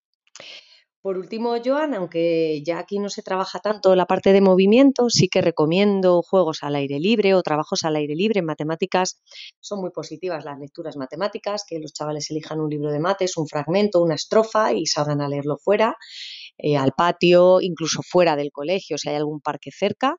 Por 1.03 1.17
último, 1.17 1.57
Joan, 1.63 1.93
aunque 1.95 2.63
ya 2.65 2.79
aquí 2.79 2.97
no 2.97 3.09
se 3.09 3.21
trabaja 3.23 3.59
tanto 3.59 3.93
la 3.93 4.05
parte 4.05 4.31
de 4.31 4.39
movimiento, 4.39 5.09
sí 5.09 5.27
que 5.27 5.41
recomiendo 5.41 6.21
juegos 6.21 6.59
al 6.61 6.75
aire 6.75 6.97
libre 6.97 7.35
o 7.35 7.43
trabajos 7.43 7.83
al 7.83 7.97
aire 7.97 8.15
libre. 8.15 8.39
En 8.39 8.45
matemáticas 8.45 9.19
son 9.59 9.81
muy 9.81 9.91
positivas 9.91 10.45
las 10.45 10.57
lecturas 10.59 10.95
matemáticas, 10.95 11.65
que 11.67 11.77
los 11.79 11.91
chavales 11.91 12.31
elijan 12.31 12.61
un 12.61 12.69
libro 12.69 12.89
de 12.89 12.99
mates, 12.99 13.35
un 13.35 13.47
fragmento, 13.47 14.01
una 14.01 14.15
estrofa 14.15 14.71
y 14.71 14.85
salgan 14.85 15.19
a 15.19 15.27
leerlo 15.27 15.57
fuera, 15.57 15.97
eh, 16.57 16.77
al 16.77 16.93
patio, 16.93 17.59
incluso 17.59 18.01
fuera 18.01 18.37
del 18.37 18.53
colegio, 18.53 18.97
si 18.97 19.09
hay 19.09 19.15
algún 19.15 19.41
parque 19.41 19.71
cerca. 19.77 20.15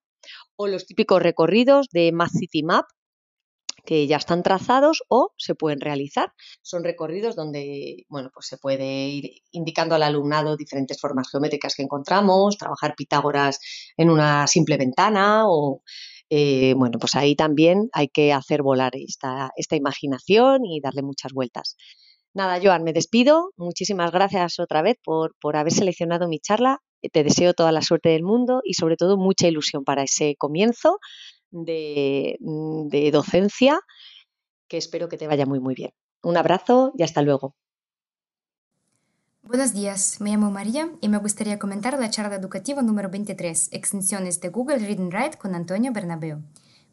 O 0.54 0.66
los 0.66 0.84
típicos 0.84 1.22
recorridos 1.22 1.86
de 1.92 2.12
Math 2.12 2.32
City 2.32 2.62
Map, 2.62 2.84
que 3.84 4.06
ya 4.06 4.16
están 4.16 4.42
trazados 4.42 5.02
o 5.08 5.32
se 5.36 5.54
pueden 5.54 5.80
realizar. 5.80 6.32
Son 6.62 6.84
recorridos 6.84 7.36
donde 7.36 8.04
bueno, 8.08 8.30
pues 8.32 8.46
se 8.46 8.58
puede 8.58 9.08
ir 9.08 9.30
indicando 9.52 9.94
al 9.94 10.02
alumnado 10.02 10.56
diferentes 10.56 11.00
formas 11.00 11.30
geométricas 11.30 11.74
que 11.74 11.82
encontramos, 11.82 12.58
trabajar 12.58 12.94
Pitágoras 12.96 13.60
en 13.96 14.10
una 14.10 14.46
simple 14.46 14.76
ventana 14.76 15.44
o 15.46 15.82
eh, 16.30 16.74
bueno, 16.76 16.98
pues 16.98 17.14
ahí 17.14 17.36
también 17.36 17.88
hay 17.92 18.08
que 18.08 18.32
hacer 18.32 18.62
volar 18.62 18.92
esta, 18.96 19.50
esta 19.56 19.76
imaginación 19.76 20.64
y 20.64 20.80
darle 20.80 21.02
muchas 21.02 21.32
vueltas. 21.32 21.76
Nada, 22.32 22.58
Joan, 22.60 22.82
me 22.82 22.92
despido. 22.92 23.52
Muchísimas 23.56 24.10
gracias 24.10 24.58
otra 24.58 24.82
vez 24.82 24.96
por, 25.04 25.36
por 25.40 25.56
haber 25.56 25.72
seleccionado 25.72 26.26
mi 26.28 26.40
charla. 26.40 26.80
Te 27.12 27.22
deseo 27.22 27.54
toda 27.54 27.70
la 27.70 27.82
suerte 27.82 28.08
del 28.08 28.24
mundo 28.24 28.60
y 28.64 28.74
sobre 28.74 28.96
todo 28.96 29.16
mucha 29.16 29.46
ilusión 29.46 29.84
para 29.84 30.02
ese 30.02 30.34
comienzo 30.36 30.98
Mm, 31.54 32.88
de, 32.88 33.10
docencia 33.12 33.78
que 34.68 34.76
espero 34.76 35.08
que 35.08 35.16
te 35.16 35.28
vaya 35.28 35.46
muy 35.46 35.60
muy 35.60 35.74
bien. 35.74 35.90
Un 36.22 36.36
abrazo 36.36 36.92
y 36.96 37.02
hasta 37.02 37.22
luego. 37.22 37.54
Buenos 39.42 39.74
días, 39.74 40.20
me 40.20 40.30
llamo 40.30 40.50
María 40.50 40.90
y 41.02 41.08
me 41.08 41.18
gustaría 41.18 41.58
comentar 41.58 41.98
la 42.00 42.08
charla 42.08 42.36
educativa 42.36 42.80
número 42.80 43.10
23, 43.10 43.68
Extensiones 43.72 44.40
de 44.40 44.48
Google 44.48 44.78
Read 44.78 44.98
and 44.98 45.12
Write 45.12 45.38
con 45.38 45.54
Antonio 45.54 45.92
Bernabeu. 45.92 46.42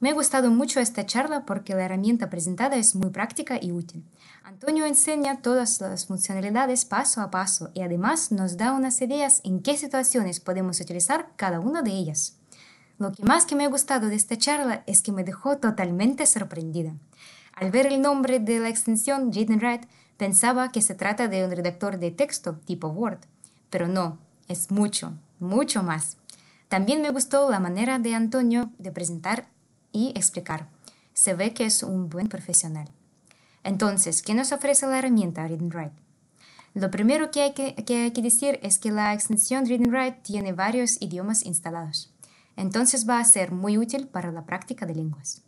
Me 0.02 0.10
ha 0.10 0.14
gustado 0.14 0.52
mucho 0.52 0.80
esta 0.80 1.06
charla 1.06 1.46
porque 1.46 1.74
la 1.74 1.86
herramienta 1.86 2.30
presentada 2.30 2.76
es 2.76 2.94
muy 2.94 3.10
práctica 3.10 3.58
y 3.62 3.72
útil. 3.72 4.04
Antonio 4.44 4.86
enseña 4.86 5.42
todas 5.42 5.80
las 5.80 6.08
funcionalidades 6.08 6.86
paso 6.86 7.22
a 7.22 7.32
paso 7.32 7.72
y 7.74 7.82
además 7.82 8.32
nos 8.32 8.58
da 8.58 8.74
unas 8.74 9.02
ideas 9.02 9.42
en 9.46 9.62
qué 9.62 9.78
situaciones 9.78 10.40
podemos 10.40 10.82
utilizar 10.82 11.32
cada 11.38 11.60
una 11.60 11.84
de 11.84 11.92
ellas. 11.92 12.41
Lo 13.02 13.12
que 13.12 13.24
más 13.24 13.48
que 13.48 13.56
me 13.56 13.66
ha 13.66 13.68
gustado 13.68 14.10
de 14.10 14.16
esta 14.16 14.38
charla 14.38 14.84
es 14.86 15.02
que 15.02 15.12
me 15.12 15.24
dejó 15.24 15.58
totalmente 15.58 16.28
sorprendida. 16.28 16.94
Al 17.56 17.72
ver 17.72 17.88
el 17.88 18.00
nombre 18.00 18.40
de 18.40 18.60
la 18.60 18.70
extensión 18.70 19.34
Read 19.34 19.82
pensaba 20.18 20.72
que 20.72 20.84
se 20.84 20.94
trata 20.94 21.28
de 21.28 21.44
un 21.44 21.50
redactor 21.50 21.98
de 21.98 22.12
texto 22.12 22.60
tipo 22.64 22.90
Word, 22.90 23.18
pero 23.72 23.88
no, 23.88 24.20
es 24.48 24.70
mucho, 24.70 25.14
mucho 25.40 25.82
más. 25.82 26.18
También 26.68 27.02
me 27.02 27.10
gustó 27.10 27.50
la 27.50 27.60
manera 27.60 27.98
de 27.98 28.14
Antonio 28.14 28.70
de 28.78 28.92
presentar 28.92 29.48
y 29.92 30.10
explicar. 30.10 30.68
Se 31.16 31.34
ve 31.34 31.56
que 31.56 31.66
es 31.66 31.82
un 31.82 32.08
buen 32.08 32.28
profesional. 32.28 32.88
Entonces, 33.64 34.22
¿qué 34.22 34.36
nos 34.36 34.52
ofrece 34.52 34.86
la 34.86 35.00
herramienta 35.00 35.48
Read 35.48 35.60
and 35.60 35.74
Write? 35.74 35.96
Lo 36.76 36.92
primero 36.92 37.32
que 37.32 37.42
hay 37.42 37.54
que, 37.54 37.74
que 37.74 38.04
hay 38.04 38.12
que 38.12 38.22
decir 38.22 38.60
es 38.62 38.78
que 38.78 38.92
la 38.92 39.12
extensión 39.16 39.66
Read 39.66 39.82
and 39.82 39.92
Write 39.92 40.20
tiene 40.22 40.54
varios 40.54 41.02
idiomas 41.02 41.44
instalados 41.48 42.11
entonces 42.62 43.10
va 43.10 43.20
a 43.20 43.26
ser 43.26 43.52
muy 43.52 43.80
útil 43.80 44.08
para 44.08 44.32
la 44.32 44.46
práctica 44.46 44.86
de 44.86 44.94
lenguas. 44.94 45.42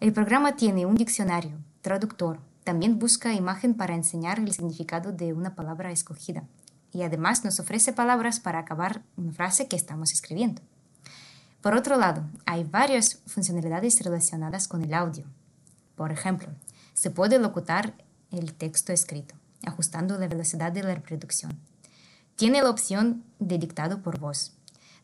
El 0.00 0.14
programa 0.14 0.56
tiene 0.56 0.86
un 0.86 0.94
diccionario, 0.94 1.58
traductor, 1.82 2.40
también 2.64 2.98
busca 2.98 3.34
imagen 3.34 3.74
para 3.74 3.94
enseñar 3.94 4.38
el 4.38 4.50
significado 4.52 5.12
de 5.12 5.34
una 5.34 5.54
palabra 5.54 5.92
escogida 5.92 6.44
y 6.92 7.02
además 7.02 7.44
nos 7.44 7.60
ofrece 7.60 7.92
palabras 7.92 8.40
para 8.40 8.58
acabar 8.58 9.02
una 9.18 9.32
frase 9.32 9.68
que 9.68 9.76
estamos 9.76 10.12
escribiendo. 10.12 10.62
Por 11.60 11.74
otro 11.74 11.98
lado, 11.98 12.24
hay 12.46 12.64
varias 12.64 13.20
funcionalidades 13.26 14.00
relacionadas 14.02 14.66
con 14.66 14.82
el 14.82 14.94
audio. 14.94 15.26
Por 15.94 16.10
ejemplo, 16.10 16.48
se 16.94 17.10
puede 17.10 17.38
locutar 17.38 17.92
el 18.30 18.54
texto 18.54 18.94
escrito, 18.94 19.34
ajustando 19.66 20.18
la 20.18 20.26
velocidad 20.26 20.72
de 20.72 20.82
la 20.82 20.94
reproducción. 20.94 21.60
Tiene 22.34 22.62
la 22.62 22.70
opción 22.70 23.24
de 23.38 23.58
dictado 23.58 24.00
por 24.02 24.18
voz, 24.18 24.55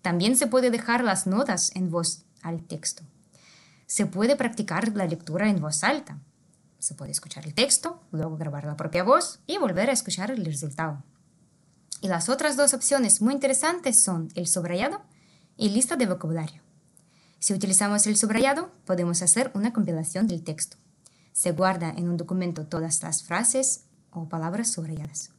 también 0.03 0.37
se 0.37 0.49
puede 0.49 0.71
dejar 0.71 1.05
las 1.05 1.27
notas 1.27 1.71
en 1.75 1.91
voz 1.91 2.25
al 2.43 2.63
texto. 2.65 3.05
Se 3.87 4.07
puede 4.07 4.37
practicar 4.37 4.95
la 4.97 5.07
lectura 5.07 5.49
en 5.49 5.61
voz 5.61 5.85
alta. 5.85 6.19
Se 6.81 6.95
puede 6.95 7.13
escuchar 7.13 7.47
el 7.47 7.55
texto, 7.55 8.03
luego 8.11 8.37
grabar 8.37 8.65
la 8.65 8.77
propia 8.77 9.05
voz 9.05 9.41
y 9.47 9.59
volver 9.59 9.89
a 9.89 9.93
escuchar 9.93 10.33
el 10.33 10.45
resultado. 10.45 11.05
Y 12.01 12.09
las 12.09 12.29
otras 12.29 12.57
dos 12.57 12.75
opciones 12.75 13.23
muy 13.23 13.33
interesantes 13.33 14.03
son 14.03 14.29
el 14.35 14.49
subrayado 14.49 15.03
y 15.57 15.69
lista 15.69 15.95
de 15.95 16.07
vocabulario. 16.07 16.63
Si 17.39 17.55
utilizamos 17.55 18.07
el 18.09 18.17
subrayado, 18.17 18.73
podemos 18.85 19.23
hacer 19.23 19.53
una 19.55 19.73
compilación 19.73 20.27
del 20.27 20.43
texto. 20.43 20.77
Se 21.33 21.53
guarda 21.53 21.91
en 21.91 22.09
un 22.09 22.17
documento 22.17 22.67
todas 22.67 23.03
las 23.03 23.23
frases 23.23 23.85
o 24.11 24.29
palabras 24.29 24.73
subrayadas 24.73 25.32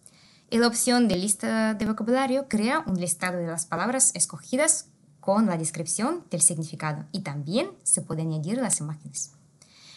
y 0.54 0.60
la 0.60 0.68
opción 0.68 1.08
de 1.08 1.16
lista 1.16 1.74
de 1.74 1.88
vocabulario 1.88 2.48
crea 2.48 2.84
un 2.86 3.02
listado 3.02 3.40
de 3.40 3.48
las 3.48 3.66
palabras 3.66 4.12
escogidas 4.14 4.86
con 5.20 5.48
la 5.48 5.58
descripción 5.58 6.26
del 6.30 6.44
significado 6.44 7.06
y 7.12 7.22
también 7.22 7.72
se 7.82 8.04
pueden 8.04 8.28
añadir 8.28 8.60
las 8.60 8.80
imágenes. 8.80 9.32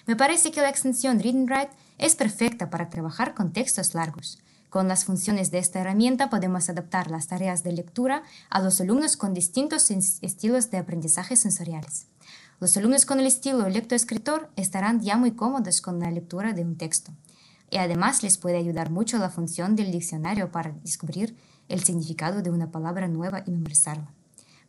Me 0.06 0.16
parece 0.16 0.52
que 0.52 0.62
la 0.62 0.70
extensión 0.70 1.20
Read 1.20 1.34
and 1.34 1.50
Write 1.50 1.72
es 1.98 2.16
perfecta 2.16 2.70
para 2.70 2.88
trabajar 2.88 3.34
con 3.34 3.52
textos 3.52 3.94
largos. 3.94 4.38
Con 4.70 4.88
las 4.88 5.04
funciones 5.04 5.50
de 5.50 5.58
esta 5.58 5.80
herramienta 5.80 6.30
podemos 6.30 6.70
adaptar 6.70 7.10
las 7.10 7.26
tareas 7.26 7.62
de 7.62 7.72
lectura 7.72 8.22
a 8.48 8.62
los 8.62 8.80
alumnos 8.80 9.18
con 9.18 9.34
distintos 9.34 9.90
estilos 9.90 10.70
de 10.70 10.78
aprendizaje 10.78 11.36
sensoriales. 11.36 12.06
Los 12.60 12.74
alumnos 12.78 13.04
con 13.04 13.20
el 13.20 13.26
estilo 13.26 13.68
lectoescritor 13.68 14.48
estarán 14.56 15.02
ya 15.02 15.18
muy 15.18 15.32
cómodos 15.32 15.82
con 15.82 16.00
la 16.00 16.10
lectura 16.10 16.54
de 16.54 16.62
un 16.62 16.78
texto 16.78 17.12
y 17.70 17.78
además 17.78 18.22
les 18.22 18.38
puede 18.38 18.56
ayudar 18.56 18.90
mucho 18.90 19.18
la 19.18 19.30
función 19.30 19.76
del 19.76 19.92
diccionario 19.92 20.50
para 20.50 20.72
descubrir 20.82 21.36
el 21.68 21.82
significado 21.82 22.42
de 22.42 22.50
una 22.50 22.70
palabra 22.70 23.08
nueva 23.08 23.42
y 23.46 23.50
memorizarla. 23.50 24.12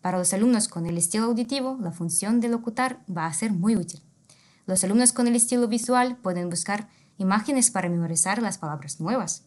Para 0.02 0.18
los 0.18 0.34
alumnos 0.34 0.68
con 0.68 0.86
el 0.86 0.98
estilo 0.98 1.26
auditivo, 1.26 1.78
la 1.82 1.92
función 1.92 2.40
de 2.40 2.50
locutar 2.50 3.02
va 3.10 3.26
a 3.26 3.34
ser 3.34 3.52
muy 3.52 3.76
útil. 3.76 4.02
Los 4.66 4.84
alumnos 4.84 5.14
con 5.14 5.28
el 5.28 5.36
estilo 5.36 5.68
visual 5.68 6.18
pueden 6.18 6.50
buscar 6.50 6.90
imágenes 7.18 7.72
para 7.72 7.90
memorizar 7.90 8.42
las 8.42 8.58
palabras 8.58 9.00
nuevas. 9.00 9.44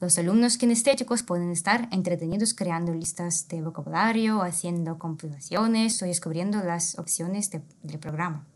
Los 0.00 0.18
alumnos 0.18 0.58
kinestéticos 0.58 1.22
pueden 1.22 1.50
estar 1.50 1.88
entretenidos 1.90 2.52
creando 2.52 2.92
listas 2.92 3.48
de 3.48 3.62
vocabulario, 3.62 4.42
haciendo 4.42 4.98
compilaciones 4.98 6.02
o 6.02 6.06
descubriendo 6.06 6.62
las 6.62 6.98
opciones 6.98 7.50
del 7.50 7.98
programa. 7.98 8.46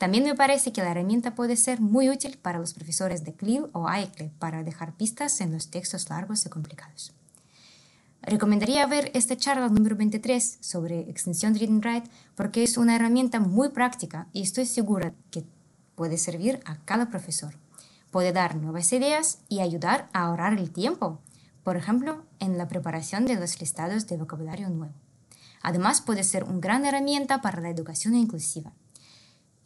También 0.00 0.24
me 0.24 0.34
parece 0.34 0.72
que 0.72 0.82
la 0.82 0.92
herramienta 0.92 1.34
puede 1.34 1.56
ser 1.56 1.78
muy 1.78 2.08
útil 2.08 2.38
para 2.38 2.58
los 2.58 2.72
profesores 2.72 3.22
de 3.22 3.34
CLIL 3.34 3.66
o 3.74 3.86
AICLE 3.86 4.32
para 4.38 4.62
dejar 4.64 4.94
pistas 4.94 5.42
en 5.42 5.52
los 5.52 5.68
textos 5.68 6.08
largos 6.08 6.46
y 6.46 6.48
complicados. 6.48 7.12
Recomendaría 8.22 8.86
ver 8.86 9.10
esta 9.12 9.36
charla 9.36 9.68
número 9.68 9.96
23 9.96 10.56
sobre 10.62 11.00
extensión 11.00 11.54
Read 11.54 11.68
and 11.68 11.84
Write 11.84 12.10
porque 12.34 12.62
es 12.62 12.78
una 12.78 12.96
herramienta 12.96 13.40
muy 13.40 13.68
práctica 13.68 14.26
y 14.32 14.40
estoy 14.40 14.64
segura 14.64 15.12
que 15.30 15.44
puede 15.96 16.16
servir 16.16 16.60
a 16.64 16.78
cada 16.86 17.10
profesor. 17.10 17.52
Puede 18.10 18.32
dar 18.32 18.56
nuevas 18.56 18.90
ideas 18.94 19.40
y 19.50 19.60
ayudar 19.60 20.08
a 20.14 20.22
ahorrar 20.22 20.54
el 20.54 20.70
tiempo, 20.70 21.20
por 21.62 21.76
ejemplo, 21.76 22.24
en 22.38 22.56
la 22.56 22.68
preparación 22.68 23.26
de 23.26 23.34
los 23.34 23.60
listados 23.60 24.06
de 24.06 24.16
vocabulario 24.16 24.70
nuevo. 24.70 24.94
Además, 25.60 26.00
puede 26.00 26.24
ser 26.24 26.44
una 26.44 26.58
gran 26.58 26.86
herramienta 26.86 27.42
para 27.42 27.60
la 27.60 27.68
educación 27.68 28.14
inclusiva 28.14 28.72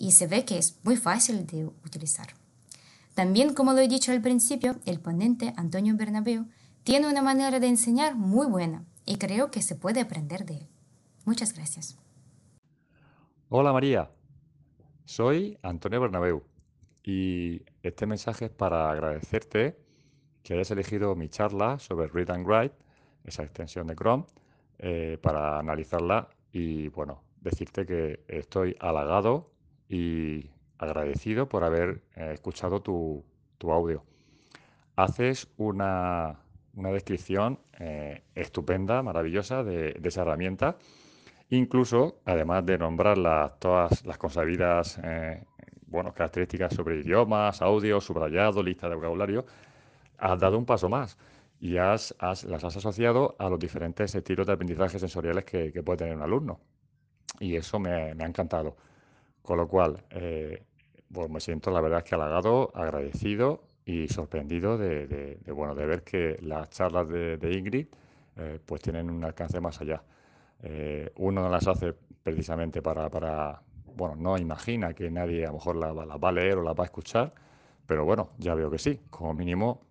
y 0.05 0.11
se 0.11 0.27
ve 0.27 0.45
que 0.45 0.59
es 0.59 0.79
muy 0.85 0.97
fácil 0.97 1.47
de 1.47 1.65
utilizar. 1.65 2.27
También, 3.15 3.55
como 3.55 3.73
lo 3.73 3.79
he 3.79 3.89
dicho 3.89 4.13
al 4.13 4.21
principio, 4.21 4.77
el 4.85 5.01
ponente 5.01 5.55
Antonio 5.57 5.97
Bernabeu 5.97 6.45
tiene 6.83 7.09
una 7.09 7.23
manera 7.23 7.59
de 7.59 7.69
enseñar 7.69 8.15
muy 8.15 8.47
buena 8.47 8.85
y 9.07 9.17
creo 9.17 9.51
que 9.51 9.63
se 9.63 9.77
puede 9.77 10.03
aprender 10.03 10.45
de 10.45 10.59
él. 10.59 10.69
Muchas 11.25 11.55
gracias. 11.55 11.97
Hola 13.49 13.73
María, 13.73 14.11
soy 15.07 15.57
Antonio 15.63 16.03
Bernabeu 16.03 16.43
y 17.03 17.63
este 17.83 18.05
mensaje 18.05 18.47
es 18.47 18.51
para 18.51 18.91
agradecerte 18.91 19.79
que 20.43 20.53
hayas 20.53 20.71
elegido 20.71 21.15
mi 21.15 21.31
charla 21.31 21.79
sobre 21.79 22.09
Read 22.09 22.31
and 22.31 22.47
Write, 22.47 22.75
esa 23.25 23.43
extensión 23.43 23.87
de 23.87 23.97
Chrome, 23.97 24.27
eh, 24.81 25.17
para 25.23 25.59
analizarla 25.59 26.29
y 26.53 26.89
bueno, 26.89 27.23
decirte 27.41 27.87
que 27.87 28.23
estoy 28.29 28.77
halagado 28.81 29.54
y 29.89 30.51
agradecido 30.79 31.49
por 31.49 31.65
haber 31.65 32.03
eh, 32.17 32.33
escuchado 32.35 32.81
tu, 32.83 33.25
audio. 33.63 34.05
Haces 34.97 35.49
una, 35.57 36.41
descripción 36.75 37.59
eh, 37.81 38.23
estupenda, 38.35 39.03
maravillosa 39.03 39.65
de, 39.65 39.99
esa 40.05 40.23
herramienta 40.23 40.77
Incluso, 41.51 42.21
además 42.25 42.65
de 42.67 42.79
nombrar 42.79 43.59
todas 43.59 44.05
las 44.05 44.19
consabidas 44.19 44.99
eh, 45.05 45.45
bueno, 45.87 46.13
características 46.13 46.75
sobre 46.75 47.01
idiomas, 47.01 47.63
audio, 47.63 48.01
subrayado, 48.01 48.63
lista 48.63 48.89
de 48.89 48.97
vocabulario, 48.97 49.45
has 50.19 50.41
dado 50.41 50.59
un 50.59 50.65
paso 50.65 50.89
más 50.89 51.19
y 51.61 51.77
has, 51.77 52.15
las 52.21 52.65
has 52.65 52.77
asociado 52.77 53.37
a 53.39 53.49
los 53.49 53.59
diferentes 53.59 54.15
estilos 54.15 54.47
de 54.47 54.55
aprendizaje 54.55 54.99
sensoriales 54.99 55.45
que, 55.45 55.71
puede 55.85 55.99
tener 55.99 56.17
un 56.17 56.23
alumno. 56.23 56.61
Y 57.39 57.57
eso 57.57 57.79
me, 57.79 57.93
ha 57.93 58.27
encantado. 58.27 58.77
Con 59.45 59.59
lo 59.59 59.69
cual, 59.69 60.03
eh, 60.09 60.65
pues 61.13 61.29
me 61.29 61.39
siento 61.39 61.71
la 61.71 61.83
verdad 61.83 61.99
es 61.99 62.05
que 62.05 62.15
halagado, 62.15 62.73
agradecido 62.75 63.61
y 63.85 64.09
sorprendido 64.09 64.79
de, 64.79 65.39
bueno, 65.55 65.75
de 65.75 65.85
ver 65.85 66.03
que 66.03 66.39
las 66.41 66.71
charlas 66.71 67.07
de, 67.07 67.53
Ingrid 67.55 67.87
eh, 68.37 68.59
pues 68.65 68.81
tienen 68.81 69.11
un 69.11 69.23
alcance 69.23 69.61
más 69.61 69.79
allá. 69.83 70.03
Eh, 70.63 71.13
uno 71.17 71.43
no 71.43 71.51
las 71.51 71.67
hace 71.69 71.93
precisamente 71.93 72.81
para, 72.81 73.11
para, 73.11 73.61
bueno, 73.95 74.17
no 74.17 74.39
imagina 74.39 74.95
que 74.95 75.11
nadie 75.11 75.45
a 75.45 75.49
lo 75.49 75.55
mejor 75.55 75.77
la, 75.77 75.93
va 75.93 76.29
a 76.31 76.33
leer 76.33 76.57
o 76.57 76.63
la 76.63 76.73
va 76.73 76.85
a 76.85 76.87
escuchar, 76.87 77.35
pero 77.87 78.07
bueno, 78.07 78.31
ya 78.39 78.55
veo 78.55 78.71
que 78.71 78.79
sí, 78.79 78.99
como 79.11 79.35
mínimo, 79.35 79.83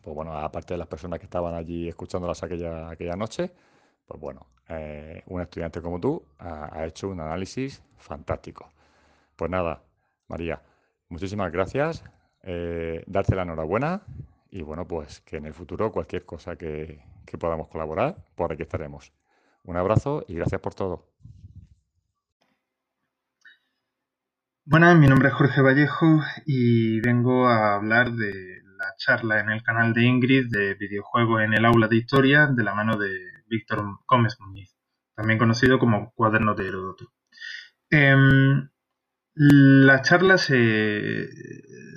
pues 0.00 0.14
bueno, 0.14 0.38
aparte 0.38 0.74
de 0.74 0.78
las 0.78 0.86
personas 0.86 1.18
que 1.18 1.24
estaban 1.24 1.52
allí 1.54 1.88
escuchándolas 1.88 2.44
aquella, 2.44 2.90
aquella 2.90 3.16
noche, 3.16 3.50
pues 4.08 4.20
bueno, 4.20 4.46
eh, 4.68 5.22
un 5.26 5.42
estudiante 5.42 5.82
como 5.82 6.00
tú 6.00 6.24
ha, 6.38 6.84
hecho 6.86 7.08
un 7.08 7.20
análisis 7.20 7.82
fantástico. 7.98 8.72
Pues 9.36 9.50
nada, 9.50 9.82
María, 10.28 10.62
muchísimas 11.10 11.52
gracias, 11.52 12.02
eh, 12.42 13.04
darte 13.06 13.36
la 13.36 13.42
enhorabuena 13.42 14.02
y 14.50 14.62
bueno, 14.62 14.88
pues 14.88 15.20
que 15.20 15.36
en 15.36 15.46
el 15.46 15.54
futuro 15.54 15.92
cualquier 15.92 16.24
cosa 16.24 16.56
que, 16.56 17.04
que 17.26 17.38
podamos 17.38 17.68
colaborar, 17.68 18.16
por 18.34 18.52
aquí 18.52 18.62
estaremos. 18.62 19.12
Un 19.64 19.76
abrazo 19.76 20.24
y 20.26 20.34
gracias 20.34 20.60
por 20.60 20.74
todo. 20.74 21.06
Buenas, 24.64 24.96
mi 24.98 25.06
nombre 25.06 25.28
es 25.28 25.34
Jorge 25.34 25.60
Vallejo 25.60 26.20
y 26.46 27.00
vengo 27.00 27.46
a 27.46 27.74
hablar 27.74 28.12
de 28.12 28.62
la 28.78 28.94
charla 28.96 29.40
en 29.40 29.50
el 29.50 29.62
canal 29.62 29.92
de 29.92 30.04
Ingrid 30.04 30.50
de 30.50 30.74
videojuegos 30.74 31.42
en 31.42 31.52
el 31.52 31.64
aula 31.64 31.88
de 31.88 31.96
historia 31.96 32.46
de 32.46 32.62
la 32.62 32.74
mano 32.74 32.96
de 32.96 33.37
Víctor 33.48 33.84
Gómez 34.06 34.36
Muñiz, 34.40 34.76
también 35.14 35.38
conocido 35.38 35.78
como 35.78 36.12
Cuaderno 36.14 36.54
de 36.54 36.68
Heródoto. 36.68 37.12
Em, 37.90 38.68
la 39.34 40.02
charla 40.02 40.36
se, 40.36 41.28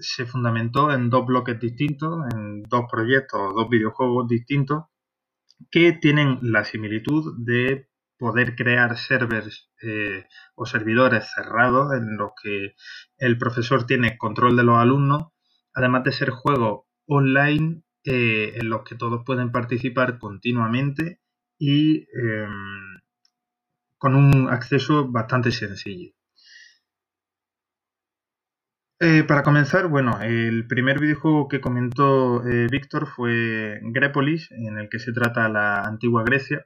se 0.01 0.25
fundamentó 0.25 0.91
en 0.91 1.09
dos 1.09 1.25
bloques 1.25 1.59
distintos, 1.59 2.25
en 2.33 2.63
dos 2.63 2.85
proyectos, 2.89 3.53
dos 3.55 3.69
videojuegos 3.69 4.27
distintos, 4.27 4.85
que 5.69 5.93
tienen 5.93 6.39
la 6.41 6.63
similitud 6.63 7.35
de 7.45 7.87
poder 8.17 8.55
crear 8.55 8.97
servers 8.97 9.71
eh, 9.81 10.25
o 10.55 10.65
servidores 10.65 11.31
cerrados 11.33 11.93
en 11.93 12.17
los 12.17 12.31
que 12.41 12.75
el 13.17 13.37
profesor 13.37 13.85
tiene 13.87 14.17
control 14.17 14.55
de 14.55 14.63
los 14.63 14.77
alumnos, 14.77 15.29
además 15.73 16.03
de 16.03 16.11
ser 16.11 16.29
juegos 16.29 16.85
online 17.07 17.83
eh, 18.03 18.53
en 18.55 18.69
los 18.69 18.83
que 18.83 18.95
todos 18.95 19.23
pueden 19.25 19.51
participar 19.51 20.19
continuamente 20.19 21.19
y 21.61 22.07
em, 22.13 22.99
con 23.99 24.15
un 24.15 24.49
acceso 24.49 25.07
bastante 25.07 25.51
sencillo. 25.51 26.11
Eh, 28.99 29.23
para 29.23 29.43
comenzar, 29.43 29.87
bueno, 29.87 30.19
el 30.21 30.67
primer 30.67 30.99
videojuego 30.99 31.47
que 31.47 31.61
comentó 31.61 32.41
Víctor 32.71 33.07
fue 33.07 33.79
Grepolis, 33.83 34.51
en 34.51 34.77
el 34.79 34.89
que 34.89 34.99
se 34.99 35.13
trata 35.13 35.49
la 35.49 35.83
antigua 35.83 36.23
Grecia, 36.23 36.65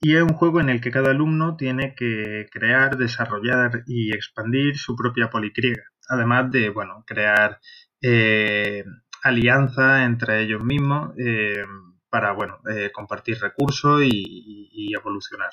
y 0.00 0.16
es 0.16 0.22
un 0.22 0.34
juego 0.34 0.60
en 0.60 0.70
el 0.70 0.80
que 0.80 0.90
cada 0.90 1.10
alumno 1.10 1.56
tiene 1.56 1.94
que 1.94 2.46
crear, 2.50 2.96
desarrollar 2.96 3.84
y 3.86 4.12
expandir 4.12 4.76
su 4.76 4.96
propia 4.96 5.30
policriega, 5.30 5.84
además 6.08 6.50
de, 6.50 6.70
bueno, 6.70 7.04
crear 7.06 7.60
eh, 8.02 8.84
alianzas 9.22 10.02
entre 10.02 10.42
ellos 10.42 10.62
mismos 10.64 11.12
eh, 11.18 11.64
para, 12.08 12.32
bueno, 12.32 12.58
eh, 12.70 12.90
compartir 12.92 13.38
recursos 13.40 14.02
y, 14.04 14.92
evolucionar. 14.94 15.50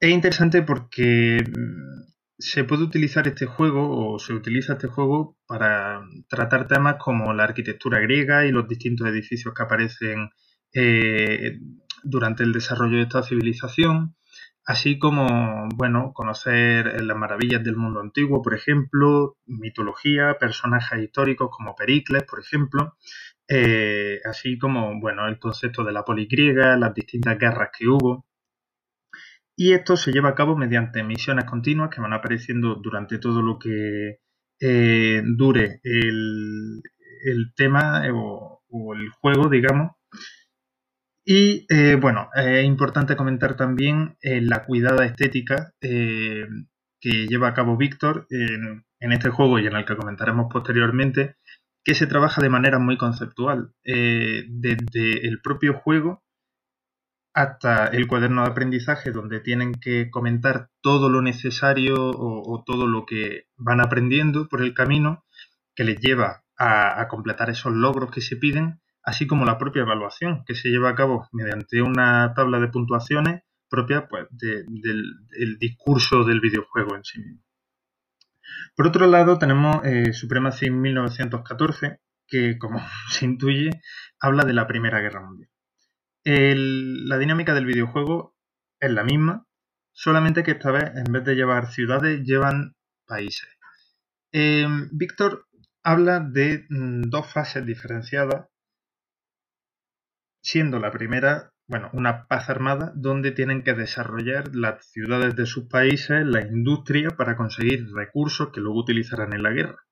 Es 0.00 0.10
interesante 0.10 0.62
porque 0.62 1.38
mm, 1.44 2.12
se 2.38 2.64
puede 2.64 2.84
utilizar 2.84 3.28
este 3.28 3.46
juego 3.46 4.14
o 4.14 4.18
se 4.18 4.32
utiliza 4.32 4.72
este 4.74 4.88
juego 4.88 5.38
para 5.46 6.02
tratar 6.28 6.66
temas 6.66 6.96
como 6.98 7.32
la 7.34 7.44
arquitectura 7.44 8.00
griega 8.00 8.46
y 8.46 8.50
los 8.50 8.66
distintos 8.66 9.08
edificios 9.08 9.54
que 9.54 9.62
aparecen 9.62 10.30
durante 12.02 12.42
el 12.42 12.52
desarrollo 12.52 12.96
de 12.96 13.02
esta 13.02 13.22
civilización, 13.22 14.16
así 14.64 14.98
como, 14.98 15.68
bueno, 15.74 16.12
conocer 16.14 17.02
las 17.02 17.16
maravillas 17.16 17.62
del 17.62 17.76
mundo 17.76 18.00
antiguo, 18.00 18.42
por 18.42 18.54
ejemplo, 18.54 19.36
mitología, 19.46 20.36
personajes 20.38 21.02
históricos 21.02 21.50
como 21.50 21.74
Pericles, 21.74 22.24
por 22.24 22.40
ejemplo, 22.40 22.96
eh, 23.50 24.20
así 24.24 24.58
como, 24.58 25.00
bueno, 25.00 25.28
el 25.28 25.38
concepto 25.38 25.84
de 25.84 25.92
la 25.92 26.04
poligriega, 26.04 26.76
las 26.76 26.94
distintas 26.94 27.38
guerras 27.38 27.70
que 27.76 27.88
hubo. 27.88 28.24
Y 29.56 29.72
esto 29.72 29.96
se 29.96 30.12
lleva 30.12 30.30
a 30.30 30.34
cabo 30.34 30.56
mediante 30.56 31.02
misiones 31.02 31.44
continuas 31.44 31.90
que 31.90 32.00
van 32.00 32.14
apareciendo 32.14 32.76
durante 32.76 33.18
todo 33.18 33.42
lo 33.42 33.58
que 33.58 34.20
eh, 34.60 35.22
dure 35.24 35.80
el, 35.82 36.82
tema 37.54 38.02
o, 38.12 38.62
el 38.94 39.10
juego, 39.10 39.50
digamos, 39.50 39.92
y 41.32 41.66
eh, 41.68 41.94
bueno, 41.94 42.28
es 42.34 42.64
importante 42.64 43.14
comentar 43.14 43.56
también 43.56 44.16
eh, 44.20 44.40
la 44.40 44.64
cuidada 44.64 45.04
estética 45.04 45.72
eh, 45.80 46.46
que 47.00 47.28
lleva 47.28 47.48
a 47.48 47.54
cabo 47.54 47.76
Víctor 47.76 48.26
en, 48.30 49.12
este 49.12 49.30
juego 49.30 49.58
y 49.58 49.66
en 49.66 49.76
el 49.76 49.84
que 49.84 49.96
comentaremos 49.96 50.46
posteriormente, 50.50 51.36
que 51.84 51.94
se 51.94 52.06
trabaja 52.06 52.42
de 52.42 52.50
manera 52.50 52.78
muy 52.78 52.96
conceptual, 52.96 53.72
desde 53.84 55.26
el 55.26 55.40
propio 55.42 55.74
juego 55.74 56.22
hasta 57.32 57.86
el 57.86 58.06
cuaderno 58.06 58.42
de 58.42 58.50
aprendizaje 58.50 59.12
donde 59.12 59.40
tienen 59.40 59.74
que 59.74 60.10
comentar 60.10 60.68
todo 60.82 61.08
lo 61.08 61.22
necesario 61.22 61.94
o, 61.96 62.62
todo 62.66 62.86
lo 62.86 63.06
que 63.06 63.46
van 63.56 63.80
aprendiendo 63.80 64.48
por 64.48 64.62
el 64.62 64.74
camino 64.74 65.24
que 65.74 65.84
les 65.84 66.00
lleva 66.00 66.44
a 66.58 67.06
completar 67.08 67.48
esos 67.48 67.72
logros 67.72 68.10
que 68.10 68.20
se 68.20 68.36
piden 68.36 68.80
así 69.02 69.26
como 69.26 69.44
la 69.44 69.58
propia 69.58 69.82
evaluación, 69.82 70.44
que 70.44 70.54
se 70.54 70.68
lleva 70.68 70.90
a 70.90 70.94
cabo 70.94 71.28
mediante 71.32 71.82
una 71.82 72.32
tabla 72.34 72.58
de 72.58 72.68
puntuaciones 72.68 73.42
propia 73.68 74.08
pues, 74.08 74.26
del, 74.30 75.58
discurso 75.58 76.24
del 76.24 76.40
videojuego 76.40 76.96
en 76.96 77.04
sí 77.04 77.20
mismo. 77.20 77.42
Por 78.76 78.86
otro 78.86 79.06
lado, 79.06 79.38
tenemos 79.38 79.84
eh, 79.84 80.12
Supremacy 80.12 80.70
1914, 80.70 82.00
que, 82.26 82.58
como 82.58 82.80
se 83.10 83.24
intuye, 83.24 83.70
habla 84.20 84.44
de 84.44 84.54
la 84.54 84.66
Primera 84.66 85.00
Guerra 85.00 85.20
Mundial. 85.20 85.50
la 86.24 87.18
dinámica 87.18 87.54
del 87.54 87.66
videojuego 87.66 88.34
es 88.80 88.90
la 88.90 89.04
misma, 89.04 89.46
solamente 89.92 90.42
que 90.42 90.52
esta 90.52 90.70
vez, 90.70 90.92
en 90.94 91.12
vez 91.12 91.24
de 91.24 91.34
llevar 91.34 91.70
ciudades, 91.70 92.22
llevan 92.24 92.74
países. 93.06 93.48
Eh, 94.32 94.66
Víctor 94.92 95.46
habla 95.82 96.20
de 96.20 96.66
mm, 96.68 97.02
dos 97.10 97.32
fases 97.32 97.66
diferenciadas 97.66 98.46
siendo 100.42 100.78
la 100.78 100.90
primera, 100.90 101.52
bueno, 101.70 101.88
una 101.92 102.26
paz 102.26 102.50
armada 102.50 102.92
donde 102.96 103.30
tienen 103.30 103.62
que 103.62 103.74
desarrollar 103.74 104.56
las 104.56 104.90
ciudades 104.90 105.36
de 105.36 105.46
sus 105.46 105.68
países, 105.68 106.26
la 106.26 106.40
industria, 106.40 107.10
para 107.10 107.36
conseguir 107.36 107.86
recursos 107.94 108.50
que 108.52 108.60
luego 108.60 108.80
utilizarán 108.80 109.32
en 109.34 109.44
la 109.44 109.50
guerra. 109.50 109.86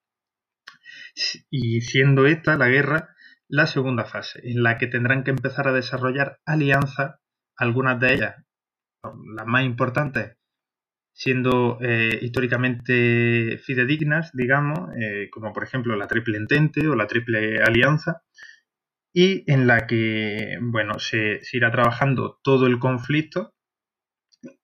Y 1.51 1.81
siendo 1.83 2.27
esta 2.27 2.57
la 2.57 2.69
guerra 2.69 3.15
la 3.47 3.69
segunda 3.69 4.05
fase, 4.05 4.41
en 4.43 4.65
la 4.65 4.77
que 4.77 4.89
tendrán 4.89 5.23
que 5.23 5.31
empezar 5.31 5.69
a 5.69 5.73
desarrollar 5.73 6.41
alianzas, 6.45 7.21
algunas 7.57 8.01
de 8.01 8.13
ellas, 8.13 8.35
las 9.37 9.47
más 9.47 9.65
importantes, 9.65 10.37
siendo 11.13 11.79
eh, 11.81 12.19
históricamente 12.23 13.57
fidedignas, 13.59 14.33
digamos, 14.33 14.91
eh, 15.01 15.31
como 15.31 15.53
por 15.53 15.63
ejemplo 15.63 15.95
la 15.95 16.09
Triple 16.09 16.39
Entente 16.39 16.89
o 16.89 16.97
la 16.97 17.07
Triple 17.07 17.63
Alianza, 17.63 18.23
y 19.21 19.43
en 19.49 19.67
la 19.67 19.89
que, 19.89 20.59
bueno, 20.61 21.01
se, 21.01 21.41
irá 21.53 21.73
trabajando 21.73 22.39
todo 22.45 22.69
el 22.69 22.79
conflicto 22.79 23.53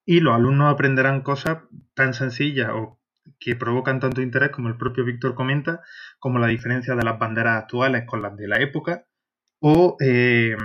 y 0.06 0.20
los 0.20 0.32
alumnos 0.32 0.72
aprenderán 0.72 1.22
cosas 1.22 1.64
tan 1.94 2.14
sencillas 2.14 2.70
o 2.72 3.00
que 3.40 3.56
provocan 3.56 3.98
tanto 3.98 4.22
interés 4.22 4.50
como 4.50 4.68
el 4.68 4.76
propio 4.76 5.04
Víctor 5.04 5.34
comenta, 5.34 5.80
como 6.20 6.38
la 6.38 6.46
diferencia 6.46 6.94
de 6.94 7.02
las 7.02 7.18
banderas 7.18 7.64
actuales 7.64 8.04
con 8.06 8.22
las 8.22 8.36
de 8.36 8.46
la 8.46 8.60
época, 8.60 9.06
o 9.58 9.96
eh, 9.98 10.56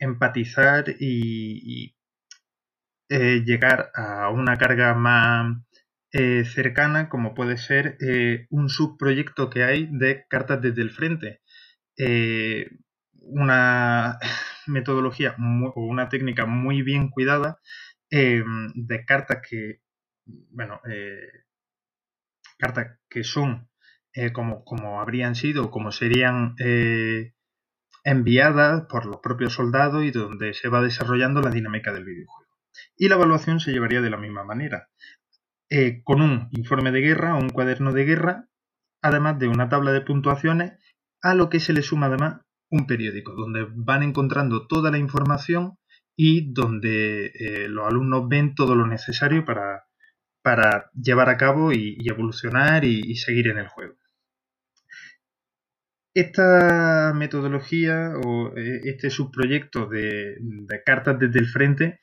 empatizar 0.00 0.96
y, 0.98 1.94
eh, 3.08 3.44
llegar 3.46 3.92
a 3.94 4.28
una 4.30 4.58
carga 4.58 4.92
más 4.94 5.56
eh, 6.10 6.44
cercana, 6.44 7.08
como 7.08 7.32
puede 7.32 7.58
ser 7.58 7.96
un 8.50 8.68
subproyecto 8.68 9.50
que 9.50 9.62
hay 9.62 9.88
de 9.92 10.24
cartas 10.28 10.60
desde 10.60 10.82
el 10.82 10.90
frente 10.90 11.42
una 13.28 14.18
metodología 14.66 15.36
o 15.74 15.84
una 15.84 16.08
técnica 16.08 16.46
muy 16.46 16.82
bien 16.82 17.08
cuidada 17.08 17.60
em, 18.10 18.72
de 18.74 19.04
cartas 19.04 19.42
que, 19.48 19.80
bueno, 20.24 20.80
eh, 20.90 21.44
cartas 22.58 22.98
que 23.08 23.24
son 23.24 23.68
eh, 24.12 24.32
como, 24.32 24.64
como 24.64 25.00
habrían 25.00 25.34
sido, 25.34 25.70
como 25.70 25.92
serían 25.92 26.54
eh, 26.58 27.34
enviadas 28.04 28.86
por 28.88 29.04
los 29.06 29.18
propios 29.18 29.52
soldados 29.52 30.04
y 30.04 30.10
donde 30.10 30.54
se 30.54 30.68
va 30.68 30.80
desarrollando 30.80 31.42
la 31.42 31.50
dinámica 31.50 31.92
del 31.92 32.04
videojuego. 32.04 32.50
Y 32.96 33.08
la 33.08 33.16
evaluación 33.16 33.60
se 33.60 33.72
llevaría 33.72 34.00
de 34.00 34.10
la 34.10 34.16
misma 34.16 34.44
manera, 34.44 34.88
con 36.04 36.20
un 36.20 36.48
informe 36.52 36.92
de 36.92 37.00
guerra 37.00 37.34
o 37.34 37.38
un 37.38 37.48
cuaderno 37.48 37.92
de 37.92 38.04
guerra, 38.04 38.48
además 39.02 39.38
de 39.38 39.48
una 39.48 39.68
tabla 39.68 39.92
de 39.92 40.02
puntuaciones, 40.02 40.78
a 41.22 41.34
lo 41.34 41.48
que 41.48 41.58
se 41.58 41.72
le 41.72 41.82
suma 41.82 42.06
además 42.06 42.45
un 42.70 42.86
periódico, 42.86 43.32
donde 43.32 43.66
van 43.74 44.02
encontrando 44.02 44.66
toda 44.66 44.90
la 44.90 44.98
información 44.98 45.78
y 46.16 46.52
donde 46.52 47.26
eh, 47.26 47.68
los 47.68 47.86
alumnos 47.86 48.28
ven 48.28 48.54
todo 48.54 48.74
lo 48.74 48.86
necesario 48.86 49.44
para, 49.44 49.84
para 50.46 50.90
llevar 50.94 51.28
a 51.28 51.36
cabo 51.36 51.72
y, 51.72 51.96
evolucionar 52.08 52.84
y, 52.84 53.16
seguir 53.16 53.48
en 53.48 53.58
el 53.58 53.66
juego. 53.66 53.96
Esta 56.14 57.12
metodología 57.14 58.12
o 58.24 58.56
eh, 58.56 58.80
este 58.84 59.10
subproyecto 59.10 59.86
de, 59.86 60.38
cartas 60.84 61.18
desde 61.18 61.40
el 61.40 61.48
frente 61.48 62.00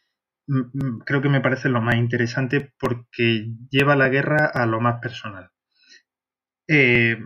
mm, 0.47 0.59
mm, 0.73 0.99
creo 1.05 1.21
que 1.21 1.29
me 1.29 1.39
parece 1.39 1.69
lo 1.69 1.81
más 1.81 1.95
interesante 1.95 2.73
porque 2.77 3.47
lleva 3.71 3.95
la 3.95 4.09
guerra 4.09 4.45
a 4.45 4.65
lo 4.65 4.81
más 4.81 4.99
personal 5.01 5.49
eh, 6.67 7.17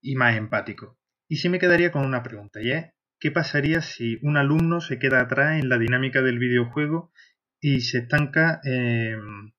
y 0.00 0.14
más 0.14 0.36
empático. 0.36 0.99
Y 1.30 1.36
sí 1.36 1.48
me 1.48 1.60
quedaría 1.60 1.92
con 1.92 2.04
una 2.04 2.24
pregunta, 2.24 2.60
y 2.60 2.72
es, 2.72 2.86
¿qué 3.20 3.30
pasaría 3.30 3.82
si 3.82 4.18
un 4.22 4.36
alumno 4.36 4.80
se 4.80 4.98
queda 4.98 5.20
atrás 5.20 5.60
en 5.60 5.68
la 5.68 5.78
dinámica 5.78 6.22
del 6.22 6.40
videojuego 6.40 7.12
y 7.60 7.82
se 7.82 7.98
estanca 7.98 8.60
em, 8.64 9.52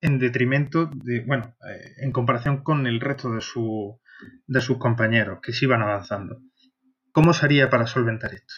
en 0.00 0.18
detrimento 0.18 0.86
de, 0.86 1.20
bueno, 1.20 1.54
eh, 1.68 1.96
en 1.98 2.12
comparación 2.12 2.62
con 2.62 2.86
el 2.86 2.98
resto 2.98 3.30
de, 3.30 3.42
su, 3.42 4.00
de 4.46 4.60
sus 4.62 4.78
compañeros 4.78 5.40
que 5.42 5.52
sí 5.52 5.66
van 5.66 5.82
avanzando? 5.82 6.40
¿Cómo 7.12 7.34
sería 7.34 7.68
para 7.68 7.86
solventar 7.86 8.32
esto? 8.32 8.54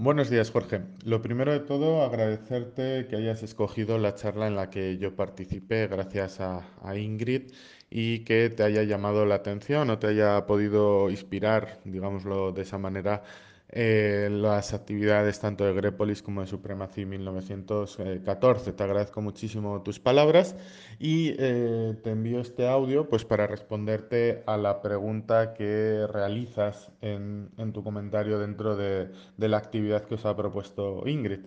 Buenos 0.00 0.30
días, 0.30 0.52
Jorge. 0.52 0.82
Lo 1.04 1.20
primero 1.22 1.50
de 1.50 1.58
todo, 1.58 2.04
agradecerte 2.04 3.08
que 3.08 3.16
hayas 3.16 3.42
escogido 3.42 3.98
la 3.98 4.14
charla 4.14 4.46
en 4.46 4.54
la 4.54 4.70
que 4.70 4.96
yo 4.96 5.16
participé 5.16 5.88
gracias 5.88 6.38
a, 6.38 6.62
Ingrid 6.96 7.50
y 7.90 8.20
que 8.20 8.48
te 8.48 8.62
haya 8.62 8.84
llamado 8.84 9.26
la 9.26 9.34
atención 9.34 9.90
o 9.90 9.98
te 9.98 10.06
haya 10.06 10.46
podido 10.46 11.10
inspirar, 11.10 11.80
digámoslo 11.84 12.52
de 12.52 12.62
esa 12.62 12.78
manera, 12.78 13.24
eh, 13.70 14.28
las 14.30 14.72
actividades 14.72 15.40
tanto 15.40 15.64
de 15.64 15.74
Grepolis 15.74 16.22
como 16.22 16.40
de 16.40 16.46
Supremacy 16.46 17.04
1914. 17.04 18.72
Te 18.72 18.82
agradezco 18.82 19.20
muchísimo 19.20 19.82
tus 19.82 20.00
palabras 20.00 20.56
y 20.98 21.34
eh, 21.38 21.94
te 22.02 22.10
envío 22.10 22.40
este 22.40 22.66
audio 22.66 23.08
pues 23.08 23.24
para 23.24 23.46
responderte 23.46 24.42
a 24.46 24.56
la 24.56 24.80
pregunta 24.80 25.52
que 25.52 26.06
realizas 26.10 26.90
en, 27.02 27.50
tu 27.74 27.84
comentario 27.84 28.38
dentro 28.38 28.74
de, 28.74 29.10
de 29.36 29.48
la 29.48 29.58
actividad 29.58 30.04
que 30.04 30.14
os 30.14 30.24
ha 30.24 30.34
propuesto 30.34 31.06
Ingrid. 31.06 31.40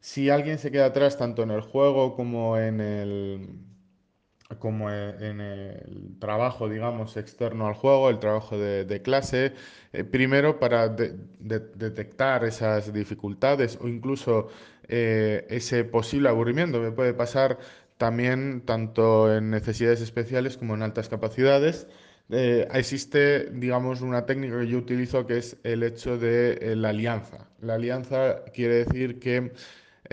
Si 0.00 0.30
alguien 0.30 0.58
se 0.58 0.70
queda 0.70 0.86
atrás 0.86 1.16
tanto 1.16 1.42
en 1.42 1.50
el 1.50 1.62
juego 1.62 2.14
como 2.14 2.56
en 2.58 2.80
el 2.80 3.73
como 4.58 4.90
e, 4.90 5.30
en 5.30 5.40
el 5.40 6.16
trabajo, 6.18 6.68
digamos, 6.68 7.16
externo 7.16 7.66
al 7.66 7.74
juego, 7.74 8.10
el 8.10 8.18
trabajo 8.18 8.58
de, 8.58 9.02
clase, 9.02 9.52
eh, 9.92 10.04
primero 10.04 10.58
para 10.58 10.88
detectar 10.88 12.44
esas 12.44 12.92
dificultades 12.92 13.78
o 13.80 13.88
incluso 13.88 14.48
eh, 14.88 15.46
ese 15.48 15.84
posible 15.84 16.28
aburrimiento 16.28 16.82
que 16.82 16.90
puede 16.90 17.14
pasar 17.14 17.58
también 17.96 18.62
tanto 18.62 19.34
en 19.34 19.50
necesidades 19.50 20.00
especiales 20.00 20.56
como 20.56 20.74
en 20.74 20.82
altas 20.82 21.08
capacidades. 21.08 21.86
Eh, 22.30 22.66
existe, 22.72 23.50
digamos, 23.50 24.00
una 24.00 24.26
técnica 24.26 24.58
que 24.58 24.68
yo 24.68 24.78
utilizo 24.78 25.26
que 25.26 25.38
es 25.38 25.56
el 25.62 25.82
hecho 25.82 26.18
de 26.18 26.74
la 26.76 26.90
alianza. 26.90 27.48
La 27.60 27.74
alianza 27.74 28.44
quiere 28.52 28.84
decir 28.84 29.18
que 29.18 29.52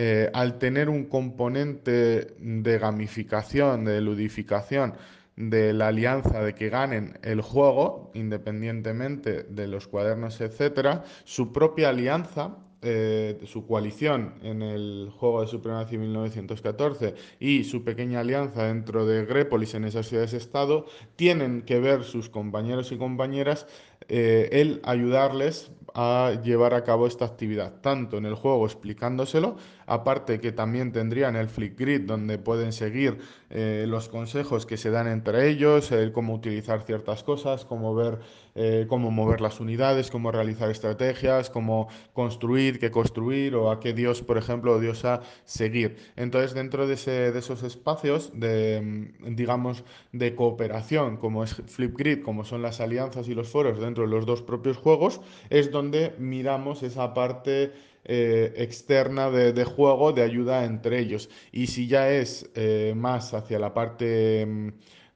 eh, 0.03 0.31
al 0.33 0.57
tener 0.57 0.89
un 0.89 1.05
componente 1.05 2.33
de 2.39 2.79
gamificación, 2.79 3.85
de 3.85 4.01
ludificación, 4.01 4.95
de 5.35 5.73
la 5.73 5.89
alianza 5.89 6.41
de 6.41 6.55
que 6.55 6.69
ganen 6.69 7.19
el 7.21 7.41
juego, 7.41 8.09
independientemente 8.15 9.43
de 9.43 9.67
los 9.67 9.87
cuadernos, 9.87 10.41
etcétera, 10.41 11.03
su 11.23 11.53
propia 11.53 11.89
alianza 11.89 12.57
eh, 12.83 13.37
su 13.45 13.67
coalición 13.67 14.33
en 14.41 14.63
el 14.63 15.11
juego 15.15 15.41
de 15.41 15.47
Supremacia 15.47 15.99
1914 15.99 17.13
y 17.39 17.63
su 17.63 17.83
pequeña 17.83 18.21
alianza 18.21 18.63
dentro 18.63 19.05
de 19.05 19.23
Grepolis 19.23 19.75
en 19.75 19.85
esas 19.85 20.07
ciudades-estado, 20.07 20.87
tienen 21.15 21.61
que 21.61 21.79
ver 21.79 22.03
sus 22.03 22.27
compañeros 22.27 22.91
y 22.91 22.97
compañeras 22.97 23.67
eh, 24.07 24.49
el 24.51 24.81
ayudarles 24.83 25.69
a 25.93 26.33
llevar 26.43 26.73
a 26.73 26.83
cabo 26.83 27.07
esta 27.07 27.25
actividad, 27.25 27.73
tanto 27.81 28.17
en 28.17 28.25
el 28.25 28.35
juego 28.35 28.65
explicándoselo, 28.65 29.57
aparte 29.85 30.39
que 30.39 30.51
también 30.51 30.91
tendrían 30.91 31.35
el 31.35 31.47
Flipgrid 31.47 32.01
donde 32.01 32.37
pueden 32.37 32.73
seguir 32.73 33.19
eh, 33.49 33.85
los 33.87 34.09
consejos 34.09 34.65
que 34.65 34.77
se 34.77 34.91
dan 34.91 35.07
entre 35.07 35.49
ellos, 35.49 35.91
cómo 36.13 36.33
utilizar 36.33 36.83
ciertas 36.83 37.23
cosas, 37.23 37.65
cómo 37.65 37.93
ver 37.93 38.19
eh, 38.55 38.85
cómo 38.87 39.11
mover 39.11 39.41
las 39.41 39.59
unidades, 39.59 40.11
cómo 40.11 40.31
realizar 40.31 40.69
estrategias, 40.69 41.49
cómo 41.49 41.87
construir, 42.13 42.79
qué 42.79 42.91
construir 42.91 43.55
o 43.55 43.71
a 43.71 43.79
qué 43.79 43.93
dios, 43.93 44.21
por 44.21 44.37
ejemplo, 44.37 44.73
o 44.73 44.79
diosa 44.79 45.21
seguir. 45.45 45.97
Entonces, 46.15 46.53
dentro 46.53 46.87
de, 46.87 46.95
ese, 46.95 47.31
de 47.31 47.39
esos 47.39 47.63
espacios 47.63 48.31
de, 48.33 48.81
mm, 48.81 49.35
digamos, 49.35 49.83
de 50.11 50.35
cooperación, 50.35 51.17
como 51.17 51.43
es 51.43 51.53
Flipgrid, 51.53 52.23
como 52.23 52.43
son 52.45 52.61
las 52.61 52.81
alianzas 52.81 53.27
y 53.27 53.35
los 53.35 53.49
foros 53.49 53.79
dentro 53.79 54.03
de 54.03 54.09
los 54.09 54.25
dos 54.25 54.41
propios 54.41 54.77
juegos, 54.77 55.21
es 55.49 55.71
donde 55.71 56.13
miramos 56.17 56.83
esa 56.83 57.13
parte 57.13 57.71
eh, 58.03 58.53
externa 58.57 59.29
de, 59.29 59.63
juego 59.63 60.11
de 60.11 60.23
ayuda 60.23 60.65
entre 60.65 60.99
ellos. 60.99 61.29
Y 61.51 61.67
si 61.67 61.87
ya 61.87 62.09
es 62.09 62.49
eh, 62.55 62.93
más 62.95 63.33
hacia 63.33 63.59
la 63.59 63.73
parte 63.73 64.45
mm, 64.45 64.69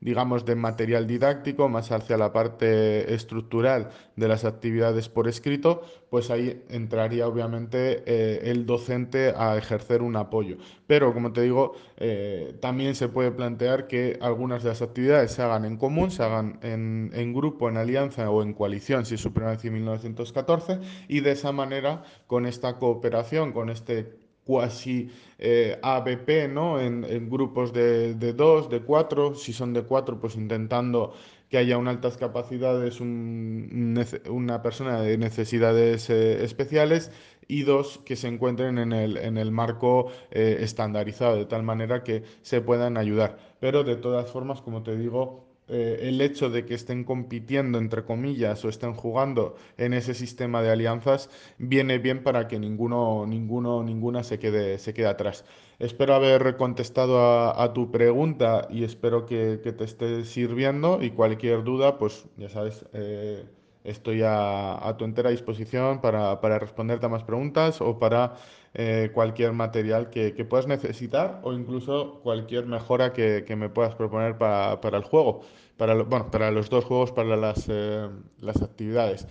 digamos, 0.06 0.46
de 0.46 0.54
material 0.54 1.08
didáctico, 1.08 1.68
más 1.68 1.92
hacia 1.92 2.16
la 2.16 2.32
parte 2.32 3.12
estructural 3.12 3.90
de 4.16 4.28
las 4.28 4.46
actividades 4.46 5.10
por 5.10 5.28
escrito, 5.28 5.82
pues 6.12 6.30
ahí 6.30 6.62
entraría 6.70 7.28
obviamente 7.28 8.04
eh, 8.06 8.52
el 8.52 8.68
docente 8.68 9.34
a 9.36 9.58
ejercer 9.58 10.04
un 10.04 10.16
apoyo. 10.16 10.58
Pero, 10.86 11.12
como 11.12 11.34
te 11.34 11.42
digo, 11.42 11.74
eh, 11.98 12.56
también 12.62 12.94
se 12.94 13.08
puede 13.08 13.32
plantear 13.32 13.88
que 13.88 14.20
algunas 14.22 14.62
de 14.62 14.70
las 14.70 14.84
actividades 14.84 15.32
se 15.32 15.42
hagan 15.42 15.66
en 15.66 15.76
común, 15.76 16.12
se 16.12 16.22
hagan 16.22 16.60
en, 16.62 17.34
grupo, 17.34 17.68
en 17.68 17.78
alianza 17.78 18.30
o 18.30 18.44
en 18.44 18.54
coalición, 18.54 19.08
si 19.08 19.16
es 19.16 19.22
Supremacia 19.22 19.72
1914, 19.72 20.82
y 21.08 21.22
de 21.22 21.32
esa 21.32 21.52
manera, 21.52 22.04
con 22.28 22.46
esta 22.46 22.78
cooperación, 22.78 23.54
con 23.54 23.72
este 23.72 24.25
cuasi 24.46 25.10
eh, 25.40 25.78
ABP, 25.82 26.48
¿no? 26.48 26.80
En, 26.80 27.30
grupos 27.30 27.74
de, 27.74 28.14
dos, 28.34 28.70
de 28.70 28.82
cuatro, 28.82 29.36
si 29.36 29.52
son 29.52 29.74
de 29.74 29.84
cuatro, 29.84 30.20
pues 30.20 30.36
intentando 30.36 31.14
que 31.50 31.58
haya 31.58 31.78
una 31.78 31.92
altas 31.92 32.18
capacidades, 32.18 33.00
una 33.02 34.62
persona 34.62 35.02
de 35.02 35.18
necesidades 35.18 36.10
eh, 36.10 36.44
especiales 36.44 37.12
y 37.48 37.64
dos 37.64 38.00
que 38.06 38.16
se 38.16 38.28
encuentren 38.28 38.78
en 38.78 38.94
el, 38.94 39.18
en 39.18 39.38
el 39.38 39.52
marco 39.52 40.08
eh, 40.32 40.58
estandarizado, 40.62 41.36
de 41.38 41.46
tal 41.46 41.64
manera 41.64 42.04
que 42.04 42.24
se 42.42 42.62
puedan 42.62 42.98
ayudar. 42.98 43.38
Pero 43.60 43.84
de 43.84 43.96
todas 43.96 44.32
formas, 44.32 44.62
como 44.62 44.84
te 44.84 44.96
digo, 44.96 45.45
eh, 45.68 45.98
el 46.02 46.22
hecho 46.22 46.50
de 46.50 46.66
que 46.66 46.76
estén 46.76 47.04
compitiendo, 47.04 47.80
entre 47.80 48.04
comillas, 48.04 48.64
o 48.66 48.70
estén 48.70 48.94
jugando 48.94 49.56
en 49.78 49.94
ese 49.94 50.14
sistema 50.14 50.62
de 50.62 50.72
alianzas, 50.72 51.30
viene 51.58 51.98
bien 51.98 52.24
para 52.24 52.48
que 52.48 52.60
ninguno, 52.60 53.26
ninguno, 53.26 53.84
ninguna 53.84 54.24
se 54.24 54.38
quede, 54.40 54.78
se 54.78 54.94
quede 54.94 55.08
atrás. 55.08 55.46
Espero 55.80 56.14
haber 56.14 56.56
contestado 56.58 57.20
a, 57.60 57.74
tu 57.74 57.92
pregunta 57.92 58.68
y 58.70 58.84
espero 58.84 59.26
que, 59.26 59.58
te 59.58 59.84
esté 59.84 60.24
sirviendo 60.24 61.02
y 61.02 61.12
cualquier 61.12 61.64
duda, 61.64 61.98
pues 61.98 62.26
ya 62.38 62.50
sabes, 62.50 62.86
eh, 62.94 63.46
estoy 63.84 64.22
a, 64.24 64.96
tu 64.98 65.06
entera 65.06 65.30
disposición 65.30 66.02
para, 66.02 66.36
responderte 66.60 67.06
a 67.06 67.10
más 67.10 67.24
preguntas 67.24 67.82
o 67.82 68.00
para 68.00 68.36
eh, 68.78 69.10
cualquier 69.14 69.54
material 69.54 70.10
que, 70.10 70.32
puedas 70.50 70.68
necesitar 70.68 71.40
o 71.44 71.54
incluso 71.54 72.20
cualquier 72.24 72.66
mejora 72.66 73.14
que, 73.14 73.56
me 73.56 73.70
puedas 73.70 73.96
proponer 73.96 74.38
para, 74.38 74.98
el 74.98 75.04
juego, 75.04 75.42
para, 75.78 75.96
bueno, 76.04 76.30
para 76.30 76.52
los 76.52 76.70
dos 76.70 76.84
juegos, 76.84 77.14
para 77.14 77.38
las, 77.38 77.66
eh, 77.70 78.10
las 78.40 78.62
actividades. 78.62 79.28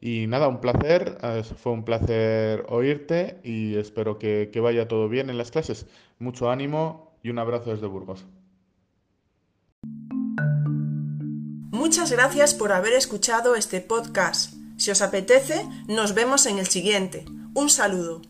Y 0.00 0.26
nada, 0.26 0.48
un 0.48 0.60
placer, 0.60 1.16
fue 1.56 1.72
un 1.72 1.84
placer 1.84 2.66
oírte 2.68 3.40
y 3.44 3.76
espero 3.76 4.18
que, 4.18 4.50
que 4.52 4.60
vaya 4.60 4.88
todo 4.88 5.08
bien 5.08 5.30
en 5.30 5.38
las 5.38 5.52
clases. 5.52 5.86
Mucho 6.18 6.50
ánimo 6.50 7.12
y 7.22 7.30
un 7.30 7.38
abrazo 7.38 7.70
desde 7.70 7.86
Burgos. 7.86 8.26
Muchas 11.70 12.10
gracias 12.10 12.54
por 12.54 12.72
haber 12.72 12.94
escuchado 12.94 13.54
este 13.54 13.80
podcast. 13.80 14.54
Si 14.76 14.90
os 14.90 15.02
apetece, 15.02 15.64
nos 15.86 16.14
vemos 16.14 16.46
en 16.46 16.58
el 16.58 16.66
siguiente. 16.66 17.24
Un 17.54 17.70
saludo. 17.70 18.22